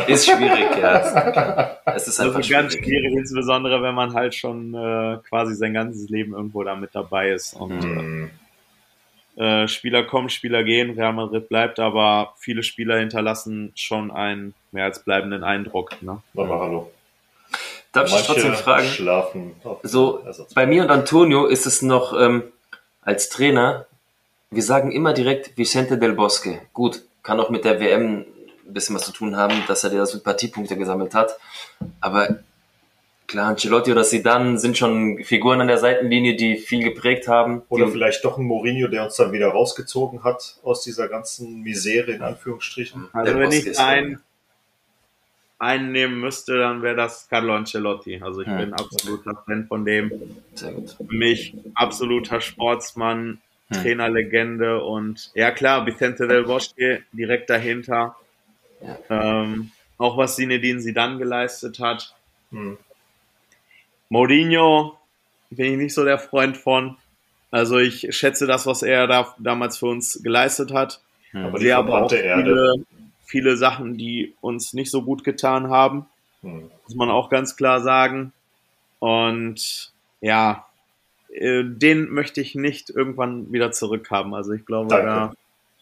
Ist 0.08 0.26
schwierig, 0.26 0.66
ja. 0.81 1.78
Es 1.94 2.08
ist 2.08 2.18
Das 2.18 2.26
einfach 2.26 2.41
ist 2.41 2.50
ganz 2.50 2.73
schwierig. 2.73 2.86
schwierig, 2.89 3.12
insbesondere 3.16 3.82
wenn 3.82 3.94
man 3.94 4.15
halt 4.15 4.34
schon 4.34 4.74
äh, 4.74 5.18
quasi 5.28 5.55
sein 5.55 5.74
ganzes 5.74 6.08
Leben 6.08 6.32
irgendwo 6.34 6.65
da 6.65 6.74
mit 6.74 6.91
dabei 6.94 7.31
ist. 7.31 7.55
Und 7.55 7.82
Hm. 7.82 8.31
äh, 9.36 9.68
Spieler 9.68 10.02
kommen, 10.05 10.28
Spieler 10.28 10.65
gehen, 10.65 10.91
Real 10.99 11.12
Madrid 11.12 11.49
bleibt, 11.49 11.78
aber 11.78 12.34
viele 12.39 12.62
Spieler 12.65 12.99
hinterlassen 12.99 13.73
schon 13.76 14.10
einen 14.10 14.55
mehr 14.73 14.84
als 14.86 15.05
bleibenden 15.05 15.44
Eindruck. 15.44 16.02
Ne? 16.02 16.20
Mama, 16.34 16.58
hallo. 16.58 16.91
Darf 17.92 18.08
ich 18.08 18.26
trotzdem 18.26 18.55
fragen? 18.55 18.86
schlafen. 18.86 19.52
So, 19.82 20.23
Ersatz. 20.24 20.55
bei 20.55 20.66
mir 20.66 20.82
und 20.82 20.91
Antonio 20.91 21.47
ist 21.47 21.66
es 21.66 21.82
noch 21.82 22.18
ähm, 22.18 22.42
als 23.02 23.28
Trainer, 23.28 23.86
wir 24.50 24.62
sagen 24.62 24.92
immer 24.92 25.12
direkt 25.12 25.56
Vicente 25.58 25.98
del 25.98 26.12
Bosque. 26.12 26.60
Gut, 26.72 27.02
kann 27.22 27.40
auch 27.40 27.50
mit 27.50 27.64
der 27.64 27.81
WM 27.81 28.24
ein 28.66 28.72
bisschen 28.72 28.97
was 28.97 29.05
zu 29.05 29.12
tun 29.12 29.36
haben, 29.36 29.55
dass 29.66 29.84
er 29.84 29.90
da 29.90 30.06
Sympathiepunkte 30.06 30.76
gesammelt 30.76 31.14
hat. 31.14 31.36
Aber 32.00 32.40
klar, 33.26 33.48
Ancelotti 33.48 33.92
oder 33.92 34.05
Zidane 34.05 34.58
sind 34.58 34.78
schon 34.78 35.22
Figuren 35.24 35.60
an 35.60 35.68
der 35.68 35.78
Seitenlinie, 35.78 36.36
die 36.36 36.56
viel 36.56 36.82
geprägt 36.84 37.28
haben. 37.28 37.62
Oder 37.68 37.89
vielleicht 37.89 38.24
doch 38.24 38.39
ein 38.39 38.44
Mourinho, 38.44 38.89
der 38.89 39.05
uns 39.05 39.16
dann 39.16 39.32
wieder 39.32 39.48
rausgezogen 39.48 40.22
hat 40.24 40.56
aus 40.62 40.82
dieser 40.82 41.08
ganzen 41.08 41.62
Misere, 41.62 42.12
in 42.12 42.22
Anführungsstrichen. 42.22 43.08
Also 43.12 43.34
wenn 43.34 43.50
Bosque 43.50 43.58
ich 43.58 43.66
ist 43.66 43.81
einen, 45.62 45.92
nehmen 45.92 46.20
müsste, 46.20 46.58
dann 46.58 46.82
wäre 46.82 46.97
das 46.97 47.28
Carlo 47.28 47.55
Ancelotti. 47.55 48.20
Also 48.20 48.42
ich 48.42 48.49
Hm. 48.49 48.57
bin 48.58 48.73
absoluter 48.74 49.42
Fan 49.47 49.66
von 49.66 49.84
dem. 49.84 50.10
Für 50.57 50.74
mich 51.08 51.55
absoluter 51.74 52.41
Sportsmann, 52.41 53.41
Hm. 53.68 53.81
Trainerlegende 53.81 54.82
und 54.84 55.31
ja 55.34 55.50
klar, 55.50 55.86
Vicente 55.86 56.26
del 56.26 56.44
Bosque 56.44 57.05
direkt 57.12 57.49
dahinter. 57.49 58.16
Ja. 58.82 58.99
Ähm, 59.42 59.70
auch 59.99 60.16
was 60.16 60.36
Zinedine 60.36 60.81
Zidane 60.81 61.16
geleistet 61.18 61.78
hat. 61.78 62.15
Hm. 62.50 62.76
Mourinho 64.08 64.99
bin 65.50 65.73
ich 65.73 65.78
nicht 65.78 65.94
so 65.94 66.05
der 66.05 66.18
Freund 66.18 66.57
von. 66.57 66.97
Also 67.50 67.78
ich 67.78 68.08
schätze 68.15 68.47
das, 68.47 68.66
was 68.66 68.82
er 68.82 69.07
da 69.07 69.34
damals 69.39 69.78
für 69.78 69.86
uns 69.86 70.20
geleistet 70.23 70.73
hat. 70.73 71.00
Aber 71.32 71.58
die 71.58 71.73
aber 71.73 72.02
auch 72.02 72.12
Erde. 72.12 72.84
Viele, 73.33 73.57
Sachen, 73.57 73.97
die 73.97 74.35
uns 74.43 74.75
nicht 74.75 74.91
so 74.91 75.01
gut 75.02 75.25
getan 75.25 75.70
haben, 75.70 76.05
Hm. 76.43 76.70
muss 76.85 76.94
man 76.94 77.11
auch 77.11 77.31
ganz 77.31 77.57
klar 77.57 77.81
sagen. 77.81 78.33
Und 78.99 79.91
ja, 80.20 80.67
äh, 81.33 81.65
den 81.65 82.11
möchte 82.11 82.41
ich 82.43 82.55
nicht 82.55 82.91
irgendwann 82.91 83.51
wieder 83.52 83.73
zurückhaben. 83.73 84.35
Also 84.35 84.52
ich 84.52 84.67
glaube, 84.67 84.89
Danke. 84.89 85.07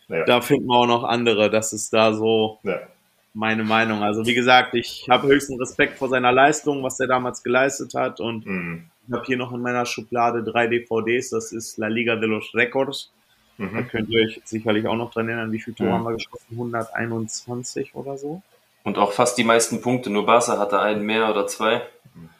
da, 0.09 0.17
Ja. 0.17 0.25
da 0.25 0.41
finden 0.41 0.67
wir 0.69 0.77
auch 0.77 0.87
noch 0.87 1.05
andere. 1.05 1.51
Das 1.51 1.73
ist 1.73 1.93
da 1.93 2.13
so 2.15 2.59
Ja. 2.63 2.79
meine 3.35 3.65
Meinung. 3.65 4.03
Also 4.03 4.25
wie 4.27 4.35
gesagt, 4.35 4.75
ich 4.75 5.07
habe 5.11 5.27
höchsten 5.29 5.59
Respekt 5.59 5.99
vor 5.99 6.09
seiner 6.09 6.31
Leistung, 6.33 6.83
was 6.85 7.01
er 7.01 7.09
damals 7.09 7.43
geleistet 7.43 7.95
hat. 7.95 8.21
Und 8.21 8.45
Hm. 8.45 8.85
ich 9.09 9.13
habe 9.13 9.25
hier 9.27 9.37
noch 9.39 9.53
in 9.53 9.61
meiner 9.63 9.87
Schublade 9.87 10.43
drei 10.45 10.67
DVDs. 10.69 11.31
Das 11.31 11.53
ist 11.53 11.79
La 11.79 11.89
Liga 11.89 12.15
de 12.17 12.29
los 12.29 12.55
Records. 12.55 13.11
Da 13.61 13.67
Mhm. 13.67 13.89
könnt 13.89 14.09
ihr 14.09 14.27
euch 14.27 14.41
sicherlich 14.45 14.87
auch 14.87 14.97
noch 14.97 15.13
dran 15.13 15.29
erinnern, 15.29 15.53
wie 15.53 15.61
viele 15.61 15.77
Tore 15.77 15.91
Mhm. 15.91 15.95
haben 15.95 16.05
wir 16.05 16.15
geschossen? 16.15 16.47
121 16.57 17.95
oder 17.95 18.17
so? 18.17 18.43
Und 18.85 18.97
auch 18.97 19.13
fast 19.13 19.37
die 19.37 19.45
meisten 19.45 19.83
Punkte. 19.83 20.09
Nur 20.09 20.25
Barca 20.25 20.59
hatte 20.59 20.81
einen 20.81 21.03
mehr 21.05 21.29
oder 21.31 21.47
zwei. 21.47 21.83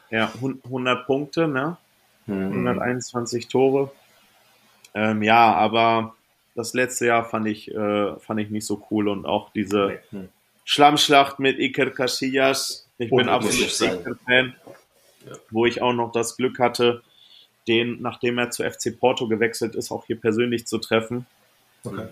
Ja, 0.09 0.31
hun- 0.41 0.61
100 0.67 1.05
Punkte, 1.05 1.47
ne? 1.47 1.77
Hm. 2.25 2.51
121 2.51 3.47
Tore. 3.47 3.91
Ähm, 4.95 5.21
ja, 5.23 5.53
aber 5.53 6.15
das 6.55 6.73
letzte 6.73 7.05
Jahr 7.05 7.23
fand 7.23 7.47
ich, 7.47 7.69
äh, 7.73 8.15
fand 8.19 8.39
ich 8.39 8.49
nicht 8.49 8.65
so 8.65 8.85
cool 8.89 9.07
und 9.07 9.25
auch 9.25 9.51
diese 9.53 9.99
Nee. 10.11 10.27
Schlammschlacht 10.65 11.39
mit 11.39 11.59
Iker 11.59 11.91
Casillas. 11.91 12.87
Ich 12.97 13.09
bin 13.09 13.29
Unmöglich 13.29 13.63
absolut. 13.65 13.99
Iker-Fan, 14.01 14.55
wo 15.51 15.65
ich 15.65 15.81
auch 15.81 15.93
noch 15.93 16.11
das 16.11 16.35
Glück 16.35 16.59
hatte, 16.59 17.03
den, 17.67 18.01
nachdem 18.01 18.37
er 18.37 18.49
zu 18.49 18.63
FC 18.63 18.97
Porto 18.99 19.27
gewechselt 19.27 19.75
ist, 19.75 19.91
auch 19.91 20.05
hier 20.05 20.19
persönlich 20.19 20.65
zu 20.67 20.77
treffen. 20.79 21.25
Okay. 21.83 22.07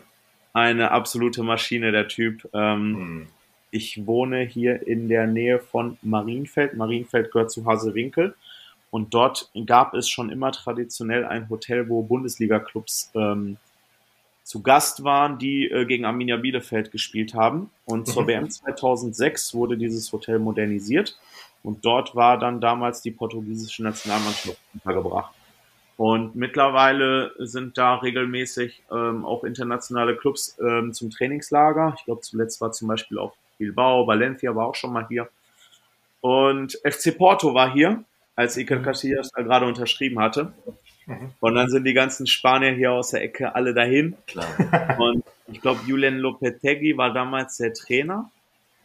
Eine 0.53 0.91
absolute 0.91 1.43
Maschine, 1.43 1.91
der 1.91 2.07
Typ. 2.07 2.47
Ähm, 2.53 2.95
Hm. 2.95 3.27
ich 3.71 4.05
wohne 4.07 4.41
hier 4.41 4.87
in 4.87 5.07
der 5.09 5.27
Nähe 5.27 5.59
von 5.59 5.97
Marienfeld. 6.01 6.75
Marienfeld 6.75 7.31
gehört 7.31 7.51
zu 7.51 7.65
Hasewinkel. 7.65 8.35
Und 8.91 9.13
dort 9.13 9.51
gab 9.67 9.93
es 9.93 10.09
schon 10.09 10.31
immer 10.31 10.51
traditionell 10.51 11.23
ein 11.25 11.49
Hotel, 11.49 11.87
wo 11.89 12.01
Bundesliga-Clubs 12.01 13.11
ähm, 13.13 13.57
zu 14.43 14.63
Gast 14.63 15.03
waren, 15.03 15.37
die 15.37 15.69
äh, 15.69 15.85
gegen 15.85 16.05
Arminia 16.05 16.37
Bielefeld 16.37 16.91
gespielt 16.91 17.35
haben. 17.35 17.69
Und 17.85 18.07
zur 18.07 18.23
Mhm. 18.23 18.27
WM 18.27 18.49
2006 18.49 19.53
wurde 19.53 19.77
dieses 19.77 20.11
Hotel 20.11 20.39
modernisiert. 20.39 21.19
Und 21.61 21.85
dort 21.85 22.15
war 22.15 22.39
dann 22.39 22.59
damals 22.61 23.03
die 23.03 23.11
portugiesische 23.11 23.83
Nationalmannschaft 23.83 24.57
untergebracht. 24.73 25.35
Und 25.99 26.33
mittlerweile 26.33 27.33
sind 27.39 27.77
da 27.77 27.95
regelmäßig 27.95 28.83
ähm, 28.89 29.25
auch 29.25 29.43
internationale 29.43 30.15
Clubs 30.15 30.57
ähm, 30.61 30.93
zum 30.93 31.09
Trainingslager. 31.09 31.93
Ich 31.97 32.05
glaube, 32.05 32.21
zuletzt 32.21 32.61
war 32.61 32.71
zum 32.71 32.87
Beispiel 32.87 33.19
auch 33.19 33.33
Bilbao, 33.57 34.07
Valencia 34.07 34.55
war 34.55 34.67
auch 34.67 34.75
schon 34.75 34.93
mal 34.93 35.05
hier. 35.09 35.27
Und 36.21 36.79
FC 36.85 37.17
Porto 37.17 37.53
war 37.53 37.73
hier, 37.73 38.01
als 38.37 38.55
Iker 38.55 38.79
Casillas 38.79 39.29
da 39.35 39.41
gerade 39.41 39.65
unterschrieben 39.65 40.21
hatte. 40.21 40.53
Und 41.41 41.55
dann 41.55 41.69
sind 41.69 41.83
die 41.83 41.93
ganzen 41.93 42.27
Spanier 42.27 42.71
hier 42.71 42.93
aus 42.93 43.09
der 43.09 43.21
Ecke 43.21 43.53
alle 43.53 43.73
dahin. 43.73 44.15
Klar. 44.25 44.47
Und 44.99 45.25
ich 45.47 45.59
glaube, 45.59 45.81
Julian 45.85 46.19
Lopetegui 46.19 46.95
war 46.95 47.11
damals 47.11 47.57
der 47.57 47.73
Trainer. 47.73 48.31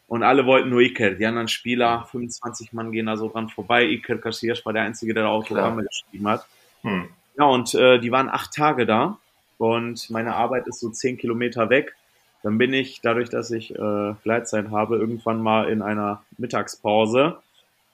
Und 0.09 0.25
alle 0.25 0.47
wollten 0.47 0.71
nur 0.71 0.81
Iker. 0.81 1.13
Die 1.13 1.27
anderen 1.27 1.47
Spieler, 1.47 2.09
25 2.11 2.73
Mann 2.73 2.91
gehen 2.91 3.07
da 3.07 3.17
so 3.17 3.29
dran 3.29 3.51
vorbei. 3.51 3.85
Iker 3.85 4.19
Casillas 4.19 4.67
war 4.67 4.73
der 4.73 4.83
Einzige, 4.83 5.15
der 5.15 5.23
da 5.23 5.29
Autogramme 5.29 5.85
geschrieben 5.85 6.27
hat. 6.27 6.45
Hm. 6.85 7.09
Ja, 7.37 7.45
und 7.47 7.75
äh, 7.75 7.99
die 7.99 8.13
waren 8.13 8.29
acht 8.29 8.53
Tage 8.55 8.87
da. 8.87 9.19
Und 9.59 10.09
meine 10.11 10.37
Arbeit 10.37 10.67
ist 10.69 10.81
so 10.81 10.91
zehn 10.91 11.17
Kilometer 11.17 11.71
weg. 11.71 11.95
Dann 12.43 12.59
bin 12.59 12.73
ich, 12.73 13.01
dadurch, 13.01 13.31
dass 13.31 13.51
ich 13.51 13.75
äh, 13.75 14.15
Gleitzeit 14.23 14.71
habe, 14.71 14.97
irgendwann 14.97 15.41
mal 15.43 15.69
in 15.69 15.83
einer 15.83 16.23
Mittagspause 16.39 17.39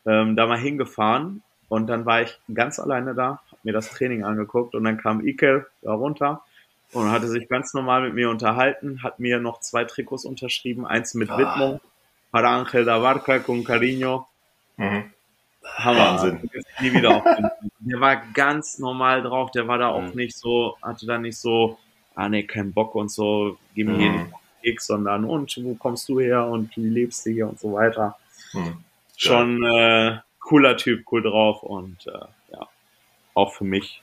ähm, 0.07 0.37
da 0.37 0.47
mal 0.47 0.59
hingefahren. 0.59 1.43
Und 1.69 1.87
dann 1.87 2.05
war 2.05 2.23
ich 2.23 2.39
ganz 2.53 2.81
alleine 2.81 3.15
da, 3.15 3.41
hab 3.51 3.65
mir 3.65 3.73
das 3.73 3.91
Training 3.91 4.25
angeguckt 4.25 4.75
und 4.75 4.83
dann 4.83 4.99
kam 4.99 5.25
Iker 5.25 5.67
da 5.83 5.93
runter 5.93 6.43
und 6.93 7.13
hatte 7.13 7.29
sich 7.29 7.49
ganz 7.49 7.75
normal 7.75 8.03
mit 8.03 8.15
mir 8.15 8.29
unterhalten, 8.29 9.05
hat 9.05 9.21
mir 9.21 9.39
noch 9.39 9.61
zwei 9.61 9.85
Trikots 9.85 10.25
unterschrieben, 10.25 10.85
eins 10.85 11.15
mit 11.15 11.31
Ah. 11.31 11.39
Widmung, 11.39 11.81
para 12.33 12.57
Angel 12.59 12.85
da 12.85 12.99
Barca 12.99 13.39
con 13.39 13.63
cariño. 13.63 14.25
Mhm. 14.79 15.13
Hammer. 15.77 16.39
Ich 16.43 16.81
Nie 16.81 16.93
wieder 16.93 17.23
der 17.81 18.01
war 18.01 18.17
ganz 18.35 18.79
normal 18.79 19.23
drauf, 19.23 19.51
der 19.51 19.67
war 19.69 19.79
da 19.79 19.89
auch 19.89 20.03
Mhm. 20.03 20.15
nicht 20.17 20.37
so, 20.37 20.77
hatte 20.83 21.07
da 21.07 21.19
nicht 21.19 21.39
so, 21.39 21.79
ah 22.15 22.29
nee, 22.29 22.43
kein 22.43 22.73
Bock 22.73 22.95
und 22.95 23.11
so, 23.11 23.57
geh 23.75 23.85
mir 23.85 23.97
hier 23.97 24.11
Mhm. 24.11 24.17
den 24.19 24.35
Keks, 24.63 24.87
sondern 24.89 25.25
und 25.25 25.57
wo 25.63 25.75
kommst 25.75 26.09
du 26.09 26.21
her 26.21 26.47
und 26.47 26.77
wie 26.77 26.89
lebst 26.89 27.25
du 27.27 27.31
hier 27.31 27.49
und 27.49 27.59
so 27.59 27.73
weiter. 27.73 28.17
Hm. 28.53 28.85
Schon 29.17 29.63
äh, 29.65 30.19
cooler 30.41 30.77
Typ, 30.77 31.05
cool 31.13 31.23
drauf 31.23 31.63
und 31.63 32.07
äh, 32.07 32.13
ja, 32.53 32.69
auch 33.35 33.55
für 33.55 33.65
mich 33.65 34.03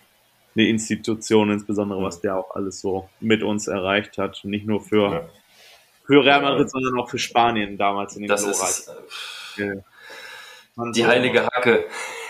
eine 0.56 0.68
Institution, 0.68 1.52
insbesondere 1.52 2.02
was 2.02 2.20
der 2.22 2.38
auch 2.38 2.56
alles 2.56 2.82
so 2.82 3.10
mit 3.20 3.44
uns 3.44 3.68
erreicht 3.68 4.18
hat. 4.18 4.40
Nicht 4.44 4.66
nur 4.66 4.82
für, 4.82 5.12
Ja. 5.12 5.30
für 6.06 6.26
Real 6.26 6.42
Madrid, 6.42 6.70
sondern 6.72 7.00
auch 7.00 7.10
für 7.10 7.20
Spanien 7.20 7.78
damals 7.78 8.16
in 8.16 8.24
den 8.24 8.30
Das 8.30 8.44
glorreichen 8.44 8.94
ist 9.08 9.60
äh. 9.60 9.82
Die 10.94 11.06
heilige 11.06 11.46
Hacke. 11.46 11.86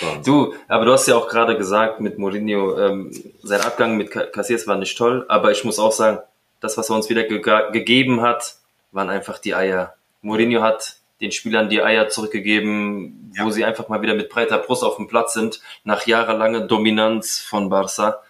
Wahnsinn. 0.00 0.22
Du, 0.24 0.54
aber 0.68 0.84
du 0.84 0.92
hast 0.92 1.06
ja 1.06 1.16
auch 1.16 1.28
gerade 1.28 1.56
gesagt 1.56 2.00
mit 2.00 2.18
Mourinho, 2.18 2.78
ähm, 2.78 3.10
sein 3.42 3.60
Abgang 3.60 3.96
mit 3.96 4.10
Ca- 4.10 4.26
Casillas 4.26 4.66
war 4.66 4.76
nicht 4.76 4.96
toll, 4.98 5.24
aber 5.28 5.50
ich 5.52 5.64
muss 5.64 5.78
auch 5.78 5.92
sagen, 5.92 6.18
das, 6.60 6.76
was 6.76 6.90
er 6.90 6.96
uns 6.96 7.08
wieder 7.10 7.24
ge 7.24 7.40
gegeben 7.72 8.22
hat, 8.22 8.56
waren 8.92 9.10
einfach 9.10 9.38
die 9.38 9.54
Eier. 9.54 9.94
Mourinho 10.22 10.62
hat 10.62 10.96
den 11.20 11.32
Spielern 11.32 11.68
die 11.68 11.82
Eier 11.82 12.08
zurückgegeben, 12.08 13.32
wo 13.38 13.44
Ja. 13.46 13.50
sie 13.50 13.64
einfach 13.64 13.88
mal 13.88 14.02
wieder 14.02 14.14
mit 14.14 14.28
breiter 14.28 14.58
Brust 14.58 14.82
auf 14.84 14.96
dem 14.96 15.08
Platz 15.08 15.32
sind, 15.32 15.60
nach 15.84 16.06
jahrelanger 16.06 16.60
Dominanz 16.60 17.38
von 17.38 17.68
Barca. 17.70 18.20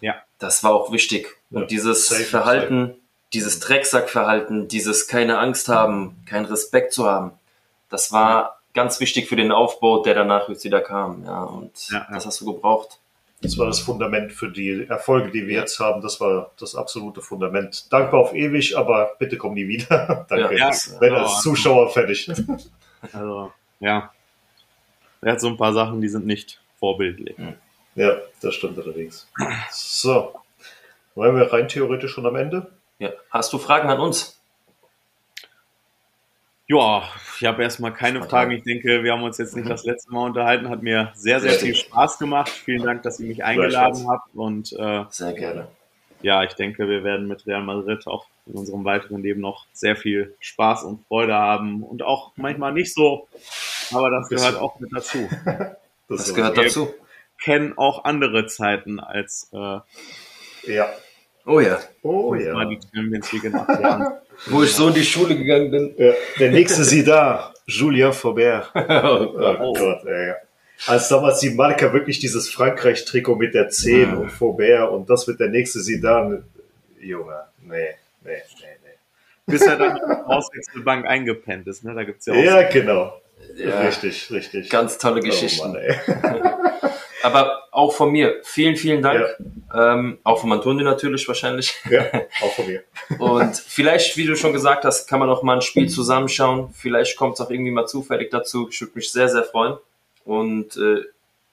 Ja. 0.00 0.14
Das 0.38 0.62
war 0.62 0.72
auch 0.72 0.92
wichtig. 0.92 1.36
Und 1.50 1.62
Ja, 1.62 1.66
dieses 1.66 2.06
safe, 2.06 2.24
Verhalten, 2.24 2.94
dieses 3.32 3.58
Drecksackverhalten, 3.60 4.68
dieses 4.68 5.08
keine 5.08 5.38
Angst 5.38 5.68
haben, 5.68 6.16
keinen 6.26 6.44
Respekt 6.46 6.92
zu 6.92 7.06
haben, 7.06 7.32
das 7.90 8.12
war 8.12 8.57
ganz 8.78 9.00
wichtig 9.00 9.28
für 9.28 9.34
den 9.34 9.50
Aufbau, 9.50 10.04
der 10.04 10.14
danach 10.14 10.48
jetzt 10.48 10.62
wieder 10.62 10.80
kam. 10.80 11.24
Ja, 11.24 11.42
und 11.42 11.72
Ja, 11.90 11.98
ja. 11.98 12.06
das 12.12 12.26
hast 12.26 12.40
du 12.40 12.44
gebraucht. 12.52 13.00
Das 13.42 13.58
war 13.58 13.66
das 13.66 13.80
Fundament 13.80 14.32
für 14.32 14.48
die 14.48 14.86
Erfolge, 14.88 15.32
die 15.32 15.48
wir 15.48 15.54
jetzt 15.54 15.80
haben. 15.80 16.00
Das 16.00 16.20
war 16.20 16.52
das 16.60 16.76
absolute 16.76 17.20
Fundament. 17.20 17.92
Dankbar 17.92 18.20
auf 18.20 18.34
ewig, 18.34 18.76
aber 18.78 19.16
bitte 19.18 19.36
komm 19.36 19.54
nie 19.54 19.66
wieder. 19.66 20.26
Danke. 20.28 20.56
Ja, 20.56 20.70
Wenn 21.00 21.10
genau. 21.10 21.22
als 21.24 21.42
Zuschauer 21.42 21.90
fertig. 21.90 22.30
Also, 23.12 23.52
ja. 23.80 24.12
Er 25.22 25.32
hat 25.32 25.40
so 25.40 25.48
ein 25.48 25.56
paar 25.56 25.72
Sachen, 25.72 26.00
die 26.00 26.08
sind 26.08 26.24
nicht 26.24 26.60
vorbildlich. 26.78 27.36
Ja, 27.96 28.16
das 28.40 28.54
stimmt 28.54 28.78
allerdings. 28.78 29.28
So. 29.72 30.34
Wollen 31.16 31.34
wir 31.34 31.52
rein 31.52 31.66
theoretisch 31.66 32.12
schon 32.12 32.26
am 32.26 32.36
Ende? 32.36 32.70
Ja. 33.00 33.10
Hast 33.30 33.52
du 33.52 33.58
Fragen 33.58 33.88
an 33.88 33.98
uns? 33.98 34.37
Ja, 36.70 37.02
ich 37.38 37.46
habe 37.46 37.62
erstmal 37.62 37.94
keine. 37.94 38.22
Fragen. 38.22 38.52
Ich 38.52 38.62
denke, 38.62 39.02
wir 39.02 39.12
haben 39.12 39.22
uns 39.22 39.38
jetzt 39.38 39.56
nicht 39.56 39.68
das 39.70 39.84
letzte 39.84 40.12
Mal 40.12 40.26
unterhalten. 40.26 40.68
Hat 40.68 40.82
mir 40.82 41.12
sehr, 41.14 41.40
sehr 41.40 41.52
viel. 41.52 41.74
Spaß 41.74 42.18
gemacht. 42.18 42.50
Vielen 42.50 42.82
Dank, 42.82 43.02
dass 43.02 43.18
ihr 43.20 43.26
mich 43.26 43.42
eingeladen 43.42 44.06
habt. 44.06 44.34
Und 44.34 44.72
äh, 44.74 45.04
Sehr 45.08 45.32
gerne. 45.32 45.68
ja, 46.20 46.42
ich 46.44 46.52
denke, 46.54 46.86
wir 46.86 47.04
werden 47.04 47.26
mit 47.26 47.46
Real 47.46 47.62
Madrid 47.62 48.06
auch 48.06 48.26
in 48.44 48.52
unserem 48.54 48.84
weiteren 48.84 49.22
Leben 49.22 49.40
noch 49.40 49.66
sehr 49.72 49.96
viel 49.96 50.34
Spaß 50.40 50.84
und 50.84 51.06
Freude 51.06 51.34
haben. 51.34 51.82
Und 51.82 52.02
auch 52.02 52.32
manchmal 52.36 52.72
nicht 52.72 52.92
so, 52.92 53.28
aber 53.92 54.10
das 54.10 54.28
gehört 54.28 54.56
auch 54.56 54.78
mit 54.78 54.90
dazu. 54.94 55.28
Das 56.10 56.34
gehört 56.34 56.56
dazu. 56.56 56.88
Kennen 57.38 57.76
auch 57.76 58.04
andere 58.04 58.46
Zeiten 58.46 58.98
als 58.98 59.50
äh, 59.52 59.80
Ja. 60.72 60.88
Oh 61.48 61.60
ja. 61.60 61.78
Oh 62.02 62.32
mal 62.34 62.40
ja. 62.42 62.64
die 62.66 62.78
Champions 62.94 63.32
League 63.32 63.50
nach 63.52 63.66
Jahren. 63.80 64.12
Wo 64.46 64.62
ich 64.62 64.72
so 64.72 64.88
in 64.88 64.94
die 64.94 65.02
Schule 65.02 65.36
gegangen 65.36 65.70
bin. 65.70 65.94
ja. 65.96 66.12
Der 66.38 66.50
nächste 66.52 66.84
Sie 66.84 67.02
da, 67.02 67.52
Julien 67.66 68.12
Faubert. 68.12 68.70
oh 68.74 69.32
Oh 69.60 69.72
Gott. 69.72 70.04
Ey. 70.06 70.34
Als 70.86 71.08
damals 71.08 71.40
die 71.40 71.50
Marca 71.50 71.92
wirklich 71.92 72.20
dieses 72.20 72.48
Frankreich-Trikot 72.50 73.34
mit 73.36 73.54
der 73.54 73.68
10 73.68 74.10
Ah. 74.10 74.16
und 74.18 74.30
Faubert 74.30 74.90
und 74.92 75.08
das 75.10 75.26
wird 75.26 75.40
der 75.40 75.48
nächste 75.48 75.80
Sidan. 75.80 76.44
Junge, 77.00 77.34
nee, 77.62 77.94
nee, 78.24 78.30
nee, 78.32 78.76
nee. 78.84 79.52
Bis 79.52 79.62
er 79.62 79.76
dann 79.76 79.92
auf 79.92 79.98
der 80.06 80.26
Auswechselbank 80.28 81.06
eingepennt 81.06 81.66
ist. 81.66 81.82
Ne? 81.82 81.94
Da 81.94 82.04
gibt's 82.04 82.26
ja 82.26 82.34
auch 82.34 82.36
Ja, 82.36 82.62
genau. 82.68 83.12
Ja. 83.58 83.80
Richtig, 83.80 84.30
richtig. 84.30 84.70
Ganz 84.70 84.98
tolle 84.98 85.20
Oh 85.20 85.24
Geschichten. 85.24 85.72
Mann, 85.72 85.76
ey. 85.82 85.96
Aber 87.22 87.64
auch 87.72 87.92
von 87.92 88.10
mir, 88.12 88.36
vielen, 88.44 88.76
vielen 88.76 89.02
Dank. 89.02 89.26
Ähm, 89.74 90.18
auch 90.22 90.40
von 90.40 90.52
Antonio 90.52 90.84
natürlich 90.84 91.26
wahrscheinlich. 91.26 91.74
Ja, 91.90 92.04
auch 92.42 92.52
von 92.52 92.66
mir. 92.66 92.84
Und 93.18 93.56
vielleicht, 93.56 94.16
wie 94.16 94.24
du 94.24 94.36
schon 94.36 94.52
gesagt 94.52 94.84
hast, 94.84 95.08
kann 95.08 95.18
man 95.18 95.28
auch 95.28 95.42
mal 95.42 95.54
ein 95.56 95.62
Spiel 95.62 95.88
zusammenschauen. 95.88 96.72
Vielleicht 96.72 97.16
kommt 97.16 97.34
es 97.34 97.40
auch 97.40 97.50
irgendwie 97.50 97.72
mal 97.72 97.86
zufällig 97.86 98.30
dazu. 98.30 98.68
Ich 98.70 98.80
würde 98.80 98.92
mich 98.94 99.10
sehr, 99.10 99.28
sehr 99.28 99.42
freuen. 99.42 99.76
Und 100.24 100.76
äh, 100.76 101.02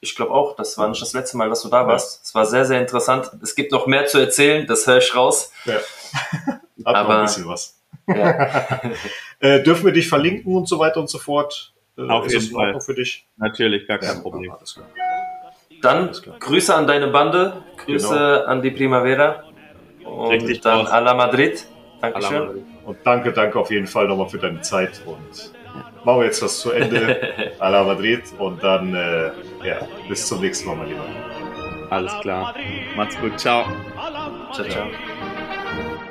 ich 0.01 0.15
glaube 0.15 0.31
auch, 0.31 0.55
das 0.55 0.77
war 0.77 0.87
nicht 0.87 1.01
das 1.01 1.13
letzte 1.13 1.35
Mal, 1.37 1.49
dass 1.49 1.63
du 1.63 1.69
da 1.69 1.87
warst. 1.87 2.23
Es 2.23 2.35
war 2.35 2.45
sehr, 2.45 2.65
sehr 2.65 2.79
interessant. 2.79 3.31
Es 3.41 3.55
gibt 3.55 3.71
noch 3.71 3.87
mehr 3.87 4.05
zu 4.05 4.19
erzählen, 4.19 4.67
das 4.67 4.85
höre 4.85 4.99
ich 4.99 5.15
raus. 5.15 5.51
Ja. 5.65 5.73
Hat 6.45 6.59
noch 6.77 6.93
Aber- 6.93 7.17
ein 7.19 7.25
bisschen 7.25 7.47
was. 7.47 7.79
Ja. 8.07 8.81
Äh, 9.39 9.63
dürfen 9.63 9.85
wir 9.85 9.91
dich 9.93 10.07
verlinken 10.07 10.53
und 10.55 10.69
so 10.69 10.77
weiter 10.77 10.99
und 10.99 11.09
so 11.09 11.17
fort? 11.17 11.73
Äh, 11.97 12.09
Auf 12.09 12.29
jeden 12.31 12.51
Fall. 12.53 12.79
für 12.81 12.93
dich? 12.93 13.25
Natürlich 13.37 13.87
gar 13.87 13.97
kein 13.99 14.21
Problem. 14.21 14.51
Alles 14.51 14.73
klar. 14.75 14.87
Dann 15.81 15.97
Alles 16.07 16.21
klar. 16.21 16.37
Grüße 16.39 16.73
an 16.75 16.87
deine 16.87 17.07
Bande, 17.07 17.63
Grüße 17.85 18.13
Genau. 18.13 18.45
an 18.45 18.61
die 18.61 18.71
Primavera 18.71 19.43
und 20.03 20.31
Richtig 20.31 20.61
dann 20.61 20.87
a 20.87 20.99
la 20.99 21.13
Madrid. 21.13 21.65
Dankeschön. 22.01 22.65
Und 22.85 22.97
danke, 23.03 23.31
danke 23.33 23.59
auf 23.59 23.71
jeden 23.71 23.87
Fall 23.87 24.07
nochmal 24.07 24.27
für 24.29 24.37
deine 24.37 24.61
Zeit 24.61 25.01
und 25.05 25.53
machen 26.05 26.19
wir 26.19 26.25
jetzt 26.25 26.41
das 26.41 26.59
zu 26.59 26.71
Ende. 26.71 27.53
A 27.59 27.69
la 27.69 27.83
Madrid 27.83 28.21
und 28.37 28.63
dann, 28.63 28.93
äh, 28.93 29.31
ja, 29.63 29.79
bis 30.07 30.27
zum 30.27 30.41
nächsten 30.41 30.67
Mal, 30.67 30.75
mein 30.75 30.89
Lieber. 30.89 31.05
Alles 31.89 32.13
klar. 32.21 32.53
Macht's 32.95 33.19
gut. 33.19 33.39
Ciao. 33.39 33.65
Ciao, 34.53 34.67
ciao. 34.67 34.85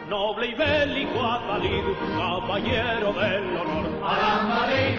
Noble 0.08 0.46
y 0.46 0.54
bélico 0.54 1.20
Adalid, 1.20 1.84
caballero 2.18 3.12
del 3.12 3.42
honor. 3.56 3.86
A 4.02 4.16
la 4.18 4.42
Madrid, 4.48 4.98